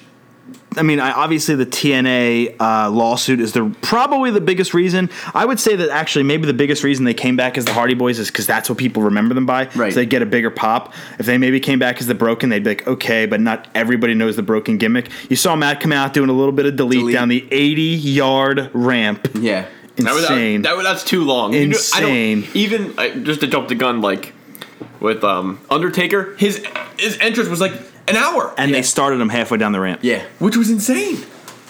I 0.78 0.82
mean, 0.82 1.01
I, 1.01 1.10
obviously 1.12 1.55
the 1.55 1.64
TNA 1.64 2.56
uh, 2.60 2.90
lawsuit 2.90 3.40
is 3.40 3.52
the 3.52 3.74
probably 3.81 4.31
the 4.31 4.43
biggest 4.43 4.74
reason. 4.74 5.09
I 5.35 5.47
would 5.47 5.59
say 5.59 5.74
that 5.74 5.89
actually 5.89 6.24
maybe 6.24 6.47
the 6.47 6.52
biggest 6.52 6.85
reason 6.85 7.06
they 7.06 7.14
came 7.14 7.35
back 7.35 7.56
as 7.56 7.64
the 7.64 7.73
Hardy 7.73 7.94
Boys 7.94 8.18
is 8.18 8.28
because 8.28 8.47
that's 8.47 8.68
what 8.68 8.77
people 8.77 9.02
remember 9.02 9.35
them 9.35 9.47
by. 9.47 9.70
Right. 9.74 9.93
So 9.93 10.01
they 10.01 10.06
get 10.06 10.20
a 10.20 10.27
bigger 10.27 10.51
pop. 10.51 10.93
If 11.18 11.24
they 11.24 11.39
maybe 11.39 11.60
came 11.60 11.78
back 11.78 11.98
as 12.01 12.06
the 12.06 12.14
Broken, 12.14 12.51
they'd 12.51 12.62
be 12.62 12.70
like, 12.70 12.86
okay, 12.86 13.24
but 13.24 13.40
not 13.40 13.68
everybody 13.74 14.12
knows 14.12 14.36
the 14.36 14.43
Broken 14.43 14.77
gimmick. 14.77 15.09
You 15.31 15.36
saw 15.36 15.56
Matt 15.56 15.81
come 15.81 15.93
out 15.93 16.12
doing 16.12 16.28
a 16.28 16.35
little 16.35 16.52
bit 16.52 16.66
of 16.66 16.77
delete, 16.77 17.01
Delete. 17.01 17.14
down 17.14 17.28
the 17.28 17.48
80 17.51 17.82
yard 17.82 18.70
ramp. 18.74 19.28
Yeah. 19.35 19.66
That 19.97 20.14
was, 20.14 20.23
Insane. 20.24 20.62
that, 20.62 20.77
that, 20.77 20.82
that's 20.82 21.05
too 21.05 21.24
long. 21.24 21.52
You 21.55 21.68
know, 21.68 21.78
I 21.94 22.01
don't- 22.01 22.10
Insane. 22.10 22.51
even 22.55 22.98
uh, 22.98 23.09
just 23.24 23.40
to 23.40 23.47
jump 23.47 23.68
the 23.68 23.74
gun, 23.74 24.01
like 24.01 24.32
with 25.01 25.24
um, 25.24 25.60
Undertaker, 25.70 26.35
his 26.36 26.64
his 26.98 27.18
entrance 27.20 27.48
was 27.48 27.60
like 27.60 27.73
an 28.09 28.16
hour, 28.16 28.55
and 28.59 28.73
they 28.74 28.82
started 28.82 29.20
him 29.20 29.28
halfway 29.31 29.59
down 29.59 29.73
the 29.73 29.81
ramp. 29.81 30.01
Yeah. 30.02 30.24
which 30.39 30.56
was 30.56 30.70
insane. 30.70 31.18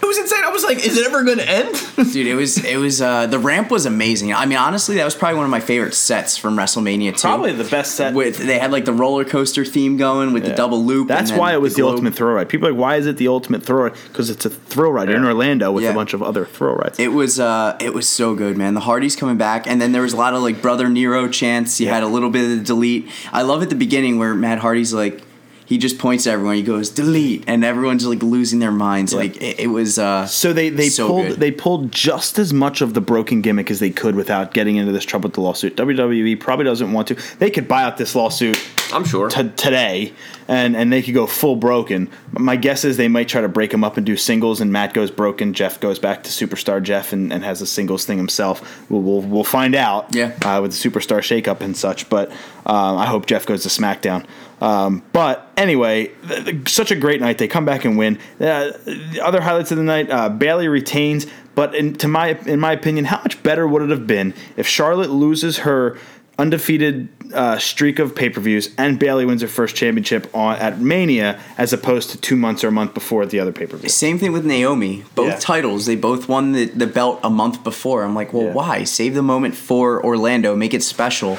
It 0.02 0.06
was 0.06 0.18
insane. 0.18 0.44
I 0.44 0.50
was 0.50 0.62
like, 0.62 0.78
is 0.84 0.96
it 0.96 1.06
ever 1.06 1.24
going 1.24 1.38
to 1.38 1.48
end? 1.48 1.74
Dude, 2.12 2.26
it 2.26 2.34
was 2.34 2.62
it 2.64 2.76
was 2.76 3.00
uh, 3.02 3.26
the 3.26 3.38
ramp 3.38 3.70
was 3.70 3.86
amazing. 3.86 4.32
I 4.32 4.44
mean, 4.46 4.58
honestly, 4.58 4.96
that 4.96 5.04
was 5.04 5.14
probably 5.14 5.36
one 5.36 5.44
of 5.44 5.50
my 5.50 5.60
favorite 5.60 5.94
sets 5.94 6.36
from 6.36 6.56
WrestleMania 6.56 7.12
2. 7.12 7.20
Probably 7.20 7.52
the 7.52 7.64
best 7.64 7.94
set. 7.94 8.14
with 8.14 8.36
they 8.38 8.58
had 8.58 8.70
like 8.72 8.84
the 8.84 8.92
roller 8.92 9.24
coaster 9.24 9.64
theme 9.64 9.96
going 9.96 10.32
with 10.32 10.44
the 10.44 10.54
double 10.54 10.84
loop. 10.84 11.08
That's 11.08 11.32
why 11.32 11.54
it 11.54 11.60
was 11.60 11.74
the, 11.74 11.82
globe. 11.82 11.92
ultimate 11.94 12.14
thrill 12.14 12.32
ride. 12.34 12.48
People 12.48 12.68
are 12.68 12.72
like, 12.72 12.80
why 12.80 12.96
is 12.96 13.06
it 13.06 13.16
the 13.16 13.28
ultimate 13.28 13.62
thrill 13.64 13.84
ride? 13.84 13.94
Because 14.08 14.30
it's 14.30 14.44
a 14.44 14.50
throw 14.50 14.90
ride. 14.90 15.08
You're 15.08 15.16
in 15.16 15.24
Orlando 15.24 15.72
with 15.72 15.84
Yeah. 15.84 15.90
a 15.90 15.94
bunch 15.94 16.12
of 16.14 16.22
other 16.22 16.44
throw 16.44 16.74
rides. 16.74 16.98
It 17.00 17.08
was 17.12 17.40
uh, 17.40 17.76
it 17.80 17.94
was 17.94 18.08
so 18.08 18.34
good, 18.34 18.56
man. 18.56 18.74
The 18.74 18.80
Hardys 18.80 19.16
coming 19.16 19.38
back, 19.38 19.66
and 19.66 19.80
then 19.80 19.92
there 19.92 20.02
was 20.02 20.12
a 20.12 20.16
lot 20.16 20.34
of 20.34 20.42
like 20.42 20.60
brother 20.62 20.88
Nero 20.88 21.28
chants. 21.28 21.80
You 21.80 21.86
Yeah. 21.86 21.94
had 21.94 22.02
a 22.02 22.08
little 22.08 22.30
bit 22.30 22.44
of 22.44 22.50
the 22.58 22.64
delete. 22.64 23.08
I 23.32 23.42
love 23.42 23.62
at 23.62 23.70
the 23.70 23.74
beginning 23.76 24.18
where 24.18 24.34
Matt 24.34 24.58
Hardy's 24.58 24.92
like, 24.94 25.22
he 25.66 25.76
just 25.78 25.98
points 25.98 26.26
at 26.26 26.32
everyone. 26.32 26.56
He 26.56 26.62
goes 26.62 26.88
delete, 26.90 27.44
and 27.46 27.64
everyone's 27.64 28.06
like 28.06 28.22
losing 28.22 28.58
their 28.60 28.72
minds. 28.72 29.12
Like 29.12 29.36
it, 29.36 29.60
it 29.60 29.66
was. 29.66 29.98
Uh, 29.98 30.26
So 30.26 30.52
they 30.52 30.68
they 30.70 30.88
So 30.88 31.08
pulled 31.08 31.26
good. 31.28 31.40
they 31.40 31.50
pulled 31.50 31.92
just 31.92 32.38
as 32.38 32.52
much 32.54 32.80
of 32.80 32.94
the 32.94 33.00
broken 33.00 33.42
gimmick 33.42 33.70
as 33.70 33.80
they 33.80 33.90
could 33.90 34.14
without 34.14 34.54
getting 34.54 34.76
into 34.76 34.92
this 34.92 35.04
trouble 35.04 35.28
with 35.28 35.34
the 35.34 35.40
lawsuit. 35.42 35.76
WWE 35.76 36.38
probably 36.40 36.64
doesn't 36.64 36.92
want 36.92 37.08
to. 37.08 37.14
They 37.38 37.50
could 37.50 37.66
buy 37.68 37.82
out 37.82 37.96
this 37.98 38.14
lawsuit 38.14 38.58
I'm 38.92 39.04
sure. 39.04 39.28
t- 39.28 39.50
today, 39.56 40.12
and 40.48 40.76
and 40.76 40.92
they 40.92 41.02
could 41.02 41.14
go 41.14 41.26
full 41.26 41.56
broken. 41.56 42.08
My 42.30 42.54
guess 42.56 42.84
is 42.84 42.96
they 42.96 43.08
might 43.08 43.28
try 43.28 43.40
to 43.40 43.48
break 43.48 43.72
them 43.72 43.82
up 43.82 43.96
and 43.96 44.06
do 44.06 44.16
singles, 44.16 44.60
and 44.60 44.72
Matt 44.72 44.94
goes 44.94 45.10
broken. 45.10 45.52
Jeff 45.52 45.80
goes 45.80 45.98
back 45.98 46.22
to 46.24 46.30
superstar 46.30 46.82
Jeff 46.82 47.12
and, 47.12 47.32
and 47.32 47.44
has 47.44 47.60
a 47.60 47.66
singles 47.66 48.04
thing 48.04 48.18
himself. 48.18 48.88
We'll 48.90 49.02
we'll, 49.02 49.22
we'll 49.22 49.44
find 49.44 49.74
out. 49.74 50.14
Yeah. 50.14 50.32
uh, 50.44 50.60
with 50.62 50.70
the 50.80 50.88
superstar 50.90 51.18
shakeup 51.18 51.60
and 51.60 51.76
such. 51.76 52.08
But 52.08 52.30
um, 52.64 52.96
I 52.98 53.06
hope 53.06 53.26
Jeff 53.26 53.46
goes 53.46 53.62
to 53.64 53.68
SmackDown. 53.68 54.24
Um, 54.60 55.02
but 55.12 55.50
anyway, 55.56 56.08
th- 56.26 56.44
th- 56.44 56.68
such 56.68 56.90
a 56.90 56.96
great 56.96 57.20
night. 57.20 57.38
They 57.38 57.48
come 57.48 57.64
back 57.64 57.84
and 57.84 57.98
win. 57.98 58.18
Uh, 58.40 58.70
the 58.84 59.20
other 59.22 59.40
highlights 59.40 59.70
of 59.70 59.76
the 59.76 59.82
night: 59.84 60.10
uh, 60.10 60.28
Bayley 60.28 60.68
retains. 60.68 61.26
But 61.54 61.74
in, 61.74 61.94
to 61.96 62.08
my 62.08 62.38
in 62.46 62.60
my 62.60 62.72
opinion, 62.72 63.06
how 63.06 63.18
much 63.18 63.42
better 63.42 63.66
would 63.66 63.82
it 63.82 63.90
have 63.90 64.06
been 64.06 64.34
if 64.56 64.66
Charlotte 64.66 65.10
loses 65.10 65.58
her 65.58 65.98
undefeated 66.38 67.08
uh, 67.32 67.56
streak 67.58 67.98
of 67.98 68.14
pay 68.14 68.28
per 68.28 68.40
views 68.42 68.68
and 68.76 68.98
Bayley 68.98 69.24
wins 69.24 69.40
her 69.40 69.48
first 69.48 69.74
championship 69.74 70.28
on 70.34 70.56
at 70.56 70.78
Mania, 70.80 71.40
as 71.56 71.72
opposed 71.72 72.10
to 72.10 72.18
two 72.18 72.36
months 72.36 72.62
or 72.62 72.68
a 72.68 72.72
month 72.72 72.92
before 72.92 73.24
the 73.24 73.40
other 73.40 73.52
pay 73.52 73.66
per 73.66 73.76
view? 73.78 73.88
Same 73.88 74.18
thing 74.18 74.32
with 74.32 74.44
Naomi. 74.44 75.04
Both 75.14 75.28
Yeah. 75.32 75.38
titles, 75.38 75.86
they 75.86 75.96
both 75.96 76.28
won 76.28 76.52
the, 76.52 76.66
the 76.66 76.86
belt 76.86 77.20
a 77.24 77.30
month 77.30 77.64
before. 77.64 78.04
I'm 78.04 78.14
like, 78.14 78.32
well, 78.34 78.44
Yeah. 78.44 78.52
why? 78.52 78.84
Save 78.84 79.14
the 79.14 79.22
moment 79.22 79.54
for 79.56 80.04
Orlando, 80.04 80.54
make 80.54 80.74
it 80.74 80.82
special. 80.82 81.38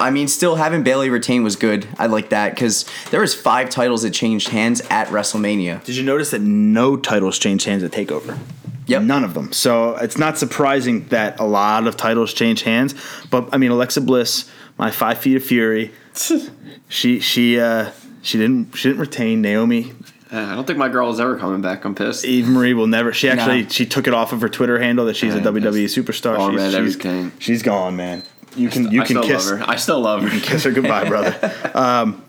I 0.00 0.10
mean, 0.10 0.28
still 0.28 0.56
having 0.56 0.82
Bayley 0.82 1.10
retain 1.10 1.42
was 1.42 1.56
good. 1.56 1.86
I 1.98 2.06
like 2.06 2.30
that 2.30 2.54
because 2.54 2.84
there 3.10 3.20
was 3.20 3.34
five 3.34 3.70
titles 3.70 4.02
that 4.02 4.10
changed 4.10 4.48
hands 4.48 4.80
at 4.90 5.08
WrestleMania. 5.08 5.82
Did 5.84 5.96
you 5.96 6.02
notice 6.04 6.30
that 6.30 6.40
no 6.40 6.96
titles 6.96 7.38
changed 7.38 7.66
hands 7.66 7.82
at 7.82 7.90
Takeover? 7.92 8.38
Yep. 8.86 9.02
None 9.02 9.24
of 9.24 9.34
them. 9.34 9.52
So 9.52 9.96
it's 9.96 10.16
not 10.16 10.38
surprising 10.38 11.08
that 11.08 11.40
a 11.40 11.44
lot 11.44 11.86
of 11.86 11.96
titles 11.96 12.32
change 12.32 12.62
hands. 12.62 12.94
But 13.30 13.48
I 13.52 13.56
mean, 13.58 13.70
Alexa 13.72 14.00
Bliss, 14.00 14.48
my 14.78 14.90
Five 14.90 15.18
Feet 15.18 15.36
of 15.36 15.44
Fury, 15.44 15.92
she 16.88 17.20
she 17.20 17.58
uh, 17.60 17.90
she 18.22 18.38
didn't 18.38 18.76
she 18.76 18.88
didn't 18.88 19.00
retain 19.00 19.42
Naomi. 19.42 19.92
Uh, 20.32 20.38
I 20.40 20.54
don't 20.56 20.66
think 20.66 20.78
my 20.78 20.88
girl 20.88 21.10
is 21.10 21.20
ever 21.20 21.36
coming 21.38 21.62
back. 21.62 21.84
I'm 21.84 21.94
pissed. 21.94 22.24
Eva 22.24 22.50
Marie 22.50 22.74
will 22.74 22.88
never. 22.88 23.12
She 23.12 23.28
actually 23.28 23.62
No. 23.62 23.68
she 23.68 23.86
took 23.86 24.06
it 24.08 24.14
off 24.14 24.32
of 24.32 24.40
her 24.40 24.48
Twitter 24.48 24.78
handle 24.80 25.06
that 25.06 25.14
she's 25.16 25.34
a 25.34 25.38
Yeah, 25.38 25.44
WWE 25.44 25.84
superstar. 25.86 26.36
Oh, 26.38 26.50
she's, 26.50 26.56
man, 26.56 26.72
that 26.72 26.78
she's, 26.78 26.84
was 26.84 26.96
king. 26.96 27.32
she's 27.38 27.62
gone, 27.62 27.96
man. 27.96 28.22
You 28.56 28.68
can 28.68 28.90
you 28.90 29.02
can 29.02 29.22
kiss 29.22 29.48
her. 29.50 29.62
I 29.66 29.76
still 29.76 30.00
love 30.00 30.22
her. 30.22 30.40
kiss 30.40 30.64
her 30.64 30.70
goodbye, 30.72 31.08
brother. 31.08 31.52
Um, 31.74 32.22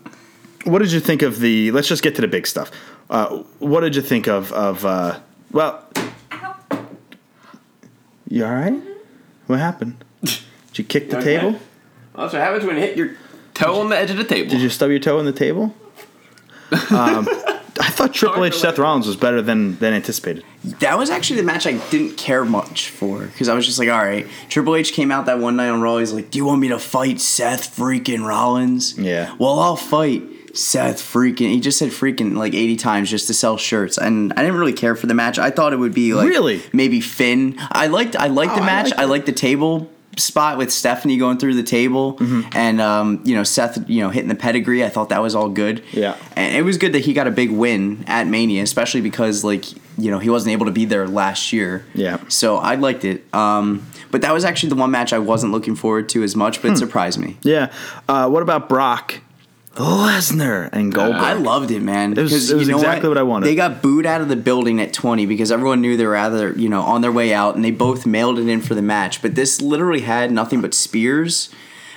what 0.64 0.80
did 0.80 0.92
you 0.92 1.00
think 1.00 1.22
of 1.22 1.40
the? 1.40 1.70
Let's 1.72 1.88
just 1.88 2.02
get 2.02 2.14
to 2.16 2.20
the 2.20 2.28
big 2.28 2.46
stuff. 2.46 2.70
Uh, 3.08 3.42
what 3.58 3.80
did 3.80 3.96
you 3.96 4.02
think 4.02 4.28
of 4.28 4.52
of? 4.52 4.84
Uh, 4.84 5.18
well, 5.52 5.82
you 8.28 8.44
all 8.44 8.52
right? 8.54 8.78
What 9.46 9.58
happened? 9.60 10.04
Did 10.22 10.78
you 10.78 10.84
kick 10.84 11.08
the 11.10 11.18
Okay. 11.18 11.38
table? 11.38 11.58
That's 12.14 12.32
what 12.34 12.42
happens 12.42 12.64
when 12.64 12.76
you 12.76 12.82
hit 12.82 12.96
your 12.98 13.16
toe 13.54 13.80
on 13.80 13.88
the 13.88 13.96
edge 13.96 14.10
of 14.10 14.18
the 14.18 14.24
table. 14.24 14.50
Did 14.50 14.60
you 14.60 14.68
stub 14.68 14.90
your 14.90 14.98
toe 14.98 15.18
on 15.18 15.24
the 15.24 15.32
table? 15.32 15.74
Um, 16.90 17.26
I 17.80 17.90
thought 17.90 18.12
Triple 18.14 18.44
H 18.44 18.54
Seth 18.58 18.78
Rollins 18.78 19.06
was 19.06 19.16
better 19.16 19.40
than 19.42 19.78
than 19.78 19.94
anticipated. 19.94 20.44
That 20.80 20.98
was 20.98 21.10
actually 21.10 21.36
the 21.40 21.46
match 21.46 21.66
I 21.66 21.74
didn't 21.90 22.16
care 22.16 22.44
much 22.44 22.90
for 22.90 23.26
because 23.26 23.48
I 23.48 23.54
was 23.54 23.64
just 23.66 23.78
like, 23.78 23.88
all 23.88 23.98
right. 23.98 24.26
Triple 24.48 24.74
H 24.76 24.92
came 24.92 25.10
out 25.12 25.26
that 25.26 25.38
one 25.38 25.56
night 25.56 25.68
on 25.68 25.80
Raw. 25.80 25.98
He's 25.98 26.12
like, 26.12 26.30
do 26.30 26.38
you 26.38 26.44
want 26.44 26.60
me 26.60 26.68
to 26.68 26.78
fight 26.78 27.20
Seth 27.20 27.76
freaking 27.76 28.26
Rollins? 28.26 28.98
Yeah. 28.98 29.34
Well, 29.38 29.58
I'll 29.60 29.76
fight 29.76 30.22
Seth 30.56 30.96
freaking. 31.00 31.50
He 31.50 31.60
just 31.60 31.78
said 31.78 31.90
freaking 31.90 32.36
like 32.36 32.54
80 32.54 32.76
times 32.76 33.10
just 33.10 33.26
to 33.28 33.34
sell 33.34 33.56
shirts. 33.56 33.96
And 33.98 34.32
I 34.32 34.42
didn't 34.42 34.56
really 34.56 34.72
care 34.72 34.96
for 34.96 35.06
the 35.06 35.14
match. 35.14 35.38
I 35.38 35.50
thought 35.50 35.72
it 35.72 35.76
would 35.78 35.94
be 35.94 36.14
like 36.14 36.28
Really? 36.28 36.62
maybe 36.72 37.00
Finn. 37.00 37.54
I 37.70 37.86
liked 37.86 38.16
I 38.16 38.26
liked 38.28 38.52
oh, 38.52 38.56
the 38.56 38.60
Oh, 38.60 38.64
I 38.64 38.66
match. 38.66 38.84
liked 38.90 39.00
I 39.00 39.04
liked 39.04 39.26
the 39.26 39.32
table 39.32 39.90
spot 40.18 40.58
with 40.58 40.72
Stephanie 40.72 41.16
going 41.16 41.38
through 41.38 41.54
the 41.54 41.62
table 41.62 42.14
Mm-hmm. 42.18 42.48
and 42.52 42.80
um, 42.80 43.20
you 43.24 43.34
know 43.34 43.42
Seth 43.44 43.88
you 43.88 44.02
know 44.02 44.10
hitting 44.10 44.28
the 44.28 44.34
pedigree. 44.34 44.84
I 44.84 44.88
thought 44.88 45.08
that 45.10 45.22
was 45.22 45.34
all 45.34 45.48
good. 45.48 45.82
Yeah. 45.92 46.16
And 46.36 46.54
it 46.56 46.62
was 46.62 46.76
good 46.78 46.92
that 46.92 47.00
he 47.04 47.12
got 47.12 47.26
a 47.26 47.30
big 47.30 47.50
win 47.50 48.04
at 48.06 48.26
Mania, 48.26 48.62
especially 48.62 49.00
because 49.00 49.44
like 49.44 49.70
you 49.98 50.10
know 50.10 50.18
he 50.18 50.30
wasn't 50.30 50.52
able 50.52 50.66
to 50.66 50.72
be 50.72 50.84
there 50.84 51.06
last 51.08 51.52
year. 51.52 51.84
Yeah. 51.94 52.18
So 52.28 52.56
I 52.56 52.74
liked 52.76 53.04
it. 53.04 53.24
Um, 53.34 53.86
but 54.10 54.22
that 54.22 54.32
was 54.32 54.44
actually 54.44 54.70
the 54.70 54.76
one 54.76 54.90
match 54.90 55.12
I 55.12 55.18
wasn't 55.18 55.52
looking 55.52 55.74
forward 55.74 56.08
to 56.10 56.22
as 56.22 56.34
much, 56.34 56.58
Hmm. 56.58 56.68
but 56.68 56.72
it 56.72 56.76
surprised 56.78 57.18
me. 57.18 57.36
Yeah. 57.42 57.70
Uh, 58.08 58.28
what 58.28 58.42
about 58.42 58.68
Brock 58.68 59.20
Lesnar 59.84 60.68
and 60.72 60.92
Goldberg? 60.92 61.22
I 61.22 61.32
loved 61.34 61.70
it, 61.70 61.80
man. 61.82 62.12
It 62.12 62.22
was- 62.22 62.50
it 62.50 62.56
was 62.56 62.66
you 62.66 62.72
know 62.72 62.78
exactly 62.78 63.08
what 63.08 63.18
I 63.18 63.22
wanted. 63.22 63.46
They 63.46 63.54
got 63.54 63.80
booed 63.82 64.06
out 64.06 64.20
of 64.20 64.28
the 64.28 64.36
building 64.36 64.80
at 64.80 64.92
20 64.92 65.26
because 65.26 65.50
everyone 65.52 65.80
knew 65.80 65.96
they 65.96 66.06
were 66.06 66.16
either, 66.16 66.52
you 66.56 66.68
know, 66.68 66.82
on 66.82 67.00
their 67.00 67.12
way 67.12 67.32
out 67.32 67.54
and 67.56 67.64
they 67.64 67.70
both 67.70 68.04
mailed 68.06 68.38
it 68.38 68.48
in 68.48 68.60
for 68.60 68.74
the 68.74 68.82
match. 68.82 69.22
But 69.22 69.34
this 69.34 69.60
literally 69.60 70.00
had 70.00 70.32
nothing 70.32 70.60
but 70.60 70.74
spears, 70.74 71.48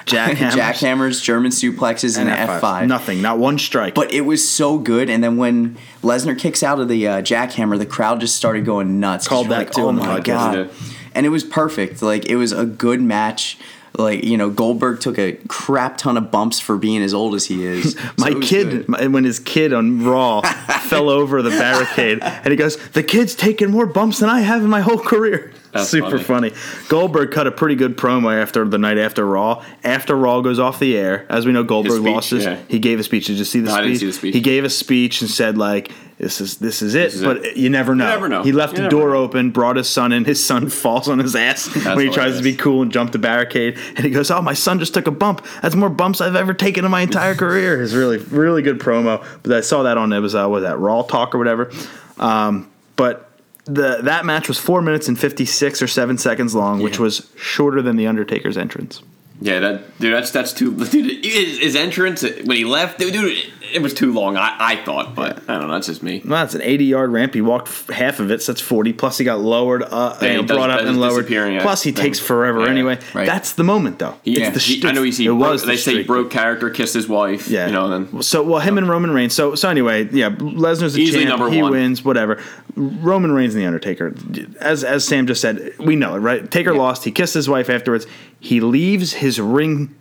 Jackhammers. 0.06 0.52
jackhammers, 0.52 1.22
German 1.24 1.52
suplexes, 1.52 2.18
and, 2.18 2.30
and 2.30 2.50
F5. 2.50 2.88
Nothing. 2.88 3.22
Not 3.22 3.38
one 3.40 3.58
strike. 3.60 3.94
But 3.96 4.12
it 4.12 4.22
was 4.22 4.48
so 4.48 4.78
good. 4.78 5.10
And 5.10 5.24
then 5.24 5.38
when 5.38 5.78
Lesnar 6.02 6.38
kicks 6.38 6.64
out 6.64 6.80
of 6.80 6.88
the 6.88 7.08
uh, 7.08 7.22
jackhammer, 7.22 7.78
the 7.78 7.86
crowd 7.86 8.20
just 8.20 8.36
started 8.36 8.66
going 8.66 9.00
nuts. 9.00 9.28
Called 9.28 9.50
that 9.50 9.58
like, 9.58 9.72
too 9.72 9.82
Oh 9.84 9.88
on 9.90 9.96
the 9.96 10.02
my 10.04 10.20
podcast. 10.20 10.24
god! 10.54 10.70
And 11.14 11.26
it 11.26 11.30
was 11.30 11.44
perfect. 11.44 12.02
Like 12.02 12.26
it 12.28 12.36
was 12.36 12.52
a 12.52 12.66
good 12.66 13.02
match. 13.02 13.58
Like 13.98 14.24
you 14.24 14.38
know, 14.38 14.50
Goldberg 14.50 15.02
took 15.02 15.20
a 15.20 15.34
crap 15.48 15.98
ton 15.98 16.18
of 16.18 16.32
bumps 16.32 16.60
for 16.60 16.78
being 16.78 17.02
as 17.02 17.14
old 17.14 17.36
as 17.36 17.46
he 17.46 17.66
is. 17.66 17.98
My 18.18 18.34
kid, 18.34 18.88
my, 18.88 19.08
when 19.08 19.24
his 19.24 19.40
kid 19.40 19.74
on 19.74 20.04
Raw 20.04 20.42
fell 20.82 21.10
over 21.10 21.42
the 21.42 21.50
barricade, 21.50 22.20
and 22.22 22.48
he 22.48 22.56
goes, 22.56 22.78
"The 22.92 23.04
kid's 23.04 23.36
taken 23.36 23.70
more 23.72 23.86
bumps 23.86 24.20
than 24.20 24.30
I 24.30 24.42
have 24.42 24.64
in 24.64 24.70
my 24.70 24.82
whole 24.82 25.00
career." 25.00 25.52
That's 25.72 25.88
Super 25.90 26.20
funny. 26.20 26.52
Goldberg 26.90 27.32
cut 27.32 27.48
a 27.48 27.52
pretty 27.52 27.76
good 27.76 27.98
promo 27.98 28.34
after 28.42 28.66
the 28.68 28.78
night 28.78 28.98
after 28.98 29.26
Raw. 29.26 29.64
After 29.84 30.16
Raw 30.18 30.42
goes 30.42 30.60
off 30.60 30.80
the 30.80 30.98
air, 30.98 31.26
as 31.30 31.46
we 31.46 31.54
know, 31.54 31.64
Goldberg 31.64 32.02
speech, 32.02 32.14
lost 32.14 32.30
his. 32.32 32.44
yeah. 32.44 32.60
He 32.68 32.78
gave 32.80 33.00
a 33.00 33.04
speech. 33.04 33.28
Did 33.28 33.38
you 33.38 33.46
see 33.46 33.62
the 33.62 33.70
No, 33.70 33.76
I 33.76 33.78
speech? 33.78 33.86
didn't 33.88 34.00
see 34.00 34.06
the 34.08 34.14
speech. 34.14 34.34
He 34.36 34.42
gave 34.42 34.66
a 34.66 34.70
speech 34.70 35.22
and 35.22 35.30
said 35.30 35.58
like, 35.58 35.90
"This 36.18 36.42
is 36.42 36.58
this 36.58 36.82
is 36.82 36.94
it," 36.94 37.14
is 37.14 37.24
but 37.24 37.38
it. 37.46 37.56
you 37.58 37.70
never 37.70 37.96
know. 37.96 38.06
never 38.06 38.28
know. 38.28 38.44
He 38.44 38.52
left 38.52 38.78
You 38.78 38.84
the 38.84 38.90
door 38.90 39.12
know. 39.12 39.18
open, 39.24 39.52
brought 39.52 39.78
his 39.78 39.88
son 39.88 40.12
in. 40.12 40.26
His 40.26 40.44
son 40.44 40.68
falls 40.84 41.08
on 41.08 41.20
his 41.20 41.38
ass 41.38 41.74
when 41.86 42.00
he 42.00 42.10
tries 42.10 42.36
to 42.36 42.44
be 42.44 42.54
cool 42.54 42.82
and 42.82 42.92
jump 42.92 43.14
the 43.14 43.20
barricade. 43.20 43.78
And 43.96 44.00
he 44.00 44.10
goes, 44.10 44.30
"Oh, 44.30 44.42
my 44.42 44.54
son 44.54 44.78
just 44.80 44.94
took 44.94 45.08
a 45.08 45.12
bump. 45.12 45.46
That's 45.62 45.76
more 45.76 45.90
bumps 45.90 46.20
I've 46.20 46.36
ever 46.36 46.54
taken 46.54 46.84
in 46.84 46.92
my 46.92 47.02
entire 47.02 47.34
career." 47.44 47.82
It's 47.82 47.94
really, 47.94 48.18
really 48.18 48.62
good 48.62 48.80
promo. 48.80 49.26
But 49.42 49.54
I 49.54 49.62
saw 49.62 49.84
that 49.84 49.98
on 49.98 50.12
it 50.12 50.20
was 50.20 50.36
uh, 50.36 50.50
was 50.50 50.64
that 50.64 50.80
Raw 50.80 51.04
Talk 51.04 51.34
or 51.34 51.38
whatever. 51.38 51.72
Um, 52.20 52.70
but 52.98 53.31
the 53.66 54.00
that 54.04 54.26
match 54.26 54.48
was 54.48 54.58
four 54.58 54.82
minutes 54.82 55.08
and 55.08 55.20
fifty 55.20 55.46
six 55.46 55.82
or 55.82 55.88
seven 55.88 56.18
seconds 56.18 56.56
long, 56.56 56.82
which 56.82 57.00
was 57.00 57.30
shorter 57.36 57.82
than 57.82 57.96
the 57.96 58.08
Undertaker's 58.08 58.58
entrance. 58.58 59.02
Yeah, 59.42 59.60
that 59.60 60.00
dude. 60.00 60.14
That's 60.14 60.32
that's 60.32 60.54
too. 60.54 60.76
Dude, 60.86 61.26
his, 61.26 61.58
his 61.58 61.76
entrance 61.76 62.22
when 62.22 62.58
he 62.58 62.64
left, 62.64 63.00
dude, 63.00 63.52
it, 63.76 63.82
was 63.82 63.94
too 63.94 64.12
long. 64.14 64.38
I, 64.38 64.56
I 64.60 64.84
thought, 64.84 65.16
but 65.16 65.38
I 65.50 65.58
don't 65.58 65.68
know. 65.68 65.74
That's 65.74 65.88
just 65.88 66.04
me. 66.04 66.22
Well, 66.24 66.42
that's 66.44 66.56
an 66.56 66.62
80 66.62 66.86
yard 66.86 67.12
ramp. 67.12 67.34
He 67.34 67.42
walked 67.42 67.68
f- 67.68 67.88
half 67.90 68.20
of 68.20 68.32
it, 68.32 68.42
so 68.42 68.52
that's 68.52 68.62
40. 68.62 68.94
Plus, 68.94 69.18
he 69.18 69.26
got 69.26 69.40
lowered, 69.40 69.84
uh, 69.84 70.18
Yeah, 70.22 70.38
does- 70.42 70.46
brought 70.58 70.70
up 70.70 70.82
and 70.82 71.00
lowered. 71.00 71.28
Plus, 71.28 71.84
he 71.84 71.92
thing. 71.92 72.04
takes 72.04 72.20
forever 72.20 72.62
Yeah, 72.62 72.70
anyway. 72.70 73.00
right. 73.14 73.26
That's 73.26 73.54
the 73.54 73.64
moment, 73.64 74.00
though. 74.00 74.16
He, 74.24 74.42
it's 74.42 74.54
the 74.54 74.60
he-. 74.76 74.88
I 74.88 74.92
know 74.92 75.04
he's 75.04 75.18
he 75.18 75.26
it 75.26 75.30
broke, 75.30 75.40
was 75.40 75.62
the 75.62 75.68
they 75.68 75.78
say 75.78 75.98
he 75.98 76.04
broke 76.04 76.32
character, 76.32 76.70
kissed 76.70 76.94
his 76.94 77.08
wife. 77.08 77.48
Yeah, 77.48 77.68
you 77.68 77.74
know. 77.74 77.90
Then 77.90 78.22
so 78.22 78.44
well, 78.44 78.60
him 78.60 78.78
and 78.78 78.88
Roman 78.90 79.12
Reigns. 79.12 79.34
So 79.34 79.56
so 79.56 79.70
anyway, 79.70 80.08
yeah, 80.12 80.30
Lesnar's 80.30 80.94
the 80.94 81.02
Easily 81.02 81.26
champ. 81.26 81.40
number 81.40 81.54
he 81.54 81.62
one. 81.62 81.72
wins, 81.72 82.04
whatever. 82.06 82.42
Roman 82.76 83.32
Reigns 83.32 83.54
and 83.54 83.62
the 83.64 83.68
Undertaker. 83.68 84.14
As 84.60 84.84
as 84.84 85.06
Sam 85.06 85.28
just 85.28 85.42
said, 85.42 85.74
we 85.80 85.96
know 85.96 86.16
it, 86.16 86.20
right? 86.20 86.50
Taker 86.50 86.74
lost. 86.74 87.04
He 87.04 87.12
kissed 87.12 87.34
his 87.34 87.50
wife 87.50 87.70
afterwards. 87.70 88.08
He 88.40 88.60
leaves 88.60 89.14
his 89.14 89.40
ring, 89.40 89.94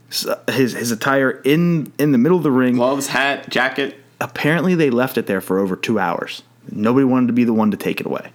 his 0.49 0.73
his 0.73 0.91
attire 0.91 1.31
in 1.45 1.93
in 1.99 2.13
the 2.13 2.19
middle 2.19 2.37
of 2.37 2.43
the 2.45 2.51
ring. 2.51 2.75
gloves, 2.77 3.07
hat, 3.09 3.49
jacket. 3.49 3.97
Apparently, 4.21 4.75
they 4.75 4.91
left 4.91 5.17
it 5.17 5.27
there 5.27 5.41
for 5.41 5.59
over 5.59 5.77
two 5.77 5.99
hours. 5.99 6.43
Nobody 6.71 7.05
wanted 7.05 7.29
to 7.29 7.33
be 7.33 7.45
the 7.45 7.53
one 7.55 7.71
to 7.71 7.77
take 7.77 8.01
it 8.01 8.07
away. 8.07 8.31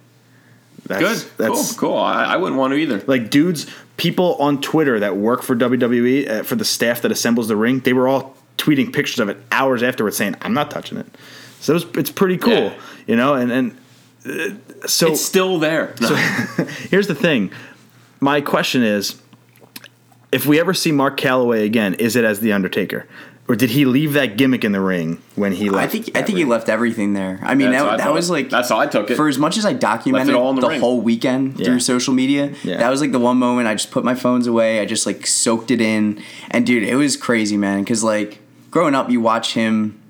That's, 0.86 1.24
Good, 1.24 1.30
That's, 1.36 1.72
cool, 1.74 1.90
cool. 1.90 1.98
I, 1.98 2.24
I 2.24 2.36
wouldn't 2.36 2.58
want 2.58 2.72
to 2.72 2.76
either. 2.76 3.02
like 3.06 3.28
dudes, 3.30 3.66
people 3.96 4.34
on 4.36 4.60
Twitter 4.60 5.00
that 5.00 5.16
work 5.16 5.42
for 5.42 5.56
WWE 5.56 6.28
uh, 6.30 6.42
for 6.44 6.54
the 6.54 6.64
staff 6.64 7.02
that 7.02 7.10
assembles 7.10 7.48
the 7.48 7.56
ring, 7.56 7.80
they 7.80 7.92
were 7.92 8.06
all 8.08 8.36
tweeting 8.56 8.92
pictures 8.92 9.18
of 9.18 9.28
it 9.28 9.36
hours 9.52 9.82
afterwards, 9.82 10.16
saying, 10.16 10.36
"I'm 10.42 10.54
not 10.54 10.70
touching 10.70 10.98
it." 10.98 11.06
So 11.60 11.72
it 11.72 11.74
was, 11.74 11.84
it's 11.96 12.10
pretty 12.10 12.36
cool, 12.36 12.52
Yeah. 12.52 12.74
you 13.06 13.16
know. 13.16 13.34
And 13.34 13.50
and 13.52 14.60
so 14.86 15.12
It's 15.12 15.24
still 15.24 15.58
there. 15.58 15.94
here's 16.90 17.06
the 17.08 17.14
thing. 17.14 17.50
My 18.20 18.40
question 18.40 18.82
is, 18.82 19.20
if 20.32 20.46
we 20.46 20.58
ever 20.60 20.74
see 20.74 20.92
Mark 20.92 21.18
Calaway 21.18 21.64
again, 21.64 21.94
is 21.94 22.16
it 22.16 22.24
as 22.24 22.40
the 22.40 22.52
Undertaker, 22.52 23.06
or 23.48 23.54
did 23.54 23.70
he 23.70 23.84
leave 23.84 24.14
that 24.14 24.36
gimmick 24.36 24.64
in 24.64 24.72
the 24.72 24.80
ring 24.80 25.22
when 25.36 25.52
he 25.52 25.70
left? 25.70 25.84
I 25.84 25.86
think 25.90 26.16
I 26.16 26.22
think 26.22 26.36
he 26.38 26.44
left 26.44 26.68
everything 26.68 27.12
there. 27.14 27.38
I 27.42 27.54
mean, 27.54 27.70
That's 27.70 27.84
that, 27.84 27.96
that 27.98 28.04
thought. 28.04 28.14
was 28.14 28.28
like 28.28 28.50
That's 28.50 28.68
how 28.68 28.78
I 28.78 28.86
took 28.86 29.10
it. 29.10 29.14
For 29.16 29.28
as 29.28 29.38
much 29.38 29.56
as 29.56 29.64
I 29.64 29.72
documented 29.72 30.34
all 30.34 30.52
the 30.52 30.66
the, 30.66 30.80
whole 30.80 31.00
weekend 31.00 31.58
Yeah. 31.60 31.66
through 31.66 31.80
social 31.80 32.12
media, 32.12 32.52
Yeah. 32.64 32.78
that 32.78 32.90
was 32.90 33.00
like 33.00 33.12
the 33.12 33.20
one 33.20 33.36
moment 33.36 33.68
I 33.68 33.74
just 33.74 33.90
put 33.92 34.04
my 34.04 34.14
phones 34.16 34.46
away. 34.48 34.80
I 34.80 34.84
just 34.84 35.06
like 35.06 35.26
soaked 35.26 35.70
it 35.70 35.80
in, 35.80 36.20
and 36.50 36.66
dude, 36.66 36.82
it 36.82 36.96
was 36.96 37.16
crazy, 37.16 37.56
man. 37.56 37.80
Because 37.80 38.02
like 38.02 38.40
growing 38.70 38.94
up, 38.96 39.10
you 39.10 39.20
watch 39.20 39.54
him. 39.54 40.00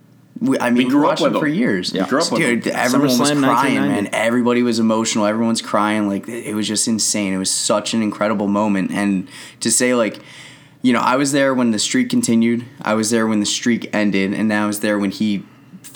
We, 0.41 0.59
I 0.59 0.71
mean, 0.71 0.85
we, 0.85 0.91
grew 0.91 1.05
up 1.05 1.13
watched 1.13 1.23
with 1.23 1.35
him 1.35 1.41
for 1.41 1.47
him. 1.47 1.55
years. 1.55 1.93
We 1.93 2.01
grew 2.01 2.21
up 2.21 2.31
with 2.31 2.41
dude, 2.41 2.67
him. 2.67 2.73
everyone 2.77 3.09
was 3.09 3.19
SummerSlam 3.19 3.43
crying, 3.43 3.77
1990. 3.77 4.03
man. 4.03 4.11
Everybody 4.13 4.63
was 4.63 4.79
emotional. 4.79 5.27
Everyone's 5.27 5.63
crying. 5.63 6.09
Like 6.09 6.29
it 6.29 6.55
was 6.55 6.69
just 6.69 6.87
insane. 6.89 7.33
It 7.33 7.39
was 7.39 7.51
such 7.51 7.95
an 7.95 8.03
incredible 8.03 8.49
moment, 8.49 8.91
and 8.91 9.29
to 9.61 9.71
say 9.71 9.95
like. 9.95 10.21
You 10.83 10.93
know, 10.93 11.01
I 11.01 11.17
was 11.17 11.33
there 11.33 11.53
when 11.53 11.73
the 11.73 11.81
streak 11.81 12.11
continued. 12.11 12.65
I 12.81 12.95
was 12.95 13.11
there 13.11 13.27
when 13.27 13.41
the 13.41 13.47
streak 13.47 13.93
ended, 13.93 14.33
and 14.33 14.49
now 14.49 14.65
I 14.65 14.67
was 14.69 14.81
there 14.81 15.01
when 15.01 15.11
he 15.11 15.45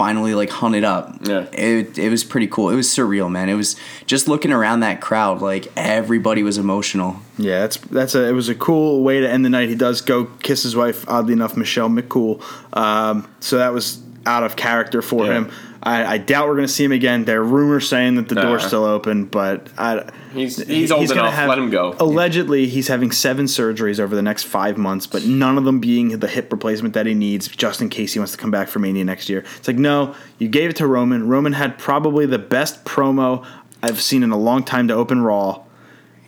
finally 0.01 0.35
like 0.35 0.49
hunted 0.49 0.83
up. 0.83 1.15
Yeah. 1.29 1.47
It, 1.53 1.99
it 1.99 2.09
was 2.09 2.25
pretty 2.25 2.47
cool. 2.47 2.71
It 2.71 2.75
was 2.75 2.89
surreal, 2.89 3.31
man. 3.31 3.51
It 3.51 3.55
was 3.55 3.77
just 4.07 4.29
looking 4.29 4.51
around 4.51 4.81
that 4.81 5.03
crowd, 5.03 5.43
like 5.43 5.71
everybody 5.77 6.43
was 6.43 6.57
emotional. 6.57 7.21
Yeah, 7.37 7.61
that's 7.61 7.77
that's 7.77 8.15
a 8.15 8.27
it 8.27 8.33
was 8.33 8.49
a 8.49 8.55
cool 8.55 9.03
way 9.05 9.21
to 9.21 9.29
end 9.29 9.45
the 9.45 9.51
night. 9.51 9.69
He 9.69 9.75
does 9.75 10.01
go 10.01 10.25
kiss 10.43 10.62
his 10.62 10.75
wife, 10.75 11.07
oddly 11.07 11.35
enough, 11.35 11.55
Michelle 11.55 11.91
McCool. 11.91 12.43
Um, 12.75 13.29
so 13.41 13.59
that 13.59 13.75
was 13.75 13.99
out 14.27 14.43
of 14.43 14.57
character 14.57 15.03
for 15.03 15.27
Yeah. 15.27 15.33
him. 15.33 15.51
I, 15.83 16.05
I 16.05 16.19
doubt 16.19 16.47
we're 16.47 16.57
going 16.57 16.67
to 16.67 16.73
see 16.73 16.85
him 16.85 16.93
again. 16.93 17.25
There 17.25 17.41
are 17.41 17.45
rumors 17.45 17.89
saying 17.89 18.17
that 18.17 18.29
the 18.29 18.35
door's 18.35 18.63
still 18.67 18.85
open, 18.85 19.25
but 19.25 19.69
I, 19.79 20.11
He's- 20.35 20.57
he's 20.59 20.93
old 20.93 21.09
gonna 21.09 21.21
enough. 21.23 21.49
Let 21.49 21.57
him 21.59 21.71
go. 21.71 21.97
Allegedly, 21.99 22.67
he's 22.67 22.89
having 22.89 23.11
seven 23.13 23.47
surgeries 23.47 23.99
over 23.99 24.15
the 24.15 24.21
next 24.21 24.43
five 24.43 24.77
months, 24.77 25.07
but 25.07 25.25
none 25.25 25.57
of 25.57 25.65
them 25.65 25.81
being 25.81 26.19
the 26.19 26.29
hip 26.29 26.53
replacement 26.53 26.93
that 26.95 27.07
he 27.07 27.15
needs, 27.15 27.49
just 27.49 27.81
in 27.81 27.89
case 27.89 28.13
he 28.13 28.19
wants 28.19 28.33
to 28.33 28.39
come 28.39 28.51
back 28.51 28.69
for 28.69 28.79
Mania 28.79 29.07
next 29.07 29.31
year. 29.31 29.43
It's 29.57 29.67
like, 29.69 29.79
no, 29.79 30.15
you 30.39 30.49
gave 30.49 30.69
it 30.69 30.77
to 30.77 30.87
Roman. 30.87 31.27
Roman 31.29 31.55
had 31.55 31.79
probably 31.79 32.27
the 32.27 32.39
best 32.39 32.85
promo 32.85 33.43
I've 33.83 34.03
seen 34.03 34.23
in 34.23 34.33
a 34.33 34.39
long 34.39 34.65
time 34.65 34.87
to 34.89 34.95
open 34.95 35.23
Raw. 35.23 35.63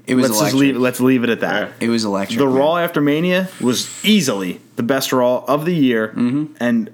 It 0.07 0.15
was 0.15 0.31
Let's 0.31 0.41
electric. 0.41 0.51
just 0.53 0.61
leave. 0.61 0.77
Let's 0.79 1.01
leave 1.01 1.25
it 1.25 1.31
at 1.31 1.41
that. 1.41 1.69
Yeah. 1.79 1.87
it 1.87 1.89
was 1.91 2.05
electric. 2.07 2.39
The 2.39 2.47
man. 2.47 2.55
Raw 2.55 2.77
after 2.79 3.03
Mania 3.03 3.49
was 3.61 4.03
easily 4.03 4.63
the 4.77 4.83
best 4.83 5.13
Raw 5.13 5.45
of 5.47 5.67
the 5.67 5.75
year, 5.75 6.09
Mm-hmm. 6.17 6.55
and 6.59 6.91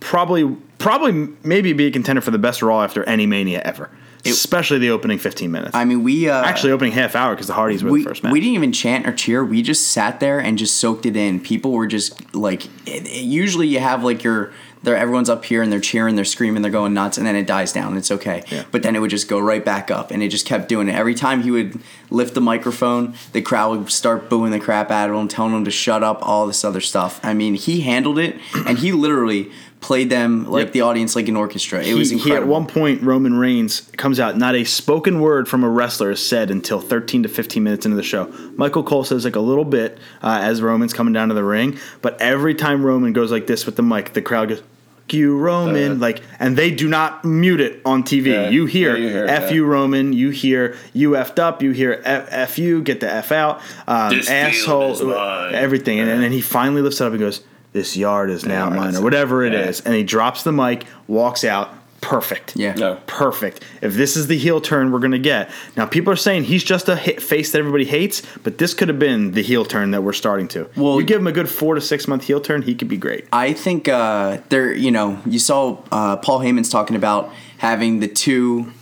probably 0.00 0.56
probably 0.78 1.28
maybe 1.42 1.72
be 1.72 1.86
a 1.86 1.90
contender 1.90 2.20
for 2.20 2.30
the 2.30 2.38
best 2.38 2.62
Raw 2.62 2.82
after 2.82 3.02
any 3.04 3.26
Mania 3.26 3.60
ever, 3.64 3.90
especially 4.24 4.78
the 4.78 4.90
opening 4.90 5.18
15 5.18 5.50
minutes. 5.50 5.74
I 5.74 5.84
mean, 5.84 6.04
we 6.04 6.28
uh, 6.28 6.42
Actually, 6.44 6.72
opening 6.72 6.92
half 6.92 7.16
hour 7.16 7.34
because 7.34 7.48
the 7.48 7.54
Hardys 7.54 7.82
were 7.82 7.90
we, 7.90 8.02
the 8.02 8.08
first 8.10 8.22
match. 8.22 8.32
we 8.32 8.40
didn't 8.40 8.54
even 8.54 8.72
chant 8.72 9.06
or 9.06 9.12
cheer. 9.12 9.44
We 9.44 9.62
just 9.62 9.88
sat 9.88 10.20
there 10.20 10.38
and 10.38 10.56
just 10.56 10.76
soaked 10.76 11.04
it 11.06 11.16
in. 11.16 11.40
People 11.40 11.72
were 11.72 11.86
just 11.88 12.34
like, 12.34 12.66
it, 12.86 13.06
it- 13.06 13.24
usually 13.24 13.66
you 13.66 13.80
have 13.80 14.04
like 14.04 14.22
your, 14.22 14.52
they're, 14.84 14.96
everyone's 14.96 15.28
up 15.28 15.44
here 15.44 15.60
and 15.62 15.72
they're 15.72 15.80
cheering, 15.80 16.14
they're 16.14 16.24
screaming, 16.24 16.62
they're 16.62 16.70
going 16.70 16.94
nuts, 16.94 17.18
and 17.18 17.26
then 17.26 17.34
it 17.34 17.48
dies 17.48 17.72
down. 17.72 17.96
It's 17.96 18.12
okay. 18.12 18.44
Yeah. 18.48 18.62
But 18.70 18.84
then 18.84 18.94
it 18.94 19.00
would 19.00 19.10
just 19.10 19.26
go 19.26 19.40
right 19.40 19.64
back 19.64 19.90
up, 19.90 20.12
and 20.12 20.22
it 20.22 20.28
just 20.28 20.46
kept 20.46 20.68
doing 20.68 20.88
it. 20.88 20.94
Every 20.94 21.14
time 21.16 21.42
he 21.42 21.50
would 21.50 21.80
lift 22.10 22.34
the 22.34 22.40
microphone, 22.40 23.14
the 23.32 23.42
crowd 23.42 23.76
would 23.76 23.90
start 23.90 24.30
booing 24.30 24.52
the 24.52 24.60
crap 24.60 24.92
out 24.92 25.10
of 25.10 25.16
him, 25.16 25.26
telling 25.26 25.52
him 25.54 25.64
to 25.64 25.72
shut 25.72 26.04
up, 26.04 26.20
all 26.22 26.46
this 26.46 26.64
other 26.64 26.80
stuff. 26.80 27.18
I 27.24 27.34
mean, 27.34 27.54
he 27.54 27.80
handled 27.80 28.20
it, 28.20 28.36
and 28.54 28.78
he 28.78 28.92
literally 28.92 29.50
played 29.80 30.10
them 30.10 30.44
like 30.50 30.66
Yep. 30.66 30.72
the 30.72 30.80
audience 30.80 31.14
like 31.14 31.28
an 31.28 31.36
orchestra. 31.36 31.80
It 31.80 31.86
he, 31.86 31.94
was 31.94 32.10
he 32.10 32.16
incredible. 32.16 32.42
at 32.44 32.48
one 32.48 32.66
point 32.66 33.02
Roman 33.02 33.38
Reigns 33.38 33.82
comes 33.96 34.18
out. 34.18 34.36
Not 34.36 34.54
a 34.56 34.64
spoken 34.64 35.20
word 35.20 35.48
from 35.48 35.62
a 35.62 35.68
wrestler 35.68 36.10
is 36.10 36.24
said 36.26 36.50
until 36.50 36.80
13 36.80 37.22
to 37.22 37.28
15 37.28 37.62
minutes 37.62 37.86
into 37.86 37.96
the 37.96 38.02
show. 38.02 38.26
Michael 38.56 38.82
Cole 38.82 39.04
says 39.04 39.24
like 39.24 39.36
a 39.36 39.40
little 39.40 39.64
bit 39.64 39.98
uh, 40.22 40.40
as 40.42 40.60
Roman's 40.62 40.92
coming 40.92 41.12
down 41.12 41.28
to 41.28 41.34
the 41.34 41.44
ring, 41.44 41.78
but 42.02 42.20
every 42.20 42.54
time 42.56 42.84
Roman 42.84 43.12
goes 43.12 43.30
like 43.30 43.46
this 43.46 43.66
with 43.66 43.76
the 43.76 43.82
mic, 43.82 44.12
the 44.14 44.22
crowd 44.22 44.48
goes. 44.48 44.62
"F 45.08 45.14
You 45.14 45.38
Roman, 45.38 45.92
Uh, 45.92 45.94
like, 45.94 46.20
and 46.38 46.54
they 46.56 46.70
do 46.70 46.86
not 46.86 47.24
mute 47.24 47.60
it 47.62 47.80
on 47.86 48.02
TV. 48.02 48.26
Yeah. 48.32 48.50
you 48.50 48.66
hear, 48.66 48.94
Yeah, 48.96 49.02
you 49.04 49.08
hear 49.10 49.24
it, 49.24 49.30
"F 49.30 49.44
yeah. 49.44 49.54
you 49.54 49.64
Roman," 49.64 50.12
you 50.12 50.28
hear 50.30 50.74
"you 50.92 51.12
effed 51.12 51.38
up," 51.38 51.62
you 51.62 51.70
hear 51.70 52.02
"F, 52.04 52.26
F 52.30 52.58
you," 52.58 52.82
get 52.82 53.00
the 53.00 53.10
F 53.10 53.32
out, 53.32 53.60
um, 53.86 54.10
This 54.10 54.28
asshole, 54.28 54.92
is 54.92 55.02
mine. 55.02 55.54
everything, 55.54 55.98
and, 56.00 56.10
and 56.10 56.22
then 56.22 56.32
he 56.32 56.42
finally 56.42 56.82
lifts 56.82 57.00
it 57.00 57.04
up 57.04 57.12
and 57.12 57.20
goes, 57.20 57.40
"This 57.78 57.96
yard 57.96 58.30
is 58.30 58.44
now 58.44 58.68
Yeah, 58.68 58.76
mine," 58.76 58.96
or 58.96 59.02
whatever 59.02 59.44
it 59.44 59.52
Yeah. 59.52 59.68
is, 59.68 59.80
and 59.80 59.94
he 59.94 60.02
drops 60.02 60.42
the 60.42 60.52
mic, 60.52 60.84
walks 61.06 61.44
out, 61.44 61.68
perfect. 62.00 62.54
Yeah. 62.56 62.74
No. 62.74 62.98
Perfect. 63.06 63.62
If 63.82 63.94
this 63.94 64.16
is 64.16 64.26
the 64.28 64.38
heel 64.38 64.60
turn 64.60 64.92
we're 64.92 65.00
going 65.00 65.10
to 65.12 65.18
get. 65.18 65.50
Now, 65.76 65.84
people 65.86 66.12
are 66.12 66.16
saying 66.28 66.44
he's 66.44 66.62
just 66.64 66.88
a 66.88 66.94
hit 66.96 67.20
face 67.22 67.50
that 67.52 67.58
everybody 67.58 67.84
hates, 67.84 68.22
but 68.44 68.58
this 68.58 68.72
could 68.74 68.88
have 68.88 68.98
been 69.00 69.32
the 69.32 69.42
heel 69.42 69.64
turn 69.64 69.90
that 69.90 70.02
we're 70.02 70.12
starting 70.12 70.48
to. 70.48 70.68
Well- 70.76 71.00
you 71.00 71.06
give 71.06 71.20
him 71.20 71.26
a 71.26 71.32
good 71.32 71.48
four 71.48 71.74
to 71.74 71.80
six 71.80 72.06
month 72.08 72.24
heel 72.24 72.40
turn, 72.40 72.62
he 72.62 72.74
could 72.74 72.88
be 72.88 72.96
great. 72.96 73.26
I 73.32 73.52
think 73.52 73.88
uh, 73.88 74.38
there, 74.48 74.72
you 74.72 74.90
know, 74.90 75.18
you 75.26 75.38
saw 75.38 75.78
uh, 75.92 76.16
Paul 76.16 76.40
Heyman's 76.40 76.70
talking 76.70 76.96
about 76.96 77.30
having 77.58 78.00
the 78.00 78.08
two, 78.08 78.72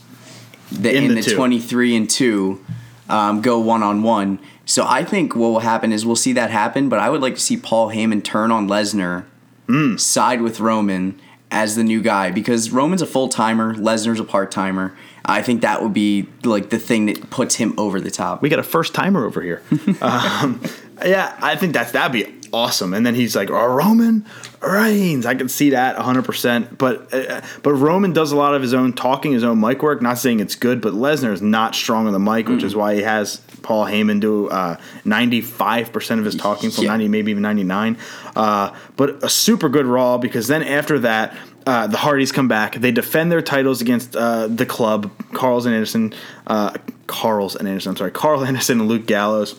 the, 0.71 0.95
In 0.95 1.05
in, 1.05 1.09
the 1.11 1.15
the, 1.17 1.23
two. 1.31 1.37
twenty 1.37 1.59
three 1.59 1.97
and 1.97 2.09
two, 2.11 2.61
um, 3.09 3.41
go 3.43 3.59
one 3.59 3.83
on 3.83 4.03
one. 4.03 4.39
So 4.65 4.85
I 4.87 5.05
think 5.05 5.35
what 5.35 5.49
will 5.49 5.59
happen 5.61 5.93
is 5.93 6.05
we'll 6.05 6.17
see 6.17 6.33
that 6.35 6.51
happen. 6.51 6.89
But 6.89 6.99
I 6.99 7.09
would 7.11 7.21
like 7.21 7.35
to 7.35 7.41
see 7.41 7.57
Paul 7.57 7.91
Heyman 7.91 8.23
turn 8.25 8.51
on 8.51 8.69
Lesnar, 8.69 9.25
Hmm. 9.69 9.97
side 9.97 10.43
with 10.43 10.61
Roman 10.61 11.21
as 11.51 11.75
the 11.77 11.83
new 11.85 12.01
guy 12.01 12.31
because 12.31 12.71
Roman's 12.71 13.03
a 13.03 13.07
full 13.07 13.29
timer, 13.29 13.75
Lesnar's 13.75 14.21
a 14.21 14.25
part 14.25 14.51
timer. 14.51 14.97
I 15.25 15.43
think 15.43 15.61
that 15.63 15.83
would 15.83 15.93
be 15.93 16.29
like 16.45 16.71
the 16.71 16.79
thing 16.79 17.07
that 17.07 17.31
puts 17.31 17.57
him 17.57 17.75
over 17.77 18.01
the 18.01 18.11
top. 18.11 18.43
We 18.43 18.49
got 18.49 18.61
a 18.61 18.65
first 18.65 18.95
timer 18.95 19.25
over 19.25 19.43
here. 19.43 19.63
um, 20.01 20.61
yeah, 21.05 21.37
I 21.43 21.57
think 21.57 21.73
that's 21.73 21.91
that'd 21.93 22.13
be 22.13 22.33
awesome. 22.53 22.95
And 22.95 23.05
then 23.05 23.15
he's 23.17 23.35
like, 23.35 23.51
oh, 23.51 23.67
Roman 23.67 24.25
Reigns. 24.67 25.27
I 25.27 25.35
can 25.35 25.49
see 25.49 25.71
that 25.71 25.97
100%. 25.97 26.77
But 26.79 27.13
uh, 27.15 27.41
but 27.63 27.73
Roman 27.75 28.13
does 28.13 28.33
a 28.33 28.37
lot 28.37 28.55
of 28.55 28.63
his 28.63 28.75
own 28.75 28.93
talking, 28.93 29.33
his 29.33 29.45
own 29.45 29.61
mic 29.61 29.83
work. 29.83 30.03
Not 30.03 30.19
saying 30.19 30.41
it's 30.41 30.55
good, 30.55 30.81
but 30.81 30.93
Lesnar 30.93 31.33
is 31.33 31.43
not 31.43 31.75
strong 31.75 32.07
on 32.07 32.13
the 32.13 32.19
mic, 32.19 32.49
which 32.49 32.63
is 32.63 32.75
why 32.75 32.95
he 32.97 33.03
has 33.03 33.37
Paul 33.63 33.85
Heyman 33.87 34.21
do 34.21 34.49
uh, 34.49 34.77
95% 35.05 36.19
of 36.19 36.25
his 36.25 36.35
talking 36.37 36.71
from 36.71 36.85
Yeah. 36.85 36.91
90, 36.91 37.09
maybe 37.09 37.31
even 37.31 37.43
99. 37.43 37.97
Uh, 38.35 38.75
but 38.97 39.23
a 39.25 39.29
super 39.29 39.69
good 39.69 39.87
Raw 39.87 40.19
because 40.19 40.47
then 40.49 40.63
after 40.63 40.99
that, 41.01 41.37
uh, 41.67 41.87
the 41.89 41.97
Hardys 41.97 42.31
come 42.31 42.47
back. 42.47 42.77
They 42.77 42.93
defend 42.93 43.33
their 43.33 43.43
titles 43.43 43.81
against 43.81 44.15
uh, 44.15 44.47
the 44.47 44.67
club, 44.67 45.11
Carl's 45.33 45.67
and 45.67 45.75
Anderson. 45.75 46.15
Uh, 46.47 46.75
Carl's 47.09 47.57
and 47.57 47.67
Anderson, 47.69 47.91
I'm 47.91 47.97
sorry, 47.97 48.13
Karl 48.13 48.45
Anderson 48.45 48.81
and 48.81 48.89
Luke 48.89 49.07
Gallows. 49.07 49.59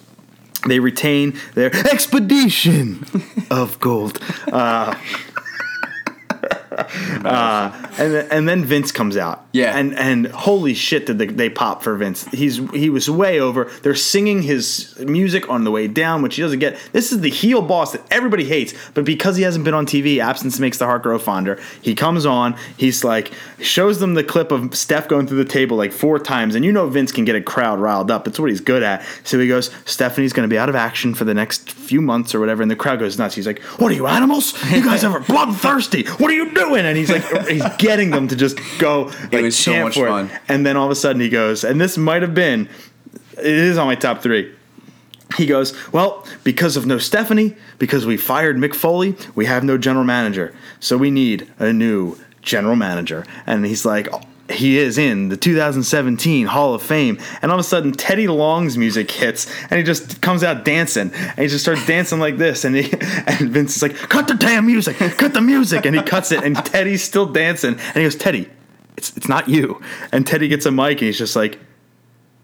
They 0.65 0.79
retain 0.79 1.37
their 1.53 1.73
expedition 1.75 3.05
of 3.51 3.79
gold. 3.79 4.19
Uh, 4.51 4.95
uh, 6.71 7.89
and 7.97 8.13
then, 8.13 8.27
and 8.31 8.49
then 8.49 8.63
Vince 8.63 8.91
comes 8.91 9.17
out. 9.17 9.45
Yeah. 9.51 9.77
And 9.77 9.95
and 9.97 10.27
holy 10.27 10.73
shit 10.73 11.05
did 11.05 11.17
they, 11.17 11.27
they 11.27 11.49
pop 11.49 11.83
for 11.83 11.95
Vince. 11.95 12.25
He's 12.25 12.57
he 12.71 12.89
was 12.89 13.09
way 13.09 13.39
over. 13.39 13.65
They're 13.83 13.95
singing 13.95 14.41
his 14.41 14.97
music 14.99 15.49
on 15.49 15.63
the 15.63 15.71
way 15.71 15.87
down, 15.87 16.21
which 16.21 16.35
he 16.35 16.41
doesn't 16.41 16.59
get. 16.59 16.77
This 16.91 17.11
is 17.11 17.21
the 17.21 17.29
heel 17.29 17.61
boss 17.61 17.93
that 17.93 18.01
everybody 18.11 18.45
hates, 18.45 18.73
but 18.93 19.05
because 19.05 19.37
he 19.37 19.43
hasn't 19.43 19.65
been 19.65 19.73
on 19.73 19.85
TV, 19.85 20.19
absence 20.19 20.59
makes 20.59 20.77
the 20.77 20.85
heart 20.85 21.03
grow 21.03 21.17
fonder. 21.19 21.59
He 21.81 21.95
comes 21.95 22.25
on, 22.25 22.55
he's 22.77 23.03
like 23.03 23.31
shows 23.59 23.99
them 23.99 24.13
the 24.13 24.23
clip 24.23 24.51
of 24.51 24.75
Steph 24.75 25.07
going 25.07 25.27
through 25.27 25.43
the 25.43 25.49
table 25.49 25.77
like 25.77 25.91
four 25.91 26.19
times, 26.19 26.55
and 26.55 26.63
you 26.63 26.71
know 26.71 26.87
Vince 26.87 27.11
can 27.11 27.25
get 27.25 27.35
a 27.35 27.41
crowd 27.41 27.79
riled 27.79 28.11
up. 28.11 28.27
It's 28.27 28.39
what 28.39 28.49
he's 28.49 28.61
good 28.61 28.83
at. 28.83 29.05
So 29.23 29.39
he 29.39 29.47
goes, 29.47 29.71
Stephanie's 29.85 30.33
gonna 30.33 30.47
be 30.47 30.57
out 30.57 30.69
of 30.69 30.75
action 30.75 31.13
for 31.13 31.25
the 31.25 31.33
next 31.33 31.71
few 31.71 32.01
months 32.01 32.35
or 32.35 32.39
whatever, 32.39 32.61
and 32.61 32.69
the 32.69 32.75
crowd 32.75 32.99
goes 32.99 33.17
nuts. 33.17 33.35
He's 33.35 33.47
like, 33.47 33.59
What 33.79 33.91
are 33.91 33.95
you 33.95 34.07
animals? 34.07 34.53
You 34.71 34.83
guys 34.83 35.03
are 35.05 35.19
bloodthirsty. 35.21 36.05
What 36.07 36.29
are 36.31 36.35
you 36.35 36.51
doing? 36.57 36.85
And 36.85 36.97
he's 36.97 37.09
like 37.09 37.23
he's 37.47 37.63
getting 37.77 38.11
them 38.11 38.27
to 38.27 38.35
just 38.35 38.59
go 38.79 39.03
like, 39.31 39.43
was 39.43 39.57
so 39.57 39.83
much 39.83 39.95
for 39.95 40.07
it. 40.07 40.09
fun. 40.09 40.29
And 40.47 40.65
then 40.65 40.77
all 40.77 40.85
of 40.85 40.91
a 40.91 40.95
sudden 40.95 41.21
he 41.21 41.29
goes, 41.29 41.63
and 41.63 41.79
this 41.79 41.97
might 41.97 42.21
have 42.21 42.33
been, 42.33 42.69
it 43.37 43.45
is 43.45 43.77
on 43.77 43.87
my 43.87 43.95
top 43.95 44.21
three. 44.21 44.53
He 45.35 45.45
goes, 45.45 45.73
Well, 45.91 46.25
because 46.43 46.77
of 46.77 46.85
no 46.85 46.97
Stephanie, 46.97 47.55
because 47.79 48.05
we 48.05 48.17
fired 48.17 48.57
Mick 48.57 48.73
Foley, 48.73 49.15
we 49.35 49.45
have 49.45 49.63
no 49.63 49.77
general 49.77 50.05
manager. 50.05 50.53
So 50.79 50.97
we 50.97 51.11
need 51.11 51.51
a 51.59 51.73
new 51.73 52.17
general 52.41 52.75
manager. 52.75 53.25
And 53.45 53.65
he's 53.65 53.85
like, 53.85 54.07
he 54.49 54.77
is 54.77 54.97
in 54.97 55.29
the 55.29 55.37
2017 55.37 56.45
Hall 56.45 56.73
of 56.73 56.81
Fame. 56.81 57.19
And 57.41 57.51
all 57.51 57.59
of 57.59 57.65
a 57.65 57.67
sudden, 57.67 57.91
Teddy 57.91 58.27
Long's 58.27 58.77
music 58.77 59.11
hits, 59.11 59.51
and 59.69 59.77
he 59.77 59.83
just 59.83 60.21
comes 60.21 60.43
out 60.43 60.63
dancing. 60.63 61.11
And 61.13 61.39
he 61.39 61.47
just 61.47 61.63
starts 61.63 61.85
dancing 61.85 62.19
like 62.19 62.37
this. 62.37 62.63
And, 62.63 62.75
he, 62.75 62.91
and 63.27 63.49
Vince 63.49 63.75
is 63.75 63.81
like, 63.81 63.95
Cut 63.95 64.27
the 64.27 64.35
damn 64.35 64.65
music! 64.65 64.97
Cut 64.97 65.33
the 65.33 65.41
music! 65.41 65.85
And 65.85 65.95
he 65.95 66.01
cuts 66.01 66.31
it, 66.31 66.43
and 66.43 66.55
Teddy's 66.55 67.03
still 67.03 67.25
dancing. 67.25 67.73
And 67.73 67.95
he 67.95 68.03
goes, 68.03 68.15
Teddy, 68.15 68.49
it's, 68.95 69.15
it's 69.17 69.27
not 69.27 69.47
you. 69.49 69.81
And 70.11 70.25
Teddy 70.25 70.47
gets 70.47 70.65
a 70.65 70.71
mic, 70.71 70.99
and 70.99 71.07
he's 71.07 71.17
just 71.17 71.35
like, 71.35 71.59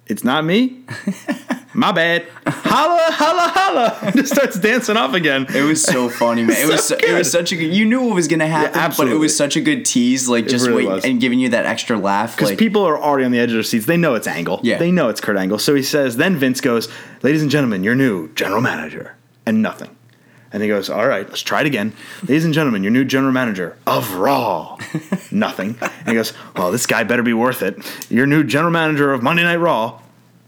It's 0.08 0.24
not 0.24 0.46
me? 0.46 0.84
my 1.74 1.92
bad. 1.92 2.28
Holla, 2.46 3.12
holla, 3.12 3.52
holla. 3.54 4.00
And 4.04 4.16
just 4.16 4.34
starts 4.34 4.60
dancing 4.60 4.98
off 4.98 5.14
again. 5.14 5.46
It 5.50 5.64
was 5.64 5.84
so 5.84 6.10
funny, 6.10 6.44
man. 6.44 6.58
It 6.60 6.68
was 6.68 6.86
So 6.86 6.98
so, 6.98 7.08
it 7.08 7.18
was 7.18 7.32
such 7.32 7.52
a 7.52 7.56
good. 7.56 7.74
You 7.74 7.86
knew 7.86 8.02
what 8.04 8.16
was 8.16 8.28
gonna 8.28 8.48
happen, 8.48 8.94
but 8.98 9.08
it 9.12 9.18
was 9.18 9.36
such 9.36 9.56
a 9.56 9.62
good 9.62 9.86
tease, 9.86 10.28
like 10.28 10.48
just 10.48 10.68
really 10.68 10.86
wait 10.86 10.94
was. 10.94 11.06
and 11.06 11.20
giving 11.20 11.40
you 11.40 11.50
that 11.50 11.66
extra 11.66 11.98
laugh. 11.98 12.36
Because 12.36 12.52
Like, 12.52 12.60
people 12.60 12.84
are 12.86 12.98
already 12.98 13.26
on 13.26 13.32
the 13.32 13.40
edge 13.40 13.50
of 13.50 13.56
their 13.56 13.64
seats. 13.64 13.86
They 13.86 13.98
know 13.98 14.14
it's 14.16 14.28
Angle. 14.28 14.60
Yeah. 14.64 14.78
They 14.78 14.92
know 14.92 15.10
it's 15.10 15.22
Kurt 15.22 15.38
Angle. 15.38 15.60
So 15.60 15.74
he 15.76 15.84
says, 15.84 16.18
then 16.18 16.38
Vince 16.38 16.62
goes, 16.62 16.88
Ladies 17.24 17.42
and 17.42 17.50
gentlemen, 17.52 17.84
your 17.84 17.96
new 17.96 18.32
general 18.34 18.62
manager. 18.62 19.16
And 19.46 19.62
nothing. 19.62 19.96
And 20.52 20.62
he 20.62 20.70
goes, 20.70 20.90
All 20.90 21.08
right, 21.08 21.28
let's 21.28 21.42
try 21.42 21.62
it 21.62 21.68
again. 21.68 21.94
Ladies 22.22 22.46
and 22.46 22.54
gentlemen, 22.54 22.84
your 22.84 22.92
new 22.92 23.04
general 23.06 23.32
manager 23.34 23.76
of 23.88 24.14
Raw. 24.16 24.78
nothing. 25.32 25.78
And 25.82 26.08
he 26.10 26.14
goes, 26.14 26.34
Well, 26.56 26.72
this 26.72 26.86
guy 26.86 27.04
better 27.04 27.24
be 27.24 27.34
worth 27.34 27.64
it. 27.64 27.76
Your 28.12 28.28
new 28.28 28.44
general 28.44 28.72
manager 28.72 29.12
of 29.12 29.24
Monday 29.24 29.42
Night 29.44 29.56
Raw, 29.58 30.00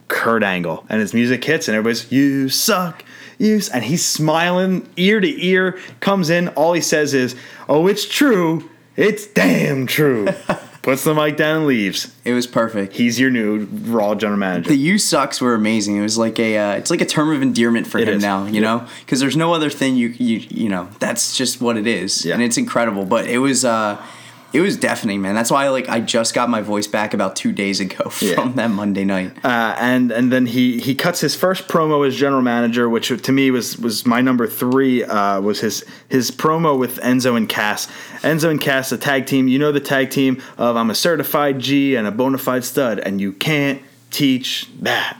Kurt 0.08 0.44
Angle. 0.44 0.86
And 0.90 1.00
his 1.02 1.14
music 1.14 1.44
hits, 1.44 1.68
and 1.68 1.76
everybody's, 1.76 2.12
You 2.12 2.50
suck. 2.50 3.04
You 3.38 3.58
s-" 3.58 3.70
and 3.70 3.84
he's 3.84 4.06
smiling 4.06 4.88
ear 4.98 5.20
to 5.20 5.46
ear, 5.46 5.78
comes 6.00 6.30
in. 6.30 6.48
All 6.50 6.74
he 6.74 6.82
says 6.82 7.14
is, 7.14 7.36
Oh, 7.68 7.88
it's 7.88 8.06
true. 8.08 8.70
It's 8.96 9.26
damn 9.28 9.88
true. 9.88 10.28
Puts 10.84 11.04
the 11.04 11.16
mic 11.16 11.36
down 11.36 11.58
and 11.58 11.66
leaves. 11.68 12.14
it 12.24 12.34
was 12.34 12.46
perfect. 12.46 12.94
He's 12.94 13.20
your 13.20 13.32
new 13.32 13.66
Raw 13.88 14.14
general 14.14 14.38
manager. 14.38 14.70
The 14.70 14.78
"you 14.78 15.00
sucks" 15.00 15.42
were 15.42 15.56
amazing. 15.56 15.98
It 15.98 16.02
was 16.04 16.16
like 16.20 16.38
a, 16.40 16.58
uh, 16.60 16.72
it's 16.76 16.92
like 16.92 17.02
a 17.02 17.06
term 17.08 17.34
of 17.36 17.42
endearment 17.42 17.88
for 17.88 17.98
It 17.98 18.08
him 18.08 18.18
is. 18.18 18.22
now. 18.22 18.46
You 18.46 18.62
know, 18.62 18.86
because 19.00 19.20
there's 19.20 19.36
no 19.36 19.52
other 19.52 19.72
thing 19.72 19.96
you 19.96 20.10
you 20.10 20.46
you 20.48 20.70
know. 20.70 20.88
That's 21.00 21.36
just 21.36 21.60
what 21.60 21.76
it 21.76 21.88
is, 21.88 22.24
Yeah. 22.24 22.36
and 22.36 22.44
it's 22.44 22.58
incredible. 22.60 23.04
But 23.04 23.26
it 23.26 23.40
was, 23.40 23.66
uh 23.66 24.00
it 24.56 24.62
was 24.62 24.78
deafening, 24.78 25.22
man. 25.22 25.36
That's 25.36 25.52
why 25.52 25.68
like 25.70 25.90
I 25.90 26.00
just 26.00 26.34
got 26.34 26.50
my 26.50 26.62
voice 26.62 26.88
back 26.88 27.14
about 27.14 27.36
two 27.36 27.52
days 27.52 27.80
ago 27.80 28.10
from 28.10 28.28
Yeah. 28.28 28.52
that 28.56 28.70
Monday 28.72 29.04
night. 29.04 29.34
uh, 29.44 29.76
and 29.80 30.12
and 30.12 30.32
then 30.32 30.46
he 30.46 30.80
he 30.80 30.96
cuts 30.96 31.20
his 31.20 31.36
first 31.36 31.68
promo 31.68 32.08
as 32.08 32.16
general 32.16 32.42
manager, 32.42 32.88
which 32.90 33.10
to 33.22 33.32
me 33.32 33.52
was 33.52 33.78
was 33.78 34.06
my 34.06 34.22
number 34.22 34.48
three. 34.48 35.04
Uh, 35.04 35.42
was 35.42 35.60
his 35.60 35.84
his 36.10 36.32
promo 36.32 36.78
with 36.80 36.98
Enzo 37.02 37.36
and 37.36 37.50
Cass. 37.50 37.88
Enzo 38.22 38.50
and 38.50 38.62
Cass, 38.62 38.92
a 38.92 38.98
tag 38.98 39.26
team. 39.28 39.48
You 39.48 39.60
know 39.60 39.72
the 39.72 39.80
tag 39.80 40.10
team 40.10 40.42
of 40.58 40.78
I'm 40.78 40.90
a 40.90 40.96
certified 40.96 41.60
G 41.60 41.96
and 41.96 42.08
a 42.08 42.12
bona 42.12 42.38
fide 42.38 42.64
stud, 42.64 43.00
and 43.00 43.20
you 43.22 43.34
can't 43.34 43.82
teach 44.12 44.70
that. 44.82 45.18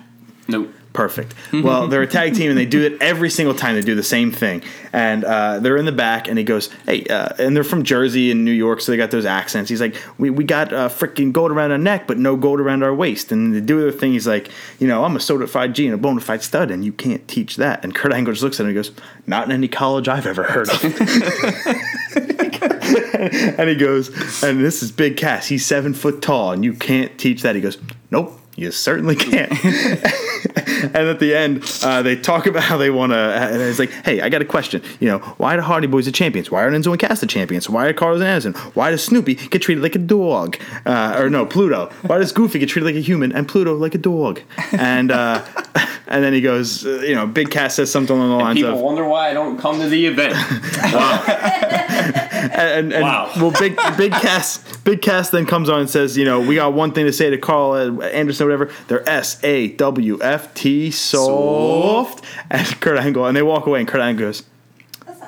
Nope. 0.48 0.72
Perfect. 0.96 1.36
Well, 1.52 1.88
they're 1.88 2.02
a 2.02 2.08
tag 2.08 2.36
team, 2.36 2.50
and 2.50 2.58
they 2.58 2.66
do 2.66 2.82
it 2.82 3.02
every 3.02 3.30
single 3.30 3.54
time. 3.54 3.76
They 3.76 3.82
do 3.82 3.96
the 3.96 4.04
same 4.04 4.32
thing, 4.32 4.64
and 4.94 5.26
uh, 5.26 5.60
they're 5.60 5.76
in 5.76 5.86
the 5.86 5.92
back, 5.92 6.30
and 6.30 6.38
he 6.38 6.44
goes, 6.44 6.70
"Hey," 6.86 7.04
uh, 7.06 7.30
and 7.38 7.56
they're 7.56 7.66
from 7.66 7.84
Jersey 7.84 8.32
and 8.32 8.46
New 8.46 8.52
York, 8.52 8.80
so 8.80 8.92
they 8.92 8.98
got 8.98 9.12
those 9.12 9.26
accents. 9.26 9.70
He's 9.70 9.82
like, 9.82 9.96
"We 10.18 10.30
we 10.30 10.46
got 10.46 10.72
uh, 10.72 10.88
freaking 10.88 11.34
gold 11.34 11.52
around 11.52 11.72
our 11.72 11.78
neck, 11.78 12.08
but 12.08 12.18
no 12.18 12.38
gold 12.38 12.62
around 12.62 12.82
our 12.82 12.96
waist." 12.96 13.32
And 13.32 13.54
they 13.54 13.60
do 13.60 13.82
their 13.82 13.92
thing. 13.92 14.14
He's 14.14 14.26
like, 14.26 14.50
"You 14.80 14.88
know, 14.88 15.04
I'm 15.04 15.18
a 15.18 15.20
certified 15.20 15.76
G 15.76 15.86
and 15.86 15.94
a 15.94 15.98
bona 15.98 16.22
fide 16.22 16.42
stud, 16.42 16.72
and 16.72 16.86
you 16.86 16.94
can't 16.94 17.28
teach 17.28 17.58
that." 17.58 17.84
And 17.84 17.94
Kurt 17.94 18.14
Angle 18.14 18.34
just 18.34 18.44
looks 18.44 18.60
at 18.60 18.64
him 18.64 18.70
and 18.70 18.76
goes, 18.76 18.92
"Not 19.28 19.46
in 19.46 19.52
any 19.52 19.68
college 19.68 20.08
I've 20.08 20.26
ever 20.26 20.44
heard 20.44 20.70
of." 20.70 20.82
and 23.60 23.70
he 23.70 23.76
goes, 23.76 24.10
and 24.44 24.64
this 24.64 24.84
is 24.84 24.92
Big 24.92 25.18
Cass. 25.18 25.48
He's 25.48 25.66
seven 25.66 25.94
foot 25.94 26.22
tall, 26.22 26.52
and 26.52 26.64
you 26.64 26.74
can't 26.74 27.18
teach 27.18 27.42
that. 27.42 27.56
He 27.56 27.62
goes, 27.62 27.78
nope, 28.12 28.40
you 28.56 28.72
certainly 28.72 29.16
can't. 29.16 29.52
and 29.66 30.96
at 30.96 31.20
the 31.20 31.34
end, 31.36 31.64
uh, 31.84 32.02
they 32.02 32.16
talk 32.16 32.46
about 32.46 32.64
how 32.64 32.78
they 32.78 32.90
want 32.90 33.12
to. 33.12 33.18
And 33.18 33.62
it's 33.62 33.80
like, 33.80 33.92
hey, 34.06 34.22
I 34.22 34.30
got 34.30 34.42
a 34.42 34.46
question. 34.46 34.82
You 35.00 35.10
know, 35.10 35.18
why 35.38 35.56
are 35.56 35.58
the 35.58 35.64
Hardy 35.64 35.88
Boys 35.88 36.06
the 36.06 36.12
champions? 36.12 36.50
Why 36.50 36.64
are 36.64 36.72
Enzo 36.72 36.92
and 36.92 37.00
Cass 37.00 37.20
the 37.20 37.28
champions? 37.28 37.70
Why 37.70 37.88
are 37.88 37.94
Carlos 37.94 38.22
and 38.22 38.30
Anderson? 38.30 38.54
Why 38.74 38.92
does 38.92 39.04
Snoopy 39.04 39.36
get 39.36 39.62
treated 39.62 39.84
like 39.84 39.96
a 39.96 40.00
dog? 40.00 40.58
Uh, 40.86 41.16
or 41.18 41.30
no, 41.30 41.46
Pluto. 41.46 41.92
Why 42.04 42.18
does 42.18 42.32
Goofy 42.32 42.60
get 42.60 42.70
treated 42.70 42.86
like 42.86 42.96
a 42.96 43.02
human 43.02 43.32
and 43.34 43.48
Pluto 43.48 43.76
like 43.76 43.96
a 43.96 44.00
dog? 44.00 44.42
And 44.72 45.12
uh, 45.12 45.46
and 46.08 46.24
then 46.24 46.34
he 46.34 46.42
goes, 46.42 46.86
uh, 46.86 47.02
you 47.02 47.16
know, 47.16 47.28
Big 47.28 47.52
Cass 47.52 47.76
says 47.76 47.92
something 47.92 48.16
along 48.16 48.30
the 48.30 48.44
lines 48.44 48.58
People 48.58 48.74
of. 48.74 48.80
wonder 48.80 49.06
why 49.06 49.30
I 49.30 49.34
don't 49.34 49.58
come 49.58 49.80
to 49.80 49.90
the 49.90 50.06
event. 50.06 50.36
Wow. 52.50 52.56
and, 52.58 52.94
and 52.94 53.04
Wow. 53.04 53.32
well, 53.38 53.52
big 53.52 53.78
big 53.98 54.12
Cass, 54.12 54.60
big 54.84 55.02
Cass 55.02 55.30
then 55.30 55.46
comes 55.46 55.70
on 55.70 55.80
and 55.82 55.90
says, 55.90 56.18
you 56.18 56.26
know, 56.26 56.40
we 56.40 56.56
got 56.56 56.74
one 56.74 56.92
thing 56.92 57.06
to 57.06 57.14
say 57.14 57.30
to 57.30 57.38
Karl 57.38 57.72
uh, 57.74 58.06
Anderson, 58.08 58.48
or 58.48 58.50
whatever. 58.50 58.74
They're 58.88 59.08
S 59.10 59.44
A 59.44 59.70
W 59.70 60.20
F 60.22 60.54
T 60.54 60.92
soft, 60.92 62.24
and 62.50 62.68
Kurt 62.82 62.98
Angle, 62.98 63.26
and 63.26 63.36
they 63.36 63.44
walk 63.44 63.66
away, 63.68 63.80
and 63.80 63.88
Kurt 63.88 64.02
Angle 64.02 64.28
goes, 64.28 64.44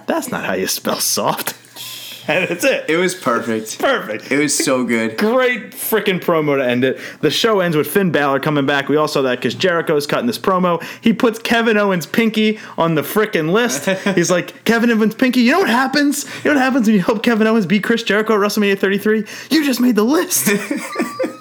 "That's 0.06 0.32
not 0.32 0.46
how 0.46 0.54
you 0.54 0.68
spell 0.68 1.00
soft," 1.00 1.56
and 2.28 2.50
that's 2.50 2.64
it. 2.64 2.90
It 2.90 2.98
was 2.98 3.16
perfect. 3.16 3.80
Perfect. 3.80 4.32
It 4.32 4.38
was 4.38 4.56
so 4.56 4.84
good. 4.84 5.18
Great 5.18 5.72
freaking 5.72 6.20
promo 6.20 6.58
to 6.58 6.68
end 6.68 6.84
it. 6.84 7.00
The 7.22 7.32
show 7.32 7.60
ends 7.60 7.78
with 7.78 7.88
Finn 7.88 8.12
Balor 8.12 8.40
coming 8.40 8.66
back. 8.66 8.90
We 8.90 8.98
all 8.98 9.08
saw 9.08 9.22
that 9.24 9.38
because 9.40 9.56
Jericho's 9.56 10.08
cutting 10.08 10.28
this 10.28 10.40
promo. 10.40 10.84
He 11.02 11.14
puts 11.14 11.40
Kevin 11.40 11.78
Owens' 11.78 12.06
pinky 12.06 12.60
on 12.78 12.96
the 12.96 13.02
freaking 13.02 13.52
list. 13.52 13.86
He's 14.16 14.32
like, 14.32 14.64
Kevin 14.66 14.92
Owens' 14.92 15.16
pinky. 15.16 15.42
You 15.42 15.54
know 15.54 15.60
what 15.60 15.70
happens? 15.70 16.26
You 16.44 16.52
know 16.52 16.56
what 16.56 16.64
happens 16.64 16.88
when 16.88 16.96
you 16.96 17.02
help 17.02 17.24
Kevin 17.24 17.48
Owens 17.48 17.66
beat 17.66 17.84
Chris 17.84 18.04
Jericho 18.04 18.34
at 18.34 18.40
WrestleMania 18.40 18.78
33? 18.78 19.26
You 19.50 19.66
just 19.66 19.80
made 19.80 19.96
the 19.96 20.04
list. 20.04 20.50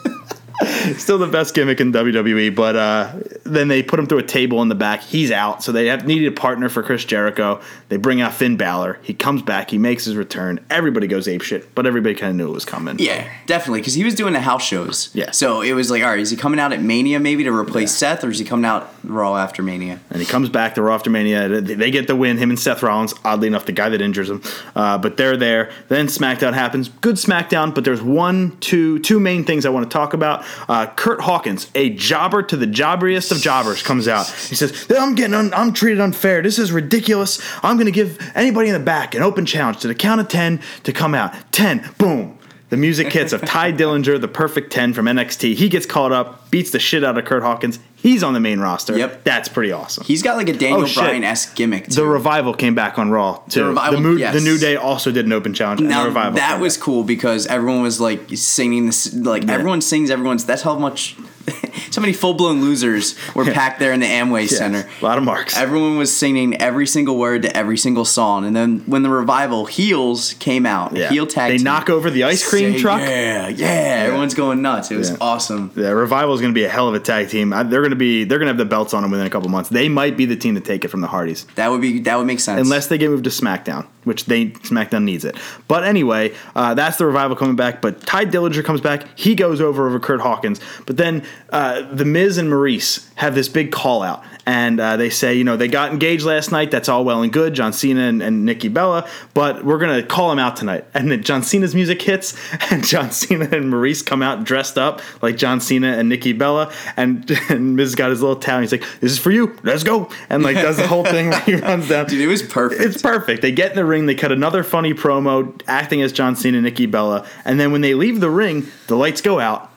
Still 0.97 1.19
the 1.19 1.27
best 1.27 1.55
gimmick 1.55 1.81
in 1.81 1.93
WWE, 1.93 2.55
but 2.55 2.77
uh, 2.77 3.13
then 3.45 3.69
they 3.69 3.83
put 3.83 3.99
him 3.99 4.07
through 4.07 4.19
a 4.19 4.23
table 4.23 4.63
in 4.63 4.69
the 4.69 4.75
back. 4.75 5.03
He's 5.03 5.31
out, 5.31 5.63
so 5.63 5.73
they 5.73 5.87
have 5.87 6.07
needed 6.07 6.29
a 6.29 6.33
partner 6.33 6.69
for 6.69 6.83
Chris 6.83 7.05
Jericho. 7.05 7.61
They 7.89 7.97
bring 7.97 8.21
out 8.21 8.35
Finn 8.35 8.57
Balor. 8.57 8.99
He 9.03 9.15
comes 9.15 9.43
back. 9.43 9.71
He 9.71 9.79
makes 9.79 10.05
his 10.05 10.17
return. 10.17 10.65
Everybody 10.71 11.07
goes 11.07 11.29
ape 11.29 11.43
shit, 11.43 11.75
but 11.75 11.87
everybody 11.87 12.15
kind 12.15 12.31
of 12.31 12.37
knew 12.37 12.49
it 12.49 12.55
was 12.55 12.65
coming. 12.65 12.99
Yeah, 12.99 13.29
definitely, 13.47 13.81
because 13.81 13.95
he 13.95 14.05
was 14.05 14.15
doing 14.15 14.33
the 14.33 14.41
house 14.41 14.65
shows. 14.65 15.11
Yeah. 15.13 15.31
So 15.33 15.61
it 15.63 15.73
was 15.73 15.91
like, 15.91 16.03
all 16.03 16.11
right, 16.11 16.21
is 16.21 16.31
he 16.31 16.37
coming 16.37 16.61
out 16.61 16.73
at 16.73 16.81
Mania 16.81 17.21
maybe 17.21 17.45
to 17.45 17.51
replace 17.53 17.93
Seth, 17.93 18.25
or 18.25 18.31
is 18.31 18.39
he 18.39 18.45
coming 18.45 18.65
out 18.65 18.93
Raw 19.05 19.37
after 19.37 19.63
Mania? 19.63 20.01
and 20.11 20.21
he 20.21 20.27
comes 20.27 20.49
back 20.49 20.75
to 20.77 20.83
Raw 20.83 20.95
after 20.95 21.11
Mania. 21.11 21.61
They 21.61 21.91
get 21.91 22.07
the 22.07 22.17
win. 22.17 22.39
Him 22.39 22.49
and 22.49 22.59
Seth 22.59 22.83
Rollins. 22.83 23.13
Oddly 23.25 23.49
enough, 23.49 23.67
the 23.67 23.73
guy 23.73 23.91
that 23.91 24.01
injures 24.01 24.31
him, 24.31 24.43
uh, 24.75 24.97
but 24.97 25.19
they're 25.19 25.37
there. 25.37 25.71
Then 25.89 26.07
SmackDown 26.07 26.55
happens. 26.55 26.89
Good 26.89 27.17
SmackDown, 27.17 27.75
but 27.75 27.85
there's 27.85 28.01
one, 28.01 28.57
two, 28.61 28.99
two 29.01 29.21
main 29.21 29.45
things 29.45 29.67
I 29.67 29.69
want 29.69 29.91
to 29.91 29.93
talk 29.93 30.15
about. 30.15 30.46
Uh, 30.69 30.87
Kurt 30.87 31.21
Hawkins, 31.21 31.71
a 31.75 31.91
jobber 31.91 32.43
to 32.43 32.57
the 32.57 32.67
jobberiest 32.67 33.33
of 33.33 33.39
jobbers, 33.39 33.83
comes 33.83 34.09
out. 34.09 34.27
He 34.29 34.55
says, 34.55 34.87
"I'm 34.91 35.15
getting, 35.15 35.35
un- 35.35 35.55
I'm 35.55 35.73
treated 35.73 36.01
unfair. 36.01 36.43
This 36.43 36.59
is 36.59 36.73
ridiculous. 36.73 37.41
I'm 37.63 37.77
going 37.77 37.87
to 37.87 37.93
give 37.93 38.19
anybody 38.35 38.69
in 38.69 38.75
the 38.75 38.81
back 38.81 39.15
an 39.15 39.23
open 39.23 39.47
challenge 39.47 39.81
to 39.81 39.89
the 39.89 39.95
count 39.95 40.21
of 40.21 40.29
ten 40.29 40.61
to 40.85 40.93
come 40.93 41.15
out. 41.15 41.35
Ten, 41.53 41.89
boom." 41.99 42.39
The 42.69 42.77
music 42.77 43.13
hits 43.13 43.33
of 43.33 43.43
Tye 43.43 43.71
Dillinger, 43.79 44.21
the 44.21 44.27
perfect 44.27 44.73
10 44.73 44.93
from 44.93 45.07
NXT. 45.07 45.55
He 45.55 45.69
gets 45.69 45.87
caught 45.87 46.11
up, 46.11 46.51
beats 46.51 46.73
the 46.73 46.81
shit 46.81 47.05
out 47.05 47.17
of 47.17 47.25
Kurt 47.25 47.45
Hawkins. 47.45 47.79
He's 48.07 48.23
on 48.23 48.35
the 48.35 48.41
main 48.41 48.61
roster. 48.61 48.97
Yep. 48.97 49.25
That's 49.25 49.49
pretty 49.49 49.73
awesome. 49.73 50.05
He's 50.05 50.23
got 50.23 50.37
like 50.37 50.49
a 50.49 50.53
Daniel 50.53 50.85
Oh. 50.89 50.95
Bryan 50.95 51.25
esque 51.25 51.57
gimmick. 51.57 51.87
Too. 51.87 51.97
The 51.97 52.07
revival 52.07 52.55
came 52.55 52.77
back 52.77 53.01
on 53.01 53.11
Raw 53.11 53.39
too. 53.49 53.61
The, 53.63 53.67
Revival, 53.71 54.01
Mo- 54.01 54.13
yes. 54.13 54.33
the 54.33 54.41
New 54.41 54.59
Day 54.59 54.77
also 54.77 55.11
did 55.11 55.27
an 55.27 55.33
open 55.33 55.55
challenge. 55.55 55.81
and 55.81 55.91
now 55.91 56.03
the 56.03 56.09
revival 56.11 56.35
that 56.35 56.61
was 56.61 56.77
back. 56.77 56.85
cool 56.85 57.03
because 57.03 57.49
everyone 57.49 57.83
was 57.83 58.01
like 58.01 58.21
singing 58.37 58.87
this, 58.87 59.13
like 59.13 59.49
everyone 59.49 59.81
sings 59.81 60.09
everyone's. 60.11 60.45
That's 60.45 60.63
how 60.63 60.79
much, 60.79 61.17
so 61.91 62.01
many 62.01 62.13
full 62.13 62.35
blown 62.35 62.61
losers 62.61 63.15
were 63.35 63.45
packed 63.45 63.79
there 63.79 63.93
in 63.93 64.01
the 64.01 64.07
Amway 64.07 64.51
Yeah, 64.51 64.59
Center. 64.59 64.89
A 65.01 65.05
lot 65.05 65.19
of 65.19 65.25
marks. 65.25 65.57
Everyone 65.57 65.97
was 65.97 66.15
singing 66.15 66.61
every 66.61 66.87
single 66.87 67.19
word 67.19 67.43
to 67.43 67.57
every 67.57 67.77
single 67.79 68.05
song, 68.05 68.45
and 68.45 68.55
then 68.57 68.81
when 68.87 69.03
the 69.03 69.11
revival 69.11 69.67
heels 69.67 70.35
came 70.35 70.67
out, 70.67 70.95
Yeah. 70.97 71.09
heel 71.09 71.27
tag, 71.27 71.53
They 71.53 71.57
team, 71.59 71.65
knock 71.65 71.89
over 71.91 72.11
the 72.11 72.25
ice 72.25 72.49
cream 72.49 72.73
say, 72.75 72.81
truck. 72.81 73.01
Yeah, 73.01 73.49
yeah, 73.49 73.67
everyone's 74.07 74.35
going 74.35 74.63
nuts. 74.63 74.91
It 74.91 74.97
was 74.97 75.11
Yeah. 75.11 75.17
awesome. 75.21 75.71
the 75.75 75.95
revival 75.95 76.35
is 76.35 76.41
going 76.41 76.53
to 76.53 76.59
be 76.59 76.65
a 76.65 76.69
hell 76.69 76.89
of 76.89 76.95
a 76.95 77.01
tag 77.01 77.29
team. 77.29 77.53
I- 77.53 77.63
They're 77.63 77.81
going 77.81 77.91
to 77.91 77.97
be 77.97 78.25
they're 78.25 78.39
going 78.39 78.47
to 78.47 78.51
have 78.53 78.59
the 78.59 78.65
belts 78.65 78.95
on 78.95 79.03
them 79.03 79.11
within 79.11 79.27
a 79.27 79.31
couple 79.31 79.49
months. 79.49 79.69
They 79.71 79.89
might 79.89 80.17
be 80.17 80.25
the 80.25 80.37
team 80.37 80.55
to 80.55 80.61
take 80.61 80.85
it 80.85 80.89
from 80.89 81.01
the 81.01 81.07
Hardys. 81.09 81.47
That 81.57 81.71
would 81.71 81.81
be 81.81 82.01
that 82.01 82.17
would 82.19 82.27
make 82.27 82.41
sense. 82.41 82.61
unless 82.61 82.87
they 82.89 82.99
get 82.99 83.11
moved 83.11 83.25
to 83.25 83.31
SmackDown, 83.31 83.87
which 84.05 84.27
they 84.27 84.47
SmackDown 84.47 85.05
needs 85.05 85.25
it. 85.25 85.37
But 85.69 85.85
anyway, 85.85 86.33
uh, 86.55 86.75
that's 86.75 86.97
the 86.97 87.07
revival 87.07 87.37
coming 87.37 87.57
back. 87.57 87.81
But 87.83 88.05
Tye 88.07 88.25
Dillinger 88.27 88.65
comes 88.65 88.81
back. 88.81 89.05
He 89.17 89.35
goes 89.35 89.61
over 89.61 89.87
over 89.87 89.99
Kurt 90.01 90.21
Hawkins. 90.21 90.61
But 90.87 90.97
then 90.97 91.23
uh, 91.51 91.83
the 91.93 92.05
Miz 92.05 92.39
and 92.39 92.51
Maryse 92.51 93.07
have 93.15 93.35
this 93.35 93.49
big 93.49 93.71
call 93.71 94.03
out, 94.03 94.25
and 94.47 94.81
uh, 94.81 94.97
they 94.97 95.11
say, 95.11 95.35
you 95.35 95.45
know, 95.45 95.57
they 95.57 95.69
got 95.69 95.93
engaged 95.93 96.25
last 96.25 96.51
night. 96.51 96.71
That's 96.71 96.89
all 96.89 97.05
well 97.05 97.23
and 97.23 97.33
good, 97.33 97.55
John 97.55 97.73
Cena 97.73 98.01
and, 98.01 98.21
and 98.21 98.45
Nikki 98.45 98.69
Bella. 98.69 99.09
But 99.33 99.65
we're 99.65 99.79
gonna 99.79 100.03
call 100.03 100.33
him 100.33 100.39
out 100.39 100.57
tonight. 100.57 100.85
And 100.93 101.11
then 101.11 101.23
John 101.23 101.43
Cena's 101.43 101.75
music 101.75 102.03
hits, 102.03 102.37
and 102.71 102.85
John 102.85 103.13
Cena 103.13 103.45
and 103.45 103.73
Maryse 103.73 104.05
come 104.05 104.23
out 104.23 104.45
dressed 104.45 104.77
up 104.77 105.01
like 105.23 105.37
John 105.37 105.61
Cena 105.61 105.97
and 105.97 106.09
Nikki 106.09 106.33
Bella. 106.33 106.73
And, 106.97 107.31
and 107.49 107.77
Miz 107.77 107.95
got 107.95 108.11
his 108.11 108.21
little 108.21 108.37
towel. 108.37 108.61
He's 108.61 108.73
like, 108.73 108.85
"This 109.01 109.13
is 109.13 109.19
for 109.19 109.31
you. 109.31 109.57
Let's 109.63 109.85
go!" 109.85 110.11
And 110.29 110.43
like 110.43 110.57
does 110.57 110.77
the 110.77 110.87
whole 110.87 111.05
thing 111.17 111.31
where 111.31 111.41
he 111.41 111.55
runs 111.55 111.89
down. 111.89 112.07
dude, 112.07 112.21
it 112.21 112.27
was 112.27 112.43
perfect. 112.43 112.81
It's 112.83 113.01
perfect. 113.03 113.43
They 113.43 113.53
get 113.53 113.71
in 113.71 113.77
the 113.77 113.85
ring, 113.85 114.07
they 114.07 114.15
cut 114.15 114.33
another 114.33 114.65
funny 114.65 114.95
promo 114.95 115.61
acting 115.69 116.03
as 116.03 116.13
John 116.13 116.35
Cena 116.35 116.59
and 116.59 116.65
Nikki 116.65 116.87
Bella, 116.87 117.27
and 117.45 117.61
then 117.61 117.73
when 117.73 117.83
they 117.83 117.95
leave 117.95 118.21
the 118.21 118.31
ring, 118.31 118.67
the 118.89 118.97
lights 118.97 119.21
go 119.21 119.39
out. 119.39 119.71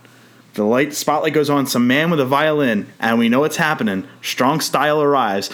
The 0.54 0.64
light 0.64 0.94
spotlight 0.94 1.34
goes 1.34 1.50
on, 1.50 1.68
some 1.68 1.88
man 1.88 2.10
with 2.10 2.20
a 2.20 2.26
violin, 2.26 2.88
and 3.00 3.20
we 3.20 3.30
know 3.30 3.42
what's 3.42 3.58
happening. 3.58 4.08
Strong 4.22 4.62
style 4.62 5.02
arrives. 5.02 5.50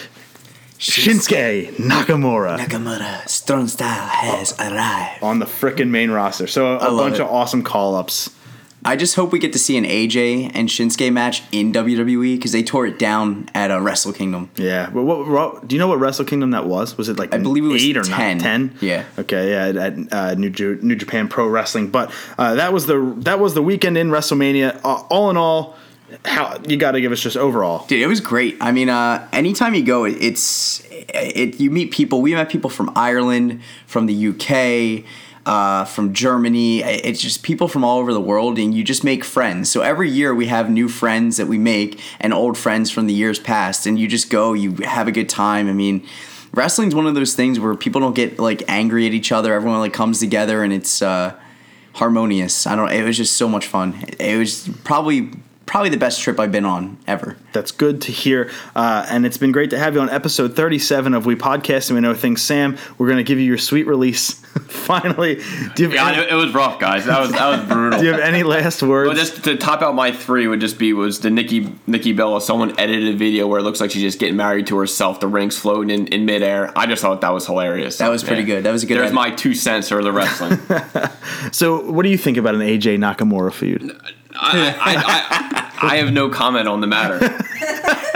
Shinsuke 0.78 1.76
Nakamura 1.78 2.58
Nakamura 2.58 3.28
strong 3.30 3.66
style 3.68 4.08
has 4.08 4.54
arrived. 4.60 5.24
on 5.24 5.40
the 5.40 5.46
frickin' 5.46 5.88
main 5.90 6.12
roster. 6.12 6.48
So 6.48 6.76
a, 6.76 6.90
bunch 6.90 7.16
it. 7.16 7.22
of 7.22 7.30
awesome 7.30 7.64
call 7.64 7.96
ups. 7.96 8.30
I 8.86 8.96
just 8.96 9.16
hope 9.16 9.32
we 9.32 9.40
get 9.40 9.52
to 9.54 9.60
see 9.60 9.78
an 9.78 9.84
AJ 9.84 10.52
and 10.54 10.70
Shinsuke 10.70 11.12
match 11.12 11.42
in 11.52 11.74
WWE 11.74 12.36
because 12.36 12.52
they 12.52 12.62
tore 12.62 12.86
it 12.86 13.00
down 13.00 13.50
at 13.56 13.72
a 13.72 13.82
Wrestle 13.82 14.14
Kingdom. 14.14 14.52
Yeah. 14.56 14.92
Well, 14.92 15.04
what, 15.04 15.28
what, 15.28 15.68
do 15.68 15.76
you 15.76 15.80
know 15.80 15.88
what 15.88 16.00
Wrestle 16.00 16.24
Kingdom 16.24 16.52
that 16.52 16.68
was? 16.68 16.96
Was 16.96 17.10
it 17.10 17.18
like 17.18 17.34
I 17.34 17.40
believe 17.40 17.66
it 17.66 17.70
was 17.70 17.84
eight 17.84 17.98
or 17.98 18.04
10. 18.04 18.38
not 18.38 18.44
ten? 18.44 18.78
Yeah. 18.82 19.06
Okay. 19.18 19.50
Yeah. 19.50 19.86
At, 19.86 20.14
uh, 20.14 20.36
New 20.36 20.52
Ju- 20.52 20.80
New 20.84 20.96
Japan 20.96 21.28
Pro 21.28 21.48
Wrestling, 21.48 21.90
but 21.90 22.14
uh, 22.38 22.56
that 22.56 22.72
was 22.72 22.86
the 22.86 23.16
that 23.20 23.40
was 23.40 23.56
the 23.56 23.64
weekend 23.64 23.98
in 23.98 24.10
WrestleMania. 24.10 24.80
Uh, 24.84 25.02
all 25.10 25.32
in 25.32 25.38
all, 25.38 25.76
how 26.24 26.60
you 26.68 26.78
got 26.78 26.92
to 26.92 27.02
give 27.02 27.12
us 27.12 27.20
just 27.20 27.38
overall. 27.38 27.88
Dude, 27.88 28.02
it 28.02 28.08
was 28.08 28.22
great. 28.22 28.58
I 28.62 28.72
mean, 28.72 28.90
uh, 28.90 29.28
anytime 29.34 29.74
you 29.74 29.84
go, 29.84 30.06
it, 30.06 30.18
it's 30.22 30.84
it. 30.92 31.60
You 31.60 31.72
meet 31.72 31.92
people. 31.92 32.22
We 32.22 32.34
met 32.36 32.50
people 32.50 32.70
from 32.70 32.92
Ireland, 32.96 33.62
from 33.88 34.06
the 34.06 34.28
UK, 34.28 35.06
uh, 35.46 35.86
from 35.86 36.14
Germany. 36.14 36.82
It's 36.84 37.22
just 37.22 37.44
people 37.44 37.68
from 37.68 37.84
all 37.84 38.00
over 38.00 38.14
the 38.14 38.22
world, 38.22 38.58
and 38.58 38.74
you 38.74 38.84
just 38.84 39.04
make 39.04 39.24
friends. 39.24 39.70
So 39.70 39.82
every 39.82 40.10
year 40.10 40.34
we 40.34 40.48
have 40.48 40.70
new 40.70 40.90
friends 40.90 41.38
that 41.38 41.48
we 41.48 41.58
make, 41.58 42.00
and 42.20 42.34
old 42.34 42.58
friends 42.58 42.92
from 42.92 43.08
the 43.08 43.14
years 43.14 43.40
past, 43.40 43.86
and 43.86 44.00
you 44.00 44.08
just 44.08 44.30
go. 44.30 44.54
You 44.54 44.74
have 44.84 45.08
a 45.08 45.12
good 45.12 45.30
time. 45.30 45.68
I 45.70 45.74
mean. 45.74 46.06
Wrestling's 46.54 46.96
one 46.96 47.06
of 47.06 47.16
those 47.16 47.34
things 47.34 47.60
where 47.60 47.76
people 47.76 48.00
don't 48.00 48.16
get 48.16 48.40
like 48.40 48.64
angry 48.70 49.06
at 49.06 49.14
each 49.14 49.34
other. 49.34 49.54
Everyone 49.54 49.80
like 49.80 49.92
comes 49.92 50.22
together 50.22 50.64
and 50.64 50.72
it's 50.72 51.02
uh, 51.02 51.38
harmonious. 51.96 52.66
I 52.66 52.78
don't. 52.78 52.90
It 52.90 53.04
was 53.04 53.18
just 53.18 53.36
so 53.36 53.50
much 53.50 53.68
fun. 53.68 54.06
It 54.20 54.38
was 54.38 54.70
probably 54.86 55.32
probably 55.66 55.90
the 55.90 55.98
best 55.98 56.22
trip 56.22 56.40
I've 56.40 56.52
been 56.52 56.66
on 56.66 56.98
ever. 57.08 57.38
That's 57.54 57.72
good 57.72 58.02
to 58.04 58.12
hear. 58.12 58.52
Uh, 58.76 59.06
and 59.10 59.26
it's 59.26 59.38
been 59.38 59.52
great 59.52 59.70
to 59.72 59.80
have 59.80 59.96
you 59.96 60.02
on 60.02 60.10
episode 60.10 60.56
37 60.56 61.14
of 61.14 61.26
We 61.26 61.36
Podcast 61.36 61.90
and 61.90 61.96
We 61.96 62.02
Know 62.02 62.14
Things. 62.14 62.42
Sam, 62.42 62.78
we're 62.98 63.08
going 63.08 63.18
to 63.18 63.24
give 63.24 63.40
you 63.40 63.46
your 63.46 63.58
sweet 63.58 63.88
release. 63.88 64.34
Finally. 64.68 65.36
Do 65.76 65.84
you, 65.84 65.90
have 65.90 65.94
Yeah, 65.94 66.08
any, 66.12 66.22
it, 66.24 66.30
it 66.32 66.36
was 66.36 66.54
rough, 66.54 66.80
guys. 66.80 67.06
That 67.06 67.20
was 67.20 67.32
that 67.32 67.48
was 67.50 67.68
brutal. 67.68 68.00
do 68.00 68.06
you 68.06 68.12
have 68.12 68.22
any 68.22 68.44
last 68.44 68.82
words? 68.84 69.08
Well, 69.08 69.18
just 69.18 69.44
to 69.46 69.58
top 69.58 69.82
out 69.82 69.96
my 69.96 70.12
three 70.12 70.48
would 70.48 70.60
just 70.62 70.78
be 70.78 70.94
was 70.94 71.20
the 71.20 71.30
Nikki 71.30 71.74
Nikki 71.88 72.14
Bella. 72.14 72.40
Someone 72.42 72.78
edited 72.80 73.16
a 73.16 73.18
video 73.18 73.48
where 73.48 73.60
it 73.60 73.64
looks 73.64 73.82
like 73.82 73.92
she's 73.92 74.02
just 74.04 74.20
getting 74.20 74.36
married 74.38 74.68
to 74.68 74.78
herself. 74.78 75.20
The 75.20 75.28
rings 75.28 75.58
floating 75.58 75.90
in, 75.90 76.08
in 76.08 76.26
midair. 76.26 76.72
I 76.78 76.86
just 76.86 77.02
thought 77.02 77.22
that 77.22 77.34
was 77.34 77.46
hilarious. 77.46 77.98
That 77.98 78.10
was 78.10 78.24
pretty 78.24 78.44
good. 78.44 78.64
That 78.64 78.72
was 78.72 78.84
a 78.84 78.86
good 78.86 78.96
There's 78.98 79.06
edit. 79.08 79.16
my 79.16 79.32
two 79.32 79.54
cents 79.56 79.90
for 79.90 80.04
the 80.04 80.12
wrestling. 80.12 80.60
so, 81.52 81.90
what 81.92 82.04
do 82.04 82.10
you 82.10 82.18
think 82.18 82.38
about 82.38 82.56
an 82.56 82.62
AJ 82.62 82.98
Nakamura 83.00 83.52
feud? 83.52 83.92
I, 84.40 84.76
I, 84.80 85.82
I, 85.82 85.92
I 85.94 85.98
have 85.98 86.12
no 86.12 86.30
comment 86.30 86.68
on 86.68 86.82
the 86.82 86.88
matter. 86.88 87.20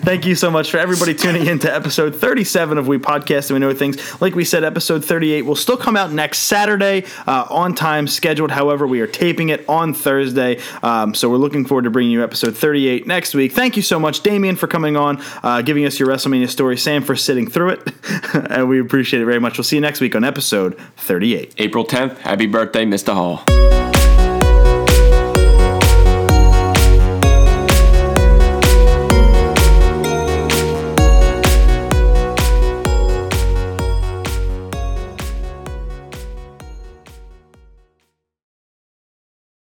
Thank 0.00 0.26
you 0.26 0.34
so 0.34 0.50
much 0.50 0.70
for 0.70 0.78
everybody 0.78 1.14
tuning 1.14 1.46
in 1.46 1.58
to 1.60 1.74
episode 1.74 2.14
37 2.14 2.78
of 2.78 2.88
We 2.88 2.98
Podcast 2.98 3.50
and 3.50 3.54
We 3.54 3.58
Know 3.60 3.74
Things. 3.74 4.20
Like 4.20 4.34
we 4.34 4.44
said, 4.44 4.64
episode 4.64 5.04
38 5.04 5.42
will 5.42 5.56
still 5.56 5.76
come 5.76 5.96
out 5.96 6.12
next 6.12 6.40
Saturday 6.40 7.04
uh, 7.26 7.46
on 7.50 7.74
time 7.74 8.06
scheduled. 8.06 8.50
However, 8.50 8.86
we 8.86 9.00
are 9.00 9.06
taping 9.06 9.48
it 9.48 9.64
on 9.68 9.92
Thursday. 9.94 10.60
Um, 10.82 11.14
so 11.14 11.28
we're 11.28 11.36
looking 11.36 11.64
forward 11.64 11.82
to 11.82 11.90
bringing 11.90 12.12
you 12.12 12.22
episode 12.22 12.56
38 12.56 13.06
next 13.06 13.34
week. 13.34 13.52
Thank 13.52 13.76
you 13.76 13.82
so 13.82 13.98
much, 13.98 14.22
Damien, 14.22 14.56
for 14.56 14.66
coming 14.66 14.96
on, 14.96 15.22
uh, 15.42 15.62
giving 15.62 15.84
us 15.84 15.98
your 15.98 16.08
WrestleMania 16.08 16.48
story, 16.48 16.76
Sam, 16.76 17.02
for 17.02 17.16
sitting 17.16 17.48
through 17.48 17.70
it. 17.70 17.92
and 18.50 18.68
we 18.68 18.80
appreciate 18.80 19.20
it 19.22 19.26
very 19.26 19.40
much. 19.40 19.58
We'll 19.58 19.64
see 19.64 19.76
you 19.76 19.82
next 19.82 20.00
week 20.00 20.14
on 20.14 20.24
episode 20.24 20.78
38. 20.96 21.54
April 21.58 21.84
10th. 21.84 22.18
Happy 22.18 22.46
birthday, 22.46 22.84
Mr. 22.84 23.14
Hall. 23.14 23.79